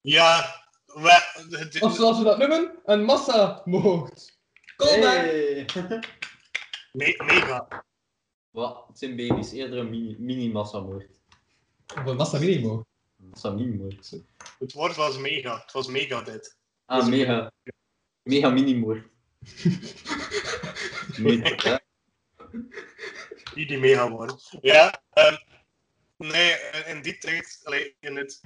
Ja, 0.00 0.65
we, 1.02 1.76
Of 1.80 1.94
zoals 1.94 2.18
we 2.18 2.24
dat 2.24 2.38
noemen, 2.38 2.78
een 2.84 3.04
massamoord. 3.04 4.38
Kom 4.76 4.98
maar! 5.00 5.16
Hey. 5.24 5.66
me- 6.92 7.22
mega. 7.24 7.84
Wat? 8.50 8.84
Het 8.88 8.98
zijn 8.98 9.16
baby's, 9.16 9.52
eerder 9.52 9.78
een 9.78 9.90
mini- 9.90 10.16
mini-massamoord. 10.18 11.10
Of 11.96 12.06
een 12.06 12.16
massa-minimoord. 12.16 12.86
Massa-mini-moord. 13.16 14.12
Het 14.58 14.72
woord 14.72 14.96
was 14.96 15.18
mega. 15.18 15.58
Het 15.60 15.72
was 15.72 15.86
mega 15.86 16.22
dit. 16.22 16.56
Ah, 16.84 17.06
mega. 17.06 17.52
Mega 18.22 18.50
mini-moord. 18.50 19.06
Niet, 21.18 21.62
hè? 21.62 21.76
Die 23.54 23.66
die 23.66 23.78
mega 23.78 24.10
worden. 24.10 24.38
Ja, 24.60 25.02
ehm, 25.10 25.36
nee, 26.16 26.52
in 26.86 27.02
die 27.02 27.18
tijd, 27.18 27.60
allee, 27.64 27.96
in 28.00 28.16
het, 28.16 28.40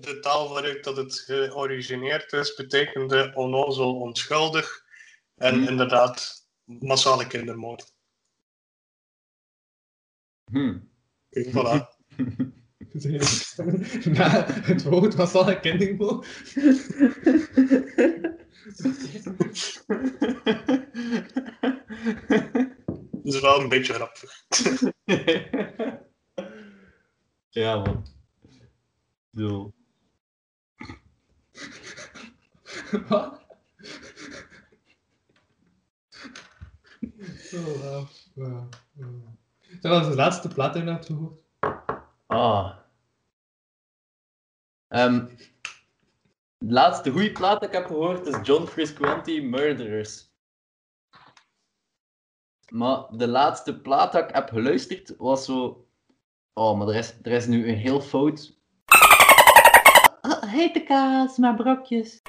de 0.00 0.18
taal 0.20 0.48
waaruit 0.48 0.84
dat 0.84 0.96
het 0.96 1.18
georigineerd 1.18 2.32
is, 2.32 2.54
betekende 2.54 3.32
onnozel 3.34 4.00
onschuldig. 4.00 4.84
En 5.34 5.54
Hmm. 5.54 5.68
inderdaad, 5.68 6.46
massale 6.64 7.26
kindermoord. 7.26 7.94
Hm. 10.50 10.78
Voilà. 11.30 11.86
Na 14.12 14.44
het 14.46 14.82
woord 14.82 15.16
massale 15.16 15.60
kindermoord. 15.60 16.26
Dat 23.22 23.34
is 23.34 23.40
wel 23.40 23.60
een 23.60 23.68
beetje 23.68 23.92
grappig. 23.92 24.44
ja, 27.62 27.76
man. 27.76 28.04
Zo. 29.36 29.72
Wat? 33.08 33.40
Oh. 37.54 38.06
Zijn 39.80 39.92
dat 39.92 40.04
de 40.04 40.14
laatste 40.14 40.48
plaat 40.48 40.72
die 40.72 40.82
je 40.82 40.90
hebt 40.90 41.06
gehoord? 41.06 41.40
Ah. 42.26 42.78
Ehm, 44.88 45.26
de 46.58 46.72
laatste 46.72 47.10
goede 47.10 47.32
plaat 47.32 47.60
dat 47.60 47.68
ik 47.68 47.74
heb 47.74 47.86
gehoord 47.86 48.26
is 48.26 48.46
John 48.46 48.66
Frusciante 48.66 49.40
Murderers. 49.40 50.30
Maar 52.68 53.16
de 53.16 53.28
laatste 53.28 53.80
plaat 53.80 54.12
dat 54.12 54.28
ik 54.28 54.34
heb 54.34 54.48
geluisterd 54.48 55.16
was 55.16 55.44
zo. 55.44 55.86
Oh, 56.52 56.78
maar 56.78 56.88
er 56.88 56.94
is, 56.94 57.14
er 57.22 57.32
is 57.32 57.46
nu 57.46 57.68
een 57.68 57.76
heel 57.76 58.00
fout. 58.00 58.61
Hete 60.46 60.82
kaas, 60.82 61.36
maar 61.36 61.54
brokjes. 61.54 62.20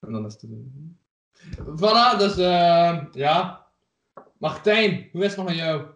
En 0.00 0.12
dan 0.12 0.26
is 0.26 0.32
het... 0.32 0.50
Voilà, 1.56 2.18
dus 2.18 2.36
eh, 2.36 3.04
ja. 3.12 3.66
Martijn, 4.38 5.08
hoe 5.12 5.24
is 5.24 5.28
het 5.28 5.36
nog 5.36 5.46
met 5.46 5.56
jou? 5.56 5.86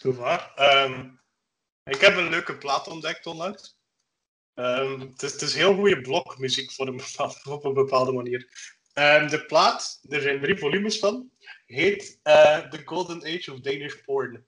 Goed 0.00 0.16
waar. 0.16 0.52
Ehm, 0.54 1.08
ik 1.84 2.00
heb 2.00 2.16
een 2.16 2.28
leuke 2.28 2.58
plaat 2.58 2.88
ontdekt 2.88 3.26
onlangs. 3.26 3.78
Ehm, 4.54 5.00
het, 5.00 5.22
is, 5.22 5.32
het 5.32 5.42
is 5.42 5.54
heel 5.54 5.74
goede 5.74 6.00
blokmuziek 6.00 6.72
voor 6.72 6.86
een 6.86 6.96
bepaalde, 7.06 7.40
op 7.44 7.64
een 7.64 7.74
bepaalde 7.74 8.12
manier. 8.12 8.48
Ehm, 8.92 9.28
de 9.28 9.44
plaat, 9.44 10.00
er 10.08 10.20
zijn 10.20 10.40
drie 10.40 10.58
volumes 10.58 10.98
van, 10.98 11.30
heet 11.66 12.20
eh, 12.22 12.58
The 12.58 12.82
Golden 12.84 13.24
Age 13.24 13.52
of 13.52 13.60
Danish 13.60 13.94
Porn. 14.04 14.46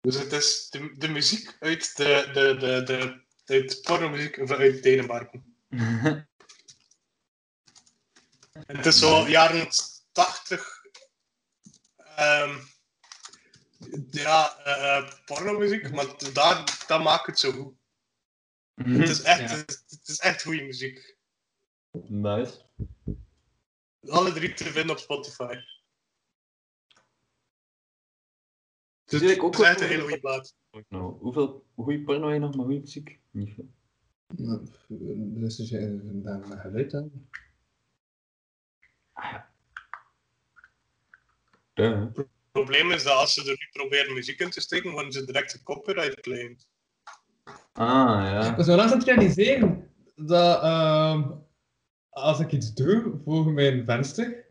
Dus 0.00 0.18
het 0.18 0.32
is 0.32 0.68
de, 0.70 0.94
de 0.98 1.08
muziek 1.08 1.56
uit 1.60 1.96
de, 1.96 2.30
de, 2.32 2.56
de, 2.56 2.82
de, 2.82 3.23
uit 3.44 3.82
pornomuziek 3.82 4.50
uit 4.50 4.82
Denemarken. 4.82 5.56
Het 8.66 8.86
is 8.86 8.98
zo 8.98 9.28
jaren 9.28 9.68
80. 10.12 10.82
ehm 11.96 12.58
ja, 14.10 14.58
eh, 14.64 15.12
pornomuziek, 15.24 15.90
maar 15.90 16.06
daar, 16.32 16.84
dat 16.86 17.02
maakt 17.02 17.26
het 17.26 17.38
zo 17.38 17.52
goed. 17.52 17.74
Het 18.74 19.08
is 19.08 19.22
echt, 19.22 19.50
Ja. 19.50 19.56
het 19.56 20.00
is 20.04 20.18
echt 20.18 20.42
goede 20.42 20.62
muziek. 20.62 21.16
Nice. 22.08 22.62
Alle 24.06 24.32
drie 24.32 24.54
te 24.54 24.64
vinden 24.64 24.90
op 24.96 24.98
Spotify. 25.02 25.54
Dus 29.20 29.28
Het 29.28 29.36
ik 29.38 29.42
ook 29.44 29.54
is 29.54 29.60
echt 29.60 29.74
wel- 29.74 29.82
een 29.88 29.88
hele 29.94 30.02
goede 30.02 30.20
plaat. 30.20 30.54
Nou, 30.88 31.18
hoeveel 31.20 31.64
goede 31.76 32.00
porno 32.02 32.24
heb 32.26 32.32
je 32.34 32.38
nog, 32.40 32.56
maar 32.56 32.64
goede 32.64 32.80
muziek? 32.80 33.20
Niet 33.30 33.54
veel. 33.54 33.68
Dus 35.16 35.58
is 35.58 35.70
dan 36.22 36.44
geluid 36.58 36.94
aan. 36.94 37.28
Duh. 41.74 42.00
Het 42.14 42.26
probleem 42.52 42.90
is 42.90 43.02
dat 43.02 43.12
als 43.16 43.34
ze 43.34 43.40
er 43.40 43.46
nu 43.48 43.68
proberen 43.72 44.14
muziek 44.14 44.40
in 44.40 44.50
te 44.50 44.60
steken, 44.60 44.90
worden 44.90 45.12
ze 45.12 45.24
direct 45.24 45.54
een 45.54 45.62
copyright 45.62 46.20
claimed. 46.20 46.68
Ah, 47.72 48.24
ja. 48.24 48.50
Ik 48.50 48.56
was 48.56 48.66
wel 48.66 48.80
aan 48.80 48.90
het 48.90 49.04
realiseren 49.04 49.90
dat 50.14 50.62
ehm, 50.62 51.30
als 52.10 52.40
ik 52.40 52.52
iets 52.52 52.74
doe 52.74 53.20
voor 53.24 53.52
mijn 53.52 53.84
venster, 53.84 54.46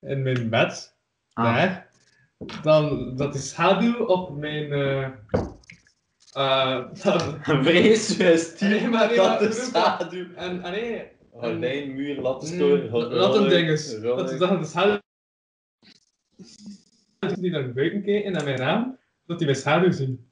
in 0.00 0.22
mijn 0.22 0.50
bed, 0.50 0.96
Ah. 1.32 1.44
daar, 1.44 1.87
dan 2.62 3.16
dat 3.16 3.32
de 3.32 3.38
schaduw 3.38 4.04
op 4.04 4.36
mijn... 4.36 4.72
eh 4.72 5.04
eh, 6.32 6.84
dat- 7.04 7.36
Vrees 7.42 8.16
Nee, 8.60 8.88
maar 8.88 9.06
nee, 9.06 9.16
dat 9.16 9.26
maar 9.26 9.38
de 9.38 9.52
schaduw. 9.52 10.34
en, 10.34 10.62
en 10.62 10.70
nee, 10.72 11.10
Gordijn, 11.32 11.94
muur, 11.94 12.16
mm, 12.16 12.22
lattenstoor. 12.22 12.90
dat 13.10 13.34
een 13.36 13.48
ding 13.48 13.68
is. 13.70 14.00
Dat, 14.00 14.38
dat 14.38 14.60
de 14.60 14.64
schaduw... 14.66 14.98
die 17.40 17.50
naar 17.50 17.72
buiten 17.72 18.02
kijken, 18.02 18.32
naar 18.32 18.44
mijn 18.44 18.56
raam, 18.56 18.98
dat 19.26 19.38
die 19.38 19.46
mijn 19.46 19.58
schaduw 19.58 19.92
zien. 19.92 20.30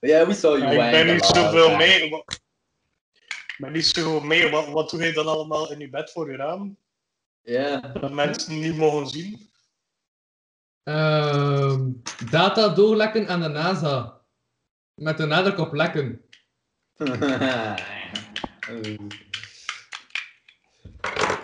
Ja, 0.00 0.26
we 0.26 0.34
saw 0.34 0.58
you 0.58 0.72
ik 0.72 0.90
ben 0.90 1.06
niet 1.14 1.24
zoveel 1.24 1.76
mee. 1.76 2.10
wa- 2.10 2.22
Ik 2.26 3.56
ben 3.58 3.72
niet 3.72 3.86
zo 3.86 4.20
mee. 4.20 4.50
Wat, 4.50 4.68
wat 4.68 4.90
doe 4.90 5.02
je 5.04 5.12
dan 5.12 5.26
allemaal 5.26 5.72
in 5.72 5.78
je 5.78 5.88
bed 5.88 6.10
voor 6.10 6.30
je 6.30 6.36
raam? 6.36 6.76
Ja. 7.42 7.80
Dat 7.80 8.12
mensen 8.12 8.60
niet 8.60 8.76
mogen 8.76 9.06
zien. 9.06 9.50
Ehm, 10.88 11.90
data 12.30 12.68
doorlekken 12.68 13.28
aan 13.28 13.40
de 13.40 13.48
NASA. 13.48 14.20
Met 14.94 15.16
de 15.16 15.26
nadruk 15.26 15.58
op 15.58 15.72
lekken. 15.72 16.20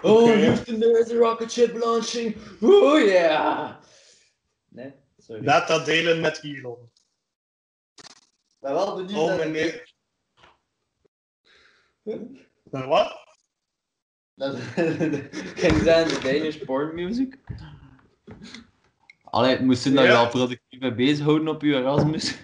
Oh. 0.03 0.27
Houston, 0.27 0.83
is 0.83 1.11
a 1.11 1.15
rocket 1.17 1.53
ship 1.53 1.77
launching. 1.77 2.37
Oh 2.61 2.99
yeah. 2.99 3.77
Nee, 4.69 4.93
sorry. 5.19 5.43
Data 5.43 5.85
delen 5.85 6.21
met 6.21 6.43
Elon. 6.43 6.91
Ben 8.61 8.73
wel 8.73 8.97
benieuwd 8.97 9.19
Oh, 9.19 9.27
naar 9.29 9.39
de- 9.39 9.45
meneer. 9.45 9.93
Maar 12.71 12.87
wat? 12.89 13.17
Ken 14.35 15.75
je 15.75 15.81
zijn 15.85 16.09
de 16.09 16.19
Danish 16.23 16.57
porn 16.65 16.95
music? 16.95 17.39
Allee, 19.35 19.61
moest 19.61 19.85
je 19.85 19.93
daar 19.93 20.05
Ja. 20.05 20.11
wel 20.13 20.29
productief 20.29 20.81
mee 20.81 20.95
bezighouden 20.95 21.49
op 21.49 21.63
je 21.63 21.75
Erasmus? 21.75 22.37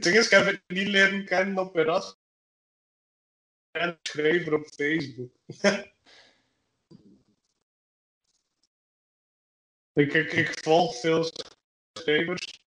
Ding 0.00 0.16
is, 0.16 0.24
ik 0.24 0.30
heb 0.30 0.46
het 0.46 0.62
niet 0.66 0.88
leren 0.88 1.24
kennen 1.24 1.58
op 1.58 1.76
Erasmus. 1.76 2.22
En 3.70 3.98
schrijver 4.02 4.54
op 4.54 4.66
Facebook. 4.66 5.32
ik, 10.02 10.12
ik, 10.12 10.32
ik 10.32 10.58
volg 10.62 11.00
veel 11.00 11.30
schrijvers. 11.98 12.64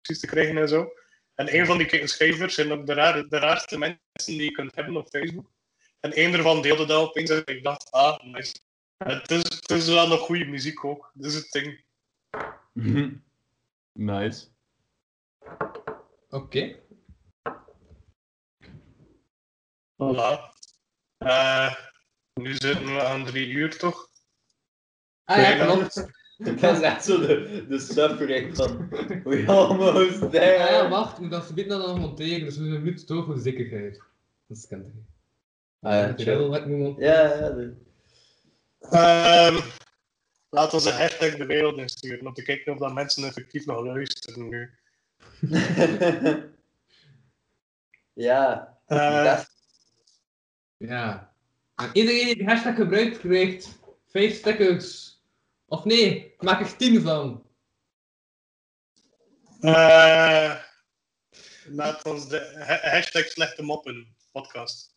Precies 0.00 0.20
te 0.20 0.26
krijgen 0.26 0.56
en 0.56 0.68
zo. 0.68 0.92
En 1.34 1.54
een 1.54 1.66
van 1.66 1.78
die 1.78 2.06
schrijvers 2.06 2.54
zijn 2.54 2.72
ook 2.72 2.86
de, 2.86 2.92
rare, 2.92 3.28
de 3.28 3.38
raarste 3.38 3.78
mensen 3.78 4.02
die 4.24 4.42
je 4.42 4.50
kunt 4.50 4.74
hebben 4.74 4.96
op 4.96 5.08
Facebook. 5.08 5.56
En 6.00 6.20
een 6.20 6.34
ervan 6.34 6.62
deelde 6.62 6.86
dat 6.86 7.08
opeens 7.08 7.30
en 7.30 7.42
ik 7.44 7.62
dacht, 7.62 7.90
ah, 7.90 8.22
nice. 8.22 8.54
Het 8.96 9.30
is, 9.30 9.42
het 9.42 9.70
is 9.70 9.88
wel 9.88 10.08
nog 10.08 10.20
goede 10.20 10.44
muziek 10.44 10.84
ook. 10.84 11.10
Dat 11.14 11.30
is 11.30 11.34
het 11.34 11.50
ding. 11.50 11.84
nice. 13.92 14.46
Oké. 16.28 16.78
Voilà. 19.96 20.56
Eh, 21.18 21.74
nu 22.34 22.54
zitten 22.54 22.94
we 22.94 23.02
aan 23.02 23.24
drie 23.24 23.48
uur 23.48 23.78
toch? 23.78 24.10
Ah 25.24 25.36
ja, 25.36 25.64
klopt. 25.64 25.94
Dat 26.38 26.76
is 26.76 26.80
echt 26.80 27.04
zo 27.04 27.20
de, 27.20 27.66
de 27.68 27.78
suffering 27.78 28.56
van 28.56 28.88
we 29.24 29.44
almost 29.46 30.30
there. 30.30 30.58
Ah 30.58 30.70
ja, 30.70 30.88
wacht, 30.88 31.14
ik 31.14 31.20
moet 31.20 31.30
dat 31.30 31.44
verbieden 31.44 31.78
dan 31.78 31.88
nog 31.88 31.98
monteren, 31.98 32.44
dus 32.44 32.56
we 32.56 32.62
minuut 32.62 33.06
door 33.06 33.24
voor 33.24 33.38
zekerheid. 33.38 34.02
Dat 34.46 34.56
is 34.56 34.66
kent. 34.66 34.86
Ah 35.80 35.92
ja, 36.18 36.24
wel 36.24 36.48
wat. 36.48 36.64
Ja, 36.98 37.22
ja. 37.34 37.50
de- 37.50 37.76
Ehm 38.90 39.60
laat 40.50 40.74
ons 40.74 40.84
een 40.84 40.92
hashtag 40.92 41.36
de 41.36 41.46
wereld 41.46 41.78
insturen 41.78 42.26
om 42.26 42.32
te 42.34 42.42
kijken 42.42 42.72
of 42.72 42.78
dat 42.78 42.92
mensen 42.92 43.24
effectief 43.24 43.66
nog 43.66 43.84
luisteren 43.84 44.48
nu. 44.48 44.70
ja. 48.28 48.76
Eh, 48.86 49.24
Dat- 49.24 49.50
Ja. 50.76 51.32
En 51.74 51.90
iedereen 51.92 52.24
die 52.24 52.34
die 52.36 52.46
hashtag 52.46 52.74
gebruikt, 52.74 53.18
krijgt 53.18 53.78
5 54.06 54.34
stickers. 54.36 55.16
Of 55.66 55.84
nee, 55.84 56.24
ik 56.32 56.42
maak 56.42 56.60
er 56.60 56.76
10 56.76 57.00
van. 57.02 57.46
eh, 59.60 60.54
laat 61.68 62.04
ons 62.04 62.28
de 62.28 62.54
ha- 62.66 62.90
hashtag 62.90 63.24
slechte 63.26 63.62
moppen 63.62 64.16
podcast. 64.32 64.96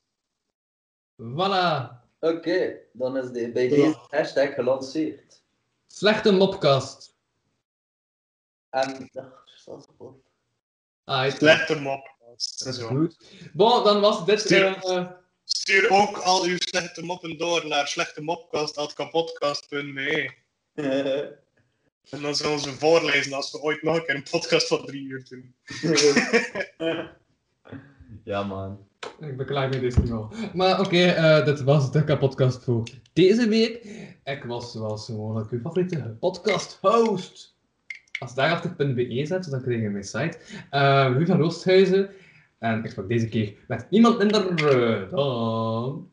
Voilà. 1.21 1.99
Oké, 2.19 2.77
dan 2.93 3.17
is 3.17 3.31
de, 3.31 3.51
bij 3.51 3.67
deze 3.67 3.97
hashtag 4.09 4.53
gelanceerd. 4.53 5.43
Slechte 5.87 6.31
mopcast. 6.31 7.15
En. 8.69 9.09
ach, 9.13 9.43
staat 9.55 9.87
erop. 9.99 10.23
Ah, 11.03 11.25
ik- 11.25 11.35
Slechte 11.35 11.79
moppodcast. 11.79 12.63
dat 12.63 12.73
is 12.73 12.81
goed. 12.81 13.17
Bon, 13.53 13.83
dan 13.83 14.01
was 14.01 14.25
dit... 14.25 14.39
Stuur- 14.39 14.83
eh, 14.83 15.11
Stuur 15.43 15.89
ook 15.91 16.17
al 16.17 16.43
uw 16.43 16.55
slechte 16.59 17.03
moppen 17.03 17.37
door 17.37 17.67
naar 17.67 17.87
slechtemoppodcast.kapodcast.be. 17.87 20.31
En 22.09 22.21
dan 22.21 22.35
zullen 22.35 22.55
we 22.55 22.59
ze 22.61 22.71
voorlezen 22.73 23.33
als 23.33 23.51
we 23.51 23.61
ooit 23.61 23.81
nog 23.81 23.95
een 23.95 24.05
keer 24.05 24.15
een 24.15 24.23
podcast 24.31 24.67
van 24.67 24.85
drie 24.85 25.03
uur 25.03 25.25
doen. 25.29 25.55
ja, 28.23 28.43
man. 28.43 28.87
Ik 29.19 29.37
beklaag 29.37 29.69
me 29.69 29.79
deze 29.79 29.99
niet 29.99 30.09
wel. 30.09 30.33
Maar 30.53 30.79
oké, 30.79 31.05
eh, 31.05 31.45
dit 31.45 31.63
was 31.63 31.91
de 31.91 32.17
podcast 32.17 32.63
voor 32.63 32.83
deze 33.13 33.47
week. 33.47 33.85
Ik 34.23 34.43
was 34.43 34.71
zoals 34.71 35.05
gewoonlijk 35.05 35.51
uw 35.51 35.59
favoriete 35.59 36.15
podcast 36.19 36.77
host. 36.81 37.55
Als 38.19 38.33
daarachter.be 38.33 39.25
zet, 39.25 39.49
dan 39.49 39.61
krijg 39.61 39.81
je 39.81 39.89
mijn 39.89 40.03
site. 40.03 40.37
Louis 40.71 41.27
van 41.27 41.39
Roosthuizen. 41.39 42.09
En 42.59 42.83
ik 42.83 42.91
sprak 42.91 43.07
deze 43.07 43.27
keer 43.27 43.53
met 43.67 43.87
niemand 43.89 44.17
minder 44.17 44.67
eh, 44.67 45.09
dan... 45.09 45.19
Ah, 45.19 46.09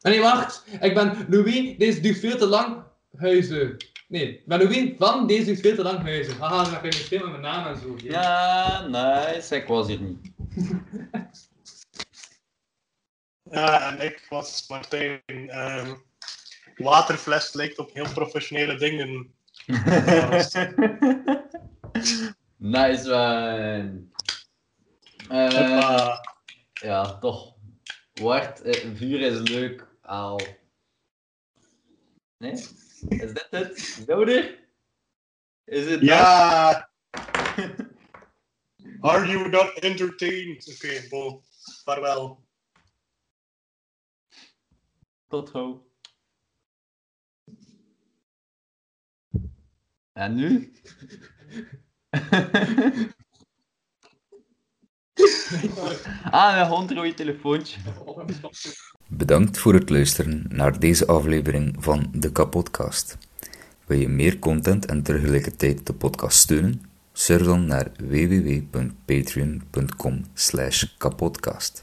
Nee, 0.00 0.20
wacht. 0.20 0.64
Ik 0.80 0.94
ben 0.94 1.12
Louis. 1.28 1.76
Deze 1.78 2.00
duurt 2.00 2.18
veel 2.18 2.36
te 2.36 2.46
lang. 2.46 2.76
Huizen. 3.16 3.76
Nee, 4.08 4.42
maar 4.46 4.58
Louis 4.58 4.92
van 4.98 5.26
deze 5.26 5.50
is 5.50 5.60
veel 5.60 5.74
te 5.74 5.82
lang 5.82 5.98
huizen. 5.98 6.38
Haha, 6.38 6.62
dan 6.62 6.72
heb 6.72 6.82
je 6.82 6.86
misschien 6.86 7.20
met 7.20 7.30
mijn 7.30 7.42
naam 7.42 7.66
en 7.66 7.80
zo. 7.80 7.96
Ja, 8.02 8.86
nice. 8.86 9.56
Ik 9.56 9.66
was 9.66 9.86
hier 9.86 10.00
niet. 10.00 10.18
Ja, 13.50 13.92
en 13.92 14.06
ik 14.06 14.26
was 14.28 14.68
Martijn. 14.68 15.20
Ehm 15.26 15.94
waterfles 16.80 17.52
lijkt 17.52 17.78
op 17.78 17.92
heel 17.92 18.12
professionele 18.12 18.76
dingen. 18.76 19.34
nice 22.56 23.08
man. 23.08 24.12
Eh, 25.28 26.18
ja, 26.72 27.18
toch. 27.18 27.54
Wart, 28.12 28.60
eh, 28.60 28.88
vuur 28.94 29.20
is 29.20 29.48
leuk. 29.48 29.86
Al. 30.02 30.40
Nee? 32.38 32.52
Is 32.52 33.32
dit 33.32 33.46
het? 33.50 34.02
Nodig? 34.06 34.54
Is 35.64 35.90
het? 35.90 36.00
Ja! 36.00 36.90
Are 39.00 39.26
you 39.26 39.48
not 39.48 39.72
entertained? 39.78 40.74
Oké, 40.74 41.08
bon. 41.08 41.42
Vaarwel. 41.84 42.48
Tot 45.30 45.50
ho. 45.50 45.86
En 50.12 50.34
nu? 50.34 50.72
ah, 56.30 56.54
mijn 56.54 56.66
hond 56.66 57.16
telefoontje. 57.16 57.80
Bedankt 59.08 59.58
voor 59.58 59.74
het 59.74 59.90
luisteren 59.90 60.44
naar 60.48 60.78
deze 60.78 61.06
aflevering 61.06 61.76
van 61.78 62.10
de 62.12 62.32
Kapodcast. 62.32 63.18
Wil 63.86 63.98
je 63.98 64.08
meer 64.08 64.38
content 64.38 64.86
en 64.86 65.02
tegelijkertijd 65.02 65.86
de 65.86 65.92
podcast 65.92 66.38
steunen? 66.38 66.82
Surf 67.12 67.42
dan 67.42 67.66
naar 67.66 67.90
www.patreon.com 67.96 70.24
kapodcast. 70.98 71.82